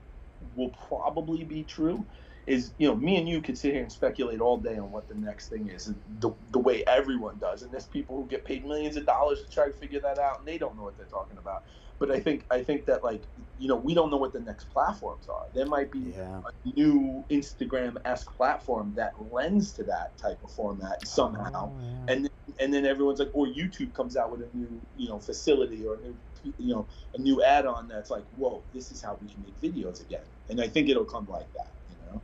will 0.54 0.70
probably 0.88 1.44
be 1.44 1.64
true 1.64 2.06
is, 2.46 2.72
you 2.78 2.88
know, 2.88 2.96
me 2.96 3.16
and 3.16 3.28
you 3.28 3.42
could 3.42 3.58
sit 3.58 3.74
here 3.74 3.82
and 3.82 3.92
speculate 3.92 4.40
all 4.40 4.56
day 4.56 4.78
on 4.78 4.90
what 4.90 5.06
the 5.06 5.14
next 5.14 5.48
thing 5.48 5.68
is, 5.68 5.86
and 5.86 6.00
the, 6.18 6.30
the 6.50 6.58
way 6.58 6.82
everyone 6.86 7.38
does. 7.38 7.62
And 7.62 7.70
there's 7.72 7.86
people 7.86 8.16
who 8.16 8.26
get 8.26 8.44
paid 8.44 8.64
millions 8.64 8.96
of 8.96 9.04
dollars 9.06 9.42
to 9.42 9.48
try 9.50 9.66
to 9.66 9.72
figure 9.72 10.00
that 10.00 10.18
out, 10.18 10.38
and 10.38 10.48
they 10.48 10.58
don't 10.58 10.76
know 10.76 10.82
what 10.82 10.96
they're 10.96 11.06
talking 11.06 11.38
about. 11.38 11.64
But 12.00 12.10
I 12.10 12.18
think 12.18 12.44
I 12.50 12.64
think 12.64 12.86
that 12.86 13.04
like 13.04 13.22
you 13.60 13.68
know 13.68 13.76
we 13.76 13.94
don't 13.94 14.10
know 14.10 14.16
what 14.16 14.32
the 14.32 14.40
next 14.40 14.70
platforms 14.70 15.28
are. 15.28 15.44
There 15.54 15.66
might 15.66 15.92
be 15.92 16.14
Yeah. 16.16 16.40
a 16.44 16.68
new 16.74 17.22
Instagram 17.30 17.98
esque 18.04 18.34
platform 18.36 18.92
that 18.96 19.12
lends 19.30 19.70
to 19.72 19.84
that 19.84 20.16
type 20.16 20.42
of 20.42 20.50
format 20.50 21.06
somehow, 21.06 21.70
Oh, 21.70 21.78
yeah. 21.80 22.12
and 22.12 22.24
then, 22.24 22.30
and 22.58 22.74
then 22.74 22.86
everyone's 22.86 23.18
like, 23.20 23.30
or 23.34 23.46
YouTube 23.46 23.92
comes 23.94 24.16
out 24.16 24.32
with 24.32 24.40
a 24.42 24.56
new 24.56 24.80
you 24.96 25.08
know 25.08 25.18
facility 25.20 25.86
or 25.86 25.94
a 25.94 26.00
new 26.00 26.16
you 26.58 26.74
know 26.74 26.86
a 27.14 27.18
new 27.18 27.42
add-on 27.44 27.86
that's 27.86 28.10
like, 28.10 28.24
whoa, 28.36 28.62
this 28.72 28.90
is 28.90 29.02
how 29.02 29.16
we 29.22 29.28
can 29.28 29.44
make 29.44 29.60
videos 29.60 30.00
again. 30.00 30.24
And 30.48 30.58
I 30.60 30.66
think 30.68 30.88
it'll 30.88 31.04
come 31.04 31.26
like 31.30 31.52
that. 31.52 31.68
You 31.90 31.96
know, 32.12 32.22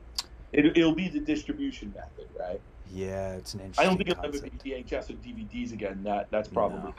it, 0.53 0.79
it'll 0.79 0.95
be 0.95 1.09
the 1.09 1.21
distribution 1.21 1.93
method, 1.95 2.27
right? 2.41 2.61
yeah, 2.91 3.33
it's 3.35 3.53
an 3.53 3.61
interesting. 3.61 3.85
I 3.85 3.89
don't 3.89 3.97
think 3.99 4.09
it'll 4.11 4.25
ever 4.25 4.39
concept. 4.39 4.63
be 4.63 4.71
VHS 4.71 5.11
or 5.11 5.15
DVDs 5.15 5.73
again. 5.75 6.03
That 6.05 6.29
that's 6.31 6.49
probably 6.49 6.79
No. 6.79 6.95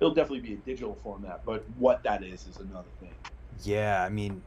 It'll 0.00 0.14
definitely 0.14 0.40
be 0.40 0.54
a 0.54 0.56
digital 0.56 0.98
format, 1.02 1.42
but 1.44 1.64
what 1.78 2.02
that 2.02 2.22
is 2.22 2.46
is 2.46 2.58
another 2.58 2.88
thing. 3.00 3.14
Yeah, 3.62 4.02
I 4.04 4.10
mean, 4.10 4.42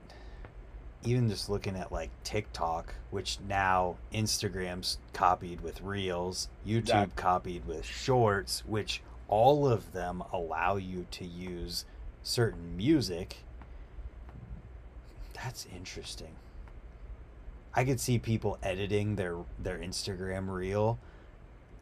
even 1.04 1.30
just 1.30 1.50
looking 1.50 1.76
at 1.76 1.92
like 1.92 2.12
TikTok, 2.24 2.94
which 3.10 3.40
now 3.48 3.96
Instagram's 4.14 5.00
copied 5.14 5.62
with 5.62 5.82
Reels, 5.82 6.50
YouTube 6.66 6.80
Exactly. 6.80 7.14
copied 7.16 7.66
with 7.66 7.86
Shorts, 7.86 8.64
which 8.68 9.02
all 9.28 9.68
of 9.68 9.92
them 9.94 10.24
allow 10.32 10.76
you 10.76 11.08
to 11.12 11.26
use 11.26 11.86
certain 12.22 12.76
music. 12.78 13.38
That's 15.34 15.66
interesting. 15.76 16.36
I 17.74 17.86
could 17.86 18.00
see 18.00 18.20
people 18.20 18.58
editing 18.62 19.16
their 19.16 19.38
their 19.58 19.78
Instagram 19.78 20.50
reel 20.50 21.00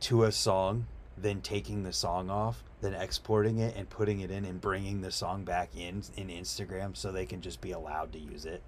to 0.02 0.24
a 0.24 0.32
song, 0.32 0.86
then 1.18 1.42
taking 1.42 1.84
the 1.84 1.94
song 1.94 2.30
off, 2.30 2.64
then 2.82 2.94
exporting 2.94 3.60
it 3.60 3.76
and 3.76 3.90
putting 3.90 4.20
it 4.22 4.32
in 4.32 4.46
and 4.46 4.62
bringing 4.62 5.02
the 5.02 5.12
song 5.12 5.44
back 5.44 5.70
in 5.76 6.04
in 6.16 6.28
Instagram 6.28 6.96
so 6.96 7.12
they 7.12 7.26
can 7.26 7.42
just 7.42 7.62
be 7.62 7.72
allowed 7.72 8.14
to 8.14 8.20
use 8.20 8.46
it. 8.46 8.62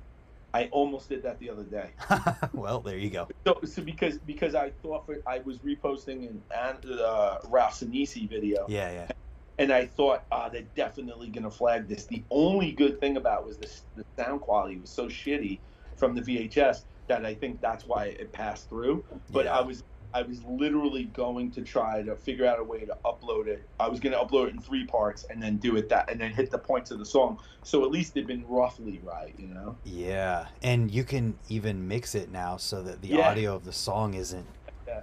I 0.51 0.65
almost 0.71 1.09
did 1.09 1.21
that 1.23 1.37
the 1.39 1.49
other 1.51 1.63
day. 1.63 1.91
well, 2.53 2.79
there 2.79 2.97
you 2.97 3.11
go. 3.11 3.27
So, 3.45 3.59
so 3.65 3.83
because 3.83 4.17
because 4.19 4.55
I 4.55 4.71
thought 4.81 5.05
for, 5.05 5.17
I 5.27 5.39
was 5.39 5.59
reposting 5.59 6.27
an 6.29 6.41
uh, 6.51 7.37
Ralph 7.49 7.79
Sinisi 7.79 8.27
video, 8.27 8.65
Yeah, 8.67 8.91
yeah. 8.91 9.11
and 9.59 9.71
I 9.71 9.85
thought, 9.85 10.23
ah, 10.31 10.49
they're 10.49 10.63
definitely 10.75 11.27
gonna 11.29 11.51
flag 11.51 11.87
this. 11.87 12.05
The 12.05 12.23
only 12.31 12.71
good 12.71 12.99
thing 12.99 13.17
about 13.17 13.41
it 13.41 13.47
was 13.47 13.57
this, 13.57 13.83
the 13.95 14.03
sound 14.17 14.41
quality 14.41 14.77
was 14.77 14.89
so 14.89 15.05
shitty 15.07 15.59
from 15.97 16.15
the 16.15 16.21
VHS 16.21 16.85
that 17.07 17.25
I 17.25 17.35
think 17.35 17.61
that's 17.61 17.85
why 17.85 18.05
it 18.05 18.31
passed 18.31 18.69
through. 18.69 19.03
But 19.31 19.45
Yeah. 19.45 19.59
I 19.59 19.61
was 19.61 19.83
I 20.13 20.23
was 20.23 20.43
literally 20.45 21.03
going 21.05 21.51
to 21.51 21.61
try 21.61 22.01
to 22.01 22.15
figure 22.15 22.45
out 22.45 22.59
a 22.59 22.63
way 22.63 22.79
to 22.79 22.97
upload 23.05 23.47
it. 23.47 23.63
I 23.79 23.87
was 23.87 23.99
gonna 23.99 24.17
upload 24.17 24.47
it 24.47 24.55
in 24.55 24.59
three 24.59 24.85
parts 24.85 25.25
and 25.29 25.41
then 25.41 25.57
do 25.57 25.75
it 25.77 25.87
that 25.89 26.09
and 26.09 26.19
then 26.19 26.31
hit 26.33 26.49
the 26.49 26.57
points 26.57 26.89
of 26.91 26.97
the 26.99 27.05
song. 27.05 27.39
So 27.63 27.83
at 27.85 27.91
least 27.91 28.17
it'd 28.17 28.27
been 28.27 28.45
roughly 28.47 28.99
right, 29.03 29.33
you 29.37 29.47
know. 29.47 29.75
Yeah, 29.85 30.47
and 30.63 30.89
you 30.89 31.03
can 31.03 31.37
even 31.47 31.87
mix 31.87 32.15
it 32.15 32.31
now 32.31 32.57
so 32.57 32.81
that 32.83 33.01
the 33.01 33.09
Yeah. 33.09 33.29
audio 33.29 33.55
of 33.55 33.65
the 33.65 33.73
song 33.73 34.15
isn't. 34.15 34.47
Yeah. 34.87 35.01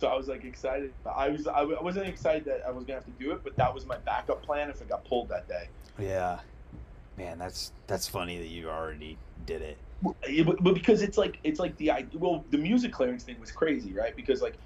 So 0.00 0.08
I 0.08 0.16
was 0.16 0.26
like 0.26 0.44
excited. 0.44 0.92
I 1.06 1.28
was 1.28 1.46
I 1.46 1.62
wasn't 1.62 2.08
excited 2.08 2.44
that 2.46 2.62
I 2.66 2.70
was 2.72 2.84
gonna 2.84 2.98
have 2.98 3.04
to 3.04 3.22
do 3.24 3.30
it, 3.32 3.44
but 3.44 3.54
that 3.56 3.72
was 3.72 3.86
my 3.86 3.98
backup 3.98 4.42
plan 4.42 4.70
if 4.70 4.80
it 4.80 4.88
got 4.88 5.04
pulled 5.04 5.28
that 5.28 5.46
day. 5.46 5.68
Yeah, 6.00 6.40
man, 7.16 7.38
that's 7.38 7.70
that's 7.86 8.08
funny 8.08 8.38
that 8.38 8.48
you 8.48 8.68
already 8.68 9.18
did 9.46 9.62
it. 9.62 9.78
But 10.02 10.16
but 10.62 10.74
because 10.74 11.02
it's 11.02 11.16
like 11.16 11.38
it's 11.44 11.60
like 11.60 11.76
the. 11.76 11.92
Well, 12.14 12.44
the 12.50 12.58
music 12.58 12.92
clearance 12.92 13.24
thing 13.24 13.38
was 13.40 13.52
crazy, 13.52 13.94
right? 13.94 14.14
Because 14.16 14.42
like 14.42 14.58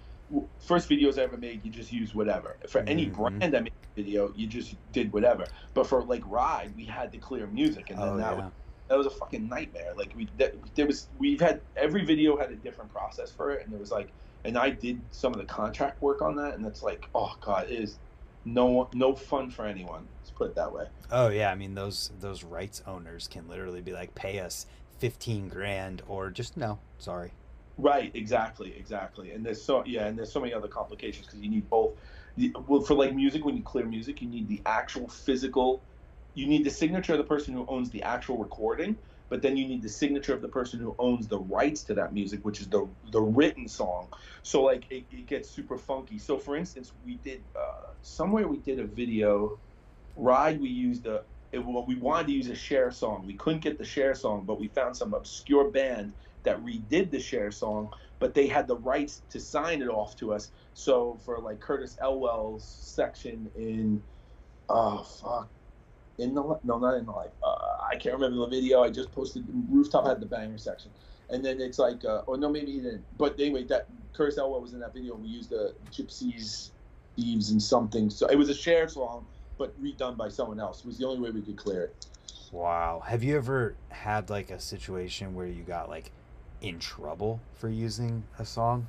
first 0.58 0.88
videos 0.88 1.18
I 1.18 1.22
ever 1.22 1.36
made, 1.36 1.64
you 1.64 1.70
just 1.70 1.92
use 1.92 2.14
whatever. 2.14 2.56
For 2.68 2.80
any 2.80 3.06
Mhm. 3.06 3.14
brand 3.14 3.56
I 3.56 3.60
made 3.60 3.72
a 3.72 4.00
video, 4.00 4.32
you 4.34 4.46
just 4.46 4.74
did 4.92 5.12
whatever. 5.12 5.44
But 5.74 5.86
for 5.86 6.02
like 6.02 6.22
Ride, 6.26 6.74
we 6.76 6.84
had 6.84 7.12
to 7.12 7.18
clear 7.18 7.46
music, 7.46 7.90
and 7.90 7.98
then 7.98 8.08
Oh 8.08 8.16
that 8.16 8.36
yeah, 8.36 8.44
was 8.44 8.52
that 8.88 8.98
was 8.98 9.06
a 9.06 9.10
fucking 9.10 9.48
nightmare. 9.48 9.92
Like 9.96 10.12
we 10.16 10.28
that, 10.38 10.54
there 10.74 10.86
was 10.86 11.08
we've 11.18 11.40
had 11.40 11.60
every 11.76 12.04
video 12.04 12.36
had 12.36 12.50
a 12.50 12.56
different 12.56 12.90
process 12.90 13.30
for 13.30 13.50
it, 13.52 13.64
and 13.64 13.74
it 13.74 13.78
was 13.78 13.90
like, 13.90 14.12
and 14.44 14.56
I 14.56 14.70
did 14.70 15.00
some 15.10 15.32
of 15.32 15.38
the 15.38 15.46
contract 15.46 16.00
work 16.02 16.22
on 16.22 16.34
that, 16.36 16.54
and 16.54 16.64
it's 16.66 16.82
like, 16.82 17.08
oh 17.14 17.34
god, 17.40 17.70
it 17.70 17.78
is 17.80 17.98
no 18.44 18.88
no 18.94 19.14
fun 19.14 19.50
for 19.50 19.66
anyone. 19.66 20.08
Let's 20.20 20.30
put 20.30 20.50
it 20.50 20.54
that 20.56 20.72
way. 20.72 20.86
oh 21.10 21.28
yeah. 21.28 21.50
I 21.50 21.54
mean, 21.56 21.74
those 21.74 22.10
those 22.20 22.42
rights 22.42 22.80
owners 22.86 23.28
can 23.28 23.48
literally 23.48 23.82
be 23.82 23.92
like, 23.92 24.14
pay 24.14 24.40
us 24.40 24.66
fifteen 24.98 25.48
grand, 25.48 26.02
or 26.06 26.30
just 26.30 26.56
no, 26.56 26.80
sorry. 26.98 27.32
Right, 27.78 28.10
exactly, 28.14 28.74
exactly. 28.76 29.32
And 29.32 29.44
there's 29.44 29.62
so 29.62 29.84
yeah, 29.84 30.06
and 30.06 30.16
there's 30.16 30.32
so 30.32 30.40
many 30.40 30.54
other 30.54 30.68
complications 30.68 31.26
because 31.26 31.40
you 31.40 31.50
need 31.50 31.68
both. 31.68 31.98
Well, 32.66 32.80
for 32.80 32.94
like 32.94 33.14
music, 33.14 33.44
when 33.44 33.56
you 33.56 33.62
clear 33.62 33.84
music, 33.84 34.22
you 34.22 34.28
need 34.28 34.48
the 34.48 34.62
actual 34.66 35.08
physical. 35.08 35.84
You 36.34 36.46
need 36.46 36.64
the 36.64 36.70
signature 36.70 37.12
of 37.12 37.18
the 37.18 37.24
person 37.24 37.54
who 37.54 37.66
owns 37.68 37.90
the 37.90 38.02
actual 38.02 38.38
recording, 38.38 38.96
but 39.28 39.42
then 39.42 39.56
you 39.56 39.66
need 39.66 39.82
the 39.82 39.88
signature 39.88 40.34
of 40.34 40.42
the 40.42 40.48
person 40.48 40.80
who 40.80 40.94
owns 40.98 41.28
the 41.28 41.38
rights 41.38 41.82
to 41.84 41.94
that 41.94 42.12
music, 42.12 42.44
which 42.44 42.60
is 42.60 42.68
the 42.68 42.88
the 43.12 43.20
written 43.20 43.68
song. 43.68 44.10
So 44.42 44.62
like 44.62 44.86
it, 44.90 45.06
it 45.10 45.26
gets 45.26 45.50
super 45.50 45.76
funky. 45.76 46.18
So 46.18 46.38
for 46.38 46.56
instance, 46.56 46.92
we 47.04 47.16
did 47.16 47.44
uh, 47.54 47.92
somewhere 48.02 48.48
we 48.48 48.58
did 48.58 48.80
a 48.80 48.86
video. 48.86 49.60
Ride, 50.14 50.60
we 50.60 50.70
used 50.70 51.06
a. 51.06 51.24
It, 51.56 51.64
well, 51.64 51.84
we 51.86 51.96
wanted 51.96 52.26
to 52.26 52.32
use 52.34 52.48
a 52.48 52.54
Cher 52.54 52.90
song. 52.90 53.24
We 53.26 53.34
couldn't 53.34 53.60
get 53.60 53.78
the 53.78 53.84
Cher 53.84 54.14
song, 54.14 54.44
but 54.44 54.60
we 54.60 54.68
found 54.68 54.94
some 54.96 55.14
obscure 55.14 55.70
band 55.70 56.12
that 56.42 56.62
redid 56.62 57.10
the 57.10 57.18
Cher 57.18 57.50
song, 57.50 57.90
but 58.18 58.34
they 58.34 58.46
had 58.46 58.68
the 58.68 58.76
rights 58.76 59.22
to 59.30 59.40
sign 59.40 59.80
it 59.80 59.88
off 59.88 60.16
to 60.16 60.34
us. 60.34 60.50
So 60.74 61.18
for 61.24 61.38
like 61.38 61.60
Curtis 61.60 61.96
Elwell's 62.02 62.64
section 62.64 63.50
in, 63.56 64.02
oh 64.68 65.02
fuck, 65.02 65.48
in 66.18 66.34
the 66.34 66.42
no 66.42 66.78
not 66.78 66.94
in 66.94 67.06
the 67.06 67.12
life. 67.12 67.32
Uh, 67.42 67.56
I 67.90 67.96
can't 67.96 68.14
remember 68.14 68.36
the 68.36 68.46
video. 68.48 68.82
I 68.82 68.90
just 68.90 69.10
posted. 69.12 69.44
Rooftop 69.70 70.06
had 70.06 70.20
the 70.20 70.26
banger 70.26 70.58
section, 70.58 70.90
and 71.30 71.42
then 71.42 71.60
it's 71.60 71.78
like, 71.78 72.04
uh, 72.04 72.22
no, 72.28 72.50
maybe 72.50 72.72
he 72.72 72.80
didn't. 72.80 73.04
But 73.16 73.40
anyway, 73.40 73.64
that 73.64 73.86
Curtis 74.12 74.38
Elwell 74.38 74.60
was 74.60 74.74
in 74.74 74.80
that 74.80 74.92
video. 74.92 75.14
We 75.16 75.28
used 75.28 75.50
the 75.50 75.74
Gypsies, 75.90 76.70
Thieves, 77.16 77.50
and 77.50 77.62
something. 77.62 78.10
So 78.10 78.26
it 78.26 78.36
was 78.36 78.50
a 78.50 78.54
Cher 78.54 78.88
song, 78.88 79.26
but 79.58 79.80
redone 79.82 80.16
by 80.16 80.28
someone 80.28 80.60
else. 80.60 80.84
Was 80.84 80.98
the 80.98 81.06
only 81.06 81.20
way 81.20 81.30
we 81.30 81.42
could 81.42 81.56
clear 81.56 81.84
it. 81.84 82.06
Wow. 82.52 83.02
Have 83.06 83.22
you 83.24 83.36
ever 83.36 83.74
had 83.88 84.30
like 84.30 84.50
a 84.50 84.60
situation 84.60 85.34
where 85.34 85.46
you 85.46 85.62
got 85.62 85.88
like 85.88 86.10
in 86.60 86.78
trouble 86.78 87.40
for 87.54 87.68
using 87.68 88.22
a 88.38 88.44
song 88.44 88.86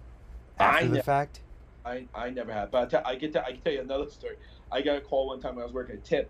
I 0.60 0.64
after 0.64 0.88
the 0.89 0.95
ne- 0.95 1.02
fact? 1.02 1.39
I, 1.85 2.06
I 2.14 2.30
never 2.30 2.52
have, 2.52 2.69
but 2.69 2.94
I, 3.06 3.15
get 3.15 3.31
to 3.34 3.45
I 3.45 3.53
can 3.53 3.61
tell 3.61 3.73
you 3.73 3.81
another 3.81 4.10
story. 4.10 4.35
I 4.72 4.81
got 4.81 4.98
a 4.98 5.02
call 5.02 5.27
one 5.27 5.39
time 5.39 5.56
when 5.56 5.64
I 5.64 5.65
was 5.65 5.73
working 5.73 5.95
at 5.95 6.03
Tip. 6.03 6.30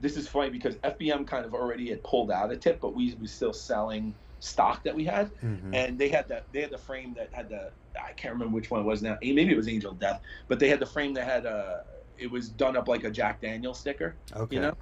This 0.00 0.16
is 0.16 0.28
funny 0.28 0.50
because 0.50 0.76
FBM 0.76 1.26
kind 1.26 1.44
of 1.44 1.54
already 1.54 1.88
had 1.88 2.02
pulled 2.04 2.30
out 2.30 2.52
of 2.52 2.60
Tip, 2.60 2.80
but 2.80 2.94
we 2.94 3.16
were 3.20 3.26
still 3.26 3.52
selling 3.54 4.14
stock 4.40 4.84
that 4.84 4.94
we 4.94 5.04
had, 5.04 5.30
Mhm. 5.42 5.74
and 5.74 5.98
they 5.98 6.08
had 6.08 6.28
that 6.28 6.44
they 6.52 6.60
had 6.60 6.70
the 6.70 6.78
frame 6.78 7.14
that 7.14 7.30
had 7.32 7.48
the 7.48 7.72
I 8.00 8.12
can't 8.12 8.34
remember 8.34 8.54
which 8.54 8.70
one 8.70 8.82
it 8.82 8.84
was 8.84 9.02
now. 9.02 9.18
Maybe 9.20 9.50
it 9.50 9.56
was 9.56 9.66
Angel 9.66 9.92
Death, 9.92 10.20
but 10.46 10.60
they 10.60 10.68
had 10.68 10.78
the 10.78 10.86
frame 10.86 11.14
that 11.14 11.24
had 11.24 11.46
a 11.46 11.84
it 12.18 12.30
was 12.30 12.48
done 12.48 12.76
up 12.76 12.88
like 12.88 13.04
a 13.04 13.10
Jack 13.10 13.40
Daniels 13.40 13.78
sticker. 13.78 14.16
Okay. 14.34 14.56
You 14.56 14.62
know, 14.62 14.74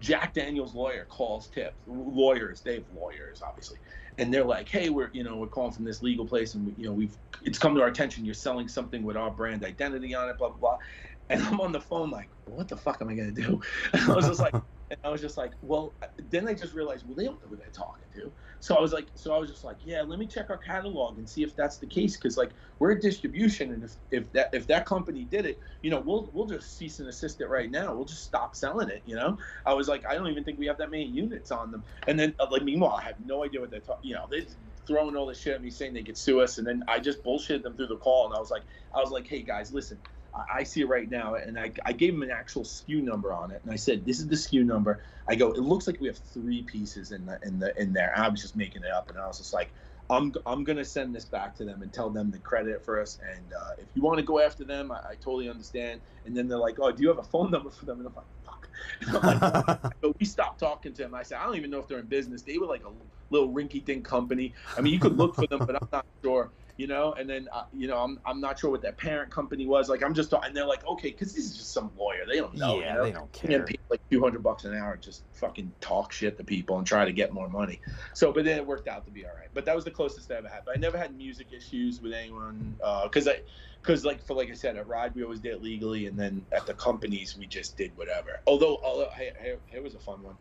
Jack 0.00 0.34
Daniels' 0.34 0.74
lawyer 0.74 1.06
calls 1.08 1.46
Tip. 1.46 1.74
Lawyers, 1.86 2.60
they 2.60 2.74
have 2.74 2.84
lawyers, 2.94 3.40
obviously, 3.40 3.78
and 4.18 4.34
they're 4.34 4.44
like, 4.44 4.68
"Hey, 4.68 4.90
we're 4.90 5.10
you 5.12 5.22
know 5.22 5.36
we're 5.36 5.46
calling 5.46 5.72
from 5.72 5.84
this 5.84 6.02
legal 6.02 6.26
place, 6.26 6.54
and 6.54 6.66
we, 6.66 6.74
you 6.76 6.88
know 6.88 6.92
we've 6.92 7.16
it's 7.42 7.58
come 7.58 7.74
to 7.76 7.82
our 7.82 7.88
attention 7.88 8.24
you're 8.24 8.34
selling 8.34 8.66
something 8.68 9.04
with 9.04 9.16
our 9.16 9.30
brand 9.30 9.64
identity 9.64 10.14
on 10.14 10.28
it, 10.28 10.38
blah 10.38 10.48
blah 10.48 10.58
blah." 10.58 10.78
And 11.28 11.42
I'm 11.42 11.60
on 11.60 11.72
the 11.72 11.80
phone 11.80 12.10
like, 12.10 12.30
"What 12.44 12.68
the 12.68 12.76
fuck 12.76 13.00
am 13.00 13.08
I 13.08 13.14
gonna 13.14 13.32
do?" 13.32 13.60
And 13.92 14.10
I 14.10 14.14
was 14.14 14.26
just 14.26 14.40
like, 14.40 14.52
and 14.90 14.98
I 15.04 15.08
was 15.08 15.20
just 15.20 15.36
like, 15.38 15.52
"Well," 15.62 15.94
then 16.18 16.46
I 16.46 16.54
just 16.54 16.74
realized, 16.74 17.06
well, 17.06 17.14
they 17.14 17.24
don't 17.24 17.40
know 17.42 17.48
who 17.48 17.56
they're 17.56 17.70
talking 17.70 18.08
to. 18.14 18.32
So 18.60 18.74
I 18.74 18.80
was 18.80 18.92
like, 18.92 19.08
so 19.14 19.34
I 19.34 19.38
was 19.38 19.48
just 19.48 19.64
like, 19.64 19.78
"Yeah, 19.82 20.02
let 20.02 20.18
me 20.18 20.26
check 20.26 20.50
our 20.50 20.58
catalog 20.58 21.18
and 21.18 21.28
see 21.28 21.42
if 21.42 21.56
that's 21.56 21.78
the 21.78 21.86
case, 21.86 22.16
because 22.16 22.36
like 22.36 22.50
we're 22.78 22.90
a 22.90 23.00
distribution, 23.00 23.72
and 23.72 23.84
if 23.84 23.96
if 24.10 24.32
that 24.32 24.50
if 24.52 24.66
that 24.66 24.84
company 24.84 25.24
did 25.24 25.46
it, 25.46 25.60
you 25.82 25.90
know, 25.90 26.00
we'll 26.00 26.30
we'll 26.34 26.46
just 26.46 26.76
cease 26.76 26.98
and 26.98 27.08
assist 27.08 27.40
it 27.40 27.46
right 27.48 27.70
now. 27.70 27.94
We'll 27.94 28.04
just 28.04 28.24
stop 28.24 28.54
selling 28.54 28.88
it, 28.90 29.02
you 29.06 29.16
know." 29.16 29.38
I 29.64 29.72
was 29.74 29.88
like, 29.88 30.04
I 30.06 30.14
don't 30.14 30.28
even 30.28 30.44
think 30.44 30.58
we 30.58 30.66
have 30.66 30.78
that 30.78 30.90
many 30.90 31.06
units 31.06 31.50
on 31.50 31.70
them. 31.70 31.84
And 32.06 32.18
then, 32.18 32.34
uh, 32.38 32.46
like, 32.50 32.62
meanwhile, 32.62 32.98
I 33.00 33.02
have 33.04 33.16
no 33.24 33.44
idea 33.44 33.60
what 33.60 33.70
they're 33.70 33.80
talking. 33.80 34.10
You 34.10 34.16
know, 34.16 34.26
they're 34.30 34.42
throwing 34.86 35.16
all 35.16 35.26
this 35.26 35.40
shit 35.40 35.54
at 35.54 35.62
me, 35.62 35.70
saying 35.70 35.94
they 35.94 36.02
could 36.02 36.18
sue 36.18 36.40
us, 36.40 36.58
and 36.58 36.66
then 36.66 36.82
I 36.88 36.98
just 36.98 37.22
bullshitted 37.24 37.62
them 37.62 37.76
through 37.76 37.86
the 37.86 37.96
call, 37.96 38.26
and 38.26 38.34
I 38.34 38.38
was 38.38 38.50
like, 38.50 38.64
I 38.94 39.00
was 39.00 39.10
like, 39.10 39.26
hey 39.26 39.42
guys, 39.42 39.72
listen. 39.72 40.00
I- 40.34 40.62
see 40.62 40.80
it 40.80 40.88
right 40.88 41.10
now, 41.10 41.34
and 41.34 41.58
I, 41.58 41.72
I 41.84 41.92
gave 41.92 42.12
them 42.14 42.22
an 42.22 42.30
actual 42.30 42.62
SKU 42.62 43.02
number 43.02 43.32
on 43.32 43.50
it, 43.50 43.60
and 43.62 43.72
I 43.72 43.76
said, 43.76 44.04
"This 44.04 44.18
is 44.18 44.28
the 44.28 44.36
SKU 44.36 44.64
number." 44.64 45.02
I 45.28 45.34
go, 45.34 45.52
"It 45.52 45.60
looks 45.60 45.86
like 45.86 46.00
we 46.00 46.06
have 46.06 46.18
three 46.18 46.62
pieces 46.62 47.12
in 47.12 47.26
the 47.26 47.38
in 47.42 47.58
the 47.58 47.78
in 47.80 47.92
there." 47.92 48.12
And 48.14 48.24
I 48.24 48.28
was 48.28 48.40
just 48.40 48.56
making 48.56 48.82
it 48.82 48.90
up, 48.90 49.10
and 49.10 49.18
I 49.18 49.26
was 49.26 49.38
just 49.38 49.52
like, 49.52 49.72
"I'm 50.10 50.32
I'm 50.46 50.64
gonna 50.64 50.84
send 50.84 51.14
this 51.14 51.24
back 51.26 51.54
to 51.56 51.64
them 51.64 51.82
and 51.82 51.92
tell 51.92 52.10
them 52.10 52.30
the 52.30 52.38
credit 52.38 52.84
for 52.84 53.00
us, 53.00 53.18
and 53.34 53.52
uh, 53.52 53.72
if 53.78 53.88
you 53.94 54.02
want 54.02 54.18
to 54.18 54.24
go 54.24 54.40
after 54.40 54.64
them, 54.64 54.90
I, 54.90 54.96
I 55.10 55.14
totally 55.16 55.48
understand." 55.50 56.00
And 56.24 56.36
then 56.36 56.48
they're 56.48 56.58
like, 56.58 56.78
"Oh, 56.80 56.90
do 56.92 57.02
you 57.02 57.08
have 57.08 57.18
a 57.18 57.22
phone 57.24 57.50
number 57.50 57.70
for 57.70 57.84
them?" 57.84 57.98
And 57.98 58.08
I'm 58.08 58.14
like, 58.14 58.26
"Fuck." 58.44 58.68
Like, 59.12 59.40
but 60.00 60.18
we 60.18 60.24
stopped 60.24 60.60
talking 60.60 60.94
to 60.94 61.02
them. 61.02 61.14
I 61.14 61.22
said, 61.22 61.38
I 61.38 61.44
don't 61.44 61.56
even 61.56 61.70
know 61.70 61.78
if 61.78 61.88
they're 61.88 61.98
in 61.98 62.06
business. 62.06 62.42
They 62.42 62.58
were 62.58 62.66
like 62.66 62.84
a 62.84 62.90
little 63.30 63.52
rinky 63.52 63.84
dink 63.84 64.04
company. 64.04 64.54
I 64.76 64.80
mean, 64.80 64.92
you 64.92 64.98
could 65.00 65.16
look 65.16 65.34
for 65.34 65.46
them, 65.46 65.58
but 65.60 65.76
I'm 65.80 65.88
not 65.92 66.06
sure. 66.24 66.52
You 66.76 66.86
know, 66.86 67.12
and 67.12 67.28
then 67.28 67.48
uh, 67.52 67.64
you 67.72 67.86
know 67.86 67.98
I'm 67.98 68.18
I'm 68.24 68.40
not 68.40 68.58
sure 68.58 68.70
what 68.70 68.82
their 68.82 68.92
parent 68.92 69.30
company 69.30 69.66
was. 69.66 69.88
Like 69.88 70.02
I'm 70.02 70.14
just 70.14 70.32
and 70.32 70.56
they're 70.56 70.66
like, 70.66 70.86
okay, 70.86 71.10
because 71.10 71.34
this 71.34 71.44
is 71.44 71.56
just 71.56 71.72
some 71.72 71.90
lawyer. 71.96 72.24
They 72.26 72.38
don't 72.38 72.56
know. 72.56 72.80
yeah, 72.80 72.92
you 72.92 72.98
know? 72.98 73.04
they 73.04 73.12
don't 73.12 73.32
care. 73.32 73.62
People 73.64 73.84
like 73.90 74.00
two 74.10 74.20
hundred 74.20 74.42
bucks 74.42 74.64
an 74.64 74.74
hour 74.74 74.96
just 74.96 75.24
fucking 75.32 75.72
talk 75.80 76.12
shit 76.12 76.36
to 76.38 76.44
people 76.44 76.78
and 76.78 76.86
try 76.86 77.04
to 77.04 77.12
get 77.12 77.32
more 77.32 77.48
money. 77.48 77.80
So, 78.14 78.32
but 78.32 78.44
then 78.44 78.56
it 78.56 78.66
worked 78.66 78.88
out 78.88 79.04
to 79.04 79.10
be 79.10 79.24
all 79.24 79.32
right. 79.38 79.48
But 79.52 79.64
that 79.66 79.76
was 79.76 79.84
the 79.84 79.90
closest 79.90 80.30
I 80.30 80.36
ever 80.36 80.48
had. 80.48 80.62
But 80.64 80.76
I 80.76 80.80
never 80.80 80.96
had 80.96 81.14
music 81.16 81.52
issues 81.52 82.00
with 82.00 82.12
anyone 82.12 82.76
because 83.04 83.28
I 83.28 83.40
because 83.82 84.04
like 84.04 84.24
for 84.24 84.34
like 84.34 84.50
I 84.50 84.54
said 84.54 84.76
at 84.76 84.86
Ride 84.86 85.14
we 85.14 85.22
always 85.22 85.40
did 85.40 85.52
it 85.52 85.62
legally, 85.62 86.06
and 86.06 86.18
then 86.18 86.46
at 86.52 86.66
the 86.66 86.74
companies 86.74 87.36
we 87.36 87.46
just 87.46 87.76
did 87.76 87.96
whatever. 87.96 88.40
Although, 88.46 88.78
although 88.82 89.08
hey, 89.14 89.32
here 89.66 89.82
was 89.82 89.94
a 89.94 90.00
fun 90.00 90.22
one 90.22 90.36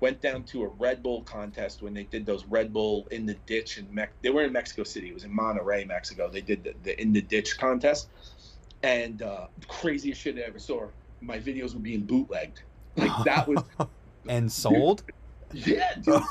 went 0.00 0.20
down 0.20 0.42
to 0.44 0.64
a 0.64 0.68
Red 0.68 1.02
Bull 1.02 1.22
contest 1.22 1.82
when 1.82 1.94
they 1.94 2.04
did 2.04 2.26
those 2.26 2.44
Red 2.46 2.72
Bull 2.72 3.06
in 3.10 3.26
the 3.26 3.34
ditch 3.46 3.78
in 3.78 3.92
Mex. 3.94 4.12
They 4.22 4.30
were 4.30 4.44
in 4.44 4.52
Mexico 4.52 4.84
City. 4.84 5.08
It 5.08 5.14
was 5.14 5.24
in 5.24 5.36
Monterrey, 5.36 5.86
Mexico. 5.86 6.28
They 6.28 6.40
did 6.40 6.64
the, 6.64 6.74
the 6.82 7.00
in 7.00 7.12
the 7.12 7.22
ditch 7.22 7.58
contest, 7.58 8.08
and 8.82 9.22
uh, 9.22 9.46
craziest 9.68 10.20
shit 10.20 10.36
I 10.36 10.42
ever 10.42 10.58
saw. 10.58 10.86
My 11.20 11.38
videos 11.38 11.74
were 11.74 11.80
being 11.80 12.02
bootlegged. 12.02 12.62
Like 12.96 13.24
that 13.24 13.48
was 13.48 13.62
and 14.28 14.50
sold. 14.50 15.02
yeah, 15.52 15.94
dude. 16.02 16.22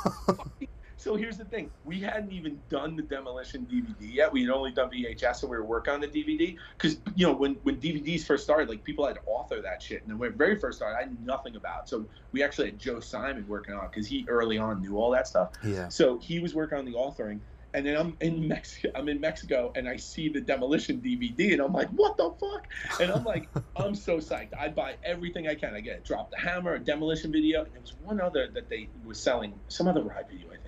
so 1.06 1.16
here's 1.16 1.38
the 1.38 1.46
thing: 1.46 1.70
we 1.84 2.00
hadn't 2.00 2.32
even 2.32 2.60
done 2.68 2.96
the 2.96 3.04
demolition 3.04 3.68
DVD 3.72 3.94
yet. 4.00 4.34
We 4.34 4.42
had 4.42 4.50
only 4.50 4.72
done 4.72 4.90
VHS, 4.90 5.36
so 5.36 5.48
we 5.48 5.56
were 5.56 5.64
working 5.64 5.94
on 5.94 6.02
the 6.02 6.08
DVD. 6.08 6.58
Because 6.76 6.98
you 7.16 7.28
know, 7.28 7.32
when 7.32 7.54
when 7.62 7.76
DVDs 7.80 8.26
first 8.26 8.44
started, 8.44 8.70
like 8.70 8.84
people 8.84 9.06
had 9.06 9.18
to 9.18 9.22
author 9.28 9.62
that 9.62 9.84
shit, 9.84 10.04
and 10.08 10.18
when 10.18 10.32
it 10.32 10.36
very 10.36 10.60
first 10.60 10.80
started, 10.80 10.98
I 10.98 11.06
knew 11.06 11.18
nothing 11.24 11.58
about. 11.58 11.84
It. 11.84 11.90
So 11.90 12.06
we 12.32 12.42
actually 12.42 12.72
had 12.72 12.80
Joe 12.80 13.00
Simon 13.02 13.48
working 13.48 13.76
on 13.76 13.88
because 13.88 14.08
he 14.08 14.26
early 14.28 14.58
on 14.58 14.82
knew 14.82 14.98
all 14.98 15.12
that 15.12 15.28
stuff. 15.28 15.52
Yeah. 15.64 15.90
So 15.90 16.18
he 16.18 16.40
was 16.40 16.56
working 16.56 16.80
on 16.80 16.86
the 16.86 16.94
authoring, 16.94 17.40
and 17.76 17.86
then 17.86 17.98
I'm 17.98 18.18
in 18.20 18.48
Mexico. 18.48 18.90
I'm 18.96 19.08
in 19.08 19.22
Mexico, 19.22 19.74
and 19.76 19.88
I 19.88 19.98
see 19.98 20.30
the 20.30 20.42
demolition 20.42 21.02
DVD, 21.02 21.54
and 21.54 21.62
I'm 21.62 21.72
like, 21.72 21.90
"What 21.90 22.18
the 22.18 22.32
fuck?" 22.40 22.66
And 23.00 23.12
I'm 23.12 23.24
like, 23.24 23.48
"I'm 23.76 23.94
so 23.94 24.18
psyched! 24.18 24.58
I 24.58 24.70
buy 24.70 24.96
everything 25.04 25.48
I 25.48 25.54
can. 25.54 25.76
I 25.76 25.82
get 25.82 25.98
it. 25.98 26.04
Drop 26.04 26.32
the 26.32 26.40
hammer, 26.40 26.74
a 26.74 26.80
demolition 26.80 27.32
video, 27.32 27.64
and 27.64 27.72
there 27.76 27.82
was 27.82 27.94
one 28.02 28.20
other 28.20 28.48
that 28.56 28.70
they 28.70 28.90
were 29.06 29.14
selling, 29.14 29.54
some 29.68 29.88
other 29.88 30.02
ride 30.02 30.26
video, 30.32 30.48
I 30.48 30.58
think. 30.64 30.65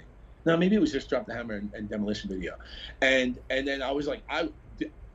No, 0.48 0.56
maybe 0.56 0.78
it 0.78 0.80
was 0.80 0.94
just 0.94 1.10
drop 1.10 1.26
the 1.26 1.34
hammer 1.34 1.56
and, 1.56 1.70
and 1.74 1.90
demolition 1.90 2.30
video, 2.30 2.54
and 3.02 3.38
and 3.50 3.68
then 3.68 3.82
I 3.82 3.92
was 3.92 4.08
like, 4.08 4.24
I. 4.30 4.50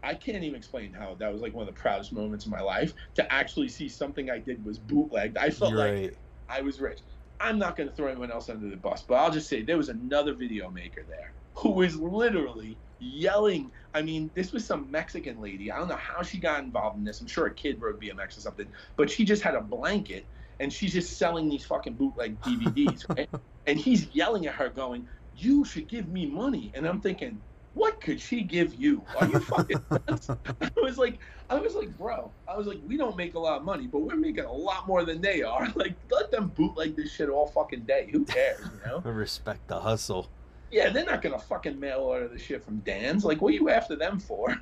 I 0.04 0.14
can't 0.14 0.42
even 0.42 0.56
explain 0.56 0.92
how 0.92 1.14
that 1.20 1.32
was 1.32 1.42
like 1.42 1.54
one 1.54 1.68
of 1.68 1.72
the 1.72 1.80
proudest 1.80 2.12
moments 2.12 2.44
of 2.44 2.50
my 2.50 2.60
life 2.60 2.92
to 3.14 3.32
actually 3.32 3.68
see 3.68 3.88
something 3.88 4.30
I 4.30 4.38
did 4.38 4.64
was 4.64 4.76
bootlegged. 4.76 5.38
I 5.38 5.48
felt 5.50 5.74
like. 5.74 6.18
I 6.48 6.60
was 6.60 6.80
rich. 6.80 7.02
I'm 7.38 7.56
not 7.56 7.76
going 7.76 7.88
to 7.88 7.94
throw 7.94 8.08
anyone 8.08 8.32
else 8.32 8.48
under 8.48 8.68
the 8.68 8.76
bus, 8.76 9.04
but 9.06 9.14
I'll 9.14 9.30
just 9.30 9.48
say 9.48 9.62
there 9.62 9.76
was 9.76 9.90
another 9.90 10.34
video 10.34 10.70
maker 10.70 11.04
there 11.08 11.32
who 11.54 11.70
was 11.70 11.94
literally 11.96 12.78
yelling. 12.98 13.70
I 13.94 14.02
mean, 14.02 14.30
this 14.34 14.52
was 14.52 14.64
some 14.66 14.90
Mexican 14.90 15.40
lady. 15.40 15.70
I 15.70 15.78
don't 15.78 15.88
know 15.88 15.94
how 15.94 16.22
she 16.22 16.38
got 16.38 16.64
involved 16.64 16.98
in 16.98 17.04
this. 17.04 17.20
I'm 17.20 17.28
sure 17.28 17.46
a 17.46 17.54
kid 17.54 17.80
rode 17.80 18.00
BMX 18.00 18.38
or 18.38 18.40
something, 18.40 18.66
but 18.96 19.08
she 19.08 19.24
just 19.24 19.42
had 19.42 19.54
a 19.54 19.60
blanket 19.60 20.26
and 20.60 20.72
she's 20.72 20.92
just 20.92 21.18
selling 21.18 21.48
these 21.48 21.64
fucking 21.64 21.94
bootleg 21.94 22.40
DVDs, 22.40 23.08
right? 23.08 23.28
and 23.66 23.78
he's 23.78 24.14
yelling 24.14 24.46
at 24.46 24.54
her, 24.54 24.68
going, 24.68 25.06
"You 25.42 25.64
should 25.64 25.88
give 25.88 26.08
me 26.08 26.26
money." 26.26 26.70
And 26.74 26.86
I'm 26.86 27.00
thinking, 27.00 27.40
what 27.74 28.00
could 28.02 28.20
she 28.20 28.42
give 28.42 28.74
you? 28.74 29.02
Are 29.18 29.26
you 29.26 29.40
fucking 29.40 29.82
nuts? 29.90 30.28
I 30.60 30.70
was 30.82 30.98
like, 30.98 31.18
I 31.48 31.54
was 31.58 31.74
like, 31.74 31.96
bro, 31.96 32.30
I 32.46 32.54
was 32.54 32.66
like, 32.66 32.78
we 32.86 32.98
don't 32.98 33.16
make 33.16 33.32
a 33.34 33.38
lot 33.38 33.56
of 33.58 33.64
money, 33.64 33.86
but 33.86 34.00
we're 34.00 34.16
making 34.16 34.44
a 34.44 34.52
lot 34.52 34.86
more 34.86 35.04
than 35.06 35.22
they 35.22 35.42
are. 35.42 35.66
Like, 35.76 35.94
let 36.10 36.30
them 36.30 36.48
bootleg 36.48 36.96
this 36.96 37.10
shit 37.12 37.30
all 37.30 37.46
fucking 37.46 37.84
day. 37.84 38.10
Who 38.12 38.26
cares, 38.26 38.60
you 38.60 38.80
know? 38.90 38.98
Respect 39.00 39.66
the 39.68 39.80
hustle. 39.80 40.28
Yeah, 40.70 40.90
they're 40.90 41.06
not 41.06 41.22
gonna 41.22 41.38
fucking 41.38 41.80
mail 41.80 42.00
order 42.00 42.28
the 42.28 42.38
shit 42.38 42.62
from 42.62 42.78
Dan's. 42.80 43.24
Like, 43.24 43.40
what 43.40 43.52
are 43.52 43.56
you 43.56 43.68
after 43.70 43.96
them 43.96 44.18
for? 44.20 44.54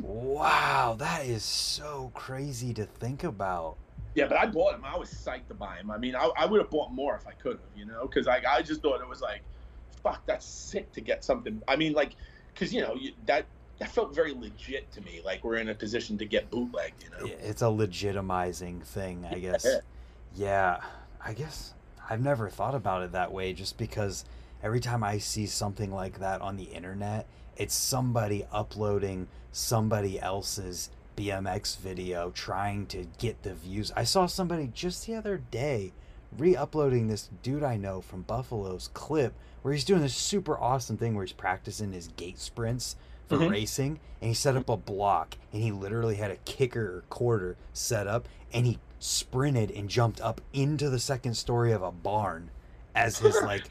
Wow, 0.00 0.96
that 0.98 1.26
is 1.26 1.42
so 1.44 2.10
crazy 2.14 2.72
to 2.74 2.84
think 2.86 3.24
about. 3.24 3.76
yeah, 4.14 4.26
but 4.26 4.38
I 4.38 4.46
bought 4.46 4.74
him. 4.74 4.84
I 4.84 4.96
was 4.96 5.10
psyched 5.10 5.48
to 5.48 5.54
buy 5.54 5.76
him. 5.76 5.90
I 5.90 5.98
mean, 5.98 6.14
I, 6.14 6.30
I 6.38 6.46
would 6.46 6.60
have 6.60 6.70
bought 6.70 6.92
more 6.92 7.16
if 7.16 7.26
I 7.26 7.32
could 7.32 7.52
have, 7.58 7.76
you 7.76 7.84
know, 7.86 8.06
because 8.06 8.26
I, 8.26 8.42
I 8.48 8.62
just 8.62 8.80
thought 8.82 9.00
it 9.00 9.08
was 9.08 9.20
like, 9.20 9.42
fuck, 10.06 10.24
that's 10.26 10.46
sick 10.46 10.92
to 10.92 11.00
get 11.00 11.24
something. 11.24 11.62
I 11.66 11.76
mean, 11.76 11.92
like, 11.92 12.12
because 12.54 12.72
you 12.72 12.80
know 12.80 12.94
you, 12.94 13.12
that 13.26 13.46
that 13.78 13.90
felt 13.90 14.14
very 14.14 14.32
legit 14.32 14.90
to 14.92 15.00
me. 15.00 15.20
Like 15.24 15.44
we're 15.44 15.56
in 15.56 15.68
a 15.68 15.74
position 15.74 16.16
to 16.18 16.24
get 16.24 16.50
bootlegged, 16.50 17.02
you 17.02 17.10
know. 17.10 17.32
It's 17.42 17.62
a 17.62 17.66
legitimizing 17.66 18.82
thing, 18.82 19.26
I 19.30 19.38
guess. 19.38 19.64
Yeah. 19.64 19.80
Yeah, 20.34 20.80
I 21.24 21.32
guess 21.32 21.74
I've 22.08 22.20
never 22.20 22.48
thought 22.48 22.74
about 22.74 23.02
it 23.02 23.12
that 23.12 23.32
way 23.32 23.52
just 23.52 23.78
because 23.78 24.24
every 24.62 24.80
time 24.80 25.02
I 25.02 25.18
see 25.18 25.46
something 25.46 25.90
like 25.90 26.20
that 26.20 26.40
on 26.42 26.56
the 26.56 26.64
internet, 26.64 27.26
it's 27.56 27.74
somebody 27.74 28.46
uploading 28.52 29.28
somebody 29.50 30.20
else's 30.20 30.90
BMX 31.16 31.78
video 31.78 32.30
trying 32.30 32.86
to 32.88 33.06
get 33.18 33.42
the 33.42 33.54
views. 33.54 33.92
I 33.96 34.04
saw 34.04 34.26
somebody 34.26 34.70
just 34.72 35.06
the 35.06 35.14
other 35.14 35.38
day 35.50 35.92
re-uploading 36.36 37.08
this 37.08 37.30
dude 37.42 37.62
I 37.62 37.78
know 37.78 38.02
from 38.02 38.22
Buffalo's 38.22 38.90
clip 38.92 39.32
where 39.62 39.74
he's 39.74 39.84
doing 39.84 40.00
this 40.02 40.14
super 40.14 40.58
awesome 40.58 40.96
thing 40.96 41.14
where 41.14 41.24
he's 41.24 41.32
practicing 41.32 41.92
his 41.92 42.08
gate 42.16 42.38
sprints 42.38 42.96
for 43.28 43.38
Mhm. 43.38 43.50
racing 43.50 44.00
and 44.20 44.28
he 44.28 44.34
set 44.34 44.56
up 44.56 44.68
a 44.68 44.76
block 44.76 45.36
and 45.52 45.62
he 45.62 45.72
literally 45.72 46.16
had 46.16 46.30
a 46.30 46.36
kicker 46.36 46.98
or 46.98 47.04
quarter 47.10 47.56
set 47.72 48.06
up 48.06 48.28
and 48.52 48.66
he 48.66 48.78
sprinted 48.98 49.70
and 49.70 49.88
jumped 49.88 50.20
up 50.20 50.40
into 50.52 50.88
the 50.88 50.98
second 50.98 51.34
story 51.34 51.72
of 51.72 51.82
a 51.82 51.90
barn 51.92 52.50
as 52.94 53.18
his 53.18 53.34
like 53.42 53.70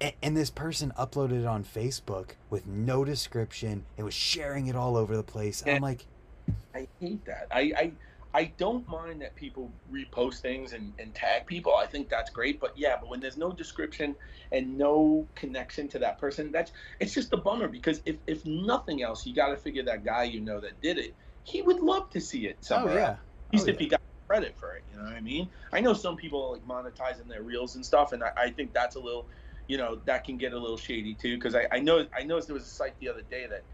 a- 0.00 0.14
and 0.22 0.36
this 0.36 0.50
person 0.50 0.92
uploaded 0.98 1.40
it 1.40 1.46
on 1.46 1.64
Facebook 1.64 2.30
with 2.50 2.66
no 2.66 3.04
description 3.04 3.84
and 3.96 4.04
was 4.04 4.14
sharing 4.14 4.66
it 4.66 4.76
all 4.76 4.96
over 4.96 5.16
the 5.16 5.22
place. 5.22 5.62
And 5.62 5.76
I'm 5.76 5.82
like, 5.82 6.06
I 6.74 6.86
hate 7.00 7.24
that. 7.24 7.46
I, 7.50 7.60
I 7.76 7.92
I 8.34 8.52
don't 8.58 8.86
mind 8.88 9.22
that 9.22 9.36
people 9.36 9.72
repost 9.90 10.40
things 10.40 10.72
and, 10.72 10.92
and 10.98 11.14
tag 11.14 11.46
people. 11.46 11.74
I 11.76 11.86
think 11.86 12.08
that's 12.08 12.30
great. 12.30 12.60
But 12.60 12.72
yeah, 12.76 12.96
but 13.00 13.08
when 13.08 13.20
there's 13.20 13.36
no 13.36 13.52
description 13.52 14.16
and 14.50 14.76
no 14.76 15.28
connection 15.36 15.88
to 15.90 16.00
that 16.00 16.18
person, 16.18 16.50
that's 16.52 16.72
it's 17.00 17.14
just 17.14 17.32
a 17.32 17.36
bummer 17.36 17.68
because 17.68 18.00
if 18.04 18.16
if 18.26 18.44
nothing 18.44 19.02
else, 19.02 19.24
you 19.24 19.34
got 19.34 19.48
to 19.48 19.56
figure 19.56 19.84
that 19.84 20.04
guy 20.04 20.24
you 20.24 20.40
know 20.40 20.60
that 20.60 20.80
did 20.80 20.98
it. 20.98 21.16
He 21.44 21.62
would 21.62 21.80
love 21.80 22.10
to 22.10 22.20
see 22.20 22.46
it 22.46 22.64
somewhere. 22.64 22.94
oh 22.94 22.96
somewhere. 22.96 23.02
yeah, 23.02 23.08
else. 23.10 23.18
Oh, 23.18 23.46
At 23.48 23.52
least 23.54 23.68
Oh, 23.68 23.70
if 23.70 23.78
he 23.78 23.86
got 23.86 24.00
credit 24.28 24.56
for 24.58 24.74
it, 24.74 24.84
you 24.90 24.96
know 24.96 25.04
what 25.04 25.12
I 25.14 25.20
mean? 25.20 25.50
I 25.72 25.80
know 25.80 25.94
some 25.94 26.16
people 26.16 26.52
like 26.52 26.62
monetizing 26.64 27.28
their 27.28 27.42
reels 27.42 27.76
and 27.76 27.86
stuff, 27.86 28.12
and 28.12 28.24
I, 28.24 28.30
I 28.36 28.50
think 28.50 28.72
that's 28.72 28.96
a 28.96 29.00
little, 29.00 29.28
you 29.68 29.78
know, 29.78 30.00
that 30.06 30.24
can 30.24 30.38
get 30.38 30.52
a 30.52 30.58
little 30.58 30.76
shady 30.76 31.14
too. 31.14 31.36
Because 31.36 31.54
I, 31.54 31.66
I 31.70 31.78
know 31.78 32.06
I 32.18 32.24
noticed 32.24 32.48
there 32.48 32.54
was 32.54 32.66
a 32.66 32.70
site 32.70 32.98
the 32.98 33.08
other 33.08 33.22
day 33.22 33.46
that 33.48 33.64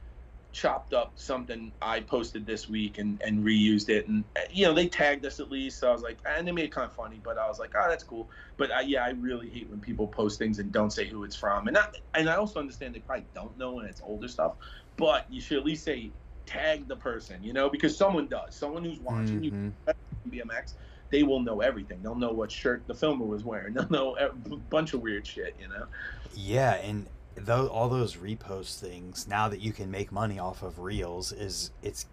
chopped 0.53 0.93
up 0.93 1.13
something 1.15 1.73
I 1.81 2.01
posted 2.01 2.45
this 2.47 2.69
week 2.69 2.99
and, 2.99 3.21
and 3.23 3.45
reused 3.45 3.89
it, 3.89 4.09
and 4.09 4.25
uh, 4.37 4.41
you 4.51 4.65
know 4.67 4.75
they 4.75 4.89
tagged 4.89 5.25
us 5.27 5.41
at 5.41 5.51
least. 5.51 5.79
So 5.81 5.89
I 5.89 5.93
was 5.93 6.03
like, 6.03 6.19
and 6.27 6.47
they 6.47 6.53
made 6.53 6.65
it 6.65 6.73
kind 6.73 6.87
of 6.89 6.95
funny, 6.95 7.21
but 7.23 7.39
I 7.39 7.47
was 7.49 7.59
like, 7.59 7.73
oh, 7.77 7.89
that's 7.89 8.05
cool. 8.05 8.29
But 8.57 8.71
uh, 8.71 8.81
yeah, 8.85 9.05
I 9.05 9.11
really 9.11 9.49
hate 9.49 9.71
when 9.71 9.81
people 9.81 10.09
post 10.09 10.39
things 10.39 10.59
and 10.59 10.73
don't 10.73 10.91
say 10.93 11.07
who 11.07 11.25
it's 11.25 11.37
from, 11.37 11.69
and 11.69 11.79
I, 11.79 11.85
and 12.15 12.29
I 12.29 12.37
also 12.37 12.61
understand 12.61 12.95
they 12.95 13.01
probably 13.01 13.27
don't 13.35 13.57
know 13.57 13.75
when 13.75 13.87
it's 13.87 14.01
older 14.03 14.29
stuff, 14.29 14.57
but 14.97 15.25
you 15.31 15.41
should 15.41 15.59
at 15.59 15.65
least 15.65 15.85
say 15.85 16.13
tag 16.47 16.89
the 16.89 16.97
person, 16.97 17.43
you 17.43 17.53
know, 17.53 17.71
because 17.71 17.97
someone 17.97 18.29
does. 18.29 18.57
Someone 18.57 18.85
who's 18.85 19.01
watching 19.01 19.43
you 19.43 19.51
Mhm. 19.53 19.73
BMX, 20.29 20.75
they 21.11 21.23
will 21.23 21.41
know 21.41 21.61
everything. 21.61 22.03
They'll 22.03 22.15
know 22.15 22.33
what 22.33 22.51
shirt 22.51 22.87
the 22.87 22.95
filmer 22.95 23.25
was 23.25 23.45
wearing. 23.45 23.75
They'll 23.75 23.89
know 23.89 24.17
a 24.17 24.31
bunch 24.33 24.95
of 24.95 25.01
weird 25.01 25.27
shit, 25.27 25.57
you 25.59 25.69
know. 25.69 25.87
yeah, 26.35 26.75
and 26.75 27.09
though 27.35 27.69
all 27.69 27.89
those 27.89 28.17
repost 28.17 28.79
things 28.79 29.27
now 29.27 29.49
that 29.49 29.61
you 29.61 29.73
can 29.73 29.91
make 29.91 30.13
money 30.13 30.39
off 30.39 30.63
of 30.63 30.79
reels 30.79 31.33
is 31.33 31.73
it's 31.83 32.07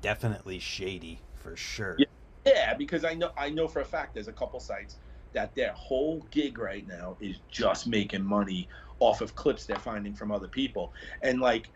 definitely 0.00 0.58
shady 0.58 1.24
for 1.34 1.56
sure. 1.56 1.96
Yeah. 1.96 2.06
Yeah, 2.44 2.74
because 2.74 3.04
I 3.04 3.14
know 3.14 3.30
I 3.36 3.50
know 3.50 3.68
for 3.68 3.80
a 3.80 3.84
fact 3.84 4.14
there's 4.14 4.26
a 4.28 4.32
couple 4.32 4.58
sites 4.58 4.98
that 5.32 5.54
their 5.54 5.72
whole 5.74 6.22
gig 6.32 6.58
right 6.58 6.84
now 6.86 7.16
is 7.20 7.40
just 7.48 7.86
making 7.86 8.24
money 8.24 8.68
off 8.98 9.20
of 9.20 9.34
clips 9.36 9.64
they're 9.64 9.78
finding 9.78 10.14
from 10.14 10.32
other 10.32 10.48
people, 10.48 10.92
and 11.22 11.40
like. 11.40 11.70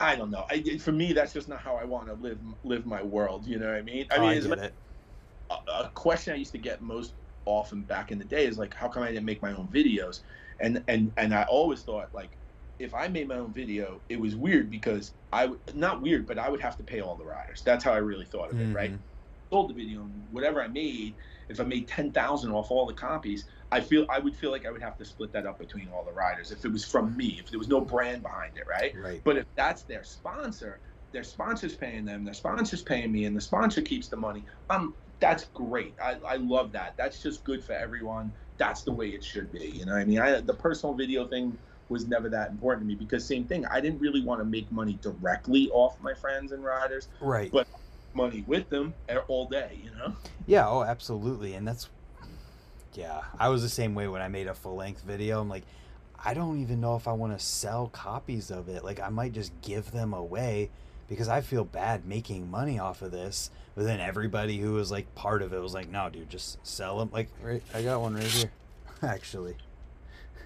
I 0.00 0.16
don't 0.16 0.30
know. 0.30 0.44
I, 0.50 0.78
for 0.78 0.92
me, 0.92 1.12
that's 1.12 1.32
just 1.32 1.48
not 1.48 1.60
how 1.60 1.76
I 1.76 1.84
want 1.84 2.08
to 2.08 2.14
live 2.14 2.40
live 2.64 2.84
my 2.84 3.02
world. 3.02 3.46
You 3.46 3.58
know 3.58 3.66
what 3.66 3.76
I 3.76 3.82
mean? 3.82 4.06
I 4.10 4.18
Oh, 4.18 4.20
mean, 4.20 4.32
I 4.32 4.36
as 4.36 4.46
a 4.46 4.56
it. 4.58 4.74
a, 5.50 5.54
a 5.84 5.90
question 5.94 6.34
I 6.34 6.36
used 6.36 6.52
to 6.52 6.58
get 6.58 6.80
most 6.82 7.14
often 7.44 7.82
back 7.84 8.10
in 8.12 8.18
the 8.18 8.24
day 8.24 8.46
is 8.46 8.58
like, 8.58 8.74
how 8.74 8.88
come 8.88 9.02
I 9.02 9.08
didn't 9.08 9.24
make 9.24 9.42
my 9.42 9.54
own 9.54 9.68
videos? 9.68 10.20
And 10.60 10.84
and 10.88 11.12
and 11.16 11.34
I 11.34 11.44
always 11.44 11.82
thought 11.84 12.12
like, 12.14 12.38
if 12.78 12.94
I 12.94 13.08
made 13.08 13.28
my 13.28 13.36
own 13.36 13.52
video, 13.52 14.02
it 14.08 14.20
was 14.20 14.36
weird 14.36 14.70
because 14.70 15.14
I 15.32 15.50
not 15.74 16.02
weird, 16.02 16.26
but 16.26 16.38
I 16.38 16.48
would 16.48 16.60
have 16.60 16.76
to 16.78 16.84
pay 16.84 17.00
all 17.00 17.16
the 17.16 17.24
riders. 17.26 17.62
That's 17.64 17.84
how 17.84 17.92
I 17.92 17.98
really 17.98 18.26
thought 18.26 18.50
of 18.50 18.60
it, 18.60 18.72
right? 18.72 18.92
Mhm. 18.92 19.02
Sold 19.52 19.70
the 19.70 19.74
video, 19.74 20.02
and 20.04 20.26
whatever 20.30 20.62
I 20.62 20.68
made, 20.68 21.16
if 21.48 21.58
I 21.58 21.64
made 21.64 21.88
ten 21.88 22.12
thousand 22.12 22.52
off 22.52 22.70
all 22.70 22.84
the 22.86 22.92
copies, 22.94 23.48
I 23.72 23.80
feel 23.80 24.06
I 24.10 24.18
would 24.18 24.36
feel 24.36 24.50
like 24.50 24.66
I 24.66 24.70
would 24.70 24.82
have 24.82 24.96
to 24.98 25.04
split 25.06 25.32
that 25.32 25.46
up 25.46 25.58
between 25.58 25.88
all 25.88 26.04
the 26.04 26.12
riders 26.12 26.50
if 26.50 26.64
it 26.66 26.68
was 26.72 26.84
from 26.84 27.16
me, 27.16 27.38
if 27.40 27.50
there 27.50 27.58
was 27.58 27.68
no 27.68 27.80
brand 27.80 28.22
behind 28.22 28.58
it, 28.58 28.64
right? 28.68 28.94
Right. 28.94 29.22
But 29.24 29.38
if 29.38 29.46
that's 29.56 29.84
their 29.84 30.04
sponsor, 30.04 30.82
their 31.12 31.22
sponsor's 31.24 31.76
paying 31.76 32.04
them, 32.04 32.24
their 32.24 32.34
sponsor's 32.34 32.82
paying 32.82 33.10
me, 33.10 33.24
and 33.24 33.34
the 33.34 33.40
sponsor 33.40 33.80
keeps 33.80 34.08
the 34.10 34.18
money. 34.18 34.44
Um, 34.68 34.96
that's 35.20 35.48
great. 35.54 35.96
I, 36.00 36.20
I 36.26 36.36
love 36.36 36.72
that. 36.72 36.96
That's 36.98 37.22
just 37.22 37.42
good 37.44 37.64
for 37.64 37.72
everyone. 37.72 38.34
That's 38.58 38.82
the 38.82 38.92
way 38.92 39.08
it 39.10 39.24
should 39.24 39.50
be. 39.52 39.66
You 39.68 39.86
know, 39.86 39.92
what 39.92 40.00
I 40.00 40.04
mean, 40.04 40.18
I, 40.18 40.40
the 40.40 40.54
personal 40.54 40.94
video 40.94 41.26
thing 41.26 41.56
was 41.88 42.06
never 42.06 42.28
that 42.28 42.50
important 42.50 42.82
to 42.82 42.86
me 42.86 42.94
because 42.94 43.24
same 43.24 43.44
thing. 43.44 43.64
I 43.66 43.80
didn't 43.80 44.00
really 44.00 44.20
want 44.20 44.40
to 44.40 44.44
make 44.44 44.70
money 44.70 44.98
directly 45.00 45.70
off 45.70 46.00
my 46.02 46.12
friends 46.12 46.52
and 46.52 46.62
riders, 46.64 47.08
Right. 47.20 47.50
but 47.50 47.66
money 48.14 48.44
with 48.46 48.68
them 48.68 48.92
all 49.28 49.46
day. 49.46 49.78
You 49.82 49.90
know. 49.96 50.14
Yeah, 50.46 50.68
oh, 50.68 50.82
absolutely. 50.82 51.54
And 51.54 51.66
that's, 51.66 51.88
yeah, 52.94 53.22
I 53.38 53.48
was 53.48 53.62
the 53.62 53.68
same 53.68 53.94
way 53.94 54.08
when 54.08 54.20
I 54.20 54.28
made 54.28 54.48
a 54.48 54.54
full 54.54 54.76
length 54.76 55.02
video. 55.02 55.40
I'm 55.40 55.48
like, 55.48 55.64
I 56.22 56.34
don't 56.34 56.60
even 56.60 56.80
know 56.80 56.96
if 56.96 57.06
I 57.06 57.12
want 57.12 57.38
to 57.38 57.44
sell 57.44 57.88
copies 57.88 58.50
of 58.50 58.68
it. 58.68 58.84
Like, 58.84 59.00
I 59.00 59.08
might 59.08 59.32
just 59.32 59.52
give 59.62 59.92
them 59.92 60.12
away 60.12 60.70
because 61.08 61.28
I 61.28 61.40
feel 61.40 61.64
bad 61.64 62.06
making 62.06 62.50
money 62.50 62.78
off 62.78 63.02
of 63.02 63.12
this. 63.12 63.50
But 63.78 63.84
then 63.84 64.00
everybody 64.00 64.58
who 64.58 64.72
was 64.72 64.90
like 64.90 65.14
part 65.14 65.40
of 65.40 65.52
it 65.52 65.62
was 65.62 65.72
like, 65.72 65.88
no, 65.88 66.10
dude, 66.10 66.28
just 66.28 66.58
sell 66.66 66.98
them. 66.98 67.10
Like, 67.12 67.28
right, 67.40 67.62
I 67.72 67.82
got 67.84 68.00
one 68.00 68.14
right 68.14 68.24
here, 68.24 68.50
actually. 69.04 69.54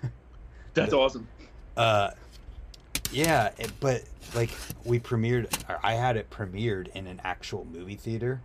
That's 0.74 0.92
awesome. 0.92 1.26
Uh, 1.74 2.10
yeah, 3.10 3.52
it, 3.56 3.72
but 3.80 4.02
like 4.34 4.50
we 4.84 5.00
premiered, 5.00 5.50
or 5.70 5.78
I 5.82 5.94
had 5.94 6.18
it 6.18 6.28
premiered 6.28 6.88
in 6.88 7.06
an 7.06 7.22
actual 7.24 7.64
movie 7.72 7.96
theater, 7.96 8.42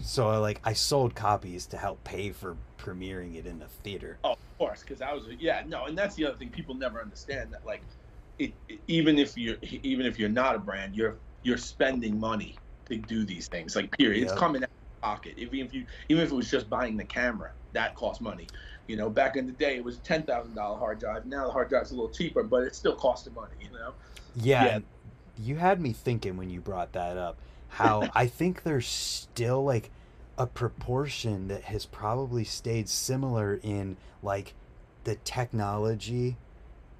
so 0.00 0.40
like 0.40 0.58
I 0.64 0.72
sold 0.72 1.14
copies 1.14 1.66
to 1.66 1.76
help 1.76 2.02
pay 2.04 2.30
for 2.30 2.56
premiering 2.78 3.34
it 3.36 3.44
in 3.44 3.58
the 3.58 3.66
theater. 3.82 4.16
Oh, 4.24 4.30
of 4.32 4.38
course, 4.56 4.80
because 4.80 5.02
I 5.02 5.12
was 5.12 5.24
yeah 5.38 5.64
no, 5.66 5.84
and 5.84 5.98
that's 5.98 6.14
the 6.14 6.24
other 6.24 6.38
thing 6.38 6.48
people 6.48 6.74
never 6.74 6.98
understand 7.02 7.52
that 7.52 7.66
like, 7.66 7.82
it, 8.38 8.54
it- 8.70 8.80
even 8.88 9.18
if 9.18 9.36
you're 9.36 9.56
even 9.82 10.06
if 10.06 10.18
you're 10.18 10.30
not 10.30 10.54
a 10.54 10.58
brand, 10.58 10.96
you're 10.96 11.16
you're 11.42 11.58
spending 11.58 12.18
money 12.18 12.56
to 12.86 12.96
do 12.96 13.24
these 13.24 13.48
things. 13.48 13.76
Like 13.76 13.96
period, 13.96 14.22
it's 14.22 14.32
coming 14.32 14.62
out 14.62 14.68
of 14.70 14.74
your 14.74 15.10
pocket. 15.10 15.34
If 15.36 15.52
if 15.52 15.74
you 15.74 15.86
even 16.08 16.24
if 16.24 16.32
it 16.32 16.34
was 16.34 16.50
just 16.50 16.68
buying 16.68 16.96
the 16.96 17.04
camera, 17.04 17.52
that 17.72 17.94
costs 17.94 18.20
money. 18.20 18.46
You 18.86 18.96
know, 18.96 19.08
back 19.08 19.36
in 19.36 19.46
the 19.46 19.52
day, 19.52 19.76
it 19.76 19.84
was 19.84 19.96
a 19.96 20.00
ten 20.00 20.22
thousand 20.24 20.54
dollar 20.54 20.78
hard 20.78 20.98
drive. 20.98 21.26
Now 21.26 21.46
the 21.46 21.52
hard 21.52 21.68
drive's 21.68 21.90
a 21.90 21.94
little 21.94 22.10
cheaper, 22.10 22.42
but 22.42 22.64
it's 22.64 22.78
still 22.78 22.96
costing 22.96 23.34
money. 23.34 23.54
You 23.60 23.72
know. 23.72 23.92
Yeah, 24.36 24.64
Yeah. 24.64 24.78
you 25.38 25.56
had 25.56 25.80
me 25.80 25.92
thinking 25.92 26.36
when 26.36 26.50
you 26.50 26.60
brought 26.60 26.92
that 26.92 27.16
up 27.16 27.38
how 27.74 28.08
I 28.14 28.26
think 28.26 28.62
there's 28.62 28.86
still 28.86 29.62
like 29.64 29.90
a 30.38 30.46
proportion 30.46 31.48
that 31.48 31.62
has 31.64 31.86
probably 31.86 32.44
stayed 32.44 32.88
similar 32.88 33.60
in 33.62 33.96
like 34.22 34.54
the 35.04 35.16
technology 35.16 36.36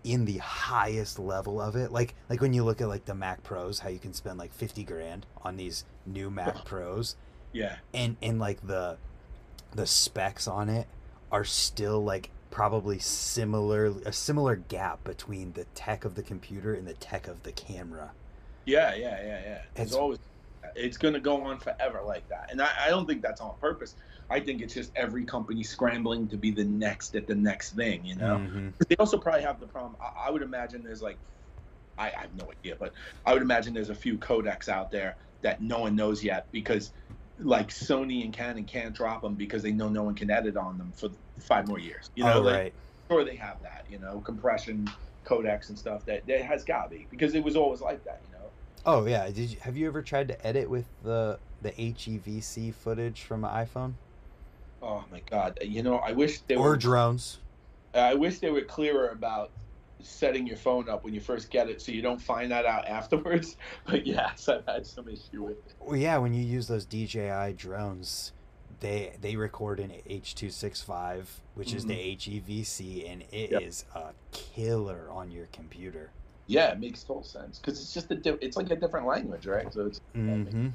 in 0.05 0.26
the 0.26 0.39
highest 0.39 1.18
level 1.18 1.60
of 1.60 1.74
it 1.76 1.91
like 1.91 2.15
like 2.28 2.41
when 2.41 2.52
you 2.52 2.62
look 2.62 2.81
at 2.83 2.89
like 2.89 3.07
the 3.07 3.15
Mac 3.15 3.42
Pros 3.42 3.78
how 3.81 3.89
you 3.89 3.99
can 3.99 4.12
spend 4.12 4.39
like 4.39 4.52
50 4.52 4.84
grand 4.84 5.24
on 5.42 5.57
these 5.57 5.84
new 6.07 6.31
Mac 6.31 6.65
Pros 6.66 7.16
Yeah. 7.52 7.76
and 7.94 8.16
and 8.23 8.39
like 8.39 8.65
the 8.66 8.99
the 9.74 9.86
specs 9.86 10.47
on 10.47 10.68
it 10.68 10.86
are 11.33 11.44
still 11.44 12.05
like 12.05 12.31
probably 12.50 12.99
similar 12.99 13.86
a 14.07 14.12
similar 14.12 14.57
gap 14.57 15.02
between 15.05 15.52
the 15.55 15.65
tech 15.74 16.05
of 16.05 16.15
the 16.15 16.23
computer 16.23 16.74
and 16.74 16.86
the 16.86 16.94
tech 16.94 17.26
of 17.26 17.42
the 17.42 17.50
camera 17.52 18.12
Yeah, 18.66 18.94
yeah, 18.94 19.20
yeah, 19.23 19.41
yeah. 19.44 19.62
It's, 19.73 19.81
It's- 19.81 19.94
always 19.94 20.18
it's 20.76 20.97
gonna 20.97 21.20
go 21.20 21.42
on 21.44 21.58
forever 21.58 22.00
like 22.05 22.26
that. 22.31 22.50
And 22.50 22.60
I, 22.60 22.68
I 22.86 22.89
don't 22.89 23.07
think 23.07 23.20
that's 23.23 23.41
on 23.41 23.55
purpose. 23.60 23.94
I 24.30 24.40
think 24.40 24.62
it's 24.62 24.74
just 24.74 24.92
every 24.96 25.24
company 25.24 25.62
scrambling 25.62 26.28
to 26.28 26.36
be 26.38 26.50
the 26.50 26.64
next 26.64 27.14
at 27.16 27.26
the 27.26 27.34
next 27.34 27.74
thing, 27.74 28.04
you 28.04 28.16
know? 28.16 28.42
Mhm. 28.42 28.74
They 28.88 28.96
also 28.98 29.18
probably 29.18 29.42
have 29.42 29.60
the 29.60 29.66
problem 29.68 29.96
I, 30.00 30.28
I 30.28 30.30
would 30.30 30.42
imagine 30.42 30.82
there's 30.82 31.02
like 31.02 31.20
I, 31.96 32.12
I 32.16 32.22
have 32.22 32.34
no 32.34 32.50
idea, 32.50 32.76
but 32.78 32.94
I 33.24 33.32
would 33.32 33.42
imagine 33.42 33.74
there's 33.74 33.90
a 33.90 33.94
few 33.94 34.18
codecs 34.18 34.68
out 34.68 34.90
there 34.90 35.16
that 35.42 35.60
no 35.60 35.80
one 35.80 35.94
knows 35.96 36.24
yet 36.24 36.48
because 36.52 36.92
like 37.38 37.68
Sony 37.68 38.24
and 38.24 38.32
Canon 38.34 38.64
can't 38.64 38.94
drop 38.94 39.22
them 39.22 39.36
because 39.36 39.62
they 39.62 39.72
know 39.72 39.88
no 39.88 40.02
one 40.02 40.14
can 40.14 40.30
edit 40.30 40.56
on 40.56 40.78
them 40.78 40.92
for 40.92 41.10
five 41.40 41.66
more 41.66 41.78
years. 41.78 42.10
You 42.14 42.24
know, 42.24 42.40
oh 42.40 42.42
like, 42.42 42.62
right 42.62 42.74
sure 43.10 43.24
they 43.24 43.36
have 43.36 43.62
that, 43.62 43.84
you 43.88 43.98
know, 43.98 44.20
compression 44.20 44.86
codecs 45.24 45.68
and 45.68 45.78
stuff 45.78 46.04
that, 46.06 46.26
that 46.26 46.42
has 46.42 46.64
got 46.64 46.84
to 46.84 46.90
be 46.90 47.06
because 47.10 47.34
it 47.34 47.44
was 47.44 47.56
always 47.56 47.80
like 47.80 48.04
that, 48.04 48.20
you 48.24 48.30
know. 48.30 48.52
oh 48.84 49.06
yeah 49.06 49.26
did 49.30 49.50
you 49.50 49.58
have 49.60 49.76
you 49.76 49.86
ever 49.86 50.02
tried 50.02 50.28
to 50.28 50.46
edit 50.46 50.68
with 50.68 50.88
the 51.00 51.40
the 51.60 51.78
HEVC 51.80 52.70
footage 52.70 53.22
from 53.22 53.44
an 53.44 53.50
iPhone 53.50 53.96
Oh 54.86 55.02
my 55.10 55.20
god! 55.30 55.58
You 55.62 55.82
know, 55.82 55.96
I 55.96 56.12
wish 56.12 56.40
they 56.42 56.56
or 56.56 56.70
were. 56.70 56.76
drones 56.76 57.38
I 57.94 58.14
wish 58.14 58.38
they 58.40 58.50
were 58.50 58.60
clearer 58.62 59.08
about 59.08 59.50
setting 60.02 60.46
your 60.46 60.56
phone 60.58 60.88
up 60.90 61.04
when 61.04 61.14
you 61.14 61.20
first 61.20 61.48
get 61.50 61.70
it, 61.70 61.80
so 61.80 61.90
you 61.92 62.02
don't 62.02 62.20
find 62.20 62.50
that 62.52 62.66
out 62.66 62.86
afterwards. 62.86 63.56
But 63.86 64.06
yes, 64.06 64.48
I've 64.48 64.66
had 64.66 64.86
some 64.86 65.08
issue 65.08 65.44
with 65.44 65.52
it. 65.66 65.74
well 65.80 65.96
yeah 65.96 66.18
when 66.18 66.34
you 66.34 66.42
use 66.44 66.66
those 66.68 66.84
DJI 66.84 67.54
drones 67.56 68.32
they 68.80 69.14
they 69.20 69.36
record 69.36 69.80
in 69.80 69.90
H265 70.10 71.24
which 71.54 71.72
is 71.72 71.86
the 71.86 71.94
HEVC 71.94 73.10
and 73.10 73.22
it 73.32 73.52
is 73.62 73.84
Yep. 73.94 74.04
a 74.04 74.12
killer 74.32 75.08
on 75.10 75.30
your 75.30 75.46
computer 75.52 76.10
Yeah, 76.46 76.72
it 76.72 76.80
makes 76.80 77.02
total 77.04 77.22
sense 77.22 77.58
because 77.58 77.80
it's 77.80 77.94
just 77.94 78.10
a. 78.10 78.16
Di- 78.16 78.36
it's 78.42 78.56
like 78.56 78.70
a 78.70 78.76
different 78.76 79.06
language, 79.06 79.46
right? 79.46 79.72
So 79.72 79.86
it's. 79.86 80.00
hmm 80.12 80.68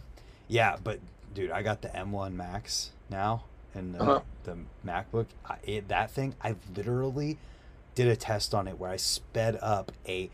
Yeah, 0.48 0.78
but 0.84 1.00
dude, 1.36 1.52
I 1.52 1.62
got 1.62 1.82
the 1.84 1.90
M1 1.90 2.34
Max 2.34 2.92
now 3.10 3.44
and 3.76 3.96
the, 3.96 4.02
Uh-huh. 4.02 4.22
the 4.44 4.58
MacBook. 4.86 5.28
I, 5.46 5.58
it, 5.64 5.88
that 5.90 6.12
thing, 6.12 6.36
I 6.42 6.56
literally 6.76 7.38
did 7.96 8.08
a 8.08 8.16
test 8.16 8.54
on 8.54 8.68
it 8.68 8.78
where 8.80 8.90
I 8.92 8.96
sped 8.98 9.58
up 9.62 9.92
a 10.08 10.30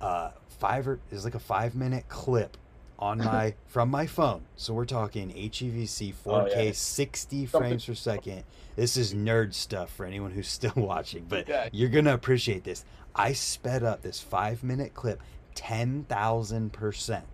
uh, 0.00 0.30
five 0.58 0.88
or 0.88 0.98
is 1.10 1.24
like 1.24 1.34
a 1.34 1.38
five 1.40 1.74
minute 1.74 2.08
clip 2.08 2.56
on 2.98 3.18
my 3.24 3.54
from 3.66 3.90
my 3.90 4.06
phone. 4.06 4.42
So 4.56 4.72
we're 4.74 4.84
talking 4.84 5.30
HEVC 5.30 6.14
4K, 6.14 6.16
Oh, 6.26 6.46
yeah. 6.64 6.72
60 6.72 7.46
Something- 7.46 7.68
frames 7.70 7.84
per 7.86 7.94
second. 7.94 8.44
This 8.76 8.96
is 8.96 9.12
nerd 9.14 9.52
stuff 9.54 9.90
for 9.94 10.06
anyone 10.06 10.30
who's 10.30 10.48
still 10.60 10.72
watching, 10.76 11.26
but 11.28 11.48
Yeah. 11.48 11.68
you're 11.72 11.88
gonna 11.90 12.14
appreciate 12.14 12.64
this. 12.64 12.84
I 13.14 13.32
sped 13.32 13.82
up 13.82 14.02
this 14.02 14.20
five 14.20 14.62
minute 14.62 14.94
clip 14.94 15.20
ten 15.54 16.04
thousand 16.08 16.72
percent 16.72 17.24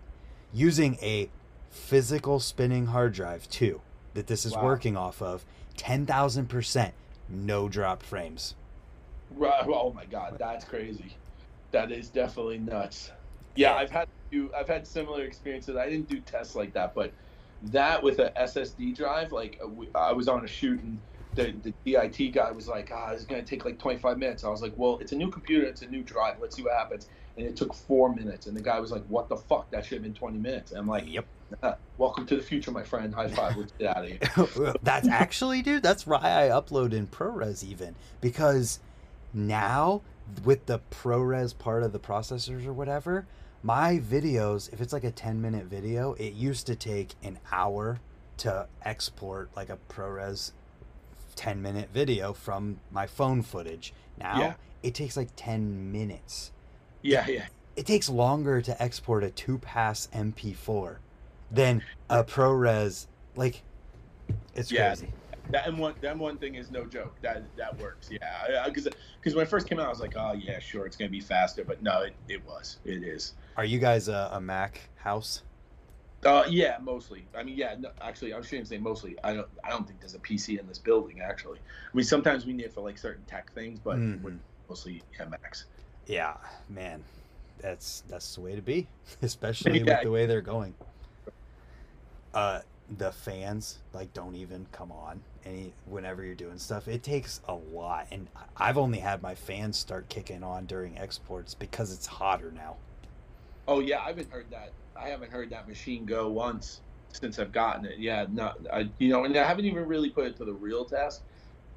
using 0.53 0.97
a 1.01 1.29
physical 1.69 2.39
spinning 2.39 2.87
hard 2.87 3.13
drive 3.13 3.47
too 3.49 3.79
that 4.17 4.25
this 4.25 4.47
is 4.47 4.53
Wow. 4.55 4.63
working 4.63 4.97
off 4.97 5.21
of 5.21 5.45
10,000% 5.77 6.91
no 7.29 7.69
drop 7.69 8.01
frames. 8.01 8.55
Right. 9.29 9.63
Oh 9.67 9.93
my 9.93 10.05
god, 10.05 10.37
that's 10.39 10.65
crazy. 10.65 11.15
That 11.71 11.91
is 11.91 12.09
definitely 12.09 12.57
nuts. 12.57 13.11
Yeah, 13.55 13.73
Yeah. 13.73 13.75
I've 13.77 13.91
had 13.91 14.07
few, 14.31 14.51
I've 14.55 14.67
had 14.67 14.87
similar 14.87 15.23
experiences. 15.23 15.75
I 15.75 15.87
didn't 15.87 16.09
do 16.09 16.19
tests 16.19 16.55
like 16.55 16.73
that, 16.73 16.95
but 16.95 17.13
that 17.61 18.01
with 18.01 18.17
a 18.17 18.31
SSD 18.31 18.95
drive, 18.95 19.31
like 19.31 19.59
uh, 19.63 19.97
I 19.97 20.13
was 20.13 20.27
on 20.27 20.43
a 20.43 20.47
shoot 20.47 20.81
and 20.81 20.99
the, 21.35 21.53
the 21.63 21.73
DIT 21.85 22.33
guy 22.33 22.49
was 22.51 22.67
like, 22.67 22.89
ah, 22.91 23.11
it's 23.11 23.25
gonna 23.25 23.43
take 23.43 23.65
like 23.65 23.77
25 23.77 24.17
minutes. 24.17 24.43
I 24.43 24.49
was 24.49 24.63
like, 24.63 24.73
well, 24.77 24.97
it's 24.99 25.11
a 25.11 25.15
new 25.15 25.29
computer, 25.29 25.67
it's 25.67 25.83
a 25.83 25.87
new 25.87 26.01
drive. 26.01 26.37
Let's 26.41 26.55
see 26.55 26.63
what 26.63 26.73
happens. 26.73 27.07
And 27.37 27.45
it 27.45 27.55
took 27.55 27.75
four 27.75 28.15
minutes, 28.15 28.47
and 28.47 28.57
the 28.57 28.63
guy 28.63 28.79
was 28.79 28.89
like, 28.91 29.05
"What 29.05 29.29
the 29.29 29.37
fuck? 29.37 29.69
That 29.69 29.85
should 29.85 29.97
have 29.97 30.03
been 30.03 30.15
20 30.15 30.39
minutes." 30.39 30.71
And 30.71 30.79
I'm 30.79 30.87
like, 30.87 31.03
Yep. 31.07 31.27
"Ah, 31.63 31.75
"Welcome 31.97 32.25
to 32.27 32.35
the 32.35 32.41
future, 32.43 32.71
my 32.71 32.83
friend. 32.83 33.13
High 33.13 33.29
five. 33.29 33.55
Let's 33.57 33.71
get 33.79 33.95
out 33.95 34.03
of 34.05 34.09
here." 34.09 34.73
that's 34.83 35.07
actually, 35.07 35.61
dude, 35.61 35.83
that's 35.83 36.05
why 36.05 36.19
I 36.21 36.49
upload 36.49 36.93
in 36.93 37.07
ProRes 37.07 37.63
even 37.63 37.95
because 38.21 38.79
now 39.33 40.01
with 40.43 40.65
the 40.65 40.79
ProRes 40.91 41.57
part 41.57 41.83
of 41.83 41.93
the 41.93 41.99
processors 41.99 42.65
or 42.65 42.73
whatever, 42.73 43.25
my 43.63 43.97
videos, 43.99 44.71
if 44.73 44.81
it's 44.81 44.93
like 44.93 45.03
a 45.03 45.11
10 45.11 45.41
minute 45.41 45.65
video, 45.65 46.13
it 46.13 46.33
used 46.33 46.67
to 46.67 46.75
take 46.75 47.15
an 47.23 47.39
hour 47.51 47.99
to 48.37 48.67
export 48.83 49.49
like 49.55 49.69
a 49.69 49.77
ProRes 49.89 50.51
10 51.35 51.61
minute 51.61 51.89
video 51.93 52.33
from 52.33 52.79
my 52.91 53.07
phone 53.07 53.41
footage. 53.41 53.93
Now 54.17 54.39
Yeah. 54.39 54.53
it 54.83 54.93
takes 54.95 55.15
like 55.17 55.29
10 55.35 55.91
minutes. 55.91 56.51
Yeah, 57.01 57.25
yeah. 57.27 57.45
It 57.75 57.85
takes 57.85 58.09
longer 58.09 58.61
to 58.61 58.81
export 58.81 59.23
a 59.23 59.29
two 59.29 59.59
pass 59.59 60.07
MP4 60.13 60.97
than 61.51 61.81
a 62.09 62.23
ProRes. 62.23 63.07
Like, 63.35 63.61
it's 64.55 64.71
Yeah. 64.71 64.89
crazy. 64.89 65.11
That 65.49 65.65
M1, 65.65 65.95
that 66.01 66.17
M1 66.17 66.39
thing 66.39 66.55
is 66.55 66.71
no 66.71 66.85
joke. 66.85 67.15
That 67.21 67.43
that 67.55 67.77
works. 67.79 68.09
Yeah, 68.11 68.65
because 68.65 68.89
because 69.19 69.33
when 69.33 69.45
it 69.45 69.49
first 69.49 69.65
came 69.69 69.79
out, 69.79 69.85
I 69.85 69.89
was 69.89 70.01
like, 70.01 70.15
oh 70.17 70.33
yeah, 70.33 70.59
sure, 70.59 70.85
it's 70.85 70.97
gonna 70.97 71.09
be 71.09 71.21
faster. 71.21 71.63
But 71.63 71.81
no, 71.81 72.01
it, 72.01 72.13
it 72.27 72.45
was. 72.45 72.79
It 72.83 73.01
is. 73.03 73.33
Are 73.55 73.63
you 73.63 73.79
guys 73.79 74.09
a, 74.09 74.29
a 74.33 74.41
Mac 74.41 74.81
house? 74.97 75.43
Uh, 76.25 76.43
yeah, 76.49 76.77
mostly. 76.81 77.25
I 77.33 77.43
mean, 77.43 77.55
yeah. 77.57 77.75
No, 77.79 77.91
actually, 78.01 78.33
I 78.33 78.41
shouldn't 78.41 78.67
say 78.67 78.77
mostly. 78.77 79.15
I 79.23 79.35
don't. 79.35 79.47
I 79.63 79.69
don't 79.69 79.87
think 79.87 80.01
there's 80.01 80.15
a 80.15 80.19
PC 80.19 80.59
in 80.59 80.67
this 80.67 80.79
building. 80.79 81.21
Actually, 81.21 81.59
I 81.59 81.95
mean, 81.95 82.05
sometimes 82.05 82.45
we 82.45 82.51
need 82.51 82.65
it 82.65 82.73
for 82.73 82.81
like 82.81 82.97
certain 82.97 83.23
tech 83.23 83.53
things, 83.53 83.79
but 83.79 83.95
Mhm. 83.95 84.21
we're 84.21 84.33
mostly 84.67 85.01
yeah, 85.17 85.25
Macs. 85.27 85.65
Yeah, 86.07 86.35
man, 86.67 87.01
that's 87.59 88.03
that's 88.09 88.35
the 88.35 88.41
way 88.41 88.53
to 88.53 88.61
be, 88.61 88.85
especially 89.21 89.79
Yeah. 89.85 89.95
with 89.95 90.03
the 90.03 90.11
way 90.11 90.25
they're 90.25 90.41
going. 90.41 90.73
Uh, 92.33 92.61
the 92.89 93.11
fans 93.11 93.79
like 93.93 94.13
don't 94.13 94.35
even 94.35 94.65
come 94.71 94.91
on 94.93 95.25
any 95.43 95.75
whenever 95.85 96.23
you're 96.23 96.35
doing 96.35 96.57
stuff. 96.59 96.87
It 96.87 97.03
takes 97.03 97.41
a 97.45 97.53
lot, 97.55 98.07
and 98.11 98.29
I've 98.55 98.77
only 98.77 98.99
had 98.99 99.21
my 99.21 99.35
fans 99.35 99.77
start 99.77 100.09
kicking 100.09 100.43
on 100.43 100.65
during 100.65 100.97
exports 100.97 101.53
because 101.53 101.91
it's 101.93 102.05
hotter 102.07 102.51
now. 102.51 102.77
Oh 103.67 103.79
yeah, 103.79 103.99
I 104.01 104.07
haven't 104.09 104.31
heard 104.31 104.49
that. 104.51 104.73
I 104.95 105.09
haven't 105.09 105.31
heard 105.31 105.49
that 105.51 105.67
machine 105.67 106.05
go 106.05 106.31
once 106.31 106.81
since 107.13 107.39
I've 107.39 107.51
gotten 107.51 107.85
it. 107.85 107.97
Yeah, 107.99 108.25
no, 108.29 108.53
I, 108.71 108.91
you 108.99 109.09
know, 109.09 109.25
and 109.25 109.35
I 109.37 109.43
haven't 109.45 109.65
even 109.65 109.85
really 109.85 110.09
put 110.09 110.27
it 110.27 110.37
to 110.37 110.45
the 110.45 110.53
real 110.53 110.85
test. 110.85 111.23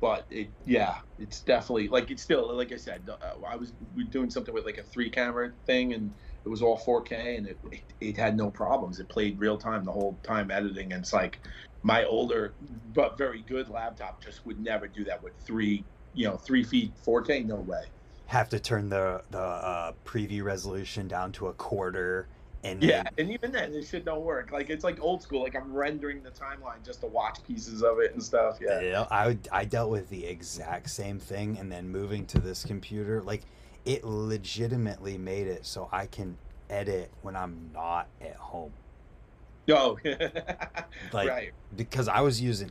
but 0.00 0.26
it 0.30 0.52
yeah 0.66 0.96
it's 1.18 1.42
definitely 1.44 1.88
like 1.88 2.10
it's 2.10 2.22
still 2.22 2.56
like 2.56 2.72
i 2.72 2.76
said 2.76 3.08
uh, 3.10 3.34
i 3.48 3.56
was 3.56 3.72
doing 4.10 4.30
something 4.30 4.54
with 4.54 4.66
like 4.66 4.78
a 4.78 4.84
three 4.84 5.10
camera 5.10 5.52
thing 5.66 5.94
and 5.94 6.14
it 6.44 6.48
was 6.48 6.62
all 6.62 6.78
4k 6.78 7.38
and 7.38 7.46
it, 7.46 7.58
it, 7.70 7.80
it 8.00 8.16
had 8.16 8.36
no 8.36 8.50
problems. 8.50 8.98
It 8.98 9.08
played 9.08 9.38
real 9.38 9.58
time 9.58 9.84
the 9.84 9.92
whole 9.92 10.18
time 10.22 10.50
editing. 10.50 10.92
And 10.92 11.02
it's 11.02 11.12
like 11.12 11.38
my 11.82 12.04
older 12.04 12.52
but 12.94 13.16
very 13.16 13.42
good 13.42 13.68
laptop 13.68 14.22
just 14.22 14.44
would 14.46 14.60
never 14.60 14.86
do 14.86 15.04
that 15.04 15.22
with 15.22 15.32
three 15.40 15.84
you 16.14 16.26
know 16.26 16.36
three 16.36 16.64
feet 16.64 16.92
4k 17.06 17.46
no 17.46 17.56
way. 17.56 17.84
Have 18.26 18.48
to 18.50 18.60
turn 18.60 18.88
the 18.88 19.22
the 19.30 19.40
uh, 19.40 19.92
preview 20.04 20.44
resolution 20.44 21.08
down 21.08 21.32
to 21.32 21.48
a 21.48 21.52
quarter, 21.52 22.28
and 22.62 22.82
yeah 22.82 23.02
then- 23.02 23.12
and 23.18 23.30
even 23.30 23.52
then 23.52 23.74
it 23.74 23.86
shit 23.86 24.04
don't 24.04 24.22
work. 24.22 24.52
Like 24.52 24.70
it's 24.70 24.84
like 24.84 25.00
old 25.00 25.22
school 25.22 25.42
like 25.42 25.56
i'm 25.56 25.72
rendering 25.72 26.22
the 26.22 26.30
timeline 26.30 26.84
just 26.84 27.00
to 27.00 27.06
watch 27.06 27.38
pieces 27.46 27.82
of 27.82 27.98
it 27.98 28.12
and 28.12 28.22
stuff 28.22 28.58
yeah. 28.60 28.80
Yeah, 28.80 29.06
I 29.10 29.28
would, 29.28 29.48
I 29.50 29.64
dealt 29.64 29.90
with 29.90 30.08
the 30.10 30.26
exact 30.26 30.90
same 30.90 31.18
thing, 31.18 31.58
and 31.58 31.70
then 31.72 31.88
moving 31.88 32.26
to 32.26 32.38
this 32.40 32.64
computer, 32.64 33.22
like 33.22 33.42
it 33.84 34.04
legitimately 34.04 35.18
made 35.18 35.46
it 35.46 35.64
so 35.66 35.88
I 35.92 36.06
can 36.06 36.36
edit 36.68 37.10
when 37.22 37.34
I'm 37.36 37.70
not 37.74 38.06
at 38.20 38.36
home. 38.36 38.72
no 39.66 39.98
Like 41.12 41.28
right 41.28 41.52
because 41.76 42.08
I 42.08 42.20
was 42.20 42.40
using, 42.40 42.70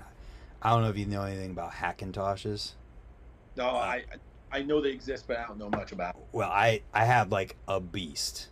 I 0.62 0.72
don't 0.72 0.84
know 0.84 0.90
if 0.90 0.98
you 0.98 1.06
know 1.06 1.24
anything 1.24 1.52
about 1.52 1.72
Hackintoshes. 1.72 2.74
no 3.56 3.68
i 3.70 4.04
i 4.52 4.62
know 4.64 4.82
they 4.82 4.90
exist 4.90 5.26
but 5.28 5.38
i 5.38 5.46
don't 5.48 5.58
know 5.60 5.70
much 5.70 5.92
about 5.92 6.16
Well, 6.32 6.50
I 6.50 6.82
I 6.94 7.06
had 7.06 7.32
like 7.32 7.56
a 7.68 7.80
beast 7.80 8.50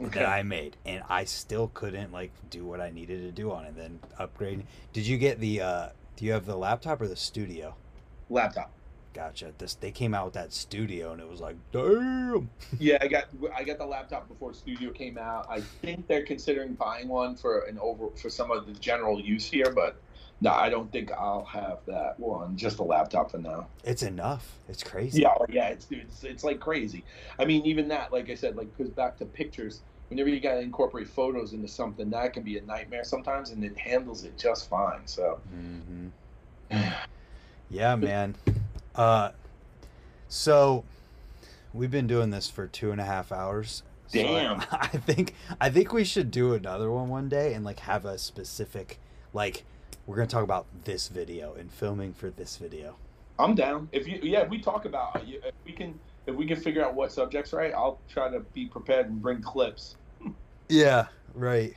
it 0.00 0.10
that 0.12 0.26
I 0.28 0.42
made, 0.42 0.76
and 0.84 1.02
I 1.08 1.24
still 1.24 1.70
couldn't 1.72 2.12
like 2.12 2.32
do 2.50 2.64
what 2.64 2.80
I 2.80 2.90
needed 2.90 3.22
to 3.22 3.30
do 3.30 3.52
on 3.52 3.64
it. 3.64 3.76
Then 3.76 4.00
upgrading. 4.18 4.64
Did 4.92 5.06
you 5.06 5.16
get 5.18 5.38
the? 5.38 5.60
uh 5.60 5.88
Do 6.16 6.24
you 6.24 6.32
have 6.32 6.46
the 6.46 6.56
laptop 6.56 7.00
or 7.00 7.06
the 7.08 7.14
studio? 7.16 7.76
laptop 8.28 8.72
Gotcha. 9.14 9.52
This 9.56 9.74
they 9.76 9.92
came 9.92 10.12
out 10.12 10.24
with 10.26 10.34
that 10.34 10.52
studio, 10.52 11.12
and 11.12 11.20
it 11.20 11.28
was 11.28 11.40
like, 11.40 11.56
damn. 11.72 12.50
Yeah, 12.80 12.98
I 13.00 13.06
got 13.06 13.26
I 13.56 13.62
got 13.62 13.78
the 13.78 13.86
laptop 13.86 14.26
before 14.28 14.52
Studio 14.52 14.90
came 14.90 15.16
out. 15.16 15.46
I 15.48 15.60
think 15.60 16.08
they're 16.08 16.24
considering 16.24 16.74
buying 16.74 17.06
one 17.06 17.36
for 17.36 17.60
an 17.60 17.78
over 17.80 18.08
for 18.20 18.28
some 18.28 18.50
of 18.50 18.66
the 18.66 18.72
general 18.72 19.20
use 19.20 19.46
here, 19.46 19.70
but 19.72 20.02
no, 20.40 20.50
I 20.50 20.68
don't 20.70 20.90
think 20.90 21.12
I'll 21.12 21.44
have 21.44 21.78
that 21.86 22.18
one. 22.18 22.56
Just 22.56 22.80
a 22.80 22.82
laptop 22.82 23.30
for 23.30 23.38
now. 23.38 23.68
It's 23.84 24.02
enough. 24.02 24.58
It's 24.68 24.82
crazy. 24.82 25.22
Yeah, 25.22 25.34
oh, 25.38 25.46
yeah, 25.48 25.68
it's 25.68 25.86
it's, 25.90 26.24
it's 26.24 26.42
like 26.42 26.58
crazy. 26.58 27.04
I 27.38 27.44
mean, 27.44 27.64
even 27.64 27.86
that, 27.88 28.12
like 28.12 28.28
I 28.28 28.34
said, 28.34 28.56
like 28.56 28.76
goes 28.76 28.90
back 28.90 29.16
to 29.18 29.24
pictures. 29.24 29.82
Whenever 30.08 30.28
you 30.28 30.40
got 30.40 30.54
to 30.54 30.60
incorporate 30.60 31.08
photos 31.08 31.52
into 31.52 31.68
something, 31.68 32.10
that 32.10 32.32
can 32.32 32.42
be 32.42 32.58
a 32.58 32.62
nightmare 32.62 33.04
sometimes, 33.04 33.50
and 33.50 33.64
it 33.64 33.78
handles 33.78 34.24
it 34.24 34.36
just 34.36 34.68
fine. 34.68 35.06
So, 35.06 35.38
hmm 35.48 36.08
Yeah, 37.70 37.96
man. 37.96 38.36
Uh, 38.94 39.30
so 40.28 40.84
we've 41.72 41.90
been 41.90 42.06
doing 42.06 42.30
this 42.30 42.48
for 42.48 42.66
two 42.66 42.92
and 42.92 43.00
a 43.00 43.04
half 43.04 43.32
hours. 43.32 43.82
So 44.08 44.20
I- 44.20 44.22
Damn. 44.22 44.60
I, 44.70 44.86
think 44.88 45.34
I 45.60 45.70
think 45.70 45.92
we 45.92 46.04
should 46.04 46.30
do 46.30 46.54
another 46.54 46.90
one 46.90 47.08
one 47.08 47.28
day 47.28 47.54
and 47.54 47.64
like 47.64 47.80
have 47.80 48.04
a 48.04 48.18
specific 48.18 48.98
like 49.32 49.64
we're 50.06 50.16
gonna 50.16 50.28
talk 50.28 50.44
about 50.44 50.66
this 50.84 51.08
video 51.08 51.54
and 51.54 51.72
filming 51.72 52.12
for 52.12 52.30
this 52.30 52.56
video. 52.56 52.96
I'm 53.38 53.54
down. 53.54 53.88
If 53.90 54.06
you, 54.06 54.20
yeah, 54.22 54.40
if 54.42 54.50
we 54.50 54.60
talk 54.60 54.84
about 54.84 55.22
if 55.26 55.52
we 55.64 55.72
can, 55.72 55.98
if 56.26 56.34
we 56.34 56.46
can 56.46 56.56
figure 56.60 56.84
out 56.84 56.94
what 56.94 57.10
subjects 57.10 57.52
right, 57.52 57.72
I'll 57.74 57.98
try 58.08 58.30
to 58.30 58.40
be 58.40 58.66
prepared 58.66 59.06
and 59.06 59.20
bring 59.20 59.42
clips. 59.42 59.96
Yeah, 60.70 61.08
right. 61.34 61.74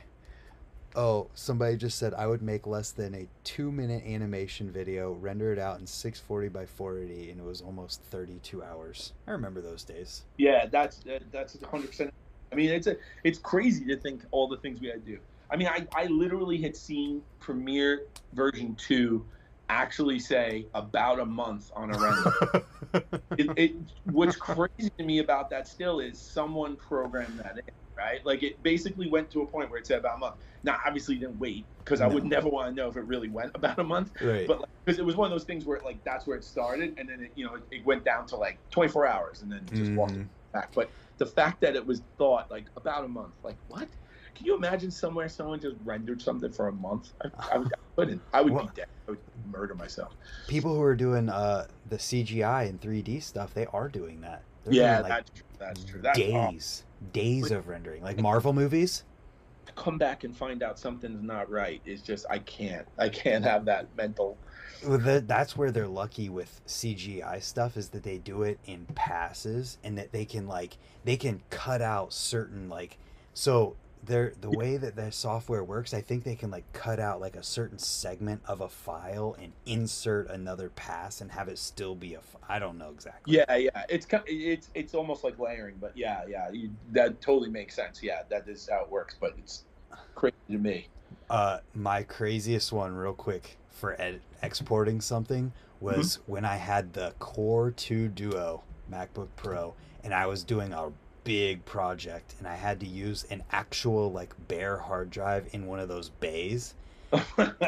Oh, 0.98 1.28
somebody 1.32 1.76
just 1.76 1.96
said 1.96 2.12
I 2.12 2.26
would 2.26 2.42
make 2.42 2.66
less 2.66 2.90
than 2.90 3.14
a 3.14 3.28
two 3.44 3.70
minute 3.70 4.02
animation 4.04 4.68
video, 4.68 5.12
render 5.12 5.52
it 5.52 5.58
out 5.60 5.78
in 5.78 5.86
640 5.86 6.48
by 6.48 6.66
480, 6.66 7.30
and 7.30 7.40
it 7.40 7.44
was 7.44 7.60
almost 7.60 8.02
32 8.10 8.64
hours. 8.64 9.12
I 9.28 9.30
remember 9.30 9.60
those 9.60 9.84
days. 9.84 10.24
Yeah, 10.38 10.66
that's 10.66 10.96
that, 11.04 11.22
that's 11.30 11.54
100. 11.54 11.86
percent 11.86 12.14
I 12.50 12.56
mean, 12.56 12.70
it's 12.70 12.88
a 12.88 12.96
it's 13.22 13.38
crazy 13.38 13.84
to 13.84 13.96
think 13.96 14.22
all 14.32 14.48
the 14.48 14.56
things 14.56 14.80
we 14.80 14.88
had 14.88 15.06
to 15.06 15.12
do. 15.12 15.18
I 15.52 15.56
mean, 15.56 15.68
I 15.68 15.86
I 15.94 16.06
literally 16.06 16.60
had 16.60 16.74
seen 16.74 17.22
Premiere 17.38 18.06
version 18.32 18.74
two 18.74 19.24
actually 19.68 20.18
say 20.18 20.66
about 20.74 21.20
a 21.20 21.24
month 21.24 21.70
on 21.76 21.94
a 21.94 21.98
render. 22.00 22.64
it, 23.38 23.50
it 23.56 23.76
what's 24.06 24.34
crazy 24.34 24.90
to 24.98 25.04
me 25.04 25.20
about 25.20 25.48
that 25.50 25.68
still 25.68 26.00
is 26.00 26.18
someone 26.18 26.74
programmed 26.74 27.38
that 27.38 27.58
in, 27.58 27.62
right? 27.98 28.24
Like 28.24 28.42
it 28.42 28.62
basically 28.62 29.08
went 29.10 29.30
to 29.32 29.42
a 29.42 29.46
point 29.46 29.70
where 29.70 29.78
it 29.80 29.86
said 29.86 29.98
about 29.98 30.14
a 30.16 30.18
month. 30.18 30.36
Now, 30.62 30.78
obviously, 30.86 31.16
it 31.16 31.20
didn't 31.20 31.38
wait 31.38 31.64
because 31.84 32.00
I 32.00 32.06
would 32.06 32.24
never 32.24 32.48
want 32.48 32.68
to 32.68 32.74
know 32.74 32.88
if 32.88 32.96
it 32.96 33.02
really 33.02 33.28
went 33.28 33.50
about 33.54 33.78
a 33.78 33.84
month. 33.84 34.12
right. 34.22 34.46
But 34.46 34.68
because 34.84 34.98
it 34.98 35.04
was 35.04 35.16
one 35.16 35.26
of 35.26 35.32
those 35.32 35.44
things 35.44 35.64
where 35.66 35.80
like 35.84 36.02
that's 36.04 36.26
where 36.26 36.36
it 36.36 36.44
started, 36.44 36.94
and 36.98 37.08
then 37.08 37.20
it, 37.24 37.32
you 37.34 37.44
know 37.44 37.54
it, 37.54 37.62
it 37.70 37.84
went 37.84 38.04
down 38.04 38.26
to 38.28 38.36
like 38.36 38.58
24 38.70 39.06
hours, 39.06 39.42
and 39.42 39.50
then 39.52 39.66
just 39.74 39.92
walked 39.92 40.14
Mhm. 40.14 40.26
back. 40.52 40.72
But 40.74 40.90
the 41.18 41.26
fact 41.26 41.60
that 41.62 41.74
it 41.76 41.84
was 41.84 42.02
thought 42.16 42.50
like 42.50 42.64
about 42.76 43.04
a 43.04 43.08
month, 43.08 43.34
like 43.42 43.56
what? 43.68 43.88
Can 44.34 44.46
you 44.46 44.54
imagine 44.56 44.92
somewhere 44.92 45.28
someone 45.28 45.58
just 45.58 45.74
rendered 45.84 46.22
something 46.22 46.52
for 46.52 46.68
a 46.68 46.72
month? 46.72 47.10
I, 47.24 47.54
I, 47.54 47.58
would, 47.58 47.66
I 47.72 47.76
couldn't. 47.96 48.22
I 48.32 48.40
would 48.40 48.52
Well- 48.52 48.64
be 48.66 48.70
dead. 48.76 48.86
I 49.08 49.12
would 49.12 49.18
murder 49.50 49.74
myself. 49.74 50.14
people 50.46 50.74
who 50.76 50.82
are 50.82 50.94
doing 50.94 51.28
uh 51.28 51.66
the 51.88 51.96
CGI 51.96 52.68
and 52.68 52.80
3D 52.80 53.20
stuff, 53.22 53.54
they 53.54 53.66
are 53.66 53.88
doing 53.88 54.20
that. 54.20 54.42
They're 54.64 54.74
yeah, 54.74 54.98
doing, 54.98 55.10
like 55.10 55.24
that's 55.26 55.30
true. 55.30 55.46
That's 55.58 55.84
true. 55.84 56.00
That's 56.02 56.18
awful. 56.20 56.58
Days, 57.12 57.50
of 57.50 57.68
rendering, 57.68 58.02
like 58.02 58.18
Marvel 58.18 58.52
movies. 58.52 59.04
to 59.66 59.72
come 59.72 59.98
back 59.98 60.24
and 60.24 60.36
find 60.36 60.62
out 60.62 60.78
something's 60.78 61.22
not 61.22 61.50
right 61.50 61.80
is 61.84 62.02
just 62.02 62.26
I 62.30 62.38
can't. 62.40 62.86
I 62.98 63.08
can't 63.08 63.44
have 63.44 63.64
that 63.66 63.88
mental. 63.96 64.36
The, 64.82 65.24
that's 65.26 65.56
where 65.56 65.72
they're 65.72 65.88
lucky 65.88 66.28
with 66.28 66.60
CGI 66.66 67.42
stuff 67.42 67.76
is 67.76 67.88
that 67.90 68.04
they 68.04 68.18
do 68.18 68.42
it 68.44 68.60
in 68.66 68.86
passes 68.94 69.78
and 69.82 69.98
that 69.98 70.12
they 70.12 70.24
can 70.24 70.46
like 70.46 70.78
they 71.04 71.16
can 71.16 71.42
cut 71.50 71.82
out 71.82 72.12
certain 72.12 72.68
like 72.68 72.98
so 73.34 73.76
they're 74.04 74.32
the 74.40 74.50
way 74.50 74.76
that 74.76 74.96
their 74.96 75.10
software 75.10 75.64
works 75.64 75.92
i 75.92 76.00
think 76.00 76.24
they 76.24 76.34
can 76.34 76.50
like 76.50 76.64
cut 76.72 77.00
out 77.00 77.20
like 77.20 77.36
a 77.36 77.42
certain 77.42 77.78
segment 77.78 78.40
of 78.46 78.60
a 78.60 78.68
file 78.68 79.36
and 79.40 79.52
insert 79.66 80.28
another 80.30 80.70
pass 80.70 81.20
and 81.20 81.30
have 81.30 81.48
it 81.48 81.58
still 81.58 81.94
be 81.94 82.14
a. 82.14 82.20
I 82.48 82.58
don't 82.58 82.78
know 82.78 82.90
exactly 82.90 83.36
Yeah, 83.36 83.56
yeah. 83.56 83.84
It's 83.88 84.06
it's 84.26 84.70
it's 84.74 84.94
almost 84.94 85.24
like 85.24 85.38
layering, 85.38 85.76
but 85.80 85.96
yeah, 85.96 86.22
yeah. 86.28 86.50
You, 86.50 86.70
that 86.92 87.20
totally 87.20 87.50
makes 87.50 87.74
sense. 87.74 88.02
Yeah, 88.02 88.22
that 88.30 88.48
is 88.48 88.68
how 88.70 88.82
it 88.82 88.90
works. 88.90 89.16
But 89.18 89.34
it's 89.38 89.64
crazy 90.14 90.36
to 90.50 90.58
me. 90.58 90.88
Uh, 91.28 91.58
my 91.74 92.02
craziest 92.02 92.72
one, 92.72 92.94
real 92.94 93.12
quick, 93.12 93.58
for 93.70 94.00
ed- 94.00 94.20
exporting 94.42 95.00
something 95.00 95.52
was 95.80 96.18
when 96.26 96.44
I 96.44 96.56
had 96.56 96.92
the 96.92 97.14
Core 97.18 97.70
2 97.70 98.08
Duo 98.08 98.62
MacBook 98.90 99.28
Pro, 99.36 99.74
and 100.02 100.12
I 100.12 100.26
was 100.26 100.42
doing 100.42 100.72
a 100.72 100.90
big 101.28 101.62
project, 101.66 102.34
and 102.38 102.48
I 102.48 102.54
had 102.54 102.80
to 102.80 102.86
use 102.86 103.26
an 103.28 103.42
actual 103.52 104.10
like 104.10 104.32
bare 104.48 104.78
hard 104.78 105.10
drive 105.10 105.46
in 105.52 105.66
one 105.66 105.78
of 105.78 105.86
those 105.86 106.08
bays, 106.08 106.72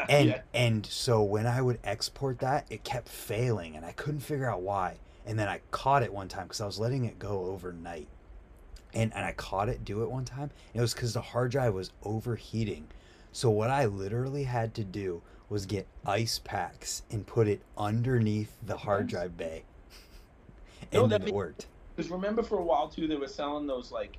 and 0.08 0.28
yeah. 0.30 0.40
and 0.54 0.86
so 0.86 1.22
when 1.22 1.46
I 1.46 1.60
would 1.60 1.78
export 1.84 2.38
that, 2.38 2.64
it 2.70 2.84
kept 2.84 3.06
failing, 3.06 3.76
and 3.76 3.84
I 3.84 3.92
couldn't 3.92 4.20
figure 4.20 4.50
out 4.50 4.62
why. 4.62 4.96
And 5.26 5.38
then 5.38 5.46
I 5.46 5.60
caught 5.72 6.02
it 6.02 6.10
one 6.10 6.26
time 6.26 6.44
because 6.44 6.62
I 6.62 6.66
was 6.66 6.78
letting 6.78 7.04
it 7.04 7.18
go 7.18 7.44
overnight, 7.44 8.08
and 8.94 9.12
and 9.14 9.26
I 9.26 9.32
caught 9.32 9.68
it 9.68 9.84
do 9.84 10.02
it 10.04 10.10
one 10.10 10.24
time. 10.24 10.50
It 10.72 10.80
was 10.80 10.94
because 10.94 11.12
the 11.12 11.20
hard 11.20 11.50
drive 11.50 11.74
was 11.74 11.92
overheating. 12.02 12.86
So 13.32 13.50
what 13.50 13.68
I 13.68 13.84
literally 13.84 14.44
had 14.44 14.72
to 14.76 14.84
do 14.84 15.20
was 15.50 15.66
get 15.66 15.86
ice 16.06 16.40
packs 16.42 17.02
and 17.10 17.26
put 17.26 17.46
it 17.46 17.60
underneath 17.76 18.56
the 18.64 18.78
hard 18.78 19.06
drive 19.06 19.36
bay, 19.36 19.64
and 20.92 21.12
that 21.12 21.20
then 21.20 21.28
it 21.28 21.34
worked. 21.34 21.66
Because 22.00 22.12
remember 22.12 22.42
for 22.42 22.58
a 22.58 22.62
while 22.62 22.88
too, 22.88 23.06
they 23.06 23.16
were 23.16 23.28
selling 23.28 23.66
those 23.66 23.92
like 23.92 24.16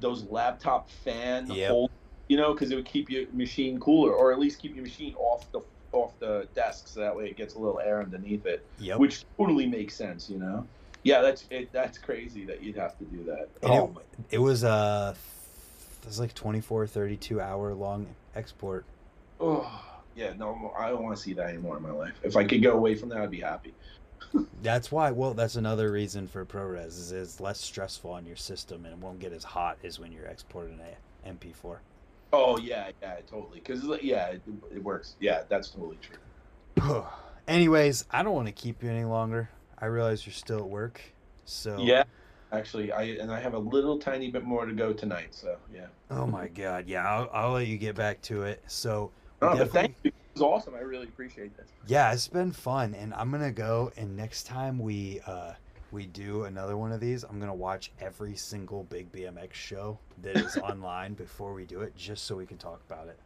those 0.00 0.24
laptop 0.24 0.88
fan 0.88 1.48
Yep. 1.48 1.68
hold, 1.68 1.90
you 2.28 2.38
know, 2.38 2.54
because 2.54 2.70
it 2.70 2.76
would 2.76 2.86
keep 2.86 3.10
your 3.10 3.30
machine 3.34 3.78
cooler, 3.78 4.14
or 4.14 4.32
at 4.32 4.38
least 4.38 4.58
keep 4.58 4.74
your 4.74 4.84
machine 4.84 5.14
off 5.16 5.52
the 5.52 5.60
off 5.92 6.18
the 6.18 6.48
desk, 6.54 6.88
so 6.88 7.00
that 7.00 7.14
way 7.14 7.26
it 7.26 7.36
gets 7.36 7.56
a 7.56 7.58
little 7.58 7.78
air 7.78 8.00
underneath 8.00 8.46
it, 8.46 8.64
Yep. 8.78 9.00
which 9.00 9.24
totally 9.36 9.66
makes 9.66 9.94
sense, 9.94 10.30
you 10.30 10.38
know. 10.38 10.66
Yeah, 11.02 11.20
that's 11.20 11.44
it. 11.50 11.70
That's 11.72 11.98
crazy 11.98 12.46
that 12.46 12.62
you'd 12.62 12.76
have 12.76 12.96
to 12.96 13.04
do 13.04 13.22
that. 13.24 13.48
And 13.62 13.72
Oh, 13.72 13.92
it, 14.30 14.36
it 14.36 14.38
was 14.38 14.64
a 14.64 15.14
it 16.02 16.06
was 16.06 16.18
like 16.18 16.32
24 16.32 16.86
32 16.86 17.38
hour 17.38 17.74
long 17.74 18.06
export 18.34 18.86
oh, 19.40 19.84
yeah. 20.16 20.32
No, 20.38 20.72
I 20.78 20.88
don't 20.88 21.02
want 21.02 21.14
to 21.16 21.22
see 21.22 21.34
that 21.34 21.48
anymore 21.48 21.76
in 21.76 21.82
my 21.82 21.92
life. 21.92 22.18
If 22.22 22.36
I 22.36 22.44
could 22.44 22.62
go 22.62 22.72
away 22.72 22.94
from 22.94 23.10
that, 23.10 23.18
I'd 23.18 23.30
be 23.30 23.40
happy. 23.40 23.74
That's 24.62 24.92
why. 24.92 25.10
Well, 25.10 25.34
that's 25.34 25.56
another 25.56 25.90
reason 25.90 26.26
for 26.26 26.44
ProRes 26.44 26.98
is 26.98 27.12
it's 27.12 27.40
less 27.40 27.60
stressful 27.60 28.10
on 28.10 28.26
your 28.26 28.36
system 28.36 28.84
and 28.84 28.94
it 28.94 28.98
won't 28.98 29.18
get 29.18 29.32
as 29.32 29.44
hot 29.44 29.78
as 29.84 29.98
when 29.98 30.12
you're 30.12 30.26
exporting 30.26 30.78
a 30.80 31.28
MP4. 31.28 31.78
Oh 32.32 32.58
yeah, 32.58 32.90
yeah, 33.02 33.16
totally. 33.28 33.60
Because 33.60 33.84
yeah, 34.02 34.26
it, 34.26 34.42
it 34.72 34.82
works. 34.82 35.16
Yeah, 35.20 35.42
that's 35.48 35.70
totally 35.70 35.98
true. 36.76 37.04
Anyways, 37.48 38.04
I 38.10 38.22
don't 38.22 38.34
want 38.34 38.46
to 38.46 38.52
keep 38.52 38.82
you 38.82 38.90
any 38.90 39.04
longer. 39.04 39.48
I 39.78 39.86
realize 39.86 40.26
you're 40.26 40.32
still 40.32 40.58
at 40.58 40.68
work, 40.68 41.00
so 41.46 41.78
Yeah, 41.80 42.04
actually, 42.52 42.92
I 42.92 43.02
and 43.02 43.32
I 43.32 43.40
have 43.40 43.54
a 43.54 43.58
little 43.58 43.98
tiny 43.98 44.30
bit 44.30 44.44
more 44.44 44.66
to 44.66 44.72
go 44.72 44.92
tonight. 44.92 45.34
So 45.34 45.56
yeah. 45.72 45.86
Oh 46.10 46.26
my 46.26 46.48
God, 46.48 46.86
yeah, 46.86 47.08
I'll, 47.08 47.30
I'll 47.32 47.52
let 47.52 47.66
you 47.66 47.78
get 47.78 47.96
back 47.96 48.20
to 48.22 48.42
it. 48.42 48.62
So 48.66 49.10
Oh, 49.42 49.56
but 49.56 49.70
thank 49.70 49.94
you. 50.02 50.12
Was 50.34 50.42
awesome. 50.42 50.74
I 50.74 50.80
really 50.80 51.06
appreciate 51.06 51.56
this. 51.56 51.68
Yeah, 51.86 52.12
it's 52.12 52.28
been 52.28 52.52
fun, 52.52 52.94
and 52.94 53.14
I'm 53.14 53.30
gonna 53.30 53.52
go. 53.52 53.92
And 53.96 54.16
next 54.16 54.44
time 54.44 54.78
we 54.78 55.20
uh, 55.26 55.52
we 55.90 56.06
do 56.06 56.44
another 56.44 56.76
one 56.76 56.92
of 56.92 57.00
these, 57.00 57.24
I'm 57.24 57.40
gonna 57.40 57.54
watch 57.54 57.92
every 58.00 58.36
single 58.36 58.84
big 58.84 59.10
BMX 59.12 59.52
show 59.52 59.98
that 60.22 60.36
is 60.36 60.56
online 60.62 61.14
before 61.14 61.52
we 61.52 61.64
do 61.64 61.80
it, 61.80 61.94
just 61.96 62.24
so 62.26 62.36
we 62.36 62.46
can 62.46 62.58
talk 62.58 62.80
about 62.88 63.08
it. 63.08 63.18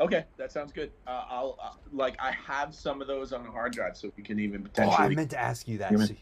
Okay, 0.00 0.24
that 0.36 0.50
sounds 0.50 0.72
good. 0.72 0.90
Uh, 1.06 1.24
I'll 1.28 1.58
uh, 1.62 1.70
like 1.92 2.16
I 2.20 2.32
have 2.32 2.74
some 2.74 3.00
of 3.00 3.06
those 3.06 3.32
on 3.32 3.46
a 3.46 3.50
hard 3.50 3.72
drive, 3.72 3.96
so 3.96 4.10
we 4.16 4.22
can 4.22 4.38
even 4.40 4.62
potentially. 4.62 4.96
Oh. 4.98 5.02
I 5.02 5.08
meant 5.08 5.30
to 5.30 5.40
ask 5.40 5.68
you 5.68 5.78
that. 5.78 5.98
So- 5.98 6.14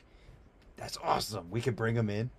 that's 0.76 0.98
awesome. 1.02 1.48
We 1.50 1.60
could 1.60 1.76
bring 1.76 1.94
them 1.94 2.10
in. 2.10 2.30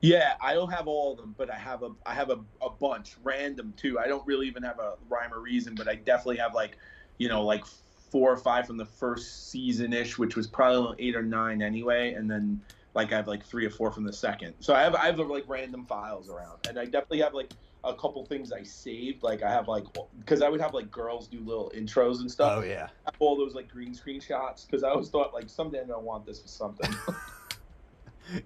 Yeah, 0.00 0.34
I 0.40 0.52
don't 0.52 0.70
have 0.70 0.86
all 0.86 1.12
of 1.12 1.18
them, 1.18 1.34
but 1.38 1.50
I 1.50 1.56
have 1.56 1.82
a 1.82 1.90
I 2.04 2.12
have 2.12 2.28
a, 2.30 2.40
a 2.60 2.68
bunch 2.68 3.16
random 3.22 3.72
too. 3.76 3.98
I 3.98 4.06
don't 4.06 4.26
really 4.26 4.46
even 4.46 4.62
have 4.62 4.78
a 4.78 4.96
rhyme 5.08 5.32
or 5.32 5.40
reason, 5.40 5.74
but 5.74 5.88
I 5.88 5.94
definitely 5.94 6.36
have 6.38 6.54
like, 6.54 6.76
you 7.18 7.28
know, 7.28 7.42
like 7.42 7.64
four 8.10 8.32
or 8.32 8.36
five 8.36 8.66
from 8.66 8.76
the 8.76 8.84
first 8.84 9.50
season 9.50 9.92
ish, 9.92 10.18
which 10.18 10.36
was 10.36 10.46
probably 10.46 10.94
eight 11.06 11.16
or 11.16 11.22
nine 11.22 11.62
anyway, 11.62 12.14
and 12.14 12.30
then 12.30 12.60
like 12.94 13.12
I 13.12 13.16
have 13.16 13.28
like 13.28 13.44
three 13.44 13.66
or 13.66 13.70
four 13.70 13.90
from 13.90 14.04
the 14.04 14.12
second. 14.12 14.54
So 14.60 14.74
I 14.74 14.82
have 14.82 14.94
I 14.94 15.06
have 15.06 15.18
like 15.18 15.44
random 15.48 15.84
files 15.84 16.28
around, 16.28 16.66
and 16.68 16.78
I 16.78 16.84
definitely 16.84 17.20
have 17.20 17.34
like 17.34 17.52
a 17.82 17.94
couple 17.94 18.24
things 18.24 18.52
I 18.52 18.62
saved. 18.62 19.22
Like 19.22 19.42
I 19.42 19.50
have 19.50 19.68
like 19.68 19.84
because 20.18 20.42
I 20.42 20.48
would 20.48 20.60
have 20.60 20.74
like 20.74 20.90
girls 20.90 21.26
do 21.28 21.40
little 21.40 21.72
intros 21.74 22.20
and 22.20 22.30
stuff. 22.30 22.62
Oh 22.62 22.64
yeah. 22.64 22.88
All 23.18 23.36
those 23.36 23.54
like 23.54 23.68
green 23.68 23.94
screen 23.94 24.20
shots 24.20 24.64
because 24.64 24.82
I 24.82 24.90
always 24.90 25.08
thought 25.08 25.34
like 25.34 25.48
someday 25.48 25.80
I'm 25.80 25.88
gonna 25.88 26.00
want 26.00 26.24
this 26.26 26.40
for 26.40 26.48
something. 26.48 26.94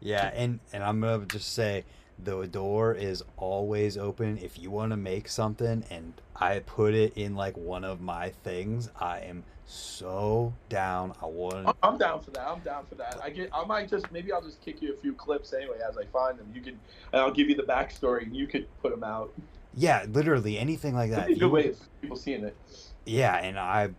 Yeah, 0.00 0.30
and 0.34 0.60
and 0.72 0.82
I'm 0.82 1.00
gonna 1.00 1.24
just 1.26 1.52
say 1.52 1.84
the 2.24 2.46
door 2.46 2.94
is 2.94 3.22
always 3.36 3.96
open 3.96 4.38
if 4.38 4.58
you 4.58 4.70
want 4.70 4.90
to 4.90 4.96
make 4.96 5.28
something 5.28 5.84
and 5.90 6.14
I 6.36 6.60
put 6.60 6.94
it 6.94 7.12
in 7.16 7.34
like 7.34 7.56
one 7.56 7.84
of 7.84 8.00
my 8.00 8.30
things. 8.30 8.90
I 9.00 9.20
am 9.20 9.44
so 9.66 10.52
down. 10.68 11.12
I 11.22 11.26
want 11.26 11.76
I'm- 11.82 11.98
down 11.98 12.20
for 12.20 12.30
that. 12.32 12.46
I'm 12.48 12.60
down 12.60 12.86
for 12.86 12.94
that. 12.96 13.18
I 13.22 13.30
get. 13.30 13.50
I 13.52 13.64
might 13.64 13.88
just 13.88 14.10
maybe 14.12 14.32
I'll 14.32 14.42
just 14.42 14.60
kick 14.62 14.80
you 14.82 14.92
a 14.94 14.96
few 14.96 15.12
clips 15.12 15.52
anyway 15.52 15.78
as 15.88 15.96
I 15.98 16.04
find 16.06 16.38
them. 16.38 16.50
You 16.54 16.60
can, 16.60 16.78
and 17.12 17.20
I'll 17.22 17.30
give 17.32 17.48
you 17.48 17.54
the 17.56 17.62
backstory, 17.64 18.22
and 18.22 18.34
you 18.36 18.46
could 18.46 18.66
put 18.80 18.90
them 18.92 19.04
out. 19.04 19.32
yeah, 19.74 20.06
literally 20.08 20.58
anything 20.58 20.94
like 20.94 21.10
that. 21.10 21.16
That'd 21.16 21.28
be 21.28 21.32
a 21.34 21.36
You- 21.36 21.40
good 21.42 21.52
way 21.52 21.68
of 21.68 22.00
people 22.00 22.16
seeing 22.16 22.44
it. 22.44 22.56
Yeah, 23.04 23.36
and 23.36 23.58
I 23.58 23.90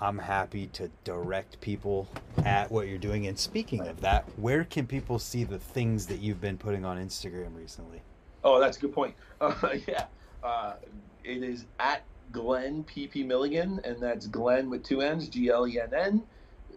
I'm 0.00 0.18
happy 0.18 0.68
to 0.68 0.90
direct 1.04 1.60
people 1.60 2.08
at 2.44 2.70
what 2.70 2.86
you're 2.86 2.98
doing. 2.98 3.26
And 3.26 3.38
speaking 3.38 3.86
of 3.88 4.00
that, 4.00 4.24
where 4.36 4.64
can 4.64 4.86
people 4.86 5.18
see 5.18 5.44
the 5.44 5.58
things 5.58 6.06
that 6.06 6.20
you've 6.20 6.40
been 6.40 6.56
putting 6.56 6.84
on 6.84 6.98
Instagram 6.98 7.56
recently? 7.56 8.00
Oh, 8.44 8.60
that's 8.60 8.76
a 8.76 8.80
good 8.80 8.92
point. 8.92 9.14
Uh, 9.40 9.76
yeah, 9.86 10.06
uh, 10.42 10.74
it 11.22 11.44
is 11.44 11.66
at 11.78 12.02
Glenn 12.32 12.82
PP 12.82 13.24
Milligan, 13.24 13.80
and 13.84 14.02
that's 14.02 14.26
Glenn 14.26 14.68
with 14.68 14.82
two 14.82 15.00
N's, 15.00 15.28
G 15.28 15.48
L 15.48 15.68
E 15.68 15.78
N 15.78 15.94
N, 15.94 16.22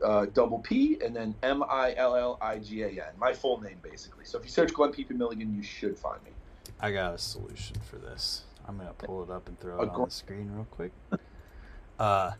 uh, 0.04 0.28
double 0.28 0.60
P, 0.60 1.00
and 1.04 1.16
then 1.16 1.34
M 1.42 1.64
I 1.64 1.96
L 1.98 2.16
L 2.16 2.38
I 2.40 2.60
G 2.60 2.84
A 2.84 2.90
N. 2.90 3.14
My 3.18 3.34
full 3.34 3.60
name, 3.60 3.78
basically. 3.82 4.26
So 4.26 4.38
if 4.38 4.44
you 4.44 4.52
search 4.52 4.76
Glenn 4.76 4.92
PP 4.92 5.10
Milligan, 5.18 5.56
you 5.56 5.64
should 5.64 5.98
find 5.98 6.24
me. 6.24 6.30
I 6.80 6.92
got 6.92 7.16
a 7.16 7.18
solution 7.18 7.78
for 7.90 7.96
this. 7.96 8.44
I'm 8.68 8.78
gonna 8.78 8.94
pull 8.94 9.24
it 9.24 9.32
up 9.32 9.48
and 9.48 9.60
throw 9.60 9.82
it 9.82 9.90
on 9.90 10.06
the 10.06 10.12
screen 10.12 10.52
real 10.54 10.68
quick. 10.70 10.92
Uh, 12.00 12.32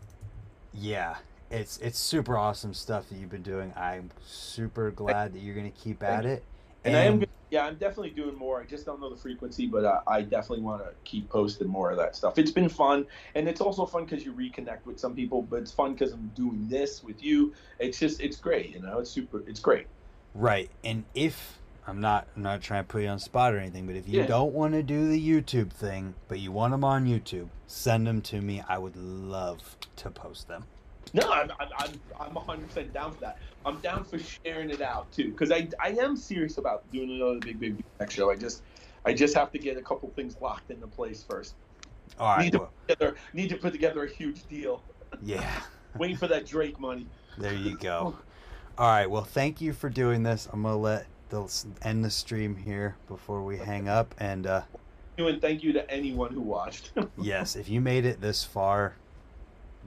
yeah, 0.74 1.16
it's 1.50 1.78
it's 1.78 1.98
super 1.98 2.36
awesome 2.36 2.74
stuff 2.74 3.08
that 3.08 3.16
you've 3.16 3.30
been 3.30 3.42
doing. 3.42 3.72
I'm 3.76 4.10
super 4.26 4.90
glad 4.90 5.32
that 5.34 5.40
you're 5.40 5.54
gonna 5.54 5.70
keep 5.70 6.02
at 6.02 6.24
it. 6.24 6.42
And, 6.84 6.96
I 6.96 7.00
am, 7.02 7.14
gonna- 7.14 7.26
yeah, 7.50 7.64
I'm 7.64 7.76
definitely 7.76 8.10
doing 8.10 8.34
more. 8.34 8.60
I 8.60 8.64
just 8.64 8.84
don't 8.84 9.00
know 9.00 9.08
the 9.08 9.16
frequency, 9.16 9.66
but 9.66 9.84
uh, 9.84 10.00
I 10.06 10.22
definitely 10.22 10.64
want 10.64 10.82
to 10.82 10.90
keep 11.04 11.28
posting 11.28 11.68
more 11.68 11.92
of 11.92 11.96
that 11.98 12.16
stuff. 12.16 12.38
It's 12.38 12.50
been 12.50 12.68
fun, 12.68 13.06
and 13.36 13.48
it's 13.48 13.60
also 13.60 13.86
fun 13.86 14.04
because 14.04 14.24
you 14.24 14.32
reconnect 14.32 14.84
with 14.84 14.98
some 14.98 15.14
people. 15.14 15.42
But 15.42 15.60
it's 15.60 15.70
fun 15.70 15.92
because 15.92 16.12
I'm 16.12 16.32
doing 16.34 16.66
this 16.68 17.04
with 17.04 17.22
you. 17.22 17.52
It's 17.78 18.00
just, 18.00 18.20
it's 18.20 18.36
great. 18.36 18.70
You 18.74 18.80
know, 18.80 18.98
it's 18.98 19.10
super, 19.10 19.44
it's 19.46 19.60
great. 19.60 19.86
Right, 20.34 20.70
and 20.82 21.04
if 21.14 21.58
I'm 21.86 22.00
not 22.00 22.28
I'm 22.36 22.42
not 22.42 22.62
trying 22.62 22.84
to 22.84 22.88
put 22.88 23.02
you 23.02 23.08
on 23.08 23.18
spot 23.18 23.54
or 23.54 23.58
anything, 23.58 23.86
but 23.86 23.96
if 23.96 24.08
you 24.08 24.20
Yeah. 24.20 24.26
don't 24.26 24.52
want 24.52 24.74
to 24.74 24.82
do 24.82 25.08
the 25.08 25.18
YouTube 25.20 25.72
thing, 25.72 26.14
but 26.28 26.38
you 26.38 26.52
want 26.52 26.70
them 26.72 26.84
on 26.84 27.06
YouTube, 27.06 27.48
send 27.66 28.06
them 28.06 28.20
to 28.22 28.40
me. 28.40 28.62
I 28.68 28.78
would 28.78 28.96
love 28.96 29.76
to 29.96 30.10
post 30.10 30.46
them. 30.48 30.64
No, 31.14 31.30
I'm, 31.30 31.50
I'm, 31.58 31.68
I'm, 31.78 32.00
I'm 32.20 32.34
100% 32.34 32.92
down 32.92 33.12
for 33.12 33.20
that. 33.20 33.38
I'm 33.66 33.78
down 33.80 34.04
for 34.04 34.18
sharing 34.18 34.70
it 34.70 34.80
out 34.80 35.10
too, 35.12 35.30
because 35.32 35.50
I, 35.50 35.68
I 35.80 35.88
am 35.90 36.16
serious 36.16 36.56
about 36.58 36.88
doing 36.92 37.10
another 37.10 37.38
big, 37.40 37.58
big, 37.60 37.76
big 37.76 37.84
next 38.00 38.14
show. 38.14 38.30
I 38.30 38.36
just, 38.36 38.62
I 39.04 39.12
just 39.12 39.34
have 39.34 39.50
to 39.52 39.58
get 39.58 39.76
a 39.76 39.82
couple 39.82 40.10
things 40.14 40.36
locked 40.40 40.70
into 40.70 40.86
place 40.86 41.24
first. 41.28 41.54
All 42.18 42.28
right, 42.36 42.44
need 42.44 42.52
to 42.52 42.58
well, 42.60 42.70
put 42.86 42.98
together, 42.98 43.16
need 43.34 43.48
to 43.50 43.56
put 43.56 43.72
together 43.72 44.04
a 44.04 44.08
huge 44.08 44.46
deal. 44.48 44.82
yeah, 45.22 45.60
Waiting 45.98 46.16
for 46.16 46.28
that 46.28 46.46
Drake 46.46 46.78
money. 46.78 47.06
there 47.36 47.52
you 47.54 47.76
go. 47.76 48.16
All 48.78 48.88
right, 48.88 49.10
well, 49.10 49.24
thank 49.24 49.60
you 49.60 49.72
for 49.72 49.90
doing 49.90 50.22
this. 50.22 50.48
I'm 50.52 50.62
gonna 50.62 50.76
let 50.78 51.06
the 51.32 51.64
end 51.80 52.04
the 52.04 52.10
stream 52.10 52.54
here 52.54 52.94
before 53.08 53.42
we 53.42 53.56
hang 53.56 53.88
up, 53.88 54.14
and 54.18 54.46
uh, 54.46 54.62
And 55.16 55.40
thank 55.40 55.62
you 55.62 55.72
to 55.72 55.90
anyone 55.90 56.32
who 56.32 56.40
watched. 56.40 56.92
yes, 57.18 57.56
if 57.56 57.68
you 57.68 57.80
made 57.80 58.04
it 58.04 58.20
this 58.20 58.44
far, 58.44 58.94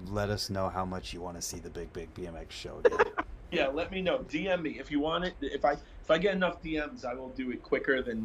let 0.08 0.30
us 0.30 0.50
know 0.50 0.70
how 0.70 0.86
much 0.86 1.14
you 1.14 1.22
want 1.22 1.38
to 1.38 1.42
see 1.42 1.60
the 1.60 1.70
Big 1.70 1.94
Big 1.94 2.14
BMX 2.16 2.50
show 2.50 2.82
yeah, 3.52 3.68
let 3.68 3.92
me 3.92 4.02
know. 4.02 4.20
DM 4.20 4.64
me 4.64 4.72
if 4.80 4.90
you 4.90 5.00
want 5.00 5.24
it. 5.24 5.36
If 5.40 5.64
I 5.64 5.74
if 5.74 6.10
I 6.10 6.18
get 6.18 6.34
enough 6.34 6.62
DMs, 6.64 7.06
I 7.06 7.14
will 7.14 7.30
do 7.30 7.52
it 7.52 7.62
quicker 7.62 8.02
than 8.02 8.22